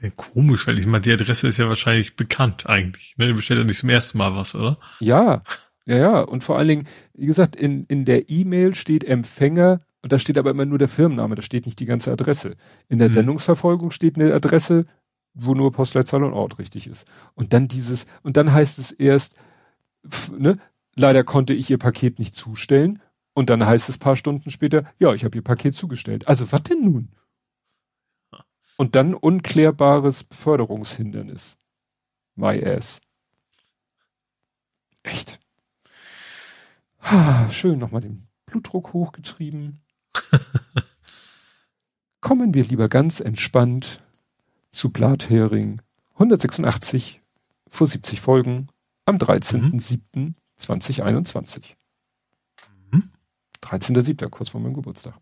Ja, 0.00 0.10
komisch, 0.10 0.68
weil 0.68 0.78
ich 0.78 0.86
meine, 0.86 1.00
die 1.00 1.10
Adresse 1.10 1.48
ist 1.48 1.58
ja 1.58 1.68
wahrscheinlich 1.68 2.14
bekannt 2.14 2.68
eigentlich. 2.68 3.16
Ne? 3.16 3.26
Du 3.26 3.34
bestellt 3.34 3.58
ja 3.58 3.64
nicht 3.64 3.80
zum 3.80 3.88
ersten 3.88 4.18
Mal 4.18 4.36
was, 4.36 4.54
oder? 4.54 4.78
Ja, 5.00 5.42
ja, 5.84 5.96
ja. 5.96 6.20
Und 6.20 6.44
vor 6.44 6.56
allen 6.56 6.68
Dingen, 6.68 6.88
wie 7.14 7.26
gesagt, 7.26 7.56
in, 7.56 7.86
in 7.86 8.04
der 8.04 8.30
E-Mail 8.30 8.76
steht 8.76 9.02
Empfänger 9.02 9.80
und 10.00 10.12
da 10.12 10.20
steht 10.20 10.38
aber 10.38 10.50
immer 10.50 10.64
nur 10.64 10.78
der 10.78 10.86
Firmenname, 10.86 11.34
da 11.34 11.42
steht 11.42 11.66
nicht 11.66 11.80
die 11.80 11.86
ganze 11.86 12.12
Adresse. 12.12 12.54
In 12.88 13.00
der 13.00 13.08
hm. 13.08 13.14
Sendungsverfolgung 13.14 13.90
steht 13.90 14.14
eine 14.14 14.32
Adresse, 14.32 14.86
wo 15.34 15.54
nur 15.54 15.72
Postleitzahl 15.72 16.22
und 16.22 16.32
Ort 16.32 16.58
richtig 16.58 16.86
ist. 16.86 17.06
Und 17.34 17.52
dann 17.52 17.68
dieses, 17.68 18.06
und 18.22 18.36
dann 18.36 18.52
heißt 18.52 18.78
es 18.78 18.92
erst, 18.92 19.34
ne, 20.36 20.58
leider 20.94 21.24
konnte 21.24 21.54
ich 21.54 21.70
ihr 21.70 21.78
Paket 21.78 22.18
nicht 22.18 22.34
zustellen. 22.34 23.02
Und 23.34 23.50
dann 23.50 23.66
heißt 23.66 23.88
es 23.88 23.98
paar 23.98 24.14
Stunden 24.14 24.50
später, 24.50 24.84
ja, 24.98 25.12
ich 25.12 25.24
habe 25.24 25.36
ihr 25.36 25.42
Paket 25.42 25.74
zugestellt. 25.74 26.28
Also 26.28 26.52
was 26.52 26.62
denn 26.62 26.84
nun? 26.84 27.08
Und 28.76 28.94
dann 28.94 29.14
unklärbares 29.14 30.24
Beförderungshindernis. 30.24 31.58
My 32.36 32.64
ass. 32.64 33.00
Echt. 35.02 35.38
Ha, 37.02 37.48
schön 37.50 37.78
nochmal 37.78 38.00
den 38.00 38.26
Blutdruck 38.46 38.92
hochgetrieben. 38.92 39.82
Kommen 42.20 42.54
wir 42.54 42.64
lieber 42.64 42.88
ganz 42.88 43.20
entspannt 43.20 43.98
zu 44.74 44.90
Blathering 44.90 45.80
186 46.14 47.20
vor 47.68 47.86
70 47.86 48.20
Folgen 48.20 48.66
am 49.04 49.16
13.07.2021. 49.16 51.76
Mhm. 52.90 53.10
13.07. 53.62 54.28
kurz 54.28 54.48
vor 54.50 54.60
meinem 54.60 54.74
Geburtstag. 54.74 55.14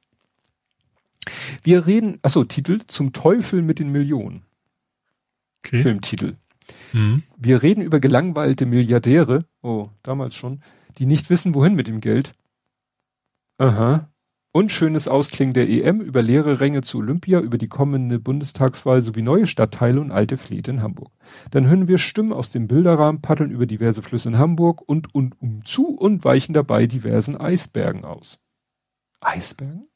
Wir 1.62 1.86
reden, 1.86 2.18
achso, 2.22 2.42
Titel 2.44 2.80
zum 2.86 3.12
Teufel 3.12 3.60
mit 3.62 3.78
den 3.78 3.92
Millionen. 3.92 4.44
Okay. 5.64 5.82
Filmtitel. 5.82 6.36
Mhm. 6.92 7.22
Wir 7.36 7.62
reden 7.62 7.82
über 7.82 8.00
gelangweilte 8.00 8.66
Milliardäre, 8.66 9.44
oh, 9.62 9.86
damals 10.02 10.34
schon, 10.34 10.60
die 10.98 11.06
nicht 11.06 11.30
wissen, 11.30 11.54
wohin 11.54 11.74
mit 11.74 11.86
dem 11.88 12.00
Geld. 12.00 12.32
Aha. 13.58 14.10
Unschönes 14.54 15.08
Ausklingen 15.08 15.54
der 15.54 15.66
EM 15.66 16.02
über 16.02 16.20
leere 16.20 16.60
Ränge 16.60 16.82
zu 16.82 16.98
Olympia, 16.98 17.40
über 17.40 17.56
die 17.56 17.68
kommende 17.68 18.18
Bundestagswahl 18.18 19.00
sowie 19.00 19.22
neue 19.22 19.46
Stadtteile 19.46 19.98
und 19.98 20.10
alte 20.10 20.36
Fleete 20.36 20.72
in 20.72 20.82
Hamburg. 20.82 21.10
Dann 21.50 21.66
hören 21.66 21.88
wir 21.88 21.96
Stimmen 21.96 22.34
aus 22.34 22.52
dem 22.52 22.68
Bilderrahmen 22.68 23.22
paddeln 23.22 23.50
über 23.50 23.64
diverse 23.64 24.02
Flüsse 24.02 24.28
in 24.28 24.36
Hamburg 24.36 24.82
und 24.86 25.14
und 25.14 25.40
um 25.40 25.64
zu 25.64 25.86
und 25.96 26.22
weichen 26.24 26.52
dabei 26.52 26.86
diversen 26.86 27.34
Eisbergen 27.34 28.04
aus. 28.04 28.38
Eisbergen? 29.22 29.86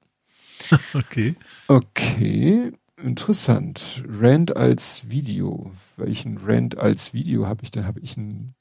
okay. 0.94 1.34
Okay, 1.68 2.72
interessant. 2.96 4.02
Rand 4.08 4.56
als 4.56 5.10
Video. 5.10 5.70
Welchen 5.98 6.38
Rand 6.38 6.78
als 6.78 7.12
Video 7.12 7.46
habe 7.46 7.62
ich 7.62 7.72
denn? 7.72 7.86
Habe 7.86 8.00
ich 8.00 8.16
ein 8.16 8.54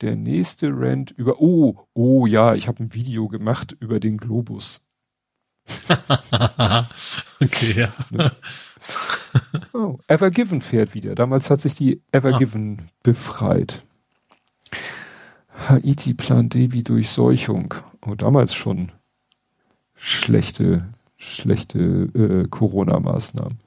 der 0.00 0.16
nächste 0.16 0.70
Rand 0.72 1.12
über 1.12 1.40
oh, 1.40 1.86
oh 1.94 2.26
ja, 2.26 2.56
ich 2.56 2.66
habe 2.66 2.82
ein 2.82 2.94
Video 2.94 3.28
gemacht 3.28 3.76
über 3.78 4.00
den 4.00 4.16
Globus. 4.16 4.82
okay, 7.40 7.80
ja. 7.80 7.92
Oh, 9.72 9.98
Evergiven 10.08 10.60
fährt 10.60 10.94
wieder. 10.94 11.14
Damals 11.14 11.50
hat 11.50 11.60
sich 11.60 11.74
die 11.74 12.02
Evergiven 12.12 12.82
ah. 12.82 12.90
befreit. 13.02 13.80
Haiti 15.68 16.14
plant 16.14 16.54
Devi 16.54 16.82
Durchseuchung. 16.82 17.74
Oh, 18.02 18.14
damals 18.14 18.54
schon 18.54 18.92
schlechte, 19.94 20.92
schlechte 21.16 21.78
äh, 21.78 22.48
Corona-Maßnahmen. 22.48 23.58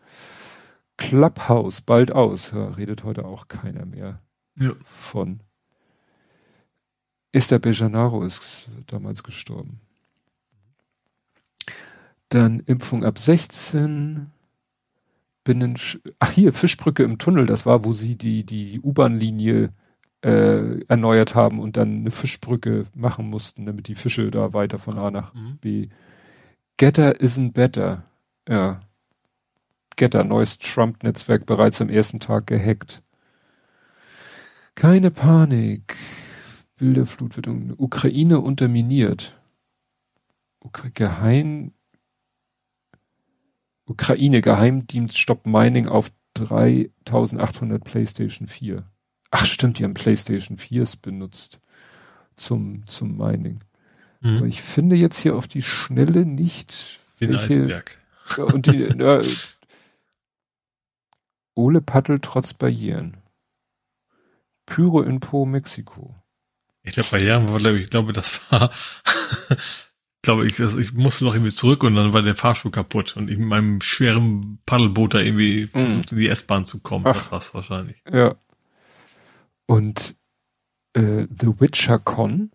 Clubhouse 0.97 1.81
bald 1.81 2.11
aus. 2.11 2.51
Ja, 2.51 2.67
redet 2.67 3.03
heute 3.03 3.25
auch 3.25 3.47
keiner 3.47 3.85
mehr 3.85 4.21
ja. 4.59 4.71
von. 4.83 5.41
Esther 7.31 7.59
Bejanaro 7.59 8.23
ist 8.23 8.69
damals 8.87 9.23
gestorben. 9.23 9.81
Dann 12.29 12.59
Impfung 12.61 13.03
ab 13.03 13.19
16. 13.19 14.31
Binnen, 15.43 15.75
ach 16.19 16.31
hier, 16.31 16.51
Fischbrücke 16.51 17.03
im 17.03 17.17
Tunnel, 17.19 17.45
das 17.45 17.65
war, 17.65 17.85
wo 17.85 17.93
sie 17.93 18.17
die, 18.17 18.43
die 18.43 18.81
U-Bahn-Linie 18.81 19.71
äh, 20.21 20.81
erneuert 20.87 21.35
haben 21.35 21.59
und 21.59 21.77
dann 21.77 21.99
eine 21.99 22.11
Fischbrücke 22.11 22.87
machen 22.93 23.29
mussten, 23.29 23.65
damit 23.65 23.87
die 23.87 23.95
Fische 23.95 24.29
da 24.31 24.53
weiter 24.53 24.77
von 24.79 24.97
A 24.97 25.11
nach 25.11 25.33
mhm. 25.33 25.57
B. 25.59 25.87
Getter 26.77 27.21
isn't 27.21 27.53
better. 27.53 28.03
Ja. 28.47 28.79
Getter, 29.95 30.23
neues 30.23 30.59
Trump-Netzwerk 30.59 31.45
bereits 31.45 31.81
am 31.81 31.89
ersten 31.89 32.19
Tag 32.19 32.47
gehackt. 32.47 33.01
Keine 34.75 35.09
Panik. 35.09 35.95
Bilderflut 36.77 37.35
wird 37.35 37.47
Ukraine 37.79 38.39
unterminiert. 38.39 39.35
Geheim, 40.93 41.71
Ukraine 43.87 44.41
Geheimdienst 44.41 45.17
stoppt 45.17 45.47
Mining 45.47 45.87
auf 45.87 46.11
3800 46.35 47.83
PlayStation 47.83 48.47
4. 48.47 48.83
Ach 49.31 49.45
stimmt, 49.45 49.79
die 49.79 49.83
haben 49.83 49.93
PlayStation 49.93 50.57
4s 50.57 51.01
benutzt 51.01 51.59
zum, 52.35 52.85
zum 52.87 53.17
Mining. 53.17 53.59
Mhm. 54.21 54.37
Aber 54.37 54.45
ich 54.45 54.61
finde 54.61 54.95
jetzt 54.95 55.19
hier 55.19 55.35
auf 55.35 55.47
die 55.47 55.61
Schnelle 55.61 56.25
nicht. 56.25 56.99
Den 57.19 57.29
welche, 57.29 57.63
Eisberg. 57.63 57.97
Und 58.37 58.67
die, 58.67 58.89
ja, 58.99 59.21
Ole 61.55 61.81
Paddel 61.81 62.19
trotz 62.21 62.53
Barrieren. 62.53 63.17
Pyro 64.65 65.01
in 65.01 65.19
Po, 65.19 65.45
Mexiko. 65.45 66.13
Ich 66.83 66.93
glaube, 66.93 67.09
Barrieren 67.09 67.47
war, 67.47 67.57
glaube 67.57 67.79
ich, 67.79 67.89
glaube, 67.89 68.13
das 68.13 68.39
war 68.51 68.71
glaube 70.27 70.45
ich, 70.45 70.59
also 70.59 70.77
ich 70.77 70.93
musste 70.93 71.23
noch 71.23 71.33
irgendwie 71.33 71.53
zurück 71.53 71.83
und 71.83 71.95
dann 71.95 72.11
war 72.11 72.21
der 72.21 72.35
Fahrstuhl 72.35 72.69
kaputt 72.69 73.15
und 73.15 73.29
ich 73.29 73.37
mit 73.37 73.47
meinem 73.47 73.79
schweren 73.79 74.59
Paddelboot 74.65 75.13
da 75.13 75.19
irgendwie 75.19 75.69
mm. 75.71 75.77
in 75.77 76.17
die 76.17 76.27
S-Bahn 76.27 76.65
zu 76.65 76.81
kommen. 76.81 77.07
Ach, 77.07 77.15
das 77.15 77.31
war's 77.31 77.53
wahrscheinlich. 77.53 78.03
Ja. 78.11 78.35
Und 79.67 80.17
äh, 80.91 81.27
The 81.29 81.61
Witcher 81.61 81.99
Con. 81.99 82.51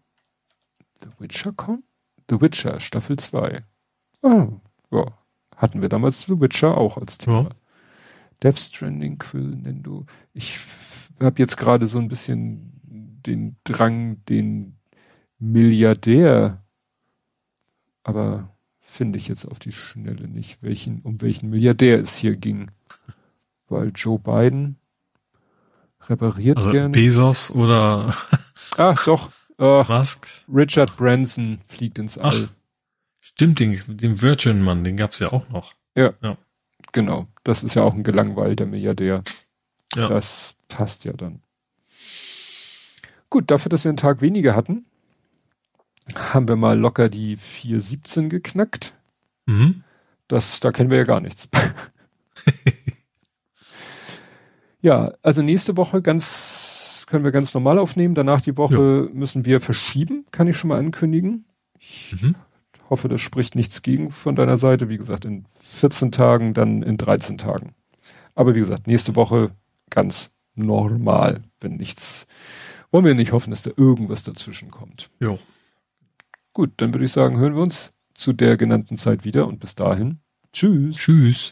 The 1.01 1.09
Witcher 1.18 1.52
Con? 1.52 1.83
The 2.28 2.42
Witcher, 2.42 2.78
Staffel 2.78 3.18
2. 3.18 3.65
Ah, 4.20 4.49
ja. 4.91 5.18
Hatten 5.57 5.81
wir 5.81 5.89
damals 5.89 6.26
The 6.26 6.39
Witcher 6.39 6.76
auch 6.76 6.99
als 6.99 7.17
Thema. 7.17 7.44
Ja. 7.44 7.49
Death 8.42 8.59
Stranding, 8.59 9.17
Quill, 9.17 9.57
Nendo. 9.57 10.05
Ich 10.34 10.59
habe 11.20 11.41
jetzt 11.41 11.57
gerade 11.57 11.86
so 11.86 11.99
ein 11.99 12.09
bisschen 12.09 12.81
den 12.84 13.57
Drang, 13.65 14.23
den 14.26 14.76
Milliardär 15.39 16.61
aber 18.05 18.55
finde 18.81 19.18
ich 19.18 19.28
jetzt 19.28 19.44
auf 19.44 19.58
die 19.58 19.72
Schnelle 19.72 20.28
nicht, 20.28 20.62
welchen, 20.62 21.00
um 21.02 21.20
welchen 21.22 21.50
Milliardär 21.50 21.98
es 21.98 22.16
hier 22.16 22.36
ging. 22.36 22.70
Weil 23.68 23.92
Joe 23.94 24.18
Biden 24.18 24.76
repariert 26.08 26.58
also 26.58 26.70
gerne. 26.70 26.90
Bezos 26.90 27.50
oder 27.50 28.14
Ach 28.76 29.05
doch. 29.05 29.31
Ach, 29.58 29.89
Musk. 29.89 30.26
Richard 30.52 30.97
Branson 30.97 31.60
fliegt 31.68 31.98
ins 31.98 32.18
All. 32.18 32.48
Ach, 32.48 32.52
stimmt, 33.20 33.60
den, 33.60 33.81
den 33.86 34.20
Virgin-Mann, 34.20 34.82
den 34.82 34.97
gab's 34.97 35.20
ja 35.20 35.32
auch 35.32 35.48
noch. 35.48 35.74
Ja, 35.94 36.14
ja. 36.22 36.36
Genau. 36.92 37.28
Das 37.44 37.62
ist 37.62 37.74
ja 37.74 37.82
auch 37.82 37.94
ein 37.94 38.02
gelangweilter 38.02 38.66
Milliardär. 38.66 39.22
Ja. 39.94 40.08
Das 40.08 40.56
passt 40.68 41.05
ja 41.05 41.12
dann. 41.12 41.42
Gut, 43.31 43.50
dafür, 43.50 43.70
dass 43.70 43.84
wir 43.84 43.90
einen 43.90 43.97
Tag 43.97 44.20
weniger 44.20 44.55
hatten, 44.55 44.84
haben 46.14 46.48
wir 46.48 46.56
mal 46.56 46.78
locker 46.78 47.08
die 47.08 47.36
417 47.36 48.28
geknackt. 48.28 48.94
Mhm. 49.47 49.84
Das, 50.28 50.60
da 50.60 50.72
kennen 50.72 50.90
wir 50.90 50.98
ja 50.98 51.05
gar 51.05 51.20
nichts. 51.20 51.48
Ja, 54.82 55.12
also 55.22 55.42
nächste 55.42 55.76
Woche 55.76 56.02
ganz, 56.02 57.06
können 57.08 57.24
wir 57.24 57.31
ganz 57.31 57.55
normal 57.55 57.78
aufnehmen. 57.78 58.16
Danach 58.16 58.40
die 58.40 58.58
Woche 58.58 59.08
ja. 59.08 59.14
müssen 59.14 59.47
wir 59.47 59.60
verschieben, 59.60 60.26
kann 60.32 60.48
ich 60.48 60.56
schon 60.56 60.68
mal 60.68 60.78
ankündigen. 60.78 61.44
Ich 61.78 62.16
mhm. 62.20 62.34
hoffe, 62.90 63.08
das 63.08 63.20
spricht 63.20 63.55
nichts 63.55 63.82
gegen 63.82 64.10
von 64.10 64.34
deiner 64.34 64.56
Seite. 64.56 64.89
Wie 64.89 64.98
gesagt, 64.98 65.24
in 65.24 65.47
14 65.60 66.10
Tagen, 66.10 66.52
dann 66.52 66.82
in 66.82 66.97
13 66.97 67.39
Tagen. 67.39 67.74
Aber 68.34 68.56
wie 68.56 68.60
gesagt, 68.60 68.89
nächste 68.89 69.14
Woche 69.14 69.52
ganz 69.89 70.31
normal, 70.56 71.42
wenn 71.60 71.76
nichts, 71.76 72.26
wollen 72.90 73.05
wir 73.05 73.14
nicht 73.14 73.32
hoffen, 73.32 73.50
dass 73.50 73.62
da 73.62 73.70
irgendwas 73.76 74.24
dazwischen 74.24 74.70
kommt. 74.72 75.10
Ja. 75.20 75.39
Gut, 76.55 76.72
dann 76.76 76.92
würde 76.92 77.05
ich 77.05 77.12
sagen, 77.12 77.39
hören 77.39 77.55
wir 77.55 77.62
uns 77.62 77.92
zu 78.14 78.32
der 78.32 78.56
genannten 78.56 78.97
Zeit 78.97 79.24
wieder 79.24 79.47
und 79.47 79.58
bis 79.58 79.74
dahin. 79.74 80.20
Tschüss. 80.52 80.97
Tschüss. 80.97 81.50